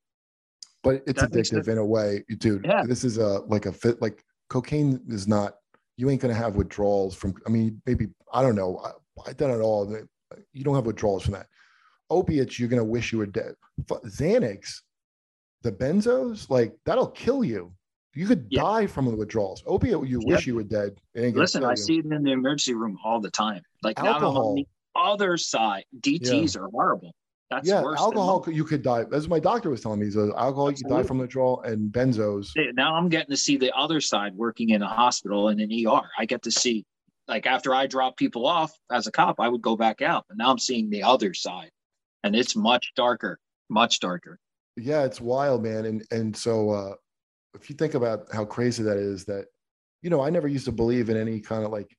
but 0.84 1.02
it's 1.08 1.22
That 1.22 1.32
addictive 1.32 1.68
in 1.70 1.78
a 1.78 1.86
way, 1.86 2.24
dude. 2.38 2.66
Yeah. 2.66 2.84
This 2.86 3.04
is 3.06 3.18
a 3.18 3.40
like 3.48 3.66
a 3.66 3.72
fit. 3.72 4.02
Like 4.02 4.24
cocaine 4.50 5.00
is 5.08 5.28
not. 5.28 5.56
You 5.98 6.10
ain't 6.10 6.22
gonna 6.22 6.34
have 6.34 6.56
withdrawals 6.56 7.16
from. 7.16 7.34
I 7.48 7.50
mean, 7.50 7.82
maybe 7.86 8.08
I 8.34 8.42
don't 8.42 8.56
know. 8.56 8.80
I, 8.84 9.30
I 9.30 9.34
done 9.34 9.52
it 9.52 9.62
all. 9.62 9.86
You 10.52 10.64
don't 10.64 10.76
have 10.76 10.86
withdrawals 10.86 11.24
from 11.24 11.34
that. 11.34 11.48
Opiates, 12.10 12.60
you're 12.60 12.68
gonna 12.70 12.84
wish 12.84 13.12
you 13.14 13.20
were 13.20 13.26
dead. 13.26 13.56
Xanax, 13.82 14.82
the 15.62 15.72
benzos, 15.72 16.50
like 16.50 16.76
that'll 16.86 17.12
kill 17.12 17.44
you. 17.44 17.74
You 18.16 18.28
could 18.28 18.48
Yeah. 18.50 18.62
die 18.62 18.88
from 18.88 19.06
the 19.06 19.16
withdrawals. 19.16 19.64
Opiate, 19.66 20.08
you 20.08 20.20
wish 20.22 20.46
you 20.46 20.56
were 20.56 20.64
dead. 20.64 21.00
It 21.14 21.22
ain't 21.22 21.34
gonna 21.34 21.44
Listen, 21.44 21.64
I 21.64 21.74
see 21.76 21.98
it 22.00 22.06
in 22.06 22.24
the 22.24 22.32
emergency 22.32 22.74
room 22.76 22.98
all 23.04 23.20
the 23.20 23.32
time. 23.32 23.62
Like 23.82 23.98
now 24.02 24.14
Alcohol. 24.14 24.50
on 24.50 24.56
the 24.56 24.68
other 24.96 25.38
side, 25.38 25.86
DTs 26.00 26.56
are 26.56 26.68
horrible. 26.70 27.14
That's 27.50 27.68
yeah, 27.68 27.82
worse. 27.84 28.00
alcohol. 28.00 28.46
You 28.50 28.64
could 28.64 28.82
die. 28.84 29.06
As 29.12 29.28
my 29.28 29.40
doctor 29.40 29.70
was 29.70 29.82
telling 29.82 30.00
me, 30.00 30.10
says 30.10 30.30
alcohol, 30.38 30.70
you 30.72 30.78
die 30.78 30.84
Absolutely. 30.86 31.04
from 31.08 31.18
withdrawal, 31.20 31.62
and 31.62 31.92
benzos. 31.92 32.52
Now 32.74 32.96
I'm 32.96 33.10
getting 33.10 33.30
to 33.32 33.38
see 33.38 33.58
the 33.58 33.72
other 33.76 34.02
side 34.02 34.34
working 34.36 34.70
in 34.70 34.82
a 34.82 34.88
hospital 34.88 35.50
and 35.50 35.60
an 35.60 35.70
ER. 35.72 36.02
I 36.18 36.26
get 36.26 36.42
to 36.44 36.52
see, 36.52 36.84
like, 37.28 37.46
after 37.46 37.74
I 37.76 37.86
drop 37.88 38.18
people 38.18 38.48
off 38.48 38.72
as 38.92 39.06
a 39.08 39.12
cop, 39.12 39.40
I 39.40 39.50
would 39.50 39.62
go 39.62 39.76
back 39.76 40.02
out. 40.02 40.26
But 40.28 40.38
now 40.38 40.50
I'm 40.52 40.58
seeing 40.60 40.90
the 40.90 41.04
other 41.04 41.34
side, 41.36 41.70
and 42.24 42.36
it's 42.36 42.56
much 42.56 42.92
darker, 42.96 43.40
much 43.70 44.00
darker. 44.00 44.40
yeah 44.78 45.04
it's 45.04 45.22
wild 45.22 45.62
man 45.62 45.86
and 45.86 46.04
and 46.10 46.36
so 46.36 46.72
uh 46.72 46.94
if 47.56 47.70
you 47.70 47.76
think 47.76 47.94
about 47.94 48.26
how 48.34 48.46
crazy 48.46 48.84
that 48.84 48.98
is 48.98 49.26
that 49.26 49.46
you 50.02 50.10
know 50.10 50.22
i 50.22 50.30
never 50.30 50.48
used 50.48 50.66
to 50.66 50.72
believe 50.72 51.10
in 51.10 51.18
any 51.18 51.40
kind 51.40 51.64
of 51.64 51.72
like 51.72 51.96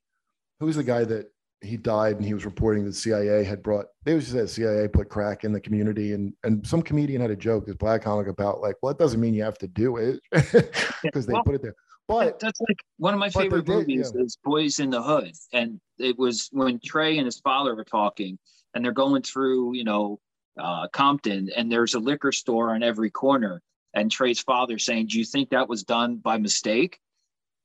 who's 0.61 0.77
the 0.77 0.85
guy 0.85 1.05
that 1.05 1.27
he 1.61 1.77
died 1.77 2.17
and 2.17 2.25
he 2.25 2.35
was 2.35 2.45
reporting 2.45 2.85
that 2.85 2.95
cia 2.95 3.43
had 3.43 3.63
brought 3.63 3.87
they 4.05 4.15
was 4.15 4.27
said 4.27 4.49
cia 4.49 4.89
put 4.89 5.09
crack 5.09 5.45
in 5.45 5.53
the 5.53 5.61
community 5.61 6.13
and 6.13 6.33
and 6.45 6.67
some 6.67 6.83
comedian 6.83 7.21
had 7.21 7.31
a 7.31 7.37
joke 7.37 7.67
this 7.67 7.77
black 7.77 8.03
comic 8.03 8.29
about 8.29 8.61
like 8.61 8.77
well 8.83 8.93
it 8.93 8.99
doesn't 8.99 9.21
mean 9.21 9.35
you 9.35 9.43
have 9.43 9.59
to 9.59 9.69
do 9.69 9.97
it 9.97 10.21
because 11.03 11.27
they 11.27 11.33
Well, 11.33 11.45
put 11.45 11.55
it 11.55 11.63
there 11.63 11.75
but 12.07 12.39
That's 12.39 12.61
like 12.69 12.83
one 12.99 13.15
of 13.15 13.21
my 13.21 13.31
favorite 13.31 13.65
did, 13.65 13.73
movies 13.73 14.13
yeah. 14.15 14.23
is 14.23 14.37
Boyz 14.47 14.81
n 14.81 14.91
the 14.91 15.03
Hood. 15.03 15.33
And 15.53 15.81
it 15.99 16.19
was 16.19 16.49
when 16.53 16.81
Trey 16.85 17.17
and 17.19 17.25
his 17.25 17.41
father 17.41 17.75
were 17.75 17.85
talking 17.85 18.39
and 18.75 18.85
they're 18.85 18.93
going 18.93 19.23
through, 19.23 19.75
you 19.75 19.85
know, 19.85 20.21
uh, 20.59 20.87
Compton 20.89 21.51
and 21.57 21.71
there's 21.71 21.95
a 21.95 21.99
liquor 21.99 22.33
store 22.33 22.75
on 22.75 22.83
every 22.83 23.11
corner. 23.11 23.63
And 23.95 24.11
Trey's 24.11 24.41
father 24.41 24.79
saying, 24.79 25.07
Do 25.07 25.19
you 25.19 25.25
think 25.25 25.51
that 25.51 25.69
was 25.69 25.85
done 25.85 26.17
by 26.17 26.37
mistake? 26.39 26.99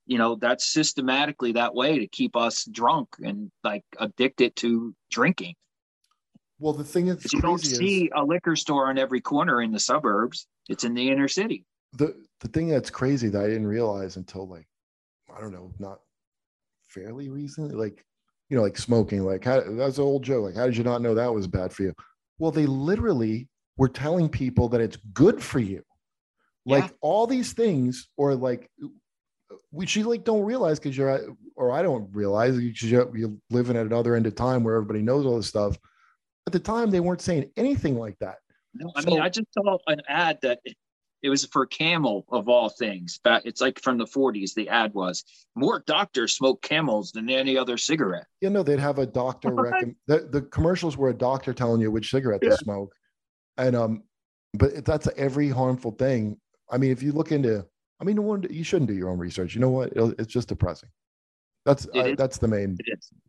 You 0.05 0.17
know, 0.17 0.35
that's 0.35 0.65
systematically 0.71 1.51
that 1.53 1.73
way 1.75 1.99
to 1.99 2.07
keep 2.07 2.35
us 2.35 2.65
drunk 2.65 3.09
and 3.19 3.51
like 3.63 3.83
addicted 3.99 4.55
to 4.57 4.95
drinking. 5.11 5.55
well 6.59 6.73
the 6.73 6.83
thing 6.83 7.07
'Cause 7.07 7.33
you 7.33 7.41
don't 7.41 7.59
crazy 7.59 7.73
is 7.73 7.77
see 7.79 8.11
a 8.15 8.23
liquor 8.23 8.55
store 8.55 8.89
on 8.89 8.97
every 8.97 9.21
corner 9.21 9.61
in 9.61 9.71
the 9.71 9.79
suburbs, 9.79 10.47
it's 10.67 10.83
in 10.83 10.93
the 10.93 11.09
inner 11.09 11.27
city. 11.27 11.65
the 11.93 12.15
the 12.41 12.47
thing 12.47 12.69
that's 12.69 12.89
crazy 12.89 13.29
that 13.29 13.43
I 13.43 13.47
didn't 13.47 13.67
realize 13.67 14.17
until 14.17 14.47
like 14.47 14.67
I 15.35 15.39
don't 15.41 15.51
know, 15.51 15.71
not 15.79 15.99
fairly 16.87 17.29
recently, 17.29 17.75
like 17.75 18.03
you 18.49 18.57
know, 18.57 18.63
like 18.63 18.77
smoking. 18.77 19.23
Like 19.23 19.43
how, 19.45 19.61
that's 19.61 19.99
an 19.99 20.03
old 20.03 20.23
joke. 20.23 20.43
Like, 20.45 20.55
how 20.55 20.65
did 20.65 20.75
you 20.75 20.83
not 20.83 21.03
know 21.03 21.13
that 21.13 21.31
was 21.33 21.45
bad 21.47 21.71
for 21.71 21.83
you? 21.83 21.93
Well, 22.39 22.49
they 22.51 22.65
literally 22.65 23.47
were 23.77 23.89
telling 23.89 24.27
people 24.27 24.69
that 24.69 24.81
it's 24.81 24.97
good 25.13 25.41
for 25.43 25.59
you. 25.59 25.83
Like 26.69 26.83
Yeah. 26.85 26.89
all 27.01 27.27
these 27.27 27.53
things, 27.53 28.07
or 28.17 28.35
like 28.35 28.69
which 29.71 29.95
you 29.95 30.03
like 30.03 30.23
don't 30.23 30.43
realize 30.45 30.79
because 30.79 30.95
you're 30.97 31.09
at, 31.09 31.21
or 31.55 31.71
I 31.71 31.81
don't 31.81 32.07
realize 32.13 32.55
because 32.57 32.91
you're, 32.91 33.17
you're 33.17 33.33
living 33.49 33.75
at 33.75 33.85
another 33.85 34.15
end 34.15 34.27
of 34.27 34.35
time 34.35 34.63
where 34.63 34.75
everybody 34.75 35.01
knows 35.01 35.25
all 35.25 35.37
this 35.37 35.47
stuff. 35.47 35.77
At 36.47 36.53
the 36.53 36.59
time, 36.59 36.91
they 36.91 36.99
weren't 36.99 37.21
saying 37.21 37.51
anything 37.57 37.97
like 37.97 38.17
that. 38.19 38.37
No, 38.73 38.91
I 38.95 39.01
mean, 39.03 39.19
I 39.19 39.29
just 39.29 39.47
saw 39.53 39.77
an 39.87 40.01
ad 40.07 40.39
that 40.43 40.59
it, 40.63 40.75
it 41.23 41.29
was 41.29 41.45
for 41.45 41.65
Camel 41.65 42.25
of 42.29 42.47
all 42.47 42.69
things. 42.69 43.19
But 43.23 43.45
it's 43.45 43.61
like 43.61 43.79
from 43.81 43.97
the 43.97 44.05
40s. 44.05 44.53
The 44.53 44.69
ad 44.69 44.93
was 44.93 45.23
more 45.55 45.83
doctors 45.85 46.35
smoke 46.35 46.61
Camels 46.61 47.11
than 47.11 47.29
any 47.29 47.57
other 47.57 47.77
cigarette. 47.77 48.27
You 48.41 48.49
know, 48.51 48.63
they'd 48.63 48.79
have 48.79 48.99
a 48.99 49.05
doctor 49.05 49.53
recommend 49.53 49.95
the, 50.07 50.27
the 50.31 50.41
commercials 50.43 50.97
were 50.97 51.09
a 51.09 51.13
doctor 51.17 51.53
telling 51.53 51.81
you 51.81 51.91
which 51.91 52.09
cigarette 52.11 52.41
Yeah. 52.43 52.51
to 52.51 52.57
smoke. 52.57 52.93
And 53.57 53.75
um, 53.75 54.03
but 54.53 54.85
that's 54.85 55.07
every 55.17 55.49
harmful 55.49 55.91
thing. 55.91 56.37
I 56.71 56.77
mean, 56.77 56.91
if 56.91 57.01
you 57.03 57.11
look 57.11 57.31
into, 57.31 57.65
I 57.99 58.03
mean, 58.03 58.21
one, 58.23 58.45
you 58.49 58.63
shouldn't 58.63 58.89
do 58.89 58.95
your 58.95 59.09
own 59.09 59.17
research. 59.17 59.55
You 59.55 59.61
know 59.61 59.69
what? 59.69 59.91
It'll, 59.91 60.11
it's 60.11 60.31
just 60.31 60.47
depressing. 60.49 60.89
That's 61.65 61.87
uh, 61.93 62.15
that's 62.17 62.37
the 62.37 62.47
main. 62.47 62.77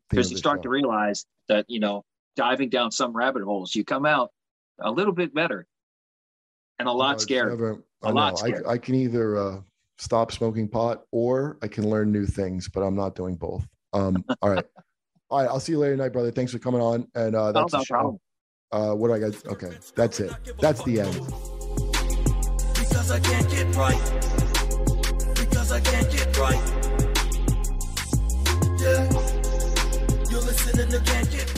Because 0.09 0.31
you 0.31 0.37
start 0.37 0.63
to 0.63 0.69
realize 0.69 1.27
that 1.49 1.67
you 1.69 1.81
know 1.81 2.05
diving 2.37 2.69
down 2.69 2.91
some 2.91 3.13
rabbit 3.13 3.43
holes, 3.43 3.75
you 3.75 3.85
come 3.85 4.07
out 4.07 4.31
a 4.81 4.91
little 4.91 5.13
bit 5.13 5.35
better 5.35 5.67
and 6.79 6.89
a 6.89 6.93
lot 6.93 7.19
No, 7.19 7.25
scarier. 7.25 7.51
never- 7.51 7.83
A 8.03 8.07
I 8.09 8.11
lot 8.13 8.35
know. 8.35 8.47
I, 8.47 8.51
scarier. 8.51 8.67
I 8.69 8.79
can 8.79 8.95
either 8.95 9.37
uh, 9.37 9.61
stop 9.99 10.33
smoking 10.33 10.69
pot 10.69 11.03
or 11.13 11.59
I 11.63 11.69
can 11.69 11.89
learn 11.91 12.11
new 12.13 12.25
things, 12.25 12.69
but 12.69 12.81
I'm 12.81 12.95
not 12.95 13.15
doing 13.15 13.35
both. 13.37 13.67
Um, 13.93 14.25
all 14.43 14.51
right. 14.51 14.65
All 15.29 15.41
right. 15.41 15.49
I'll 15.49 15.61
see 15.61 15.73
you 15.73 15.79
later 15.79 15.97
tonight, 15.97 16.11
brother. 16.11 16.31
Thanks 16.31 16.53
for 16.53 16.59
coming 16.59 16.81
on. 16.81 17.07
And 17.15 17.35
uh, 17.37 17.53
that's 17.53 17.73
no 17.75 17.83
show. 17.83 17.95
problem. 17.95 18.19
Uh, 18.73 18.93
what 18.95 19.09
do 19.09 19.15
I 19.15 19.19
got? 19.19 19.47
Okay. 19.47 19.77
That's 19.97 20.21
it. 20.21 20.33
That's 20.61 20.83
the 20.85 21.01
end. 21.01 21.60
Because 23.11 23.27
I 23.27 23.33
can't 23.33 23.51
get 23.51 23.75
right. 23.75 24.23
Because 25.35 25.73
I 25.73 25.81
can't 25.81 26.11
get 26.13 26.39
right. 26.39 26.63
Yeah. 28.79 29.11
You're 30.31 30.43
listening 30.43 30.91
to 30.91 31.01
Can't 31.01 31.31
Get 31.33 31.50